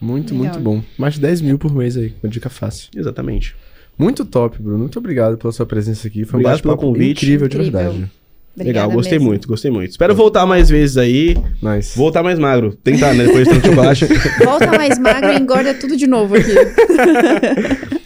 Muito, 0.00 0.34
Legal. 0.34 0.54
muito 0.54 0.60
bom. 0.60 0.82
Mais 0.98 1.14
de 1.14 1.20
10 1.20 1.42
mil 1.42 1.58
por 1.58 1.72
mês 1.74 1.96
aí, 1.96 2.12
uma 2.22 2.28
dica 2.28 2.48
fácil. 2.50 2.88
Exatamente. 2.96 3.54
Muito 3.96 4.24
top, 4.24 4.60
Bruno. 4.60 4.78
Muito 4.78 4.98
obrigado 4.98 5.38
pela 5.38 5.52
sua 5.52 5.64
presença 5.64 6.08
aqui. 6.08 6.24
Foi 6.24 6.38
um 6.38 6.40
Obrigado 6.42 6.62
pelo 6.62 6.74
bate-papo 6.74 6.92
convite. 6.92 7.24
incrível, 7.24 7.46
de 7.48 7.56
Incrível. 7.56 7.80
verdade. 7.92 8.10
Obrigada 8.54 8.86
Legal, 8.86 8.96
gostei 8.96 9.18
mesmo. 9.18 9.28
muito, 9.28 9.48
gostei 9.48 9.70
muito. 9.70 9.90
Espero 9.90 10.14
voltar 10.14 10.46
mais 10.46 10.68
vezes 10.68 10.96
aí. 10.96 11.36
Nice. 11.60 11.98
Voltar 11.98 12.22
mais 12.22 12.38
magro. 12.38 12.76
Tentar, 12.84 13.12
né? 13.12 13.26
Depois 13.26 13.48
de 13.48 13.54
tanto 13.54 13.66
chocolate. 13.66 14.06
Volta 14.44 14.66
mais 14.68 14.98
magro 14.98 15.32
e 15.32 15.38
engorda 15.38 15.74
tudo 15.74 15.96
de 15.96 16.06
novo 16.06 16.36
aqui. 16.36 16.54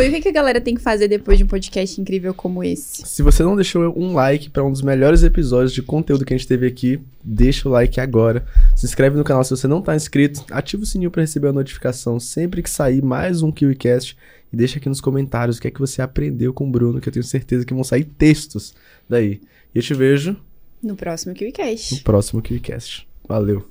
E 0.00 0.08
o 0.08 0.10
que, 0.12 0.20
que 0.20 0.28
a 0.28 0.32
galera 0.32 0.60
tem 0.60 0.74
que 0.74 0.82
fazer 0.82 1.08
depois 1.08 1.38
de 1.38 1.44
um 1.44 1.46
podcast 1.46 1.98
incrível 1.98 2.34
como 2.34 2.62
esse? 2.62 3.02
Se 3.06 3.22
você 3.22 3.42
não 3.42 3.56
deixou 3.56 3.92
um 3.98 4.12
like 4.12 4.50
para 4.50 4.62
um 4.62 4.70
dos 4.70 4.82
melhores 4.82 5.22
episódios 5.22 5.72
de 5.72 5.82
conteúdo 5.82 6.26
que 6.26 6.34
a 6.34 6.36
gente 6.36 6.46
teve 6.46 6.66
aqui, 6.66 7.00
deixa 7.24 7.68
o 7.68 7.72
like 7.72 7.98
agora. 7.98 8.44
Se 8.76 8.84
inscreve 8.84 9.16
no 9.16 9.24
canal 9.24 9.42
se 9.42 9.50
você 9.50 9.66
não 9.66 9.80
tá 9.80 9.96
inscrito, 9.96 10.44
ativa 10.50 10.82
o 10.82 10.86
sininho 10.86 11.10
para 11.10 11.22
receber 11.22 11.48
a 11.48 11.52
notificação 11.52 12.20
sempre 12.20 12.62
que 12.62 12.68
sair 12.68 13.02
mais 13.02 13.42
um 13.42 13.50
KiwiCast 13.50 14.16
e 14.52 14.56
deixa 14.56 14.78
aqui 14.78 14.88
nos 14.88 15.00
comentários 15.00 15.56
o 15.56 15.60
que 15.60 15.68
é 15.68 15.70
que 15.70 15.80
você 15.80 16.00
aprendeu 16.02 16.52
com 16.52 16.68
o 16.68 16.70
Bruno, 16.70 17.00
que 17.00 17.08
eu 17.08 17.12
tenho 17.12 17.24
certeza 17.24 17.64
que 17.64 17.74
vão 17.74 17.82
sair 17.82 18.04
textos 18.04 18.74
daí. 19.08 19.40
E 19.74 19.78
eu 19.78 19.82
te 19.82 19.94
vejo 19.94 20.36
No 20.82 20.96
próximo 20.96 21.32
no 21.32 21.38
KiwiCast. 21.38 22.02
próximo 22.02 22.40
KiwiCast. 22.42 23.06
Valeu. 23.28 23.68